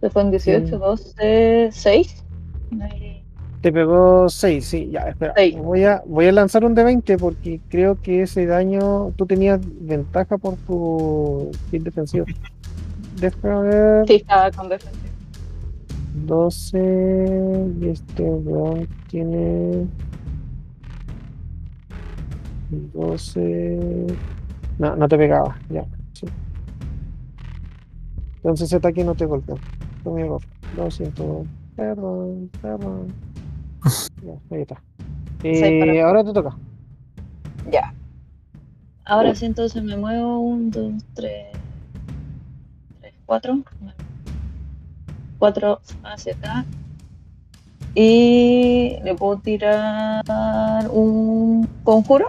Se 0.00 0.10
fue 0.10 0.22
en 0.22 0.30
18, 0.32 0.76
Mm. 0.76 0.80
12, 0.80 1.68
6. 1.72 2.24
Te 3.60 3.70
pegó 3.72 4.28
6, 4.28 4.66
sí, 4.66 4.88
ya, 4.90 5.02
espera. 5.02 5.34
Seis. 5.36 5.56
Voy 5.56 5.84
a, 5.84 6.02
voy 6.06 6.26
a 6.26 6.32
lanzar 6.32 6.64
un 6.64 6.74
D20 6.74 7.16
porque 7.18 7.60
creo 7.68 8.00
que 8.02 8.22
ese 8.22 8.44
daño 8.46 9.12
tú 9.14 9.24
tenías 9.26 9.60
ventaja 9.80 10.36
por 10.38 10.56
tu 10.66 11.52
kit 11.70 11.84
defensivo. 11.84 12.26
Déjame 13.20 13.68
ver. 13.68 14.06
Sí, 14.08 14.14
estaba 14.16 14.50
con 14.50 14.68
defensivo. 14.68 15.02
12 16.26 17.70
y 17.80 17.88
este 17.88 18.22
weón 18.22 18.88
tiene 19.08 19.86
12 22.92 24.06
no, 24.78 24.96
no 24.96 25.08
te 25.08 25.16
pegaba, 25.16 25.56
ya 25.68 25.84
sí. 26.12 26.26
entonces 28.36 28.68
ese 28.68 28.76
ataque 28.76 29.04
no 29.04 29.14
te 29.14 29.26
golpeó 29.26 29.56
fue 30.02 30.12
mi 30.14 30.22
error 30.22 30.42
lo 30.76 30.90
siento 30.90 31.44
perdón, 31.76 32.50
perdón 32.60 33.08
ya, 34.22 34.56
ahí 34.56 34.62
está 34.62 34.80
Seis 35.42 35.84
Eh, 35.84 36.00
ahora 36.00 36.22
te 36.22 36.32
toca 36.32 36.56
Ya. 37.70 37.92
Ahora 39.04 39.34
sí, 39.34 39.44
entonces 39.44 39.82
me 39.82 39.96
muevo. 39.96 40.38
1, 40.38 40.70
2, 40.70 41.04
3, 41.14 41.46
3, 43.00 43.14
4. 43.26 43.58
4 45.38 45.80
hacia 46.04 46.34
acá. 46.34 46.64
Y 47.96 48.98
le 49.02 49.14
puedo 49.16 49.38
tirar 49.38 50.24
un 50.90 51.68
conjuro. 51.82 52.28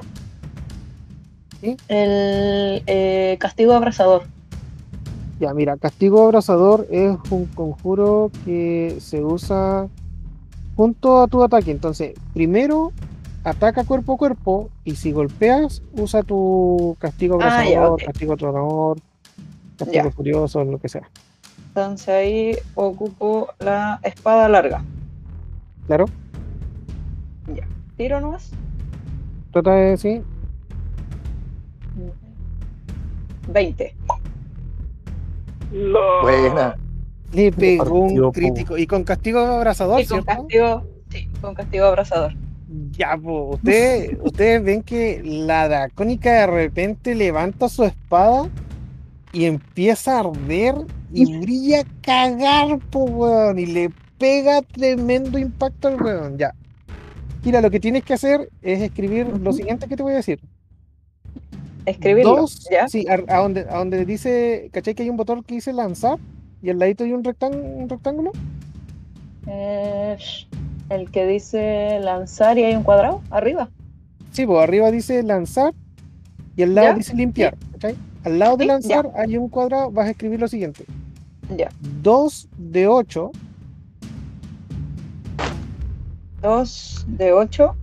Sí. 1.63 1.77
El 1.87 2.83
eh, 2.87 3.37
castigo 3.39 3.71
abrasador. 3.71 4.23
Ya, 5.39 5.53
mira, 5.53 5.77
castigo 5.77 6.23
abrazador 6.25 6.85
es 6.91 7.15
un 7.29 7.45
conjuro 7.45 8.31
que 8.43 8.97
se 8.99 9.23
usa 9.23 9.87
junto 10.75 11.21
a 11.21 11.27
tu 11.27 11.41
ataque. 11.41 11.71
Entonces, 11.71 12.13
primero 12.33 12.91
ataca 13.45 13.85
cuerpo 13.85 14.13
a 14.15 14.17
cuerpo 14.17 14.69
y 14.83 14.95
si 14.97 15.13
golpeas, 15.13 15.81
usa 15.93 16.21
tu 16.23 16.97
castigo 16.99 17.35
Ah, 17.35 17.37
abrazador, 17.37 17.71
ya, 17.71 17.87
ok. 17.89 18.03
castigo 18.07 18.35
tronador, 18.35 18.97
castigo 19.77 20.03
Ya. 20.03 20.11
furioso, 20.11 20.63
lo 20.65 20.79
que 20.79 20.89
sea. 20.89 21.09
Entonces 21.69 22.09
ahí 22.09 22.57
ocupo 22.75 23.47
la 23.59 24.01
espada 24.03 24.49
larga. 24.49 24.83
Claro, 25.87 26.05
Tiro 27.95 28.19
nomás. 28.19 28.51
trata 29.51 29.71
de 29.75 29.89
decir, 29.91 30.23
20. 33.47 33.95
Buena. 36.21 36.75
le 37.31 37.51
pegó 37.51 38.01
un 38.01 38.31
crítico. 38.31 38.77
Y 38.77 38.85
con 38.87 39.03
castigo 39.03 39.39
abrazador, 39.39 40.01
Y 40.01 40.05
con 40.05 40.23
¿cierto? 40.23 40.41
castigo, 40.41 40.87
sí, 41.09 41.27
con 41.41 41.55
castigo 41.55 41.85
abrasador. 41.85 42.33
Ya, 42.91 43.17
pues, 43.21 43.55
ustedes, 43.55 44.17
ustedes 44.23 44.63
ven 44.63 44.83
que 44.83 45.21
la 45.23 45.67
dracónica 45.67 46.31
de 46.31 46.47
repente 46.47 47.15
levanta 47.15 47.69
su 47.69 47.83
espada 47.83 48.49
y 49.31 49.45
empieza 49.45 50.17
a 50.17 50.19
arder 50.21 50.75
y 51.11 51.39
brilla 51.39 51.81
a 51.81 51.85
cagar, 52.01 52.79
po, 52.91 53.03
weón, 53.05 53.59
y 53.59 53.65
le 53.65 53.91
pega 54.17 54.61
tremendo 54.61 55.37
impacto 55.39 55.87
al 55.87 56.01
weón, 56.01 56.37
ya. 56.37 56.53
Mira, 57.43 57.61
lo 57.61 57.69
que 57.69 57.79
tienes 57.79 58.03
que 58.03 58.13
hacer 58.13 58.49
es 58.61 58.81
escribir 58.81 59.27
lo 59.27 59.51
siguiente 59.53 59.87
que 59.87 59.97
te 59.97 60.03
voy 60.03 60.13
a 60.13 60.17
decir. 60.17 60.39
Escribirlo. 61.85 62.35
Dos, 62.37 62.67
¿Ya? 62.71 62.87
sí, 62.87 63.05
a, 63.07 63.13
a 63.35 63.41
donde, 63.41 63.61
a 63.61 63.77
donde 63.77 64.05
dice, 64.05 64.69
¿cachai 64.71 64.95
que 64.95 65.03
hay 65.03 65.09
un 65.09 65.17
botón 65.17 65.43
que 65.43 65.55
dice 65.55 65.73
lanzar? 65.73 66.17
Y 66.61 66.69
al 66.69 66.79
ladito 66.79 67.03
hay 67.03 67.11
un, 67.13 67.23
rectán- 67.23 67.53
un 67.61 67.89
rectángulo. 67.89 68.31
Eh, 69.47 70.17
el 70.89 71.11
que 71.11 71.27
dice 71.27 71.99
lanzar 72.01 72.57
y 72.57 72.63
hay 72.63 72.75
un 72.75 72.83
cuadrado 72.83 73.21
arriba. 73.29 73.69
Sí, 74.31 74.45
pues 74.45 74.63
arriba 74.63 74.89
dice 74.91 75.21
lanzar 75.23 75.73
y 76.55 76.63
al 76.63 76.73
lado 76.75 76.87
¿Ya? 76.89 76.93
dice 76.95 77.15
limpiar. 77.15 77.57
¿cachai? 77.73 77.95
Al 78.23 78.39
lado 78.39 78.55
de 78.57 78.65
lanzar 78.65 79.11
hay 79.15 79.35
un 79.37 79.49
cuadrado, 79.49 79.91
vas 79.91 80.07
a 80.07 80.11
escribir 80.11 80.39
lo 80.39 80.47
siguiente. 80.47 80.85
Ya. 81.57 81.69
2 82.01 82.47
de 82.57 82.87
8 82.87 83.31
2 86.41 87.05
de 87.07 87.31
8 87.33 87.75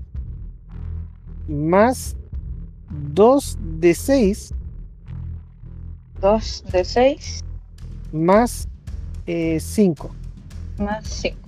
más 1.48 2.16
2 2.90 3.58
de 3.78 3.94
6 3.94 4.54
2 6.20 6.64
de 6.72 6.84
6 6.84 7.44
más 8.12 8.68
5. 9.26 10.10
más 10.78 11.06
5. 11.06 11.38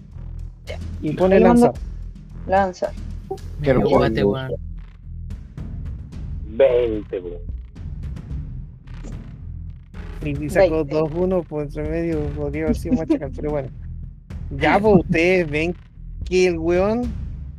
y 1.03 1.13
pone 1.13 1.41
lanzar. 1.41 1.73
Lanzar. 2.47 2.93
Hermoso. 3.63 3.91
Iguate, 3.91 4.25
weón. 4.25 4.53
20, 6.47 7.21
bro. 7.21 7.41
Y 10.25 10.51
sacó 10.51 10.85
20. 10.85 10.95
2-1 10.95 11.47
por 11.47 11.63
entre 11.63 11.89
medio, 11.89 12.21
podría 12.31 12.65
haber 12.65 12.77
sido 12.77 12.95
más 12.95 13.07
pero 13.09 13.51
bueno. 13.51 13.69
Ya, 14.51 14.79
pues 14.79 15.01
ustedes 15.01 15.51
ven 15.51 15.75
que 16.25 16.47
el 16.47 16.59
weón 16.59 17.13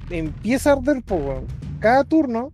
empieza 0.10 0.72
a 0.72 0.74
arder, 0.74 1.02
pues, 1.06 1.22
weón. 1.22 1.46
Cada 1.80 2.04
turno 2.04 2.54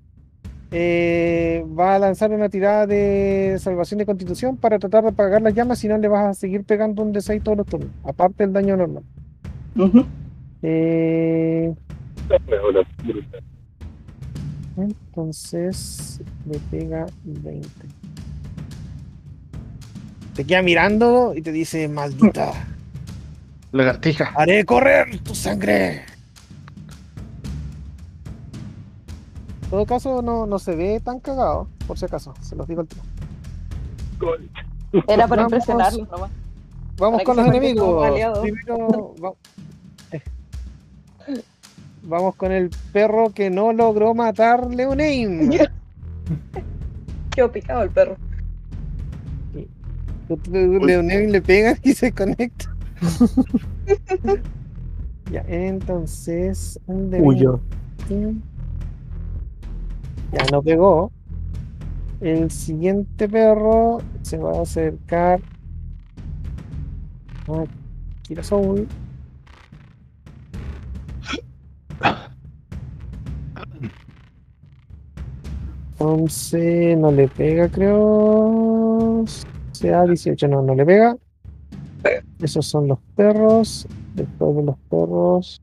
eh, 0.71 1.63
va 1.77 1.95
a 1.95 1.99
lanzar 1.99 2.31
una 2.31 2.49
tirada 2.49 2.85
de 2.85 3.57
salvación 3.59 3.97
de 3.97 4.05
constitución 4.05 4.55
para 4.57 4.77
tratar 4.79 5.03
de 5.03 5.09
apagar 5.09 5.41
las 5.41 5.53
llamas, 5.53 5.79
si 5.79 5.87
no 5.87 5.97
le 5.97 6.07
vas 6.07 6.25
a 6.27 6.33
seguir 6.33 6.63
pegando 6.63 7.01
un 7.01 7.13
D6 7.13 7.41
todos 7.41 7.57
los 7.57 7.67
turnos, 7.67 7.89
aparte 8.03 8.43
del 8.43 8.53
daño 8.53 8.77
normal. 8.77 9.03
Eh, 10.61 11.73
brutal. 13.03 13.43
entonces 14.77 16.21
le 16.45 16.59
pega 16.71 17.05
20. 17.23 17.67
Te 20.35 20.45
queda 20.45 20.61
mirando 20.61 21.33
y 21.35 21.41
te 21.41 21.51
dice, 21.51 21.87
maldita, 21.87 22.51
Lagartija. 23.71 24.31
haré 24.35 24.63
correr 24.65 25.19
tu 25.19 25.33
sangre. 25.35 26.03
En 29.69 29.71
todo 29.71 29.85
caso, 29.85 30.23
no, 30.23 30.47
no 30.47 30.57
se 30.57 30.75
ve 30.75 30.99
tan 30.99 31.19
cagado, 31.19 31.67
por 31.85 31.95
si 31.95 32.05
acaso, 32.05 32.33
se 32.41 32.55
los 32.55 32.67
digo 32.67 32.81
al 32.81 32.87
tiro. 32.87 33.03
Era 35.07 35.27
para 35.27 35.43
Vamos. 35.43 35.51
impresionarlos 35.53 36.09
nomás. 36.09 36.31
Vamos 36.97 37.21
Para 37.21 37.23
con 37.23 37.37
los 37.37 37.47
enemigos. 37.49 38.11
Primero, 38.41 39.13
va-. 39.23 39.33
Vamos 42.01 42.35
con 42.35 42.51
el 42.51 42.71
perro 42.91 43.29
que 43.29 43.51
no 43.51 43.71
logró 43.71 44.15
matar 44.15 44.73
Leoneim. 44.73 45.51
Quedó 47.29 47.51
picado 47.51 47.83
el 47.83 47.91
perro. 47.91 48.17
Leoneim 50.49 51.29
le 51.29 51.43
pega 51.43 51.77
y 51.83 51.93
se 51.93 52.11
conecta. 52.11 52.75
ya, 55.31 55.45
entonces. 55.47 56.79
Huyó. 56.87 57.61
20. 58.09 58.48
Ya 60.31 60.45
no 60.51 60.61
pegó. 60.61 61.11
El 62.21 62.51
siguiente 62.51 63.29
perro 63.29 63.99
se 64.21 64.37
va 64.37 64.57
a 64.57 64.61
acercar 64.61 65.39
a 67.47 67.63
Kirasoul. 68.23 68.87
Entonces 75.99 76.97
no 76.97 77.11
le 77.11 77.27
pega, 77.27 77.67
creo. 77.67 79.25
Sea 79.71 80.03
18, 80.05 80.47
no, 80.47 80.61
no 80.61 80.73
le 80.73 80.85
pega. 80.85 81.17
Esos 82.41 82.65
son 82.65 82.87
los 82.87 82.99
perros. 83.15 83.87
Después 84.15 84.55
de 84.55 84.63
los 84.63 84.77
perros. 84.89 85.61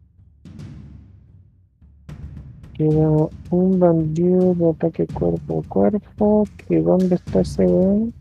Queda 2.76 3.08
un 3.50 3.78
bandido 3.80 4.54
de 4.54 4.68
ataque 4.68 5.06
cuerpo 5.06 5.62
a 5.64 5.68
cuerpo. 5.68 6.44
Que 6.68 6.82
¿Dónde 6.82 7.14
está 7.14 7.40
ese 7.40 7.64
weón? 7.64 8.12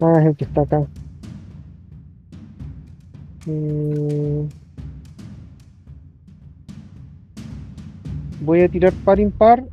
Ah, 0.00 0.14
es 0.18 0.26
el 0.26 0.36
que 0.36 0.44
está 0.46 0.62
acá. 0.62 0.84
Mm. 3.46 4.48
Voy 8.40 8.60
a 8.62 8.68
tirar 8.68 8.92
par 9.04 9.20
impar. 9.20 9.64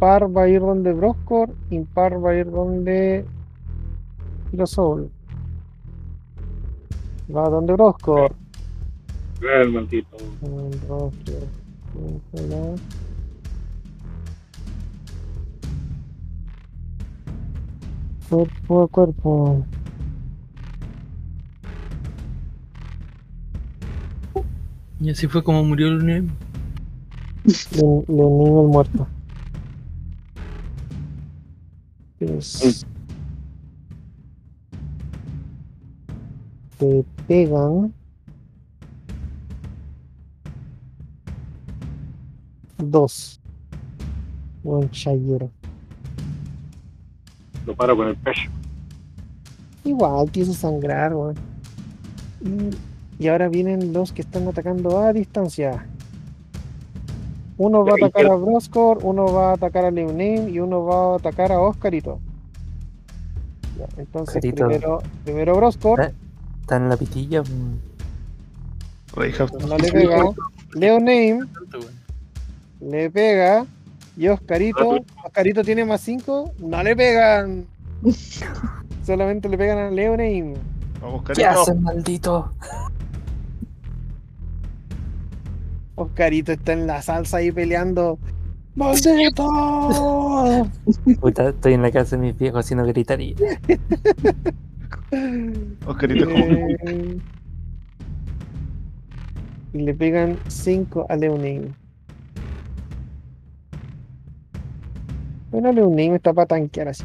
Par 0.00 0.36
va 0.36 0.42
a 0.42 0.48
ir 0.48 0.60
donde 0.60 0.92
Broscor. 0.92 1.54
Impar 1.70 2.24
va 2.24 2.30
a 2.30 2.34
ir 2.34 2.50
donde 2.50 3.24
Soul. 4.64 5.08
Va 7.30 7.48
donde 7.48 7.74
Broscor. 7.74 8.34
El. 12.32 12.76
Cuerpo 18.28 18.82
a 18.82 18.88
cuerpo. 18.88 19.64
Y 25.00 25.10
así 25.10 25.26
fue 25.28 25.42
como 25.42 25.64
murió 25.64 25.88
el 25.88 26.04
niño. 26.04 26.32
Le, 27.44 27.82
le 27.82 28.22
uní 28.24 28.60
el 28.60 28.66
muerto. 28.68 29.06
Es- 32.20 32.86
Te 36.78 37.04
pegan. 37.26 37.92
Dos. 42.78 43.40
Buen 44.62 44.90
chayero. 44.90 45.50
Lo 47.66 47.74
paro 47.74 47.96
con 47.96 48.08
el 48.08 48.16
pecho. 48.16 48.50
Igual 49.84 50.30
te 50.30 50.40
hizo 50.40 50.52
sangrar, 50.52 51.14
weón. 51.14 51.34
Y, 52.40 53.24
y 53.24 53.28
ahora 53.28 53.48
vienen 53.48 53.92
los 53.92 54.12
que 54.12 54.22
están 54.22 54.46
atacando 54.48 54.98
a 55.00 55.12
distancia. 55.12 55.86
Uno 57.56 57.84
va 57.84 57.92
a 57.92 58.06
atacar 58.06 58.26
a 58.26 58.36
Broscor, 58.36 59.00
uno 59.02 59.32
va 59.32 59.50
a 59.50 59.54
atacar 59.54 59.84
a 59.84 59.90
Leonim 59.90 60.48
y 60.48 60.60
uno 60.60 60.84
va 60.84 61.14
a 61.14 61.16
atacar 61.16 61.50
a 61.50 61.60
Oscarito. 61.60 62.20
Ya, 63.76 63.86
entonces 63.96 64.40
primero, 64.40 65.02
primero 65.24 65.56
Broscor, 65.56 66.00
Eh. 66.02 66.14
Está 66.60 66.76
en 66.76 66.88
la 66.88 66.96
pitilla. 66.96 67.42
mm, 67.42 67.78
no 69.66 69.78
le 69.78 69.90
pega. 69.92 70.24
Leonim 70.74 71.46
le 72.80 73.10
pega. 73.10 73.66
Y 74.16 74.28
Oscarito, 74.28 74.98
Oscarito 75.24 75.62
tiene 75.62 75.84
más 75.84 76.00
5, 76.00 76.54
no 76.58 76.82
le 76.82 76.96
pegan. 76.96 77.66
Solamente 79.06 79.48
le 79.48 79.56
pegan 79.56 79.78
a 79.78 79.90
Leonim. 79.90 80.54
Vamos, 81.00 81.22
¿Qué 81.34 81.44
haces, 81.46 81.80
maldito? 81.80 82.52
Oscarito 85.94 86.52
está 86.52 86.72
en 86.72 86.86
la 86.86 87.00
salsa 87.02 87.36
ahí 87.38 87.52
peleando. 87.52 88.18
¡Maldito! 88.74 90.68
Puta, 91.20 91.48
estoy 91.48 91.74
en 91.74 91.82
la 91.82 91.90
casa 91.90 92.16
de 92.16 92.22
mis 92.22 92.38
viejos 92.38 92.70
no 92.72 92.84
gritaría. 92.86 93.34
Oscarito 95.86 96.28
es 96.28 96.32
como- 96.32 96.44
Eh, 96.44 97.18
y 99.74 99.78
le 99.78 99.94
pegan 99.94 100.38
5 100.48 101.06
a 101.08 101.16
Leonin. 101.16 101.74
Bueno, 105.50 105.72
Leonin 105.72 106.14
está 106.14 106.32
para 106.32 106.46
tanquear 106.46 106.88
así. 106.88 107.04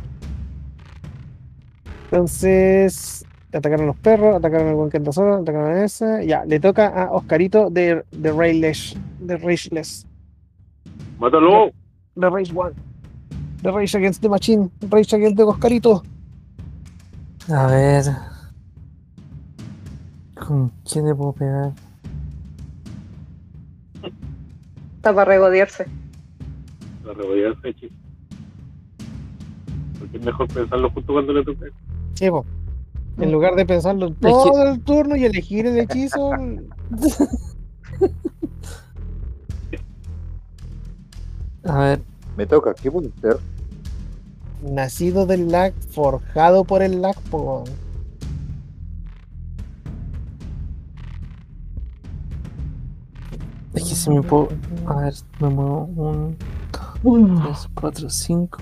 Entonces, 2.06 3.26
atacaron 3.54 3.88
los 3.88 3.96
perros, 3.98 4.36
atacaron 4.36 4.68
al 4.68 4.76
buen 4.76 4.90
que 4.90 4.98
anda 4.98 5.12
solo, 5.12 5.36
atacaron 5.36 5.72
a 5.72 5.84
ese. 5.84 6.28
Ya, 6.28 6.46
le 6.46 6.60
toca 6.60 6.88
a 6.88 7.12
Oscarito 7.12 7.70
de, 7.70 8.04
de 8.12 8.32
Rayless. 8.32 8.96
De 9.20 9.38
Rageless. 9.38 10.06
¡Mátalo! 11.20 11.72
De 12.16 12.30
Rage 12.30 12.52
One. 12.54 12.76
De 13.62 13.72
Rage 13.72 13.98
Against 13.98 14.22
the 14.22 14.30
Machine. 14.30 14.70
Rage 14.90 15.16
Against 15.16 15.38
the 15.38 15.44
Oscarito. 15.44 16.04
A 17.50 17.68
ver. 17.68 18.04
¿Con 20.36 20.70
quién 20.84 21.06
le 21.06 21.16
puedo 21.16 21.34
pegar? 21.34 21.72
Está 24.98 25.14
para 25.14 25.32
regodearse. 25.32 25.86
Ese 27.04 27.70
hechizo. 27.70 27.94
Porque 27.94 28.03
es 30.14 30.24
mejor 30.24 30.48
pensarlo 30.48 30.90
justo 30.92 31.14
cuando 31.14 31.34
le 31.34 31.44
toque. 31.44 31.72
Sí, 32.16 32.30
po. 32.30 32.46
En 33.18 33.32
lugar 33.32 33.56
de 33.56 33.66
pensarlo 33.66 34.12
todo 34.14 34.64
el 34.72 34.82
turno 34.82 35.16
y 35.16 35.26
elegir 35.26 35.66
el 35.68 35.78
hechizo. 35.80 36.32
A 41.66 41.78
ver, 41.80 42.02
Me 42.36 42.46
toca, 42.46 42.74
¿qué 42.74 42.92
puede 42.92 43.10
ser? 43.22 43.38
nacido 44.62 45.26
del 45.26 45.50
lag, 45.52 45.74
forjado 45.92 46.64
por 46.64 46.82
el 46.82 47.02
lag, 47.02 47.20
po. 47.30 47.64
es 53.74 53.84
que 53.84 53.96
si 53.96 54.10
me 54.10 54.22
puedo. 54.22 54.50
A 54.86 54.96
ver, 55.02 55.14
me 55.40 55.50
muevo. 55.50 56.34
Un, 57.04 57.42
tres, 57.42 57.68
cuatro, 57.74 58.10
cinco. 58.10 58.60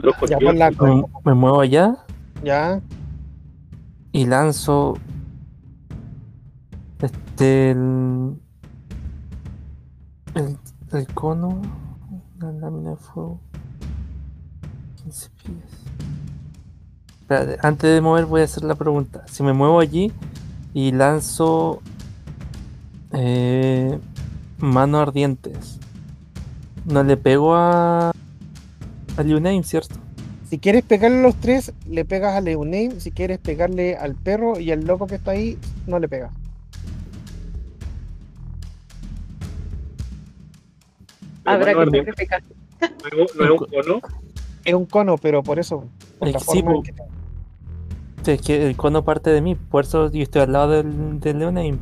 Loco, 0.00 0.26
Ya 0.26 0.38
la 0.40 0.70
Me, 0.70 1.04
me 1.24 1.34
muevo 1.34 1.60
allá 1.60 1.96
Ya, 2.44 2.80
y 4.12 4.24
lanzo. 4.26 4.94
Este. 7.00 7.72
El. 7.72 8.36
El, 10.34 10.58
el 10.92 11.06
cono. 11.14 11.60
Una 12.38 12.52
lámina 12.52 12.90
de 12.90 12.96
fuego. 12.96 13.40
15 15.02 15.30
pies. 15.30 15.56
Espérate, 17.20 17.58
antes 17.62 17.92
de 17.92 18.00
mover 18.00 18.24
voy 18.26 18.42
a 18.42 18.44
hacer 18.44 18.64
la 18.64 18.74
pregunta. 18.74 19.24
Si 19.26 19.42
me 19.42 19.52
muevo 19.52 19.80
allí 19.80 20.12
y 20.72 20.92
lanzo 20.92 21.82
eh, 23.12 23.98
manos 24.58 25.02
ardientes, 25.08 25.78
no 26.86 27.02
le 27.02 27.16
pego 27.16 27.54
a 27.54 28.10
a 29.16 29.22
Liu 29.22 29.36
Name, 29.40 29.62
¿cierto? 29.64 29.96
Si 30.48 30.58
quieres 30.58 30.84
pegarle 30.84 31.18
a 31.18 31.22
los 31.22 31.34
tres, 31.36 31.72
le 31.88 32.04
pegas 32.04 32.34
a 32.36 32.40
Leoname. 32.40 33.00
Si 33.00 33.10
quieres 33.10 33.38
pegarle 33.38 33.96
al 33.96 34.14
perro 34.14 34.60
y 34.60 34.70
al 34.70 34.84
loco 34.84 35.06
que 35.08 35.16
está 35.16 35.32
ahí, 35.32 35.58
no 35.88 35.98
le 35.98 36.08
pegas. 36.08 36.32
Habrá 41.44 41.74
Bueno, 41.74 41.92
que 41.92 41.98
sacrificar. 41.98 42.42
¿No 42.80 42.86
es 43.24 43.32
un- 43.32 43.38
no 43.38 43.44
es 43.44 43.50
un 43.50 43.66
cono? 43.66 44.00
Es 44.64 44.74
un 44.74 44.86
cono, 44.86 45.16
pero 45.18 45.42
por 45.42 45.58
eso. 45.58 45.84
Por 46.18 46.28
la 46.28 46.38
forma 46.40 46.72
en 46.74 46.82
que 46.82 48.32
Es 48.32 48.40
que 48.42 48.66
el 48.68 48.76
cono 48.76 49.04
parte 49.04 49.30
de 49.30 49.40
mí, 49.40 49.54
por 49.54 49.84
eso 49.84 50.10
yo 50.10 50.22
estoy 50.22 50.42
al 50.42 50.52
lado 50.52 50.70
del, 50.72 51.20
del 51.20 51.38
Leoname. 51.38 51.78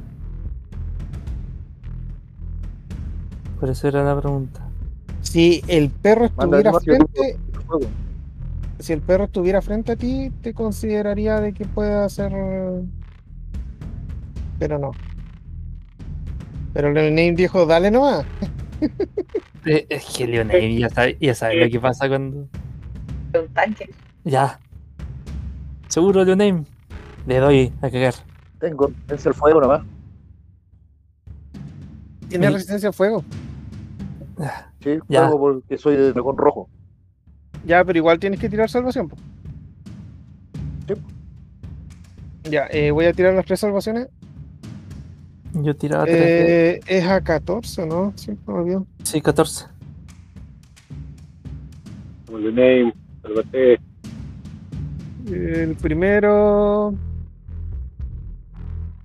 Por 3.59 3.71
eso 3.71 3.89
era 3.89 4.05
la 4.05 4.19
pregunta. 4.21 4.64
Si 5.25 5.63
el 5.67 5.91
perro 5.91 6.27
estuviera 6.27 6.73
frente, 6.81 7.37
si 8.79 8.93
el 8.93 9.01
perro 9.01 9.25
estuviera 9.25 9.61
frente 9.63 9.93
a 9.93 9.97
ti, 9.97 10.31
te 10.43 10.55
consideraría 10.55 11.41
de 11.41 11.53
que 11.53 11.65
pueda 11.65 12.05
hacer. 12.05 12.33
Pero 14.59 14.79
no. 14.79 14.93
Pero 16.73 16.93
Leoname 16.93 17.33
dijo, 17.33 17.67
dale 17.67 17.91
nomás. 17.91 18.25
Eh, 19.67 19.87
Es 19.89 20.05
que 20.15 20.27
Leoname 20.27 20.79
ya 20.79 20.91
sabe, 20.91 21.17
ya 21.19 21.35
sabe 21.35 21.57
lo 21.65 21.71
que 21.71 21.81
pasa 21.81 22.07
cuando. 22.07 22.41
Un 23.33 23.49
tanque. 23.55 23.89
Ya. 24.23 24.61
Seguro, 25.89 26.23
Leoname. 26.23 26.65
Le 27.27 27.39
doy 27.39 27.73
a 27.81 27.91
cagar. 27.91 28.13
Tengo, 28.59 28.93
es 29.09 29.25
el 29.25 29.33
fuego 29.33 29.63
nomás. 29.63 29.83
Tiene 32.29 32.51
resistencia 32.51 32.89
al 32.91 32.95
fuego. 32.95 33.25
Sí, 34.85 34.99
Ya. 35.09 35.29
porque 35.31 35.79
soy 35.79 35.97
de 35.97 36.13
dragón 36.13 36.37
rojo. 36.37 36.69
Ya, 37.65 37.83
pero 37.85 37.99
igual 37.99 38.19
tienes 38.19 38.39
que 38.39 38.49
tirar 38.51 38.69
salvación. 38.69 39.09
po. 39.09 39.17
Sí. 40.87 40.95
Ya, 42.51 42.67
eh, 42.71 42.91
voy 42.91 43.07
a 43.07 43.13
tirar 43.15 43.33
las 43.35 43.47
tres 43.47 43.61
salvaciones. 43.61 44.09
Yo 45.55 45.75
tiraba 45.75 46.05
3 46.05 46.17
Eh, 46.19 46.81
es 46.87 47.07
a 47.07 47.21
14, 47.23 47.87
¿no? 47.87 48.13
Sí, 48.17 48.37
me 48.47 48.55
olvidó. 48.55 48.87
Sí, 49.05 49.21
14. 49.23 49.67
Como 52.27 52.39
el 52.39 52.55
name. 52.55 52.93
El 55.27 55.77
primero. 55.77 56.95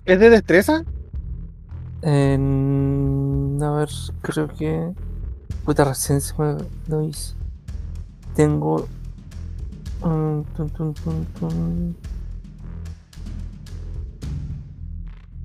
¿Es 0.04 0.18
de 0.18 0.28
destreza? 0.28 0.84
En... 2.02 3.58
A 3.62 3.70
ver, 3.72 3.88
creo 4.22 4.48
que. 4.48 4.92
Puta 5.70 5.84
resistencia 5.84 6.34
me 6.36 6.56
lo 6.88 7.02
hice. 7.04 7.36
Tengo. 8.34 8.88
mm, 10.02 10.40
tun, 10.56 10.70
tun, 10.70 10.94
tun. 11.38 11.96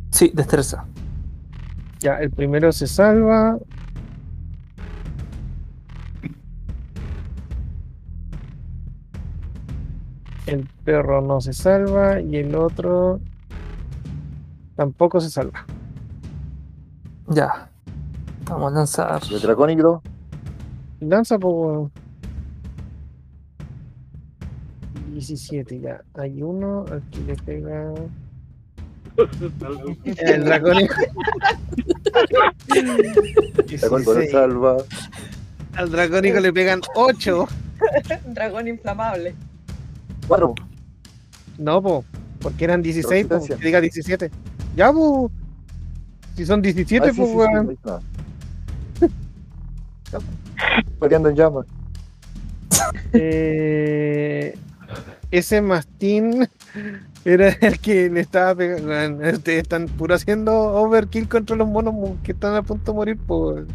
Sí, 0.10 0.32
destreza. 0.34 0.88
Ya, 2.00 2.16
el 2.16 2.32
primero 2.32 2.72
se 2.72 2.88
salva. 2.88 3.60
El 10.48 10.68
perro 10.84 11.22
no 11.22 11.40
se 11.40 11.54
salva 11.54 12.20
y 12.20 12.38
el 12.38 12.56
otro 12.56 13.20
tampoco 14.76 15.22
se 15.22 15.30
salva. 15.30 15.68
Ya. 17.28 17.70
Vamos 18.50 18.72
a 18.72 18.76
lanzar. 18.76 19.22
Y 19.30 19.36
el 19.36 19.42
Lanza 21.00 21.38
por 21.38 21.92
17 25.16 25.80
ya. 25.80 26.02
Hay 26.16 26.42
uno, 26.42 26.86
aquí 26.92 27.22
le 27.26 27.36
pega. 27.36 27.94
El 30.18 30.44
dracónico 30.44 30.94
no 32.84 33.64
16. 33.64 34.32
salva. 34.32 34.78
Al 35.76 35.90
dracónico 35.90 36.40
le 36.40 36.52
pegan 36.52 36.82
8. 36.96 37.48
Un 38.26 38.34
dragón 38.34 38.68
inflamable. 38.68 39.34
Cuatro. 40.28 40.54
No, 41.58 41.82
po, 41.82 42.04
porque 42.42 42.66
eran 42.66 42.82
16, 42.82 43.28
po, 43.28 43.42
que 43.46 43.56
diga 43.56 43.80
17. 43.80 44.30
Ya, 44.76 44.92
po. 44.92 45.32
Si 46.36 46.46
son 46.46 46.62
17, 46.62 47.08
Ah, 47.08 47.12
sí, 47.12 47.18
pues, 47.18 47.30
sí, 47.30 47.34
sí, 47.34 47.40
weón. 47.40 47.78
Peleando 51.06 51.30
en 51.30 51.36
llamas. 51.36 51.66
Eh, 53.14 54.56
ese 55.32 55.62
mastín 55.62 56.48
era 57.24 57.50
el 57.50 57.80
que 57.80 58.10
le 58.10 58.22
estaba 58.22 58.56
pegando. 58.56 59.24
están 59.24 59.86
puro 59.88 60.16
haciendo 60.16 60.54
overkill 60.54 61.28
contra 61.30 61.56
los 61.56 61.68
monos 61.68 61.94
mo- 61.94 62.18
que 62.24 62.32
están 62.34 62.56
a 62.56 62.62
punto 62.64 62.92
de 62.92 62.96
morir, 62.96 63.18
pues. 63.26 63.66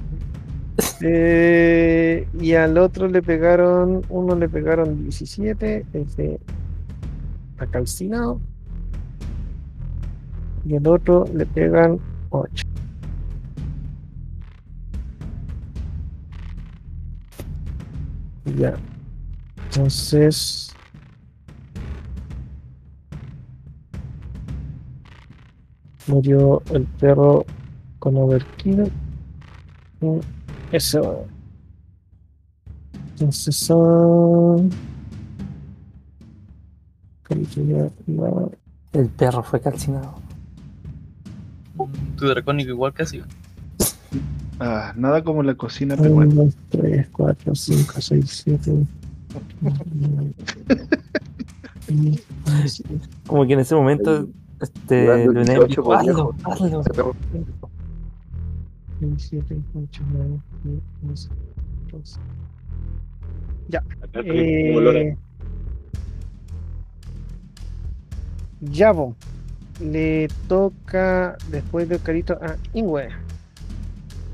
Eh, 1.02 2.26
y 2.40 2.54
al 2.54 2.78
otro 2.78 3.06
le 3.08 3.22
pegaron, 3.22 4.02
uno 4.08 4.34
le 4.34 4.48
pegaron 4.48 5.02
17, 5.04 5.84
ese 5.92 6.40
calcinado. 7.70 8.40
Y 10.64 10.74
el 10.76 10.86
otro 10.86 11.24
le 11.34 11.46
pegan 11.46 11.98
8. 12.30 12.66
Ya. 18.56 18.74
Entonces. 19.66 20.72
Murió 26.06 26.62
el 26.72 26.84
perro 26.84 27.44
con 27.98 28.16
overkill. 28.16 28.90
Mm, 30.00 30.18
Eso. 30.72 31.26
Entonces 33.12 33.56
son. 33.56 34.70
Ya- 37.54 37.88
El 38.92 39.08
perro 39.10 39.42
fue 39.44 39.60
calcinado. 39.60 40.14
Tu 42.16 42.26
dracónico 42.26 42.70
igual 42.70 42.92
casi. 42.92 43.22
Ah, 44.60 44.92
nada 44.96 45.24
como 45.24 45.42
la 45.42 45.54
cocina 45.54 45.96
peruana. 45.96 46.32
1, 46.32 46.42
2, 46.44 46.54
3, 46.70 47.08
4, 47.10 47.54
5, 47.54 47.94
6, 48.00 48.42
7. 48.44 48.86
Como 53.26 53.46
que 53.46 53.52
en 53.54 53.60
ese 53.60 53.74
momento. 53.74 54.28
Este. 54.60 55.04
Leonel 55.06 55.44
18 55.46 55.66
dijo, 55.66 55.82
por 55.84 55.96
hazlo, 55.96 56.12
viejo". 56.32 56.34
hazlo. 56.44 56.80
Ese 56.82 56.90
perro. 56.90 57.16
7, 59.16 59.56
8, 59.74 60.02
9, 60.12 60.38
10, 60.64 60.82
12. 61.90 62.20
Acá 64.02 64.08
tenés 64.12 64.66
como 64.68 64.78
olor 64.78 64.96
a- 64.96 64.98
Eh, 65.00 65.16
Yabo. 68.60 69.16
Le 69.80 70.28
toca 70.48 71.38
después 71.50 71.88
de 71.88 71.98
Carito 71.98 72.34
a 72.42 72.56
Ingwe. 72.74 73.08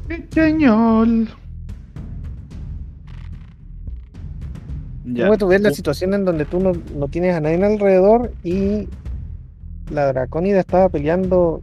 Pequeñol. 0.08 1.28
Ya. 5.04 5.36
Tú 5.36 5.48
ves 5.48 5.60
la 5.60 5.70
situación 5.70 6.14
en 6.14 6.24
donde 6.24 6.44
tú 6.44 6.58
no, 6.60 6.72
no 6.94 7.08
tienes 7.08 7.34
a 7.34 7.40
nadie 7.40 7.64
alrededor 7.64 8.32
y 8.42 8.88
la 9.90 10.12
Dracónida 10.12 10.60
estaba 10.60 10.88
peleando 10.88 11.62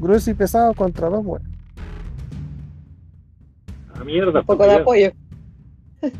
grueso 0.00 0.30
y 0.30 0.34
pesado 0.34 0.74
contra 0.74 1.08
dos 1.08 1.24
weones. 1.24 1.48
Ah, 3.94 4.04
mierda. 4.04 4.40
Un 4.40 4.46
poco 4.46 4.64
de 4.64 4.74
apoyo. 4.74 5.10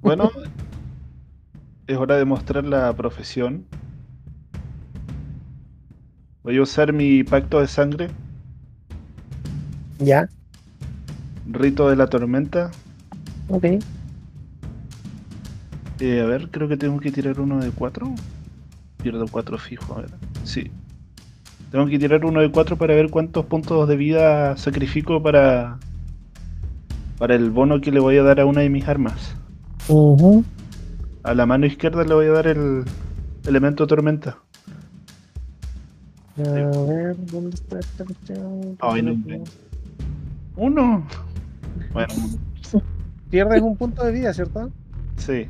Bueno, 0.00 0.30
es 1.86 1.96
hora 1.98 2.16
de 2.16 2.24
mostrar 2.24 2.64
la 2.64 2.90
profesión. 2.94 3.66
Voy 6.42 6.56
a 6.56 6.62
usar 6.62 6.94
mi 6.94 7.22
pacto 7.22 7.60
de 7.60 7.66
sangre, 7.68 8.08
Ya, 9.98 10.28
rito 11.46 11.88
de 11.88 11.96
la 11.96 12.06
tormenta. 12.08 12.70
ok. 13.48 13.64
Eh, 16.00 16.20
a 16.20 16.26
ver, 16.26 16.50
creo 16.50 16.68
que 16.68 16.76
tengo 16.76 16.98
que 17.00 17.12
tirar 17.12 17.40
uno 17.40 17.60
de 17.60 17.70
cuatro. 17.70 18.14
Pierdo 19.02 19.26
cuatro 19.28 19.58
fijo, 19.58 19.94
a 19.94 20.02
ver. 20.02 20.10
Sí. 20.42 20.70
Tengo 21.70 21.86
que 21.86 21.98
tirar 21.98 22.24
uno 22.24 22.40
de 22.40 22.50
cuatro 22.50 22.76
para 22.76 22.94
ver 22.94 23.10
cuántos 23.10 23.46
puntos 23.46 23.88
de 23.88 23.96
vida 23.96 24.56
sacrifico 24.56 25.22
para. 25.22 25.78
Para 27.18 27.34
el 27.36 27.50
bono 27.50 27.80
que 27.80 27.92
le 27.92 28.00
voy 28.00 28.16
a 28.16 28.22
dar 28.22 28.40
a 28.40 28.46
una 28.46 28.62
de 28.62 28.70
mis 28.70 28.88
armas. 28.88 29.36
Ujú. 29.88 30.44
A 31.22 31.34
la 31.34 31.46
mano 31.46 31.66
izquierda 31.66 32.04
le 32.04 32.14
voy 32.14 32.26
a 32.26 32.32
dar 32.32 32.46
el 32.48 32.84
elemento 33.46 33.86
tormenta. 33.86 34.38
A 36.36 36.50
ver, 36.50 37.16
¿dónde 37.26 37.54
está 37.54 37.78
esta 37.78 38.04
cuestión? 38.04 38.76
Ay, 38.80 39.02
no. 39.02 39.44
Uno. 40.56 41.06
Bueno, 41.92 42.12
Pierdes 43.30 43.62
un 43.62 43.76
punto 43.76 44.04
de 44.04 44.12
vida, 44.12 44.32
¿cierto? 44.32 44.70
Sí. 45.16 45.48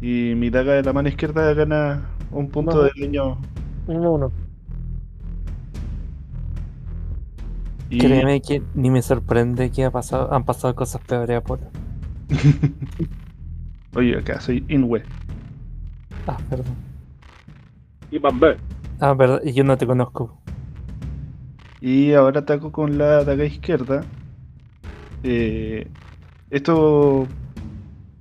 Y 0.00 0.34
mi 0.34 0.48
daga 0.48 0.72
de 0.74 0.82
la 0.82 0.92
mano 0.92 1.08
izquierda 1.08 1.52
gana 1.52 2.02
un 2.30 2.48
punto 2.48 2.76
No. 2.76 2.82
de 2.84 2.90
daño. 2.98 3.38
Uno, 3.86 4.12
uno. 4.12 4.32
Y 7.90 7.98
Créeme 7.98 8.40
que 8.40 8.62
ni 8.74 8.88
me 8.90 9.02
sorprende 9.02 9.70
que 9.70 9.84
ha 9.84 9.90
pasado, 9.90 10.32
han 10.32 10.44
pasado 10.44 10.74
cosas 10.74 11.02
peores 11.02 11.36
a 11.36 11.40
Polo. 11.42 11.64
Oye, 13.96 14.16
acá 14.16 14.40
soy 14.40 14.64
Inwe. 14.68 15.02
Ah, 16.26 16.38
perdón. 16.48 16.76
Y 18.10 18.18
Bambé. 18.18 18.56
Ah, 19.00 19.12
verdad, 19.14 19.40
y 19.44 19.52
yo 19.52 19.64
no 19.64 19.76
te 19.76 19.86
conozco. 19.86 20.39
Y 21.80 22.12
ahora 22.12 22.40
ataco 22.40 22.72
con 22.72 22.98
la 22.98 23.24
daga 23.24 23.44
izquierda. 23.44 24.04
Eh, 25.22 25.86
esto 26.50 27.26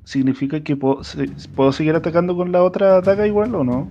significa 0.04 0.62
que 0.62 0.76
puedo, 0.76 1.02
puedo 1.56 1.72
seguir 1.72 1.96
atacando 1.96 2.36
con 2.36 2.52
la 2.52 2.64
otra 2.64 3.02
daga 3.02 3.28
igual 3.28 3.54
o 3.56 3.64
no? 3.64 3.90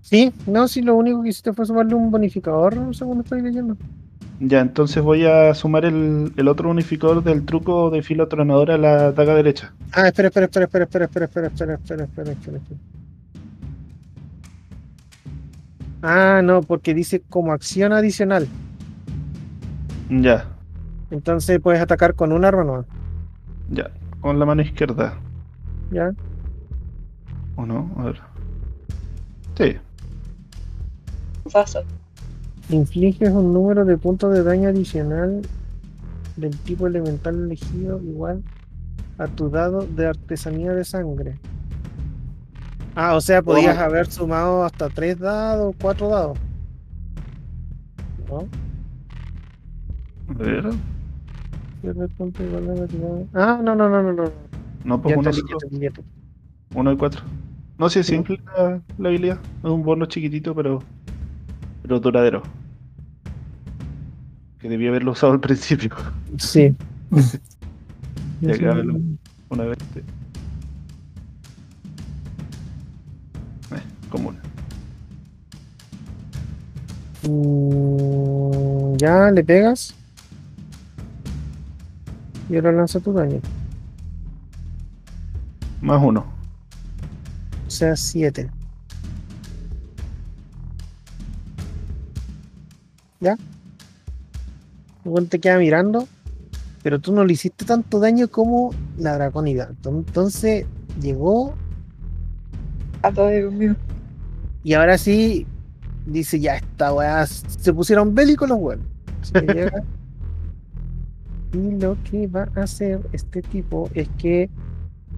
Sí, 0.00 0.32
no, 0.46 0.66
si 0.66 0.82
lo 0.82 0.96
único 0.96 1.22
que 1.22 1.28
hiciste 1.28 1.52
fue 1.52 1.66
sumarle 1.66 1.94
un 1.94 2.10
bonificador, 2.10 2.94
según 2.94 3.20
estoy 3.20 3.42
leyendo. 3.42 3.76
Ya, 4.40 4.60
entonces 4.60 5.02
voy 5.02 5.24
a 5.24 5.54
sumar 5.54 5.84
el, 5.84 6.32
el 6.36 6.48
otro 6.48 6.70
unificador 6.70 7.22
del 7.22 7.44
truco 7.44 7.90
de 7.90 8.02
filo 8.02 8.26
tronador 8.26 8.72
a 8.72 8.78
la 8.78 9.12
daga 9.12 9.34
derecha. 9.34 9.72
Ah, 9.92 10.08
espera, 10.08 10.28
espera, 10.28 10.46
espera, 10.46 10.64
espera, 10.64 10.84
espera, 10.84 11.04
espera, 11.04 11.26
espera, 11.26 11.46
espera, 11.46 11.74
espera, 11.74 12.04
espera, 12.04 12.32
espera, 12.32 12.58
espera. 12.58 12.80
Ah, 16.02 16.40
no, 16.42 16.62
porque 16.62 16.94
dice 16.94 17.22
como 17.28 17.52
acción 17.52 17.92
adicional. 17.92 18.48
Ya, 20.10 20.46
Entonces 21.10 21.58
puedes 21.60 21.80
atacar 21.80 22.14
con 22.14 22.32
un 22.32 22.44
arma 22.44 22.64
nueva. 22.64 22.84
ya. 23.70 23.90
Con 24.20 24.38
la 24.38 24.44
mano 24.46 24.62
izquierda. 24.62 25.18
¿Ya? 25.90 26.12
¿O 27.56 27.66
no? 27.66 27.90
A 27.98 28.04
ver. 28.04 28.20
Sí. 29.56 29.76
Faso. 31.50 31.80
Infliges 32.68 33.30
un 33.30 33.52
número 33.52 33.84
de 33.84 33.98
puntos 33.98 34.32
de 34.32 34.42
daño 34.44 34.68
adicional 34.68 35.42
del 36.36 36.56
tipo 36.60 36.86
elemental 36.86 37.34
elegido 37.44 38.00
igual 38.02 38.42
a 39.18 39.26
tu 39.26 39.50
dado 39.50 39.82
de 39.86 40.06
artesanía 40.06 40.72
de 40.72 40.84
sangre. 40.84 41.38
Ah, 42.94 43.14
o 43.14 43.20
sea, 43.20 43.42
podías 43.42 43.74
¿Cómo? 43.74 43.86
haber 43.86 44.06
sumado 44.10 44.64
hasta 44.64 44.88
tres 44.90 45.18
dados, 45.18 45.74
cuatro 45.80 46.08
dados. 46.08 46.38
¿No? 48.28 48.48
A 50.28 50.38
ver. 50.38 50.70
Ah, 53.34 53.60
no, 53.62 53.74
no, 53.74 53.88
no, 53.88 54.02
no, 54.02 54.12
no. 54.12 54.24
No, 54.84 55.00
pues 55.00 55.16
uno, 55.16 55.30
uno 56.74 56.90
de 56.90 56.96
cuatro. 56.96 57.22
No 57.78 57.88
sé, 57.88 58.00
es 58.00 58.06
simple 58.06 58.40
la, 58.56 58.80
la 58.98 59.08
habilidad. 59.08 59.38
Es 59.62 59.70
un 59.70 59.82
bono 59.82 60.06
chiquitito, 60.06 60.54
pero. 60.54 60.82
Pero 61.82 61.98
duradero. 61.98 62.42
Que 64.58 64.68
debía 64.68 64.90
haberlo 64.90 65.12
usado 65.12 65.32
al 65.32 65.40
principio. 65.40 65.94
Sí. 66.38 66.74
Ya 68.42 68.58
que 68.58 68.66
hágalo. 68.66 68.98
Una 69.50 69.64
vez. 69.66 69.78
Común. 74.12 74.36
Mm, 77.28 78.96
ya 78.96 79.30
le 79.30 79.42
pegas. 79.42 79.94
Y 82.48 82.56
ahora 82.56 82.72
lanza 82.72 83.00
tu 83.00 83.12
daño. 83.12 83.40
Más 85.80 86.00
uno. 86.02 86.26
O 87.66 87.70
sea, 87.70 87.96
7. 87.96 88.50
¿Ya? 93.20 93.36
Igual 95.04 95.28
te 95.28 95.40
queda 95.40 95.58
mirando. 95.58 96.06
Pero 96.82 97.00
tú 97.00 97.12
no 97.12 97.24
le 97.24 97.32
hiciste 97.32 97.64
tanto 97.64 98.00
daño 98.00 98.28
como 98.28 98.74
la 98.98 99.14
dracónida. 99.14 99.70
Entonces 99.84 100.66
llegó 101.00 101.54
A 103.02 103.10
todo 103.12 103.28
Dios 103.28 103.52
mío. 103.52 103.76
Y 104.64 104.74
ahora 104.74 104.98
sí 104.98 105.46
dice: 106.06 106.40
Ya 106.40 106.56
esta 106.56 106.92
weá. 106.92 107.26
Se 107.26 107.72
pusieron 107.72 108.14
bélicos 108.14 108.48
los. 108.48 108.60
Y 111.54 111.72
lo 111.72 111.98
que 112.02 112.26
va 112.28 112.48
a 112.56 112.62
hacer 112.62 113.00
este 113.12 113.42
tipo 113.42 113.90
es 113.92 114.08
que 114.16 114.48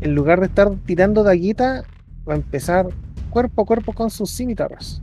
en 0.01 0.15
lugar 0.17 0.41
de 0.41 0.47
estar 0.47 0.69
tirando 0.85 1.23
daguita, 1.23 1.85
va 2.29 2.33
a 2.33 2.37
empezar 2.37 2.89
cuerpo 3.31 3.63
a 3.63 3.65
cuerpo 3.65 3.93
con 3.93 4.11
sus 4.11 4.31
cimitarras. 4.31 5.01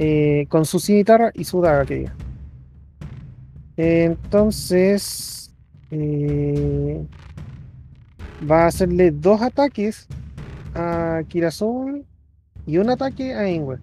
Eh, 0.00 0.46
con 0.48 0.64
su 0.64 0.80
cimitarra 0.80 1.30
y 1.32 1.44
su 1.44 1.60
daga, 1.60 1.84
que 1.84 1.94
diga. 1.94 2.14
Entonces, 3.76 5.54
eh, 5.92 7.06
va 8.50 8.64
a 8.64 8.66
hacerle 8.66 9.12
dos 9.12 9.40
ataques 9.42 10.08
a 10.74 11.22
Kirasol 11.28 12.04
y 12.66 12.78
un 12.78 12.90
ataque 12.90 13.34
a 13.34 13.48
Ingwe. 13.48 13.78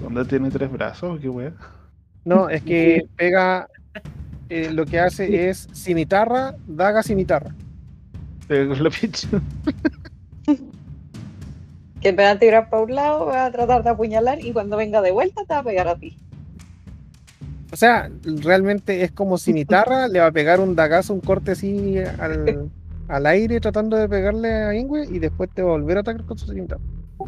¿Dónde 0.00 0.24
tiene 0.24 0.50
tres 0.50 0.70
brazos? 0.70 1.20
¿Qué 1.20 1.28
wea? 1.28 1.52
No, 2.24 2.48
es 2.48 2.62
que 2.62 3.02
pega. 3.16 3.68
eh, 4.48 4.70
lo 4.72 4.86
que 4.86 5.00
hace 5.00 5.48
es 5.48 5.68
cimitarra, 5.74 6.56
daga, 6.66 7.02
cimitarra. 7.02 7.54
Pega 8.48 8.68
con 8.74 8.82
la. 8.84 8.90
Que 12.00 12.12
te 12.12 12.22
va 12.22 12.32
a 12.32 12.38
tirar 12.38 12.68
para 12.68 12.82
un 12.82 12.94
lado, 12.94 13.26
va 13.26 13.46
a 13.46 13.50
tratar 13.50 13.82
de 13.82 13.88
apuñalar 13.90 14.38
y 14.44 14.52
cuando 14.52 14.76
venga 14.76 15.00
de 15.00 15.10
vuelta 15.10 15.42
te 15.46 15.54
va 15.54 15.60
a 15.60 15.64
pegar 15.64 15.88
a 15.88 15.96
ti. 15.96 16.18
O 17.72 17.76
sea, 17.76 18.10
realmente 18.22 19.02
es 19.02 19.10
como 19.10 19.38
cimitarra, 19.38 20.06
le 20.08 20.20
va 20.20 20.26
a 20.26 20.32
pegar 20.32 20.60
un 20.60 20.76
dagazo, 20.76 21.14
un 21.14 21.20
corte 21.20 21.52
así 21.52 21.96
al, 21.98 22.70
al 23.08 23.26
aire 23.26 23.60
tratando 23.60 23.96
de 23.96 24.08
pegarle 24.08 24.52
a 24.52 24.74
Ingwe 24.74 25.06
y 25.10 25.18
después 25.18 25.50
te 25.50 25.62
va 25.62 25.70
a 25.70 25.72
volver 25.72 25.98
a 25.98 26.00
atacar 26.00 26.24
con 26.24 26.38
su 26.38 26.46
cimitarra. 26.46 26.82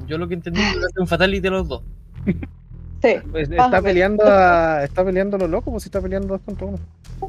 Yo 0.07 0.19
lo 0.19 0.29
que 0.29 0.35
entendí 0.35 0.61
es 0.61 0.73
que 0.73 0.79
hace 0.79 1.01
un 1.01 1.07
fatality 1.07 1.49
los 1.49 1.69
dos. 1.69 1.83
Sí. 3.03 3.17
Pues 3.31 3.51
está 3.51 3.83
peleando 3.83 4.25
a, 4.25 4.83
está 4.83 5.05
peleando 5.05 5.37
a 5.37 5.41
lo 5.41 5.49
loco, 5.49 5.67
como 5.67 5.79
si 5.79 5.89
está 5.89 6.01
peleando 6.01 6.29
dos 6.29 6.41
contra 6.41 6.67
uno. 6.67 6.79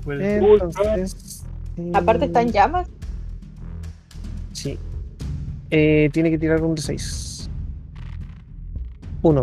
Pues, 0.02 0.22
Entonces. 0.22 1.46
Aparte 1.94 2.26
está 2.26 2.42
en 2.42 2.48
eh, 2.48 2.52
llamas. 2.52 2.88
Sí. 4.54 4.80
Eh, 5.70 6.10
tiene 6.14 6.32
que 6.32 6.40
tirar 6.40 6.64
un 6.64 6.74
de 6.74 6.82
6. 6.82 7.50
Uno. 9.22 9.42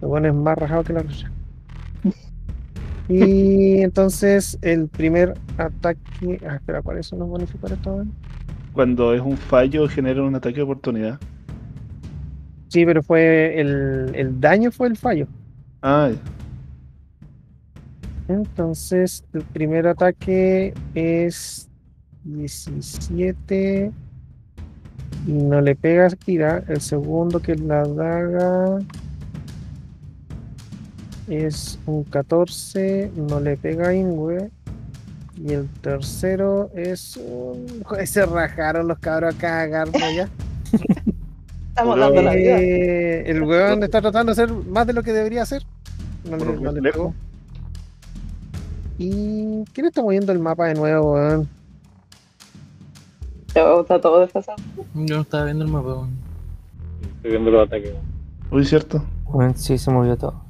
Lo 0.00 0.08
bueno 0.08 0.28
es 0.28 0.34
más 0.34 0.56
rajado 0.56 0.82
que 0.82 0.94
la 0.94 1.02
rucha. 1.02 1.30
Y 3.08 3.82
entonces 3.82 4.58
el 4.62 4.88
primer 4.88 5.34
ataque. 5.58 6.40
Ah, 6.48 6.56
espera, 6.56 6.82
¿cuáles 6.82 7.06
son 7.06 7.18
los 7.18 7.28
bonificadores 7.28 7.80
todavía? 7.82 8.10
Cuando 8.72 9.14
es 9.14 9.20
un 9.20 9.36
fallo, 9.36 9.86
genera 9.88 10.22
un 10.22 10.34
ataque 10.34 10.56
de 10.56 10.62
oportunidad. 10.62 11.20
Sí, 12.68 12.84
pero 12.84 13.02
fue 13.02 13.60
el, 13.60 14.12
el 14.14 14.40
daño 14.40 14.72
fue 14.72 14.88
el 14.88 14.96
fallo. 14.96 15.28
Ah. 15.82 16.10
Entonces 18.26 19.24
el 19.34 19.42
primer 19.42 19.86
ataque 19.86 20.72
es 20.94 21.68
17 22.24 23.92
y 25.26 25.32
no 25.32 25.60
le 25.60 25.76
pega 25.76 26.06
a 26.06 26.10
Kira. 26.10 26.64
El 26.68 26.80
segundo 26.80 27.40
que 27.40 27.52
es 27.52 27.60
la 27.60 27.84
daga 27.84 28.78
es 31.28 31.78
un 31.86 32.04
14, 32.04 33.10
no 33.16 33.40
le 33.40 33.56
pega 33.56 33.88
a 33.88 33.94
Ingwe. 33.94 34.50
Y 35.36 35.52
el 35.52 35.68
tercero 35.80 36.70
es 36.74 37.16
un... 37.16 37.82
Joder, 37.84 38.06
Se 38.06 38.24
rajaron 38.24 38.86
los 38.88 38.98
cabros 38.98 39.34
a 39.34 39.38
cagar 39.38 39.88
ya. 39.92 40.28
Estamos 41.70 41.98
dando 41.98 42.22
la 42.22 42.34
vida. 42.34 42.60
Eh, 42.60 43.30
el 43.30 43.42
weón 43.42 43.82
está 43.82 44.00
tratando 44.00 44.32
de 44.32 44.40
hacer 44.42 44.54
más 44.54 44.86
de 44.86 44.92
lo 44.92 45.02
que 45.02 45.12
debería 45.12 45.42
hacer. 45.42 45.62
No 46.30 46.36
le, 46.36 46.56
no 46.60 46.70
le 46.70 46.80
pegó. 46.92 47.12
¿Y 48.96 49.64
quién 49.72 49.86
está 49.86 50.02
moviendo 50.02 50.30
el 50.30 50.38
mapa 50.38 50.66
de 50.66 50.74
nuevo, 50.74 51.14
weón? 51.14 51.48
Todo- 53.52 53.80
Está 53.82 54.00
todo 54.00 54.20
desfasado. 54.20 54.56
Yo 54.94 55.16
no 55.16 55.22
estaba 55.22 55.46
viendo 55.46 55.64
el 55.64 55.70
mapa. 55.72 55.88
weón. 55.94 56.10
Estoy 57.16 57.30
viendo 57.32 57.50
los 57.50 57.66
ataques. 57.66 57.92
Uy, 58.52 58.64
cierto. 58.64 59.04
Bueno, 59.24 59.52
sí, 59.56 59.76
se 59.78 59.90
movió 59.90 60.16
todo. 60.16 60.43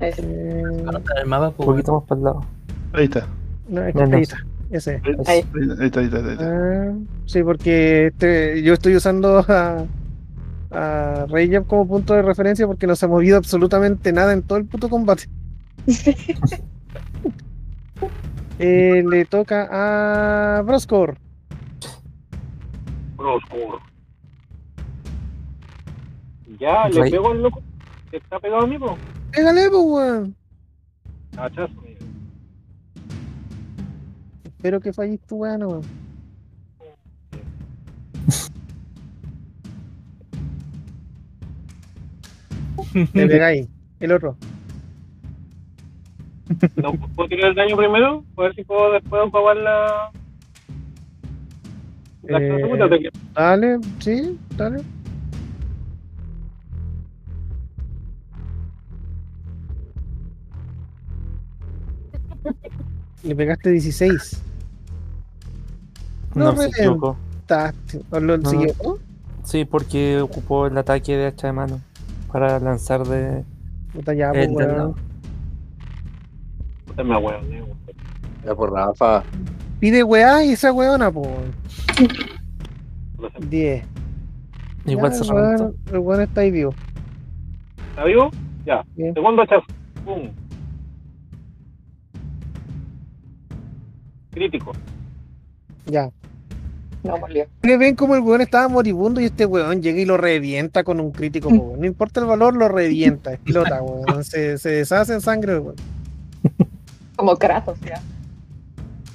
El 0.00 0.84
mapa, 1.26 1.48
Un 1.48 1.54
pues, 1.54 1.66
poquito 1.66 1.92
más 1.94 2.04
para 2.04 2.18
el 2.18 2.24
lado. 2.24 2.40
Ahí 2.92 3.04
está. 3.04 3.26
no, 3.68 3.82
es 3.82 3.92
que 3.94 4.00
No, 4.00 4.06
no 4.06 4.16
ahí 4.16 4.22
está. 4.22 4.38
Ese. 4.70 5.00
Ahí, 5.04 5.14
Ahí. 5.26 5.44
ahí 5.80 5.86
está, 5.86 6.00
ahí 6.00 6.06
está, 6.06 6.18
ahí 6.18 6.32
está. 6.32 6.44
Ah, 6.46 6.94
sí, 7.26 7.42
porque 7.42 8.06
este, 8.08 8.62
yo 8.62 8.74
estoy 8.74 8.96
usando 8.96 9.38
a, 9.48 9.84
a 10.70 11.26
Rayab 11.28 11.66
como 11.66 11.88
punto 11.88 12.14
de 12.14 12.22
referencia 12.22 12.66
porque 12.66 12.86
no 12.86 12.94
se 12.94 13.06
ha 13.06 13.08
movido 13.08 13.38
absolutamente 13.38 14.12
nada 14.12 14.32
en 14.32 14.42
todo 14.42 14.58
el 14.58 14.66
puto 14.66 14.88
combate. 14.88 15.24
Eh, 18.60 19.04
le 19.08 19.24
toca 19.24 19.68
a 19.70 20.62
Broscor. 20.62 21.16
Oscuro. 23.16 23.78
Ya, 26.58 26.88
le 26.88 27.08
pego 27.08 27.30
al 27.30 27.40
loco 27.42 27.62
que 28.10 28.16
está 28.16 28.40
pegado 28.40 28.62
a 28.62 28.66
mí, 28.66 28.76
po. 28.76 28.96
Pégale, 29.32 29.68
pues, 29.70 29.82
weón. 29.84 30.36
Cachazo, 31.34 31.74
mira. 31.82 31.98
Espero 34.44 34.80
que 34.80 34.92
falles 34.92 35.20
tu 35.26 35.36
weón, 35.36 35.62
weón. 35.62 35.82
Le 43.14 43.26
pegáis. 43.26 43.68
El 44.00 44.12
otro. 44.12 44.36
¿No 46.76 46.92
puedo 46.94 47.28
tirar 47.28 47.50
el 47.50 47.54
daño 47.54 47.76
primero? 47.76 48.24
A 48.36 48.42
ver 48.42 48.54
si 48.54 48.64
puedo 48.64 48.92
después 48.92 49.22
ocupar 49.22 49.56
la. 49.56 50.10
La 52.22 52.38
Eh, 52.40 52.56
segunda? 52.60 52.88
Dale, 53.34 53.78
sí, 53.98 54.38
dale. 54.56 54.82
Le 63.24 63.34
pegaste 63.36 63.70
16. 63.70 64.42
No, 66.34 66.52
No, 66.52 66.56
se 66.56 66.68
equivocó. 66.68 67.16
Taste. 67.46 68.00
¿O 68.10 68.20
lo 68.20 68.38
No. 68.38 68.50
siguió? 68.50 68.74
¿no? 68.84 68.96
Sí, 69.44 69.64
porque 69.64 70.20
ocupó 70.20 70.66
el 70.66 70.76
ataque 70.76 71.16
de 71.16 71.26
hacha 71.26 71.46
de 71.48 71.52
mano 71.54 71.80
para 72.30 72.58
lanzar 72.60 73.04
de 73.06 73.44
Puta, 73.92 74.12
ya, 74.14 74.30
pues, 74.30 74.46
el 74.46 74.54
del 74.54 74.66
weón. 74.66 74.76
lado. 74.78 74.94
Puta, 76.86 77.04
me 77.04 77.14
ahueoné, 77.14 77.62
weón. 77.62 77.78
Ya 78.44 78.54
por 78.54 78.72
Rafa. 78.72 79.24
Pide 79.80 80.02
weá 80.04 80.44
y 80.44 80.50
esa 80.52 80.72
weona, 80.72 81.10
pues. 81.10 81.28
Se- 81.96 83.46
10. 83.48 83.84
Igual 84.86 85.12
se 85.14 85.22
el 85.24 85.28
reventó. 85.30 85.64
weón- 85.64 85.76
El 85.92 85.98
weón 85.98 86.20
está 86.22 86.40
ahí 86.42 86.50
vivo. 86.50 86.74
¿Está 87.90 88.04
vivo? 88.04 88.30
Ya. 88.66 88.84
Bien. 88.96 89.14
Segundo 89.14 89.42
hachazo. 89.42 89.64
Pum. 90.04 90.30
Crítico. 94.38 94.72
Ya. 95.86 96.10
No. 97.02 97.16
Le 97.62 97.76
ven 97.76 97.94
como 97.96 98.14
el 98.14 98.20
weón 98.20 98.40
estaba 98.40 98.68
moribundo 98.68 99.20
y 99.20 99.24
este 99.26 99.46
weón 99.46 99.82
llega 99.82 100.00
y 100.00 100.04
lo 100.04 100.16
revienta 100.16 100.84
con 100.84 101.00
un 101.00 101.10
crítico, 101.10 101.48
weón. 101.48 101.80
No 101.80 101.86
importa 101.86 102.20
el 102.20 102.26
valor, 102.26 102.54
lo 102.54 102.68
revienta, 102.68 103.32
explota, 103.34 103.82
weón. 103.82 104.22
Se, 104.24 104.58
se 104.58 104.68
deshace 104.70 105.14
en 105.14 105.20
sangre, 105.20 105.58
weón. 105.58 105.76
Como 107.16 107.36
Kratos, 107.36 107.80
ya. 107.80 108.00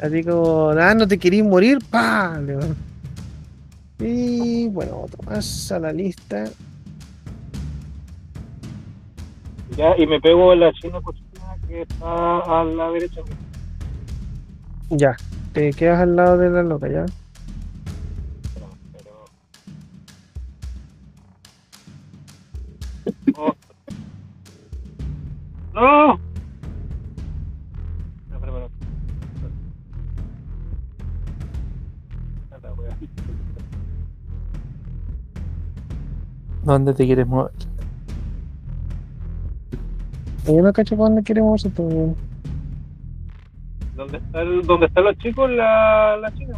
Así 0.02 0.24
como, 0.24 0.72
ah, 0.72 0.93
no 0.93 1.08
te 1.08 1.18
querís 1.18 1.43
morir, 1.43 1.80
pa. 1.90 2.38
Y 4.00 4.68
bueno, 4.68 5.03
otro 5.03 5.24
más 5.24 5.72
a 5.72 5.80
la 5.80 5.93
lista. 5.93 6.45
Ya, 9.77 9.98
y 9.98 10.06
me 10.06 10.19
pego 10.19 10.52
en 10.52 10.60
la 10.60 10.74
china 10.74 11.00
cochina 11.02 11.56
que 11.68 11.84
está 11.84 12.40
a 12.40 12.64
la 12.66 12.90
derecha. 12.92 13.22
Ya, 14.96 15.18
te 15.54 15.74
quedas 15.74 16.02
al 16.02 16.16
lado 16.16 16.38
de 16.38 16.52
la 16.52 16.62
loca, 16.62 16.88
ya. 16.88 17.06
Oh. 23.36 23.56
¡No! 25.74 26.20
¿Dónde 36.64 36.94
te 36.94 37.06
quieres 37.06 37.26
mover? 37.28 37.52
Yo 40.46 40.62
no 40.62 40.72
cacho 40.72 40.96
para 40.96 41.10
dónde 41.10 41.24
queremos 41.24 41.66
moverse, 41.66 41.70
pues, 41.72 42.16
¿Dónde, 43.96 44.18
está 44.18 44.42
el- 44.42 44.62
¿Dónde 44.64 44.86
están 44.88 45.04
los 45.04 45.18
chicos? 45.18 45.50
La, 45.52 46.18
la 46.18 46.34
china. 46.34 46.58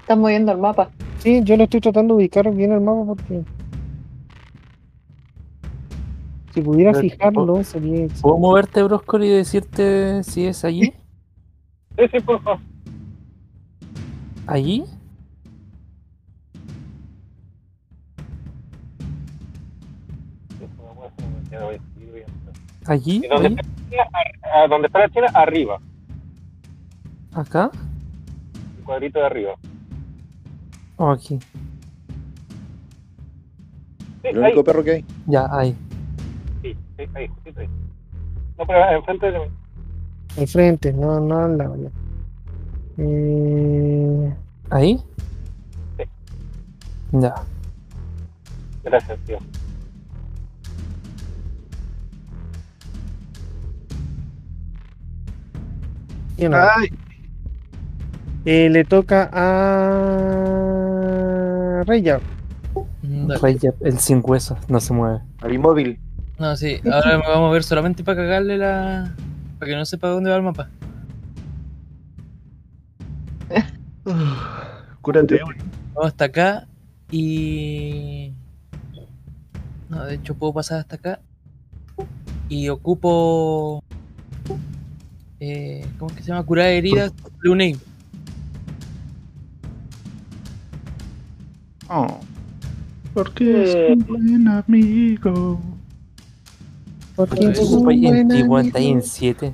Estás 0.00 0.18
moviendo 0.18 0.52
el 0.52 0.58
mapa. 0.58 0.90
Sí, 1.18 1.40
yo 1.44 1.56
lo 1.56 1.64
estoy 1.64 1.80
tratando 1.80 2.14
de 2.14 2.22
ubicar 2.22 2.50
bien 2.54 2.72
el 2.72 2.80
mapa 2.80 3.04
porque. 3.06 3.42
Si 6.52 6.60
pudiera 6.62 6.90
Pero, 6.92 7.02
fijarlo, 7.02 7.62
sería. 7.64 8.08
¿Puedo 8.20 8.38
moverte, 8.38 8.82
Broscor, 8.82 9.22
y 9.22 9.28
decirte 9.28 10.22
si 10.24 10.46
es 10.46 10.64
allí? 10.64 10.92
Sí, 11.98 12.04
sí, 12.12 12.20
por 12.20 12.40
favor. 12.42 12.60
¿Allí? 14.46 14.84
¿Allí? 22.90 23.20
¿Y 23.24 23.28
dónde 23.28 23.46
¿Ahí? 23.48 23.54
está 23.54 23.62
la 23.62 23.88
china? 23.88 24.02
Ar- 24.52 24.68
¿Dónde 24.68 24.86
está 24.88 24.98
la 24.98 25.08
china? 25.10 25.26
Arriba. 25.34 25.80
¿Acá? 27.34 27.70
El 28.78 28.84
cuadrito 28.84 29.20
de 29.20 29.26
arriba. 29.26 29.52
¿O 30.96 31.10
aquí? 31.12 31.38
Sí, 31.38 31.46
El 34.24 34.38
ahí. 34.42 34.50
único 34.52 34.64
perro 34.64 34.82
que 34.82 34.90
hay. 34.90 35.04
Ya, 35.26 35.46
ahí. 35.52 35.76
Sí, 36.62 36.76
sí, 36.98 37.04
ahí, 37.14 37.28
justito 37.28 37.60
ahí. 37.60 37.68
No, 38.58 38.66
pero 38.66 38.90
enfrente 38.90 39.30
de 39.30 39.38
mí. 39.38 39.44
Al 40.36 40.48
frente, 40.48 40.92
no, 40.92 41.20
no 41.20 41.38
al 41.44 41.56
lado, 41.58 41.76
ya. 41.76 41.90
Eh, 42.98 44.34
¿Ahí? 44.70 45.00
Sí. 45.96 46.04
Ya. 47.12 47.34
Gracias, 48.82 49.16
tío. 49.26 49.38
Ay, 56.46 56.88
Eh, 58.46 58.70
le 58.70 58.84
toca 58.84 59.28
a 59.32 59.42
Reya. 61.86 62.20
Mm, 63.02 63.26
dale. 63.26 63.40
Rey, 63.40 63.58
ya- 63.60 63.74
el 63.80 63.98
sin 63.98 64.22
huesos 64.24 64.56
no 64.68 64.80
se 64.80 64.92
mueve. 64.94 65.20
Al 65.42 65.52
inmóvil. 65.52 65.98
No, 66.38 66.56
sí, 66.56 66.80
ahora 66.90 67.18
me 67.18 67.24
vamos 67.28 67.50
a 67.50 67.52
ver 67.52 67.62
solamente 67.64 68.02
para 68.02 68.22
cagarle 68.22 68.56
la. 68.56 69.14
para 69.58 69.70
que 69.70 69.76
no 69.76 69.84
sepa 69.84 70.08
dónde 70.08 70.30
va 70.30 70.36
el 70.36 70.42
mapa. 70.42 70.70
cúrate. 75.02 75.40
Vamos 75.94 76.06
hasta 76.10 76.24
acá 76.26 76.66
y. 77.10 78.32
No, 79.88 80.04
de 80.04 80.14
hecho 80.14 80.34
puedo 80.34 80.52
pasar 80.54 80.78
hasta 80.80 80.96
acá. 80.96 81.20
Y 82.48 82.68
ocupo. 82.70 83.82
Eh, 85.40 85.86
¿Cómo 85.98 86.10
es 86.10 86.16
que 86.18 86.22
se 86.22 86.28
llama? 86.28 86.44
Curar 86.44 86.66
heridas. 86.66 87.12
Blue 87.38 87.54
Name. 87.54 87.76
Oh. 91.88 92.20
Porque 93.14 93.64
es 93.64 93.74
un 93.96 94.06
buen 94.06 94.48
amigo. 94.48 95.60
Porque 97.16 97.46
es 97.46 97.58
un 97.70 97.82
buen 97.84 98.30
amigo. 98.30 98.58
está 98.60 98.78
ahí 98.78 98.88
en 98.88 99.02
7. 99.02 99.52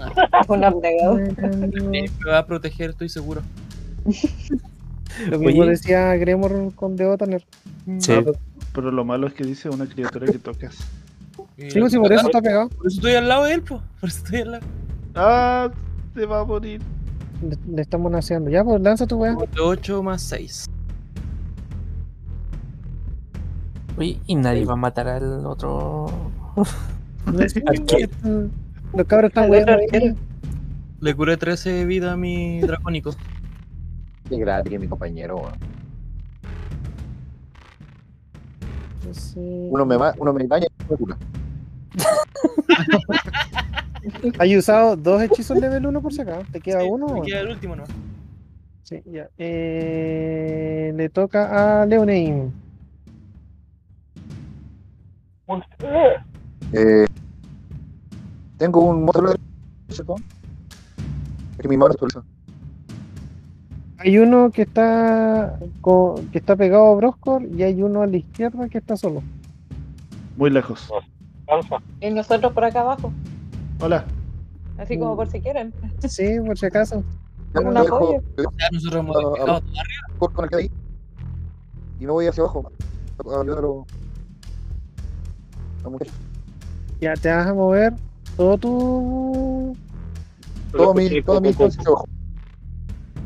Ah, 0.00 0.40
Es 0.42 0.48
un 0.48 0.64
abnegado. 0.64 1.18
Eh, 1.18 1.34
Me 1.90 2.06
va 2.30 2.38
a 2.38 2.46
proteger, 2.46 2.90
estoy 2.90 3.08
seguro. 3.08 3.42
Lo 5.30 5.38
mismo 5.38 5.62
Oye. 5.62 5.70
decía 5.70 6.14
Gremor 6.16 6.72
con 6.74 6.96
The 6.96 7.06
Otaner. 7.06 7.44
Sí. 7.98 8.12
Pero 8.74 8.90
lo 8.92 9.04
malo 9.04 9.26
es 9.26 9.32
que 9.32 9.44
dice 9.44 9.70
una 9.70 9.86
criatura 9.86 10.26
que 10.26 10.38
tocas. 10.38 10.76
Y 11.58 11.70
Sí, 11.72 11.80
pues, 11.80 11.92
sí, 11.92 11.98
por 11.98 12.12
eso 12.12 12.26
está 12.26 12.40
pegado. 12.40 12.68
Por 12.68 12.86
eso 12.86 12.96
estoy 12.98 13.14
al 13.14 13.28
lado 13.28 13.44
de 13.44 13.54
él, 13.54 13.62
po. 13.62 13.82
Por 14.00 14.08
eso 14.08 14.18
estoy 14.24 14.40
al 14.42 14.50
lado. 14.52 14.66
Ah, 15.16 15.70
se 16.14 16.24
va 16.24 16.40
a 16.40 16.44
morir. 16.44 16.80
Le, 17.42 17.56
le 17.74 17.82
estamos 17.82 18.10
naceando. 18.12 18.48
Ya, 18.50 18.62
pues 18.64 18.80
lanza 18.80 19.06
tu 19.06 19.16
weá. 19.16 19.36
8 19.60 20.02
más 20.02 20.22
6. 20.22 20.66
Oye, 23.96 24.20
y 24.26 24.34
nadie 24.36 24.64
va 24.64 24.74
a 24.74 24.76
matar 24.76 25.08
al 25.08 25.44
otro. 25.44 26.06
Los 27.34 29.06
cabros 29.06 29.28
están 29.30 29.50
weando. 29.50 29.76
Le 31.00 31.14
curé 31.14 31.36
13 31.36 31.70
de 31.70 31.84
vida 31.84 32.12
a 32.12 32.16
mi 32.16 32.60
dracónico. 32.60 33.10
Qué 34.28 34.36
gratis 34.38 34.70
que 34.70 34.78
mi 34.78 34.86
compañero. 34.88 35.36
weón. 35.38 35.54
Sí. 39.12 39.40
Uno 39.70 39.84
me, 39.86 39.98
ma- 39.98 40.14
uno 40.18 40.32
me 40.32 40.46
daña 40.46 40.66
y 40.66 40.90
me 40.92 40.96
cura. 40.96 41.16
Hay 44.38 44.56
usado 44.56 44.96
dos 44.96 45.20
hechizos 45.22 45.58
level 45.58 45.86
1 45.86 46.00
por 46.00 46.12
si 46.12 46.20
acaso. 46.22 46.42
¿Te 46.52 46.60
queda 46.60 46.80
Sí, 46.80 46.88
uno? 46.90 47.08
me 47.08 47.22
queda 47.22 47.40
el 47.40 47.48
último, 47.48 47.76
¿no? 47.76 47.84
Sí, 48.84 49.02
ya. 49.06 49.28
Eh, 49.36 50.92
le 50.96 51.08
toca 51.10 51.82
a 51.82 51.86
Leonein. 51.86 52.52
Eh, 56.72 57.06
Tengo 58.56 58.80
un 58.80 59.04
módulo 59.04 59.32
de 59.32 59.38
que 61.60 61.68
mi 61.68 61.76
mano. 61.76 61.94
Hay 63.98 64.18
uno 64.18 64.50
que 64.50 64.62
está 64.62 65.58
co- 65.80 66.20
que 66.30 66.38
está 66.38 66.54
pegado 66.56 66.92
a 66.92 66.96
Broscor 66.96 67.42
y 67.44 67.62
hay 67.62 67.82
uno 67.82 68.02
a 68.02 68.06
la 68.06 68.16
izquierda 68.16 68.68
que 68.68 68.78
está 68.78 68.96
solo. 68.96 69.22
Muy 70.36 70.50
lejos. 70.50 70.88
Y 72.00 72.10
nosotros 72.10 72.52
por 72.52 72.64
acá 72.64 72.80
abajo, 72.80 73.12
Hola. 73.80 74.04
así 74.78 74.98
como 74.98 75.16
por 75.16 75.28
si 75.28 75.40
quieren. 75.40 75.72
Sí, 76.06 76.38
por 76.44 76.58
si 76.58 76.66
acaso. 76.66 77.02
Ya, 77.54 77.60
Un 77.60 77.76
apoyo. 77.76 78.22
nosotros 78.72 78.94
hemos 79.00 79.16
todo 79.16 79.46
arriba. 79.46 79.62
con 80.18 80.44
el 80.44 80.50
que 80.50 80.70
y 82.00 82.06
me 82.06 82.12
voy 82.12 82.26
hacia 82.26 82.42
abajo 82.44 82.70
a 83.26 83.40
ayudar 83.40 83.64
a. 83.64 83.86
Ya 87.00 87.14
te 87.14 87.30
vas 87.30 87.46
a 87.46 87.54
mover 87.54 87.94
todo 88.36 88.58
tu. 88.58 89.76
Todo 90.72 90.94
mi, 90.94 91.22
toda 91.22 91.40
mi 91.40 91.48
hacia 91.50 91.82
abajo. 91.82 92.04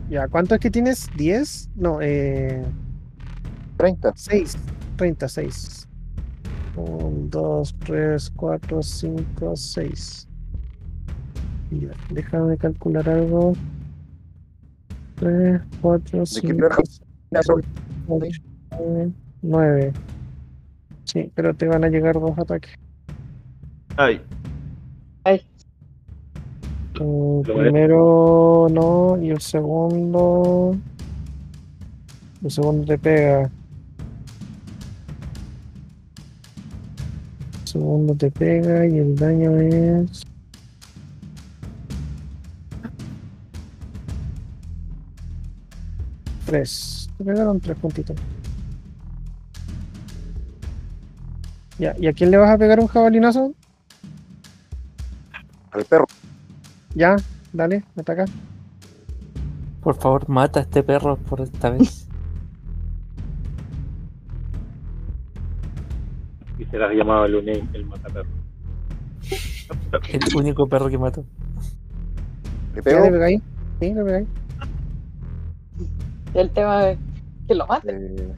Ya, 0.09 0.29
¿cuánto 0.29 0.55
es 0.55 0.61
que 0.61 0.71
tienes? 0.71 1.11
¿10? 1.13 1.71
No, 1.75 1.99
eh. 2.01 2.63
30. 3.79 4.13
6. 4.15 4.57
36. 4.97 5.89
1, 6.77 7.29
2, 7.31 7.75
3, 7.81 8.31
4, 8.37 8.83
5, 8.83 9.57
6. 9.57 10.29
Ya, 11.71 11.89
déjame 12.11 12.57
calcular 12.57 13.09
algo. 13.09 13.53
3, 15.17 15.61
4, 15.81 16.27
5, 16.27 16.47
primero, 16.49 16.77
Ya, 17.31 17.43
sobre- 17.43 17.65
8, 18.09 18.43
9. 19.43 19.93
Sí, 21.05 21.31
pero 21.35 21.55
te 21.55 21.67
van 21.67 21.85
a 21.85 21.89
llegar 21.89 22.15
dos 22.21 22.39
ataques. 22.39 22.73
Ay. 23.97 24.21
El 25.25 25.41
Lo 26.95 27.43
primero 27.43 28.67
no, 28.71 29.19
y 29.23 29.31
el 29.31 29.41
segundo. 29.41 30.77
El 32.45 32.51
segundo 32.51 32.85
te 32.87 32.99
pega. 32.99 33.51
Segundo 37.73 38.15
te 38.15 38.31
pega 38.31 38.87
y 38.87 38.99
el 38.99 39.17
daño 39.17 39.57
es. 39.59 40.25
Tres. 46.45 47.09
Te 47.17 47.25
pegaron 47.25 47.61
tres 47.61 47.79
puntitos. 47.79 48.17
Ya, 51.79 51.95
¿y 51.99 52.07
a 52.07 52.13
quién 52.13 52.31
le 52.31 52.37
vas 52.37 52.51
a 52.51 52.59
pegar 52.59 52.79
un 52.79 52.87
jabalinazo? 52.87 53.55
Al 55.71 55.85
perro. 55.87 56.07
Ya, 56.95 57.17
dale, 57.53 57.85
ataca. 57.97 58.27
Por 59.81 59.97
favor, 59.97 60.29
mata 60.29 60.61
a 60.61 60.63
este 60.65 60.83
perro 60.83 61.17
por 61.17 61.41
esta 61.41 61.71
vez. 61.71 62.02
Serás 66.73 66.93
llamado 66.95 67.27
el 67.27 67.35
UNE 67.37 67.63
el 67.75 67.87
mataperro. 67.87 68.29
El 70.11 70.37
único 70.37 70.67
perro 70.67 70.89
que 70.89 70.99
mató. 70.99 71.25
Le 72.75 72.77
¿Ya 72.77 72.83
pego. 72.83 73.05
le 73.05 73.11
pegáis? 73.13 73.43
Sí, 73.81 73.95
le. 73.95 74.27
Y 76.35 76.39
el 76.39 76.51
tema 76.51 76.89
es 76.91 76.99
que 77.47 77.55
lo 77.55 77.67
mate. 77.67 77.91
eh, 77.93 78.33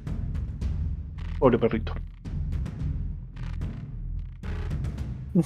Pobre 1.38 1.58
perrito. 1.58 1.92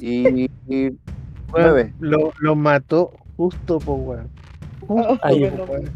y, 0.00 0.44
y. 0.68 0.90
Lo, 2.00 2.32
lo 2.38 2.56
mató 2.56 3.12
justo, 3.36 3.78
po, 3.78 3.94
weón. 3.94 4.28
Justo, 4.86 5.18
Ahí, 5.22 5.48
po, 5.50 5.64
weón. 5.64 5.90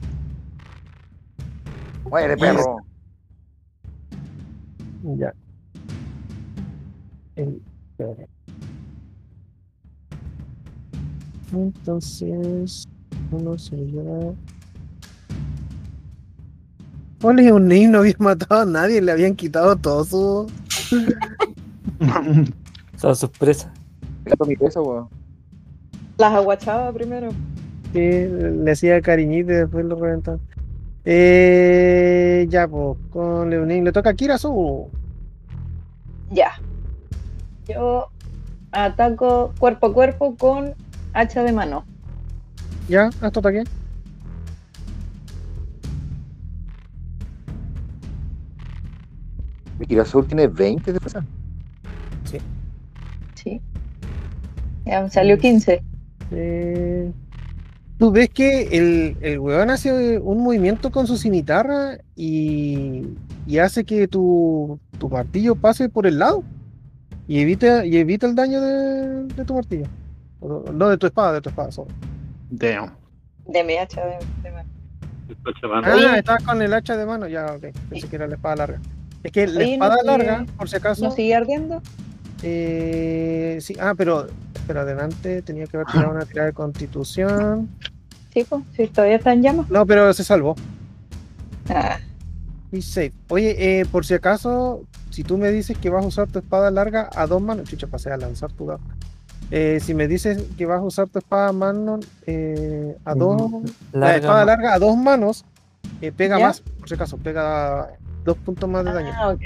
muere 2.04 2.36
perro. 2.36 2.76
Ya. 5.15 5.33
El- 7.36 7.62
espérate. 7.91 8.28
Entonces, 11.52 12.85
uno 13.31 13.57
se 13.57 13.76
lleva. 13.76 14.35
Ole, 17.23 17.52
un 17.52 17.68
niño 17.68 17.91
no 17.91 17.99
había 17.99 18.15
matado 18.18 18.62
a 18.62 18.67
nadie, 18.67 19.01
le 19.01 19.12
habían 19.12 19.35
quitado 19.36 19.76
todo 19.76 20.05
su. 20.05 20.51
Gato 24.25 24.44
mi 24.44 24.57
peso, 24.57 24.83
weón. 24.83 25.09
Las 26.18 26.33
aguachaba 26.33 26.93
primero. 26.93 27.31
Sí, 27.93 28.01
le 28.01 28.70
hacía 28.70 29.01
cariñito 29.01 29.52
y 29.52 29.57
después 29.57 29.85
lo 29.85 29.97
reventaba. 29.97 30.39
Eh, 31.05 32.47
ya, 32.49 32.67
pues, 32.67 32.99
con 33.10 33.49
Leonín 33.51 33.85
le 33.85 33.93
toca 33.93 34.10
a 34.10 34.15
Kirasu. 34.15 34.89
Ya. 36.30 36.52
Yo 37.68 38.10
ataco 38.72 39.52
cuerpo 39.58 39.86
a 39.88 39.92
cuerpo 39.92 40.36
con 40.36 40.74
hacha 41.12 41.42
de 41.42 41.52
mano. 41.52 41.84
Ya, 42.88 43.10
haz 43.20 43.32
tu 43.32 43.40
ataque. 43.40 43.64
Mi 49.78 49.86
Kirasur 49.86 50.26
tiene 50.26 50.46
20 50.46 50.92
de 50.92 51.00
fuerza. 51.00 51.24
Sí. 52.24 53.60
Ya 54.84 55.02
me 55.02 55.10
salió 55.10 55.38
15. 55.38 55.82
Eh, 56.30 57.12
Tú 57.99 58.10
ves 58.10 58.28
que 58.28 58.62
el, 58.73 59.16
el 59.23 59.39
weón 59.39 59.70
hace 59.70 60.18
un 60.18 60.42
movimiento 60.42 60.91
con 60.91 61.07
su 61.07 61.16
cimitarra 61.16 61.99
y, 62.15 63.07
y 63.47 63.58
hace 63.58 63.84
que 63.84 64.07
tu, 64.07 64.78
tu 64.99 65.08
martillo 65.08 65.55
pase 65.57 65.89
por 65.89 66.07
el 66.07 66.18
lado 66.18 66.44
y 67.26 67.41
evita, 67.41 67.86
y 67.86 67.97
evita 67.97 68.26
el 68.26 68.34
daño 68.34 68.60
de, 68.60 69.25
de 69.34 69.44
tu 69.44 69.55
martillo. 69.55 69.86
No, 70.73 70.89
de 70.91 70.99
tu 70.99 71.07
espada, 71.07 71.33
de 71.33 71.41
tu 71.41 71.49
espada. 71.49 71.73
sorry. 71.73 71.92
Damn. 72.50 72.92
De 73.47 73.65
mi 73.65 73.76
hacha 73.76 74.05
de, 74.05 74.16
de 74.42 74.50
mano. 74.52 74.68
Ah, 75.84 76.18
estabas 76.18 76.42
con 76.44 76.60
el 76.62 76.73
hacha 76.75 76.97
de 76.97 77.07
mano. 77.07 77.26
Ya, 77.26 77.47
ok. 77.47 77.66
Pensé 77.89 78.08
que 78.08 78.16
era 78.16 78.26
la 78.28 78.34
espada 78.36 78.57
larga. 78.57 78.81
Es 79.25 79.33
que 79.33 79.47
la 79.47 79.60
Oye, 79.60 79.73
espada 79.75 79.97
¿no 80.05 80.12
sigue- 80.12 80.25
larga, 80.26 80.47
por 80.57 80.68
si 80.68 80.76
acaso. 80.76 81.05
¿No 81.05 81.10
sigue 81.10 81.34
ardiendo? 81.34 81.83
eh, 82.42 83.58
sí, 83.60 83.75
ah, 83.81 83.94
pero, 83.97 84.26
pero 84.66 84.80
adelante 84.80 85.42
tenía 85.42 85.66
que 85.66 85.76
haber 85.76 85.86
tirado 85.92 86.10
una 86.12 86.24
tirada 86.26 86.46
de 86.48 86.52
constitución. 86.54 87.68
Sí, 88.32 88.44
pues. 88.48 88.62
Sí, 88.74 88.86
todavía 88.88 89.16
está 89.16 89.32
en 89.32 89.42
llamas. 89.42 89.70
No, 89.70 89.86
pero 89.86 90.12
se 90.12 90.24
salvó. 90.24 90.54
Ah, 91.68 91.98
Y 92.72 92.82
safe. 92.82 93.12
Oye, 93.28 93.80
eh, 93.80 93.86
por 93.86 94.04
si 94.04 94.14
acaso, 94.14 94.82
si 95.10 95.24
tú 95.24 95.38
me 95.38 95.50
dices 95.50 95.78
que 95.78 95.88
vas 95.90 96.04
a 96.04 96.08
usar 96.08 96.28
tu 96.28 96.38
espada 96.38 96.70
larga 96.70 97.08
a 97.14 97.26
dos 97.26 97.40
manos, 97.40 97.68
chucha, 97.68 97.86
pasé 97.86 98.10
a 98.10 98.16
lanzar 98.16 98.52
tu 98.52 98.66
dado. 98.66 98.80
Eh, 99.50 99.78
si 99.80 99.94
me 99.94 100.08
dices 100.08 100.42
que 100.58 100.66
vas 100.66 100.80
a 100.80 100.82
usar 100.82 101.08
tu 101.08 101.18
espada 101.20 101.48
a 101.48 101.52
mano 101.52 102.00
eh, 102.26 102.96
a 103.04 103.14
dos, 103.14 103.40
la 103.92 104.16
espada 104.16 104.40
no. 104.40 104.46
larga 104.46 104.74
a 104.74 104.78
dos 104.78 104.96
manos, 104.96 105.44
eh, 106.00 106.10
pega 106.10 106.38
¿Ya? 106.38 106.48
más, 106.48 106.60
por 106.60 106.88
si 106.88 106.94
acaso, 106.94 107.16
pega 107.16 107.90
dos 108.24 108.36
puntos 108.38 108.68
más 108.68 108.84
de 108.84 108.92
daño, 108.92 109.12
ah, 109.14 109.30
ok. 109.30 109.42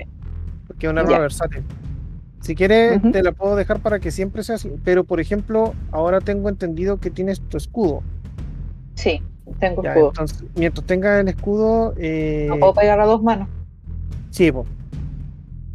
porque 0.67 0.87
es 0.87 0.91
un 0.91 0.99
arma 0.99 1.19
versátil. 1.19 1.63
Si 2.41 2.55
quieres, 2.55 3.01
te 3.13 3.23
la 3.23 3.33
puedo 3.33 3.55
dejar 3.55 3.81
para 3.81 4.01
que 4.01 4.11
siempre 4.11 4.43
sea 4.43 4.55
así, 4.57 4.71
pero 4.83 5.05
por 5.05 5.21
ejemplo, 5.21 5.75
ahora 5.93 6.21
tengo 6.21 6.49
entendido 6.49 6.99
que 6.99 7.11
tienes 7.11 7.41
tu 7.41 7.57
escudo. 7.59 8.03
Sí, 8.95 9.23
tengo 9.59 9.83
Ya, 9.83 9.91
escudo. 9.91 10.09
entonces, 10.09 10.45
mientras 10.57 10.87
tengas 10.87 11.21
el 11.21 11.29
escudo, 11.29 11.95
eh, 11.99 12.47
No 12.49 12.59
puedo 12.59 12.75
pegar 12.75 12.99
a 13.01 13.05
dos 13.07 13.23
manos. 13.23 13.49
Sí, 14.31 14.51
po. 14.53 14.65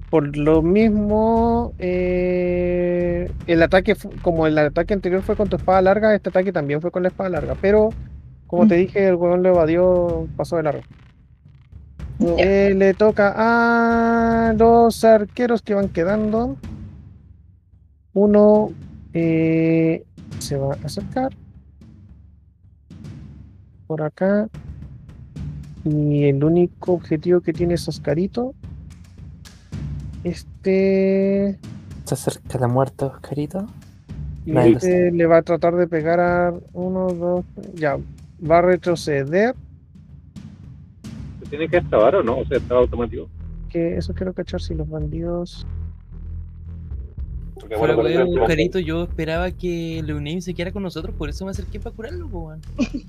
por 0.10 0.36
lo 0.38 0.62
mismo, 0.62 1.74
eh, 1.78 3.30
el 3.48 3.62
ataque, 3.64 3.96
como 4.22 4.48
el 4.48 4.58
ataque 4.58 4.94
anterior 4.94 5.22
fue 5.24 5.36
con 5.36 5.50
tu 5.50 5.58
espada 5.58 5.82
larga, 5.82 6.16
este 6.16 6.30
ataque 6.30 6.52
también 6.54 6.80
fue 6.82 6.90
con 6.92 7.04
la 7.04 7.10
espada 7.10 7.30
larga, 7.30 7.56
pero 7.62 7.90
como 8.48 8.66
te 8.68 8.76
dije, 8.76 9.08
el 9.08 9.16
huevón 9.16 9.44
lo 9.44 9.50
evadió, 9.50 10.28
pasó 10.38 10.56
de 10.58 10.64
largo. 10.64 10.84
Eh, 12.20 12.74
le 12.76 12.94
toca 12.94 13.34
a 13.36 14.54
los 14.54 15.04
arqueros 15.04 15.62
que 15.62 15.74
van 15.74 15.90
quedando. 15.90 16.58
Uno 18.14 18.72
eh, 19.14 20.06
se 20.40 20.58
va 20.58 20.74
a 20.74 20.86
acercar 20.86 21.36
por 23.88 24.02
acá. 24.02 24.50
Y 25.84 26.24
el 26.26 26.44
único 26.44 26.94
objetivo 26.94 27.42
que 27.42 27.54
tiene 27.54 27.76
es 27.76 27.88
Oscarito. 27.88 28.56
Este. 30.24 31.60
Se 32.06 32.14
acerca 32.14 32.58
la 32.58 32.68
muerte, 32.68 33.06
Oscarito. 33.06 33.68
Y 34.46 34.58
este 34.58 35.12
le 35.12 35.26
va 35.26 35.38
a 35.38 35.42
tratar 35.42 35.76
de 35.76 35.88
pegar 35.88 36.20
a 36.20 36.54
uno, 36.74 37.08
dos. 37.10 37.46
Ya. 37.76 37.98
Va 38.50 38.60
a 38.60 38.62
retroceder. 38.62 39.56
¿Se 41.46 41.50
tiene 41.52 41.70
que 41.70 41.78
extrabar 41.78 42.16
o 42.18 42.24
no? 42.24 42.40
O 42.40 42.46
sea, 42.46 42.58
está 42.58 42.76
automático. 42.76 43.30
Que 43.70 43.98
eso 43.98 44.14
quiero 44.14 44.34
cachar 44.34 44.62
si 44.62 44.74
los 44.76 44.90
bandidos. 44.90 45.66
Porque 47.56 47.76
Fuera 47.78 47.96
bueno, 47.96 48.26
pero- 48.32 48.42
Oscarito, 48.44 48.80
yo 48.80 49.04
esperaba 49.04 49.50
que 49.52 50.02
Leonim 50.06 50.42
se 50.42 50.54
quedara 50.54 50.72
con 50.72 50.84
nosotros, 50.84 51.16
por 51.16 51.30
eso 51.30 51.46
me 51.46 51.52
acerqué 51.52 51.80
para 51.80 51.96
curarlo, 51.96 52.28
weón. 52.28 52.62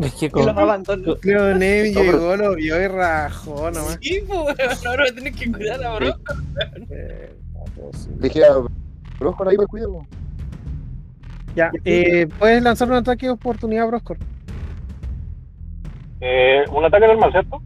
Es 0.00 0.14
que 0.14 0.30
con, 0.30 0.46
Neve 0.46 0.54
No, 0.94 1.16
pero- 1.20 2.12
llegó, 2.12 2.36
lo 2.36 2.54
vio 2.54 2.80
y 2.80 2.86
rajó 2.86 3.68
nomás. 3.72 3.98
Sí, 4.00 4.20
po, 4.28 4.44
weón, 4.44 4.56
ahora 4.86 5.04
a 5.08 5.12
tener 5.12 5.32
que 5.32 5.50
curar 5.50 5.82
a. 5.84 5.98
Eh, 6.90 7.34
sí. 7.94 8.08
Dejé 8.20 8.44
a 8.44 8.58
Broscor 9.18 9.48
ahí 9.48 9.56
para 9.56 9.66
cuidar. 9.66 9.88
po. 9.88 10.06
Ya, 11.56 11.72
eh, 11.84 12.28
puedes 12.38 12.62
lanzar 12.62 12.88
un 12.88 12.94
ataque 12.94 13.26
de 13.26 13.32
oportunidad, 13.32 13.88
Broscor. 13.88 14.18
Eh, 16.20 16.64
un 16.72 16.84
ataque 16.84 17.06
normal, 17.06 17.30
¿cierto? 17.30 17.62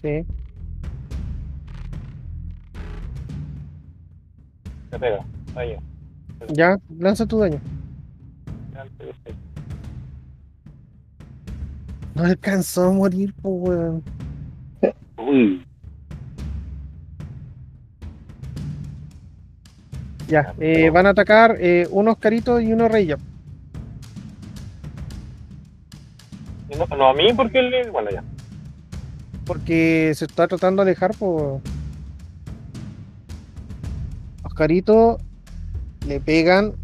Sí. 0.00 0.24
Se 4.90 4.98
pega. 4.98 5.24
Ahí. 5.54 5.76
Ya, 6.48 6.78
lanza 6.98 7.26
tu 7.26 7.38
daño. 7.38 7.60
No 12.14 12.24
alcanzó 12.24 12.88
a 12.88 12.92
morir, 12.92 13.34
po, 13.34 13.50
weón. 13.50 14.02
Uy. 15.16 15.64
Ya, 20.28 20.54
eh, 20.60 20.90
van 20.90 21.06
a 21.06 21.10
atacar 21.10 21.56
eh, 21.58 21.88
uno 21.90 22.12
Oscarito 22.12 22.60
y 22.60 22.72
uno 22.72 22.88
Rey 22.88 23.12
No, 26.78 26.96
no 26.96 27.08
a 27.08 27.14
mí 27.14 27.32
porque 27.34 27.58
él... 27.58 27.90
Bueno, 27.90 28.10
ya. 28.10 28.22
porque 29.44 30.12
se 30.14 30.24
está 30.24 30.46
tratando 30.46 30.84
de 30.84 30.90
alejar 30.90 31.14
por 31.16 31.60
Oscarito 34.44 35.18
le 36.06 36.20
pegan. 36.20 36.74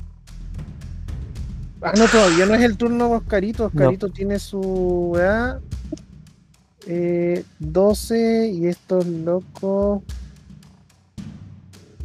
Ah 1.82 1.92
no 1.96 2.06
todavía 2.06 2.46
no 2.46 2.54
es 2.54 2.62
el 2.62 2.76
turno 2.76 3.08
de 3.08 3.14
Oscarito 3.16 3.66
Oscarito 3.66 4.08
tiene 4.08 4.38
su 4.38 5.16
eh, 6.86 7.44
12 7.58 8.48
y 8.48 8.66
estos 8.66 9.06
locos 9.06 10.02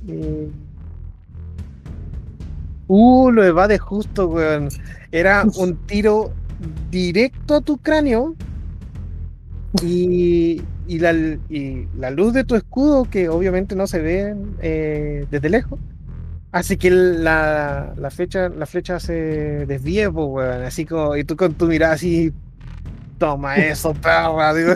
eh, 0.08 0.50
uh 2.88 3.32
lo 3.32 3.44
evade 3.44 3.78
justo 3.78 4.28
weón. 4.28 4.70
Era 5.12 5.46
un 5.56 5.78
tiro 5.88 6.34
directo 6.90 7.56
a 7.56 7.62
tu 7.62 7.78
cráneo 7.78 8.36
y, 9.82 10.62
y 10.88 11.00
la, 11.00 11.14
y 11.14 11.88
la 11.98 12.12
luz 12.12 12.34
de 12.34 12.44
tu 12.44 12.56
escudo, 12.56 13.06
que 13.06 13.30
obviamente 13.30 13.76
no 13.76 13.88
se 13.88 14.00
ve 14.00 14.36
eh, 14.62 15.26
desde 15.32 15.50
lejos, 15.50 15.80
hace 16.52 16.78
que 16.78 16.92
la, 16.92 17.94
la 17.98 18.12
flecha, 18.12 18.50
la 18.50 18.66
flecha 18.66 19.00
se 19.00 19.66
desvíe, 19.66 20.12
pues, 20.12 20.28
weón, 20.30 20.64
así 20.64 20.86
como, 20.86 21.16
y 21.16 21.24
tú 21.24 21.36
con 21.36 21.54
tu 21.54 21.68
mirada 21.68 21.94
así, 21.94 22.34
toma 23.18 23.56
eso, 23.56 23.94
perra, 23.94 24.54
digo, 24.54 24.74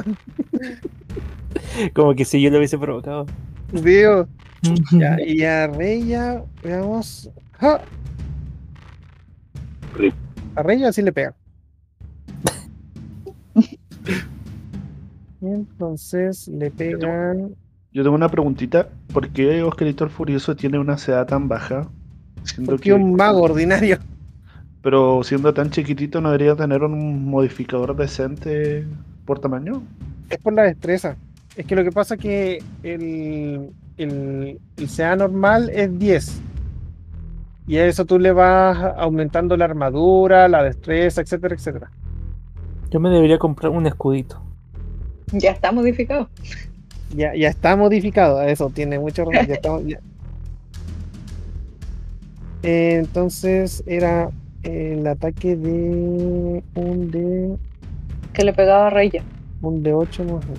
como 1.93 2.15
que 2.15 2.25
si 2.25 2.41
yo 2.41 2.49
lo 2.49 2.57
hubiese 2.57 2.77
provocado. 2.77 3.25
digo, 3.71 4.27
ya, 4.91 5.17
y 5.21 5.43
a 5.43 5.67
Reya, 5.67 6.43
veamos, 6.63 7.29
¡ja! 7.59 7.81
a 10.55 10.63
Reya 10.63 10.93
sí 10.93 11.01
le 11.01 11.11
pega. 11.11 11.35
Entonces 15.41 16.47
le 16.47 16.71
pegan 16.71 17.55
Yo 17.91 18.03
tengo 18.03 18.15
una 18.15 18.29
preguntita. 18.29 18.89
¿Por 19.13 19.29
qué 19.29 19.63
Oscarito 19.63 20.03
el 20.03 20.09
Furioso 20.09 20.55
tiene 20.55 20.79
una 20.79 20.97
CA 20.97 21.25
tan 21.25 21.47
baja? 21.47 21.87
Siendo 22.43 22.71
porque 22.71 22.89
que, 22.89 22.93
un 22.93 23.15
mago 23.15 23.41
ordinario. 23.41 23.99
pero 24.81 25.23
siendo 25.23 25.53
tan 25.53 25.69
chiquitito, 25.69 26.21
¿no 26.21 26.31
debería 26.31 26.55
tener 26.55 26.83
un 26.83 27.25
modificador 27.25 27.95
decente 27.95 28.85
por 29.25 29.39
tamaño? 29.39 29.83
Es 30.29 30.37
por 30.39 30.53
la 30.53 30.63
destreza. 30.63 31.15
Es 31.55 31.65
que 31.65 31.75
lo 31.75 31.83
que 31.83 31.91
pasa 31.91 32.15
es 32.15 32.21
que 32.21 32.63
el, 32.83 33.69
el, 33.97 34.59
el 34.77 34.89
CA 34.95 35.15
normal 35.15 35.69
es 35.73 35.97
10. 35.97 36.41
Y 37.67 37.77
a 37.77 37.85
eso 37.87 38.05
tú 38.05 38.19
le 38.19 38.31
vas 38.31 38.77
aumentando 38.97 39.57
la 39.57 39.65
armadura, 39.65 40.47
la 40.47 40.63
destreza, 40.63 41.21
etcétera, 41.21 41.55
etcétera. 41.55 41.89
Yo 42.95 43.01
me 43.01 43.09
debería 43.09 43.37
comprar 43.37 43.73
un 43.73 43.85
escudito. 43.87 44.41
Ya 45.33 45.51
está 45.51 45.73
modificado. 45.73 46.29
Ya, 47.13 47.35
ya 47.35 47.49
está 47.49 47.75
modificado, 47.75 48.41
eso 48.41 48.69
tiene 48.69 48.97
mucho 48.99 49.25
ya 49.45 49.55
está- 49.55 49.81
ya. 49.81 49.99
Eh, 52.63 52.95
Entonces 52.99 53.83
era 53.85 54.29
el 54.63 55.05
ataque 55.05 55.57
de 55.57 56.63
un 56.75 57.11
de 57.11 57.57
Que 58.31 58.45
le 58.45 58.53
pegaba 58.53 58.87
a 58.87 58.89
Reya. 58.91 59.23
un 59.61 59.83
de 59.83 59.91
8 59.93 60.23
más 60.23 60.45
uno. 60.45 60.55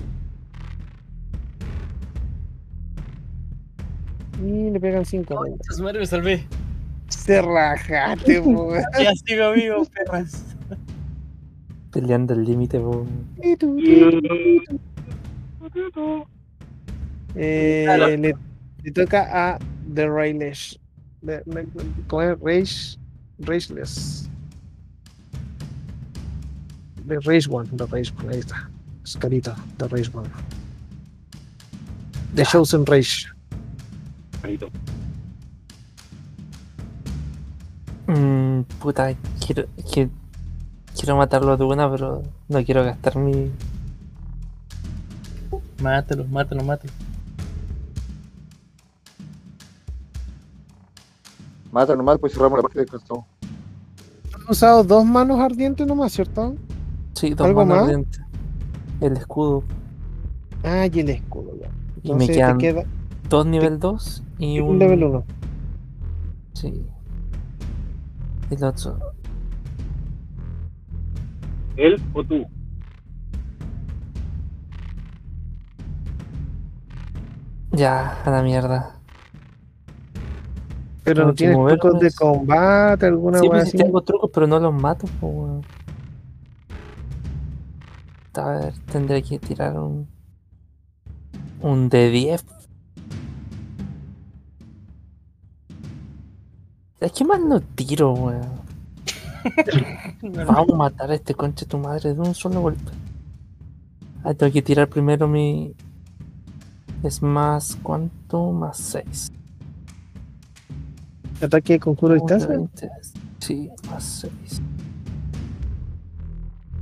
Y 4.47 4.69
le 4.69 4.79
pegan 4.79 5.05
5. 5.05 5.43
Su 5.75 5.81
madre 5.83 5.97
me 6.01 6.05
salvé. 6.05 6.45
Se 7.09 7.41
weón. 8.67 8.83
Ya 9.01 9.11
sigo 9.25 9.53
vivo, 9.53 9.83
perras. 9.85 10.43
Peleando 11.97 12.35
el 12.35 12.43
límite. 12.45 12.79
Eh, 17.33 18.17
le, 18.19 18.35
le 18.83 18.91
toca 18.91 19.55
a 19.55 19.57
The 19.95 20.07
the- 21.23 21.43
¿Cómo 22.07 22.21
es? 22.21 22.37
Rage. 22.39 22.99
Rageless. 23.39 24.29
The 27.07 27.19
Rage 27.21 27.47
One. 27.49 27.67
The 27.75 27.87
Rage 27.87 28.13
One. 28.19 28.31
Ahí 28.31 28.39
está. 28.41 28.69
Es 29.03 29.17
carita. 29.17 29.55
The 29.79 29.87
Rage 29.87 30.11
One. 30.13 30.29
The 32.35 32.43
Chosen 32.45 32.85
Rage. 32.85 33.25
Carito. 34.43 34.69
Mm, 38.05 38.61
puta, 38.79 39.15
quiero, 39.43 39.65
quiero, 39.91 40.11
quiero 40.97 41.17
matarlo 41.17 41.55
de 41.57 41.63
una, 41.63 41.89
pero 41.89 42.23
no 42.49 42.63
quiero 42.65 42.83
gastar 42.83 43.15
mi. 43.17 43.51
Mátalo, 45.81 46.25
mátalo, 46.25 46.63
mátalo. 46.63 46.91
Mata 51.71 51.95
normal, 51.95 52.19
pues 52.19 52.33
cerramos 52.33 52.57
la 52.57 52.63
parte 52.63 52.79
del 52.79 52.89
calzón. 52.89 53.19
Han 54.33 54.41
usado 54.49 54.83
dos 54.83 55.05
manos 55.05 55.39
ardientes 55.39 55.85
nomás, 55.85 56.13
¿cierto? 56.13 56.55
Sí, 57.13 57.31
dos 57.31 57.45
¿Algo 57.45 57.65
manos 57.65 57.75
más? 57.77 57.83
ardientes. 57.89 58.21
El 59.01 59.17
escudo. 59.17 59.63
Ah, 60.63 60.87
y 60.91 60.99
el 60.99 61.09
escudo 61.09 61.51
ya. 61.59 61.67
Y 62.03 62.13
me 62.13 62.25
Entonces 62.25 62.35
quedan 62.37 62.57
queda 62.57 62.83
dos 63.29 63.45
nivel 63.45 63.79
2 63.79 64.23
y 64.39 64.59
un 64.59 64.69
un. 64.69 64.79
level 64.79 65.03
1. 65.03 65.23
Sí. 66.53 66.85
El 68.49 68.63
otro. 68.63 68.97
¿Él 71.77 72.01
o 72.13 72.23
tú? 72.23 72.45
Ya, 77.71 78.21
a 78.23 78.29
la 78.31 78.41
mierda. 78.43 78.99
Pero 81.03 81.25
no 81.27 81.33
que 81.35 81.35
tienes 81.35 81.57
moverme. 81.57 81.79
trucos 81.79 81.99
de 81.99 82.11
combate, 82.13 83.05
alguna 83.05 83.39
sí, 83.39 83.47
wea 83.47 83.61
pues 83.61 83.69
sí 83.69 83.69
así. 83.69 83.77
tengo 83.77 84.01
trucos, 84.01 84.29
pero 84.33 84.47
no 84.47 84.59
los 84.59 84.73
mato, 84.73 85.07
weón. 85.21 85.63
A 88.35 88.49
ver, 88.49 88.73
tendré 88.91 89.23
que 89.23 89.39
tirar 89.39 89.77
un. 89.79 90.07
Un 91.61 91.89
de 91.89 92.09
10. 92.09 92.45
Es 96.99 97.11
que 97.11 97.25
más 97.25 97.39
no 97.41 97.59
tiro, 97.61 98.11
weón. 98.13 98.66
Vamos 100.21 100.73
a 100.73 100.75
matar 100.75 101.11
a 101.11 101.15
este 101.15 101.33
conche 101.33 101.65
tu 101.65 101.77
madre 101.77 102.13
de 102.13 102.19
un 102.19 102.33
solo 102.33 102.61
golpe. 102.61 102.91
Ah, 104.23 104.33
tengo 104.33 104.51
que 104.51 104.61
tirar 104.61 104.87
primero 104.87 105.27
mi. 105.27 105.75
Es 107.03 107.21
más, 107.21 107.77
¿cuánto? 107.81 108.51
Más 108.51 108.77
6. 108.77 109.31
Ataque 111.41 111.73
de 111.73 111.79
conjuro 111.79 112.13
a 112.13 112.15
distancia. 112.15 112.49
Sí, 113.39 113.69
más 113.89 114.25
6. 114.49 114.61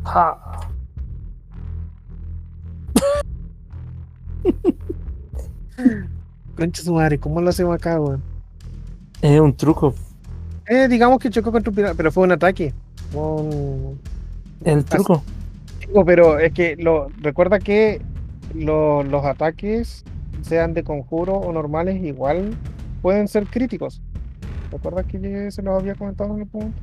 Ja. 0.05 0.37
Concha 6.55 6.83
su 6.83 6.93
madre, 6.93 7.19
¿cómo 7.19 7.41
lo 7.41 7.49
hacemos 7.49 7.75
acá, 7.75 7.99
weón? 7.99 8.23
Es 9.21 9.39
un 9.39 9.55
truco. 9.55 9.93
Eh, 10.67 10.87
digamos 10.87 11.19
que 11.19 11.29
chocó 11.29 11.51
contra 11.51 11.69
un 11.69 11.75
pirata, 11.75 11.93
pero 11.95 12.11
fue 12.11 12.23
un 12.23 12.31
ataque. 12.31 12.73
Un- 13.13 13.99
El 14.63 14.83
truco. 14.85 15.23
Pero 16.05 16.39
es 16.39 16.51
que 16.53 16.75
lo, 16.77 17.09
recuerda 17.21 17.59
que 17.59 18.01
lo- 18.53 19.03
los 19.03 19.23
ataques, 19.25 20.03
sean 20.41 20.73
de 20.73 20.83
conjuro 20.83 21.33
o 21.35 21.51
normales, 21.53 22.03
igual 22.03 22.55
pueden 23.01 23.27
ser 23.27 23.45
críticos. 23.45 24.01
¿Te 24.69 24.75
acuerdas 24.77 25.05
que 25.05 25.51
se 25.51 25.61
los 25.61 25.79
había 25.79 25.95
comentado 25.95 26.33
en 26.35 26.41
el 26.41 26.47
punto? 26.47 26.77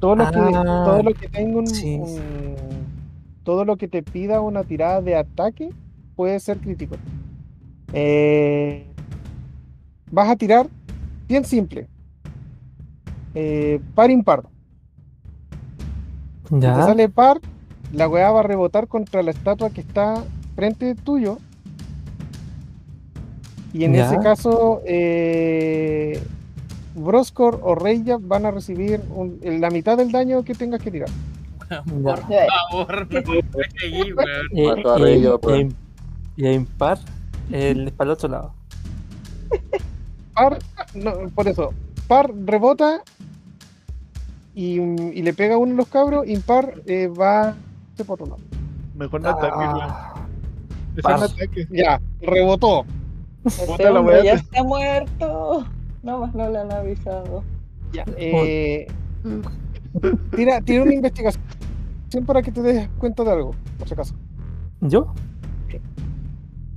Todo 0.00 0.16
lo, 0.16 0.30
que, 0.30 0.38
Ah, 0.38 0.82
todo 0.84 1.02
lo 1.02 1.14
que 1.14 1.28
tenga 1.28 1.58
un, 1.58 1.66
sí. 1.66 1.96
un- 1.96 2.54
todo 3.42 3.64
lo 3.64 3.76
que 3.76 3.88
te 3.88 4.02
pida 4.02 4.40
una 4.40 4.64
tirada 4.64 5.00
de 5.02 5.16
ataque 5.16 5.70
puede 6.16 6.40
ser 6.40 6.58
crítico. 6.58 6.96
Eh, 7.92 8.86
vas 10.10 10.28
a 10.30 10.36
tirar 10.36 10.66
bien 11.28 11.44
simple. 11.44 11.88
Eh, 13.34 13.80
par 13.94 14.10
impar. 14.10 14.44
Si 16.48 16.54
te 16.60 16.66
sale 16.66 17.08
par, 17.08 17.40
la 17.92 18.08
weá 18.08 18.30
va 18.30 18.40
a 18.40 18.42
rebotar 18.42 18.86
contra 18.86 19.22
la 19.22 19.30
estatua 19.30 19.70
que 19.70 19.80
está 19.80 20.22
frente 20.54 20.94
tuyo. 20.94 21.38
Y 23.72 23.84
en 23.84 23.94
Ya. 23.94 24.06
ese 24.06 24.18
caso, 24.20 24.82
eh, 24.86 26.22
Broscor 26.94 27.58
o 27.64 27.74
Reya 27.74 28.18
van 28.20 28.46
a 28.46 28.52
recibir 28.52 29.00
un- 29.14 29.40
la 29.42 29.68
mitad 29.70 29.96
del 29.96 30.12
daño 30.12 30.44
que 30.44 30.54
tengas 30.54 30.80
que 30.80 30.92
tirar. 30.92 31.08
Por 31.68 32.20
favor, 32.20 33.08
no 33.10 33.20
seguir, 33.80 34.14
weón. 34.16 34.46
Y- 34.52 35.38
pues. 35.38 35.66
y 36.36 36.46
a 36.46 36.52
impar, 36.52 36.98
el 37.50 37.90
para 37.92 38.08
el 38.08 38.12
otro 38.12 38.28
lado. 38.28 38.54
Par, 40.34 40.58
no, 40.94 41.12
por 41.34 41.46
eso, 41.48 41.72
par 42.08 42.30
rebota 42.44 43.02
y, 44.54 44.80
y 44.80 45.22
le 45.22 45.32
pega 45.32 45.54
a 45.54 45.58
uno 45.58 45.72
de 45.72 45.76
los 45.78 45.88
cabros, 45.88 46.26
impar 46.26 46.74
eh, 46.86 47.08
va 47.08 47.54
por 48.04 48.20
lado. 48.20 48.38
Mejor 48.96 49.20
no. 49.20 49.28
Ah, 49.30 50.14
Mejor 50.94 51.02
par. 51.02 51.18
no 51.20 51.24
ataque. 51.26 51.66
Ya, 51.70 52.00
rebotó. 52.20 52.84
Puta 53.66 53.90
la 53.90 54.22
ya 54.24 54.34
está 54.34 54.62
muerto. 54.64 55.66
No 56.02 56.18
más 56.20 56.34
no 56.34 56.48
le 56.50 56.58
han 56.58 56.72
avisado. 56.72 57.42
Ya, 57.92 58.04
eh, 58.16 58.86
tira, 60.34 60.60
tira 60.60 60.82
una 60.82 60.94
investigación 60.94 61.42
para 62.26 62.42
que 62.42 62.50
te 62.52 62.60
des 62.62 62.88
cuenta 62.98 63.22
de 63.24 63.30
algo, 63.30 63.52
por 63.78 63.86
si 63.88 63.94
acaso. 63.94 64.14
¿Yo? 64.80 65.14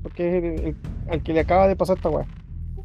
Porque 0.03 0.27
es 0.37 0.43
el, 0.61 0.65
el- 0.67 0.75
al 1.09 1.23
que 1.23 1.33
le 1.33 1.39
acaba 1.39 1.67
de 1.67 1.75
pasar 1.75 1.97
esta 1.97 2.09
weá. 2.09 2.25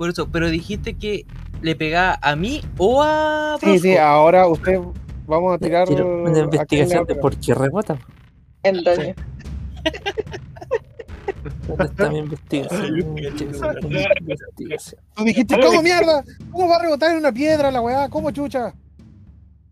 Por 0.02 0.10
eso, 0.10 0.28
pero 0.32 0.50
dijiste 0.50 0.94
que 0.94 1.26
le 1.60 1.76
pegaba 1.76 2.18
a 2.22 2.34
mí 2.34 2.60
o 2.76 3.04
a 3.04 3.56
Sí, 3.62 3.78
sí, 3.78 3.96
ahora 3.96 4.48
usted 4.48 4.80
vamos 5.28 5.54
a 5.54 5.58
tirar. 5.58 5.86
Quiero 5.86 6.24
una 6.24 6.36
investigación 6.40 7.06
de 7.06 7.14
por 7.14 7.36
qué 7.36 7.54
rebota. 7.54 7.96
El 8.64 8.82
daño. 8.82 9.14
¿Dónde 11.68 11.84
está 11.84 12.10
mi 12.10 12.18
investigación? 12.18 12.96
Tú 15.14 15.22
dijiste, 15.22 15.60
¿cómo 15.60 15.80
mierda? 15.84 16.24
¿Cómo 16.50 16.66
va 16.66 16.78
a 16.78 16.82
rebotar 16.82 17.12
en 17.12 17.18
una 17.18 17.30
piedra 17.30 17.70
la 17.70 17.80
weá? 17.80 18.08
¿Cómo 18.08 18.32
chucha? 18.32 18.74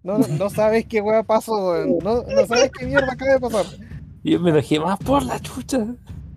No, 0.05 0.19
no 0.19 0.49
sabes 0.49 0.87
qué 0.87 1.01
weá 1.01 1.25
pasó. 1.25 1.75
No, 2.05 2.23
no 2.23 2.47
sabes 2.47 2.71
qué 2.79 2.87
mierda 2.87 3.15
acaba 3.15 3.33
de 3.33 3.41
pasar. 3.41 3.67
Yo 4.23 4.39
me 4.39 4.51
enojé 4.51 4.79
más 4.79 4.97
por 5.01 5.25
la 5.25 5.41
chucha. 5.41 5.87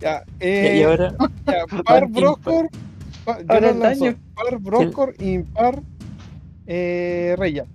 Ya, 0.00 0.24
Y- 0.40 0.44
eh, 0.46 0.78
y 0.78 0.82
ahora, 0.82 1.14
ya, 1.46 1.82
par 1.84 2.02
impar. 2.02 2.10
Broscor. 2.10 2.68
Lanzo. 3.26 3.80
daño. 3.80 4.16
Par 4.34 4.58
Broscor, 4.58 5.14
impar 5.20 5.82
eh, 6.66 7.34
Reya. 7.38 7.66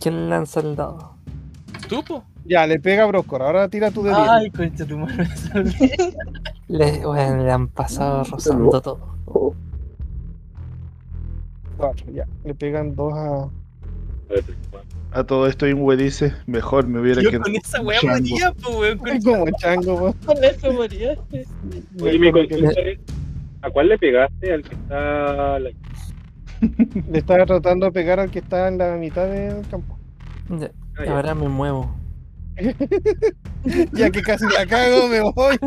¿quién 0.00 0.28
lanza 0.30 0.60
el 0.60 0.76
dado? 0.76 1.14
¿Tú, 1.88 2.02
po? 2.04 2.24
Ya, 2.44 2.66
le 2.66 2.78
pega 2.78 3.04
a 3.04 3.06
Broscor. 3.06 3.42
Ahora 3.42 3.68
tira 3.68 3.90
tu 3.90 4.02
de 4.02 4.10
10. 4.10 4.22
Ay, 4.28 4.50
concha 4.50 4.84
tu 4.86 4.98
madre. 4.98 5.26
Le, 6.68 7.06
bueno, 7.06 7.44
le 7.44 7.50
han 7.52 7.68
pasado 7.68 8.24
rozando 8.30 8.80
todo. 8.80 9.54
Cuatro, 11.76 12.06
ya. 12.12 12.26
Le 12.44 12.54
pegan 12.54 12.94
dos 12.96 13.12
a. 13.14 13.48
A 15.12 15.24
todo 15.24 15.46
esto 15.46 15.66
Ingwe 15.68 15.96
dice, 15.96 16.34
mejor 16.46 16.86
me 16.88 17.00
hubiera 17.00 17.22
Yo 17.22 17.30
quedado. 17.30 17.44
con 17.44 17.54
esa 17.56 17.80
weá 17.80 18.00
chango. 18.00 18.18
moría, 18.18 18.52
po, 18.52 18.70
weón. 18.78 18.98
con- 18.98 19.20
Como 19.24 19.46
chango, 19.58 19.98
po. 19.98 20.14
Con 20.26 20.44
eso 20.44 20.72
moríaste. 20.72 21.46
Oye, 22.02 22.18
mi 22.18 22.32
consulta 22.32 22.80
es, 22.80 22.98
¿a 23.66 23.70
cuál 23.70 23.88
le 23.88 23.98
pegaste? 23.98 24.52
¿Al 24.52 24.62
que 24.62 24.74
está 24.74 25.58
la- 25.58 25.70
Le 27.10 27.18
estaba 27.18 27.44
tratando 27.44 27.86
de 27.86 27.92
pegar 27.92 28.18
al 28.20 28.30
que 28.30 28.38
está 28.38 28.68
en 28.68 28.78
la 28.78 28.96
mitad 28.96 29.26
del 29.28 29.66
campo. 29.68 29.98
Ya, 30.48 30.70
Ah, 30.98 31.04
ya. 31.04 31.12
ahora 31.16 31.34
me 31.34 31.48
muevo. 31.48 31.94
Ya 33.92 34.10
que 34.10 34.22
casi 34.22 34.44
la 34.46 34.64
cago, 34.66 35.08
me 35.08 35.20
voy. 35.20 35.58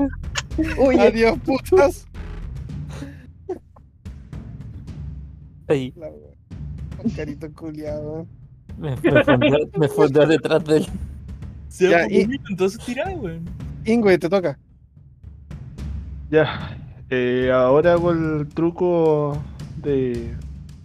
Adiós, 0.99 1.37
putas. 1.45 2.07
Ahí, 5.67 5.93
La. 5.97 6.09
Carito 7.15 7.51
culiado. 7.53 8.25
me, 8.77 8.91
me, 8.91 9.87
detrás 10.25 10.63
de 10.65 10.77
él. 10.77 10.85
Se 11.67 11.89
Ya, 11.89 11.97
va 11.99 12.07
y- 12.11 12.23
bonito, 12.25 12.43
entonces 12.49 12.79
tirá, 12.85 13.09
weón. 13.09 13.45
Ingwe, 13.85 14.17
te 14.17 14.29
toca. 14.29 14.57
Ya. 16.31 16.75
Eh, 17.09 17.51
ahora 17.53 17.93
hago 17.93 18.11
el 18.11 18.47
truco 18.53 19.37
de, 19.77 20.35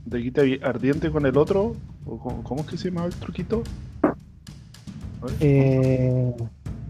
de 0.06 0.18
guita 0.18 0.42
ardiente 0.62 1.10
con 1.10 1.26
el 1.26 1.36
otro. 1.36 1.74
¿O 2.06 2.18
cómo, 2.18 2.42
cómo 2.44 2.60
es 2.62 2.66
que 2.66 2.76
se 2.76 2.90
llama 2.90 3.06
el 3.06 3.14
truquito? 3.14 3.62
Eh, 5.40 6.32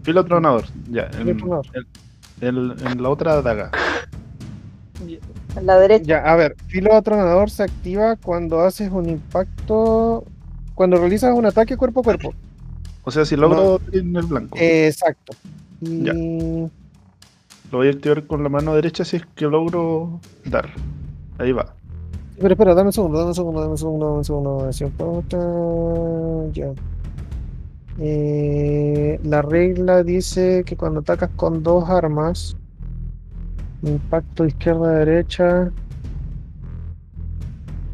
Filo 0.03 0.25
tronador. 0.25 0.65
Ya. 0.91 1.03
En, 1.17 1.25
Filo 1.25 1.35
tronador. 1.37 1.65
en- 2.41 2.47
en- 2.47 2.87
en 2.87 3.01
la 3.03 3.09
otra 3.09 3.41
daga. 3.41 3.71
A 5.55 5.61
la 5.61 5.77
derecha. 5.77 6.05
ya, 6.05 6.17
a 6.31 6.35
ver, 6.35 6.55
filo 6.67 6.93
atronador 6.93 7.49
se 7.49 7.63
activa 7.63 8.15
cuando 8.17 8.61
haces 8.61 8.91
un 8.91 9.09
impacto. 9.09 10.25
Cuando 10.73 10.97
realizas 10.97 11.33
un 11.33 11.45
ataque 11.45 11.77
cuerpo 11.77 12.01
a 12.01 12.03
cuerpo. 12.03 12.33
O 13.03 13.11
sea, 13.11 13.23
si 13.23 13.35
logro 13.37 13.79
en 13.93 14.15
el 14.15 14.25
blanco. 14.25 14.57
Eh, 14.59 14.87
exacto. 14.87 15.33
Y 15.81 16.03
Ya. 16.03 16.13
Lo 17.71 17.79
voy 17.79 17.87
a 17.87 17.91
activar 17.91 18.25
con 18.25 18.43
la 18.43 18.49
mano 18.49 18.75
derecha 18.75 19.03
si 19.03 19.17
es 19.17 19.25
que 19.35 19.45
logro 19.45 20.19
dar. 20.45 20.69
Ahí 21.37 21.51
va. 21.51 21.75
Pero 22.37 22.49
espera, 22.49 22.73
dame 22.73 22.89
un 22.89 22.93
segundo, 22.93 23.17
dame 23.17 23.29
un 23.29 23.35
segundo, 23.35 23.59
dame 23.61 23.71
un 23.71 23.77
segundo, 23.77 24.05
dame 24.05 24.17
un 24.17 24.23
segundo. 24.23 24.69
Importa, 24.81 25.37
Ya. 26.53 26.73
Eh, 27.97 29.19
la 29.23 29.41
regla 29.41 30.03
dice 30.03 30.63
que 30.65 30.75
cuando 30.75 30.99
atacas 30.99 31.29
con 31.37 31.63
dos 31.63 31.89
armas, 31.89 32.57
impacto 33.83 34.45
izquierda-derecha, 34.45 35.71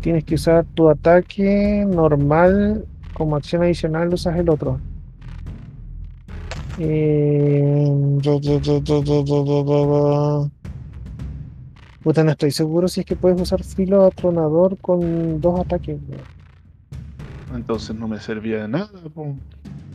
tienes 0.01 0.24
que 0.24 0.35
usar 0.35 0.66
tu 0.74 0.90
ataque 0.90 1.85
normal 1.88 2.85
como 3.14 3.35
acción 3.35 3.61
adicional, 3.61 4.11
usas 4.14 4.38
el 4.38 4.50
otro. 4.50 4.80
Eh, 6.84 7.85
Puta, 12.01 12.24
no 12.24 12.32
estoy 12.32 12.50
seguro 12.50 12.88
si 12.88 13.01
es 13.01 13.06
que 13.06 13.16
puedes 13.16 13.40
usar 13.40 13.64
filo 13.64 14.03
atronador 14.06 14.80
con 14.80 15.40
dos 15.40 15.60
ataques. 15.60 16.00
Entonces 17.53 17.95
no 17.95 18.08
me 18.08 18.19
servía 18.19 18.64
de 18.64 18.68
nada. 18.68 18.90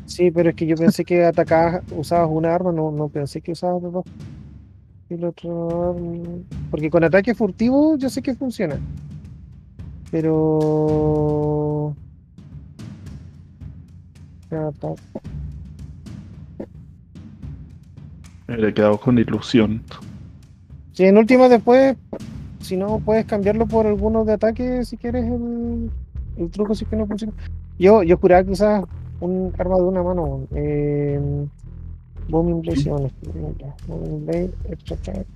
Sí, 0.04 0.30
pero 0.30 0.50
es 0.50 0.54
que 0.54 0.66
yo 0.66 0.76
pensé 0.76 1.04
que 1.04 1.24
atacabas, 1.24 1.82
usabas 1.90 2.28
una 2.30 2.54
arma, 2.54 2.70
no, 2.70 2.92
no 2.92 3.08
pensé 3.08 3.40
que 3.40 3.50
usabas 3.50 3.82
dos. 3.82 4.04
Filo. 5.08 5.34
Mm, 5.42 6.42
porque 6.70 6.88
con 6.88 7.02
ataque 7.02 7.34
furtivo 7.34 7.96
yo 7.96 8.08
sé 8.08 8.22
que 8.22 8.36
funciona. 8.36 8.78
Pero. 10.12 11.96
Ataque. 14.52 15.35
Me 18.46 18.54
hubiera 18.54 18.72
quedado 18.72 18.98
con 18.98 19.18
ilusión. 19.18 19.82
Sí, 20.92 21.04
en 21.04 21.18
última 21.18 21.48
después, 21.48 21.96
si 22.60 22.76
no, 22.76 23.00
puedes 23.00 23.26
cambiarlo 23.26 23.66
por 23.66 23.86
alguno 23.86 24.24
de 24.24 24.32
ataque 24.32 24.84
si 24.84 24.96
quieres 24.96 25.24
el, 25.24 25.90
el 26.36 26.50
truco 26.50 26.74
si 26.74 26.84
es 26.84 26.90
que 26.90 26.96
no 26.96 27.06
funciona. 27.06 27.32
Yo, 27.78 28.02
yo 28.02 28.16
juraba 28.16 28.50
usabas 28.50 28.84
un 29.20 29.52
arma 29.58 29.76
de 29.76 29.82
una 29.82 30.02
mano. 30.02 30.46
Eh, 30.54 31.46
Booming 32.28 32.62
Blade, 32.62 32.76
sí, 32.76 32.88
Booming 33.86 34.26
Blade, 34.26 34.50
extra 34.70 34.96
attack. 34.96 35.26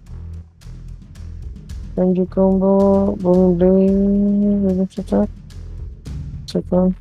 Kanji 1.94 2.26
combo, 2.26 3.16
Booming 3.20 3.58
Blade, 4.64 4.82
extra 4.82 5.02
attack. 5.02 5.30
Second. 6.46 6.94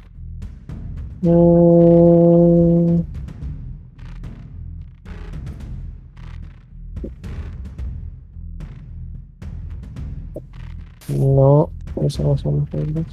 Eh, 1.23 3.03
No, 11.17 11.69
eso 12.03 12.23
no 12.23 12.37
son 12.37 12.59
las 12.59 12.71
reglas. 12.71 13.05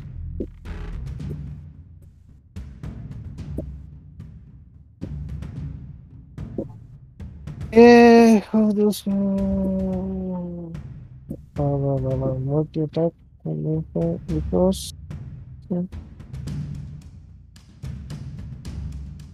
Eh, 7.72 8.42
how 8.52 8.72
does 8.72 9.06
uh, 9.06 9.12
blah, 11.54 11.76
blah, 11.76 11.96
blah, 11.96 12.16
blah, 12.16 12.34
multi 12.38 12.80
attack 12.80 13.12
because 14.28 14.94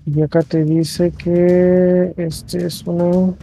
Y 0.05 0.21
acá 0.21 0.43
te 0.43 0.65
dice 0.65 1.13
que 1.13 2.13
este 2.17 2.67
es 2.67 2.85
una. 2.85 3.35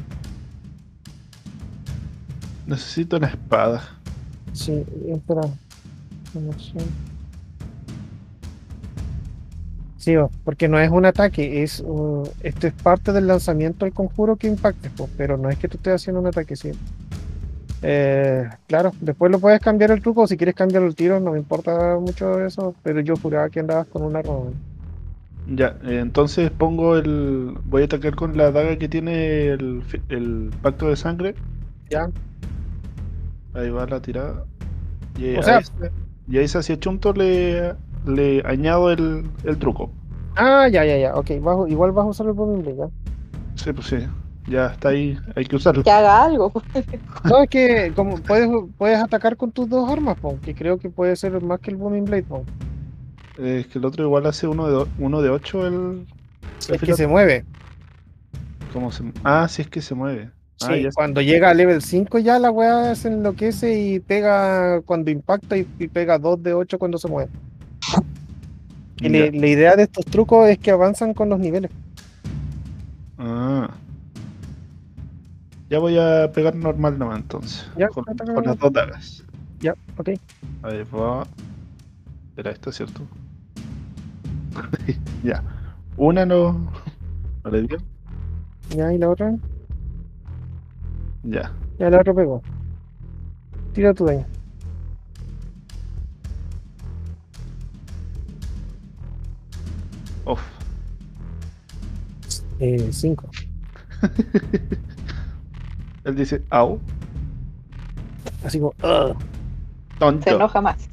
Necesito 2.67 3.15
una 3.15 3.27
espada. 3.27 3.98
Sí, 4.59 4.83
espera. 5.07 5.43
Sí, 9.95 10.15
porque 10.43 10.67
no 10.67 10.77
es 10.79 10.91
un 10.91 11.05
ataque, 11.05 11.63
es 11.63 11.79
uh, 11.79 12.27
esto 12.41 12.67
es 12.67 12.73
parte 12.73 13.13
del 13.13 13.27
lanzamiento 13.27 13.85
del 13.85 13.93
conjuro 13.93 14.35
que 14.35 14.47
impacte, 14.47 14.89
po, 14.89 15.09
pero 15.15 15.37
no 15.37 15.49
es 15.49 15.57
que 15.57 15.69
tú 15.69 15.77
estés 15.77 15.93
haciendo 15.95 16.19
un 16.19 16.27
ataque, 16.27 16.57
sí. 16.57 16.71
Eh, 17.81 18.49
claro, 18.67 18.91
después 18.99 19.31
lo 19.31 19.39
puedes 19.39 19.61
cambiar 19.61 19.91
el 19.91 20.01
truco, 20.01 20.27
si 20.27 20.35
quieres 20.35 20.55
cambiar 20.55 20.83
el 20.83 20.93
tiro, 20.93 21.21
no 21.21 21.31
me 21.31 21.39
importa 21.39 21.97
mucho 21.97 22.43
eso, 22.45 22.75
pero 22.83 22.99
yo 22.99 23.15
juraba 23.15 23.49
que 23.49 23.61
andabas 23.61 23.87
con 23.87 24.01
una 24.01 24.19
arma. 24.19 24.51
Ya, 25.47 25.77
eh, 25.85 25.99
entonces 25.99 26.51
pongo 26.51 26.97
el. 26.97 27.57
Voy 27.65 27.83
a 27.83 27.85
atacar 27.85 28.15
con 28.15 28.35
la 28.35 28.51
daga 28.51 28.77
que 28.77 28.89
tiene 28.89 29.47
el 29.51 30.51
pacto 30.61 30.89
de 30.89 30.97
sangre. 30.97 31.35
Ya. 31.89 32.09
Ahí 33.53 33.69
va 33.69 33.85
la 33.87 34.01
tirada. 34.01 34.45
Y 35.17 35.35
O 35.37 35.43
sea- 35.43 35.57
a 35.57 35.59
ese, 35.59 35.71
y 36.27 36.37
a 36.37 36.41
ese 36.41 36.57
hacia 36.59 36.79
Chunto 36.79 37.13
le, 37.13 37.73
le 38.05 38.41
añado 38.45 38.91
el, 38.91 39.25
el 39.43 39.57
truco. 39.57 39.91
Ah, 40.35 40.67
ya, 40.69 40.85
ya, 40.85 40.97
ya, 40.97 41.15
ok, 41.15 41.31
bajo, 41.41 41.67
igual 41.67 41.91
vas 41.91 42.05
a 42.05 42.09
usar 42.09 42.27
el 42.27 42.33
bombing 42.33 42.61
blade, 42.61 42.77
¿ya? 42.77 42.87
Sí, 43.55 43.73
pues 43.73 43.87
sí. 43.87 43.97
Ya 44.47 44.67
está 44.67 44.89
ahí, 44.89 45.17
hay 45.35 45.45
que 45.45 45.55
usarlo. 45.57 45.83
Que 45.83 45.91
haga 45.91 46.23
algo. 46.23 46.51
No, 47.25 47.43
es 47.43 47.49
que 47.49 47.91
como 47.95 48.15
puedes, 48.17 48.49
puedes 48.77 48.97
atacar 48.99 49.35
con 49.35 49.51
tus 49.51 49.67
dos 49.69 49.89
armas, 49.89 50.17
po, 50.19 50.39
que 50.41 50.55
creo 50.55 50.77
que 50.79 50.89
puede 50.89 51.15
ser 51.17 51.41
más 51.43 51.59
que 51.59 51.71
el 51.71 51.77
bombing 51.77 52.05
blade, 52.05 52.23
po. 52.23 52.45
Eh, 53.37 53.59
es 53.61 53.67
que 53.67 53.77
el 53.79 53.85
otro 53.85 54.05
igual 54.05 54.25
hace 54.25 54.47
uno 54.47 54.67
de, 54.67 54.89
uno 54.97 55.21
de 55.21 55.29
8 55.29 55.67
el. 55.67 56.07
es 56.69 56.81
que 56.81 56.93
se 56.93 57.07
mueve. 57.07 57.43
¿Cómo 58.73 58.91
se- 58.91 59.11
Ah, 59.23 59.47
sí, 59.49 59.61
es 59.63 59.67
que 59.67 59.81
se 59.81 59.93
mueve. 59.95 60.31
Ah, 60.61 60.73
Sí, 60.75 60.87
cuando 60.93 61.21
llega 61.21 61.49
a 61.49 61.53
level 61.53 61.81
5 61.81 62.19
ya 62.19 62.37
la 62.37 62.51
weá 62.51 62.93
se 62.95 63.07
enloquece 63.07 63.79
y 63.79 63.99
pega 63.99 64.81
cuando 64.81 65.09
impacta 65.09 65.57
y, 65.57 65.65
y 65.79 65.87
pega 65.87 66.17
2 66.19 66.43
de 66.43 66.53
8 66.53 66.77
cuando 66.77 66.97
se 66.97 67.07
mueve. 67.07 67.31
Y 69.01 69.07
le- 69.07 69.31
la 69.31 69.47
idea 69.47 69.75
de 69.77 69.83
estos 69.83 70.05
trucos 70.05 70.49
es 70.49 70.57
que 70.57 70.71
avanzan 70.71 71.13
con 71.13 71.29
los 71.29 71.39
niveles. 71.39 71.71
Ah. 73.17 73.69
Ya 75.69 75.79
voy 75.79 75.97
a 75.97 76.29
pegar 76.33 76.55
normal 76.55 76.97
nomás 76.97 77.19
entonces. 77.19 77.69
Ya, 77.77 77.87
con, 77.89 78.03
las 78.43 78.57
dos 78.59 78.73
dagas. 78.73 79.23
Ya, 79.61 79.73
ok. 79.97 80.09
Ahí 80.63 80.83
va. 80.93 81.25
Era 82.35 82.51
esto, 82.51 82.71
¿cierto? 82.71 83.01
ya. 85.23 85.43
Una 85.95 86.25
no. 86.25 86.71
¿No 87.43 87.51
le 87.51 87.61
dio? 87.63 87.77
Ya, 88.75 88.91
y 88.93 88.97
la 88.97 89.09
otra. 89.09 89.35
Ya. 91.23 91.51
Ya 91.77 91.89
la 91.89 91.99
otra 91.99 92.13
pegó. 92.13 92.41
Tira 93.73 93.93
tu 93.93 94.05
daño. 94.05 94.25
Uf. 100.25 100.41
Eh, 102.59 102.89
5. 102.91 103.29
Él 106.03 106.15
dice, 106.15 106.43
au. 106.49 106.79
Así 108.43 108.59
como, 108.59 108.73
"Ugh". 108.83 109.15
Se 109.93 109.99
Tonto. 109.99 110.29
enoja 110.29 110.61
más. 110.61 110.89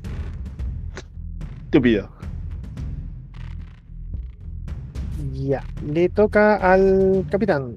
Estúpido. 1.65 2.09
Ya. 5.33 5.63
Le 5.87 6.09
toca 6.09 6.57
al 6.57 7.25
capitán. 7.31 7.77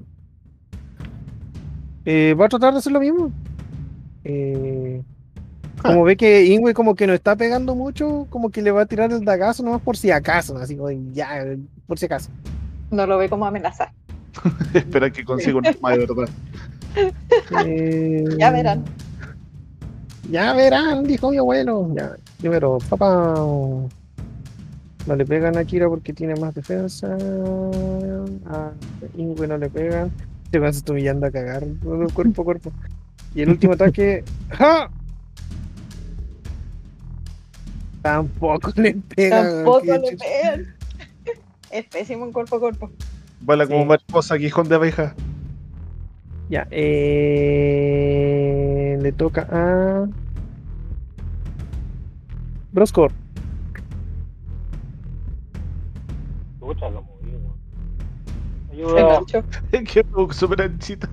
Eh, 2.05 2.33
va 2.39 2.45
a 2.45 2.49
tratar 2.49 2.73
de 2.73 2.79
hacer 2.79 2.91
lo 2.91 2.99
mismo. 2.99 3.31
Eh, 4.23 5.01
como 5.81 6.03
ve 6.03 6.17
que 6.17 6.45
Ingwe 6.45 6.73
como 6.73 6.95
que 6.95 7.07
no 7.07 7.13
está 7.13 7.35
pegando 7.35 7.73
mucho, 7.75 8.27
como 8.29 8.49
que 8.49 8.61
le 8.61 8.71
va 8.71 8.81
a 8.81 8.85
tirar 8.85 9.11
el 9.11 9.23
dagazo 9.23 9.63
nomás 9.63 9.81
por 9.81 9.95
si 9.95 10.11
acaso, 10.11 10.57
así 10.57 10.75
como 10.75 10.89
ya, 11.13 11.45
por 11.87 11.97
si 11.97 12.05
acaso. 12.05 12.29
No 12.91 13.05
lo 13.05 13.17
ve 13.17 13.29
como 13.29 13.45
amenaza. 13.45 13.93
Espera 14.73 15.09
que 15.09 15.23
consiga 15.23 15.57
un 15.57 15.65
arma 15.67 15.91
de 15.91 15.97
verdad. 15.99 16.29
Eh, 17.65 18.25
Ya 18.37 18.51
verán. 18.51 18.83
Ya 20.29 20.53
verán, 20.53 21.03
dijo 21.05 21.31
mi 21.31 21.37
abuelo. 21.37 21.89
Ya, 21.95 22.15
primero, 22.39 22.77
papá. 22.89 23.33
No 23.35 25.15
le 25.15 25.25
pegan 25.25 25.57
a 25.57 25.63
Kira 25.63 25.87
porque 25.87 26.13
tiene 26.13 26.35
más 26.35 26.53
defensa. 26.53 27.17
A 28.47 28.71
Ingwe 29.17 29.47
no 29.47 29.57
le 29.57 29.69
pegan. 29.69 30.11
Se 30.51 30.57
está 30.67 30.91
humillando 30.93 31.27
a 31.27 31.31
cagar 31.31 31.63
cuerpo 32.13 32.41
a 32.41 32.45
cuerpo. 32.45 32.71
Y 33.35 33.41
el 33.41 33.49
último 33.49 33.73
ataque. 33.73 34.23
¡Ja! 34.49 34.89
Tampoco 38.01 38.71
le 38.75 38.95
pegan. 38.95 39.45
Tampoco 39.45 39.85
le 39.85 40.17
pegan. 40.17 40.75
Es 41.69 41.85
pésimo 41.85 42.25
en 42.25 42.31
cuerpo 42.31 42.55
a 42.55 42.59
cuerpo. 42.59 42.89
Vuela 43.41 43.67
como 43.67 43.81
Sí. 43.81 43.85
mariposa, 43.85 44.33
aguijón 44.33 44.67
de 44.69 44.75
abeja. 44.75 45.13
Ya, 46.49 46.67
eh, 46.71 48.07
le 48.99 49.11
toca 49.11 49.47
a. 49.51 50.07
Broscor. 52.71 53.11
Escucha, 56.55 56.89
Ayuda, 58.79 59.21
que 59.71 60.05
súper 60.31 60.61
anchita. 60.61 61.09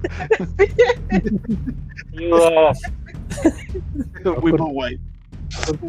ayuda. 2.17 2.73
Whipple 4.41 4.67
White. 4.73 5.01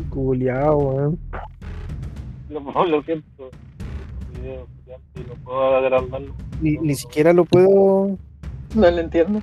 Culeado, 0.10 0.78
weón. 0.78 1.20
Lo, 2.50 2.86
lo 2.86 3.04
siento. 3.04 3.52
Video, 4.34 4.68
y 5.16 5.20
no 5.20 5.36
puedo 5.44 5.76
agrandarlo. 5.76 6.34
Ni, 6.62 6.78
ni 6.78 6.96
siquiera 6.96 7.32
lo 7.32 7.46
puedo. 7.46 8.18
No 8.76 8.92
lo 8.92 8.98
entiendo. 8.98 9.42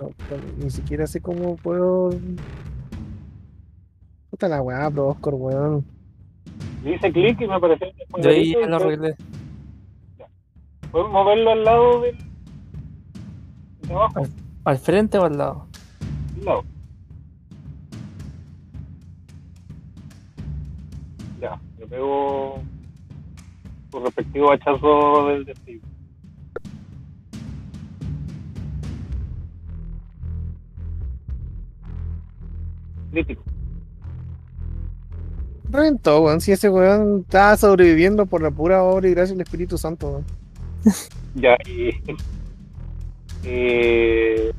no, 0.00 0.10
ni 0.58 0.70
siquiera 0.70 1.06
sé 1.06 1.20
cómo 1.20 1.56
puedo. 1.56 2.10
Puta 4.30 4.48
la 4.48 4.62
weá, 4.62 4.88
Broscor, 4.88 5.34
weón. 5.34 5.84
Dice 6.82 7.12
clic 7.12 7.40
y 7.40 7.46
me 7.46 7.54
apareció 7.54 7.86
Yo 8.18 8.30
ahí 8.30 8.50
y 8.50 8.66
lo 8.66 8.76
arreglé. 8.76 9.14
Puedes 10.92 11.10
moverlo 11.10 11.50
al 11.50 11.64
lado 11.64 12.00
del. 12.02 12.16
de 13.88 13.94
abajo, 13.94 14.22
¿Al 14.64 14.78
frente 14.78 15.18
o 15.18 15.24
al 15.24 15.38
lado? 15.38 15.66
al 16.38 16.44
lado. 16.44 16.64
Ya, 21.40 21.58
le 21.78 21.86
pego 21.86 22.62
su 23.90 24.00
respectivo 24.00 24.52
hachazo 24.52 25.28
del 25.28 25.44
destino. 25.46 25.80
Crítico. 33.10 33.42
Reventó, 35.70 36.20
weón. 36.22 36.40
Si 36.40 36.52
ese 36.52 36.68
weón 36.68 37.20
estaba 37.20 37.56
sobreviviendo 37.56 38.26
por 38.26 38.42
la 38.42 38.50
pura 38.50 38.82
obra 38.82 39.08
y 39.08 39.12
gracia 39.12 39.34
del 39.34 39.42
Espíritu 39.42 39.78
Santo, 39.78 40.08
weón. 40.10 40.41
Ya, 41.34 41.56
y. 41.66 41.90
Eh, 43.44 44.52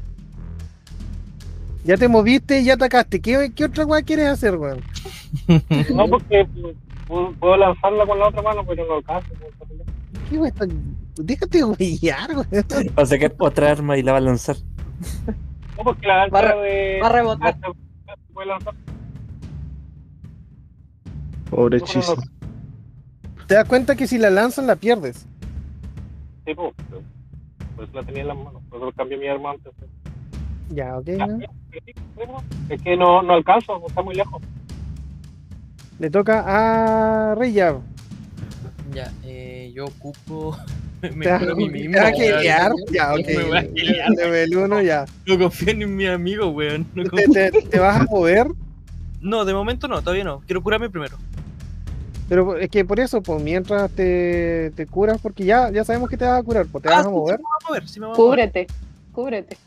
Ya 1.85 1.97
te 1.97 2.07
moviste 2.07 2.59
y 2.61 2.65
ya 2.65 2.73
atacaste. 2.75 3.21
¿Qué, 3.21 3.51
qué 3.55 3.65
otra 3.65 3.85
weá 3.85 4.01
quieres 4.01 4.27
hacer, 4.27 4.55
weón? 4.57 4.81
no, 5.95 6.07
porque 6.07 6.47
puedo, 7.07 7.31
puedo 7.33 7.57
lanzarla 7.57 8.05
con 8.05 8.19
la 8.19 8.27
otra 8.27 8.41
mano, 8.41 8.65
pero 8.65 8.85
no 8.87 8.95
alcanzo. 8.95 9.27
¿Qué 10.29 10.37
está- 10.47 10.67
Déjate 11.15 11.63
huillar, 11.63 12.29
weón. 12.31 12.65
Va 12.97 13.03
a 13.03 13.05
sacar 13.05 13.35
otra 13.37 13.71
arma 13.71 13.97
y 13.97 14.03
la 14.03 14.13
va 14.13 14.17
a 14.17 14.21
lanzar. 14.21 14.55
No, 15.77 15.83
porque 15.83 16.07
la 16.07 16.27
Va 16.29 16.41
re- 16.41 16.61
de. 16.61 16.99
va 17.01 17.07
a 17.07 17.11
rebotar. 17.11 17.57
puede 18.33 18.47
lanzar. 18.47 18.73
Pobre 21.49 21.79
no. 21.79 21.85
Te 23.45 23.53
das 23.55 23.67
cuenta 23.67 23.95
que 23.95 24.07
si 24.07 24.17
la 24.17 24.29
lanzas 24.31 24.65
la 24.65 24.75
pierdes. 24.75 25.27
Sí, 26.45 26.53
pues, 26.55 26.73
eso 27.77 27.87
la 27.93 28.03
tenía 28.03 28.21
en 28.21 28.27
las 28.29 28.37
manos. 28.37 28.61
Por 28.69 28.79
eso 28.81 28.91
cambié 28.95 29.17
mi 29.17 29.27
arma 29.27 29.51
antes. 29.51 29.73
Ya, 30.69 30.97
ok. 30.97 31.05
Ya, 31.05 31.27
¿no? 31.27 31.37
Es 32.69 32.81
que 32.81 32.95
no, 32.97 33.21
no 33.21 33.33
alcanzo, 33.33 33.81
está 33.87 34.01
muy 34.01 34.15
lejos. 34.15 34.41
Le 35.99 36.09
toca 36.09 36.43
a 36.45 37.35
Reyab. 37.35 37.79
Ya, 38.93 39.11
eh, 39.23 39.71
yo 39.73 39.85
ocupo. 39.85 40.57
Me 41.15 41.25
juro 41.37 41.51
a 41.53 41.55
mí 41.55 41.69
mismo. 41.69 41.93
te 41.93 41.99
vas 41.99 42.13
a 42.13 42.15
weón. 42.15 42.37
gilear. 42.39 42.71
Ya, 42.91 43.13
ok. 43.13 43.27
Me 43.27 43.43
voy 43.43 43.57
a 43.57 43.61
gilear. 43.61 44.09
Level 44.11 44.57
1, 44.57 44.81
ya. 44.81 45.05
No 45.25 45.37
confío 45.39 45.69
en 45.71 45.95
mi 45.95 46.05
amigo, 46.07 46.49
weón. 46.49 46.85
No, 46.93 47.03
¿Te, 47.03 47.09
confío- 47.09 47.51
te, 47.51 47.61
te 47.69 47.79
vas 47.79 48.01
a 48.01 48.05
mover? 48.05 48.47
no, 49.21 49.45
de 49.45 49.53
momento 49.53 49.87
no, 49.87 50.01
todavía 50.01 50.23
no. 50.25 50.41
Quiero 50.41 50.61
curarme 50.61 50.89
primero. 50.89 51.17
Pero 52.29 52.57
es 52.57 52.69
que 52.69 52.85
por 52.85 52.99
eso, 52.99 53.21
pues 53.21 53.43
mientras 53.43 53.91
te, 53.91 54.71
te 54.75 54.85
curas, 54.87 55.19
porque 55.21 55.43
ya, 55.45 55.69
ya 55.71 55.83
sabemos 55.83 56.09
que 56.09 56.17
te 56.17 56.25
vas 56.25 56.39
a 56.39 56.43
curar, 56.43 56.65
pues 56.71 56.81
te 56.83 56.89
vas 56.89 57.05
Ah, 57.05 57.07
a 57.07 57.11
mover, 57.11 57.37
sí 57.37 57.43
me 57.43 57.45
voy 57.45 57.53
a 57.61 57.67
mover, 57.69 57.87
sí 57.87 57.99
me 57.99 58.05
voy 58.07 58.15
a 58.15 58.17
mover. 58.17 58.29
Cúbrete, 58.51 58.67
cúbrete. 59.11 59.57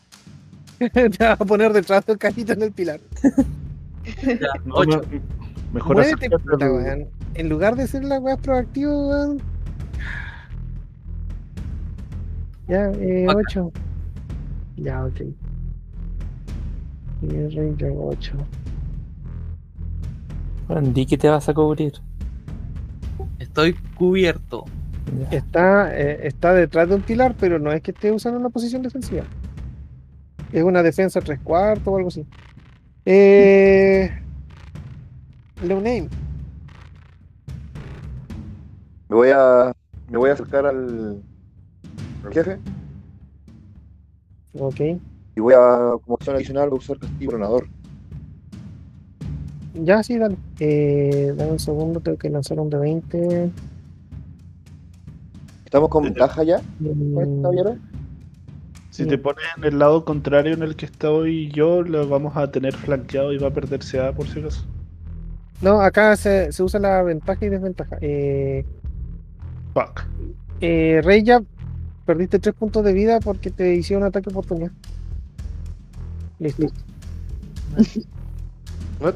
te 1.19 1.25
vas 1.25 1.41
a 1.41 1.45
poner 1.45 1.73
detrás 1.73 2.05
del 2.07 2.19
cajito 2.19 2.53
en 2.53 2.63
el 2.63 2.73
pilar. 2.73 3.01
Ya, 4.25 4.49
ocho. 4.71 5.03
me- 5.11 5.21
mejor 5.73 5.97
Muévete, 5.97 6.31
puta, 6.31 6.73
weón. 6.73 7.09
En 7.35 7.49
lugar 7.49 7.75
de 7.75 7.89
ser 7.89 8.05
la 8.05 8.21
weá 8.21 8.37
proactiva, 8.37 8.93
weón. 8.93 9.43
Ya, 12.69 12.91
eh. 12.93 13.27
8. 13.29 13.73
Ya, 14.77 15.05
ok. 15.05 15.21
Y 17.23 17.35
el 17.35 17.55
Ranger 17.55 17.93
8. 17.97 18.33
Bueno, 20.69 20.89
di 20.93 21.05
que 21.07 21.19
te 21.19 21.29
vas 21.29 21.49
a 21.49 21.55
cubrir. 21.55 21.95
Estoy 23.39 23.75
cubierto. 23.95 24.65
Está, 25.31 25.97
eh, 25.97 26.27
está 26.27 26.53
detrás 26.53 26.89
de 26.89 26.97
un 26.97 27.03
pilar, 27.03 27.35
pero 27.39 27.59
no 27.59 27.73
es 27.73 27.81
que 27.81 27.93
esté 27.93 28.11
usando 28.11 28.41
una 28.41 28.49
posición 28.51 28.83
defensiva. 28.83 29.25
Es 30.53 30.63
una 30.63 30.83
defensa 30.83 31.21
tres 31.21 31.39
cuartos 31.41 31.87
o 31.87 31.97
algo 31.97 32.09
así. 32.09 32.27
Eh. 33.05 34.11
Leoname. 35.63 36.09
Me 39.09 39.17
voy 39.17 39.31
a. 39.33 39.73
Me 40.11 40.19
voy 40.19 40.31
a 40.31 40.33
acercar 40.33 40.67
al. 40.67 41.23
al 42.25 42.33
jefe 42.33 42.59
Ok. 44.59 44.81
y 45.37 45.41
voy 45.41 45.55
a, 45.55 45.93
como 46.03 46.15
opción 46.15 46.35
adicional, 46.37 46.73
usar 46.73 46.99
castigo 46.99 47.31
planador. 47.33 47.69
Ya, 49.83 50.03
sí, 50.03 50.19
dale. 50.19 50.37
Eh, 50.59 51.33
dame 51.37 51.53
un 51.53 51.59
segundo, 51.59 52.01
tengo 52.01 52.19
que 52.19 52.31
lanzar 52.31 52.59
un 52.61 52.71
de 52.71 52.79
20. 52.79 53.51
¿Estamos 55.65 55.89
con 55.91 56.05
ventaja 56.05 56.43
ya, 56.45 56.61
Mm? 56.79 57.79
Si 58.91 59.05
te 59.05 59.19
pones 59.19 59.45
en 59.59 59.65
el 59.65 59.79
lado 59.79 60.05
contrario 60.07 60.55
en 60.55 60.63
el 60.63 60.75
que 60.75 60.87
estoy 60.87 61.51
yo, 61.51 61.83
lo 61.83 62.09
vamos 62.09 62.35
a 62.37 62.51
tener 62.51 62.75
flanqueado 62.75 63.33
y 63.33 63.39
va 63.39 63.49
a 63.49 63.53
perder 63.53 63.81
CA 63.81 64.13
por 64.15 64.27
si 64.27 64.41
acaso. 64.41 64.65
No, 65.61 65.81
acá 65.83 66.17
se, 66.17 66.51
se 66.53 66.63
usa 66.63 66.81
la 66.81 67.03
ventaja 67.03 67.45
y 67.45 67.49
desventaja. 67.51 67.99
Eh, 68.01 68.65
Fuck. 69.75 70.05
eh, 70.61 71.01
Rey 71.05 71.23
ya 71.25 71.43
perdiste 72.07 72.39
3 72.39 72.55
puntos 72.55 72.85
de 72.85 72.93
vida 72.95 73.21
porque 73.21 73.51
te 73.51 73.75
hicieron 73.75 74.05
un 74.05 74.09
ataque 74.09 74.31
oportunidad. 74.31 74.73
Listo. 76.39 76.67
¿No? 79.01 79.13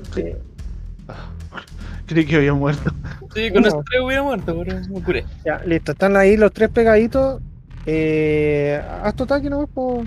Creí 2.06 2.24
que 2.26 2.36
había 2.36 2.54
muerto. 2.54 2.92
Sí, 3.34 3.50
con 3.52 3.62
No. 3.62 3.68
esos 3.68 3.84
tres 3.84 4.02
hubiera 4.02 4.22
muerto, 4.22 4.56
pero 4.64 4.80
me 4.88 5.02
curé. 5.02 5.24
ya, 5.44 5.58
listo. 5.64 5.92
Están 5.92 6.16
ahí 6.16 6.36
los 6.36 6.52
tres 6.52 6.68
pegaditos. 6.70 7.40
Eh, 7.86 8.82
haz 9.02 9.14
tu 9.14 9.24
ataque 9.24 9.48
nomás, 9.48 9.68
po. 9.70 10.04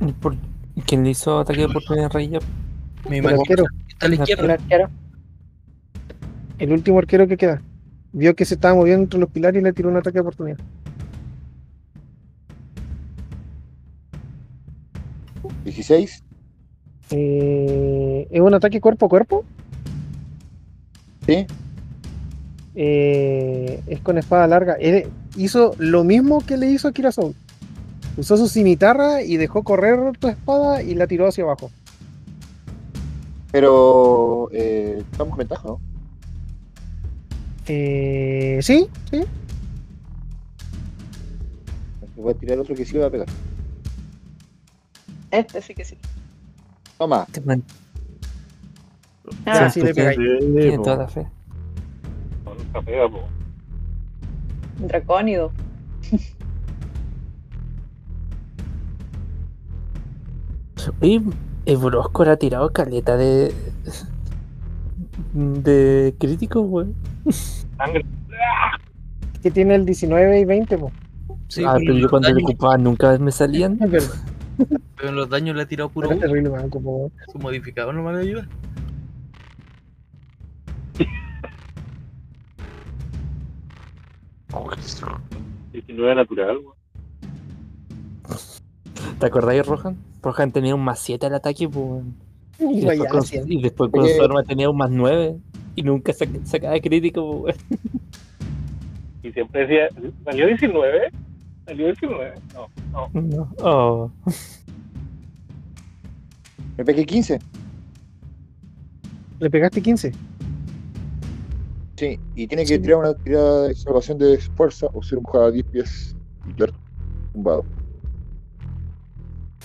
¿Y 0.00 0.12
por- 0.12 0.36
¿Quién 0.86 1.04
le 1.04 1.10
hizo 1.10 1.38
ataque 1.40 1.60
de 1.60 1.66
oportunidad 1.66 2.06
a 2.06 2.08
Rey? 2.08 2.28
Me 2.28 2.38
El 3.18 3.24
imagino 3.24 3.40
arquero, 3.42 3.64
que 3.86 3.92
está 3.92 4.06
a 4.06 4.08
la 4.08 4.14
El 4.14 4.20
El 4.20 4.28
izquierda. 4.30 4.52
arquero. 4.54 4.90
el 6.58 6.72
último 6.72 6.98
arquero 6.98 7.26
que 7.28 7.36
queda. 7.36 7.60
Vio 8.12 8.34
que 8.34 8.44
se 8.44 8.54
estaba 8.54 8.74
moviendo 8.74 9.02
entre 9.04 9.20
los 9.20 9.28
pilares 9.30 9.60
y 9.60 9.64
le 9.64 9.72
tiró 9.72 9.88
un 9.90 9.96
ataque 9.96 10.14
de 10.14 10.20
oportunidad. 10.20 10.58
¿16? 15.64 16.22
Eh, 17.10 18.26
¿Es 18.30 18.40
un 18.40 18.54
ataque 18.54 18.80
cuerpo 18.80 19.06
a 19.06 19.08
cuerpo? 19.08 19.44
¿Sí? 21.26 21.46
Eh, 22.74 23.82
es 23.86 24.00
con 24.00 24.18
espada 24.18 24.46
larga. 24.46 24.74
Él 24.74 25.08
hizo 25.36 25.74
lo 25.78 26.04
mismo 26.04 26.40
que 26.40 26.56
le 26.56 26.70
hizo 26.70 26.88
a 26.88 26.92
Kirasou. 26.92 27.34
Usó 28.16 28.36
su 28.36 28.48
cimitarra 28.48 29.22
y 29.22 29.36
dejó 29.36 29.62
correr 29.62 30.16
tu 30.18 30.28
espada 30.28 30.82
y 30.82 30.94
la 30.94 31.06
tiró 31.06 31.26
hacia 31.26 31.44
abajo. 31.44 31.70
Pero. 33.52 34.48
Eh, 34.52 35.02
estamos 35.10 35.36
ventaja, 35.36 35.66
¿no? 35.66 35.80
Eh, 37.66 38.58
sí, 38.62 38.88
sí. 39.10 39.22
Voy 42.16 42.32
a 42.32 42.34
tirar 42.36 42.58
otro 42.58 42.74
que 42.74 42.84
sí 42.84 42.96
va 42.96 43.06
a 43.06 43.10
pegar. 43.10 43.28
Este 45.30 45.60
sí 45.60 45.74
que 45.74 45.84
sí. 45.84 45.96
Toma. 47.04 47.26
Te 47.30 47.40
man- 47.42 47.62
Ah, 49.44 49.68
sí, 49.68 49.82
le 49.82 49.92
pegáis. 49.94 50.16
Tiene 50.16 50.78
toda 50.78 50.96
la 50.96 51.08
fe. 51.08 51.26
Pega, 52.86 53.06
po. 53.10 53.20
Dracónido. 54.78 55.52
Oye, 61.00 61.20
el 61.66 61.76
Brosco 61.76 62.22
ha 62.24 62.36
tirado 62.36 62.70
caleta 62.72 63.16
de. 63.16 63.52
de 65.34 66.14
crítico, 66.18 66.60
weón. 66.62 66.94
Sangre. 67.76 68.04
Que 69.42 69.50
tiene 69.50 69.74
el 69.74 69.84
19 69.84 70.40
y 70.40 70.44
20, 70.44 70.78
po. 70.78 70.90
Sí, 71.48 71.62
ah, 71.66 71.74
pero 71.78 71.94
yo 71.94 72.08
cuando 72.08 72.30
le 72.32 72.42
ocupaba 72.42 72.78
nunca 72.78 73.18
me 73.18 73.30
salían. 73.30 73.78
Pero, 74.96 75.08
en 75.08 75.16
los 75.16 75.28
daños 75.28 75.56
le 75.56 75.62
ha 75.62 75.66
tirado 75.66 75.88
puro 75.90 76.08
po. 76.08 76.14
su 77.32 77.38
modificador, 77.38 77.94
no 77.94 78.02
me 78.02 78.18
ayuda. 78.18 78.46
19 85.72 86.14
natural, 86.14 86.58
weón. 86.58 86.74
¿Te 89.18 89.26
acordáis, 89.26 89.66
Rohan? 89.66 89.96
Rohan 90.22 90.52
tenía 90.52 90.74
un 90.74 90.82
más 90.84 91.00
7 91.00 91.26
al 91.26 91.34
ataque, 91.34 91.68
pues. 91.68 91.76
weón. 91.84 92.14
Y 92.60 92.80
después, 92.82 93.10
con, 93.10 93.18
haciendo. 93.20 93.52
y 93.52 93.62
después 93.62 93.90
con 93.90 94.08
su 94.08 94.22
arma 94.22 94.42
tenía 94.44 94.70
un 94.70 94.76
más 94.76 94.90
9. 94.90 95.36
Y 95.76 95.82
nunca 95.82 96.12
sac- 96.12 96.44
sacaba 96.44 96.78
crítico, 96.80 97.42
pues, 97.42 97.56
weón. 97.70 97.80
Y 99.24 99.32
siempre 99.32 99.66
decía, 99.66 99.88
¿salió 100.24 100.46
19? 100.46 101.10
¿Salió 101.66 101.86
19? 101.86 102.34
No, 102.54 102.68
no. 102.92 103.20
No. 103.22 103.54
Oh. 103.58 104.10
Me 106.76 106.84
pegué 106.84 107.04
15. 107.06 107.38
Le 109.40 109.50
pegaste 109.50 109.80
15. 109.80 110.12
Sí, 111.96 112.18
y 112.34 112.46
tiene 112.48 112.64
que 112.64 112.74
Sí. 112.74 112.78
tirar 112.80 112.98
una 112.98 113.14
tirada 113.14 113.68
de 113.68 113.74
salvación 113.74 114.18
de 114.18 114.38
fuerza 114.56 114.86
o 114.92 115.02
ser 115.02 115.18
empujado 115.18 115.46
a 115.46 115.50
10 115.52 115.64
pies 115.66 116.16
y 116.48 116.52
quedar 116.54 116.72
tumbado. 117.32 117.64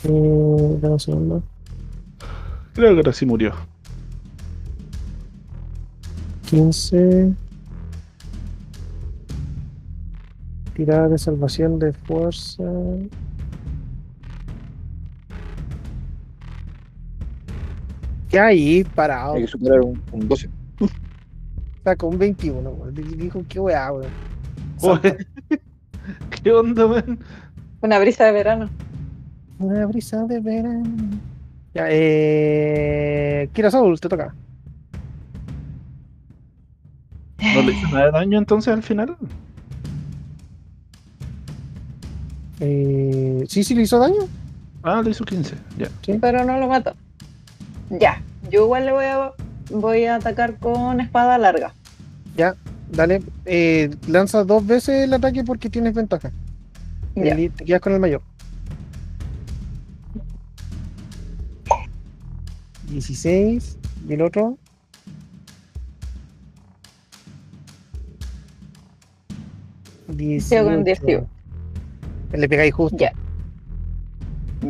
Eh, 0.04 0.10
un 0.10 1.00
segundo. 1.00 1.44
Creo 2.74 2.92
que 2.92 2.98
ahora 2.98 3.14
sí 3.14 3.26
murió. 3.26 3.54
15. 6.50 7.34
Tirada 10.80 11.10
de 11.10 11.18
salvación 11.18 11.78
de 11.78 11.92
fuerza. 11.92 12.64
¿Qué 18.30 18.40
ahí? 18.40 18.86
Parado. 18.96 19.34
Tiene 19.34 19.46
que 19.46 19.52
superar 19.52 19.82
un, 19.82 20.02
un 20.14 20.30
12. 20.30 20.50
Está 21.76 21.98
con 21.98 22.18
21, 22.18 22.70
weón. 22.70 22.96
Dijo, 22.96 23.44
qué 23.50 23.60
weá, 23.60 23.92
weón. 23.92 24.08
¿Qué 26.44 26.50
onda, 26.50 26.88
man? 26.88 27.20
Una 27.82 28.00
brisa 28.00 28.24
de 28.24 28.32
verano. 28.32 28.70
Una 29.60 29.86
brisa 29.86 30.24
de 30.24 30.40
verano. 30.40 31.10
Ya, 31.74 31.88
eh. 31.90 33.50
Kira 33.52 33.70
Soul, 33.70 34.00
te 34.00 34.08
toca. 34.08 34.34
¿No 37.54 37.64
le 37.64 37.74
hizo 37.74 37.88
nada 37.90 38.06
de 38.06 38.12
daño 38.12 38.38
entonces 38.38 38.74
al 38.74 38.82
final? 38.82 39.18
Eh, 42.60 43.46
sí, 43.48 43.64
sí 43.64 43.74
le 43.76 43.84
hizo 43.84 44.00
daño. 44.00 44.28
Ah, 44.84 45.02
le 45.04 45.12
hizo 45.12 45.24
15. 45.26 45.56
Ya. 45.78 45.88
Pero 46.20 46.44
no 46.46 46.58
lo 46.60 46.68
mató. 46.68 46.94
Ya. 47.90 48.22
Yo 48.50 48.64
igual 48.66 48.86
le 48.86 48.92
voy 48.92 49.06
a 49.06 49.32
voy 49.72 50.06
a 50.06 50.16
atacar 50.16 50.58
con 50.58 51.00
espada 51.00 51.38
larga. 51.38 51.74
Dale, 52.92 53.22
eh, 53.46 53.96
lanza 54.08 54.44
dos 54.44 54.66
veces 54.66 55.04
el 55.04 55.14
ataque 55.14 55.44
porque 55.44 55.70
tienes 55.70 55.94
ventaja. 55.94 56.32
Ya. 57.16 57.34
El- 57.36 57.52
te 57.52 57.64
quedas 57.66 57.82
con 57.82 57.94
el 57.94 58.00
mayor. 58.00 58.22
16. 62.90 63.78
Y 64.08 64.14
el 64.14 64.22
otro. 64.24 64.58
Con 70.08 70.18
18. 70.18 71.28
Le 72.32 72.48
pegáis 72.50 72.74
justo. 72.74 72.98
Ya. 72.98 73.12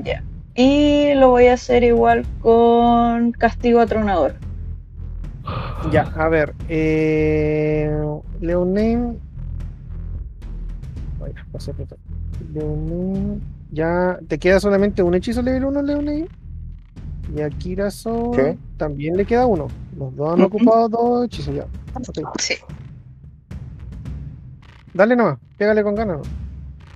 Ya. 0.04 0.24
Y 0.56 1.14
lo 1.16 1.30
voy 1.30 1.48
a 1.48 1.54
hacer 1.54 1.84
igual 1.84 2.26
con 2.42 3.32
castigo 3.32 3.80
atronador. 3.80 4.36
Ya, 5.92 6.04
a 6.16 6.28
ver. 6.30 6.54
Eh, 6.68 7.90
Leoname. 8.42 9.16
Ay, 11.26 11.34
pasé 11.52 11.74
por 11.74 11.88
todo. 11.88 12.00
Leoname. 12.54 13.40
Ya, 13.72 14.20
te 14.28 14.38
queda 14.40 14.60
solamente 14.60 15.04
un 15.04 15.14
hechizo 15.16 15.42
level 15.42 15.66
1, 15.66 15.82
Leoname. 15.84 16.28
Y 17.36 17.42
a 17.42 17.50
Kirazo 17.50 18.32
Sí. 18.34 18.58
también 18.78 19.16
le 19.16 19.26
queda 19.26 19.46
uno. 19.46 19.68
Los 19.98 20.16
dos 20.16 20.34
han 20.34 20.42
ocupado 20.42 20.90
dos 20.90 21.26
hechizos 21.26 21.54
ya. 21.56 21.66
Sí. 22.40 22.56
Dale 24.94 25.16
nomás, 25.16 25.38
pégale 25.58 25.84
con 25.84 25.96
ganas. 25.96 26.20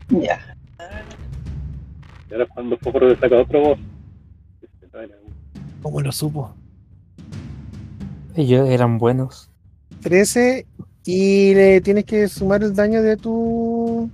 ¿no? 0.09 0.19
Ya. 0.21 0.39
Y 2.33 2.35
ahora 2.35 2.47
cuando 2.51 2.75
Fósforo 2.77 3.09
le 3.09 3.15
saca 3.15 3.37
otro 3.37 3.61
voz. 3.61 3.79
¿Cómo 5.83 6.01
lo 6.01 6.11
supo? 6.11 6.55
Ellos 8.35 8.67
eran 8.69 8.97
buenos. 8.97 9.51
13 10.01 10.65
y 11.05 11.53
le 11.53 11.81
tienes 11.81 12.05
que 12.05 12.27
sumar 12.27 12.63
el 12.63 12.73
daño 12.73 13.03
de 13.03 13.17
tu. 13.17 14.09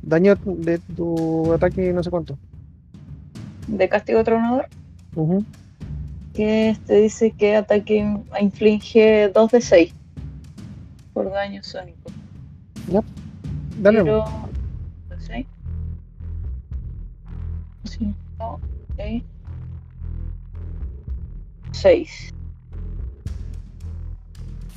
Daño 0.00 0.34
de 0.46 0.78
tu 0.78 1.52
ataque, 1.52 1.92
no 1.92 2.02
sé 2.02 2.08
cuánto. 2.08 2.38
De 3.68 3.86
castigo 3.86 4.24
tronador. 4.24 4.66
Ujú. 5.14 5.44
Que 6.32 6.70
este 6.70 7.02
dice 7.02 7.32
que 7.32 7.56
ataque 7.56 8.16
inflige 8.40 9.28
2 9.28 9.50
de 9.50 9.60
6 9.60 9.94
por 11.12 11.30
daño 11.30 11.62
sónico. 11.62 12.10
Dale. 13.78 14.04
Pero. 14.04 14.24
5, 18.96 19.24
6, 21.72 22.34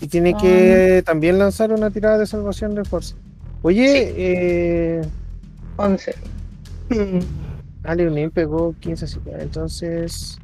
Y 0.02 0.08
tiene 0.08 0.34
ah. 0.36 0.38
que 0.42 1.04
también 1.06 1.38
lanzar 1.40 1.72
una 1.72 1.90
tirada 1.92 2.18
de 2.18 2.26
salvación 2.26 2.76
de 2.76 2.84
fuerza. 2.84 3.16
Oye, 3.62 3.88
sí. 3.88 4.14
eh... 4.18 5.02
11. 5.78 6.16
Ale 7.84 8.08
Unim 8.08 8.32
pegó 8.32 8.76
15, 8.80 9.06
así 9.06 9.20
que 9.20 9.32
entonces 9.32 10.40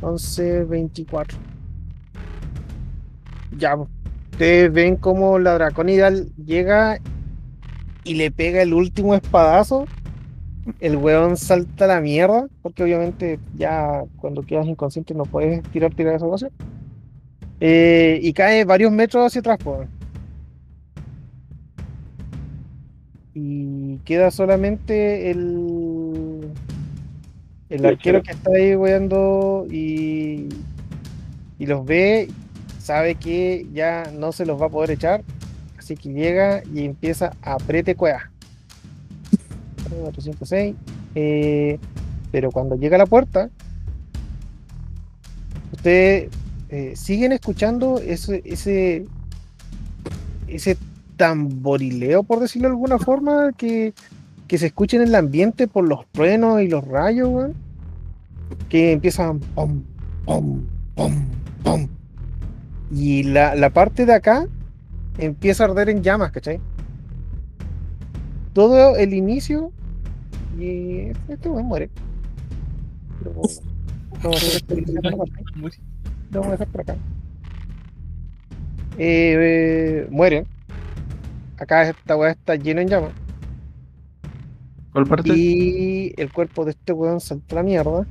11, 0.00 0.64
24. 0.64 1.38
Ya, 3.58 3.76
ustedes 3.76 4.72
ven 4.72 4.96
cómo 4.96 5.38
la 5.38 5.54
Draconidal 5.54 6.32
llega 6.36 6.98
y 8.04 8.14
le 8.14 8.30
pega 8.30 8.62
el 8.62 8.72
último 8.72 9.14
espadazo 9.14 9.86
el 10.80 10.96
weón 10.96 11.36
salta 11.36 11.84
a 11.84 11.88
la 11.88 12.00
mierda, 12.00 12.46
porque 12.62 12.82
obviamente 12.82 13.38
ya 13.56 14.04
cuando 14.16 14.42
quedas 14.42 14.66
inconsciente 14.66 15.14
no 15.14 15.24
puedes 15.24 15.62
tirar 15.70 15.94
tirar 15.94 16.14
de 16.14 16.18
salvación. 16.20 16.50
Eh, 17.60 18.18
y 18.22 18.32
cae 18.32 18.64
varios 18.64 18.92
metros 18.92 19.26
hacia 19.26 19.40
atrás. 19.40 19.58
Y 23.34 23.98
queda 24.04 24.30
solamente 24.30 25.30
el, 25.30 26.50
el 27.68 27.86
arquero 27.86 28.22
que 28.22 28.32
está 28.32 28.50
ahí 28.50 28.74
weando 28.74 29.66
y, 29.70 30.48
y 31.58 31.66
los 31.66 31.84
ve, 31.84 32.28
sabe 32.78 33.14
que 33.14 33.66
ya 33.72 34.10
no 34.18 34.32
se 34.32 34.46
los 34.46 34.60
va 34.60 34.66
a 34.66 34.70
poder 34.70 34.90
echar, 34.90 35.22
así 35.78 35.96
que 35.96 36.12
llega 36.12 36.62
y 36.74 36.84
empieza 36.84 37.32
a 37.42 37.54
aprete 37.54 37.94
cueva. 37.94 38.30
4, 39.90 40.22
5, 40.22 40.46
6. 40.46 40.74
Eh, 41.14 41.78
pero 42.30 42.50
cuando 42.50 42.76
llega 42.76 42.96
a 42.96 42.98
la 42.98 43.06
puerta, 43.06 43.50
ustedes 45.72 46.30
eh, 46.68 46.92
siguen 46.94 47.32
escuchando 47.32 47.98
ese, 47.98 48.42
ese, 48.44 49.06
ese 50.46 50.76
tamborileo, 51.16 52.22
por 52.22 52.40
decirlo 52.40 52.68
de 52.68 52.74
alguna 52.74 52.98
forma, 52.98 53.52
que, 53.56 53.92
que 54.46 54.58
se 54.58 54.66
escucha 54.66 54.96
en 54.96 55.02
el 55.02 55.14
ambiente 55.14 55.66
por 55.66 55.86
los 55.86 56.06
truenos 56.12 56.62
y 56.62 56.68
los 56.68 56.86
rayos. 56.86 57.50
Que 58.68 58.92
empiezan 58.92 59.40
pom, 59.40 59.82
pom, 60.24 60.62
pom, 60.94 61.26
pom. 61.62 61.88
Y 62.92 63.24
la, 63.24 63.54
la 63.54 63.70
parte 63.70 64.06
de 64.06 64.14
acá 64.14 64.46
empieza 65.18 65.64
a 65.64 65.68
arder 65.68 65.88
en 65.88 66.02
llamas, 66.02 66.32
¿cachai? 66.32 66.60
Todo 68.52 68.96
el 68.96 69.14
inicio 69.14 69.72
y 70.60 71.12
este 71.28 71.48
weón 71.48 71.66
muere. 71.66 71.90
Parte. 73.24 73.60
Lo 76.30 76.40
vamos 76.40 76.46
a 76.48 76.50
dejar 76.52 76.68
por 76.68 76.80
acá. 76.82 76.96
Eh, 78.98 79.36
eh, 79.38 80.08
mueren. 80.10 80.46
Acá 81.58 81.88
esta 81.88 82.16
weá 82.16 82.30
está 82.32 82.56
lleno 82.56 82.80
en 82.80 82.88
llamas. 82.88 83.12
¿Cuál 84.92 85.06
parte? 85.06 85.30
Y 85.34 86.12
el 86.16 86.32
cuerpo 86.32 86.64
de 86.64 86.72
este 86.72 86.92
weón 86.92 87.20
salta 87.20 87.54
la 87.56 87.62
mierda. 87.62 88.06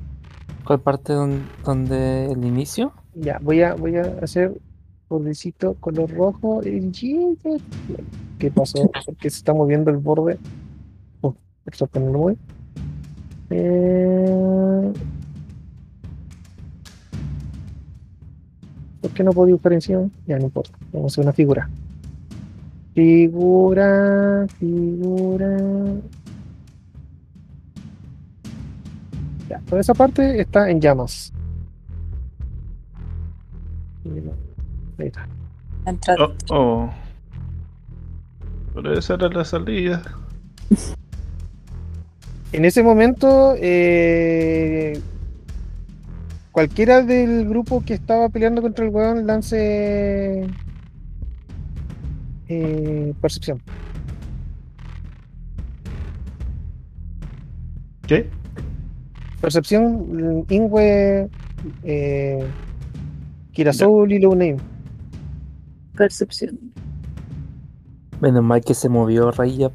¿Cuál 0.66 0.80
parte 0.80 1.14
don- 1.14 1.44
donde 1.66 2.32
el 2.32 2.44
inicio? 2.46 2.94
Ya, 3.16 3.40
voy 3.42 3.62
a, 3.62 3.74
voy 3.74 3.98
a 3.98 4.04
hacer 4.22 4.54
bordecito 5.10 5.74
color 5.76 6.10
rojo. 6.12 6.62
y- 6.64 6.92
¿Qué 8.38 8.52
pasó? 8.52 8.90
Porque 9.06 9.30
se 9.30 9.38
está 9.38 9.54
moviendo 9.54 9.90
el 9.92 9.98
borde. 9.98 10.38
Esto 11.72 11.88
que 11.88 12.00
no 12.00 12.12
lo 12.12 12.20
mueve. 12.20 12.38
Eh, 13.52 14.94
¿Por 19.02 19.12
qué 19.12 19.24
no 19.24 19.32
puedo 19.32 19.48
dibujar 19.48 19.74
encima? 19.74 20.10
Ya 20.26 20.38
no 20.38 20.46
importa. 20.46 20.78
Vamos 20.92 21.12
a 21.12 21.14
hacer 21.14 21.24
una 21.26 21.34
figura. 21.34 21.70
Figura, 22.96 24.46
figura. 24.58 25.58
Ya, 29.48 29.60
toda 29.62 29.82
esa 29.82 29.94
parte 29.94 30.42
está 30.42 30.70
en 30.70 30.82
llamas. 30.82 31.32
Ahí 34.98 35.08
está. 35.08 35.28
Entra. 35.86 36.16
Oh, 36.20 36.34
oh. 36.50 36.90
Pero 38.74 38.94
esa 38.94 39.14
era 39.16 39.30
la 39.30 39.46
salida. 39.46 40.02
En 42.52 42.66
ese 42.66 42.82
momento, 42.82 43.54
eh, 43.58 45.00
cualquiera 46.52 47.04
del 47.04 47.48
grupo 47.48 47.84
que 47.86 47.94
estaba 47.94 48.30
peleando 48.30 48.62
contra 48.62 48.86
el 48.86 48.92
weón 48.92 49.28
lance 49.28 50.48
eh, 52.48 53.14
percepción. 53.22 53.62
¿Qué? 58.08 58.28
Percepción, 59.40 60.46
Ingwe, 60.50 61.30
eh, 61.84 62.44
Kirasoul 63.52 64.12
y 64.12 64.20
Low 64.20 64.32
Name. 64.32 64.58
Percepción. 65.96 66.60
Menos 68.20 68.44
mal 68.44 68.62
que 68.62 68.74
se 68.74 68.90
movió 68.90 69.30
Raya. 69.30 69.72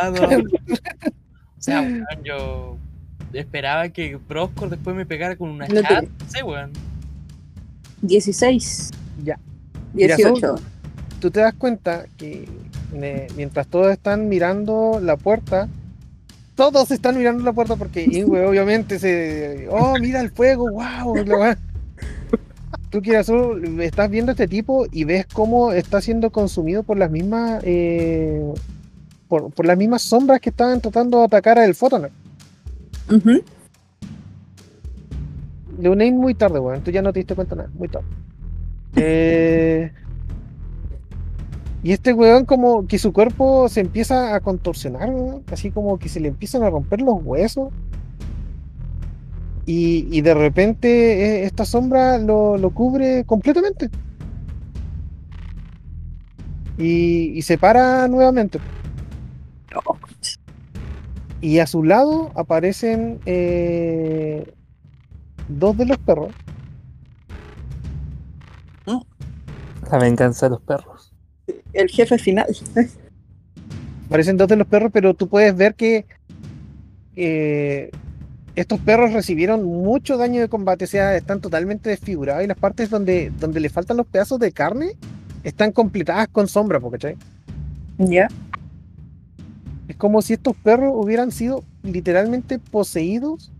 Ah, 0.00 0.10
no. 0.10 0.26
O 0.26 1.62
sea, 1.66 1.80
weón, 1.82 2.04
yo 2.24 2.76
esperaba 3.32 3.88
que 3.88 4.18
Proscor 4.18 4.70
después 4.70 4.94
me 4.94 5.06
pegara 5.06 5.36
con 5.36 5.50
una 5.50 5.66
No 5.66 5.74
te- 5.74 5.82
chat. 5.82 6.04
No 6.04 6.28
sé, 6.30 6.42
weón. 6.42 6.70
16. 8.02 8.90
Ya. 9.24 9.38
Mira, 9.92 10.16
18. 10.16 10.56
Tú 11.20 11.30
te 11.30 11.40
das 11.40 11.54
cuenta 11.54 12.04
que 12.18 12.46
eh, 12.94 13.26
mientras 13.36 13.66
todos 13.66 13.90
están 13.92 14.28
mirando 14.28 15.00
la 15.02 15.16
puerta, 15.16 15.68
todos 16.54 16.90
están 16.90 17.16
mirando 17.16 17.42
la 17.44 17.52
puerta 17.52 17.76
porque 17.76 18.02
Ingwe 18.10 18.46
obviamente 18.46 18.98
se. 18.98 19.66
¡Oh, 19.70 19.96
mira 19.98 20.20
el 20.20 20.30
fuego! 20.30 20.68
¡Wow! 20.70 21.14
La 22.94 23.00
weá". 23.00 23.00
Tú, 23.00 23.02
Kirasu, 23.02 23.80
estás 23.80 24.08
viendo 24.08 24.30
a 24.30 24.34
este 24.34 24.46
tipo 24.46 24.86
y 24.92 25.04
ves 25.04 25.26
cómo 25.26 25.72
está 25.72 26.00
siendo 26.00 26.30
consumido 26.30 26.82
por 26.82 26.96
las 26.96 27.10
mismas. 27.10 27.62
eh, 27.64 28.54
por, 29.28 29.50
por 29.52 29.66
las 29.66 29.76
mismas 29.76 30.02
sombras 30.02 30.40
que 30.40 30.50
estaban 30.50 30.80
tratando 30.80 31.18
de 31.18 31.24
atacar 31.24 31.58
al 31.58 31.74
Photoner. 31.74 32.12
Ujú. 33.10 33.42
Leonine 35.80 36.16
muy 36.16 36.34
tarde, 36.34 36.60
weón. 36.60 36.82
Tú 36.82 36.90
ya 36.92 37.02
no 37.02 37.12
te 37.12 37.18
diste 37.20 37.34
cuenta 37.34 37.56
nada, 37.56 37.70
muy 37.74 37.88
tarde. 37.88 38.06
Eh, 38.96 39.90
y 41.82 41.92
este 41.92 42.12
weón 42.12 42.44
como 42.44 42.86
que 42.86 42.98
su 42.98 43.12
cuerpo 43.12 43.68
se 43.68 43.80
empieza 43.80 44.36
a 44.36 44.40
contorsionar, 44.40 45.10
weón, 45.10 45.42
así 45.50 45.70
como 45.72 45.98
que 45.98 46.08
se 46.08 46.20
le 46.20 46.28
empiezan 46.28 46.62
a 46.62 46.70
romper 46.70 47.00
los 47.00 47.16
huesos. 47.22 47.70
Y, 49.66 50.06
y 50.10 50.20
de 50.20 50.34
repente 50.34 50.88
eh, 50.88 51.44
esta 51.44 51.64
sombra 51.64 52.18
lo, 52.18 52.58
lo 52.58 52.70
cubre 52.70 53.24
completamente. 53.24 53.88
Y, 56.76 57.32
y 57.34 57.42
se 57.42 57.56
para 57.56 58.08
nuevamente. 58.08 58.58
Y 61.40 61.58
a 61.58 61.66
su 61.66 61.82
lado 61.84 62.32
aparecen 62.34 63.20
eh, 63.26 64.54
dos 65.48 65.76
de 65.76 65.86
los 65.86 65.98
perros. 65.98 66.32
La 69.90 69.98
venganza 69.98 70.46
de 70.46 70.50
los 70.50 70.62
perros. 70.62 71.12
El 71.72 71.88
jefe 71.88 72.18
final. 72.18 72.46
Aparecen 74.06 74.36
dos 74.36 74.48
de 74.48 74.56
los 74.56 74.66
perros, 74.66 74.90
pero 74.92 75.14
tú 75.14 75.28
puedes 75.28 75.54
ver 75.54 75.74
que 75.74 76.06
eh, 77.16 77.90
estos 78.56 78.78
perros 78.80 79.12
recibieron 79.12 79.64
mucho 79.64 80.16
daño 80.16 80.40
de 80.40 80.48
combate, 80.48 80.84
o 80.84 80.88
sea, 80.88 81.16
están 81.16 81.40
totalmente 81.40 81.90
desfigurados 81.90 82.44
y 82.44 82.46
las 82.46 82.56
partes 82.56 82.88
donde, 82.88 83.32
donde 83.40 83.60
le 83.60 83.68
faltan 83.68 83.96
los 83.96 84.06
pedazos 84.06 84.38
de 84.38 84.52
carne 84.52 84.92
están 85.42 85.72
completadas 85.72 86.28
con 86.28 86.48
sombra, 86.48 86.80
¿cachai? 86.90 87.16
Ya. 87.98 88.28
Es 89.88 89.96
como 89.96 90.22
si 90.22 90.32
estos 90.34 90.56
perros 90.56 90.92
hubieran 90.94 91.30
sido 91.30 91.64
literalmente 91.82 92.58
poseídos 92.58 93.52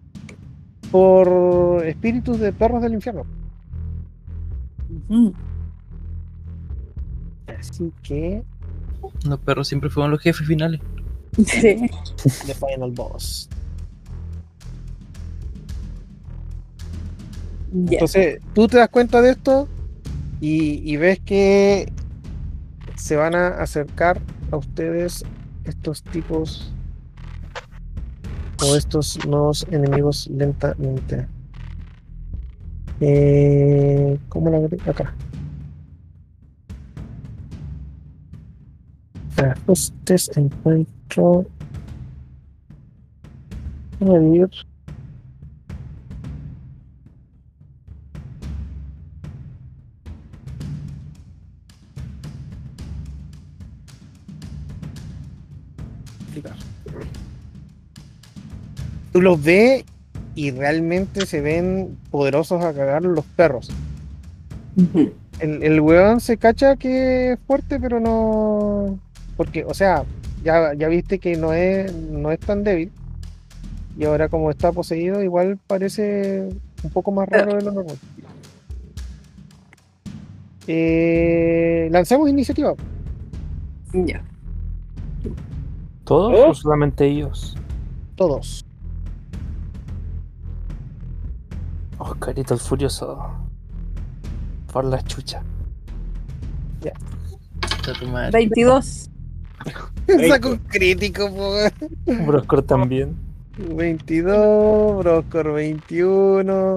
por 0.90 1.84
espíritus 1.84 2.39
de 2.39 2.52
perros 2.52 2.81
del 2.81 2.94
infierno. 2.94 3.26
Así 7.47 7.92
que, 8.02 8.42
Los 9.24 9.39
perros 9.40 9.68
siempre 9.68 9.90
fueron 9.90 10.12
los 10.12 10.20
jefes 10.20 10.47
finales. 10.47 10.81
Sí. 11.36 11.90
The 12.47 12.55
Final 12.55 12.92
Boss. 12.92 13.48
Entonces, 17.74 18.40
tú 18.54 18.68
te 18.68 18.76
das 18.76 18.88
cuenta 18.88 19.20
de 19.20 19.30
esto 19.30 19.68
y, 20.40 20.96
ves 20.96 21.18
que 21.20 21.92
se 22.94 23.16
van 23.16 23.34
a 23.34 23.48
acercar 23.48 24.20
a 24.52 24.56
ustedes 24.56 25.24
estos 25.64 26.02
tipos 26.04 26.72
o 28.62 28.76
estos 28.76 29.26
nuevos 29.26 29.66
enemigos 29.70 30.28
lentamente. 30.28 31.26
Eh, 33.00 34.18
¿Cómo 34.28 34.50
la 34.50 34.58
agrego? 34.58 34.88
Acá. 34.88 35.12
Ajustes, 39.36 40.30
encuentro. 40.36 41.46
Añadir. 44.00 44.50
Explicar. 56.38 56.56
Tú 59.12 59.22
los 59.22 59.42
ves 59.42 59.84
y 60.34 60.50
realmente 60.50 61.26
se 61.26 61.40
ven 61.40 61.96
poderosos 62.10 62.64
a 62.64 62.72
cagar 62.72 63.02
los 63.02 63.24
perros. 63.24 63.70
El, 65.40 65.62
el 65.62 65.80
weón 65.80 66.20
se 66.20 66.36
cacha 66.36 66.76
que 66.76 67.32
es 67.32 67.38
fuerte, 67.46 67.78
pero 67.78 68.00
no. 68.00 68.98
Porque, 69.36 69.64
o 69.64 69.74
sea, 69.74 70.04
ya, 70.42 70.74
ya 70.74 70.88
viste 70.88 71.18
que 71.18 71.36
no 71.36 71.52
es, 71.52 71.92
no 71.94 72.32
es 72.32 72.40
tan 72.40 72.64
débil. 72.64 72.90
Y 73.96 74.04
ahora, 74.04 74.28
como 74.28 74.50
está 74.50 74.72
poseído, 74.72 75.22
igual 75.22 75.58
parece 75.68 76.48
un 76.82 76.90
poco 76.90 77.12
más 77.12 77.28
raro 77.28 77.54
de 77.54 77.62
lo 77.62 77.72
normal. 77.72 77.96
Eh, 80.66 81.88
lancemos 81.92 82.28
iniciativa. 82.28 82.74
Ya. 83.92 84.22
¿Todos 86.05 86.34
¿Oh? 86.39 86.50
o 86.50 86.55
solamente 86.55 87.07
ellos? 87.07 87.57
Todos. 88.16 88.65
Oscarito 91.99 92.55
el 92.55 92.60
Furioso. 92.60 93.18
Por 94.73 94.84
la 94.84 95.02
chucha. 95.02 95.42
Tu 97.99 98.07
madre. 98.08 98.31
22. 98.33 99.10
Saco 100.28 100.50
un 100.50 100.58
crítico, 100.58 101.31
po. 101.31 101.55
Broscor 102.26 102.62
también. 102.62 103.15
22, 103.58 104.99
Broscor 104.99 105.52
21. 105.52 106.76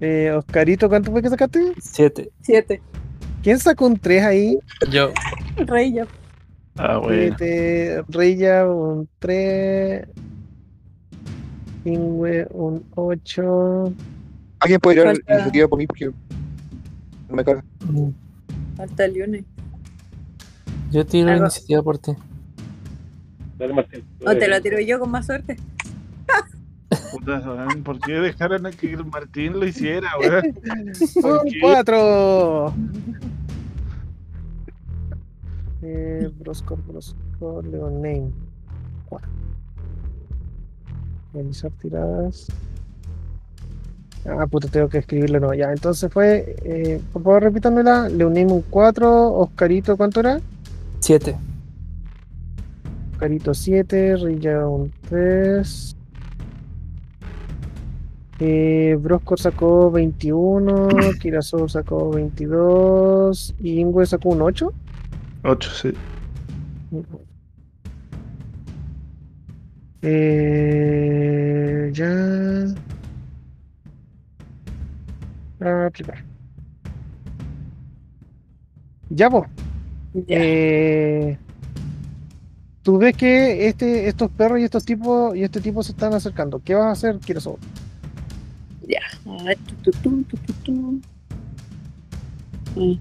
Eh, 0.00 0.32
Oscarito, 0.36 0.88
¿cuánto 0.88 1.10
fue 1.10 1.22
que 1.22 1.28
sacaste? 1.30 1.72
7. 1.78 2.30
7. 2.40 2.82
¿Quién 3.42 3.58
sacó 3.58 3.86
un 3.86 3.98
3 3.98 4.24
ahí? 4.24 4.58
Yo, 4.90 5.10
Rey 5.66 5.92
ya. 5.92 6.06
Ah, 6.78 6.98
bueno. 6.98 7.34
Siete, 7.38 8.02
Rilla, 8.08 8.68
un 8.68 9.08
3. 9.18 10.06
Ingwe, 11.84 12.46
un 12.50 12.84
8. 12.94 13.92
¿Alguien 14.60 14.80
puede 14.80 14.96
tirar 14.96 15.14
Falta- 15.16 15.34
iniciativa 15.34 15.68
por 15.68 15.78
mí? 15.78 15.86
Porque 15.86 16.06
no 16.06 17.36
me 17.36 17.44
carga. 17.44 17.64
Falta 18.76 19.06
Leone. 19.08 19.44
Yo 20.90 21.06
tiro 21.06 21.28
Algo- 21.30 21.44
iniciativa 21.44 21.82
por 21.82 21.98
ti. 21.98 22.12
Dale, 23.58 23.72
Martín. 23.72 24.04
O 24.26 24.34
te 24.36 24.48
lo 24.48 24.60
tiro 24.60 24.78
yo 24.80 24.98
con 25.00 25.10
más 25.10 25.26
suerte. 25.26 25.56
Puta, 27.10 27.42
¿Por 27.84 27.98
qué 28.00 28.12
dejaron 28.14 28.66
a 28.66 28.70
que 28.70 28.92
el 28.92 29.04
Martín 29.06 29.54
lo 29.58 29.66
hiciera, 29.66 30.08
weón? 30.20 30.42
¿Por 31.22 31.42
Un 31.46 31.50
qué? 31.50 31.58
4. 35.86 36.26
Eh, 36.26 36.30
Broscor, 36.38 36.78
Broscor, 36.86 37.64
Leoname. 37.66 38.32
4. 39.08 39.28
Realizar 41.32 41.70
tiradas. 41.80 42.46
Ah, 44.28 44.46
puta, 44.46 44.68
tengo 44.68 44.88
que 44.88 44.98
escribirlo, 44.98 45.38
no. 45.38 45.54
Ya, 45.54 45.70
entonces 45.70 46.12
fue. 46.12 46.56
Eh, 46.64 47.00
por 47.12 47.22
favor, 47.22 47.42
repítanmela. 47.44 48.08
Leoname 48.08 48.52
un 48.52 48.62
4. 48.62 49.32
Oscarito, 49.34 49.96
¿cuánto 49.96 50.20
era? 50.20 50.40
7. 51.00 51.36
Oscarito 53.12 53.54
7. 53.54 54.16
Rilla 54.16 54.66
un 54.66 54.92
3. 55.08 55.96
Eh, 58.38 58.98
Broscor 59.00 59.38
sacó 59.38 59.90
21. 59.90 60.88
Kirasou 61.20 61.68
sacó 61.68 62.10
22. 62.10 63.54
Y 63.60 63.80
Ingwe 63.80 64.06
sacó 64.06 64.30
un 64.30 64.42
8. 64.42 64.72
8, 65.46 65.70
sí. 65.70 65.92
Eh, 70.02 71.90
ya. 71.94 72.06
A 75.60 75.86
aplicar. 75.86 76.24
Ya, 79.10 79.28
vos. 79.28 79.46
Eh, 80.28 81.38
Tú 82.82 82.98
ves 82.98 83.16
que 83.16 83.68
este, 83.68 84.08
estos 84.08 84.30
perros 84.30 84.60
y 84.60 84.64
estos 84.64 84.84
tipos 84.84 85.36
y 85.36 85.42
este 85.42 85.60
tipo 85.60 85.82
se 85.82 85.92
están 85.92 86.14
acercando. 86.14 86.60
¿Qué 86.62 86.74
vas 86.74 86.86
a 86.86 86.90
hacer, 86.92 87.18
Kirasou? 87.20 87.58
Ya. 88.80 89.00
A 89.26 89.42
ver, 89.44 89.58
tu, 89.82 89.92
tu, 89.92 90.24
tu, 90.24 90.36
tu, 90.38 91.02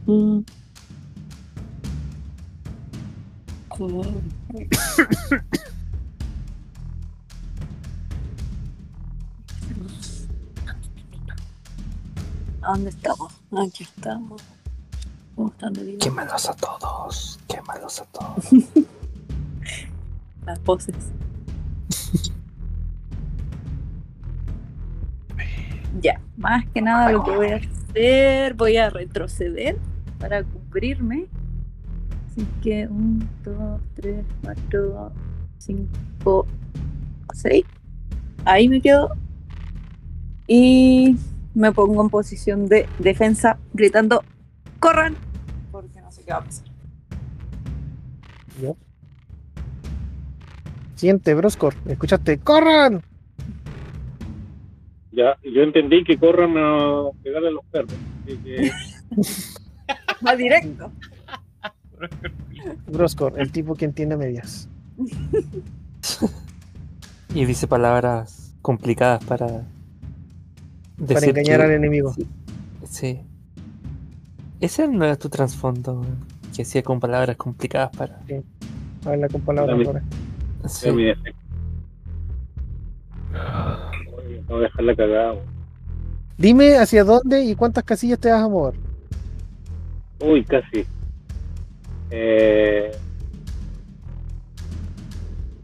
tu, 0.05 0.45
¿Dónde 3.77 4.69
estamos? 12.89 13.33
Aquí 13.51 13.83
estamos. 13.83 14.41
¿Cómo 15.35 15.49
están 15.49 15.73
de 15.73 15.83
vida? 15.83 15.99
Quémalos 15.99 16.49
a 16.49 16.55
todos. 16.55 17.39
Quémalos 17.47 17.99
a 17.99 18.05
todos. 18.05 18.45
Las 20.45 20.59
poses. 20.59 20.95
Ya, 26.01 26.19
más 26.35 26.65
que 26.73 26.81
nada 26.81 27.09
lo 27.09 27.23
que 27.23 27.31
voy 27.31 27.51
a 27.51 27.55
hacer, 27.55 28.53
voy 28.55 28.75
a 28.75 28.89
retroceder 28.89 29.77
para 30.19 30.43
cubrirme. 30.43 31.29
Así 32.35 32.45
que 32.61 32.87
1, 32.87 33.25
2, 33.45 33.81
3, 33.95 34.25
4, 34.43 35.11
5, 35.57 36.47
6. 37.33 37.65
Ahí 38.43 38.67
me 38.67 38.81
quedo. 38.81 39.09
Y 40.47 41.15
me 41.53 41.71
pongo 41.71 42.03
en 42.03 42.09
posición 42.09 42.67
de 42.67 42.87
defensa 42.99 43.57
gritando, 43.73 44.21
¡corran! 44.79 45.15
Porque 45.71 46.01
no 46.01 46.11
sé 46.11 46.23
qué 46.25 46.31
va 46.31 46.39
a 46.39 46.43
pasar. 46.43 46.65
Siguiente, 50.95 51.33
Broscor. 51.33 51.73
¿Escuchaste? 51.87 52.37
¡Corran! 52.39 53.01
Ya, 55.11 55.37
yo 55.43 55.61
entendí 55.61 56.03
que 56.03 56.17
corran 56.17 56.57
a 56.57 57.09
pegarle 57.23 57.47
a 57.47 57.51
los 57.51 57.65
perros. 57.65 57.93
Así 58.23 58.37
que, 58.37 58.71
Más 60.21 60.37
directo. 60.37 60.91
Broscor, 62.87 63.33
el 63.39 63.51
tipo 63.51 63.75
que 63.75 63.85
entiende 63.85 64.17
medias. 64.17 64.67
Y 67.33 67.45
dice 67.45 67.67
palabras 67.67 68.53
complicadas 68.61 69.23
para 69.25 69.47
para 71.07 71.25
engañar 71.25 71.59
que- 71.59 71.65
al 71.65 71.71
enemigo. 71.71 72.13
Sí. 72.13 72.27
sí. 72.89 73.19
Ese 74.61 74.87
no 74.87 75.03
era 75.03 75.15
tu 75.17 75.27
trasfondo, 75.29 76.05
que 76.55 76.61
hacía 76.61 76.81
con 76.81 76.99
palabras 76.99 77.35
complicadas 77.35 77.89
para. 77.95 78.19
Habla 79.05 79.27
con 79.27 79.41
palabras 79.41 79.85
ahora. 79.87 80.03
Sí. 80.67 80.89
No 84.47 84.59
dejarla 84.59 84.95
cagada. 84.95 85.35
Dime 86.37 86.77
hacia 86.77 87.03
dónde 87.03 87.43
y 87.43 87.55
cuántas 87.55 87.83
casillas 87.83 88.19
te 88.19 88.29
vas 88.31 88.41
a 88.43 88.47
mover. 88.49 88.75
Uy, 90.21 90.43
casi. 90.45 90.85
Eh... 92.17 92.91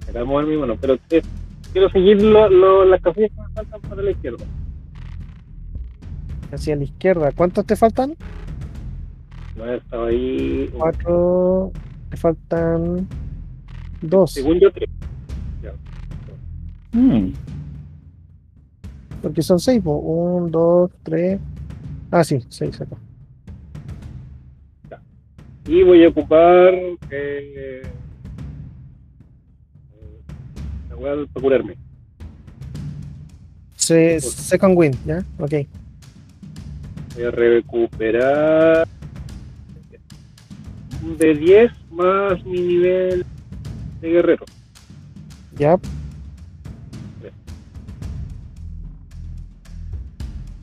Era 0.10 0.26
mover 0.26 0.46
mi 0.48 0.58
mano, 0.58 0.76
pero 0.80 0.98
eh, 1.10 1.22
quiero 1.72 1.90
seguir 1.90 2.22
lo, 2.22 2.50
lo- 2.50 2.84
las 2.84 3.00
casillas 3.02 3.32
que 3.32 3.42
me 3.42 3.48
faltan 3.54 3.82
para 3.82 4.02
la 4.02 4.12
izquierda. 4.12 4.44
Hacia 6.52 6.76
la 6.76 6.84
izquierda. 6.84 7.32
¿Cuántos 7.32 7.66
te 7.66 7.78
faltan? 7.78 8.16
No 9.56 9.72
estaba 9.72 10.08
ahí. 10.08 10.70
un- 10.74 10.80
Cuatro. 10.80 11.72
Te 12.10 12.18
faltan 12.18 13.08
dos. 14.02 14.34
Según 14.34 14.60
yo, 14.60 14.70
tres. 14.74 14.90
Mm, 16.94 17.30
Porque 19.22 19.42
son 19.42 19.62
seis. 19.62 19.82
po. 19.82 19.96
Un, 19.96 20.52
dos, 20.52 20.92
tres. 21.04 21.40
Ah, 22.12 22.26
sí, 22.26 22.44
seis 22.50 22.82
acá. 22.82 22.98
Y 25.66 25.84
voy 25.84 26.04
a 26.04 26.10
ocupar. 26.10 26.74
Eh... 27.10 27.82
La 30.90 30.96
weá 30.96 31.26
para 31.28 31.42
curarme. 31.42 31.78
Se, 33.76 34.20
second 34.20 34.78
win, 34.78 34.94
¿ya? 35.06 35.24
Ok. 35.40 35.54
Voy 37.16 37.24
a 37.26 37.32
recuperar. 37.32 38.88
De 41.18 41.34
10 41.34 41.72
más 41.92 42.44
mi 42.46 42.62
nivel 42.62 43.26
de 44.02 44.10
guerrero. 44.10 44.46
Ya. 45.58 45.80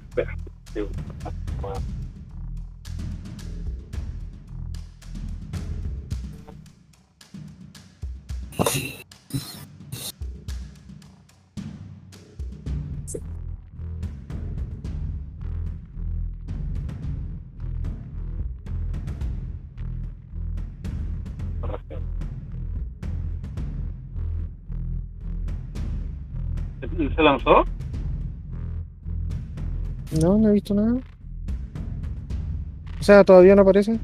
Espera. 0.09 0.37
segundo. 0.73 1.98
¿Se- 26.81 27.15
¿Se 27.15 27.23
lanzó? 27.23 27.65
No, 30.21 30.39
no 30.39 30.49
he 30.49 30.53
visto 30.53 30.75
nada. 30.75 30.95
O 33.01 33.03
sea, 33.03 33.25
todavía 33.25 33.55
no 33.55 33.63
aparece. 33.63 33.99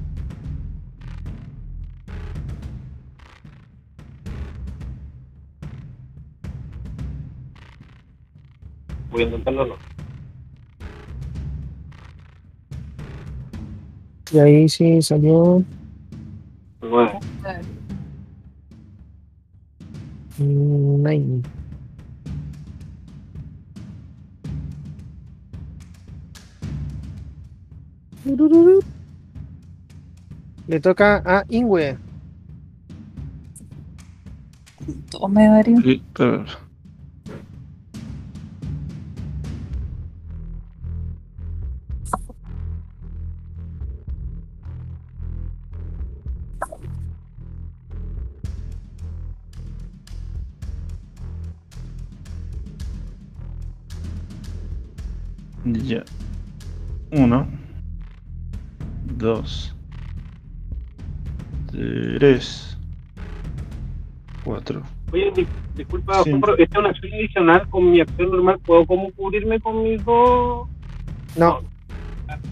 Voy 9.14 9.22
a 9.22 9.26
intentarlo, 9.26 9.64
no. 9.66 9.74
Y 14.32 14.38
ahí 14.40 14.68
sí 14.68 15.00
salió. 15.02 15.62
Nueve. 16.82 17.20
Nine. 20.40 21.42
Le 30.66 30.80
toca 30.80 31.22
a 31.24 31.44
Ingwe. 31.48 31.96
Tome 35.08 35.48
varios. 35.48 35.84
sí, 35.84 36.02
pero- 36.16 36.63
3, 62.24 62.78
4. 64.44 64.82
Oye, 65.12 65.46
disculpa, 65.76 66.20
esta 66.20 66.30
es 66.30 66.74
una 66.78 66.88
acción 66.88 67.12
adicional. 67.12 67.68
Con 67.68 67.90
mi 67.90 68.00
acción 68.00 68.30
normal, 68.30 68.58
¿puedo 68.64 68.86
como 68.86 69.12
cubrirme 69.12 69.60
con 69.60 69.82
mis 69.82 70.02
dos? 70.06 70.66
No. 71.36 71.60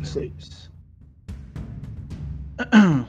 6. 0.03 0.71
No. 2.59 3.07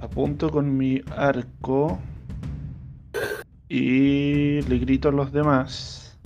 Apunto 0.00 0.50
con 0.50 0.76
mi 0.76 1.00
arco 1.16 1.98
y 3.70 4.60
le 4.60 4.78
grito 4.80 5.08
a 5.08 5.12
los 5.12 5.32
demás. 5.32 6.18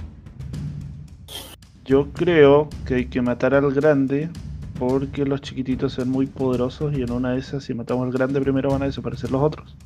Yo 1.85 2.09
creo 2.12 2.68
que 2.85 2.97
hay 2.97 3.07
que 3.07 3.23
matar 3.23 3.55
al 3.55 3.73
grande 3.73 4.31
porque 4.78 5.24
los 5.24 5.40
chiquititos 5.40 5.94
son 5.94 6.10
muy 6.10 6.26
poderosos 6.26 6.96
y 6.96 7.02
en 7.02 7.10
una 7.10 7.32
de 7.32 7.38
esas 7.38 7.64
si 7.64 7.74
matamos 7.74 8.06
al 8.06 8.12
grande 8.12 8.40
primero 8.40 8.70
van 8.70 8.82
a 8.82 8.86
desaparecer 8.86 9.30
los 9.30 9.42
otros. 9.42 9.76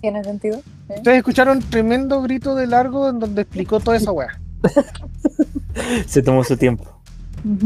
¿Tiene 0.00 0.22
sentido? 0.22 0.60
¿Sí? 0.88 0.94
ustedes 0.96 1.18
escucharon 1.18 1.60
tremendo 1.60 2.20
grito 2.22 2.54
de 2.54 2.66
largo 2.66 3.08
en 3.08 3.20
donde 3.20 3.42
explicó 3.42 3.80
toda 3.80 3.96
esa 3.96 4.12
weá. 4.12 4.38
Se 6.06 6.22
tomó 6.22 6.44
su 6.44 6.56
tiempo. 6.56 6.84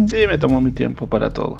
Sí, 0.08 0.26
me 0.28 0.38
tomo 0.38 0.60
mi 0.60 0.72
tiempo 0.72 1.06
para 1.06 1.30
todo. 1.30 1.56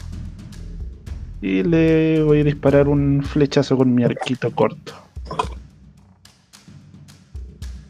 Y 1.41 1.63
le 1.63 2.23
voy 2.23 2.41
a 2.41 2.45
disparar 2.45 2.89
un 2.89 3.23
flechazo 3.23 3.77
con 3.77 3.95
mi 3.95 4.05
arquito 4.05 4.51
corto. 4.53 4.93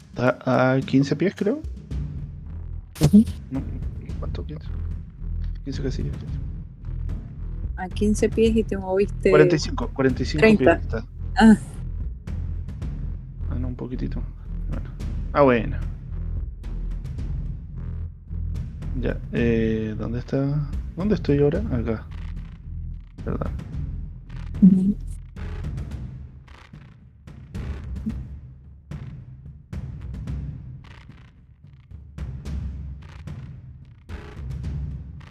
Está 0.09 0.73
a 0.75 0.79
15 0.79 1.15
pies, 1.15 1.33
creo. 1.35 1.61
¿Cuánto? 4.19 4.45
15. 4.45 4.78
15 5.69 5.83
casillas. 5.83 6.15
A 7.75 7.87
15 7.87 8.29
pies 8.29 8.55
y 8.55 8.63
te 8.63 8.77
moviste. 8.77 9.29
45, 9.29 9.89
45 9.93 10.39
30. 10.41 10.57
pies 10.57 10.83
está. 10.83 11.05
Ah. 11.37 11.57
Ah, 13.51 13.55
no, 13.55 13.67
un 13.67 13.75
poquitito. 13.75 14.21
Bueno. 14.69 14.89
Ah, 15.31 15.41
bueno. 15.43 15.77
Ya, 18.99 19.17
eh, 19.31 19.95
¿dónde 19.97 20.19
está? 20.19 20.67
¿Dónde 20.97 21.15
estoy 21.15 21.37
ahora? 21.39 21.59
Acá. 21.71 22.05
Perdón. 23.23 23.51
Ujú. 24.61 24.95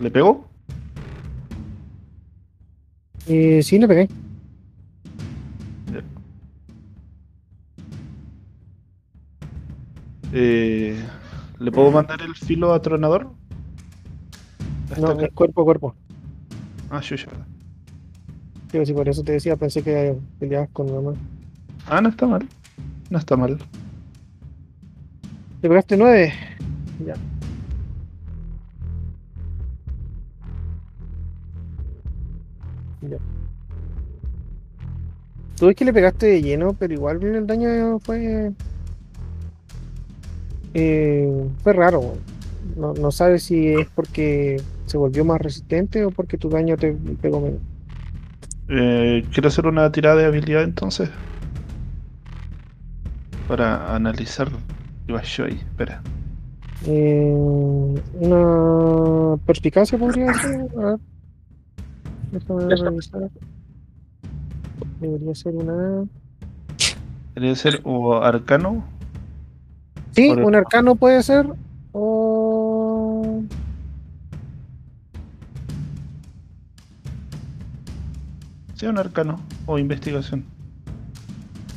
¿Le 0.00 0.10
pegó? 0.10 0.46
Eh, 3.26 3.62
sí, 3.62 3.78
le 3.78 3.88
pegué. 3.88 4.08
Eh, 10.32 11.02
¿Le 11.58 11.72
puedo 11.72 11.90
mandar 11.90 12.20
el 12.22 12.34
filo 12.34 12.72
atronador? 12.74 13.30
Hasta 14.90 15.00
No, 15.00 15.08
acá. 15.08 15.28
cuerpo 15.34 15.62
a 15.62 15.64
cuerpo. 15.64 15.94
Ah, 16.90 17.00
yo 17.00 17.16
ya. 17.16 17.26
Sí, 18.70 18.84
sí, 18.86 18.92
por 18.92 19.08
eso 19.08 19.22
te 19.22 19.32
decía, 19.32 19.56
pensé 19.56 19.82
que 19.82 20.14
peleabas 20.38 20.68
con 20.70 20.92
mamá. 20.92 21.16
Ah, 21.86 22.00
no 22.02 22.10
está 22.10 22.26
mal. 22.26 22.46
No 23.10 23.18
está 23.18 23.36
mal. 23.36 23.58
¿Te 25.62 25.68
pegaste 25.68 25.96
nueve? 25.96 26.32
Ya. 27.04 27.14
Tú 35.58 35.66
ves 35.66 35.76
que 35.76 35.84
le 35.84 35.92
pegaste 35.92 36.26
de 36.26 36.42
lleno, 36.42 36.74
pero 36.78 36.94
igual 36.94 37.22
el 37.22 37.46
daño 37.46 37.98
fue 37.98 38.52
eh, 40.74 41.48
fue 41.62 41.72
raro. 41.72 42.14
No, 42.76 42.94
no 42.94 43.10
sabes 43.10 43.44
si 43.44 43.68
es 43.68 43.86
porque 43.94 44.60
se 44.86 44.96
volvió 44.96 45.24
más 45.24 45.40
resistente 45.40 46.04
o 46.04 46.10
porque 46.10 46.38
tu 46.38 46.48
daño 46.48 46.76
te 46.76 46.92
pegó 47.20 47.40
menos. 47.40 47.60
Eh, 48.68 49.24
quiero 49.32 49.48
hacer 49.48 49.66
una 49.66 49.90
tirada 49.90 50.16
de 50.16 50.26
habilidad 50.26 50.62
entonces. 50.62 51.10
Para 53.48 53.94
analizar 53.94 54.50
ahí. 55.08 55.54
Espera. 55.54 56.02
Eh, 56.86 57.34
una 58.14 59.36
perspicacia 59.46 59.98
podría 59.98 60.32
ser. 60.34 60.68
A 60.76 60.84
ver. 60.90 60.98
Déjame 62.30 62.76
revisar. 62.76 63.30
Debería 65.00 65.34
ser 65.34 65.54
una. 65.54 66.04
Debería 67.34 67.54
ser 67.56 67.80
o 67.84 68.14
arcano. 68.16 68.84
Sí, 70.12 70.30
un 70.30 70.54
arcano 70.54 70.94
puede 70.96 71.22
ser. 71.22 71.46
O. 71.92 73.42
Sí, 78.74 78.86
un 78.86 78.98
arcano. 78.98 79.40
O 79.66 79.78
investigación. 79.78 80.44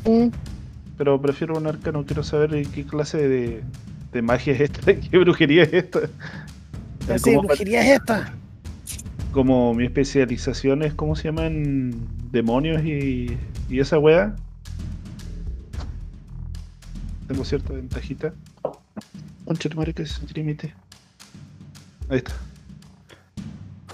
Mm, 0.05 0.27
Pero 0.97 1.21
prefiero 1.21 1.57
un 1.57 1.67
arcano. 1.67 2.05
Quiero 2.05 2.23
saber 2.23 2.65
qué 2.73 2.85
clase 2.85 3.17
de, 3.27 3.63
de 4.11 4.21
magia 4.21 4.53
es 4.53 4.61
esta. 4.61 4.81
¿Qué 5.11 5.17
brujería 5.17 5.63
es 5.63 5.73
esta? 5.73 5.99
Como- 7.23 7.41
brujería 7.43 7.81
es 7.81 7.99
esta. 7.99 8.33
como 9.31 9.73
mi 9.73 9.85
especialización 9.85 10.83
es, 10.83 10.93
¿cómo 10.93 11.15
se 11.15 11.23
llaman? 11.29 11.93
Demonios 12.31 12.83
y, 12.83 13.37
y 13.69 13.79
esa 13.79 13.99
wea. 13.99 14.35
Tengo 17.27 17.43
cierta 17.45 17.73
ventajita. 17.73 18.33
Concha 19.45 19.69
de 19.69 19.75
madre 19.75 19.93
que 19.93 20.05
se 20.05 20.25
trimite. 20.25 20.73
Ahí 22.09 22.17
está. 22.17 22.33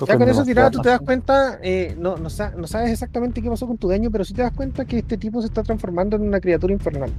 Ya 0.08 0.18
con 0.18 0.30
eso 0.30 0.44
tirado 0.44 0.70
tú 0.70 0.82
te 0.82 0.90
das 0.90 1.00
cuenta, 1.00 1.58
eh, 1.64 1.96
no, 2.00 2.18
no, 2.18 2.30
sa- 2.30 2.52
no 2.52 2.68
sabes 2.68 2.92
exactamente 2.92 3.42
qué 3.42 3.50
pasó 3.50 3.66
con 3.66 3.78
tu 3.80 3.88
daño, 3.88 4.12
pero 4.12 4.24
sí 4.24 4.34
te 4.36 4.44
das 4.44 4.52
cuenta 4.54 4.86
que 4.86 5.00
este 5.00 5.18
tipo 5.18 5.42
se 5.42 5.48
está 5.48 5.64
transformando 5.64 6.16
en 6.18 6.22
una 6.22 6.40
criatura 6.40 6.72
infernal. 6.72 7.10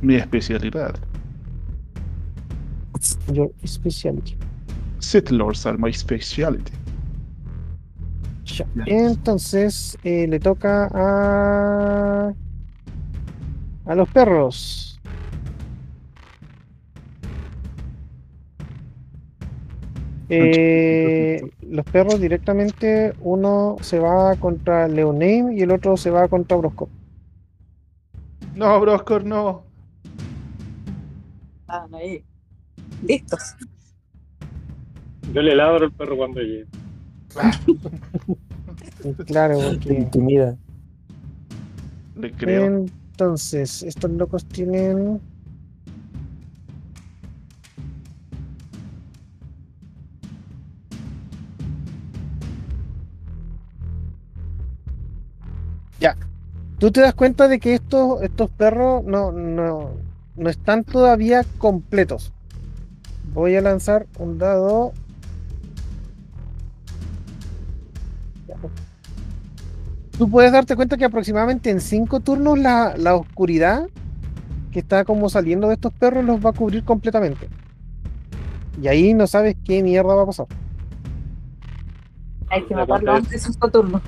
Mi 0.00 0.14
especialidad. 0.14 0.94
Your 3.30 3.50
specialty. 3.66 4.36
Sith 5.00 5.30
Lords 5.30 5.66
are 5.66 5.76
my 5.76 5.92
speciality. 5.92 6.72
Ya. 8.44 8.66
Entonces 8.86 9.98
eh, 10.04 10.26
le 10.28 10.38
toca 10.38 10.88
a 10.92 12.34
a 13.86 13.94
los 13.94 14.08
perros. 14.08 15.00
Eh, 20.30 21.42
los 21.60 21.84
perros 21.84 22.18
directamente 22.20 23.12
uno 23.20 23.76
se 23.82 23.98
va 23.98 24.34
contra 24.36 24.88
Leoname 24.88 25.54
y 25.54 25.60
el 25.60 25.70
otro 25.70 25.96
se 25.96 26.10
va 26.10 26.28
contra 26.28 26.56
Brosco. 26.56 26.88
No, 28.54 28.80
Broscor, 28.80 29.24
no. 29.24 29.64
Estaban 31.60 31.94
ahí. 31.94 32.24
Listos. 33.06 33.54
Yo 35.32 35.42
le 35.42 35.54
ladro 35.54 35.86
al 35.86 35.92
perro 35.92 36.16
cuando 36.16 36.40
llegue. 36.40 36.66
Claro, 39.26 39.58
Te 39.58 39.64
porque 39.70 39.94
intimida. 39.94 40.56
Le 42.16 42.32
creo. 42.32 42.64
entonces 42.66 43.82
estos 43.82 44.10
locos 44.10 44.44
tienen 44.46 45.20
Ya. 56.00 56.16
Tú 56.78 56.90
te 56.90 57.00
das 57.00 57.14
cuenta 57.14 57.48
de 57.48 57.58
que 57.58 57.74
estos, 57.74 58.22
estos 58.22 58.50
perros 58.50 59.04
no, 59.04 59.32
no, 59.32 59.90
no 60.36 60.50
están 60.50 60.84
todavía 60.84 61.44
completos. 61.58 62.32
Voy 63.32 63.56
a 63.56 63.60
lanzar 63.60 64.06
un 64.18 64.38
dado. 64.38 64.92
Tú 70.18 70.30
puedes 70.30 70.52
darte 70.52 70.76
cuenta 70.76 70.96
que 70.96 71.04
aproximadamente 71.04 71.70
en 71.70 71.80
cinco 71.80 72.20
turnos 72.20 72.58
la, 72.58 72.96
la 72.96 73.16
oscuridad 73.16 73.88
que 74.70 74.80
está 74.80 75.04
como 75.04 75.28
saliendo 75.28 75.68
de 75.68 75.74
estos 75.74 75.92
perros 75.92 76.24
los 76.24 76.44
va 76.44 76.50
a 76.50 76.52
cubrir 76.52 76.84
completamente. 76.84 77.48
Y 78.80 78.88
ahí 78.88 79.14
no 79.14 79.26
sabes 79.26 79.56
qué 79.64 79.82
mierda 79.82 80.14
va 80.14 80.22
a 80.22 80.26
pasar. 80.26 80.46
Hay 82.50 82.64
que 82.64 82.74
matarlo 82.74 83.12
antes 83.12 83.30
de 83.30 83.38
cinco 83.38 83.70
turnos. 83.70 84.02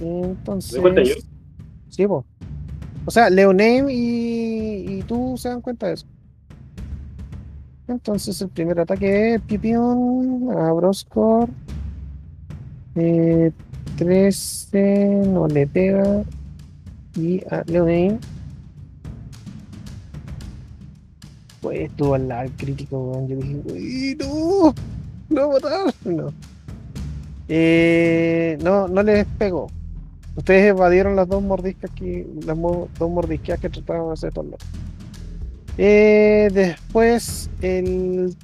Entonces. 0.00 0.74
¿Me 0.74 0.80
cuenta 0.80 1.02
yo? 1.02 1.14
Sí, 1.88 2.06
po. 2.06 2.24
O 3.04 3.10
sea, 3.10 3.30
Leoname 3.30 3.92
y, 3.92 4.98
y 4.98 5.02
tú 5.02 5.34
se 5.36 5.48
dan 5.48 5.60
cuenta 5.60 5.86
de 5.86 5.94
eso. 5.94 6.06
Entonces 7.88 8.40
el 8.40 8.48
primer 8.48 8.80
ataque 8.80 9.34
es 9.34 9.40
Pipión 9.42 10.48
a 10.56 10.72
Broscor. 10.72 11.48
Eh, 12.94 13.52
13 13.96 15.22
no 15.26 15.46
le 15.48 15.66
pega. 15.66 16.24
Y 17.16 17.42
a 17.50 17.62
Leoname. 17.66 18.18
Pues 21.60 21.80
estuvo 21.80 22.14
al 22.14 22.28
lado 22.28 22.50
crítico. 22.56 23.26
Yo 23.28 23.36
dije, 23.36 23.62
uy, 23.64 24.16
no, 24.18 24.74
no 25.28 25.50
matar. 25.50 25.94
No. 26.04 26.32
Eh, 27.48 28.58
no, 28.62 28.88
no 28.88 29.02
les 29.02 29.26
pegó. 29.38 29.68
Ustedes 30.34 30.70
evadieron 30.70 31.16
las 31.16 31.28
dos 31.28 31.42
mordiscas 31.42 31.90
que. 31.90 32.26
Las 32.46 32.58
dos 32.58 33.10
mordisqueas 33.10 33.60
que 33.60 33.68
trataban 33.68 34.06
de 34.06 34.12
hacer 34.14 34.28
estos 34.28 34.44
locos. 34.46 34.66
Eh, 35.78 36.48
después 36.52 37.50
el. 37.60 38.34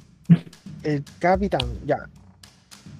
El 0.83 1.03
capitán, 1.19 1.67
ya. 1.85 2.07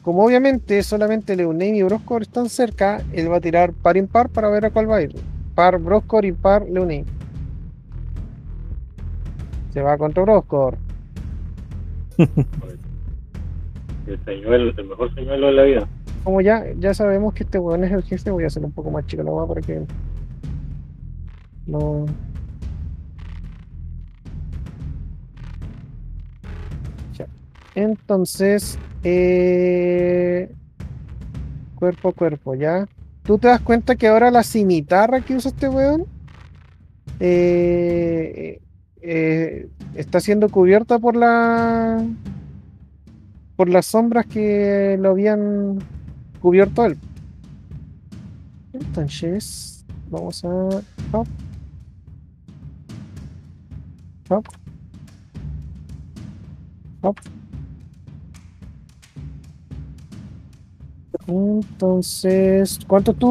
Como 0.01 0.25
obviamente 0.25 0.81
solamente 0.83 1.35
Leoname 1.35 1.77
y 1.77 1.83
Broscor 1.83 2.21
están 2.21 2.49
cerca, 2.49 3.01
él 3.13 3.31
va 3.31 3.37
a 3.37 3.41
tirar 3.41 3.73
par 3.73 3.97
impar 3.97 4.29
para 4.29 4.49
ver 4.49 4.65
a 4.65 4.71
cuál 4.71 4.89
va 4.89 4.97
a 4.97 5.01
ir. 5.01 5.15
Par 5.55 5.77
Broscor, 5.77 6.25
impar 6.25 6.63
Leoname. 6.69 7.05
Se 9.71 9.81
va 9.81 9.97
contra 9.97 10.23
Broscor. 10.23 10.77
El 14.07 14.25
señuelo, 14.25 14.73
el 14.75 14.87
mejor 14.87 15.13
señuelo 15.13 15.47
de 15.47 15.53
la 15.53 15.63
vida. 15.63 15.87
Como 16.23 16.41
ya, 16.41 16.65
ya 16.79 16.95
sabemos 16.95 17.33
que 17.33 17.43
este 17.43 17.59
weón 17.59 17.83
es 17.83 17.91
el 17.91 18.01
jefe, 18.01 18.31
voy 18.31 18.43
a 18.43 18.47
hacer 18.47 18.65
un 18.65 18.71
poco 18.71 18.89
más 18.89 19.05
chica 19.05 19.21
la 19.21 19.31
weá 19.31 19.47
para 19.47 19.61
que. 19.61 19.85
No. 21.67 22.07
Entonces, 27.75 28.77
eh, 29.03 30.51
cuerpo 31.75 32.09
a 32.09 32.13
cuerpo, 32.13 32.55
¿ya? 32.55 32.87
¿Tú 33.23 33.37
te 33.37 33.47
das 33.47 33.61
cuenta 33.61 33.95
que 33.95 34.07
ahora 34.07 34.31
la 34.31 34.43
cimitarra 34.43 35.21
que 35.21 35.35
usa 35.35 35.51
este 35.51 35.69
weón 35.69 36.05
eh, 37.19 38.59
eh, 39.01 39.69
está 39.95 40.19
siendo 40.19 40.49
cubierta 40.49 40.99
por 40.99 41.15
la 41.15 42.03
por 43.55 43.69
las 43.69 43.85
sombras 43.85 44.25
que 44.25 44.97
lo 44.99 45.11
habían 45.11 45.79
cubierto 46.41 46.85
él? 46.85 46.97
Entonces, 48.73 49.85
vamos 50.09 50.43
a 50.43 50.47
hop, 51.11 51.27
hop, 54.29 54.45
hop. 57.01 57.38
Entonces, 61.27 62.79
¿cuánto 62.87 63.13
tú? 63.13 63.27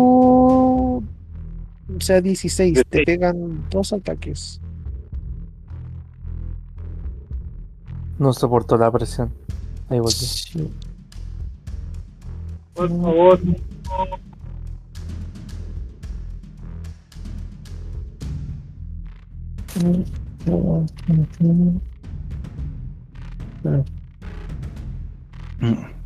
O 1.96 2.00
sea, 2.00 2.20
16, 2.20 2.82
te 2.88 3.04
pegan 3.04 3.64
dos 3.70 3.92
ataques. 3.92 4.60
No 8.18 8.32
soportó 8.32 8.76
la 8.76 8.90
presión. 8.90 9.32
Ahí 9.88 9.98
volvió. 9.98 10.12
Sí. 10.12 10.70
Por 12.74 12.88
favor. 12.88 13.40
Mm. 25.60 25.97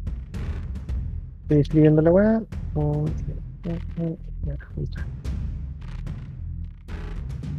Estoy 1.52 1.60
escribiendo 1.60 2.00
la 2.00 2.10
weá. 2.10 2.42
Oh, 2.74 3.04
ya, 3.62 3.74
ya, 3.74 3.78
ya, 4.46 4.56
ya, 4.56 5.06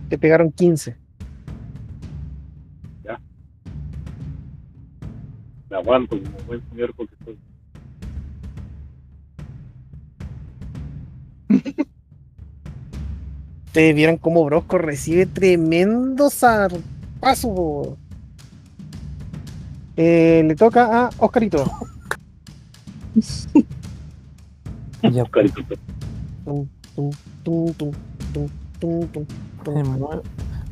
Te 0.10 0.18
pegaron 0.18 0.52
15. 0.52 0.98
Me 5.70 5.78
aguanto 5.78 6.18
como 6.20 6.38
buen 6.48 6.64
señor 6.70 6.92
porque 6.96 7.16
soy. 7.24 7.38
Ustedes 13.68 13.96
vieron 13.96 14.18
cómo 14.18 14.44
Brosco 14.46 14.80
recibe 14.80 15.28
tremendo 15.28 16.32
zarpazo. 16.32 18.00
Eh, 19.98 20.42
le 20.48 20.56
toca 20.56 21.06
a 21.06 21.10
Oscarito. 21.20 21.64
Ya. 25.12 25.24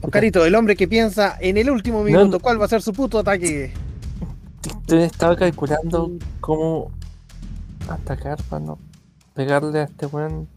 Oscarito, 0.01 0.45
el 0.45 0.56
hombre 0.56 0.76
que 0.76 0.88
piensa 0.88 1.38
en 1.40 1.58
el 1.58 1.69
último 1.69 2.00
No, 2.00 2.03
minuto 2.06 2.38
no. 2.38 2.40
cuál 2.40 2.60
va 2.60 2.66
a 2.66 2.69
ser 2.69 2.82
su 2.82 2.92
puto 2.93 3.19
ataque. 3.19 3.72
Estoy- 4.64 5.03
Estaba 5.03 5.35
calculando 5.35 6.11
cómo 6.40 6.90
atacar 7.88 8.42
para 8.50 8.64
no 8.66 8.77
pegarle 9.34 9.80
a 9.80 9.84
este 9.84 10.06
weón. 10.08 10.48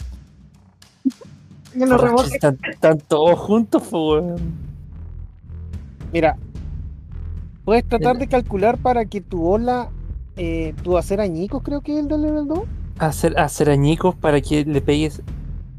Que 1.72 1.84
Están, 2.34 2.58
están 2.70 2.98
todos 2.98 3.38
juntos, 3.38 3.82
weón. 3.92 4.36
Mira, 6.12 6.36
puedes 7.64 7.84
tratar 7.86 8.16
de 8.18 8.26
calcular 8.28 8.78
para 8.78 9.04
que 9.04 9.20
tu 9.20 9.44
ola, 9.46 9.90
eh, 10.36 10.74
tu 10.82 10.96
hacer 10.96 11.20
añicos, 11.20 11.62
creo 11.62 11.80
que 11.80 11.92
es 11.94 11.98
el 11.98 12.08
del 12.08 12.22
level 12.22 12.46
2, 12.46 12.60
Hacer, 12.98 13.38
hacer 13.38 13.70
añicos 13.70 14.14
para 14.14 14.40
que 14.40 14.64
le 14.64 14.80
pegues. 14.80 15.22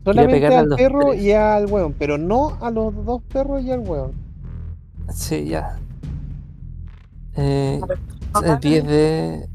solamente 0.03 0.47
a 0.47 0.59
al 0.59 0.69
perro 0.69 1.11
tres. 1.11 1.21
y 1.23 1.31
al 1.31 1.65
hueón, 1.71 1.93
pero 1.97 2.17
no 2.17 2.57
a 2.61 2.69
los 2.71 2.93
dos 3.05 3.21
perros 3.23 3.63
y 3.63 3.71
al 3.71 3.79
hueón. 3.79 4.13
Sí, 5.13 5.45
ya. 5.45 5.79
Eh, 7.35 7.79
el 8.43 8.59
10 8.59 8.87
de. 8.87 9.49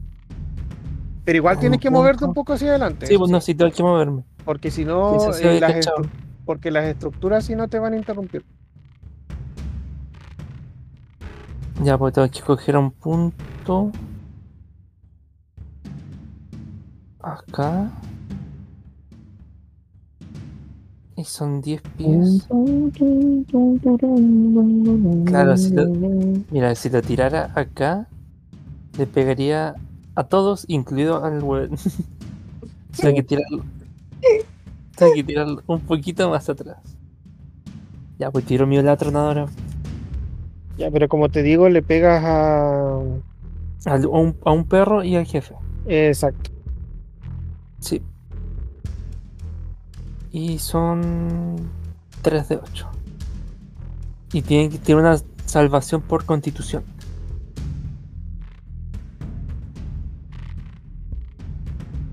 Pero 1.25 1.37
igual 1.37 1.59
tienes 1.59 1.81
que 1.81 1.91
moverte 1.91 2.25
un 2.25 2.35
poco 2.35 2.55
hacia 2.55 2.71
adelante. 2.71 3.07
Sí, 3.07 3.17
pues 3.17 3.31
no, 3.31 3.41
sí, 3.41 3.55
tengo 3.55 3.71
que 3.71 3.83
moverme. 3.83 4.25
Porque 4.45 4.71
si 4.71 4.85
no, 4.85 5.19
Sí, 5.21 5.27
sí, 5.33 5.43
sí, 5.43 5.49
eh, 5.49 5.61
las 5.61 5.87
porque 6.45 6.71
las 6.71 6.85
estructuras 6.85 7.45
si 7.45 7.55
no 7.55 7.69
te 7.69 7.79
van 7.79 7.93
a 7.93 7.97
interrumpir. 7.97 8.45
Ya, 11.83 11.97
pues 11.97 12.13
tengo 12.13 12.29
que 12.29 12.41
coger 12.41 12.77
un 12.77 12.91
punto. 12.91 13.93
Acá. 17.23 17.91
Y 21.17 21.25
son 21.25 21.61
10 21.61 21.83
pies. 21.99 22.49
Claro, 25.27 25.57
si 25.57 25.75
lo, 25.75 25.87
mira, 26.51 26.75
si 26.75 26.89
lo 26.89 27.03
tirara 27.03 27.53
acá, 27.55 28.09
le 28.97 29.07
pegaría 29.07 29.75
a 30.15 30.25
todos, 30.25 30.65
incluido 30.69 31.23
al 31.23 31.43
weón. 31.43 31.71
Tengo 32.97 33.15
que 33.17 33.23
tirarlo. 33.23 33.65
Tengo 34.97 35.13
que 35.15 35.25
tirarlo 35.25 35.63
un 35.67 35.81
poquito 35.81 36.31
más 36.31 36.49
atrás. 36.49 36.79
Ya, 38.19 38.31
pues 38.31 38.45
tiro 38.45 38.67
mi 38.67 38.81
la 38.83 38.97
tronadora 38.97 39.47
Ya, 40.77 40.91
pero 40.91 41.09
como 41.09 41.29
te 41.29 41.43
digo, 41.43 41.69
le 41.69 41.83
pegas 41.83 42.23
a. 42.25 43.01
a 43.87 43.95
un, 44.09 44.37
a 44.45 44.53
un 44.53 44.65
perro 44.65 45.05
y 45.05 45.17
al 45.17 45.27
jefe. 45.27 45.55
Exacto. 45.87 46.50
Sí. 47.81 48.01
Y 50.33 50.59
son 50.59 51.57
3 52.23 52.49
de 52.49 52.57
8. 52.57 52.89
Y 54.33 54.43
tiene 54.43 54.69
que 54.71 54.79
tiene 54.79 55.01
una 55.01 55.17
salvación 55.47 56.03
por 56.03 56.25
constitución. 56.25 56.85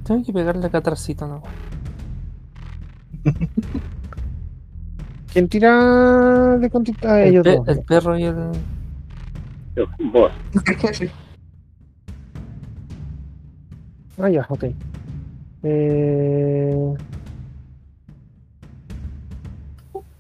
Tengo 0.04 0.24
que 0.26 0.34
pegarle 0.34 0.66
a 0.66 0.70
Catarcito, 0.70 1.28
¿no? 1.28 1.44
¿Quién 5.34 5.50
tira 5.50 6.58
de 6.58 6.70
contita? 6.70 7.22
El, 7.22 7.30
ellos 7.30 7.44
pe- 7.44 7.56
dos. 7.58 7.68
el 7.68 7.82
perro 7.82 8.18
y 8.18 8.24
el. 8.24 8.52
Yo, 9.76 9.86
Vos. 10.12 10.32
Ah, 14.20 14.30
ya, 14.32 14.44
ok. 14.50 14.64
Eh, 15.64 16.94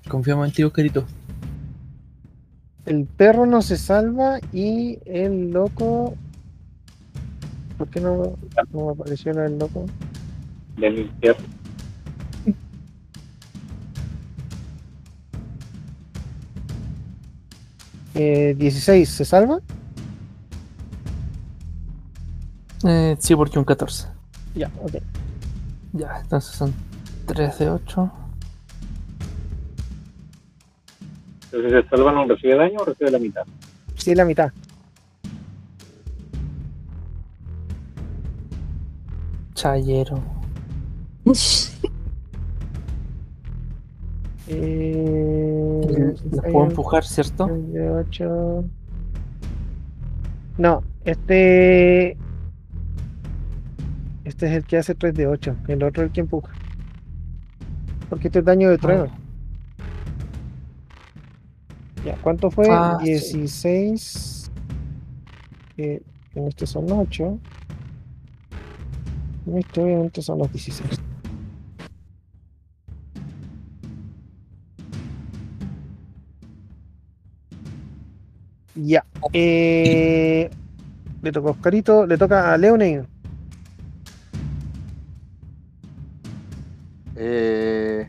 Confiamos 0.07 0.47
en 0.47 0.53
ti, 0.53 0.63
Oscarito. 0.63 1.05
el 2.85 3.05
perro 3.05 3.45
no 3.45 3.61
se 3.61 3.75
salva 3.77 4.39
y 4.53 4.99
el 5.05 5.51
loco. 5.51 6.15
¿Por 7.77 7.89
qué 7.89 7.99
no, 7.99 8.37
no 8.73 8.85
me 8.85 8.91
apareció 8.91 9.33
del 9.33 9.57
loco? 9.59 9.85
del 10.77 10.99
infierno. 10.99 11.45
Eh, 18.15 18.55
16, 18.57 19.07
¿se 19.09 19.25
salva? 19.25 19.59
Eh, 22.83 23.15
sí, 23.19 23.35
porque 23.35 23.59
un 23.59 23.65
14. 23.65 24.07
Ya, 24.55 24.71
ok. 24.81 24.95
Ya, 25.93 26.19
entonces 26.21 26.55
son 26.55 26.73
3 27.25 27.59
de 27.59 27.69
8. 27.69 28.11
Entonces, 31.51 31.83
¿se 31.83 31.89
salva 31.89 32.11
no 32.11 32.25
recibe 32.25 32.55
daño 32.55 32.79
o 32.79 32.85
recibe 32.85 33.11
la 33.11 33.19
mitad? 33.19 33.43
Sí, 33.95 34.13
la 34.15 34.25
mitad. 34.25 34.51
Chayero. 39.53 40.19
Eh, 44.49 46.15
Los 46.31 46.41
puedo 46.41 46.63
empujar, 46.67 47.03
¿cierto? 47.03 47.47
de 47.47 47.89
8. 47.89 48.63
No, 50.57 50.83
este. 51.03 52.17
Este 54.27 54.45
es 54.47 54.51
el 54.51 54.65
que 54.65 54.75
hace 54.75 54.93
3 54.93 55.13
de 55.13 55.25
8. 55.25 55.55
El 55.69 55.83
otro 55.83 56.03
es 56.03 56.07
el 56.07 56.13
que 56.13 56.19
empuja. 56.19 56.51
Porque 58.09 58.27
este 58.27 58.39
es 58.39 58.45
daño 58.45 58.69
de 58.69 58.77
trueno. 58.77 59.07
Ya, 62.03 62.17
¿cuánto 62.21 62.51
fue? 62.51 62.67
Ah, 62.69 62.97
sí. 62.99 63.11
16. 63.11 64.51
Eh, 65.77 66.01
en 66.35 66.47
este 66.49 66.67
son 66.67 66.91
8. 66.91 67.39
En 69.45 69.57
este 69.59 69.81
obviamente 69.81 70.21
son 70.21 70.39
los 70.39 70.51
16. 70.51 70.99
Ya. 78.75 79.05
Eh, 79.31 80.49
le 81.21 81.31
toca 81.31 81.47
a 81.47 81.51
Oscarito, 81.51 82.05
le 82.05 82.17
toca 82.17 82.53
a 82.53 82.57
Leonine. 82.57 83.16
Eh, 87.19 88.07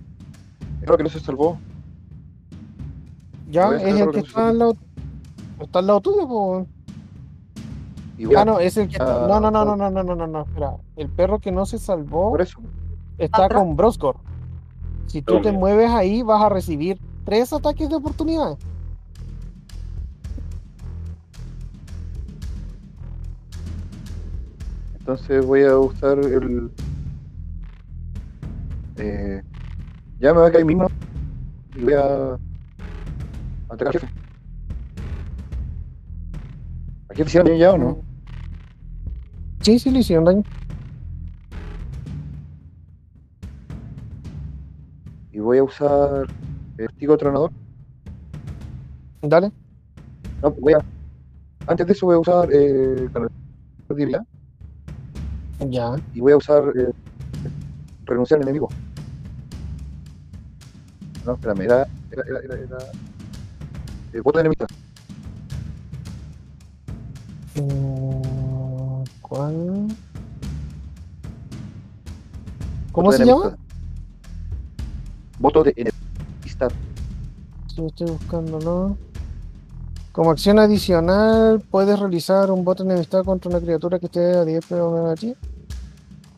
es 0.82 0.88
lo 0.88 0.96
que 0.96 1.02
no 1.02 1.08
se 1.08 1.18
salvó. 1.20 1.58
Ya, 3.50 3.70
es 3.76 3.98
el 3.98 4.06
que 4.10 4.12
que 4.12 4.18
está 4.20 4.48
al 4.50 4.58
lado. 4.58 4.76
Está 5.60 5.78
al 5.78 5.86
lado 5.86 6.00
tuyo, 6.02 6.28
po. 6.28 6.66
Ah, 8.36 8.44
no, 8.44 8.58
es 8.58 8.76
el 8.76 8.88
que 8.88 8.96
está. 8.96 9.24
Ah, 9.24 9.28
No, 9.28 9.40
no, 9.40 9.50
no, 9.50 9.64
no, 9.64 9.76
no, 9.76 9.90
no, 9.90 10.02
no, 10.02 10.14
no, 10.14 10.26
no, 10.26 10.42
espera. 10.42 10.76
El 10.96 11.08
perro 11.08 11.38
que 11.38 11.50
no 11.52 11.64
se 11.66 11.78
salvó 11.78 12.30
Por 12.30 12.42
eso. 12.42 12.60
está 13.16 13.48
con 13.48 13.76
Broscor. 13.76 14.16
Si 15.06 15.22
tú 15.22 15.40
te 15.40 15.52
mueves 15.52 15.90
ahí, 15.90 16.22
vas 16.22 16.42
a 16.42 16.48
recibir 16.50 17.00
tres 17.24 17.52
ataques 17.52 17.88
de 17.88 17.96
oportunidad. 17.96 18.58
Entonces 24.98 25.46
voy 25.46 25.64
a 25.64 25.78
usar 25.78 26.18
el. 26.18 26.70
Eh, 28.98 29.42
ya 30.18 30.34
me 30.34 30.40
va 30.40 30.48
a 30.48 30.50
caer 30.50 30.64
mismo. 30.64 30.88
Y 31.76 31.82
voy 31.82 31.94
a. 31.94 32.38
Atacar 33.68 33.88
al 33.88 33.92
jefe. 33.92 34.08
¿Aquí 37.10 37.22
le 37.22 37.26
hicieron 37.26 37.46
daño 37.48 37.58
ya 37.58 37.72
o 37.72 37.78
no? 37.78 37.98
Sí, 39.60 39.78
sí, 39.78 39.90
le 39.90 40.00
hicieron 40.00 40.24
daño. 40.24 40.42
Y 45.32 45.38
voy 45.40 45.58
a 45.58 45.64
usar 45.64 46.26
el 46.78 46.88
tigo 46.94 47.16
tronador. 47.16 47.52
Dale. 49.22 49.52
No, 50.42 50.50
voy 50.52 50.72
a. 50.72 50.78
Antes 51.66 51.86
de 51.86 51.92
eso 51.92 52.06
voy 52.06 52.16
a 52.16 52.18
usar 52.18 52.48
eh, 52.52 53.08
Ya. 55.68 55.96
y 56.14 56.20
voy 56.20 56.32
a 56.32 56.36
usar 56.36 56.62
eh, 56.76 56.90
renunciar 58.06 58.38
al 58.38 58.44
enemigo. 58.44 58.68
No, 61.28 61.34
espérame, 61.34 61.60
era 61.60 61.86
Era, 62.10 62.22
era, 62.26 62.38
era, 62.40 62.54
era... 62.54 62.78
eh, 64.14 64.20
voto 64.22 64.38
de 64.38 64.40
enemistad. 64.40 64.66
Mm, 67.56 69.04
¿Cuál? 69.20 69.88
¿Cómo 72.92 73.12
se 73.12 73.26
llama? 73.26 73.58
Voto 75.38 75.64
de 75.64 75.74
enemistad. 75.76 76.72
Sí, 77.74 77.84
estoy 77.84 78.06
buscándolo. 78.06 78.96
Como 80.12 80.30
acción 80.30 80.58
adicional, 80.58 81.60
puedes 81.60 81.98
realizar 81.98 82.50
un 82.50 82.64
voto 82.64 82.84
de 82.84 82.92
enemistad 82.92 83.22
contra 83.22 83.50
una 83.50 83.60
criatura 83.60 83.98
que 83.98 84.06
esté 84.06 84.34
a 84.34 84.46
10 84.46 84.72
o 84.72 84.92
menos 84.92 85.10
de 85.10 85.16
ti. 85.16 85.47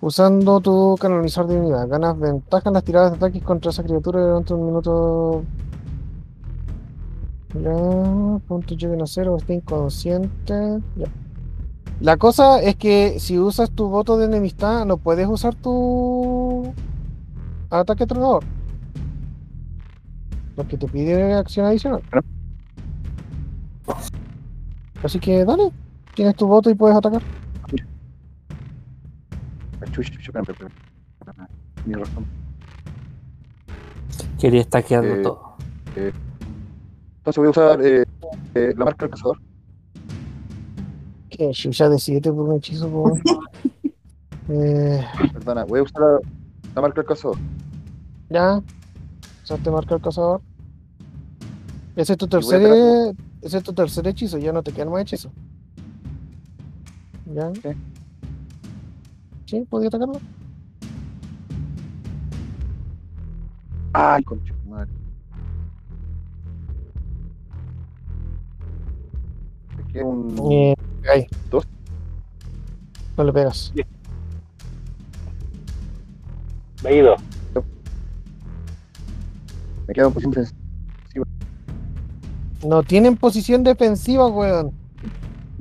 Usando 0.00 0.60
tu 0.60 0.96
canalizar 0.98 1.46
divinidad. 1.46 1.86
Ganas 1.86 2.18
ventaja 2.18 2.70
en 2.70 2.74
las 2.74 2.84
tiradas 2.84 3.12
de 3.12 3.16
ataques 3.18 3.42
contra 3.42 3.70
esa 3.70 3.82
criatura 3.82 4.20
durante 4.20 4.54
un 4.54 4.66
minuto. 4.66 5.42
Ya, 7.54 8.38
punto 8.48 8.74
lleguen 8.74 9.02
a 9.02 9.06
cero, 9.06 9.36
está 9.36 9.52
inconsciente. 9.52 10.80
Ya. 10.96 11.06
La 12.00 12.16
cosa 12.16 12.62
es 12.62 12.76
que 12.76 13.20
si 13.20 13.38
usas 13.38 13.70
tu 13.70 13.88
voto 13.88 14.16
de 14.16 14.24
enemistad, 14.24 14.86
no 14.86 14.96
puedes 14.96 15.28
usar 15.28 15.54
tu 15.54 16.72
ataque 17.68 18.06
tronador. 18.06 18.42
Porque 20.56 20.78
te 20.78 20.86
pide 20.86 21.34
acción 21.34 21.66
adicional. 21.66 22.02
Así 25.02 25.18
que 25.18 25.44
dale, 25.44 25.72
tienes 26.14 26.36
tu 26.36 26.46
voto 26.46 26.70
y 26.70 26.74
puedes 26.74 26.96
atacar. 26.96 27.22
Chucha, 29.92 30.12
chucha. 30.20 30.40
Mi 31.86 31.94
razón. 31.94 32.24
Quería 34.38 34.60
estaquearlo 34.62 35.14
Eh, 35.14 35.22
todo. 35.22 35.56
Entonces 35.96 37.36
voy 37.36 37.46
a 37.46 37.50
usar 37.50 37.80
eh, 37.84 38.04
eh, 38.54 38.74
la 38.76 38.84
marca 38.84 39.04
del 39.04 39.10
cazador. 39.10 39.38
Que 41.28 41.52
ya 41.52 41.88
decidete 41.88 42.32
por 42.32 42.48
un 42.48 42.56
hechizo. 42.56 42.88
po, 42.90 43.02
weón. 43.02 43.22
eh, 44.48 45.04
Perdona, 45.32 45.64
voy 45.64 45.80
a 45.80 45.82
usar 45.82 46.00
la, 46.02 46.18
la 46.74 46.80
marca 46.82 47.00
del 47.02 47.08
cazador. 47.08 47.36
ya. 48.28 48.62
Ya 49.46 49.56
te 49.56 49.70
marca 49.70 49.96
el 49.96 50.00
cazador. 50.00 50.40
Ese 51.96 52.12
es 52.12 52.18
tu 52.18 52.28
tercer, 52.28 52.62
ese 53.42 53.58
es 53.58 53.64
tu 53.64 53.72
tercer 53.72 54.06
hechizo, 54.06 54.38
ya 54.38 54.52
no 54.52 54.62
te 54.62 54.70
quedan 54.72 54.90
más 54.92 55.02
hechizos. 55.02 55.32
¿Ya? 57.34 57.50
¿Sí? 59.50 59.66
¿Podía 59.68 59.88
atacarlo? 59.88 60.20
Ay, 63.92 64.22
concha 64.22 64.54
madre. 64.68 64.92
Me 69.76 69.92
queda 69.92 70.04
un. 70.04 70.52
Eh, 70.52 70.76
ahí. 71.12 71.26
Dos. 71.50 71.66
No 73.16 73.24
le 73.24 73.32
pegas. 73.32 73.72
Veído. 76.84 77.16
Me 79.88 79.94
queda 79.94 80.06
un 80.06 80.14
posición 80.14 80.30
defensiva. 80.30 81.26
No 82.64 82.82
tienen 82.84 83.16
posición 83.16 83.64
defensiva, 83.64 84.28
weón. 84.28 84.70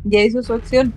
Ya 0.04 0.22
hizo 0.22 0.44
su 0.44 0.54
acción. 0.54 0.94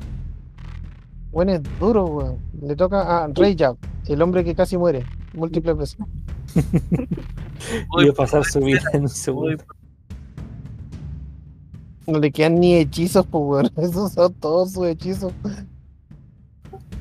Bueno, 1.31 1.53
es 1.53 1.63
duro, 1.81 2.05
weón. 2.05 2.52
Le 2.63 2.77
toca 2.77 3.25
a 3.25 3.27
Rey 3.27 3.57
Jab, 3.59 3.77
el 4.07 4.23
hombre 4.23 4.45
que 4.45 4.55
casi 4.55 4.77
muere 4.77 5.05
múltiples 5.35 5.77
veces. 5.77 5.97
Voy 7.89 8.09
a 8.09 8.13
pasar 8.13 8.45
su 8.45 8.61
vida 8.61 8.81
en 8.93 9.03
un 9.03 9.09
segundo. 9.09 9.65
No 12.07 12.21
le 12.21 12.31
quedan 12.31 12.61
ni 12.61 12.77
hechizos, 12.77 13.27
pues, 13.27 13.43
weón. 13.45 13.71
Esos 13.77 14.13
son 14.13 14.33
todos 14.35 14.73
sus 14.73 14.87
hechizos. 14.87 15.33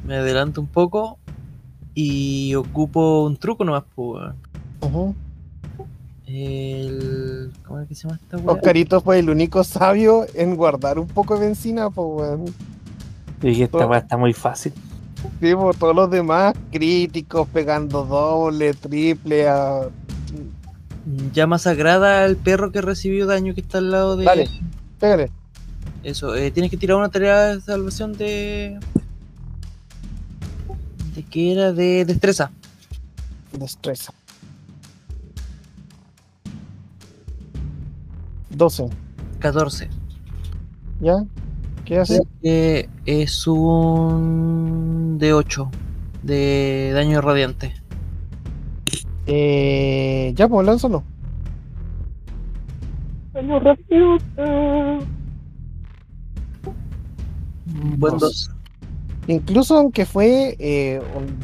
Me 0.04 0.16
adelanto 0.16 0.62
un 0.62 0.68
poco 0.68 1.20
y 1.94 2.56
ocupo 2.56 3.26
un 3.26 3.38
truco 3.38 3.64
nomás, 3.64 3.84
pues. 3.94 4.34
weón. 4.82 5.16
El. 6.26 7.52
¿Cómo 7.68 7.82
es 7.82 7.88
que 7.88 7.94
se 7.94 8.08
llama 8.08 8.20
esta 8.24 8.38
weá? 8.38 8.56
Oscarito 8.56 9.00
fue 9.00 9.20
el 9.20 9.30
único 9.30 9.64
sabio 9.64 10.26
en 10.34 10.56
guardar 10.56 10.98
un 10.98 11.08
poco 11.08 11.36
de 11.36 11.46
benzina, 11.46 11.92
pues, 11.92 12.08
weón. 12.08 12.46
Y 13.44 13.62
esta 13.62 13.86
weá 13.86 14.00
está 14.00 14.18
muy 14.18 14.34
fácil. 14.34 14.74
Sí, 15.40 15.56
pues, 15.56 15.78
todos 15.78 15.96
los 15.96 16.10
demás 16.10 16.54
críticos 16.72 17.48
pegando 17.50 18.06
doble, 18.06 18.74
triple, 18.74 19.48
a... 19.48 19.90
Llama 21.34 21.58
sagrada 21.58 22.24
al 22.24 22.38
perro 22.38 22.72
que 22.72 22.82
recibió 22.82 23.26
daño 23.26 23.56
que 23.56 23.62
está 23.62 23.80
al 23.80 23.90
lado 23.90 24.18
de. 24.18 24.26
Dale. 24.26 24.48
pégale. 25.00 25.32
Eso, 26.04 26.36
eh, 26.36 26.52
tienes 26.52 26.70
que 26.70 26.78
tirar 26.78 26.98
una 26.98 27.10
tarea 27.10 27.56
de 27.56 27.62
salvación 27.62 28.14
de. 28.14 28.80
¿De 31.16 31.24
qué 31.24 31.54
era? 31.54 31.74
De 31.74 32.06
destreza. 32.06 32.52
Destreza. 33.52 34.14
12. 38.52 38.90
14. 39.40 39.90
¿Ya? 41.00 41.16
¿Qué 41.92 42.00
hace? 42.00 42.22
Eh, 42.42 42.88
es 43.06 43.46
un. 43.48 45.18
de 45.20 45.34
8. 45.34 45.70
De 46.24 46.92
daño 46.94 47.20
radiante. 47.20 47.74
Eh, 49.28 50.32
ya, 50.34 50.48
pues, 50.48 50.66
lánzalo. 50.66 51.04
Año 53.34 53.60
rápido. 53.60 54.18
Buen 57.98 58.18
Dos. 58.18 58.22
2. 58.22 58.52
Incluso 59.28 59.76
aunque 59.76 60.06
fue, 60.06 60.56
eh, 60.60 61.02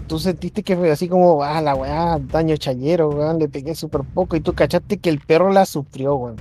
tú 0.08 0.18
sentiste 0.18 0.64
que 0.64 0.78
fue 0.78 0.90
así 0.92 1.10
como, 1.10 1.44
ah, 1.44 1.60
la 1.62 1.76
weá, 1.76 2.20
daño 2.20 2.56
chayero, 2.56 3.10
weón, 3.10 3.38
le 3.38 3.50
pegué 3.50 3.76
súper 3.76 4.04
poco 4.14 4.38
y 4.38 4.40
tú 4.40 4.54
cachaste 4.54 4.98
que 5.00 5.10
el 5.10 5.20
perro 5.20 5.52
la 5.52 5.66
sufrió, 5.66 6.16
weón. 6.16 6.38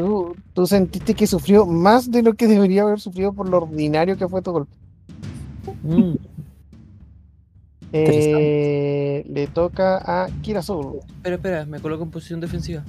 Tú, 0.00 0.34
tú 0.54 0.66
sentiste 0.66 1.14
que 1.14 1.26
sufrió 1.26 1.66
más 1.66 2.10
de 2.10 2.22
lo 2.22 2.32
que 2.32 2.46
debería 2.46 2.82
haber 2.82 3.00
sufrido 3.00 3.34
por 3.34 3.46
lo 3.48 3.58
ordinario 3.58 4.16
que 4.16 4.26
fue 4.26 4.40
tu 4.40 4.52
golpe. 4.52 4.72
Mm. 5.82 6.14
Eh, 7.92 9.26
le 9.28 9.46
toca 9.48 9.98
a 9.98 10.28
Kira 10.40 10.62
Soul. 10.62 11.00
Espera, 11.06 11.36
espera, 11.36 11.66
me 11.66 11.80
coloco 11.80 12.02
en 12.04 12.10
posición 12.10 12.40
defensiva. 12.40 12.82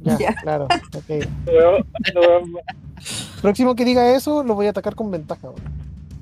Ya, 0.00 0.16
Ya. 0.18 0.34
claro. 0.36 0.64
ok. 0.64 1.26
Pero, 1.44 1.84
pero, 2.04 2.42
Próximo 3.42 3.74
que 3.74 3.84
diga 3.84 4.14
eso, 4.16 4.42
lo 4.42 4.54
voy 4.54 4.66
a 4.66 4.70
atacar 4.70 4.94
con 4.94 5.10
ventaja. 5.10 5.50
weón. 5.50 5.60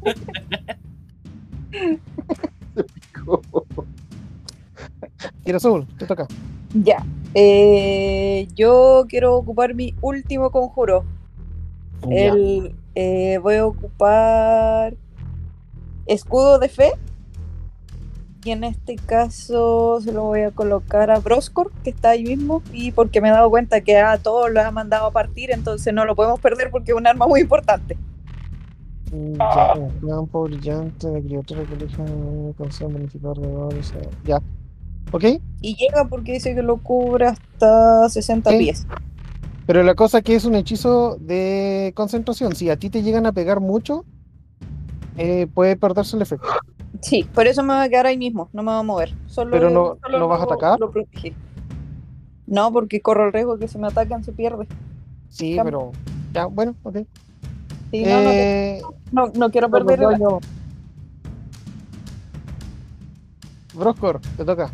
Kira 5.44 5.60
Soul, 5.60 5.86
te 5.98 6.06
toca. 6.06 6.26
Ya. 6.74 7.04
Eh, 7.34 8.48
yo 8.54 9.06
quiero 9.08 9.36
ocupar 9.36 9.74
mi 9.74 9.94
último 10.00 10.50
conjuro. 10.50 11.04
El, 12.10 12.74
eh, 12.94 13.38
voy 13.38 13.56
a 13.56 13.66
ocupar 13.66 14.94
escudo 16.06 16.58
de 16.58 16.68
fe. 16.68 16.92
Y 18.44 18.50
en 18.50 18.62
este 18.62 18.96
caso 18.96 20.00
se 20.02 20.12
lo 20.12 20.24
voy 20.24 20.42
a 20.42 20.50
colocar 20.50 21.10
a 21.10 21.18
Broscor, 21.18 21.72
que 21.82 21.90
está 21.90 22.10
ahí 22.10 22.24
mismo. 22.24 22.62
Y 22.72 22.92
porque 22.92 23.20
me 23.20 23.28
he 23.28 23.32
dado 23.32 23.48
cuenta 23.48 23.80
que 23.80 23.98
a 23.98 24.18
todos 24.18 24.50
los 24.50 24.62
ha 24.62 24.70
mandado 24.70 25.06
a 25.06 25.10
partir, 25.12 25.50
entonces 25.50 25.94
no 25.94 26.04
lo 26.04 26.14
podemos 26.14 26.40
perder 26.40 26.70
porque 26.70 26.92
es 26.92 26.98
un 26.98 27.06
arma 27.06 27.26
muy 27.26 27.40
importante. 27.40 27.96
Ya, 29.10 29.74
un 29.76 30.08
campo 30.08 30.42
brillante 30.42 31.08
de 31.08 31.22
criatura 31.22 31.62
que 31.64 31.74
elija 31.74 32.02
una 32.02 32.52
canción 32.54 32.92
bonificador 32.92 33.38
de 33.72 33.80
Ya. 34.24 34.42
¿Ok? 35.14 35.24
Y 35.60 35.76
llega 35.76 36.06
porque 36.08 36.32
dice 36.32 36.56
que 36.56 36.62
lo 36.64 36.78
cubre 36.78 37.26
hasta 37.26 38.08
60 38.08 38.50
Ok. 38.50 38.56
pies. 38.58 38.84
Pero 39.64 39.84
la 39.84 39.94
cosa 39.94 40.22
que 40.22 40.34
es 40.34 40.44
un 40.44 40.56
hechizo 40.56 41.16
de 41.20 41.92
concentración. 41.94 42.56
Si 42.56 42.68
a 42.68 42.76
ti 42.76 42.90
te 42.90 43.00
llegan 43.04 43.24
a 43.24 43.30
pegar 43.30 43.60
mucho, 43.60 44.04
eh, 45.16 45.46
puede 45.46 45.76
perderse 45.76 46.16
el 46.16 46.22
efecto. 46.22 46.48
Sí, 47.00 47.24
por 47.32 47.46
eso 47.46 47.62
me 47.62 47.74
voy 47.74 47.84
a 47.84 47.88
quedar 47.88 48.06
ahí 48.06 48.18
mismo, 48.18 48.48
no 48.52 48.64
me 48.64 48.72
voy 48.72 48.80
a 48.80 48.82
mover. 48.82 49.14
Solo, 49.28 49.52
Pero 49.52 49.70
no- 49.70 49.96
solo 50.02 50.18
¿no 50.18 50.26
vas 50.26 50.40
a 50.40 50.44
atacar? 50.44 50.80
lo 50.80 50.90
protegí. 50.90 51.32
No, 52.48 52.72
porque 52.72 53.00
corro 53.00 53.26
el 53.26 53.32
riesgo 53.32 53.56
que 53.56 53.68
si 53.68 53.78
me 53.78 53.86
atacan 53.86 54.24
se 54.24 54.32
pierde. 54.32 54.66
Sí, 55.28 55.54
Cam- 55.56 55.64
pero. 55.66 55.92
Ya, 56.32 56.46
bueno, 56.46 56.74
ok. 56.82 56.96
Sí, 57.92 58.02
no, 58.04 58.20
no, 58.20 58.30
Eh, 58.32 58.82
no, 59.12 59.28
no 59.28 59.50
quiero 59.52 59.70
perder. 59.70 60.00
el-. 60.00 60.18
Broscor, 63.74 64.20
te 64.36 64.44
toca. 64.44 64.72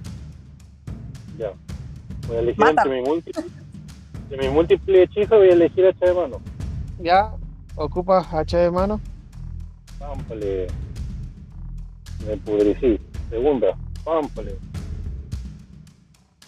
Voy 2.31 2.37
a 2.37 2.41
elegir 2.43 2.65
entre 2.65 2.91
mi 2.91 3.03
múltiple. 3.03 3.45
De 4.29 4.37
mi 4.37 4.49
múltiple 4.51 5.03
hechizo 5.03 5.37
voy 5.37 5.49
a 5.49 5.53
elegir 5.53 5.85
hacha 5.85 6.07
de 6.07 6.15
mano. 6.15 6.41
Ya, 7.01 7.33
ocupas 7.75 8.33
hacha 8.33 8.59
de 8.59 8.71
mano. 8.71 9.01
Pámpale. 9.99 10.69
Me 12.25 12.37
pudricí. 12.37 13.01
Segunda. 13.31 13.77
Pámpale. 14.05 14.57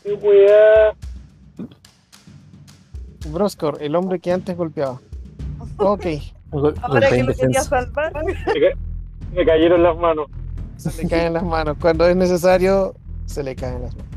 qué 0.05 0.13
weá. 0.13 0.95
Broscor, 3.33 3.79
el 3.83 3.97
hombre 3.97 4.21
que 4.21 4.31
antes 4.31 4.57
golpeaba. 4.57 5.01
Ok, 5.79 6.07
Ahora 6.53 7.09
que 7.11 7.25
lo 7.25 7.35
quería 7.35 7.63
salvar. 7.63 8.13
Me 9.35 9.45
cayeron 9.45 9.83
las 9.83 9.97
manos. 9.97 10.29
se 10.77 11.03
le 11.03 11.09
caen 11.09 11.33
las 11.33 11.43
manos. 11.43 11.77
Cuando 11.81 12.07
es 12.07 12.15
necesario, 12.15 12.95
se 13.27 13.43
le 13.43 13.57
caen 13.57 13.83
las 13.83 13.97
manos. 13.97 14.12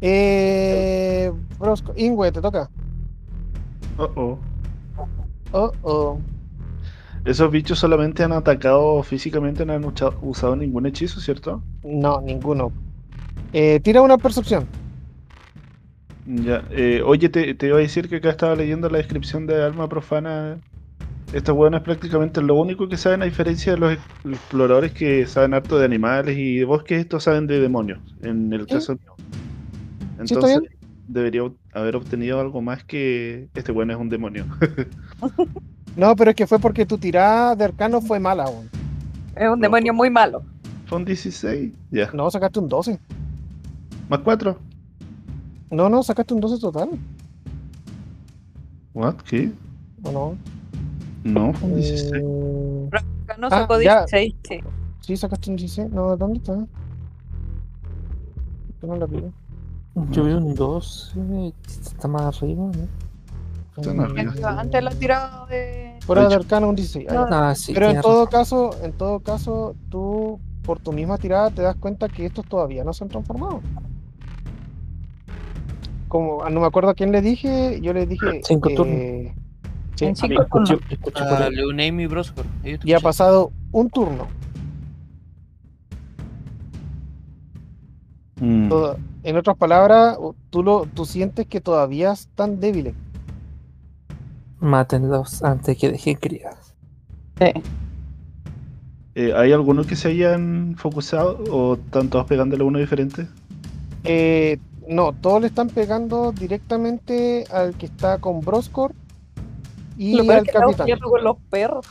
Eh, 0.00 1.32
Broscor, 1.58 1.98
Ingwe, 1.98 2.30
te 2.32 2.40
toca. 2.40 2.70
Oh, 3.98 4.10
oh. 4.16 4.38
Oh, 5.52 5.72
oh. 5.82 6.18
Esos 7.24 7.50
bichos 7.50 7.78
solamente 7.78 8.22
han 8.22 8.32
atacado 8.32 9.02
físicamente, 9.02 9.64
no 9.66 9.72
han 9.72 9.84
usado 9.84 10.54
ningún 10.54 10.86
hechizo, 10.86 11.20
¿cierto? 11.20 11.62
No, 11.82 12.20
ninguno. 12.20 12.70
Eh, 13.52 13.80
tira 13.80 14.02
una 14.02 14.16
percepción. 14.18 14.66
Ya. 16.26 16.62
eh, 16.70 17.02
oye, 17.04 17.28
te, 17.28 17.54
te 17.54 17.66
iba 17.68 17.76
a 17.78 17.80
decir 17.80 18.08
que 18.08 18.16
acá 18.16 18.30
estaba 18.30 18.54
leyendo 18.54 18.88
la 18.88 18.98
descripción 18.98 19.46
de 19.46 19.62
Alma 19.62 19.88
Profana. 19.88 20.58
Estos 21.32 21.56
hueones 21.56 21.80
prácticamente 21.82 22.40
lo 22.42 22.54
único 22.54 22.88
que 22.88 22.96
saben, 22.96 23.22
a 23.22 23.24
diferencia 23.24 23.72
de 23.72 23.78
los 23.78 23.92
ex- 23.94 24.02
los 24.22 24.34
exploradores 24.34 24.92
que 24.92 25.26
saben 25.26 25.54
harto 25.54 25.78
de 25.78 25.84
animales 25.84 26.36
y 26.38 26.58
de 26.58 26.64
bosques, 26.64 27.00
estos 27.00 27.24
saben 27.24 27.48
de 27.48 27.58
demonios, 27.60 27.98
en 28.22 28.52
el 28.52 28.60
Sí. 28.68 28.74
caso 28.74 28.92
mío. 28.92 29.15
Entonces, 30.18 30.60
bien. 30.60 30.72
debería 31.08 31.42
haber 31.74 31.96
obtenido 31.96 32.40
algo 32.40 32.60
más 32.62 32.84
que 32.84 33.48
este 33.54 33.72
bueno 33.72 33.92
es 33.92 33.98
un 33.98 34.08
demonio. 34.08 34.46
No, 35.96 36.14
pero 36.14 36.30
es 36.32 36.36
que 36.36 36.46
fue 36.46 36.58
porque 36.58 36.84
tu 36.84 36.98
tirada 36.98 37.56
de 37.56 37.64
arcano 37.64 38.02
fue 38.02 38.20
mala 38.20 38.44
aún. 38.44 38.68
Es 39.34 39.48
un 39.48 39.58
demonio 39.60 39.94
muy 39.94 40.10
malo. 40.10 40.42
Fue 40.84 40.98
un 40.98 41.06
16. 41.06 41.72
Ya. 41.90 42.10
No, 42.12 42.30
sacaste 42.30 42.58
un 42.58 42.68
12. 42.68 43.00
Más 44.10 44.18
4. 44.20 44.58
No, 45.70 45.88
no, 45.88 46.02
sacaste 46.02 46.34
un 46.34 46.40
12 46.40 46.60
total. 46.60 46.90
¿What? 48.92 49.14
¿Qué? 49.26 49.50
¿O 50.02 50.12
no? 50.12 50.36
No, 51.24 51.54
fue 51.54 51.68
un 51.70 51.76
16. 51.76 52.12
Eh, 52.12 52.20
No 53.38 53.46
Ah, 53.46 53.60
sacó 53.60 53.80
ya. 53.80 54.00
16, 54.04 54.34
sí. 54.46 54.60
sí, 55.00 55.16
sacaste 55.16 55.48
un 55.50 55.56
16. 55.56 55.90
No, 55.90 56.14
¿dónde 56.18 56.40
está? 56.40 56.54
Yo 58.82 58.86
no 58.86 58.96
la 58.96 59.06
vi. 59.06 59.22
Yo 60.10 60.24
vi 60.24 60.32
un 60.32 60.54
12. 60.54 61.52
Está 61.66 62.06
más 62.06 62.22
arriba, 62.22 62.64
¿no? 62.64 64.02
Arriba. 64.02 64.60
Antes 64.60 64.82
la 64.82 64.90
tirada 64.90 65.46
de. 65.46 65.98
Fuera 66.06 66.28
De 66.28 66.34
arcano 66.34 66.68
un 66.68 66.76
16. 66.76 67.08
ahí. 67.10 67.16
Ah, 67.30 67.54
sí. 67.54 67.72
Pero 67.72 67.90
en 67.90 68.00
todo 68.00 68.26
razón. 68.26 68.30
caso, 68.30 68.70
en 68.84 68.92
todo 68.92 69.20
caso, 69.20 69.74
tú 69.90 70.38
por 70.62 70.80
tu 70.80 70.92
misma 70.92 71.16
tirada 71.16 71.50
te 71.50 71.62
das 71.62 71.76
cuenta 71.76 72.08
que 72.08 72.26
estos 72.26 72.44
todavía 72.46 72.84
no 72.84 72.92
se 72.92 73.04
han 73.04 73.10
transformado. 73.10 73.60
Como 76.08 76.42
ah, 76.44 76.50
no 76.50 76.60
me 76.60 76.66
acuerdo 76.66 76.90
a 76.90 76.94
quién 76.94 77.12
le 77.12 77.22
dije, 77.22 77.80
yo 77.80 77.92
le 77.92 78.06
dije 78.06 78.40
Cinco 78.44 78.70
eh, 78.70 78.74
turnos. 78.74 79.34
sí, 79.94 80.04
En 80.04 80.16
cinco 80.16 80.44
turnos. 80.46 80.70
escuché 80.90 81.24
por 81.24 81.42
A 81.42 81.46
ahí. 81.46 81.54
Leoname 81.54 82.04
y 82.64 82.78
y 82.84 82.92
ha 82.92 83.00
pasado 83.00 83.52
un 83.72 83.90
turno. 83.90 84.26
Mm. 88.40 88.68
Todo- 88.68 88.96
en 89.22 89.36
otras 89.36 89.56
palabras, 89.56 90.18
tú 90.50 90.62
lo, 90.62 90.86
tú 90.94 91.04
sientes 91.04 91.46
que 91.46 91.60
todavía 91.60 92.12
están 92.12 92.60
débiles. 92.60 92.94
Mátenlos 94.60 95.42
antes 95.42 95.76
que 95.76 95.90
dejen 95.90 96.16
criadas. 96.16 96.74
Eh, 99.14 99.32
¿Hay 99.34 99.52
algunos 99.52 99.86
que 99.86 99.96
se 99.96 100.08
hayan 100.08 100.74
focusado 100.78 101.38
o 101.50 101.74
están 101.74 102.08
todos 102.08 102.26
pegándole 102.26 102.62
a 102.62 102.66
uno 102.66 102.78
diferente? 102.78 103.26
Eh, 104.04 104.58
no, 104.88 105.12
todos 105.12 105.40
le 105.40 105.48
están 105.48 105.68
pegando 105.68 106.32
directamente 106.32 107.44
al 107.52 107.74
que 107.74 107.86
está 107.86 108.18
con 108.18 108.40
Broscor 108.40 108.92
y 109.98 110.14
Lo 110.16 110.32
al 110.32 110.44
que 110.44 110.52
capitán. 110.52 110.86
con 111.00 111.24
los 111.24 111.36
perros. 111.50 111.86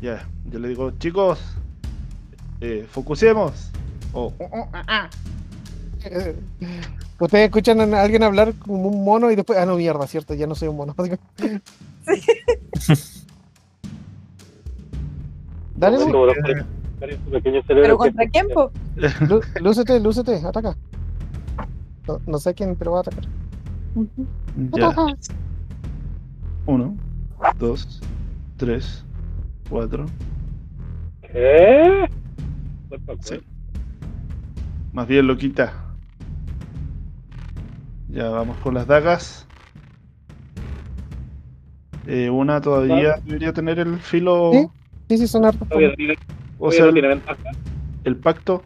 Ya, 0.00 0.26
yo 0.50 0.58
le 0.58 0.68
digo, 0.68 0.90
chicos, 0.98 1.38
eh, 2.62 2.86
focuseemos. 2.90 3.70
O, 4.12 4.32
Eh, 6.04 6.34
Ustedes 7.20 7.44
escuchan 7.44 7.94
a 7.94 8.02
alguien 8.02 8.22
hablar 8.24 8.54
como 8.54 8.88
un 8.88 9.04
mono 9.04 9.30
y 9.30 9.36
después, 9.36 9.56
ah, 9.58 9.64
no, 9.66 9.76
mierda, 9.76 10.06
cierto, 10.08 10.34
ya 10.34 10.46
no 10.48 10.54
soy 10.56 10.68
un 10.68 10.76
mono. 10.76 10.94
Dale, 15.76 15.98
¿Pero 17.66 17.96
contra 17.98 18.26
quién, 18.28 18.48
po? 18.52 18.70
Lu- 19.28 19.40
lúcete, 19.60 19.98
lúcete, 20.00 20.36
ataca. 20.46 20.76
No, 22.06 22.20
no 22.26 22.38
sé 22.38 22.54
quién, 22.54 22.74
pero 22.76 22.92
va 22.92 22.98
a 22.98 23.00
atacar. 23.02 23.24
ya. 24.72 24.94
Uno, 26.66 26.96
dos, 27.58 28.00
tres, 28.56 29.04
cuatro. 29.68 30.06
¿Qué? 31.22 32.08
Cuerpo 32.92 33.12
a 33.12 33.16
Sí. 33.22 33.40
Más 34.92 35.08
bien 35.08 35.26
lo 35.26 35.38
quita. 35.38 35.72
Ya 38.10 38.28
vamos 38.28 38.58
con 38.58 38.74
las 38.74 38.86
dagas. 38.86 39.46
Eh, 42.06 42.28
una 42.28 42.60
todavía 42.60 43.14
debería 43.24 43.54
tener 43.54 43.78
el 43.78 43.98
filo. 43.98 44.50
¿Sí? 44.52 44.68
Sí, 45.08 45.18
sí, 45.18 45.26
son 45.26 45.46
hartos. 45.46 45.66
O 46.58 46.70
sea, 46.70 46.82
no 46.82 46.88
el, 46.88 46.92
tiene 46.92 47.08
ventaja. 47.08 47.42
el 48.04 48.16
pacto. 48.16 48.62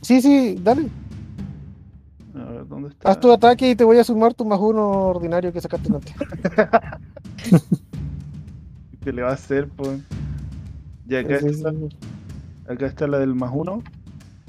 Sí, 0.00 0.20
sí, 0.20 0.58
dale. 0.60 0.88
A 2.34 2.50
ver, 2.50 2.66
¿dónde 2.66 2.88
está? 2.88 3.10
Haz 3.10 3.20
tu 3.20 3.30
ataque 3.30 3.70
y 3.70 3.76
te 3.76 3.84
voy 3.84 3.98
a 3.98 4.04
sumar 4.04 4.34
tu 4.34 4.44
más 4.44 4.58
uno 4.58 4.88
ordinario 4.90 5.52
que 5.52 5.60
sacaste 5.60 5.88
antes. 5.94 6.14
¿Qué 9.02 9.12
le 9.12 9.22
va 9.22 9.30
a 9.30 9.34
hacer? 9.34 9.68
Pues? 9.68 10.00
Y 11.08 11.16
acá 11.16 11.36
está, 11.36 11.70
sí. 11.70 11.88
acá 12.68 12.86
está 12.86 13.06
la 13.06 13.18
del 13.18 13.34
más 13.34 13.50
uno. 13.52 13.82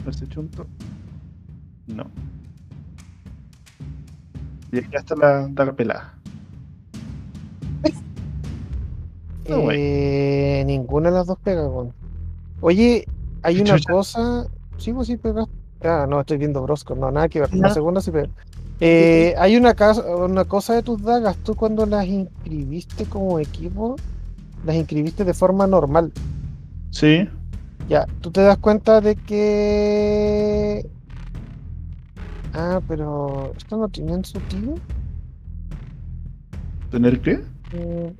A 0.01 0.03
ver 0.05 0.13
si 0.13 0.27
chunto. 0.27 0.67
No. 1.87 2.05
Y 4.71 4.79
acá 4.79 4.99
está 4.99 5.15
la 5.15 5.47
daga 5.49 5.73
pelada. 5.73 6.13
No. 9.49 9.69
Eh, 9.71 10.63
ninguna 10.65 11.09
de 11.09 11.15
las 11.15 11.27
dos 11.27 11.37
pega, 11.43 11.67
weón. 11.67 11.91
Oye, 12.61 13.05
hay 13.41 13.59
una 13.59 13.75
Chucha. 13.75 13.91
cosa. 13.91 14.47
Sí, 14.77 14.93
pues 14.93 15.07
sí 15.07 15.17
pega. 15.17 15.45
Ah, 15.81 16.05
no, 16.07 16.21
estoy 16.21 16.37
viendo 16.37 16.61
Brosco. 16.61 16.95
No, 16.95 17.11
nada 17.11 17.27
que 17.27 17.41
ver. 17.41 17.53
La 17.55 17.73
segunda 17.73 17.99
sí 18.01 18.11
pega. 18.11 18.29
Eh, 18.79 19.35
hay 19.37 19.57
una, 19.57 19.73
casa, 19.73 20.05
una 20.15 20.45
cosa 20.45 20.75
de 20.75 20.83
tus 20.83 21.01
dagas. 21.01 21.35
Tú 21.37 21.55
cuando 21.55 21.85
las 21.85 22.05
inscribiste 22.05 23.05
como 23.05 23.39
equipo, 23.39 23.95
las 24.65 24.75
inscribiste 24.75 25.23
de 25.23 25.33
forma 25.33 25.67
normal. 25.67 26.11
Sí. 26.91 27.27
Ya, 27.89 28.05
tú 28.21 28.31
te 28.31 28.41
das 28.41 28.57
cuenta 28.57 29.01
de 29.01 29.15
que. 29.15 30.85
Ah, 32.53 32.81
pero. 32.87 33.53
¿Esto 33.57 33.77
no 33.77 33.87
tienen 33.89 34.23
sutil? 34.25 34.75
¿Tener 36.89 37.21
qué? 37.21 37.37
Mm, 37.73 38.11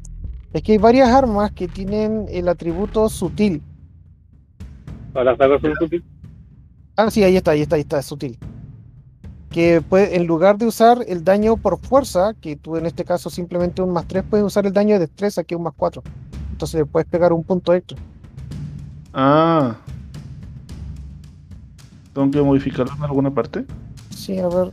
Es 0.54 0.64
que 0.64 0.72
hay 0.74 0.78
varias 0.78 1.10
armas 1.10 1.52
que 1.52 1.68
tienen 1.68 2.26
el 2.30 2.48
atributo 2.48 3.08
sutil. 3.10 3.62
Todas 5.14 5.26
las 5.26 5.38
dagas 5.38 5.62
son 5.62 5.74
sutiles. 5.76 6.06
Ah, 6.96 7.10
sí, 7.12 7.24
ahí 7.24 7.36
está, 7.36 7.52
ahí 7.52 7.62
está, 7.62 7.76
ahí 7.76 7.82
está, 7.82 8.00
es 8.00 8.06
sutil. 8.06 8.38
Que 9.52 9.82
puede, 9.82 10.16
en 10.16 10.28
lugar 10.28 10.58
de 10.58 10.66
usar 10.66 11.04
el 11.08 11.24
daño 11.24 11.58
por 11.58 11.78
fuerza, 11.78 12.34
que 12.40 12.56
tú 12.56 12.78
en 12.78 12.86
este 12.86 13.04
caso 13.04 13.30
simplemente 13.30 13.82
un 13.82 13.92
más 13.92 14.08
3, 14.08 14.24
puedes 14.30 14.46
usar 14.46 14.66
el 14.66 14.74
daño 14.74 14.94
de 14.94 15.00
destreza, 15.00 15.44
que 15.44 15.56
es 15.56 15.58
un 15.58 15.64
más 15.64 15.74
4. 15.76 16.02
Entonces 16.52 16.80
le 16.80 16.86
puedes 16.86 17.08
pegar 17.08 17.34
un 17.34 17.44
punto 17.44 17.74
extra. 17.74 17.98
Ah. 19.14 19.76
¿Tengo 22.14 22.32
que 22.32 22.42
modificarlo 22.42 22.94
en 22.96 23.04
alguna 23.04 23.34
parte? 23.34 23.66
Sí, 24.10 24.40
a 24.40 24.48
ver, 24.48 24.72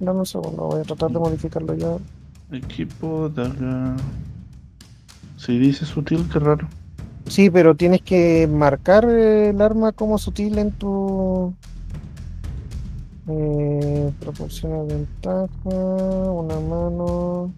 dame 0.00 0.20
un 0.20 0.26
segundo, 0.26 0.64
voy 0.64 0.80
a 0.80 0.84
tratar 0.84 1.10
de 1.10 1.18
modificarlo 1.18 1.74
yo. 1.74 2.00
Equipo, 2.50 3.28
daga. 3.28 3.96
Si 5.36 5.58
dice 5.58 5.84
sutil, 5.84 6.28
qué 6.32 6.38
raro. 6.38 6.66
Sí, 7.26 7.50
pero 7.50 7.74
tienes 7.74 8.02
que 8.02 8.48
marcar 8.50 9.04
el 9.04 9.60
arma 9.60 9.92
como 9.92 10.18
sutil 10.18 10.58
en 10.58 10.72
tu. 10.72 11.54
Eh, 13.30 14.12
proporciona 14.20 14.82
ventaja, 14.84 15.48
una 15.64 16.60
mano. 16.60 17.52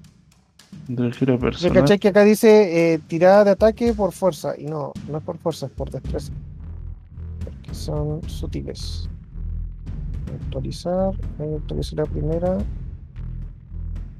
A 0.88 1.10
Yo 1.10 1.38
personal. 1.38 1.72
caché 1.72 1.98
que 2.00 2.08
acá 2.08 2.24
dice 2.24 2.94
eh, 2.94 2.98
tirada 3.06 3.44
de 3.44 3.50
ataque 3.52 3.94
por 3.94 4.12
fuerza. 4.12 4.54
Y 4.58 4.64
no, 4.64 4.92
no 5.08 5.18
es 5.18 5.24
por 5.24 5.38
fuerza, 5.38 5.66
es 5.66 5.72
por 5.72 5.90
destreza. 5.90 6.32
Porque 7.44 7.74
son 7.74 8.28
sutiles. 8.28 9.08
Actualizar. 10.44 11.14
Ahí 11.38 11.54
actualicé 11.54 11.94
la 11.94 12.06
primera. 12.06 12.58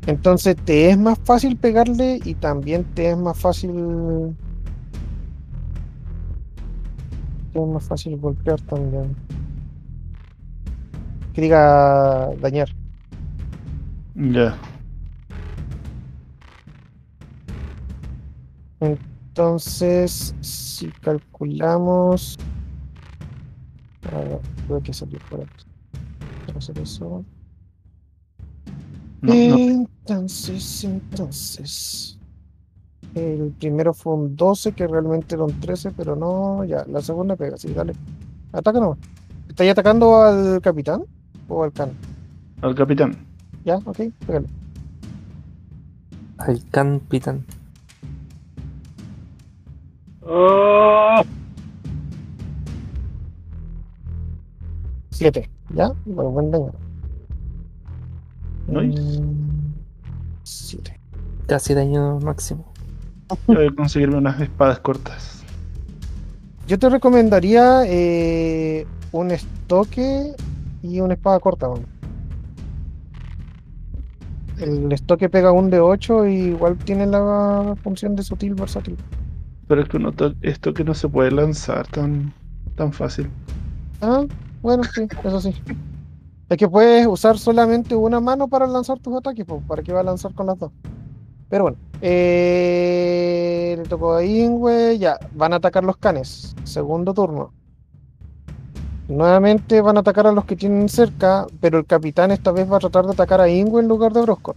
Entonces 0.07 0.57
te 0.65 0.91
es 0.91 0.99
más 0.99 1.19
fácil 1.19 1.57
pegarle 1.57 2.21
y 2.25 2.35
también 2.35 2.85
te 2.95 3.11
es 3.11 3.19
más 3.19 3.39
fácil. 3.39 4.37
que 7.53 7.61
es 7.61 7.67
más 7.67 7.83
fácil 7.83 8.17
golpear 8.17 8.61
también. 8.63 9.17
Que 11.35 11.43
diga 11.43 12.35
dañar. 12.41 12.69
Ya. 14.15 14.59
Entonces, 18.81 20.35
si 20.41 20.89
calculamos. 20.89 22.39
A 24.13 24.19
ver, 24.19 24.41
tuve 24.67 24.83
que 24.83 24.93
salir 24.93 25.21
por 25.31 25.43
aquí. 25.43 25.65
Para 26.47 26.59
hacer 26.59 26.79
eso. 26.79 27.25
No, 29.23 29.35
no. 29.35 29.59
Entonces, 29.59 30.85
entonces. 30.85 32.19
El 33.15 33.55
primero 33.59 33.93
fue 33.93 34.15
un 34.15 34.37
12, 34.37 34.73
que 34.73 34.87
realmente 34.87 35.35
era 35.35 35.45
un 35.45 35.59
13, 35.61 35.93
pero 35.93 36.17
no, 36.17 36.65
ya. 36.65 36.85
La 36.87 37.01
segunda 37.01 37.37
pega, 37.37 37.57
sí, 37.57 37.73
dale. 37.73 37.93
Ataca 38.53 38.81
nomás. 38.81 38.99
¿Estáis 39.49 39.71
atacando 39.71 40.23
al 40.23 40.61
capitán 40.61 41.05
o 41.51 41.65
al 41.65 41.73
can? 41.73 41.91
Al 42.63 42.75
capitán. 42.75 43.17
Ya, 43.65 43.77
ok, 43.77 43.99
pégale. 44.27 44.47
Al 46.39 46.63
capitán. 46.71 47.45
¡Oh! 50.23 51.23
7, 55.11 55.51
¿ya? 55.75 55.93
Bueno, 56.07 56.31
buen 56.31 56.51
daño. 56.51 56.73
Nice. 58.69 59.23
7. 60.45 60.99
Casi 61.47 61.75
daño 61.75 62.21
máximo. 62.21 62.73
Voy 63.47 63.67
a 63.67 63.75
conseguirme 63.75 64.17
unas 64.17 64.41
espadas 64.41 64.81
cortas. 64.81 65.43
Yo 66.67 66.79
te 66.79 66.89
recomendaría 66.89 67.83
eh, 67.87 68.87
un 69.13 69.31
estoque 69.33 70.35
y 70.83 71.01
una 71.01 71.15
espada 71.15 71.41
corta. 71.41 71.69
El 74.59 74.93
estoque 74.93 75.29
pega 75.29 75.53
un 75.53 75.71
de 75.71 75.81
8 75.81 76.27
y 76.27 76.35
igual 76.49 76.77
tiene 76.79 77.07
la 77.07 77.75
función 77.83 78.15
de 78.15 78.23
sutil 78.23 78.55
versátil. 78.55 78.97
Pero 79.67 79.83
es 79.83 79.89
que 79.89 79.97
uno 79.97 80.13
to- 80.13 80.35
esto 80.43 80.75
que 80.75 80.85
no 80.85 80.95
se 80.95 81.09
puede 81.09 81.31
lanzar 81.31 81.87
tan, 81.87 82.33
tan 82.75 82.93
fácil. 82.93 83.31
Ah, 84.03 84.25
bueno, 84.63 84.83
sí, 84.85 85.07
eso 85.25 85.41
sí. 85.41 85.55
Es 86.49 86.57
que 86.59 86.69
puedes 86.69 87.07
usar 87.07 87.39
solamente 87.39 87.95
una 87.95 88.21
mano 88.21 88.49
para 88.49 88.67
lanzar 88.67 88.99
tus 88.99 89.17
ataques, 89.17 89.47
pues, 89.47 89.63
¿para 89.67 89.83
qué 89.83 89.93
va 89.93 90.01
a 90.01 90.05
lanzar 90.05 90.35
con 90.35 90.47
las 90.47 90.59
dos? 90.59 90.73
Pero 91.49 91.65
bueno, 91.65 91.79
eh, 92.01 93.75
le 93.79 93.85
tocó 93.85 94.15
a 94.15 94.25
Ingwe, 94.25 94.99
ya, 94.99 95.17
van 95.35 95.53
a 95.53 95.57
atacar 95.57 95.85
los 95.85 95.97
canes, 95.97 96.55
segundo 96.65 97.15
turno. 97.15 97.53
Nuevamente 99.11 99.81
van 99.81 99.97
a 99.97 100.01
atacar 100.01 100.29
a 100.29 100.33
los 100.33 100.45
que 100.45 100.55
tienen 100.55 100.89
cerca, 100.89 101.45
pero 101.61 101.79
el 101.79 101.85
capitán 101.85 102.31
esta 102.31 102.53
vez 102.53 102.71
va 102.71 102.77
a 102.77 102.81
tratar 102.81 103.07
de 103.07 103.11
atacar 103.13 103.41
a 103.41 103.49
Ingwe 103.49 103.83
en 103.83 103.89
lugar 103.89 104.13
de 104.13 104.23
Broscor, 104.23 104.55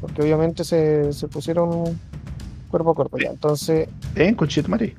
porque 0.00 0.22
obviamente 0.22 0.64
se, 0.64 1.12
se 1.12 1.28
pusieron 1.28 1.84
cuerpo 2.68 2.90
a 2.90 2.94
cuerpo 2.96 3.18
ya. 3.18 3.30
Entonces, 3.30 3.88
¿Eh? 4.16 4.34
Conchito 4.34 4.68
Mari. 4.68 4.96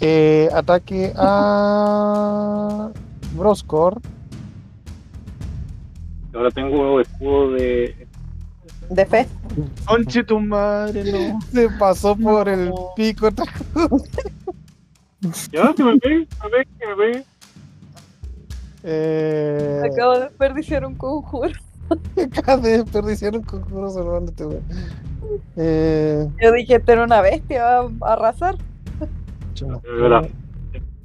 eh, 0.00 0.48
ataque 0.54 1.12
a 1.16 2.90
Broscor. 3.34 4.00
Ahora 6.32 6.50
tengo 6.52 7.00
escudo 7.00 7.50
de. 7.52 8.06
De 8.90 9.06
fe. 9.06 9.26
Conchito 9.86 10.38
madre, 10.38 11.02
no. 11.12 11.40
Se 11.52 11.68
pasó 11.70 12.14
por 12.14 12.48
el 12.48 12.72
pico. 12.94 13.28
Ya, 15.52 15.74
que 15.74 15.82
me 15.84 15.98
pegue, 15.98 16.26
que 16.26 16.36
me 16.44 16.50
pegue, 16.50 16.68
que 16.78 16.86
me 16.86 16.96
pegue. 16.96 17.24
Eh, 18.82 19.82
Acabo 19.84 20.14
de 20.14 20.20
desperdiciar 20.24 20.84
un 20.86 20.94
conjuro. 20.94 21.52
acaba 22.38 22.62
de 22.62 22.78
desperdiciar 22.78 23.36
un 23.36 23.42
conjuro 23.42 23.90
salvándote, 23.90 24.46
weón. 24.46 24.62
Eh, 25.56 26.28
Yo 26.42 26.52
dije, 26.52 26.76
este 26.76 26.92
era 26.92 27.04
una 27.04 27.20
bestia, 27.20 27.82
va 27.82 28.10
a 28.10 28.12
arrasar. 28.14 28.56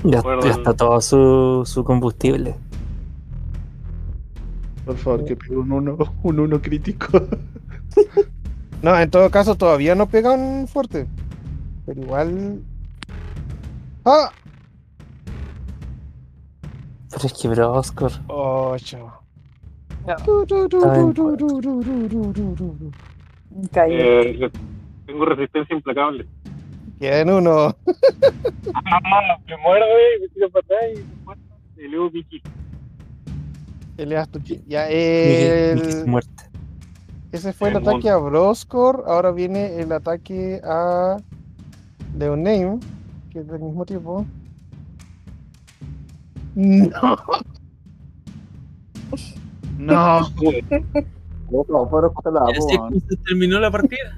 Ya, 0.03 0.21
está 0.49 0.73
todo 0.73 1.01
su, 1.01 1.63
su 1.65 1.83
combustible. 1.83 2.55
Por 4.85 4.97
favor, 4.97 5.25
que 5.25 5.35
pegue 5.35 5.57
un 5.57 5.71
uno, 5.71 5.97
un 6.23 6.39
uno 6.39 6.61
crítico. 6.61 7.07
No, 8.81 8.95
en 8.99 9.09
todo 9.09 9.31
caso 9.31 9.55
todavía 9.55 9.95
no 9.95 10.07
pegan 10.07 10.67
fuerte. 10.67 11.07
Pero 11.87 12.01
igual. 12.01 12.61
¡Ah! 14.05 14.31
Pero 17.15 17.27
es 17.27 17.33
que 17.33 17.47
Broscor. 17.47 18.11
8. 18.27 19.13
No. 20.05 20.15
Caí. 23.71 23.93
Eh, 23.93 24.37
re- 24.39 24.51
tengo 25.05 25.25
resistencia 25.25 25.75
implacable. 25.75 26.27
Quedan 26.99 27.29
uno. 27.29 27.75
Ah, 28.73 29.37
me 29.47 29.57
muerde, 29.57 29.85
me 30.21 30.27
tiro 30.29 30.49
para 30.49 30.65
atrás 30.65 30.81
y 30.93 30.97
me 30.99 31.23
muerto. 31.23 31.43
Y 31.77 31.87
luego 31.87 32.09
Vicky. 32.09 32.41
Peleas 33.95 34.27
tu 34.29 34.39
Ya, 34.67 34.89
el... 34.89 36.05
muerte. 36.05 36.43
ese 37.31 37.53
fue 37.53 37.69
el 37.69 37.77
El 37.77 37.87
ataque 37.87 38.09
a 38.09 38.17
Broscor. 38.17 39.03
Ahora 39.07 39.31
viene 39.31 39.79
el 39.79 39.91
ataque 39.91 40.59
a 40.63 41.17
Leoname, 42.17 42.79
que 43.31 43.39
es 43.39 43.47
del 43.47 43.61
mismo 43.61 43.85
tipo. 43.85 44.25
No. 46.55 47.17
No. 49.77 50.29
Pero 51.49 52.07
escucha 52.07 52.31
la 52.31 52.43
Y 52.47 52.51
así 52.51 52.59
voz, 52.59 52.71
es 52.71 52.77
como 52.77 52.99
se 52.99 53.17
terminó 53.17 53.59
la 53.59 53.71
partida. 53.71 54.17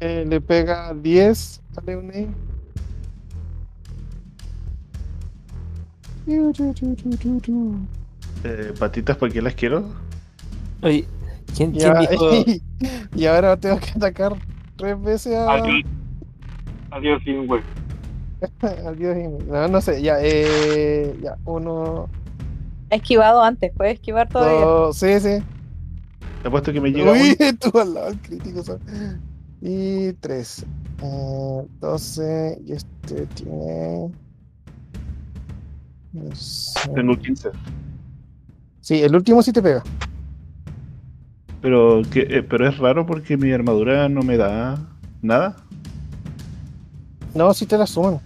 Eh, 0.00 0.24
le 0.28 0.40
pega 0.40 0.92
10 0.92 1.62
a 1.76 1.80
Leoname. 1.86 2.28
Eh, 8.44 8.74
patitas, 8.78 9.16
¿para 9.16 9.32
qué 9.32 9.40
las 9.40 9.54
quiero? 9.54 9.84
Oye, 10.82 11.06
¿quién, 11.56 11.72
quién 11.72 11.94
dijo? 12.00 12.30
y 13.16 13.26
ahora 13.26 13.56
tengo 13.56 13.78
que 13.78 13.90
atacar 13.96 14.34
tres 14.76 15.00
veces 15.00 15.34
a, 15.34 15.54
Adiós. 15.54 15.82
Adiós, 16.90 17.22
sin 17.24 17.46
güey. 17.46 17.62
No, 19.48 19.68
no 19.68 19.80
sé, 19.80 20.02
ya, 20.02 20.18
eh, 20.20 21.14
ya, 21.22 21.36
uno, 21.44 22.08
Esquivado 22.90 23.42
antes, 23.42 23.72
puedes 23.76 23.94
esquivar 23.94 24.28
todavía. 24.28 24.64
dos, 24.64 24.96
sí, 24.96 25.18
sí. 25.20 25.42
Te 26.42 26.48
apuesto 26.48 26.72
que 26.72 26.80
me 26.80 26.90
llega 26.90 27.12
Uy, 27.12 27.30
un- 27.30 27.36
estuvo 27.46 27.80
al 27.80 27.94
lado 27.94 28.08
el 28.08 28.20
crítico. 28.20 28.62
¿sabes? 28.62 28.82
Y 29.60 30.12
tres. 30.14 30.64
Eh, 31.02 31.66
12, 31.80 32.58
y 32.64 32.72
este 32.72 33.26
tiene. 33.34 34.10
no 36.12 36.34
sé. 36.34 36.88
Tengo 36.94 37.16
15. 37.16 37.50
Sí, 38.80 39.02
el 39.02 39.16
último 39.16 39.42
sí 39.42 39.52
te 39.52 39.60
pega. 39.62 39.82
Pero, 41.60 42.02
que, 42.12 42.20
eh, 42.20 42.42
pero 42.44 42.68
es 42.68 42.78
raro 42.78 43.04
porque 43.06 43.36
mi 43.36 43.50
armadura 43.50 44.08
no 44.08 44.22
me 44.22 44.36
da 44.36 44.78
nada. 45.22 45.65
No, 47.36 47.52
sí 47.54 47.66
te 47.66 47.76
la 47.76 47.86
suman. 47.86 48.20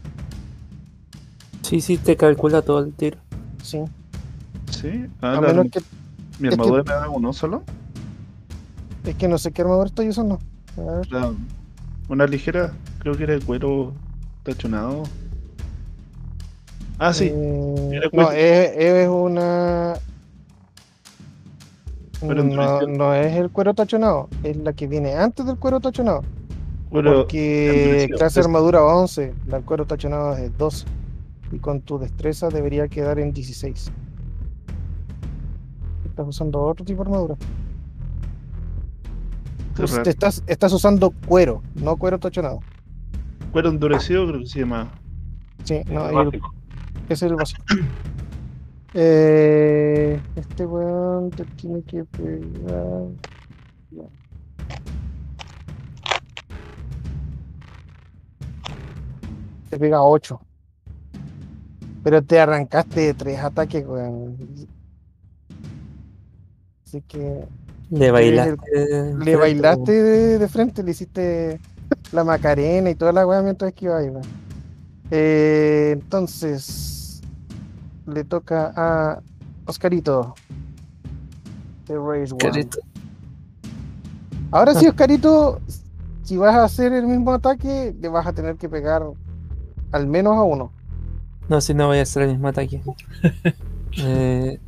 Sí, 1.62 1.80
sí, 1.80 1.98
te 1.98 2.16
calcula 2.16 2.62
todo 2.62 2.78
el 2.80 2.92
tiro. 2.92 3.18
Sí. 3.62 3.78
Sí. 4.70 5.06
Ah, 5.20 5.32
A 5.32 5.40
la- 5.40 5.48
menos 5.48 5.66
que. 5.70 5.80
mi 6.38 6.48
es 6.48 6.54
que- 6.56 6.60
armadura 6.60 6.82
me 6.84 6.92
da 6.92 7.08
uno 7.08 7.32
solo. 7.32 7.62
Es 9.04 9.14
que 9.16 9.28
no 9.28 9.38
sé 9.38 9.50
qué 9.52 9.62
armadura 9.62 9.86
estoy 9.88 10.08
usando. 10.08 10.38
A 10.76 10.80
ver. 10.80 11.12
La- 11.12 11.32
una 12.08 12.26
ligera, 12.26 12.72
creo 13.00 13.16
que 13.16 13.24
era 13.24 13.34
de 13.34 13.40
cuero 13.40 13.92
tachonado. 14.42 15.04
Ah, 16.98 17.12
sí. 17.14 17.30
Eh, 17.32 18.00
no, 18.12 18.30
es, 18.30 18.70
es 18.76 19.08
una. 19.08 19.94
Cuero 22.20 22.44
No, 22.44 22.80
no 22.82 23.14
es 23.14 23.34
el 23.36 23.48
cuero 23.50 23.72
tachonado, 23.72 24.28
es 24.42 24.54
la 24.58 24.74
que 24.74 24.86
viene 24.86 25.14
antes 25.14 25.46
del 25.46 25.56
cuero 25.56 25.80
tachonado. 25.80 26.22
Porque 26.90 28.08
clase 28.18 28.40
armadura 28.40 28.84
11, 28.84 29.34
la 29.46 29.60
cuero 29.60 29.86
tachonado 29.86 30.36
es 30.36 30.56
12. 30.58 30.86
Y 31.52 31.58
con 31.58 31.80
tu 31.80 31.98
destreza 31.98 32.48
debería 32.48 32.88
quedar 32.88 33.18
en 33.18 33.32
16. 33.32 33.90
Estás 36.04 36.26
usando 36.28 36.60
otro 36.62 36.84
tipo 36.84 37.02
de 37.04 37.10
armadura. 37.10 37.36
Te 40.02 40.10
estás, 40.10 40.42
estás 40.46 40.72
usando 40.72 41.12
cuero, 41.26 41.62
no 41.74 41.96
cuero 41.96 42.18
tachonado. 42.18 42.60
Cuero 43.52 43.68
endurecido 43.70 44.26
creo 44.28 44.40
que 44.40 44.46
se 44.46 44.58
llama. 44.60 44.90
Sí, 45.64 45.80
no, 45.90 46.08
el- 46.22 46.40
ese 47.08 47.12
es 47.14 47.22
el 47.22 47.34
básico. 47.36 47.62
Eh, 48.94 50.20
este 50.36 50.66
weón 50.66 51.30
te 51.30 51.44
tiene 51.44 51.82
que 51.82 52.04
pegar. 52.04 53.06
Te 59.70 59.78
pega 59.78 60.02
8. 60.02 60.40
Pero 62.02 62.22
te 62.22 62.40
arrancaste 62.40 63.00
de 63.00 63.14
tres 63.14 63.38
ataques, 63.38 63.86
weón. 63.86 64.36
Así 66.86 67.02
que 67.02 67.44
Le 67.90 68.10
bailaste. 68.10 69.14
le 69.16 69.36
bailaste 69.36 69.92
de, 69.92 70.38
de 70.38 70.48
frente, 70.48 70.82
le 70.82 70.90
hiciste 70.90 71.60
la 72.12 72.24
macarena 72.24 72.90
y 72.90 72.94
toda 72.94 73.12
la 73.12 73.26
weá 73.26 73.42
mientras 73.42 73.72
que 73.72 73.84
iba 73.86 73.98
ahí, 73.98 74.08
weón. 74.08 74.22
Eh, 75.10 75.90
entonces, 75.92 77.20
le 78.06 78.24
toca 78.24 78.72
a 78.76 79.22
Oscarito. 79.66 80.34
The 81.86 81.96
Race 81.96 82.32
One. 82.32 82.38
Carito. 82.38 82.78
Ahora 84.52 84.74
sí, 84.74 84.86
Oscarito, 84.88 85.60
si 86.24 86.36
vas 86.36 86.54
a 86.54 86.64
hacer 86.64 86.92
el 86.92 87.06
mismo 87.06 87.32
ataque, 87.32 87.94
le 88.00 88.08
vas 88.08 88.26
a 88.26 88.32
tener 88.32 88.56
que 88.56 88.68
pegar 88.68 89.04
al 89.92 90.06
menos 90.06 90.36
a 90.36 90.42
uno. 90.42 90.72
No, 91.48 91.60
si 91.60 91.74
no 91.74 91.86
voy 91.88 91.98
a 91.98 92.02
hacer 92.02 92.22
el 92.24 92.30
mismo 92.30 92.48
ataque. 92.48 92.82
eh, 93.98 94.60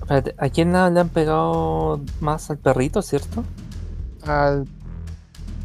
espérate, 0.00 0.34
¿a 0.38 0.48
quién 0.50 0.72
le 0.72 0.78
han 0.78 1.08
pegado 1.08 2.00
más 2.20 2.50
al 2.50 2.58
perrito, 2.58 3.00
cierto? 3.02 3.44
Al, 4.26 4.66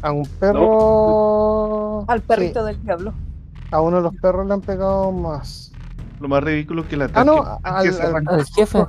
a 0.02 0.12
un 0.12 0.26
perro. 0.26 2.04
Al 2.10 2.20
sí, 2.20 2.26
perrito 2.26 2.64
del 2.64 2.82
diablo. 2.82 3.12
a 3.70 3.80
uno 3.80 3.96
de 3.98 4.02
los 4.04 4.14
perros 4.16 4.46
le 4.46 4.54
han 4.54 4.60
pegado 4.60 5.10
más. 5.12 5.72
Lo 6.20 6.28
más 6.28 6.42
ridículo 6.44 6.82
es 6.82 6.88
que 6.88 6.96
la 6.96 7.10
Ah, 7.12 7.24
no, 7.24 7.42
ataque- 7.42 7.60
al- 7.64 7.84
que 7.84 7.92
se 7.92 8.02
al- 8.02 8.08
arranca- 8.14 8.34
Al 8.34 8.44
jefe. 8.46 8.86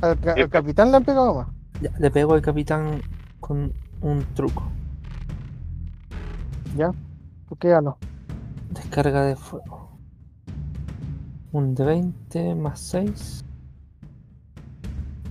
Al 0.00 0.48
capitán 0.50 0.90
le 0.90 0.96
han 0.96 1.04
pegado 1.04 1.34
más. 1.34 1.46
Ya, 1.80 1.90
le 1.98 2.10
pego 2.10 2.34
al 2.34 2.42
capitán 2.42 3.02
con 3.40 3.72
un 4.00 4.24
truco. 4.34 4.64
¿Ya? 6.76 6.90
Tú 7.48 7.56
quédalo. 7.56 7.98
Descarga 8.82 9.24
de 9.24 9.36
fuego. 9.36 9.90
Un 11.52 11.74
de 11.74 11.84
20 11.84 12.54
más 12.56 12.80
6. 12.80 13.44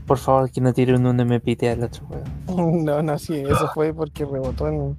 Por 0.07 0.17
favor, 0.17 0.49
que 0.51 0.61
no 0.61 0.73
tire 0.73 0.95
un 0.95 1.05
1 1.05 1.21
y 1.21 1.25
me 1.25 1.39
pite 1.39 1.69
al 1.69 1.83
otro 1.83 2.05
weón. 2.09 2.85
No, 2.85 3.03
no, 3.03 3.17
sí, 3.19 3.35
eso 3.35 3.69
fue 3.73 3.93
porque 3.93 4.25
rebotó 4.25 4.67
en. 4.67 4.97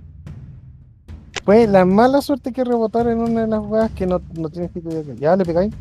Fue 1.45 1.67
la 1.67 1.85
mala 1.85 2.23
suerte 2.23 2.53
que 2.53 2.63
rebotar 2.63 3.09
en 3.09 3.19
una 3.19 3.43
de 3.43 3.49
las 3.49 3.61
weas 3.61 3.91
que 3.93 4.07
no, 4.07 4.21
no 4.35 4.49
tienes 4.49 4.71
que 4.71 4.81
cuidar. 4.81 5.05
¿Ya 5.17 5.37
le 5.37 5.45
pegáis? 5.45 5.75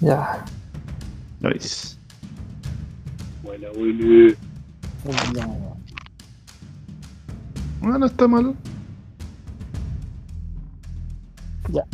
Ya. 0.00 0.44
Nice. 1.40 1.96
Buena, 3.42 3.68
Willy. 3.76 4.36
Bueno, 7.80 7.98
no 7.98 8.06
está 8.06 8.26
mal. 11.72 11.84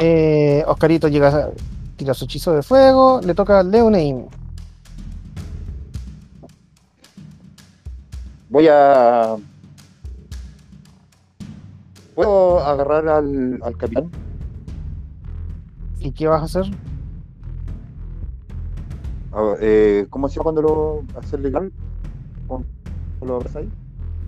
Eh, 0.00 0.64
Oscarito 0.66 1.08
llega 1.08 1.28
a 1.28 1.50
tira 1.96 2.14
su 2.14 2.24
hechizo 2.24 2.52
de 2.52 2.62
fuego, 2.62 3.20
le 3.22 3.34
toca 3.34 3.60
a 3.60 3.62
Leoneim. 3.62 4.26
Voy 8.50 8.68
a. 8.68 9.36
¿Puedo 12.14 12.60
agarrar 12.60 13.08
al, 13.08 13.58
al 13.62 13.76
capitán? 13.76 14.08
¿Y 15.98 16.12
qué 16.12 16.28
vas 16.28 16.42
a 16.42 16.44
hacer? 16.44 16.64
A 19.32 19.42
ver, 19.42 19.58
eh, 19.62 20.06
¿Cómo 20.10 20.28
se 20.28 20.34
llama 20.36 20.44
cuando 20.44 20.62
lo 20.62 21.02
haces 21.18 21.40
legal? 21.40 21.72
¿Con- 22.46 22.64
con 23.18 23.28
¿Lo 23.28 23.36
abrazáis? 23.36 23.68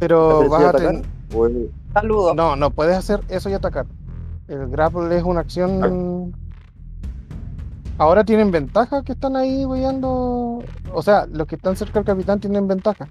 Pero 0.01 0.39
¿Haces 0.41 0.51
vas 0.51 0.65
a 0.65 0.73
tener. 0.73 1.05
¿O 1.35 1.47
es- 1.47 1.53
Saludos. 1.93 2.35
No, 2.35 2.57
no 2.57 2.71
puedes 2.71 2.97
hacer 2.97 3.21
eso 3.29 3.49
y 3.49 3.53
atacar. 3.53 3.87
El 4.49 4.69
grapple 4.69 5.17
es 5.17 5.23
una 5.25 5.41
acción. 5.41 6.33
Ahora 7.99 8.25
tienen 8.25 8.51
ventaja 8.51 9.03
que 9.03 9.13
están 9.13 9.37
ahí 9.37 9.65
weyando. 9.65 10.63
O 10.93 11.03
sea, 11.03 11.27
los 11.27 11.47
que 11.47 11.57
están 11.57 11.77
cerca 11.77 11.95
del 12.01 12.05
capitán 12.05 12.41
tienen 12.41 12.69
ventaja. 12.69 13.09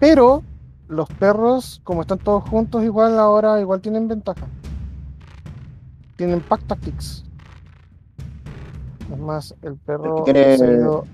Pero 0.00 0.42
los 0.88 1.08
perros, 1.08 1.80
como 1.84 2.00
están 2.02 2.18
todos 2.18 2.48
juntos, 2.48 2.82
igual 2.82 3.18
ahora 3.18 3.60
igual 3.60 3.80
tienen 3.80 4.08
ventaja. 4.08 4.46
Tienen 6.16 6.40
pack 6.40 6.62
tactics. 6.64 7.24
Es 9.12 9.18
más, 9.18 9.54
el 9.62 9.76
perro 9.76 10.22
tiene- 10.24 10.56
se, 10.56 10.64
ha 10.66 10.72
ido, 10.72 11.04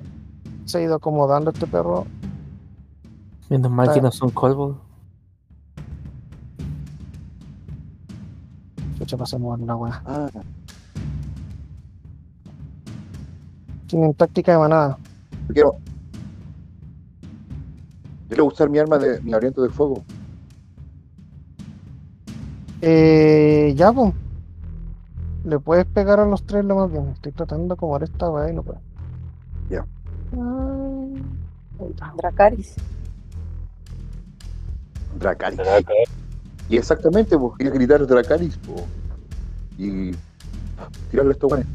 se 0.64 0.78
ha 0.78 0.82
ido 0.82 0.94
acomodando 0.94 1.50
este 1.50 1.66
perro. 1.66 2.06
Menos 3.48 3.70
mal 3.70 3.92
que 3.92 3.98
Ah. 3.98 4.02
no 4.02 4.12
son 4.12 4.30
colvos. 4.30 4.76
Escucha, 9.00 9.16
pasamos 9.16 9.58
a 9.58 9.62
una 9.62 9.76
weá. 9.76 10.02
Ah, 10.04 10.28
Tienen 13.86 14.12
táctica 14.12 14.52
de 14.52 14.58
manada. 14.58 14.98
yo 15.48 15.54
quiero. 15.54 15.76
Quiero 18.28 18.44
usar 18.44 18.68
mi 18.68 18.78
arma 18.78 18.98
de 18.98 19.18
mi 19.22 19.32
aliento 19.32 19.62
de 19.62 19.70
fuego. 19.70 20.04
Eh, 22.82 23.72
ya, 23.74 23.90
pues. 23.90 24.12
Le 25.44 25.58
puedes 25.58 25.86
pegar 25.86 26.20
a 26.20 26.26
los 26.26 26.42
tres 26.44 26.62
lo 26.66 26.76
más 26.76 26.92
bien. 26.92 27.08
Estoy 27.08 27.32
tratando 27.32 27.68
de 27.68 27.72
acomodar 27.72 28.02
esta 28.02 28.28
weá 28.28 28.50
y 28.50 28.54
no 28.54 28.62
puedo. 28.62 28.80
Ya. 29.70 29.86
Ay, 30.34 31.22
ahí 31.80 31.88
está. 31.88 32.12
Dracaris. 32.18 32.74
Dracaris. 35.18 35.58
Y 36.70 36.76
exactamente, 36.76 37.36
pues 37.36 37.52
quería 37.58 37.72
gritar 37.72 38.06
Dracaris, 38.06 38.56
po. 38.58 38.76
Y 39.76 40.12
tirarle 41.10 41.30
a 41.30 41.32
estos 41.32 41.50
weones. 41.50 41.66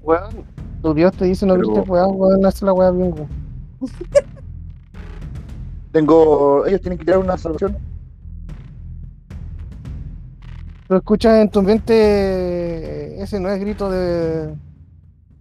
Weón, 0.00 0.44
tu 0.82 0.94
Dios 0.94 1.12
te 1.14 1.24
dice 1.24 1.44
no 1.46 1.54
Pero- 1.54 1.68
grites 1.72 1.88
weá, 1.88 2.06
weón, 2.06 2.46
hace 2.46 2.64
la 2.64 2.72
weá 2.72 2.90
bien, 2.90 3.12
weón. 3.12 3.28
Tengo. 5.92 6.64
Ellos 6.66 6.80
tienen 6.80 6.98
que 6.98 7.04
tirar 7.04 7.18
una 7.20 7.36
salvación. 7.38 7.76
Lo 10.88 10.96
escuchas 10.98 11.38
en 11.38 11.48
tu 11.50 11.62
mente, 11.62 11.94
eh, 11.96 13.22
ese 13.22 13.40
no 13.40 13.48
es 13.48 13.58
grito 13.58 13.88
de, 13.90 14.48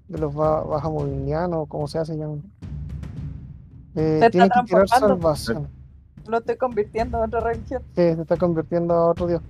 de 0.08 0.18
los 0.18 0.34
ba- 0.34 0.62
bajamolinianos, 0.64 1.68
como 1.68 1.88
se 1.88 2.00
hace 2.00 2.16
llaman. 2.18 2.42
Eh, 3.96 4.20
Se 4.22 4.30
tienen 4.30 4.50
que 4.50 4.64
tirar 4.66 4.88
salvación. 4.88 5.68
Lo 6.28 6.38
estoy 6.38 6.56
convirtiendo 6.58 7.18
en 7.18 7.24
otra 7.26 7.40
religión. 7.42 7.82
que 7.96 8.16
se 8.16 8.22
está 8.22 8.38
convirtiendo 8.38 8.94
a 8.94 9.08
otro 9.12 9.28
dios. 9.28 9.42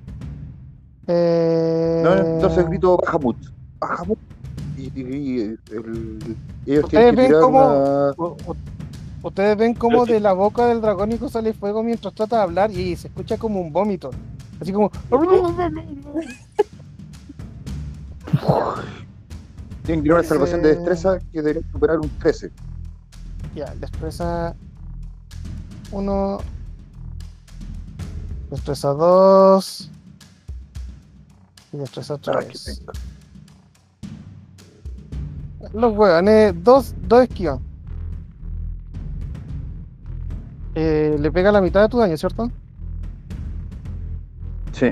Eh, 1.08 2.02
No, 2.04 2.14
entonces 2.14 2.66
grito 2.68 2.98
Bahamut. 2.98 3.38
Bahamut. 3.80 4.18
Y, 4.78 4.84
y- 4.84 5.02
y 5.02 5.40
el- 5.42 5.60
ellos 6.66 6.86
Ustedes 6.86 6.90
tienen 6.90 7.16
que 7.16 7.22
ven 7.22 7.28
tirar 7.28 7.42
cómo- 7.42 8.14
una. 8.18 8.60
Ustedes 9.24 9.58
ven 9.58 9.74
cómo 9.74 10.06
de 10.06 10.20
la 10.20 10.34
boca 10.34 10.66
del 10.68 10.82
dragónico 10.82 11.30
sale 11.30 11.54
fuego 11.54 11.82
mientras 11.84 12.14
trata 12.14 12.38
de 12.38 12.42
hablar 12.44 12.72
y 12.72 12.96
se 12.96 13.08
escucha 13.08 13.38
como 13.38 13.62
un 13.62 13.72
vómito. 13.72 14.10
Así 14.60 14.72
como. 14.74 14.92
Tienen 19.84 20.04
que 20.04 20.12
una 20.12 20.24
salvación 20.24 20.62
de 20.62 20.72
Ese- 20.72 20.80
destreza 20.80 21.20
que 21.32 21.42
debería 21.42 21.62
superar 21.72 22.00
un 22.00 22.10
13. 22.20 22.52
Ya, 23.56 23.74
destreza 23.80 24.56
1. 25.92 26.38
Destreza 28.54 28.90
2. 28.90 29.92
Y 31.74 31.78
destreza 31.78 32.14
Ah, 32.14 32.20
qué 32.40 32.50
3. 32.50 32.80
penca. 32.86 32.94
Los 35.74 35.98
huevones, 35.98 36.64
dos, 36.64 36.94
dos 37.08 37.24
esquivas. 37.24 37.60
Eh, 40.76 41.18
le 41.20 41.32
pega 41.32 41.52
la 41.52 41.62
mitad 41.62 41.82
de 41.82 41.90
tu 41.90 41.98
daño, 41.98 42.16
¿cierto? 42.16 42.52
Sí, 44.72 44.92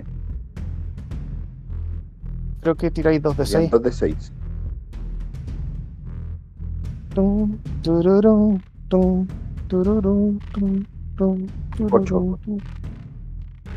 Creo 2.62 2.76
que 2.76 2.90
tiráis 2.90 3.22
dos 3.22 3.38
de 3.38 3.46
serían 3.46 3.70
6. 3.70 3.72
dos 3.72 3.84
de 3.84 3.92
6. 3.92 4.32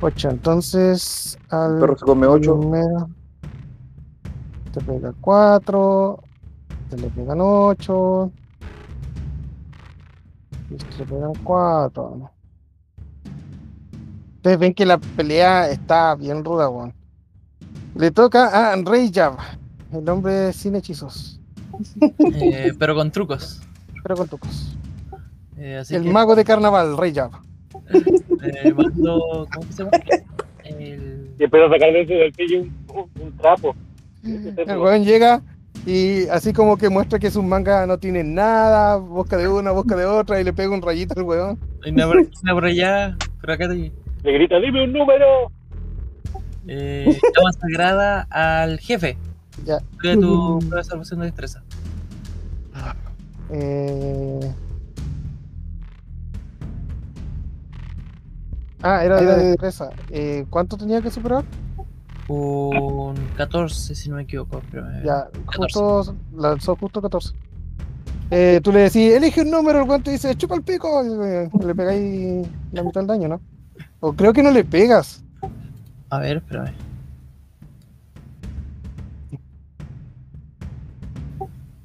Tum, 0.04 0.12
tururum, 0.12 0.12
tum, 0.12 0.12
tururum, 0.12 0.12
tum, 0.12 0.12
tum, 0.12 0.12
Ocho. 0.12 0.12
tururum, 0.12 0.12
tum. 0.12 0.12
Ocho, 0.12 0.30
entonces 0.30 1.38
al 1.50 1.74
El 1.74 1.80
perro 1.80 1.98
se 1.98 2.04
come 2.04 2.26
8. 2.26 2.60
primero 2.60 3.08
te 4.72 4.80
pega 4.80 5.12
4, 5.20 6.22
te 6.90 6.96
le 6.98 7.08
pegan 7.10 7.38
8, 7.40 8.32
y 10.70 10.74
este 10.74 10.98
le 10.98 11.04
pegan 11.06 11.32
4. 11.44 12.30
Ustedes 14.36 14.58
ven 14.58 14.74
que 14.74 14.84
la 14.84 14.98
pelea 14.98 15.70
está 15.70 16.14
bien 16.16 16.44
ruda, 16.44 16.68
weón. 16.68 16.92
Le 17.94 18.10
toca 18.10 18.72
a 18.72 18.76
Rey 18.76 19.10
Jab, 19.14 19.36
el 19.92 20.08
hombre 20.08 20.52
sin 20.52 20.74
hechizos, 20.74 21.40
Eh, 22.34 22.72
pero 22.78 22.94
con 22.94 23.10
trucos. 23.10 23.62
pero 24.02 24.16
con 24.16 24.28
trucos. 24.28 24.76
Eh, 25.56 25.78
así 25.78 25.94
El 25.94 26.02
que, 26.02 26.10
mago 26.12 26.34
de 26.34 26.44
carnaval, 26.44 26.96
Rey 26.98 27.14
Jab. 27.14 27.30
eh, 28.46 28.74
mando- 28.74 29.46
¿Cómo 29.52 29.66
que 29.66 29.72
se 29.72 29.84
llama? 29.84 29.90
El, 30.64 31.30
Y 31.38 31.44
empiezo 31.44 31.66
a 31.66 31.70
sacar 31.70 31.92
dentro 31.92 32.16
del 32.16 32.32
pillo 32.32 32.60
un, 32.62 32.74
un- 32.94 33.22
un 33.22 33.36
trapo. 33.36 33.74
El 34.22 34.78
weón 34.78 35.04
llega 35.04 35.42
y 35.86 36.26
así 36.28 36.52
como 36.52 36.76
que 36.78 36.88
muestra 36.88 37.18
que 37.18 37.30
sus 37.30 37.44
mangas 37.44 37.86
no 37.86 37.98
tienen 37.98 38.34
nada, 38.34 38.96
busca 38.96 39.36
de 39.36 39.48
una, 39.48 39.70
busca 39.72 39.96
de 39.96 40.06
otra 40.06 40.40
y 40.40 40.44
le 40.44 40.52
pega 40.52 40.70
un 40.70 40.80
rayito 40.80 41.18
al 41.18 41.26
weón. 41.26 41.58
Hay 41.84 41.92
una 41.92 42.06
por, 42.06 42.16
una 42.42 42.52
por 42.54 42.64
allá, 42.64 43.16
pero 43.40 43.52
acá 43.52 43.68
te 43.68 43.74
Le 43.74 44.32
grita, 44.32 44.58
dime 44.60 44.84
un 44.84 44.92
número. 44.92 45.50
eh, 46.66 47.04
llama 47.36 47.52
sagrada 47.60 48.26
al 48.30 48.78
jefe. 48.78 49.18
Ya. 49.66 49.78
Tu 50.00 50.58
prueba 50.60 50.78
de 50.78 50.84
salvación 50.84 51.20
de 51.20 51.26
destreza. 51.26 51.62
Eh... 53.50 54.40
Ah, 58.82 59.04
era 59.04 59.20
de 59.20 59.44
destreza. 59.48 59.90
Eh, 60.10 60.44
¿Cuánto 60.50 60.76
tenía 60.76 61.00
que 61.00 61.10
superar? 61.10 61.44
Un 62.28 63.14
14, 63.36 63.94
si 63.94 64.08
no 64.10 64.16
me 64.16 64.22
equivoco. 64.22 64.62
Pero, 64.70 64.90
eh, 64.90 65.02
Ya, 65.04 65.28
14. 65.46 65.56
justo 65.56 66.16
lanzó 66.36 66.76
justo 66.76 67.00
14. 67.02 67.34
Eh, 68.30 68.60
tú 68.62 68.72
le 68.72 68.80
decís, 68.80 69.12
elige 69.12 69.42
un 69.42 69.50
número, 69.50 69.82
el 69.82 69.88
weón 69.88 70.02
te 70.02 70.10
dice, 70.10 70.34
chupa 70.34 70.54
el 70.54 70.62
pico, 70.62 71.04
y 71.04 71.08
le, 71.08 71.66
le 71.66 71.74
pegáis 71.74 72.46
la 72.72 72.82
mitad 72.82 73.00
del 73.00 73.06
daño, 73.08 73.28
¿no? 73.28 73.40
O 74.00 74.12
creo 74.14 74.32
que 74.32 74.42
no 74.42 74.50
le 74.50 74.64
pegas. 74.64 75.22
A 76.10 76.18
ver, 76.18 76.38
espérame. 76.38 76.72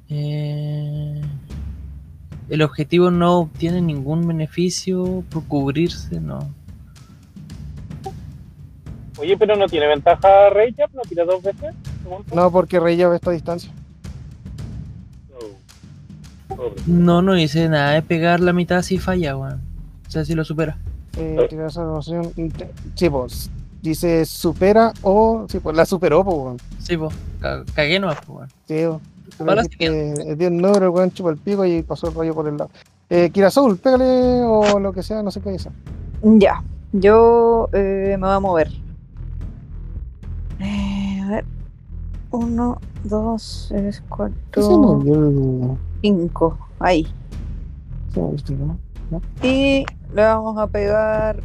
Eh, 0.08 1.20
el 2.48 2.62
objetivo 2.62 3.10
no 3.10 3.38
obtiene 3.40 3.80
ningún 3.80 4.26
beneficio 4.26 5.22
por 5.30 5.44
cubrirse, 5.44 6.20
no. 6.20 6.48
Oye, 9.20 9.36
pero 9.36 9.54
no 9.56 9.66
tiene 9.66 9.86
ventaja 9.86 10.50
Rey 10.50 10.74
Jab, 10.76 10.90
no 10.94 11.02
tira 11.02 11.24
dos 11.24 11.42
veces. 11.42 11.74
No, 12.34 12.50
porque 12.50 12.80
Rey 12.80 12.96
lleva 12.96 13.14
esta 13.14 13.30
distancia. 13.30 13.70
No. 15.30 16.56
Pobre. 16.56 16.74
No, 16.86 17.22
no 17.22 17.34
dice 17.34 17.68
nada 17.68 17.92
de 17.92 18.02
pegar 18.02 18.40
la 18.40 18.52
mitad 18.52 18.82
si 18.82 18.98
falla, 18.98 19.36
weón. 19.36 19.60
O 20.06 20.10
sea, 20.10 20.24
si 20.24 20.34
lo 20.34 20.44
supera. 20.44 20.78
Eh, 21.16 21.46
tirar 21.48 21.70
salvación. 21.70 22.32
Sí, 22.94 23.10
pues. 23.10 23.50
Dice 23.82 24.24
supera 24.26 24.92
o. 25.02 25.46
Sí, 25.48 25.58
pues 25.60 25.76
la 25.76 25.84
superó, 25.86 26.24
pues, 26.24 26.36
weón. 26.36 26.56
Sí, 26.78 26.96
pues, 26.96 27.14
ca- 27.40 27.64
cagué 27.74 27.98
nomás, 28.00 28.18
pues, 28.26 28.28
weón. 28.38 28.48
Sí, 28.66 28.74
le 29.44 29.48
Ahora 29.50 29.62
dijiste, 29.62 30.32
eh, 30.32 30.36
dio 30.36 30.48
el 30.48 30.56
número, 30.56 30.86
el 30.86 30.90
weón 30.90 31.12
chupa 31.12 31.30
el 31.30 31.36
pico 31.36 31.64
y 31.64 31.82
pasó 31.82 32.08
el 32.08 32.14
rayo 32.14 32.34
por 32.34 32.48
el 32.48 32.56
lado. 32.56 32.70
Eh, 33.08 33.30
Kirazul, 33.30 33.76
pégale 33.78 34.42
o 34.44 34.78
lo 34.80 34.92
que 34.92 35.02
sea, 35.02 35.22
no 35.22 35.30
sé 35.30 35.40
qué 35.40 35.50
dice. 35.50 35.70
Ya, 36.22 36.62
yo 36.92 37.68
eh, 37.72 38.16
me 38.18 38.26
voy 38.26 38.36
a 38.36 38.40
mover. 38.40 38.70
A 41.30 41.34
ver. 41.34 41.44
Uno, 42.32 42.78
dos, 43.04 43.66
tres, 43.68 44.00
¿Qué 44.00 44.02
se 44.02 44.08
cuatro, 44.08 44.78
movió 44.78 45.14
el- 45.14 45.78
cinco. 46.02 46.58
Ahí. 46.80 47.06
Y 49.42 49.84
le 50.14 50.22
vamos 50.24 50.58
a 50.58 50.66
pegar 50.66 51.40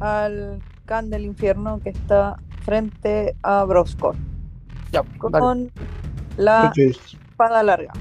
al 0.00 0.60
can 0.86 1.08
del 1.10 1.24
infierno 1.24 1.78
que 1.80 1.90
está 1.90 2.36
frente 2.62 3.36
a 3.44 3.62
Broscor. 3.64 4.16
Ya, 4.90 5.02
Con 5.18 5.30
dale. 5.32 5.70
la 6.36 6.72
espada 6.76 7.62
larga. 7.62 7.92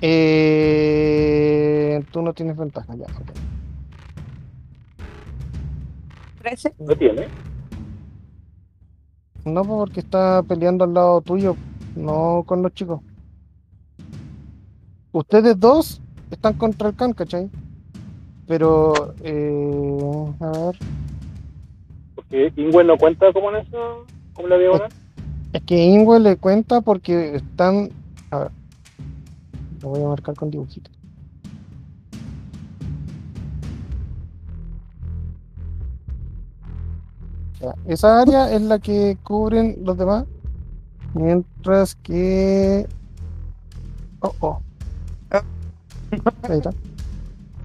Eh, 0.00 2.04
tú 2.12 2.22
no 2.22 2.32
tienes 2.34 2.56
ventaja, 2.56 2.94
ya. 2.94 3.06
ok. 3.06 3.30
13. 6.42 6.74
No 6.78 6.94
tiene. 6.94 7.26
No, 9.48 9.64
porque 9.64 10.00
está 10.00 10.42
peleando 10.42 10.84
al 10.84 10.94
lado 10.94 11.20
tuyo, 11.20 11.56
no 11.96 12.44
con 12.46 12.62
los 12.62 12.72
chicos. 12.74 13.00
Ustedes 15.12 15.58
dos 15.58 16.00
están 16.30 16.54
contra 16.54 16.88
el 16.90 16.94
can, 16.96 17.12
¿cachai? 17.12 17.48
Pero, 18.46 19.14
eh, 19.22 19.98
a 20.40 20.50
ver, 20.50 20.78
Porque 22.14 22.52
Ingwen 22.56 22.86
no 22.86 22.96
cuenta 22.96 23.32
como 23.32 23.50
en 23.50 23.56
eso, 23.56 24.04
como 24.34 24.48
la 24.48 24.58
diagonal. 24.58 24.88
es 25.52 25.62
que 25.62 25.76
Ingwe 25.84 26.20
le 26.20 26.36
cuenta 26.36 26.80
porque 26.80 27.36
están, 27.36 27.90
a 28.30 28.38
ver, 28.38 28.50
lo 29.82 29.88
voy 29.90 30.02
a 30.02 30.08
marcar 30.08 30.34
con 30.34 30.50
dibujitos. 30.50 30.92
Esa 37.86 38.22
área 38.22 38.52
es 38.52 38.62
la 38.62 38.78
que 38.78 39.16
cubren 39.22 39.78
los 39.84 39.96
demás, 39.96 40.24
mientras 41.14 41.94
que... 41.96 42.86
Oh, 44.20 44.34
oh. 44.40 44.60
Ahí 46.42 46.58
está. 46.58 46.70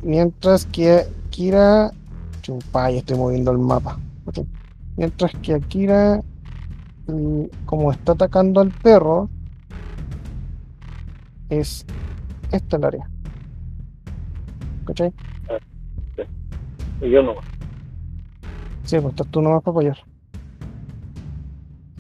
Mientras 0.01 0.65
que 0.65 1.05
Akira... 1.27 1.91
Chupay, 2.41 2.97
estoy 2.97 3.17
moviendo 3.17 3.51
el 3.51 3.57
mapa. 3.57 3.97
Mientras 4.97 5.31
que 5.41 5.53
Akira, 5.53 6.22
mm, 7.07 7.43
como 7.65 7.91
está 7.91 8.11
atacando 8.11 8.61
al 8.61 8.72
perro, 8.72 9.30
es 11.49 11.85
esta 12.51 12.77
el 12.77 12.83
área. 12.83 13.09
¿Cachai? 14.85 15.13
Y 17.01 17.09
yo 17.09 17.23
no. 17.23 17.35
Sí, 18.84 19.00
pues 19.00 19.14
estás 19.14 19.28
tú 19.28 19.42
nomás 19.42 19.62
para 19.64 19.72
apoyar. 19.72 19.98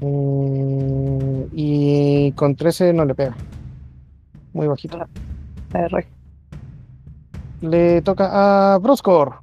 Eh, 0.01 1.47
y 1.53 2.31
con 2.33 2.55
13 2.55 2.93
no 2.93 3.05
le 3.05 3.15
pega. 3.15 3.35
Muy 4.53 4.67
bajito. 4.67 4.97
R. 5.73 6.07
Le 7.61 8.01
toca 8.01 8.73
a 8.73 8.77
Broscor. 8.79 9.35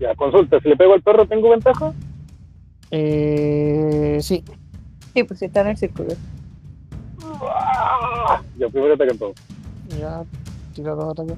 Ya, 0.00 0.14
consulta, 0.16 0.58
si 0.60 0.68
le 0.68 0.76
pego 0.76 0.94
al 0.94 1.02
perro, 1.02 1.26
¿tengo 1.26 1.50
ventaja? 1.50 1.92
Eh, 2.90 4.18
sí, 4.20 4.42
Sí, 5.14 5.24
pues 5.24 5.38
sí, 5.38 5.44
está 5.44 5.60
en 5.60 5.68
el 5.68 5.76
círculo. 5.76 6.08
Ah, 7.42 8.40
Ya, 8.58 8.68
primero 8.68 8.94
ataque 8.94 9.10
entonces. 9.12 9.44
ya 9.98 10.24
tira 10.74 10.92
dos 10.94 11.10
ataques. 11.12 11.36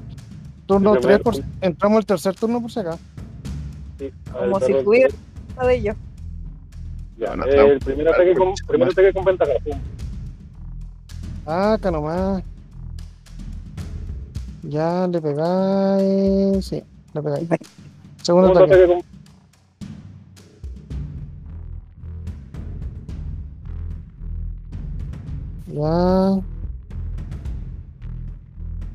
Turno 0.67 0.95
Sí, 0.95 1.01
3, 1.03 1.19
primero. 1.21 1.25
por, 1.25 1.35
entramos 1.67 1.97
al 1.99 2.07
tercer 2.07 2.35
turno 2.37 2.61
por 2.63 2.71
si 2.71 2.79
acá. 2.81 2.97
Sí, 3.99 4.11
Como 4.33 4.59
el 4.59 4.65
si 4.65 4.73
uno 4.73 5.67
de 5.67 5.75
ellos. 5.75 5.97
Ya, 7.19 7.37
No, 7.37 7.45
eh, 7.47 7.73
el 7.73 7.79
primer 7.79 8.09
ataque 8.09 8.35
con, 8.35 8.53
primer 8.67 8.89
ataque 8.89 9.13
con 9.13 9.25
ventaja. 9.25 9.53
pum. 9.65 9.79
Ah, 11.47 11.75
acá 11.75 11.91
nomás. 11.91 12.43
Ya 14.63 15.07
le 15.07 15.21
pegáis. 15.21 16.65
Sí, 16.67 16.83
le 17.13 17.23
pegáis. 17.23 17.49
Segundo 18.23 18.49
Segundo 18.49 18.61
ataque. 18.65 18.75
ataque 18.75 18.87
con. 18.95 19.03
Ya. 25.67 26.43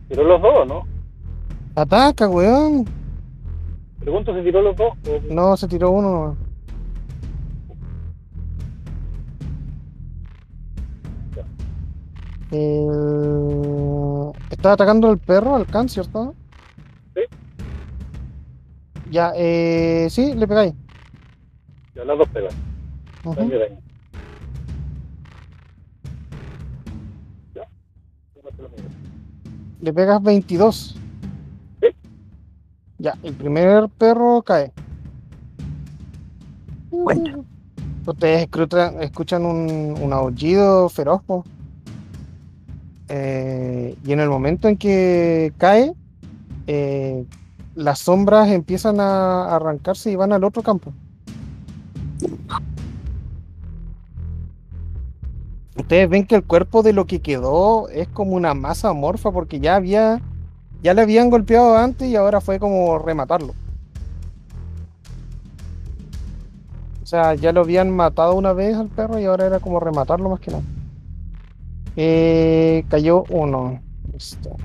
Tiró 0.09 0.23
los 0.23 0.41
dos, 0.41 0.67
¿no? 0.67 0.87
Ataca, 1.75 2.27
weón. 2.27 2.85
Pregunto 3.99 4.35
si 4.35 4.43
tiró 4.43 4.61
los 4.61 4.75
dos. 4.75 4.93
o- 5.07 5.33
No, 5.33 5.57
se 5.57 5.67
tiró 5.67 5.91
uno. 5.91 6.37
Está 14.49 14.73
atacando 14.73 15.09
al 15.09 15.17
perro, 15.17 15.55
al 15.55 15.65
can, 15.65 15.87
¿cierto? 15.87 16.35
Sí. 17.15 17.21
Ya, 19.09 19.31
eh, 19.35 20.07
sí, 20.09 20.33
le 20.33 20.47
pegáis. 20.47 20.73
Ya, 21.95 22.03
las 22.03 22.17
dos 22.17 22.27
pegas. 22.29 22.53
Daño. 23.23 23.49
Ya. 27.55 27.67
Le 29.81 29.93
pegas 29.93 30.21
22. 30.21 30.98
Ya, 32.99 33.17
el 33.23 33.33
primer 33.33 33.89
perro 33.89 34.41
cae. 34.41 34.71
Bueno. 36.91 37.45
Ustedes 38.05 38.47
escuchan, 39.01 39.45
un, 39.45 39.95
un 40.01 40.13
aullido 40.13 40.89
feroz. 40.89 41.21
Eh, 43.07 43.95
y 44.05 44.11
en 44.11 44.19
el 44.19 44.29
momento 44.29 44.67
en 44.67 44.77
que 44.77 45.53
cae, 45.57 45.93
eh, 46.67 47.25
las 47.75 47.99
sombras 47.99 48.49
empiezan 48.49 48.99
a 48.99 49.55
arrancarse 49.55 50.11
y 50.11 50.15
van 50.15 50.33
al 50.33 50.43
otro 50.43 50.61
campo. 50.61 50.93
Ustedes 55.77 56.09
ven 56.09 56.27
que 56.27 56.35
el 56.35 56.43
cuerpo 56.43 56.83
de 56.83 56.93
lo 56.93 57.07
que 57.07 57.21
quedó 57.21 57.87
es 57.89 58.07
como 58.09 58.33
una 58.33 58.53
masa 58.53 58.89
amorfa 58.89 59.31
porque 59.31 59.59
ya 59.59 59.75
había, 59.75 60.21
ya 60.81 60.93
le 60.93 61.01
habían 61.01 61.29
golpeado 61.29 61.77
antes 61.77 62.07
y 62.07 62.15
ahora 62.15 62.41
fue 62.41 62.59
como 62.59 62.97
rematarlo. 62.99 63.53
O 67.03 67.05
sea, 67.05 67.33
ya 67.33 67.51
lo 67.51 67.61
habían 67.61 67.89
matado 67.89 68.35
una 68.35 68.53
vez 68.53 68.77
al 68.77 68.87
perro 68.87 69.19
y 69.19 69.25
ahora 69.25 69.47
era 69.47 69.59
como 69.59 69.79
rematarlo 69.79 70.29
más 70.29 70.39
que 70.39 70.51
nada. 70.51 70.63
Eh, 71.95 72.85
cayó 72.87 73.23
uno. 73.29 73.81
Listo. 74.13 74.55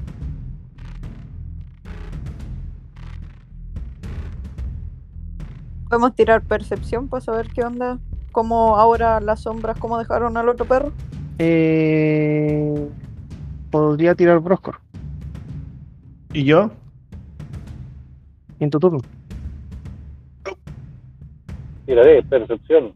Podemos 5.89 6.15
tirar 6.15 6.43
percepción 6.43 7.09
para 7.09 7.25
saber 7.25 7.49
qué 7.49 7.65
onda. 7.65 7.99
Cómo 8.31 8.77
ahora 8.77 9.21
las 9.21 9.41
sombras, 9.41 9.79
cómo 9.79 9.99
dejaron 9.99 10.37
al 10.37 10.49
otro 10.49 10.67
perro. 10.67 10.93
Eh, 11.39 12.89
podría 13.71 14.15
tirar 14.15 14.41
Broscor 14.41 14.84
¿Y 16.35 16.43
yo? 16.43 16.71
en 18.59 18.71
tu 18.71 18.81
turno. 18.81 19.01
Tiraré, 21.87 22.23
percepción. 22.25 22.93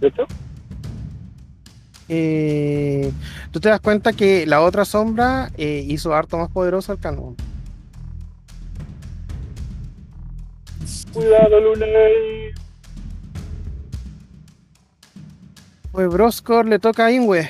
¿18? 0.00 0.26
Eh, 2.10 3.12
tú 3.50 3.60
te 3.60 3.68
das 3.68 3.80
cuenta 3.80 4.12
que 4.12 4.46
la 4.46 4.60
otra 4.60 4.84
sombra 4.84 5.50
eh, 5.56 5.84
hizo 5.86 6.14
harto 6.14 6.36
más 6.38 6.50
poderoso 6.50 6.92
al 6.92 6.98
canon. 6.98 7.47
Cuidado, 11.22 11.60
Lunay. 11.60 12.52
Pues 15.90 16.08
Broscor 16.08 16.66
le 16.68 16.78
toca 16.78 17.06
a 17.06 17.10
Ingwe. 17.12 17.48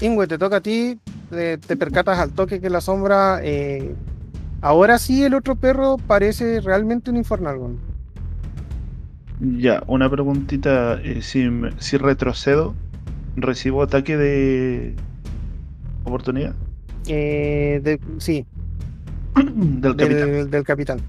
Ingwe, 0.00 0.28
te 0.28 0.38
toca 0.38 0.56
a 0.58 0.60
ti. 0.60 1.00
Te, 1.30 1.58
te 1.58 1.76
percatas 1.76 2.20
al 2.20 2.30
toque 2.30 2.60
que 2.60 2.70
la 2.70 2.80
sombra. 2.80 3.40
eh, 3.42 3.92
ahora 4.60 4.98
sí, 4.98 5.24
el 5.24 5.34
otro 5.34 5.56
perro 5.56 5.96
parece 6.06 6.60
realmente 6.60 7.10
un 7.10 7.16
infernal. 7.16 7.56
weón. 7.58 7.78
Ya, 9.40 9.82
una 9.88 10.08
preguntita. 10.08 11.00
eh, 11.02 11.22
si, 11.22 11.96
retrocedo, 11.98 12.72
¿recibo 13.34 13.82
ataque 13.82 14.16
de 14.16 14.94
oportunidad? 16.04 16.54
Eh, 17.08 17.80
de- 17.82 18.00
sí, 18.18 18.46
Del 19.34 19.96
capitán. 19.96 20.30
del, 20.32 20.50
del 20.50 20.62
capitán. 20.64 21.00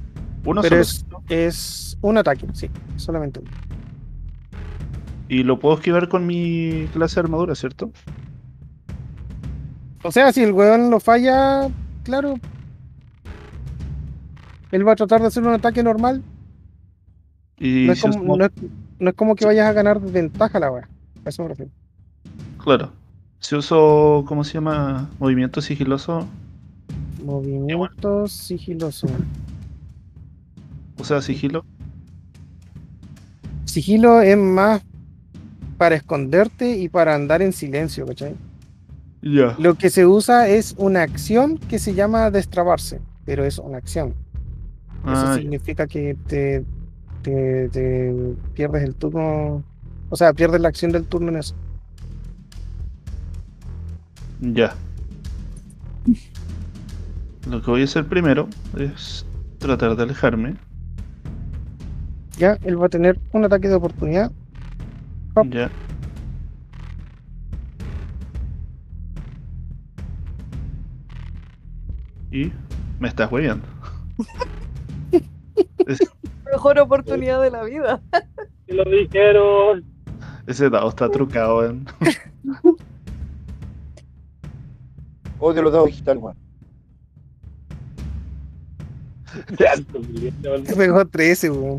Uno 0.47 0.61
Pero 0.61 0.77
es, 0.77 1.05
es 1.27 1.97
un 2.01 2.17
ataque, 2.17 2.47
sí, 2.53 2.69
solamente 2.95 3.41
uno. 3.41 3.51
Y 5.27 5.43
lo 5.43 5.59
puedo 5.59 5.75
esquivar 5.75 6.07
con 6.07 6.25
mi 6.25 6.87
clase 6.93 7.15
de 7.15 7.19
armadura, 7.25 7.53
¿cierto? 7.53 7.91
O 10.03 10.11
sea, 10.11 10.31
si 10.31 10.41
el 10.43 10.53
weón 10.53 10.89
lo 10.89 11.01
falla, 11.01 11.67
claro. 12.03 12.35
Él 14.71 14.87
va 14.87 14.93
a 14.93 14.95
tratar 14.95 15.19
de 15.19 15.27
hacer 15.27 15.43
un 15.43 15.53
ataque 15.53 15.83
normal. 15.83 16.23
Y 17.59 17.85
No 17.87 17.91
es, 17.91 17.99
si 17.99 18.09
como, 18.09 18.23
uso- 18.23 18.37
no, 18.37 18.45
es, 18.45 18.51
no 18.99 19.09
es 19.09 19.15
como 19.15 19.35
que 19.35 19.45
vayas 19.45 19.67
a 19.67 19.73
ganar 19.73 19.99
ventaja 19.99 20.59
la 20.61 20.71
weá. 20.71 20.87
A 21.25 21.29
eso 21.29 21.43
me 21.43 21.49
refiero. 21.49 21.71
Claro. 22.63 22.93
Si 23.39 23.53
uso, 23.55 24.23
¿cómo 24.27 24.45
se 24.45 24.53
llama? 24.53 25.09
Movimiento 25.19 25.61
sigiloso, 25.61 26.25
Movimiento 27.25 28.27
sigiloso. 28.29 29.07
O 30.99 31.03
sea, 31.03 31.21
sigilo. 31.21 31.65
Sigilo 33.65 34.21
es 34.21 34.37
más 34.37 34.81
para 35.77 35.95
esconderte 35.95 36.77
y 36.77 36.89
para 36.89 37.13
andar 37.15 37.41
en 37.41 37.53
silencio, 37.53 38.05
¿cachai? 38.07 38.35
Ya. 39.21 39.55
Lo 39.59 39.75
que 39.75 39.89
se 39.89 40.05
usa 40.05 40.47
es 40.47 40.75
una 40.77 41.01
acción 41.03 41.57
que 41.57 41.79
se 41.79 41.93
llama 41.93 42.31
destrabarse, 42.31 43.01
pero 43.25 43.45
es 43.45 43.59
una 43.59 43.77
acción. 43.77 44.15
Eso 45.05 45.27
Ah, 45.27 45.35
significa 45.39 45.87
que 45.87 46.15
te, 46.27 46.65
te- 47.21 47.69
te 47.69 48.35
pierdes 48.53 48.83
el 48.83 48.95
turno, 48.95 49.63
o 50.09 50.15
sea, 50.15 50.33
pierdes 50.33 50.61
la 50.61 50.69
acción 50.69 50.91
del 50.91 51.05
turno 51.05 51.29
en 51.29 51.37
eso. 51.37 51.55
ya. 54.39 54.75
Lo 57.49 57.61
que 57.61 57.71
voy 57.71 57.81
a 57.81 57.85
hacer 57.85 58.07
primero 58.07 58.47
es 58.77 59.25
tratar 59.57 59.95
de 59.95 60.03
alejarme. 60.03 60.55
Ya, 62.37 62.57
él 62.63 62.79
va 62.79 62.85
a 62.85 62.89
tener 62.89 63.19
un 63.31 63.45
ataque 63.45 63.67
de 63.67 63.75
oportunidad. 63.75 64.31
Hop. 65.33 65.49
Ya. 65.49 65.71
Y 72.31 72.51
me 72.99 73.07
estás 73.07 73.31
hueviando. 73.31 73.65
Mejor 76.51 76.79
oportunidad 76.79 77.41
de 77.41 77.51
la 77.51 77.63
vida. 77.63 78.01
Y 78.69 78.73
lo 78.73 78.83
dijeron. 78.83 79.85
Ese 80.45 80.69
dado 80.69 80.89
está 80.89 81.09
trucado, 81.09 81.59
weón. 81.59 81.85
Odio 85.39 85.61
los 85.61 85.71
dados 85.71 85.87
digitales, 85.87 86.21
weón. 86.21 86.35
Te 90.65 90.75
pegó 90.75 91.05
13, 91.05 91.49
weón. 91.49 91.77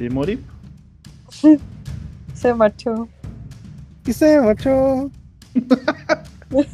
¿Y 0.00 0.08
morí? 0.08 0.40
Se 2.32 2.54
marchó. 2.54 3.06
Y 4.06 4.14
se 4.14 4.40
macho. 4.40 5.10
Por 6.48 6.64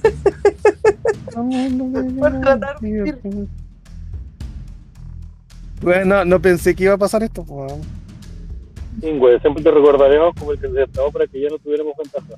tratar 2.40 2.78
de 2.78 2.88
ir. 2.88 3.18
Bueno, 5.82 6.24
no 6.24 6.40
pensé 6.40 6.76
que 6.76 6.84
iba 6.84 6.94
a 6.94 6.98
pasar 6.98 7.24
esto, 7.24 7.44
pues, 7.44 7.72
weón. 7.72 7.82
Ingüe, 9.02 9.40
siempre 9.40 9.64
te 9.64 9.72
recordaremos 9.72 10.32
como 10.38 10.52
el 10.52 10.60
que 10.60 10.70
se 10.70 10.84
estaba 10.84 11.10
para 11.10 11.26
que 11.26 11.40
ya 11.40 11.48
no 11.48 11.58
tuviéramos 11.58 11.94
ventaja. 11.98 12.34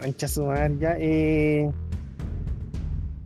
Mancha 0.00 0.26
su 0.26 0.46
madre, 0.46 0.78
ya. 0.80 0.96
Eh... 0.98 1.70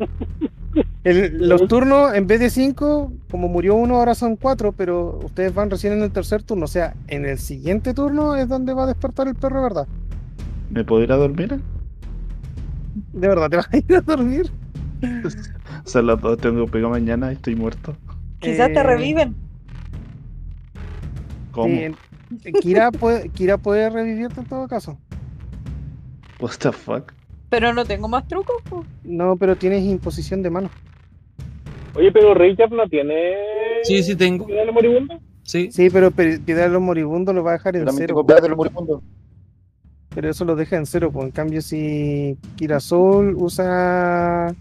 el- 1.06 1.48
los 1.48 1.68
turnos, 1.68 2.14
en 2.14 2.26
vez 2.26 2.40
de 2.40 2.50
5, 2.50 3.12
como 3.30 3.48
murió 3.48 3.74
uno, 3.76 3.96
ahora 3.96 4.14
son 4.14 4.36
4, 4.36 4.72
pero 4.72 5.18
ustedes 5.24 5.54
van 5.54 5.70
recién 5.70 5.92
en 5.92 6.02
el 6.02 6.10
tercer 6.10 6.42
turno. 6.42 6.64
O 6.64 6.68
sea, 6.68 6.94
en 7.08 7.24
el 7.26 7.38
siguiente 7.38 7.94
turno 7.94 8.34
es 8.36 8.48
donde 8.48 8.74
va 8.74 8.84
a 8.84 8.86
despertar 8.86 9.28
el 9.28 9.34
perro, 9.34 9.62
¿verdad? 9.62 9.86
¿Me 10.70 10.84
puedo 10.84 11.02
ir 11.02 11.12
a 11.12 11.16
dormir? 11.16 11.60
¿De 13.12 13.28
verdad 13.28 13.48
te 13.50 13.56
vas 13.56 13.68
a 13.72 13.76
ir 13.76 13.94
a 13.94 14.00
dormir? 14.00 14.50
Son 15.84 16.06
las 16.06 16.20
dos, 16.20 16.38
tengo 16.38 16.64
que 16.66 16.72
pegar 16.72 16.90
mañana 16.90 17.30
y 17.30 17.34
estoy 17.34 17.54
muerto. 17.54 17.96
Quizás 18.40 18.68
te 18.72 18.80
Eh, 18.80 18.82
reviven. 18.82 19.34
¿Cómo? 21.52 21.78
Kira, 22.60 22.90
puede, 22.90 23.28
Kira 23.30 23.56
puede 23.58 23.88
revivirte 23.90 24.40
en 24.40 24.46
todo 24.46 24.66
caso. 24.68 24.98
What 26.40 26.52
the 26.58 26.72
fuck? 26.72 27.12
Pero 27.48 27.72
no 27.72 27.84
tengo 27.84 28.08
más 28.08 28.26
trucos. 28.26 28.56
po. 28.68 28.84
No, 29.04 29.36
pero 29.36 29.56
tienes 29.56 29.84
imposición 29.84 30.42
de 30.42 30.50
mano. 30.50 30.70
Oye, 31.96 32.12
pero 32.12 32.34
Richard 32.34 32.70
no 32.72 32.86
tiene. 32.88 33.34
Sí, 33.82 34.02
sí 34.02 34.14
tengo. 34.16 34.44
¿Cuidado, 34.44 34.72
moribundo? 34.72 35.18
Sí. 35.42 35.70
Sí, 35.72 35.88
pero 35.90 36.10
pe- 36.10 36.38
Piedad 36.40 36.64
de 36.64 36.70
los 36.70 36.82
moribundos 36.82 37.34
lo 37.34 37.42
va 37.44 37.50
a 37.50 37.54
dejar 37.54 37.76
en 37.76 37.84
también 37.84 37.98
cero. 37.98 38.14
tengo 38.14 38.26
piedad 38.26 38.42
de 38.42 38.48
los 38.48 38.56
moribundos. 38.58 39.02
Pero 40.14 40.30
eso 40.30 40.44
lo 40.44 40.56
deja 40.56 40.76
en 40.76 40.86
cero. 40.86 41.10
Pues. 41.12 41.26
En 41.26 41.30
cambio, 41.30 41.60
si 41.62 42.36
Kira 42.56 42.80
Soul 42.80 43.34
usa. 43.36 44.54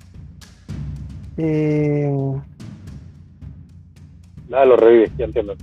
eh, 1.37 2.11
Nada, 4.47 4.65
lo 4.65 4.77
revives, 4.77 5.11
ya 5.17 5.25
entiendo. 5.25 5.55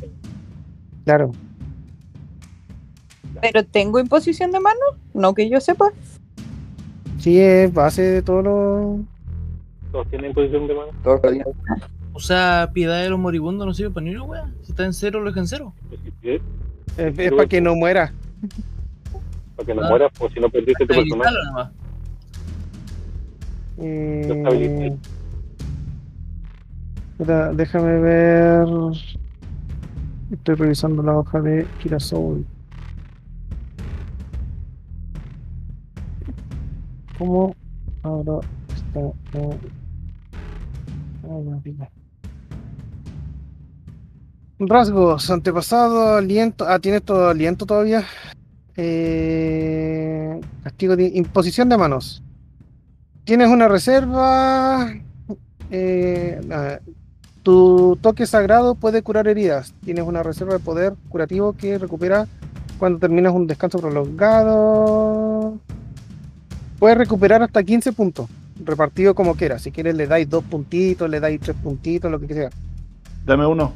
claro. 1.05 1.31
Pero 3.41 3.65
tengo 3.65 3.99
imposición 3.99 4.51
de 4.52 4.60
mano. 4.60 4.78
No 5.15 5.34
que 5.34 5.49
yo 5.49 5.60
sepa. 5.60 5.91
Sí, 7.18 7.39
es 7.41 7.73
base 7.73 8.02
de 8.02 8.23
todos 8.23 8.44
los. 8.44 9.01
Todos 9.92 10.08
tienen 10.08 10.32
posición 10.32 10.66
de 10.66 10.74
mano. 10.74 10.88
Todos. 11.04 11.20
O 12.14 12.20
sea, 12.20 12.70
piedad 12.72 13.02
de 13.02 13.10
los 13.10 13.18
moribundos 13.18 13.66
no 13.66 13.74
sirve 13.74 13.90
para 13.90 14.04
ni 14.04 14.10
una 14.14 14.24
wea. 14.24 14.50
Si 14.62 14.72
está 14.72 14.84
en 14.84 14.92
cero, 14.92 15.20
lo 15.20 15.26
deja 15.30 15.40
en 15.40 15.46
cero. 15.46 15.74
Pues, 15.88 16.00
Es, 16.98 17.18
es 17.18 17.30
para 17.32 17.46
que 17.48 17.60
no 17.60 17.74
muera. 17.74 18.12
Para 19.56 19.66
que 19.66 19.74
no 19.74 19.82
Ah. 19.82 19.88
mueras, 19.90 20.10
pues 20.18 20.32
si 20.32 20.40
no 20.40 20.48
perdiste 20.48 20.86
tu 20.86 20.94
personaje. 20.94 21.36
Lo 23.76 24.34
estabilicé. 24.34 24.96
espera, 27.18 27.52
déjame 27.52 27.98
ver. 28.00 28.66
Estoy 30.32 30.54
revisando 30.54 31.02
la 31.02 31.18
hoja 31.18 31.40
de 31.42 31.66
Kira 31.82 32.00
Soul. 32.00 32.46
¿Cómo 37.18 37.54
ahora 38.02 38.40
está? 38.74 39.00
Rasgos, 44.59 45.31
antepasado, 45.31 46.17
aliento. 46.17 46.67
Ah, 46.68 46.78
tienes 46.78 47.02
todo 47.02 47.28
aliento 47.28 47.67
todavía. 47.67 48.05
Eh, 48.76 50.41
castigo 50.62 50.97
de 50.97 51.07
imposición 51.15 51.68
de 51.68 51.76
manos. 51.78 52.23
Tienes 53.25 53.49
una 53.49 53.68
reserva. 53.68 54.92
eh, 55.70 56.41
tu 57.42 57.99
toque 58.01 58.26
sagrado 58.26 58.76
puede 58.76 59.02
curar 59.02 59.26
heridas. 59.26 59.75
Tienes 59.84 60.05
una 60.05 60.23
reserva 60.23 60.55
de 60.55 60.60
poder 60.60 60.94
curativo 61.09 61.55
que 61.55 61.76
recupera 61.78 62.28
cuando 62.78 62.99
terminas 63.01 63.33
un 63.34 63.47
descanso 63.47 63.78
prolongado. 63.78 65.59
Puedes 66.78 66.99
recuperar 66.99 67.42
hasta 67.42 67.62
15 67.62 67.92
puntos, 67.92 68.28
repartido 68.64 69.14
como 69.14 69.34
quieras. 69.34 69.62
Si 69.62 69.70
quieres 69.72 69.94
le 69.94 70.06
dais 70.06 70.28
dos 70.28 70.44
puntitos, 70.44 71.08
le 71.08 71.20
dais 71.20 71.40
tres 71.40 71.56
puntitos, 71.62 72.10
lo 72.10 72.20
que 72.20 72.32
sea. 72.34 72.50
Dame 73.24 73.47
uno. 73.47 73.72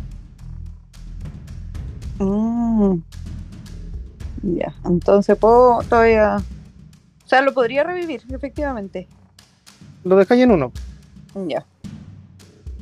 Mm. 2.19 2.97
Ya, 4.43 4.75
entonces 4.85 5.37
puedo 5.39 5.81
todavía. 5.89 6.37
O 7.25 7.29
sea, 7.29 7.43
lo 7.43 7.53
podría 7.53 7.83
revivir, 7.83 8.23
efectivamente. 8.31 9.09
Lo 10.05 10.17
dejáis 10.17 10.43
en 10.45 10.53
uno, 10.53 10.73
Ya. 11.49 11.65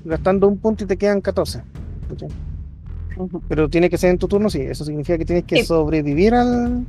gastando 0.05 0.47
un 0.47 0.59
punto 0.59 0.85
y 0.85 0.87
te 0.87 0.99
quedan 0.99 1.21
14. 1.23 1.63
¿cachai? 2.11 2.29
Ujú. 3.17 3.41
Pero 3.49 3.69
tiene 3.71 3.89
que 3.89 3.97
ser 3.97 4.11
en 4.11 4.19
tu 4.19 4.29
turno, 4.29 4.51
sí. 4.51 4.61
Eso 4.61 4.85
significa 4.85 5.17
que 5.17 5.25
tienes 5.25 5.45
que 5.45 5.57
Sí. 5.61 5.65
sobrevivir 5.65 6.35
al, 6.35 6.85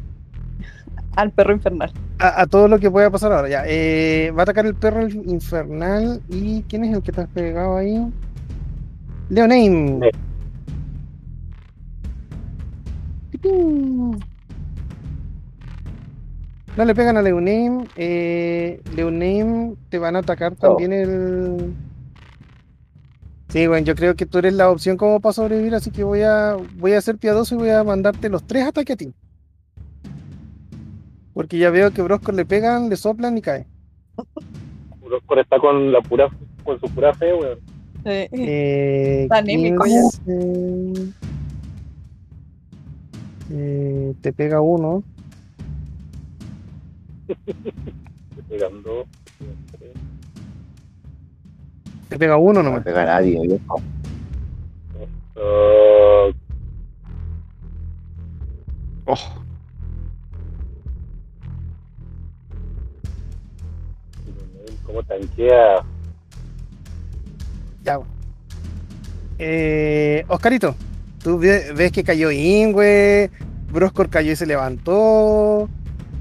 Al 1.16 1.32
perro 1.32 1.54
infernal. 1.54 1.92
a, 2.20 2.42
a 2.42 2.48
todo 2.48 2.68
lo 2.68 2.80
que 2.80 2.92
pueda 2.92 3.10
pasar 3.12 3.32
ahora. 3.32 3.50
Ya, 3.50 3.64
eh, 3.68 4.32
va 4.32 4.42
a 4.42 4.44
atacar 4.44 4.66
el 4.66 4.76
perro 4.76 5.08
infernal. 5.08 6.22
¿Y 6.30 6.64
quién 6.64 6.84
es 6.86 6.94
el 6.96 7.02
que 7.04 7.12
está 7.12 7.28
pegado 7.28 7.78
ahí? 7.78 8.14
Leoname. 9.30 10.12
Sí. 13.42 13.50
No 16.78 16.84
le 16.86 16.96
pegan 16.96 17.18
a 17.18 17.22
Leoname. 17.22 17.88
Eh, 17.96 18.82
Leoname 18.96 19.76
te 19.90 19.98
van 19.98 20.16
a 20.16 20.20
atacar 20.20 20.56
también 20.56 20.92
el. 20.94 21.74
Sí, 23.50 23.68
bueno, 23.68 23.86
yo 23.86 23.96
creo 23.96 24.16
que 24.16 24.26
tú 24.26 24.40
eres 24.40 24.54
la 24.54 24.70
opción 24.70 24.98
como 24.98 25.20
para 25.22 25.32
sobrevivir, 25.34 25.76
así 25.76 25.90
que 25.92 26.04
voy 26.04 26.22
a, 26.24 26.58
voy 26.78 26.94
a 26.94 27.02
ser 27.02 27.18
piadoso 27.18 27.56
y 27.56 27.58
voy 27.60 27.70
a 27.70 27.84
mandarte 27.86 28.28
los 28.30 28.46
tres 28.46 28.66
ataques 28.66 28.94
a 28.96 28.98
ti. 28.98 29.14
Porque 31.36 31.58
ya 31.58 31.70
veo 31.70 31.92
que 31.92 32.02
Brosco 32.02 32.32
le 32.32 32.46
pegan, 32.46 32.90
le 32.90 32.96
soplan 32.96 33.38
y 33.38 33.42
cae. 33.42 33.68
Broscor 35.04 35.40
está 35.40 35.60
con 35.60 35.92
la 35.92 36.02
pura 36.02 36.30
con 36.64 36.80
su 36.80 36.88
pura 36.90 37.14
fe, 37.14 37.34
weón. 37.34 37.60
Eh, 38.06 38.30
Eh, 38.32 39.28
anémico 39.30 39.86
ya. 39.86 40.02
15, 40.26 41.14
eh, 43.52 44.14
te 44.22 44.32
pega 44.34 44.62
uno. 44.62 45.04
Pegando. 48.48 49.06
Te 52.08 52.18
pega 52.18 52.38
uno 52.38 52.54
No 52.64 52.64
me 52.64 52.70
nomás. 52.70 52.84
pega 52.86 53.02
a 53.02 53.06
nadie, 53.06 53.40
viejo. 53.42 53.82
Oh, 59.08 59.18
¿Cómo 64.96 65.06
tanquea? 65.08 65.84
Ya. 67.84 68.00
Eh, 69.38 70.24
Oscarito, 70.30 70.74
tú 71.22 71.38
ve- 71.38 71.74
ves 71.76 71.92
que 71.92 72.06
cayó 72.06 72.32
Ingwe, 72.32 73.30
Broscor 73.74 74.10
cayó 74.10 74.32
y 74.32 74.38
se 74.38 74.46
levantó, 74.46 75.68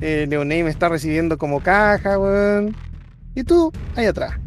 eh, 0.01 0.27
Leoname 0.29 0.67
está 0.71 0.89
recibiendo 0.89 1.39
como 1.39 1.61
caja, 1.63 2.19
weón. 2.19 2.75
Y 3.37 3.45
tú, 3.45 3.71
ahí 3.95 4.07
atrás. 4.07 4.41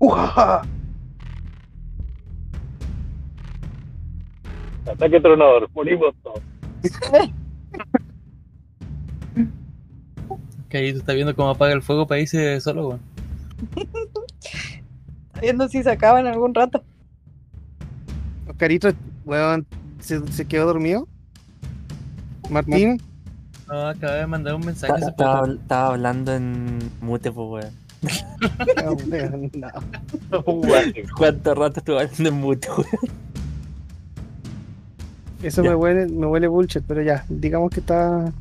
¡Ujaja! 0.00 0.62
Ataque 4.90 5.20
tronador, 5.20 5.68
morimos 5.74 6.12
todos. 6.24 6.40
Que 10.70 10.78
ahí 10.78 10.92
tú 10.92 11.00
estás 11.00 11.14
viendo 11.14 11.34
cómo 11.36 11.50
apaga 11.50 11.72
el 11.74 11.82
fuego 11.82 12.06
para 12.06 12.20
irse 12.20 12.58
solo, 12.60 12.88
weón. 12.88 13.00
viendo 15.42 15.68
si 15.68 15.82
se 15.82 15.90
acaba 15.90 16.20
en 16.20 16.26
algún 16.26 16.54
rato. 16.54 16.82
Oscarito, 18.48 18.88
weón, 19.24 19.66
¿se, 20.00 20.26
se 20.32 20.46
quedó 20.46 20.66
dormido? 20.66 21.06
Martín, 22.48 23.00
No, 23.68 23.88
acabé 23.88 24.18
de 24.20 24.26
mandar 24.26 24.54
un 24.54 24.64
mensaje. 24.66 25.04
Estaba, 25.04 25.46
estaba 25.48 25.88
hablando 25.88 26.34
en 26.34 26.78
mute, 27.00 27.30
pues, 27.30 27.48
weón. 27.64 27.74
Weón, 29.10 29.50
no. 29.54 30.42
¿Cuánto 31.18 31.54
rato 31.54 31.80
estuve 31.80 32.00
hablando 32.00 32.28
en 32.28 32.34
mute, 32.34 32.68
weón? 32.70 32.86
Eso 35.42 35.62
Ya. 35.62 35.70
me 35.70 35.76
huele, 35.76 36.06
me 36.06 36.26
huele 36.26 36.48
bullshit, 36.48 36.82
pero 36.86 37.02
ya, 37.02 37.24
digamos 37.28 37.70
que 37.70 37.80
está. 37.80 38.32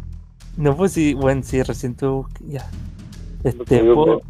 No, 0.60 0.76
pues 0.76 0.92
sí, 0.92 1.14
bueno, 1.14 1.42
sí, 1.44 1.64
recién 1.64 1.96
tuve. 1.96 2.28
Ya. 2.48 2.68
Este, 3.44 3.80
puedo. 3.82 4.22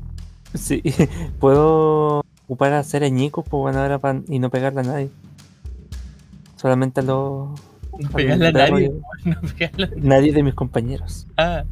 Sí, 0.54 0.82
puedo 1.40 2.20
ocupar 2.46 2.74
a 2.74 2.80
hacer 2.80 3.04
añicos, 3.04 3.44
pues 3.50 3.60
bueno, 3.62 3.80
ahora 3.80 3.98
pa- 3.98 4.22
y 4.28 4.38
no 4.40 4.50
pegarle 4.52 4.82
a 4.82 4.84
nadie. 4.84 5.10
Solamente 6.56 7.00
a 7.00 7.04
los. 7.04 7.50
No 8.00 8.10
pegarle 8.16 8.48
a 8.48 8.52
nadie. 8.52 8.92
y- 9.26 9.30
No 9.30 9.36
pegarle 9.58 9.86
a 9.86 9.90
Nadie 9.98 10.32
de 10.32 10.44
mis 10.44 10.54
compañeros. 10.54 11.26
Ah, 11.38 11.64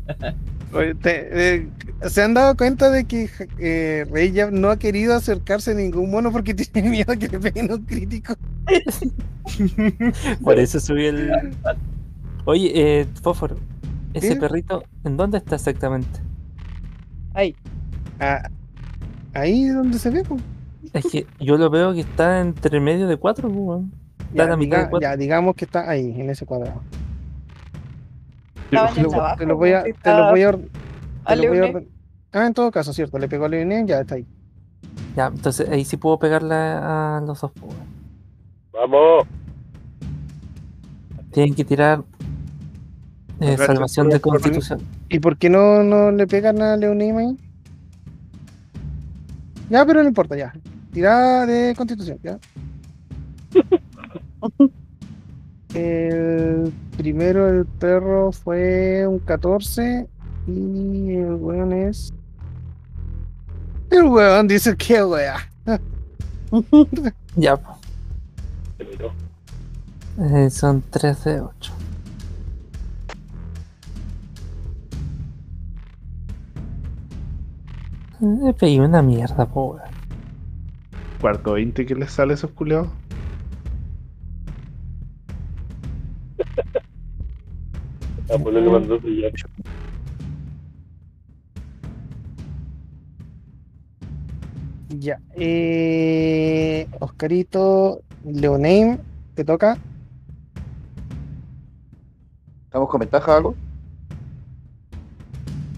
Oye, 0.74 0.95
te- 0.95 1.56
eh, 1.56 1.68
¿Se 2.10 2.24
han 2.24 2.34
dado 2.34 2.58
cuenta 2.58 2.90
de 2.90 3.06
que 3.06 3.30
eh, 3.60 4.06
Rey 4.11 4.32
ya 4.32 4.50
no 4.52 4.69
ha 4.69 4.77
querido 4.77 5.16
acercarse 5.16 5.72
a 5.72 5.74
ningún 5.76 6.10
mono 6.11 6.32
porque 6.32 6.53
tiene 6.56 6.90
miedo 6.90 7.14
que 7.18 7.27
le 7.27 7.40
peguen 7.40 7.72
un 7.72 7.84
crítico? 7.86 8.34
Por 10.44 10.60
eso 10.60 10.80
subí 10.80 11.06
el. 11.06 11.32
Oye, 12.45 12.72
eh, 12.74 13.06
Fósforo, 13.22 13.58
ese 14.18 14.36
perrito, 14.36 14.84
¿en 15.04 15.18
dónde 15.18 15.38
está 15.38 15.56
exactamente? 15.56 16.20
Ahí. 17.34 17.56
Ah, 18.20 18.50
ahí 19.34 19.68
donde 19.68 20.00
se 20.00 20.10
ve, 20.10 20.24
pues. 20.28 20.42
Es 20.94 21.06
que 21.12 21.28
yo 21.40 21.58
lo 21.58 21.70
veo 21.70 21.94
que 21.94 22.02
está 22.02 22.40
entre 22.42 22.80
medio 22.80 23.08
de 23.08 23.18
cuatro, 23.18 23.50
pues. 23.50 23.82
Está 24.20 24.36
Ya, 24.36 24.44
a 24.44 24.48
la 24.48 24.58
mitad 24.58 24.78
diga- 24.78 24.84
de 24.86 24.90
cuatro. 24.90 25.10
ya, 25.10 25.18
digamos 25.18 25.56
que 25.56 25.66
está 25.66 25.90
ahí, 25.90 26.20
en 26.20 26.30
ese 26.30 26.46
cuadrado. 26.46 26.82
Te 28.70 28.76
lo, 28.76 28.82
abajo, 28.82 28.96
te 29.38 29.46
lo 29.46 29.56
voy 29.56 29.72
a, 29.72 29.84
te 29.84 29.90
lo 30.14 30.30
voy 30.30 30.42
a, 30.44 30.52
te 30.52 31.36
lo 31.36 31.48
voy 31.48 31.60
a 31.60 31.82
Ah, 32.34 32.46
en 32.48 32.54
todo 32.54 32.70
caso, 32.72 32.92
cierto, 32.92 33.18
le 33.18 33.30
pegó 33.30 33.46
a 33.46 33.50
Leonel, 33.50 33.86
ya 33.88 34.02
está 34.02 34.16
ahí. 34.16 34.26
Ya, 35.16 35.28
entonces 35.28 35.68
ahí 35.70 35.86
sí 35.86 35.96
puedo 35.98 36.20
pegarle 36.20 36.54
a 36.56 37.22
los 37.26 37.40
dos. 37.42 37.52
Vamos. 38.74 39.26
Tienen 41.32 41.56
que 41.56 41.64
tirar 41.64 42.04
eh, 43.40 43.58
salvación 43.58 44.10
de 44.10 44.20
constitución. 44.20 44.82
¿Y 45.10 45.20
por 45.20 45.38
qué 45.38 45.50
no, 45.50 45.84
no 45.84 46.12
le 46.12 46.28
pegan 46.28 46.62
a 46.62 46.76
Leonel 46.78 47.18
ahí? 47.18 47.38
Ya, 49.70 49.86
pero 49.86 50.02
no 50.02 50.10
importa, 50.10 50.36
ya. 50.36 50.54
Tirada 50.94 51.46
de 51.46 51.74
constitución, 51.76 52.20
ya. 52.24 52.40
El 55.74 56.74
primero, 56.98 57.50
el 57.50 57.66
perro, 57.66 58.32
fue 58.32 59.06
un 59.06 59.20
14. 59.20 60.08
Y 60.48 61.16
el 61.16 61.34
weón 61.36 61.74
es. 61.74 62.14
El 63.92 64.06
weón 64.06 64.48
dice 64.48 64.76
que 64.76 65.04
wea. 65.04 65.38
Ya, 67.36 67.58
pues, 67.58 67.78
Se 68.78 68.86
miró. 68.86 69.12
eh, 70.46 70.50
son 70.50 70.82
3 70.90 71.24
de 71.26 71.42
8. 71.42 71.74
Le 78.20 78.54
pegué 78.54 78.82
una 78.82 79.02
mierda, 79.04 79.46
po, 79.46 79.74
weón. 79.74 79.92
Cuarto 81.22 81.54
20 81.54 81.86
que 81.86 81.96
les 81.96 82.12
sale 82.12 82.34
a 82.34 82.36
esos 82.36 82.52
culeados. 82.52 82.90
Ah, 88.30 88.36
pues 88.42 88.56
lo 88.56 88.62
que 88.64 88.70
mandó 88.70 89.00
su 89.00 89.08
ya. 89.10 89.30
Ya. 94.90 95.20
Eh, 95.36 96.88
Oscarito, 97.00 98.02
Leoname, 98.26 99.00
te 99.36 99.46
toca. 99.46 99.78
¿Estamos 102.66 102.90
con 102.90 103.00
ventaja 103.00 103.38
algo? 103.38 103.56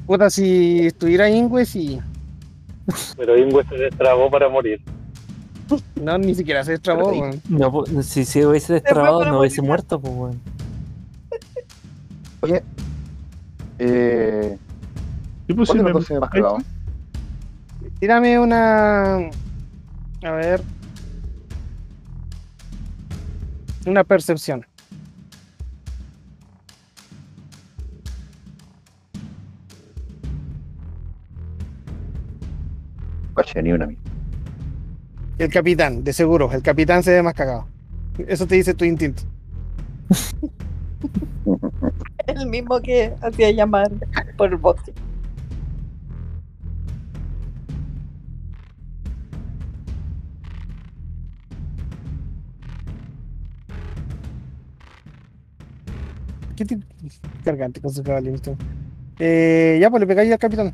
Puta, 0.08 0.30
si 0.30 0.88
estuviera 0.88 1.30
Ingwe, 1.30 1.66
sí. 1.66 2.00
Pero 3.18 3.38
Ingwe 3.38 3.64
se 3.66 3.76
destrabó 3.76 4.30
para 4.30 4.50
morir. 4.50 4.82
No, 5.96 6.18
ni 6.18 6.34
siquiera 6.34 6.64
se 6.64 6.72
destrabó, 6.72 7.10
weón. 7.12 7.40
No, 7.48 7.72
po- 7.72 7.86
si 8.02 8.26
se 8.26 8.44
hubiese 8.48 8.74
destrabado, 8.74 9.24
no 9.26 9.40
hubiese 9.40 9.62
muerto, 9.62 10.00
pues, 10.00 10.14
weón. 10.16 10.42
Oye, 12.42 12.64
eh, 13.78 14.58
pues, 15.46 15.56
¿cuál 15.56 15.68
sí, 15.68 15.78
de 15.78 15.84
los 15.84 15.86
me- 15.86 15.92
dos 15.92 16.06
se 16.08 16.14
ve 16.16 16.20
más 16.22 16.30
cagado? 16.32 16.58
Tírame 18.00 18.40
una. 18.40 19.16
A 20.24 20.32
ver. 20.32 20.62
Una 23.86 24.04
percepción. 24.04 24.66
Ni 33.62 33.72
una 33.72 33.88
mía. 33.88 33.98
El 35.38 35.50
capitán, 35.50 36.04
de 36.04 36.12
seguro. 36.14 36.52
El 36.52 36.62
capitán 36.62 37.04
se 37.04 37.12
ve 37.12 37.24
más 37.24 37.34
cagado. 37.34 37.68
Eso 38.28 38.46
te 38.46 38.56
dice 38.56 38.74
tu 38.74 38.84
instinto. 38.86 39.24
El 42.28 42.48
mismo 42.48 42.80
que 42.82 43.14
hacía 43.22 43.52
llamar 43.52 43.90
por 44.38 44.50
el 44.50 44.58
bote. 44.58 44.94
¿Qué 56.56 56.66
tipo? 56.66 56.86
Cargante 57.46 57.80
con 57.80 57.92
su 57.92 58.04
cabalito. 58.04 58.58
Eh, 59.18 59.78
ya, 59.82 59.90
pues 59.90 60.02
le 60.02 60.08
pegáis 60.08 60.32
al 60.32 60.38
capitán. 60.38 60.74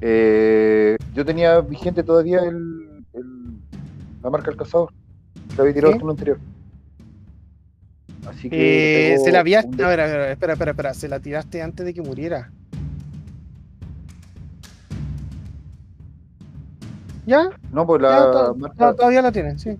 Eh, 0.00 0.96
yo 1.14 1.24
tenía 1.24 1.60
vigente 1.60 2.02
todavía 2.02 2.40
el, 2.40 3.04
el- 3.14 3.58
la 4.22 4.30
marca 4.30 4.48
del 4.50 4.58
cazador. 4.58 4.92
Que 5.54 5.60
había 5.62 5.74
tirado 5.74 5.92
¿Sí? 5.92 5.94
el 5.94 6.00
turno 6.00 6.12
anterior. 6.12 6.38
Así 8.28 8.50
que. 8.50 9.14
Eh, 9.14 9.18
se 9.18 9.30
la 9.32 9.38
un 9.38 9.40
habíaste. 9.40 9.76
de- 9.76 9.84
A 9.84 9.88
ver, 9.88 10.00
a 10.00 10.06
ver, 10.06 10.30
espera, 10.32 10.52
espera, 10.54 10.70
espera. 10.72 10.94
Se 10.94 11.08
la 11.08 11.20
tiraste 11.20 11.62
antes 11.62 11.86
de 11.86 11.94
que 11.94 12.02
muriera. 12.02 12.50
¿Ya? 17.26 17.48
No, 17.72 17.86
pues 17.86 18.02
ya, 18.02 18.08
la 18.08 18.30
to- 18.30 18.54
marca. 18.54 18.90
to- 18.90 18.96
todavía 18.96 19.22
la 19.22 19.32
tienen, 19.32 19.58
sí. 19.58 19.70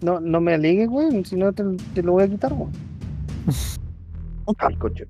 No, 0.00 0.18
no 0.18 0.40
me 0.40 0.54
alegues, 0.54 0.88
güey, 0.88 1.24
si 1.24 1.36
no 1.36 1.52
te, 1.52 1.62
te 1.94 2.02
lo 2.02 2.12
voy 2.12 2.24
a 2.24 2.28
quitar, 2.28 2.52
güey. 2.52 2.70
Ay, 4.58 4.74
coche, 4.76 5.06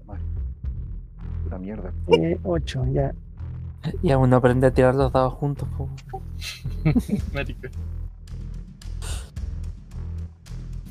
mierda. 1.59 1.93
Eh, 2.09 2.39
8, 2.43 2.87
ya. 2.93 3.13
Y 4.03 4.11
aún 4.13 4.31
no 4.31 4.37
aprende 4.37 4.67
a 4.69 4.71
tirar 4.71 4.95
los 4.95 5.13
dados 5.13 5.33
juntos, 5.35 5.69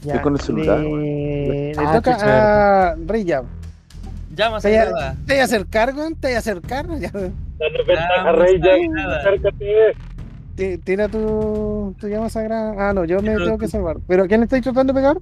ya. 0.03 0.14
Estoy 0.14 0.19
con 0.23 0.33
el 0.33 0.40
celular, 0.41 0.80
Le, 0.80 1.73
le 1.73 1.73
Ah, 1.77 1.93
toca 2.01 2.91
a 2.91 2.95
Rey 3.06 3.25
Jab. 3.27 3.45
Llama 4.35 4.59
¿Te 4.59 4.69
voy 4.69 4.77
a-. 4.77 5.15
¿Te 5.25 5.33
voy 5.33 5.41
a 5.41 5.43
acercar, 5.43 5.93
güey? 5.93 6.14
¿Te 6.15 6.27
voy 6.27 6.35
a 6.35 6.40
acercar? 6.40 6.88
Ya. 6.99 7.11
Danos 7.11 7.88
ventaja, 7.88 8.23
Vamos, 8.23 8.40
Rey, 8.40 8.59
ya. 8.61 9.17
Acércate. 9.17 9.95
Tira 10.83 11.07
tu, 11.07 11.95
tu 11.99 12.07
llama 12.07 12.30
sagrada. 12.30 12.90
Ah, 12.90 12.93
no, 12.93 13.06
yo 13.06 13.22
me 13.22 13.31
Pero 13.33 13.45
tengo 13.45 13.57
que 13.57 13.67
salvar. 13.67 13.98
¿Pero 14.07 14.23
a 14.23 14.27
quién 14.27 14.41
le 14.41 14.45
estáis 14.45 14.64
tratando 14.64 14.93
de 14.93 14.99
pegar? 14.99 15.17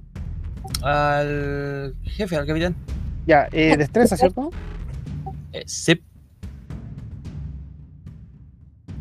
Al 0.82 1.94
jefe, 2.02 2.36
al 2.36 2.46
capitán. 2.46 2.74
Ya, 3.26 3.48
eh, 3.52 3.76
destreza, 3.76 4.16
¿cierto? 4.16 4.50
Eh, 5.52 5.62
sí. 5.66 6.00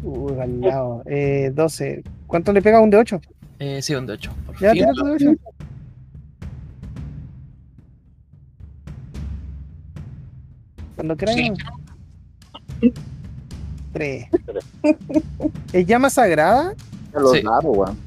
Uh, 0.04 0.40
al 0.42 0.62
lado. 0.62 1.04
Eh, 1.06 1.52
12. 1.54 2.04
¿Cuánto 2.28 2.54
le 2.54 2.62
pega 2.62 2.80
un 2.82 2.90
de 2.90 2.98
8? 2.98 3.22
Eh, 3.60 3.82
sí, 3.82 3.94
un 3.96 4.06
de 4.06 4.14
8. 4.14 4.32
Por 4.46 4.60
Ya, 4.60 4.72
fin. 4.72 4.80
tira 4.80 4.94
tu 4.94 5.06
de 5.06 5.12
8. 5.12 5.32
Cuando 10.96 11.16
quieras. 11.16 11.36
3. 13.94 14.26
¿Es 15.74 15.86
llama 15.88 16.10
sagrada? 16.10 16.74
Ya 17.14 17.20
los 17.20 17.32
Sí. 17.32 17.42
dados, 17.42 17.66
weón. 17.66 17.98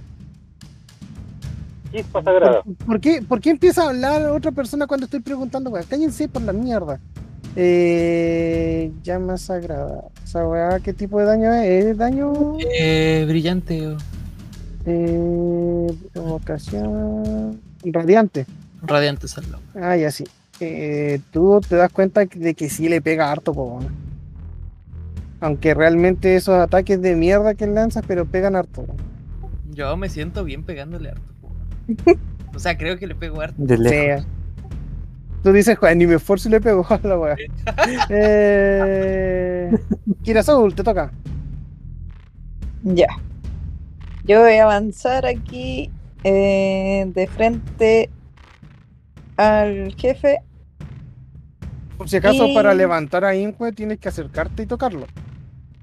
Chispa 1.91 2.23
sagrada. 2.23 2.63
¿Por, 2.63 2.77
por 2.77 3.01
qué, 3.01 3.23
¿Por 3.23 3.41
qué 3.41 3.51
empieza 3.51 3.83
a 3.85 3.89
hablar 3.91 4.27
otra 4.31 4.53
persona 4.53 4.87
cuando 4.87 5.05
estoy 5.05 5.21
preguntando, 5.21 5.71
weá? 5.71 5.83
Cállense 5.83 6.29
por 6.29 6.43
la 6.43 6.53
mierda. 6.53 7.01
Eh, 7.57 8.91
llama 9.03 9.37
sagrada. 9.37 10.05
Esa 10.25 10.47
weá, 10.47 10.81
¿qué 10.81 10.93
tipo 10.93 11.19
de 11.21 11.27
daño 11.27 11.53
es? 11.53 11.85
¿Es 11.85 11.97
daño? 11.99 12.57
Eh, 12.79 13.25
brillante. 13.29 13.97
Eh, 14.87 15.87
provocación. 16.13 17.61
Radiante. 17.85 18.47
Radiante 18.83 19.29
saldo. 19.29 19.59
Ah, 19.75 19.97
ya 19.97 20.11
sí. 20.11 20.25
Eh, 20.61 21.21
tú 21.31 21.61
te 21.67 21.77
das 21.77 21.93
cuenta 21.93 22.25
de 22.25 22.55
que 22.55 22.69
sí 22.71 22.89
le 22.89 23.01
pega 23.01 23.31
harto, 23.31 23.53
po. 23.53 23.81
Aunque 25.41 25.75
realmente 25.75 26.37
esos 26.37 26.55
ataques 26.55 27.03
de 27.03 27.17
mierda 27.17 27.55
que 27.55 27.67
lanzas, 27.67 28.05
pero 28.07 28.25
pegan 28.27 28.57
harto. 28.57 28.87
Yo 29.73 29.97
me 29.97 30.09
siento 30.09 30.45
bien 30.45 30.65
pegándole 30.65 31.11
harto. 31.11 31.33
po. 31.41 31.49
O 32.55 32.59
sea, 32.59 32.77
creo 32.77 32.99
que 32.99 33.07
le 33.07 33.15
pego 33.15 33.41
harto. 33.41 33.55
De 33.57 33.79
lejos. 33.79 34.25
Sí. 34.25 34.29
Tú 35.43 35.53
dices, 35.53 35.77
"Joder, 35.77 35.97
ni 35.97 36.07
me 36.07 36.15
esfuerzo 36.15 36.49
y 36.49 36.53
le 36.53 36.61
pego 36.61 36.87
a 36.89 37.01
la 37.03 37.19
weá. 37.19 37.37
eh... 38.11 39.71
Te 40.23 40.85
toca. 40.85 41.13
Ya. 42.85 43.09
Yo 44.25 44.41
voy 44.41 44.55
a 44.55 44.65
avanzar 44.65 45.27
aquí 45.27 45.91
eh, 46.25 47.05
de 47.09 47.27
frente 47.27 48.11
al 49.37 49.95
jefe. 49.97 50.39
Por 51.99 52.09
si 52.09 52.17
acaso, 52.17 52.47
Y- 52.47 52.55
para 52.55 52.75
levantar 52.75 53.25
a 53.25 53.35
Inque 53.35 53.73
tienes 53.73 53.99
que 53.99 54.09
acercarte 54.09 54.63
y 54.63 54.67
tocarlo. 54.67 55.07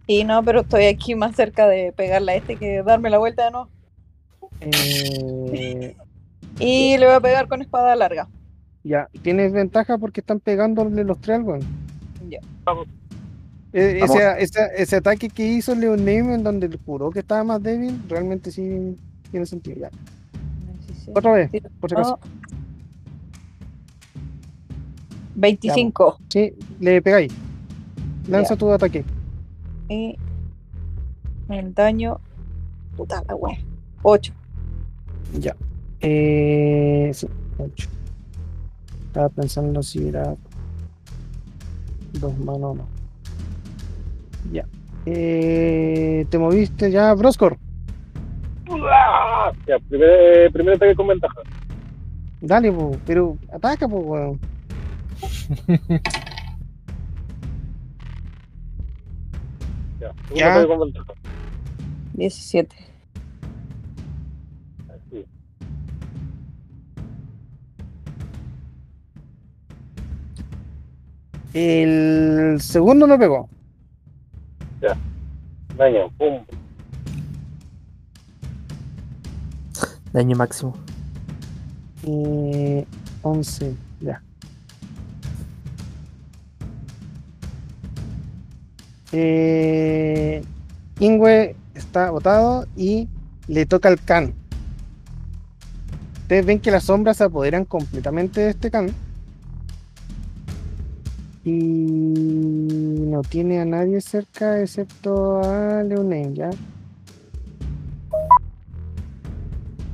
Y 0.07 0.23
no, 0.23 0.43
pero 0.43 0.61
estoy 0.61 0.85
aquí 0.85 1.15
más 1.15 1.35
cerca 1.35 1.67
de 1.67 1.91
pegarle 1.91 2.31
a 2.31 2.35
este 2.35 2.55
que 2.55 2.81
darme 2.83 3.09
la 3.09 3.17
vuelta 3.19 3.45
de 3.45 3.51
nuevo. 3.51 3.69
Eh, 4.61 5.95
Y 6.59 6.97
le 6.97 7.05
voy 7.05 7.15
a 7.15 7.19
pegar 7.19 7.47
con 7.47 7.61
espada 7.61 7.95
larga. 7.95 8.27
Ya, 8.83 9.09
tienes 9.21 9.51
ventaja 9.53 9.97
porque 9.97 10.21
están 10.21 10.39
pegándole 10.39 11.03
los 11.03 11.19
tres 11.19 11.37
al 11.37 11.43
weón. 11.43 11.61
Ya. 12.29 12.39
Eh, 12.39 12.41
Vamos. 12.65 12.87
ese, 13.73 14.41
ese, 14.43 14.59
ese 14.77 14.95
ataque 14.95 15.29
que 15.29 15.45
hizo 15.45 15.75
Leon 15.75 15.99
Name 15.99 16.33
en 16.35 16.43
donde 16.43 16.69
juró 16.85 17.11
que 17.11 17.19
estaba 17.19 17.43
más 17.43 17.61
débil, 17.61 18.01
realmente 18.07 18.51
sí 18.51 18.97
tiene 19.31 19.45
sentido. 19.45 19.81
Ya. 19.81 19.89
Otra 21.13 21.31
vez, 21.33 21.51
por 21.79 21.89
si 21.89 21.95
acaso. 21.95 22.19
25. 25.35 26.19
Sí, 26.29 26.53
le 26.79 27.01
pegáis. 27.01 27.33
Lanza 28.27 28.55
Ya. 28.55 28.59
tu 28.59 28.71
ataque. 28.71 29.03
Y 29.87 30.17
el 31.49 31.73
daño. 31.73 32.19
Puta 32.97 33.23
la 33.27 33.35
wea. 33.35 33.57
8. 34.03 34.33
Ya. 35.39 35.55
Eh, 36.01 37.11
sí, 37.13 37.27
ocho. 37.57 37.89
Estaba 39.09 39.27
pensando 39.29 39.81
si 39.81 40.07
era 40.07 40.35
dos 42.13 42.37
manos 42.37 42.61
o 42.63 42.75
no. 42.75 42.87
Ya. 44.51 44.65
Eh, 45.07 46.27
te 46.29 46.37
moviste 46.37 46.91
ya, 46.91 47.11
Broscor. 47.15 47.57
Ya, 49.65 49.79
primer, 49.89 50.09
eh, 50.11 50.49
primer 50.53 50.75
ataque 50.75 50.93
con 50.93 51.07
ventaja. 51.07 51.41
Dale, 52.39 52.71
po, 52.71 52.95
pero 53.03 53.35
ataca, 53.51 53.87
pues, 53.87 54.03
weón. 54.05 54.39
Ya, 59.99 60.13
segundo 60.13 60.35
Ya. 60.35 60.51
ataque 60.53 60.67
con 60.67 60.79
ventaja. 60.79 61.13
17. 62.13 62.75
El 71.53 72.57
segundo 72.61 73.07
no 73.07 73.17
pegó. 73.17 73.49
Daño, 75.77 76.09
pum. 76.17 76.43
Daño 80.11 80.35
máximo. 80.35 80.75
Eh, 82.03 82.85
11, 83.21 83.75
ya. 84.01 84.21
Eh, 89.11 90.43
Ingwe 90.99 91.55
está 91.73 92.11
botado 92.11 92.67
y 92.75 93.07
le 93.47 93.65
toca 93.65 93.89
al 93.89 93.99
can. 94.01 94.33
Ustedes 96.21 96.45
ven 96.45 96.59
que 96.59 96.71
las 96.71 96.83
sombras 96.83 97.17
se 97.17 97.23
apoderan 97.23 97.65
completamente 97.65 98.41
de 98.41 98.49
este 98.51 98.69
can. 98.69 98.93
Y 101.43 101.51
no 101.51 103.21
tiene 103.21 103.59
a 103.59 103.65
nadie 103.65 104.01
cerca 104.01 104.61
excepto 104.61 105.41
a 105.41 105.83
Leonel, 105.83 106.33
¿ya? 106.33 106.49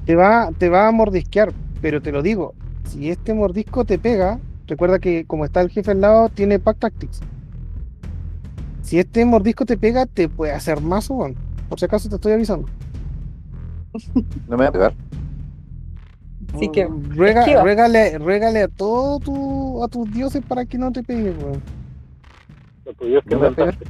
Te 0.06 0.16
va, 0.16 0.52
te 0.58 0.70
va 0.70 0.88
a 0.88 0.92
mordisquear, 0.92 1.52
pero 1.82 2.02
te 2.02 2.12
lo 2.12 2.22
digo, 2.22 2.54
si 2.86 3.10
este 3.10 3.34
mordisco 3.34 3.86
te 3.86 3.98
pega, 3.98 4.40
recuerda 4.68 5.00
que 5.00 5.26
como 5.26 5.46
está 5.46 5.62
el 5.62 5.70
jefe 5.70 5.92
al 5.92 6.02
lado, 6.02 6.30
tiene 6.30 6.60
Pack 6.60 6.80
Tactics. 6.80 7.22
Si 8.82 9.00
este 9.00 9.26
mordisco 9.26 9.66
te 9.66 9.78
pega, 9.78 10.06
te 10.06 10.30
puede 10.30 10.54
hacer 10.54 10.80
más, 10.80 11.10
weón. 11.10 11.36
Por 11.70 11.80
si 11.80 11.86
acaso 11.86 12.08
te 12.08 12.16
estoy 12.16 12.34
avisando. 12.34 12.68
No 14.48 14.58
me 14.58 14.64
va 14.64 14.70
a 14.70 14.72
pegar. 14.72 14.94
Así 16.56 16.70
que 16.70 16.86
Ruega, 16.86 17.62
ruégale, 17.62 18.18
ruégale 18.18 18.62
a 18.62 18.68
todos 18.70 19.22
tu, 19.24 19.84
a 19.84 19.90
tus 19.90 20.10
dioses 20.12 20.42
para 20.48 20.66
que 20.66 20.78
no 20.78 20.90
te 20.90 21.04
peguen, 21.04 21.38
weón. 21.44 21.62
Tuyo 22.98 23.20
es 23.20 23.26
que. 23.26 23.88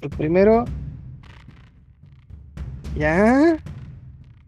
El 0.00 0.10
primero. 0.10 0.64
Ya. 2.96 3.56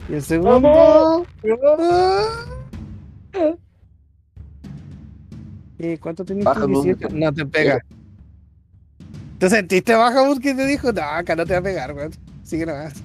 Y 0.08 0.14
el 0.14 0.22
segundo. 0.22 1.26
Ah. 3.34 3.54
Eh, 5.78 5.98
¿Cuánto 6.00 6.24
tenías? 6.24 6.44
Baja, 6.44 6.60
tú? 6.62 6.68
no, 6.68 6.82
18. 6.82 7.08
no. 7.14 7.26
No 7.26 7.32
te 7.32 7.46
pega. 7.46 7.84
¿Te 9.38 9.50
sentiste 9.50 9.94
baja, 9.94 10.24
Bus, 10.24 10.38
que 10.38 10.54
te 10.54 10.66
dijo? 10.66 10.92
No, 10.92 11.02
acá 11.02 11.34
no 11.34 11.44
te 11.46 11.54
va 11.54 11.58
a 11.58 11.62
pegar, 11.62 11.94
weón. 11.94 12.12
Sigue 12.44 12.66
nomás. 12.66 13.02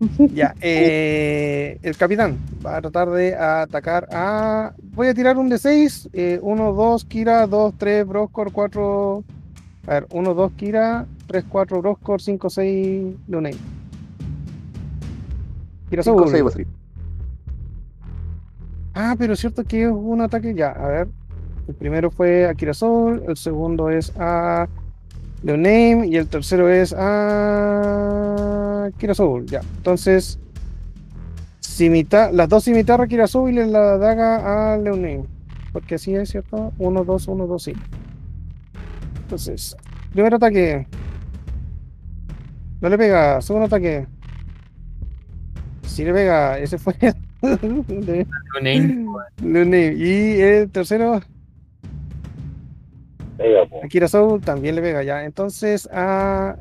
ya, 0.32 0.54
eh, 0.60 1.78
el 1.82 1.96
capitán 1.96 2.38
va 2.64 2.76
a 2.76 2.80
tratar 2.80 3.10
de 3.10 3.34
atacar 3.34 4.08
a. 4.12 4.72
Voy 4.94 5.08
a 5.08 5.14
tirar 5.14 5.36
un 5.38 5.48
de 5.48 5.58
6. 5.58 6.10
1, 6.40 6.72
2, 6.72 7.04
Kira, 7.04 7.46
2, 7.46 7.74
3, 7.76 8.06
Broscor, 8.06 8.52
4. 8.52 9.24
A 9.86 9.90
ver, 9.90 10.06
1, 10.12 10.34
2, 10.34 10.52
Kira, 10.52 11.06
3, 11.26 11.44
4, 11.48 11.82
Broscor, 11.82 12.20
5, 12.20 12.50
6, 12.50 13.14
Luney. 13.28 13.56
Kira 15.90 16.02
5 16.02 16.18
Soul. 16.18 16.30
6 16.30 16.44
va 16.44 16.48
a 16.48 16.52
salir. 16.52 16.66
Ah, 18.94 19.16
pero 19.18 19.32
es 19.32 19.40
cierto 19.40 19.64
que 19.64 19.84
es 19.84 19.90
un 19.90 20.20
ataque 20.20 20.54
ya. 20.54 20.70
A 20.70 20.88
ver. 20.88 21.08
El 21.68 21.74
primero 21.74 22.10
fue 22.10 22.46
a 22.46 22.54
Kirasol, 22.54 23.24
el 23.28 23.36
segundo 23.36 23.90
es 23.90 24.10
a 24.18 24.66
Leoname 25.42 26.08
y 26.08 26.16
el 26.16 26.26
tercero 26.26 26.68
es 26.68 26.94
a 26.96 28.90
Kirasol. 28.98 29.46
Ya. 29.46 29.60
Entonces, 29.76 30.38
las 32.32 32.48
dos 32.48 32.64
cimitarras 32.64 33.04
a 33.04 33.08
Kirasol 33.08 33.50
y 33.50 33.54
la 33.54 33.98
daga 33.98 34.72
a 34.72 34.78
Leoname. 34.78 35.24
Porque 35.72 35.94
así 35.94 36.14
es, 36.14 36.30
¿cierto? 36.30 36.72
1, 36.78 37.04
2, 37.04 37.28
1, 37.28 37.46
2, 37.46 37.62
sí. 37.62 37.72
Entonces, 39.22 39.76
primer 40.12 40.34
ataque. 40.34 40.86
No 42.80 42.88
le 42.88 42.98
pega. 42.98 43.40
Segundo 43.40 43.66
ataque. 43.66 44.06
Sí 45.82 46.04
le 46.04 46.12
pega. 46.12 46.58
Ese 46.58 46.78
fue. 46.78 46.94
Leoname. 47.42 49.06
Lune. 49.42 49.94
Y 49.96 50.40
el 50.40 50.70
tercero, 50.70 51.20
Pega, 53.38 53.64
po. 53.66 53.80
Akira 53.82 54.08
Soul, 54.08 54.40
también 54.40 54.74
le 54.74 54.82
pega 54.82 55.02
ya. 55.02 55.24
Entonces 55.24 55.88
a. 55.92 56.56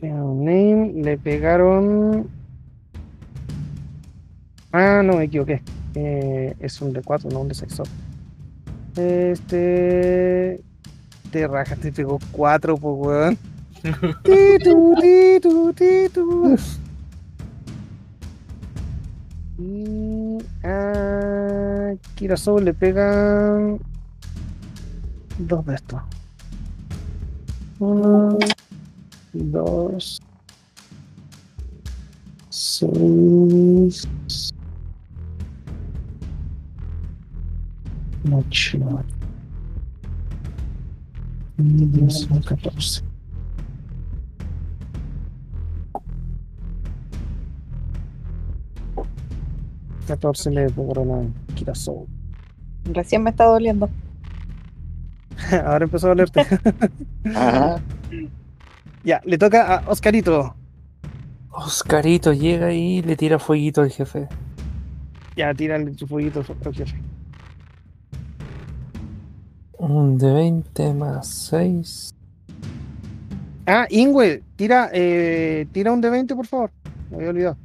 Name 0.00 0.92
le 0.94 1.18
pegaron. 1.18 2.28
Ah, 4.72 5.02
no 5.04 5.16
me 5.16 5.24
equivoqué. 5.24 5.60
Eh, 5.94 6.54
es 6.60 6.80
un 6.80 6.94
D4, 6.94 7.32
no 7.32 7.40
un 7.40 7.50
D6. 7.50 7.82
Este. 8.96 10.60
Te 11.32 11.46
rajas, 11.46 11.78
te 11.80 11.92
pegó 11.92 12.18
4, 12.32 12.76
pues 12.76 12.94
weón. 12.96 13.38
Titu, 14.22 14.94
titu, 15.00 15.72
titu. 15.74 16.56
Y 19.58 20.38
a 20.62 21.94
Kirasou 22.14 22.60
le 22.60 22.72
pegan 22.72 23.80
dos 25.38 25.66
de 25.66 25.74
estos. 25.74 26.00
Uno, 27.80 28.38
dos, 29.32 30.20
seis, 32.50 34.06
ocho, 38.30 38.78
diez, 41.56 42.28
catorce. 42.46 43.07
14 50.08 50.50
le 50.50 50.70
pegaron 50.70 51.10
a 51.12 51.54
Kirasou. 51.54 52.06
Recién 52.84 53.22
me 53.22 53.30
está 53.30 53.44
doliendo. 53.44 53.88
Ahora 55.64 55.84
empezó 55.84 56.06
a 56.06 56.10
dolerte. 56.10 56.40
Ajá. 57.34 57.80
ya, 59.04 59.20
le 59.24 59.38
toca 59.38 59.76
a 59.76 59.90
Oscarito. 59.90 60.54
Oscarito 61.50 62.32
llega 62.32 62.72
y 62.72 63.02
le 63.02 63.16
tira 63.16 63.38
fueguito 63.38 63.82
al 63.82 63.90
jefe. 63.90 64.28
Ya, 65.36 65.52
tírale 65.54 65.90
tu 65.92 66.06
fueguito 66.06 66.42
al 66.64 66.74
jefe. 66.74 66.96
Un 69.78 70.18
de 70.18 70.32
20 70.32 70.94
más 70.94 71.28
6. 71.28 72.14
Ah, 73.66 73.86
Ingwe, 73.90 74.42
tira, 74.56 74.88
eh, 74.92 75.66
tira 75.72 75.92
un 75.92 76.00
de 76.00 76.10
20, 76.10 76.34
por 76.34 76.46
favor. 76.46 76.70
Me 77.10 77.18
había 77.18 77.28
olvidado. 77.30 77.56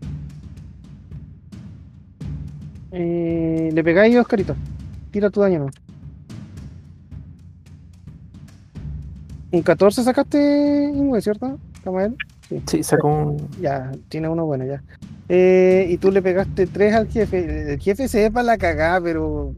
Eh, 2.96 3.72
le 3.74 3.84
pegáis, 3.84 4.16
Oscarito. 4.18 4.56
Tira 5.12 5.30
tu 5.32 5.42
daño, 5.42 5.60
¿no? 5.60 5.68
Un 9.52 9.62
14 9.62 10.04
sacaste, 10.04 10.92
Ingwe, 10.94 11.22
¿cierto? 11.22 11.60
Camael. 11.84 12.16
Sí, 12.68 12.84
sacó 12.84 13.08
un. 13.08 13.50
Ya, 13.60 13.92
tiene 14.10 14.30
uno 14.30 14.46
bueno 14.46 14.66
ya. 14.66 14.82
Eh, 15.30 15.88
y 15.90 15.98
tú 15.98 16.12
le 16.12 16.22
pegaste 16.22 16.68
3 16.68 16.94
al 16.94 17.08
jefe. 17.08 17.74
El 17.74 17.80
jefe 17.80 18.08
se 18.08 18.22
ve 18.24 18.32
para 18.32 18.44
la 18.46 18.58
cagada, 18.58 19.02
pero. 19.02 19.54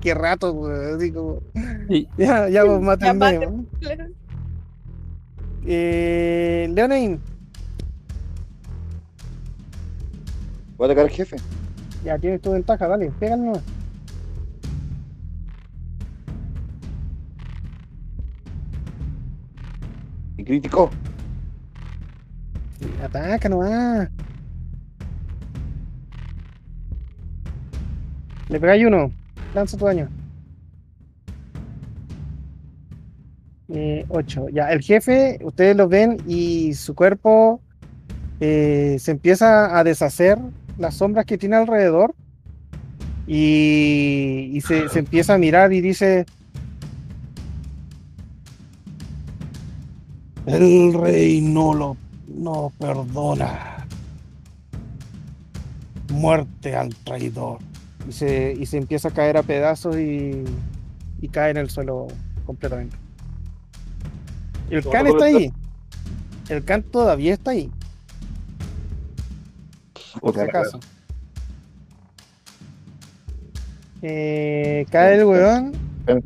Qué 0.00 0.12
rato, 0.14 0.52
weón. 0.52 0.96
así 0.96 1.10
como- 1.12 1.40
Y- 1.88 2.08
Ya, 2.18 2.48
ya, 2.48 2.64
maten 2.64 3.18
Ya, 3.20 3.32
¿no? 3.40 3.64
Eh, 5.66 6.68
Leonain, 6.74 7.18
Voy 10.76 10.84
a 10.88 10.92
atacar 10.92 11.04
al 11.04 11.10
jefe. 11.10 11.36
Ya 12.04 12.18
tienes 12.18 12.40
tu 12.40 12.52
ventaja, 12.52 12.86
dale, 12.86 13.10
pégale 13.18 13.42
nomás. 13.42 13.62
Y 20.36 20.44
criticó. 20.44 20.90
Ataca 23.02 23.48
nomás. 23.48 24.08
Le 28.48 28.60
pegáis 28.60 28.86
uno. 28.86 29.10
Lanza 29.54 29.76
tu 29.76 29.86
daño. 29.86 30.08
Eh, 33.68 34.04
8. 34.08 34.48
Ya, 34.50 34.70
el 34.70 34.82
jefe, 34.82 35.38
ustedes 35.42 35.74
lo 35.74 35.88
ven 35.88 36.18
y 36.26 36.74
su 36.74 36.94
cuerpo 36.94 37.60
eh, 38.40 38.96
se 39.00 39.10
empieza 39.10 39.76
a 39.76 39.82
deshacer 39.82 40.38
las 40.78 40.94
sombras 40.94 41.26
que 41.26 41.38
tiene 41.38 41.56
alrededor 41.56 42.14
y, 43.26 44.50
y 44.52 44.60
se, 44.60 44.88
se 44.88 44.98
empieza 44.98 45.34
a 45.34 45.38
mirar 45.38 45.72
y 45.72 45.80
dice: 45.80 46.26
El 50.46 50.92
rey 50.94 51.40
no 51.40 51.74
lo 51.74 51.96
no 52.28 52.72
perdona. 52.78 53.86
Muerte 56.12 56.76
al 56.76 56.94
traidor. 56.96 57.58
Y 58.08 58.12
se, 58.12 58.54
y 58.58 58.66
se 58.66 58.76
empieza 58.76 59.08
a 59.08 59.10
caer 59.12 59.36
a 59.38 59.42
pedazos 59.42 59.96
y, 59.96 60.44
y 61.20 61.28
cae 61.28 61.50
en 61.50 61.56
el 61.56 61.70
suelo 61.70 62.08
completamente. 62.44 62.96
El 64.68 64.82
¿Cómo 64.82 64.92
can 64.92 65.06
lo 65.06 65.10
está 65.12 65.24
ahí. 65.24 65.52
El 66.48 66.64
can 66.64 66.82
todavía 66.82 67.32
está 67.32 67.52
ahí. 67.52 67.70
Por 70.20 70.34
si 70.34 70.40
acaso. 70.40 70.80
Eh, 74.02 74.86
cae 74.90 75.14
el 75.18 75.24
weón. 75.24 75.72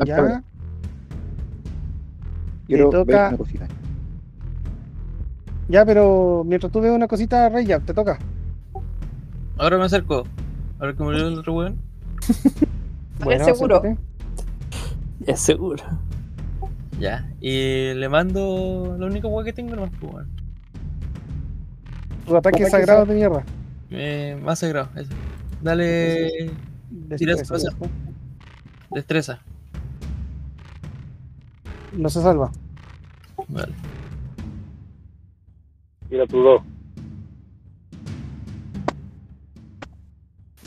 Ya. 0.05 0.43
Quiero 2.67 2.91
toca- 2.91 3.05
ver 3.05 3.29
una 3.29 3.37
cosita. 3.39 3.69
Ya, 5.69 5.85
pero 5.85 6.45
mientras 6.47 6.73
tú 6.73 6.81
ves 6.81 6.91
una 6.93 7.07
cosita, 7.07 7.49
Rey, 7.49 7.67
ya, 7.67 7.79
te 7.81 7.95
toca. 7.95 8.19
Ahora 9.59 9.79
me 9.79 9.85
acerco. 9.85 10.25
Ahora 10.79 10.95
que 10.95 11.03
murió 11.03 11.29
el 11.29 11.39
otro 11.39 11.55
weón. 11.55 11.77
Bueno, 13.21 13.45
seguro. 13.47 13.79
acércate. 13.79 14.01
Es 15.27 15.41
seguro. 15.41 15.83
Ya. 17.01 17.29
Y 17.41 17.93
le 17.95 18.09
mando 18.09 18.95
la 18.97 19.07
única 19.07 19.27
hueá 19.27 19.45
que 19.45 19.53
tengo 19.53 19.75
nomás, 19.75 19.91
pues, 20.01 20.13
weón. 20.15 20.29
Tu 22.25 22.37
ataque 22.37 22.59
Ataque 22.63 22.71
sagrado 22.71 23.07
de 23.07 23.15
mierda. 23.17 23.43
Eh, 23.91 24.39
más 24.43 24.59
sagrado, 24.59 24.89
eso. 24.97 25.11
Dale. 25.63 26.51
Destreza. 26.91 27.59
¿cierto? 27.59 27.89
Destreza. 28.91 29.41
No 31.93 32.09
se 32.09 32.23
salva. 32.23 32.53
Vale. 33.49 33.73
Tira 36.09 36.27
tu 36.27 36.43
dos. 36.43 36.63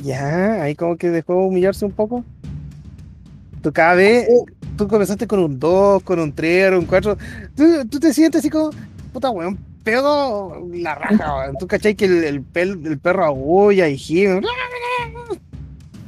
Ya, 0.03 0.64
ahí 0.64 0.75
como 0.75 0.98
que 0.98 1.09
dejó 1.09 1.45
humillarse 1.45 1.85
un 1.85 1.91
poco. 1.91 2.24
Tú 3.61 3.72
cada 3.72 3.93
vez, 3.93 4.27
tú 4.75 4.88
comenzaste 4.88 5.27
con 5.27 5.40
un 5.40 5.59
2, 5.59 6.01
con 6.01 6.19
un 6.19 6.33
3, 6.33 6.74
un 6.74 6.85
4. 6.85 7.17
Tú, 7.56 7.88
tú 7.88 8.00
te 8.00 8.11
sientes 8.11 8.40
así 8.40 8.50
como, 8.50 8.72
puta 9.14 9.30
weón, 9.30 9.59
pedo 9.84 10.68
la 10.74 10.95
raja. 10.95 11.51
Tú 11.60 11.68
cachai 11.68 11.95
que 11.95 12.06
el, 12.06 12.24
el, 12.24 12.45
pel- 12.45 12.85
el 12.85 13.00
perro 13.00 13.26
agulla 13.26 13.88
y 13.88 13.98
gime. 13.98 14.42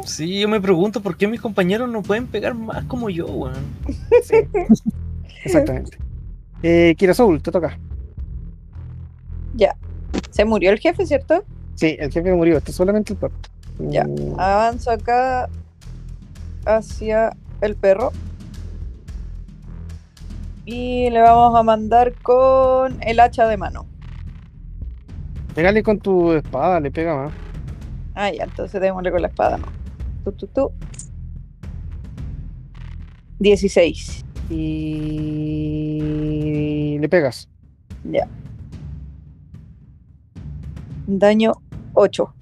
Sí, 0.06 0.40
yo 0.42 0.50
me 0.50 0.60
pregunto 0.60 1.02
por 1.02 1.16
qué 1.16 1.28
mis 1.28 1.40
compañeros 1.40 1.90
no 1.90 2.02
pueden 2.02 2.28
pegar 2.28 2.54
más 2.56 2.84
como 2.86 3.10
yo, 3.10 3.26
weón. 3.26 3.54
Sí, 4.24 4.36
exactamente. 5.46 5.98
Eh, 6.62 6.94
Kira 6.98 7.14
Soul, 7.14 7.42
te 7.42 7.52
toca. 7.52 7.78
Ya. 9.56 9.76
Se 10.32 10.44
murió 10.46 10.72
el 10.72 10.80
jefe, 10.80 11.06
¿cierto? 11.06 11.44
Sí, 11.76 11.96
el 12.00 12.12
jefe 12.12 12.34
murió, 12.34 12.58
este 12.58 12.72
es 12.72 12.78
solamente 12.78 13.14
el 13.14 13.20
perro. 13.20 13.34
Ya. 13.80 14.04
Mm, 14.06 14.40
Avanzo 14.40 14.92
acá 14.92 15.50
hacia 16.66 17.36
el 17.62 17.76
perro. 17.76 18.12
Y 20.66 21.10
le 21.10 21.22
vamos 21.22 21.60
a 21.60 21.64
mandar 21.64 22.14
con 22.22 22.98
el 23.04 23.20
hacha 23.20 23.48
de 23.48 23.58
mano. 23.58 23.86
Pégale 25.54 25.84
con 25.84 26.00
tu 26.00 26.32
espada, 26.34 26.80
le 26.80 26.90
pega 26.90 27.16
más. 27.16 27.34
Ah, 28.16 28.32
ya, 28.32 28.46
entonces 28.46 28.80
démosle 28.80 29.12
con 29.12 29.22
la 29.22 29.28
espada, 29.28 29.58
¿no? 29.58 29.68
Tú, 30.24 30.32
tú, 30.32 30.48
tú. 30.48 30.72
16. 33.40 34.24
Y 34.50 36.00
le 37.00 37.10
pegas. 37.10 37.50
Ya. 38.04 38.28
Daño 41.08 41.54
8. 41.94 42.34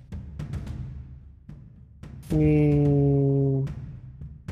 Y... 2.37 3.65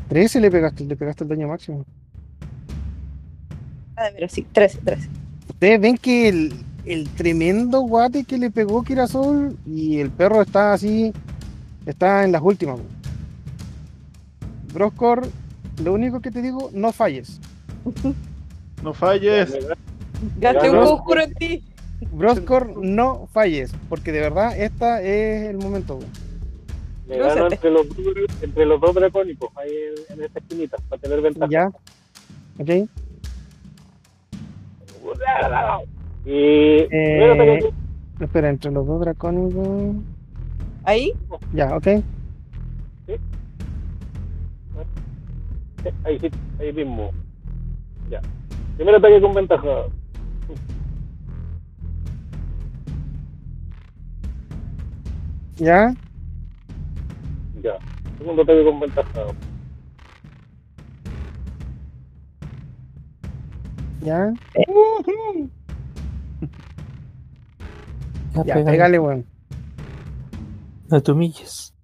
13 0.09 0.41
le 0.41 0.49
pegaste, 0.49 0.83
le 0.85 0.95
pegaste 0.95 1.23
el 1.23 1.29
daño 1.29 1.47
máximo. 1.47 1.85
Ah, 3.99 4.09
mira, 4.15 4.29
sí, 4.29 4.45
13, 4.51 4.79
13. 4.79 5.09
Ustedes 5.49 5.81
ven 5.81 5.97
que 5.97 6.29
el, 6.29 6.53
el 6.85 7.09
tremendo 7.09 7.81
guate 7.81 8.23
que 8.23 8.37
le 8.37 8.49
pegó 8.49 8.81
Kirasol 8.83 9.57
y 9.65 9.99
el 9.99 10.09
perro 10.09 10.41
está 10.41 10.71
así, 10.73 11.11
está 11.85 12.23
en 12.23 12.31
las 12.31 12.41
últimas. 12.41 12.79
Broscor, 14.73 15.27
lo 15.83 15.93
único 15.93 16.21
que 16.21 16.31
te 16.31 16.41
digo, 16.41 16.69
no 16.73 16.91
falles. 16.91 17.39
No 18.81 18.93
falles. 18.93 19.53
Gaste 20.39 20.69
un 20.69 20.77
conjuro 20.85 21.21
en 21.21 21.33
ti. 21.33 21.63
Broscor, 22.13 22.77
no 22.81 23.27
falles, 23.33 23.73
porque 23.89 24.13
de 24.13 24.21
verdad 24.21 24.57
esta 24.57 25.01
es 25.01 25.49
el 25.49 25.57
momento. 25.57 25.99
Me 27.05 27.17
No 27.17 27.25
gano 27.27 27.47
entre 27.51 27.71
los, 27.71 27.89
dos- 27.89 27.97
entre 28.41 28.65
los 28.65 28.79
dos 28.79 28.95
dracónicos, 28.95 29.49
ahí 29.57 29.69
en, 30.07 30.17
en 30.17 30.23
esta 30.23 30.39
esquinita, 30.39 30.77
para 30.87 31.01
tener 31.01 31.19
ventaja. 31.19 31.51
¿Ya? 31.51 31.67
¿Ok? 32.57 32.89
Y 36.25 36.83
primero 36.85 37.43
Eh, 37.43 37.73
espera, 38.19 38.49
entre 38.49 38.71
los 38.71 38.85
dos 38.85 39.01
dracónicos. 39.01 39.95
Ahí. 40.83 41.13
Ya, 41.53 41.75
ok. 41.75 41.87
ahí 46.03 46.19
sí, 46.19 46.29
ahí 46.59 46.73
mismo. 46.73 47.11
Ya. 48.09 48.21
Primer 48.75 48.95
ataque 48.95 49.21
con 49.21 49.33
ventaja. 49.33 49.85
¿Ya? 55.57 55.93
Ya. 57.61 57.77
Segundo 58.17 58.43
ataque 58.43 58.63
con 58.63 58.79
ventaja. 58.79 59.25
¿Ya? 64.01 64.33
Ya, 68.35 68.43
Ya, 68.43 68.53
pégale. 68.53 68.71
pégale, 68.71 68.99
weón. 68.99 69.25
No 70.89 71.01
te 71.01 71.11
humilles. 71.11 71.73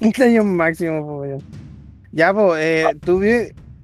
Un 0.00 0.12
daño 0.16 0.44
máximo, 0.44 1.04
po, 1.06 1.20
weón. 1.20 1.40
Ya, 2.12 2.32
pues, 2.34 2.60
eh, 2.62 2.86
tú 3.04 3.18
vi, 3.18 3.30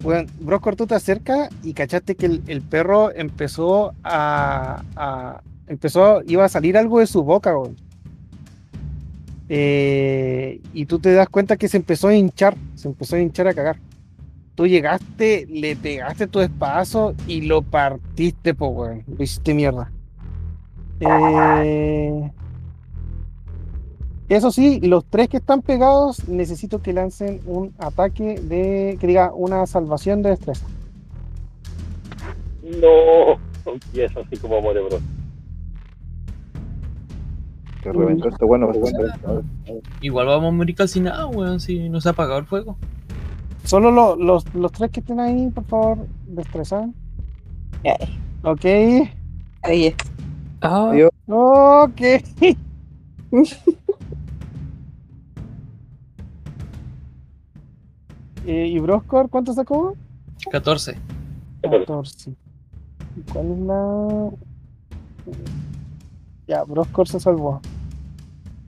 weón, 0.02 0.26
Broscor, 0.40 0.76
tú 0.76 0.86
te 0.86 0.94
acercas 0.94 1.48
y 1.62 1.72
cachaste 1.72 2.14
que 2.16 2.26
el, 2.26 2.42
el 2.46 2.60
perro 2.62 3.12
empezó 3.14 3.92
a, 4.04 4.82
a- 4.94 5.40
empezó, 5.66 6.22
iba 6.26 6.44
a 6.44 6.48
salir 6.48 6.76
algo 6.76 7.00
de 7.00 7.06
su 7.06 7.22
boca, 7.24 7.56
weón. 7.58 7.76
Eh, 9.48 10.60
y 10.72 10.86
tú 10.86 10.98
te 10.98 11.12
das 11.12 11.28
cuenta 11.28 11.56
que 11.56 11.68
se 11.68 11.76
empezó 11.78 12.08
a 12.08 12.14
hinchar, 12.14 12.56
se 12.76 12.88
empezó 12.88 13.16
a 13.16 13.20
hinchar 13.20 13.48
a 13.48 13.54
cagar. 13.54 13.76
Tú 14.54 14.66
llegaste, 14.66 15.46
le 15.48 15.74
pegaste 15.74 16.28
tu 16.28 16.40
espadazo 16.40 17.14
y 17.26 17.42
lo 17.42 17.62
partiste, 17.62 18.54
po, 18.54 18.68
weón. 18.68 19.02
Lo 19.06 19.24
hiciste 19.24 19.52
mierda. 19.52 19.90
Eh, 21.00 22.30
eso 24.28 24.50
sí, 24.52 24.80
los 24.80 25.04
tres 25.04 25.28
que 25.28 25.38
están 25.38 25.60
pegados 25.60 26.28
necesito 26.28 26.80
que 26.80 26.92
lancen 26.92 27.40
un 27.46 27.74
ataque 27.78 28.40
de, 28.40 28.96
que 29.00 29.06
diga, 29.06 29.32
una 29.34 29.66
salvación 29.66 30.22
de 30.22 30.30
destreza. 30.30 30.66
No. 32.62 33.38
Y 33.92 34.00
eso 34.00 34.20
así 34.20 34.36
como 34.36 34.60
muere, 34.60 34.80
bro. 34.82 34.98
Te 37.82 37.92
reventó 37.92 38.28
este 38.28 38.44
bueno. 38.44 38.70
Igual 40.00 40.26
vamos 40.26 40.48
a 40.48 40.56
morir 40.56 40.74
calcinados, 40.74 41.34
weón, 41.34 41.60
si 41.60 41.88
no 41.88 42.00
se 42.00 42.08
ha 42.08 42.12
apagado 42.12 42.38
el 42.38 42.46
fuego. 42.46 42.78
Solo 43.64 43.90
lo- 43.90 44.16
los, 44.16 44.44
los 44.54 44.72
tres 44.72 44.90
que 44.90 45.00
estén 45.00 45.20
ahí, 45.20 45.50
por 45.50 45.64
favor, 45.64 45.98
destreza. 46.28 46.88
Ya, 47.82 47.96
Ok. 48.42 48.64
Ahí 49.62 49.86
es. 49.86 49.94
Ah. 50.60 50.92
Ok. 51.26 52.00
Eh, 58.46 58.66
¿Y 58.68 58.78
Broscor 58.78 59.30
cuánto 59.30 59.52
sacó? 59.52 59.96
14. 60.50 60.98
14. 61.62 62.30
¿Y 63.16 63.32
¿Cuál 63.32 63.52
es 63.52 63.58
la...? 63.60 64.30
Ya, 66.46 66.62
Broscor 66.64 67.08
se 67.08 67.18
salvó. 67.20 67.60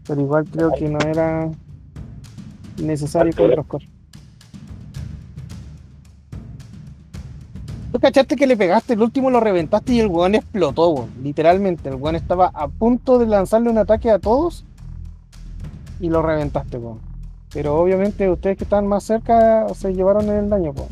Pero 0.07 0.21
igual 0.23 0.47
creo 0.51 0.73
que 0.73 0.89
no 0.89 0.99
era 1.01 1.51
necesario 2.83 3.35
con 3.37 3.51
Broscor. 3.51 3.83
Tú 7.97 8.01
cachaste 8.01 8.37
que 8.37 8.47
le 8.47 8.59
pegaste, 8.59 8.93
el 8.93 9.01
último 9.01 9.31
lo 9.31 9.41
reventaste 9.41 9.95
y 9.95 10.01
el 10.01 10.09
weón 10.09 10.35
explotó, 10.35 10.91
weón. 10.91 11.11
Literalmente, 11.23 11.89
el 11.89 11.95
weón 11.95 12.15
estaba 12.15 12.51
a 12.53 12.69
punto 12.69 13.19
de 13.19 13.25
lanzarle 13.25 13.71
un 13.71 13.79
ataque 13.79 14.11
a 14.11 14.19
todos 14.19 14.67
y 15.99 16.11
lo 16.11 16.21
reventaste, 16.21 16.77
weón. 16.77 17.01
Pero 17.55 17.75
obviamente 17.75 18.29
ustedes 18.29 18.59
que 18.59 18.65
estaban 18.65 18.87
más 18.87 19.03
cerca 19.03 19.67
se 19.73 19.95
llevaron 19.95 20.29
el 20.29 20.51
daño, 20.51 20.73
weón. 20.73 20.91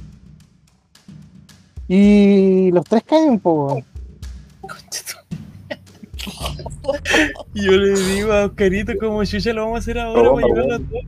Y 1.88 2.70
los 2.70 2.86
tres 2.86 3.02
caen, 3.02 3.38
weón. 3.44 3.84
Yo 7.52 7.70
le 7.70 8.00
digo 8.00 8.32
a 8.32 8.46
Oscarito 8.46 8.94
como 8.98 9.22
chucha 9.26 9.52
lo 9.52 9.64
vamos 9.64 9.76
a 9.76 9.80
hacer 9.80 9.98
ahora 9.98 10.32
para 10.32 10.46
llevarlo 10.46 10.74
a 10.74 10.78
todos. 10.78 11.04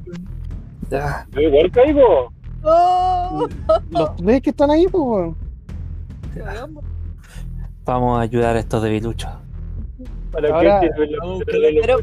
ya. 0.91 1.27
Yo 1.33 1.41
igual 1.41 1.71
caigo. 1.71 2.31
¡Oh! 2.65 3.49
Los 3.89 4.15
tres 4.17 4.43
que 4.43 4.51
están 4.51 4.71
ahí, 4.71 4.85
weón. 4.93 5.46
Vamos 7.85 8.19
a 8.19 8.23
ayudar 8.23 8.57
a 8.57 8.61
estos 8.61 8.83
debiluchos. 8.83 9.31
¿Para 10.33 10.55
Ahora- 10.55 10.81
qué 10.81 10.89
sirven 10.89 11.13
los 11.13 11.43
Pero 11.47 11.99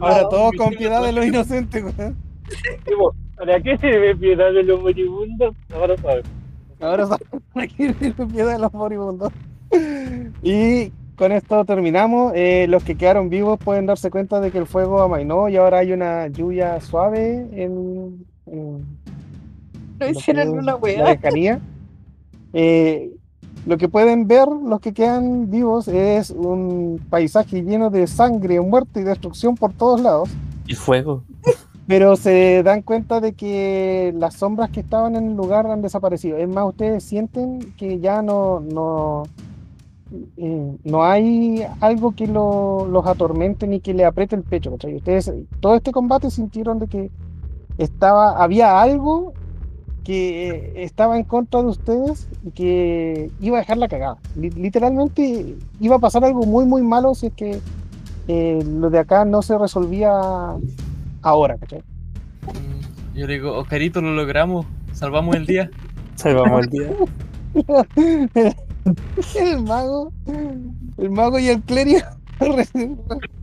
Ahora 0.00 0.28
todos 0.28 0.52
con 0.56 0.70
piedad 0.70 1.02
de 1.02 1.12
los 1.12 1.26
inocentes, 1.26 1.84
weón. 1.84 2.16
¿Para 3.36 3.60
qué 3.60 3.76
sirve 3.78 4.16
piedad 4.16 4.52
de 4.52 4.62
los 4.62 4.80
moribundos? 4.80 5.54
Ahora 5.74 5.96
sabes. 5.98 6.24
Ahora 6.80 7.06
saben 7.06 7.26
aquí 7.56 7.88
viene 7.92 8.26
piedad 8.32 8.52
de 8.52 8.58
los 8.58 8.72
moribundos. 8.72 9.32
Y 10.42 10.90
con 11.16 11.32
esto 11.32 11.64
terminamos. 11.64 12.32
Eh, 12.34 12.66
los 12.68 12.82
que 12.84 12.94
quedaron 12.96 13.28
vivos 13.28 13.58
pueden 13.58 13.86
darse 13.86 14.10
cuenta 14.10 14.40
de 14.40 14.50
que 14.50 14.58
el 14.58 14.66
fuego 14.66 15.02
amainó 15.02 15.48
y 15.48 15.56
ahora 15.56 15.78
hay 15.78 15.92
una 15.92 16.28
lluvia 16.28 16.80
suave 16.80 17.46
en, 17.52 18.24
en- 18.46 18.78
No 19.98 20.06
lo 20.06 20.08
hicieron 20.10 20.44
que 20.44 20.50
una 20.50 20.62
la 20.62 20.76
weá. 20.76 21.04
lejanía. 21.10 21.60
Eh, 22.54 23.10
lo 23.68 23.76
que 23.76 23.86
pueden 23.90 24.26
ver 24.26 24.48
los 24.48 24.80
que 24.80 24.94
quedan 24.94 25.50
vivos 25.50 25.88
es 25.88 26.30
un 26.30 27.00
paisaje 27.10 27.62
lleno 27.62 27.90
de 27.90 28.06
sangre, 28.06 28.58
muerte 28.62 29.00
y 29.00 29.04
destrucción 29.04 29.56
por 29.56 29.74
todos 29.74 30.00
lados. 30.00 30.30
Y 30.66 30.74
fuego. 30.74 31.22
Pero 31.86 32.16
se 32.16 32.62
dan 32.62 32.80
cuenta 32.80 33.20
de 33.20 33.34
que 33.34 34.14
las 34.16 34.34
sombras 34.36 34.70
que 34.70 34.80
estaban 34.80 35.16
en 35.16 35.26
el 35.28 35.36
lugar 35.36 35.66
han 35.66 35.82
desaparecido. 35.82 36.38
Es 36.38 36.48
más, 36.48 36.66
ustedes 36.66 37.04
sienten 37.04 37.74
que 37.76 38.00
ya 38.00 38.22
no, 38.22 38.60
no, 38.60 39.24
eh, 40.38 40.76
no 40.84 41.04
hay 41.04 41.62
algo 41.80 42.12
que 42.12 42.26
lo- 42.26 42.86
los 42.86 43.06
atormente 43.06 43.66
ni 43.66 43.80
que 43.80 43.92
le 43.92 44.06
apriete 44.06 44.34
el 44.34 44.44
pecho. 44.44 44.70
¿cachai? 44.70 44.96
Ustedes, 44.96 45.30
todo 45.60 45.74
este 45.76 45.92
combate 45.92 46.30
sintieron 46.30 46.78
de 46.78 46.86
que 46.86 47.10
estaba, 47.76 48.42
había 48.42 48.80
algo 48.80 49.34
que 50.08 50.48
eh, 50.48 50.72
estaba 50.84 51.18
en 51.18 51.24
contra 51.24 51.60
de 51.60 51.68
ustedes 51.68 52.28
y 52.42 52.50
que 52.52 53.30
iba 53.40 53.58
a 53.58 53.60
dejar 53.60 53.76
la 53.76 53.88
cagada. 53.88 54.16
Li- 54.36 54.48
literalmente 54.48 55.54
iba 55.80 55.96
a 55.96 55.98
pasar 55.98 56.24
algo 56.24 56.44
muy, 56.46 56.64
muy 56.64 56.80
malo 56.80 57.14
si 57.14 57.26
es 57.26 57.34
que 57.34 57.60
eh, 58.26 58.64
lo 58.66 58.88
de 58.88 59.00
acá 59.00 59.26
no 59.26 59.42
se 59.42 59.58
resolvía 59.58 60.10
ahora, 61.20 61.58
¿cachai? 61.58 61.80
Mm, 62.46 63.18
Yo 63.18 63.26
le 63.26 63.34
digo, 63.34 63.52
Oscarito, 63.58 64.00
lo 64.00 64.14
logramos, 64.14 64.64
salvamos 64.94 65.36
el 65.36 65.44
día. 65.44 65.70
Salvamos 66.14 66.64
el 66.64 66.70
día. 66.70 66.90
el 69.36 69.62
mago, 69.62 70.10
el 70.96 71.10
mago 71.10 71.38
y 71.38 71.48
el 71.48 71.60
clérigo. 71.60 72.00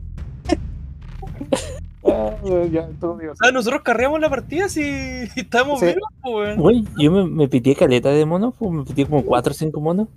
Ah, 2.07 2.35
ya, 2.71 2.87
todo 2.99 3.15
bien. 3.15 3.31
O 3.31 3.35
sea, 3.35 3.51
nosotros 3.51 3.81
carreamos 3.83 4.19
la 4.19 4.29
partida 4.29 4.69
si 4.69 4.81
estamos 5.35 5.79
Sí. 5.79 5.87
vivos, 5.87 6.09
pues. 6.21 6.57
Uy, 6.59 6.87
yo 6.97 7.11
me, 7.11 7.25
me 7.25 7.47
pitié 7.47 7.75
caleta 7.75 8.09
de 8.09 8.25
monos, 8.25 8.53
pues, 8.57 8.71
me 8.71 8.83
pitié 8.83 9.05
como 9.05 9.23
4 9.23 9.51
o 9.51 9.55
5 9.55 9.79
monos. 9.81 10.07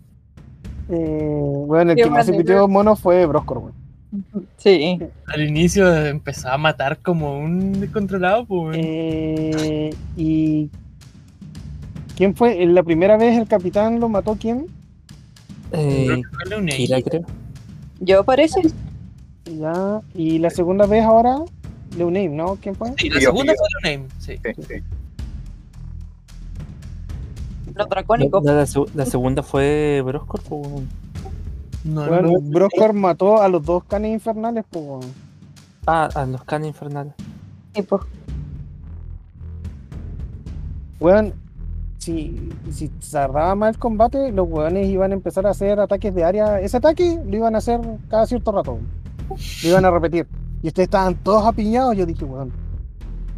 Eh, 0.90 1.52
bueno, 1.66 1.90
el 1.92 1.96
Qué 1.96 2.04
que 2.04 2.10
más 2.10 2.26
se 2.26 2.32
pitió 2.32 2.66
mono 2.66 2.96
fue 2.96 3.26
Broscor, 3.26 3.58
güey. 3.58 3.74
Sí. 4.56 4.98
Al 5.26 5.46
inicio 5.46 5.94
empezaba 6.06 6.54
a 6.54 6.58
matar 6.58 6.98
como 6.98 7.38
un 7.38 7.78
descontrolado, 7.80 8.46
pues. 8.46 8.76
Eh, 8.80 9.90
y 10.16 10.70
¿quién 12.16 12.34
fue? 12.34 12.64
¿La 12.66 12.82
primera 12.82 13.18
vez 13.18 13.36
el 13.36 13.46
capitán 13.46 14.00
lo 14.00 14.08
mató 14.08 14.36
quién? 14.40 14.66
Eh. 15.72 16.22
Kira, 16.74 17.02
creo. 17.02 17.22
Yo 18.00 18.24
parece. 18.24 18.62
Ya. 19.44 20.00
Y 20.14 20.38
la 20.38 20.48
segunda 20.48 20.86
vez 20.86 21.04
ahora, 21.04 21.40
Leoname, 21.96 22.28
¿no? 22.28 22.56
¿Quién 22.56 22.74
fue? 22.74 22.92
Sí, 22.96 23.08
la 23.08 23.16
Yo, 23.20 23.30
segunda 23.30 23.52
yo. 23.52 23.58
fue 23.58 23.90
Leonel, 23.90 24.08
sí. 24.18 24.36
Sí, 24.44 24.62
sí. 24.62 24.82
Los 27.74 27.88
dracónicos. 27.88 28.44
La, 28.44 28.52
la 28.54 28.66
la 28.94 29.06
segunda 29.06 29.42
fue 29.42 30.02
Broscor, 30.04 30.40
pues, 30.42 30.66
weón. 30.66 30.88
No, 31.84 32.06
Bueno, 32.06 32.28
no, 32.32 32.40
Broscor 32.40 32.92
mató 32.92 33.40
a 33.40 33.48
los 33.48 33.64
dos 33.64 33.84
canes 33.84 34.12
infernales, 34.12 34.64
pues. 34.68 34.84
weón. 34.84 35.12
Ah, 35.86 36.08
a 36.14 36.26
los 36.26 36.44
canes 36.44 36.68
infernales. 36.68 37.14
Sí, 37.74 37.82
pues. 37.82 38.02
Weón, 41.00 41.32
si, 41.98 42.50
si 42.70 42.88
tardaba 42.88 43.54
más 43.54 43.74
el 43.74 43.78
combate, 43.78 44.32
los 44.32 44.48
weones 44.48 44.88
iban 44.88 45.12
a 45.12 45.14
empezar 45.14 45.46
a 45.46 45.50
hacer 45.50 45.78
ataques 45.78 46.14
de 46.14 46.24
área. 46.24 46.60
Ese 46.60 46.76
ataque 46.78 47.20
lo 47.24 47.36
iban 47.36 47.54
a 47.54 47.58
hacer 47.58 47.80
cada 48.08 48.26
cierto 48.26 48.50
rato. 48.52 48.78
Lo 49.62 49.68
iban 49.68 49.84
a 49.84 49.90
repetir. 49.90 50.26
Y 50.62 50.68
ustedes 50.68 50.86
estaban 50.86 51.14
todos 51.16 51.46
apiñados. 51.46 51.96
Yo 51.96 52.06
dije, 52.06 52.24
weón. 52.24 52.52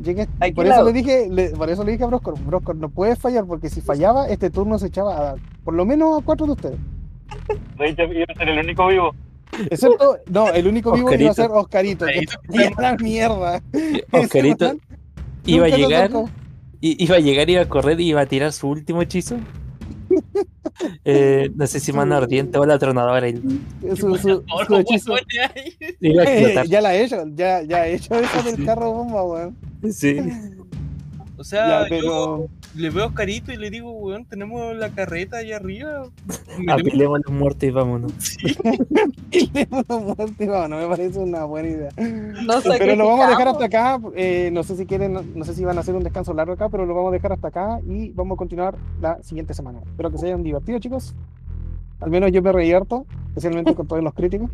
Llegué, 0.03 0.27
por 0.55 0.67
eso 0.67 0.83
le 0.83 0.93
dije, 0.95 1.29
le- 1.31 1.51
por 1.51 1.69
eso 1.69 1.85
le 1.85 1.93
dije 1.93 2.05
a 2.05 2.07
Broscor, 2.07 2.41
Broscor, 2.41 2.75
no 2.77 2.89
puedes 2.89 3.19
fallar, 3.19 3.45
porque 3.45 3.69
si 3.69 3.83
fallaba, 3.83 4.29
este 4.29 4.49
turno 4.49 4.79
se 4.79 4.87
echaba 4.87 5.33
a, 5.33 5.35
por 5.63 5.75
lo 5.75 5.85
menos 5.85 6.23
a 6.23 6.25
cuatro 6.25 6.47
de 6.47 6.53
ustedes. 6.53 6.79
De 7.79 7.87
hecho, 7.87 8.05
iba 8.05 8.25
a 8.35 8.39
ser 8.39 8.49
el 8.49 8.59
único 8.61 8.87
vivo. 8.87 9.15
Excepto, 9.71 10.17
no, 10.31 10.49
el 10.49 10.67
único 10.67 10.93
vivo 10.93 11.13
iba 11.13 11.31
a 11.33 11.35
ser 11.35 11.51
Oscarito. 11.51 12.07
que 12.07 12.21
Oscarito. 12.49 12.77
la 12.81 12.97
mierda. 12.97 13.63
Oscarito 14.13 14.73
iba 15.45 15.67
a 15.67 15.69
llegar, 15.69 16.11
iba 16.81 17.17
a 17.17 17.21
llegar, 17.21 17.51
iba 17.51 17.61
a 17.63 17.69
correr 17.69 18.01
y 18.01 18.09
iba 18.09 18.23
a 18.23 18.27
tirar 18.27 18.53
su 18.53 18.69
último 18.69 19.03
hechizo. 19.03 19.37
Eh, 21.05 21.51
no 21.55 21.67
sé 21.67 21.79
si 21.81 21.93
mano 21.93 22.17
ardiente 22.17 22.57
o 22.59 22.65
la 22.65 22.79
tronadora. 22.79 23.29
y 23.29 23.35
Su, 23.97 24.17
su- 24.17 24.43
su 24.67 24.77
hechizo. 24.77 25.15
explotar. 26.01 26.67
ya 26.67 26.81
la 26.81 26.95
he 26.95 27.05
hecho, 27.05 27.25
ya, 27.35 27.63
ya 27.63 27.87
he 27.87 27.95
hecho 27.95 28.15
eso 28.15 28.43
del 28.43 28.65
carro 28.65 28.93
bomba, 28.93 29.23
weón. 29.25 29.57
Sí. 29.93 30.17
O 31.41 31.45
sea, 31.45 31.85
Ya, 31.85 31.87
pero 31.89 32.03
yo 32.05 32.49
le 32.75 32.91
veo 32.91 33.05
a 33.05 33.07
Oscarito 33.07 33.51
y 33.51 33.57
le 33.57 33.71
digo, 33.71 33.91
weón, 33.93 34.27
tenemos 34.27 34.77
la 34.77 34.91
carreta 34.91 35.39
allá 35.39 35.57
arriba. 35.57 36.03
Apilemos 36.69 37.19
a 37.19 37.23
los 37.25 37.33
muertos 37.39 37.63
y 37.63 37.71
vámonos. 37.71 38.13
Sí. 39.31 39.47
Teléfono 39.47 40.01
muerte, 40.01 40.47
no, 40.47 40.69
no 40.69 40.77
me 40.77 40.87
parece 40.89 41.19
una 41.19 41.45
buena 41.45 41.69
idea. 41.69 41.91
No 41.97 42.61
Pero 42.79 42.95
lo 42.97 43.07
vamos 43.07 43.27
a 43.27 43.31
dejar 43.31 43.49
hasta 43.49 43.65
acá. 43.65 44.01
eh, 44.17 44.51
no 44.53 44.63
sé 44.65 44.77
si 44.77 44.85
quieren, 44.85 45.15
no, 45.15 45.23
no 45.23 45.45
sé 45.47 45.55
si 45.55 45.65
van 45.65 45.79
a 45.79 45.81
hacer 45.81 45.95
un 45.95 46.03
descanso 46.03 46.35
largo 46.35 46.53
acá, 46.53 46.69
pero 46.69 46.85
lo 46.85 46.95
vamos 46.95 47.11
a 47.11 47.13
dejar 47.13 47.33
hasta 47.33 47.49
acá 47.49 47.81
y 47.89 48.11
vamos 48.11 48.37
a 48.37 48.39
continuar 48.39 48.77
la 49.01 49.23
siguiente 49.23 49.55
semana. 49.55 49.79
Espero 49.87 50.11
que 50.11 50.19
se 50.19 50.27
hayan 50.27 50.43
divertido, 50.43 50.79
chicos. 50.79 51.15
Al 52.01 52.11
menos 52.11 52.33
yo 52.33 52.43
me 52.43 52.53
reí 52.53 52.71
harto, 52.73 53.07
especialmente 53.29 53.75
con 53.75 53.87
todos 53.87 54.03
los 54.03 54.13
críticos. 54.13 54.51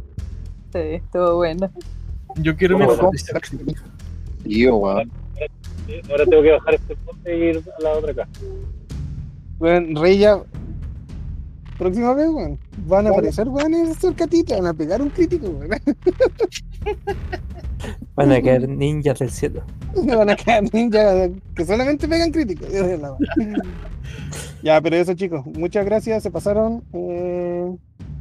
Sí, 0.73 0.79
estuvo 0.79 1.35
bueno. 1.37 1.69
Yo 2.37 2.55
quiero 2.55 2.79
¿Cómo 2.79 3.11
mi. 3.11 3.75
Tío, 4.45 4.77
weón. 4.77 5.11
Sí, 5.87 6.01
Ahora 6.11 6.25
tengo 6.27 6.43
que 6.43 6.53
bajar 6.53 6.75
este 6.75 6.97
punto 6.97 7.31
y 7.31 7.35
ir 7.35 7.63
a 7.79 7.83
la 7.83 7.91
otra 7.93 8.15
casa. 8.15 8.31
Bueno, 9.59 10.01
Rey 10.01 10.19
ya. 10.19 10.43
Próxima 11.79 12.15
vez, 12.15 12.29
weón. 12.29 12.59
Van 12.87 13.07
a 13.07 13.11
aparecer, 13.11 13.49
weón, 13.49 13.95
cercatita, 13.95 14.57
van 14.57 14.67
a 14.67 14.75
pegar 14.75 15.03
un 15.03 15.11
crítico, 15.11 15.49
weón. 15.49 15.71
Van 18.15 18.33
a 18.33 18.41
caer 18.43 18.69
ninjas 18.69 19.19
del 19.19 19.31
cielo. 19.31 19.63
Van 20.07 20.31
a 20.31 20.37
caer 20.37 20.73
ninjas 20.73 21.31
que 21.55 21.65
solamente 21.65 22.09
pegan 22.09 22.31
críticos. 22.33 22.69
ya, 24.63 24.81
pero 24.81 24.97
eso, 24.97 25.15
chicos, 25.15 25.45
muchas 25.47 25.85
gracias, 25.85 26.23
se 26.23 26.31
pasaron. 26.31 26.83
eh, 26.93 27.77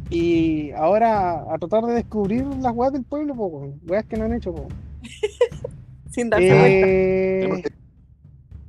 y 0.10 0.72
ahora 0.72 1.46
a 1.52 1.58
tratar 1.58 1.84
de 1.86 1.94
descubrir 1.96 2.46
las 2.62 2.74
weas 2.76 2.94
del 2.94 3.04
pueblo, 3.04 3.36
po, 3.36 3.48
weón. 3.48 3.82
weas 3.88 4.06
que 4.06 4.18
no 4.18 4.26
han 4.26 4.34
hecho. 4.34 4.54
po. 4.54 4.68
Sin 6.16 6.30
darse 6.30 6.48
cuenta. 6.48 6.88
Eh, 6.88 7.62
que 7.64 7.70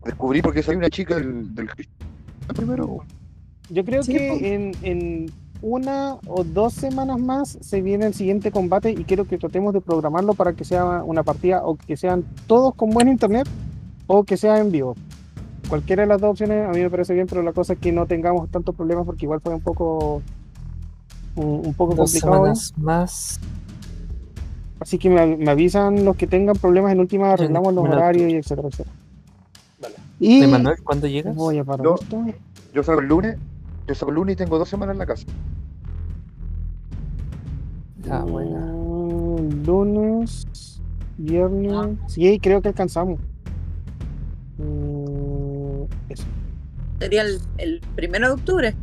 descubrir 0.05 0.43
por 0.43 0.53
qué 0.55 0.63
salió 0.63 0.79
una 0.79 0.91
chica 0.91 1.17
del, 1.17 1.55
del 1.55 1.69
primero, 2.55 3.05
yo 3.71 3.85
creo 3.85 4.03
Sí, 4.03 4.13
que 4.13 4.55
en, 4.55 4.73
en 4.83 5.31
una 5.63 6.17
o 6.27 6.45
dos 6.45 6.75
semanas 6.75 7.19
más 7.19 7.59
se 7.61 7.81
viene 7.83 8.07
el 8.07 8.15
siguiente 8.15 8.51
combate 8.53 8.91
y 8.93 9.05
quiero 9.05 9.25
que 9.27 9.39
tratemos 9.39 9.73
de 9.75 9.81
programarlo 9.81 10.35
para 10.35 10.53
que 10.53 10.65
sea 10.65 11.03
una 11.05 11.23
partida 11.25 11.65
o 11.65 11.77
que 11.77 11.97
sean 11.97 12.25
todos 12.47 12.75
con 12.75 12.91
buen 12.91 13.09
internet 13.09 13.49
o 14.07 14.23
que 14.25 14.37
sea 14.37 14.59
en 14.61 14.71
vivo. 14.71 14.95
Cualquiera 15.69 16.03
de 16.03 16.09
las 16.09 16.21
dos 16.21 16.31
opciones 16.31 16.69
a 16.69 16.71
mí 16.73 16.81
me 16.81 16.91
parece 16.91 17.15
bien, 17.15 17.27
pero 17.27 17.43
la 17.43 17.53
cosa 17.53 17.73
es 17.73 17.79
que 17.81 17.91
no 17.91 18.07
tengamos 18.07 18.49
tantos 18.51 18.75
problemas 18.77 19.05
porque 19.07 19.25
igual 19.25 19.41
fue 19.41 19.55
un 19.55 19.61
poco 19.61 20.23
un, 21.35 21.67
un 21.67 21.75
poco 21.75 21.95
Dos 21.95 22.13
complicado. 22.13 22.35
semanas 22.35 22.73
más. 22.77 23.41
Así 24.81 24.99
que 24.99 25.09
me, 25.09 25.37
me 25.37 25.51
avisan 25.51 26.05
los 26.05 26.17
que 26.17 26.27
tengan 26.27 26.57
problemas 26.57 26.93
en 26.93 27.01
última, 27.01 27.33
arreglamos 27.33 27.73
los 27.75 27.85
horarios 27.85 28.31
y 28.31 28.37
etcétera, 28.37 28.69
etcétera. 28.69 28.95
Y 30.19 30.43
Emanuel, 30.43 30.77
¿cuándo 30.83 31.07
llegas? 31.07 31.35
voy 31.35 31.59
a 31.59 31.65
parar. 31.65 31.87
Yo 32.73 32.83
salgo 32.83 33.01
el 33.01 33.07
lunes, 33.09 33.39
yo 33.87 33.95
salgo 33.95 34.11
el 34.11 34.15
lunes 34.17 34.33
y 34.35 34.37
tengo 34.37 34.59
dos 34.59 34.69
semanas 34.69 34.95
en 34.95 34.99
la 34.99 35.07
casa. 35.07 35.27
Ah, 38.11 38.25
bueno. 38.27 38.59
Mm, 39.41 39.67
Lunes, 39.67 40.81
viernes. 41.19 41.99
Sí, 42.07 42.39
creo 42.41 42.63
que 42.63 42.69
alcanzamos. 42.69 43.19
Mm, 44.59 45.85
eso. 46.09 46.25
Sería 47.01 47.23
el, 47.23 47.41
el 47.59 47.81
primero 47.95 48.29
de 48.29 48.35
octubre. 48.35 48.75